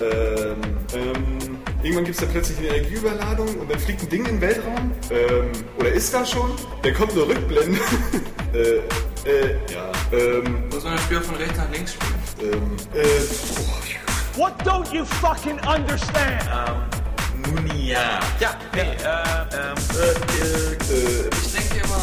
Ähm, 0.00 0.56
ähm, 0.94 1.58
irgendwann 1.82 2.04
gibt 2.04 2.16
es 2.16 2.20
dann 2.20 2.30
plötzlich 2.30 2.58
eine 2.58 2.68
Energieüberladung 2.68 3.48
und 3.60 3.70
dann 3.70 3.78
fliegt 3.78 4.02
ein 4.02 4.08
Ding 4.08 4.20
in 4.26 4.32
den 4.36 4.40
Weltraum. 4.40 4.92
Ähm, 5.10 5.52
oder 5.78 5.90
ist 5.90 6.12
da 6.12 6.24
schon? 6.24 6.50
Dann 6.82 6.94
kommt 6.94 7.14
nur 7.14 7.28
Rückblende. 7.28 7.78
äh, 8.54 8.58
äh, 9.28 9.56
ja. 9.72 9.90
Ähm, 10.12 10.68
muss 10.70 10.84
man 10.84 10.94
das 10.94 11.02
Spiel 11.04 11.20
von 11.20 11.36
rechts 11.36 11.56
nach 11.56 11.70
links 11.70 11.92
spielen. 11.94 12.52
ähm, 12.52 12.76
äh, 12.94 13.04
oh, 13.58 14.40
What 14.40 14.52
don't 14.64 14.92
you 14.92 15.04
fucking 15.04 15.58
understand? 15.60 16.42
nun 17.46 17.66
ja. 17.78 18.20
Ja, 18.40 18.54
nee, 18.74 18.80
äh, 18.80 18.84
ähm, 18.84 19.76
äh, 19.94 20.12
äh, 20.92 21.30
Ich 21.42 21.52
denke 21.52 21.84
immer, 21.84 22.02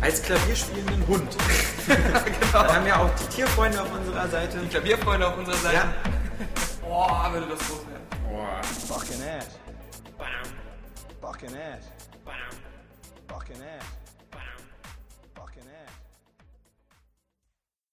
Als 0.00 0.22
klavierspielenden 0.22 1.06
Hund. 1.06 1.36
genau. 1.86 2.52
Dann 2.52 2.74
haben 2.76 2.84
wir 2.84 3.00
auch 3.00 3.10
die 3.16 3.26
Tierfreunde 3.36 3.80
auf 3.82 3.92
unserer 3.92 4.28
Seite. 4.28 4.58
Klavierfreunde 4.70 5.26
auf 5.28 5.36
unserer 5.38 5.56
Seite. 5.56 5.76
Ja. 5.76 5.94
Boah, 6.82 7.30
würde 7.32 7.46
das 7.48 7.58
groß 7.58 7.86
werden. 7.88 8.06
Boah. 8.30 8.62
Fucking 8.62 9.22
ass. 9.22 9.58
Bam, 10.16 10.28
Fucking 11.20 11.48
ass. 11.56 11.84
bam. 12.24 12.34
Fucking 13.28 13.56
ass. 13.56 13.84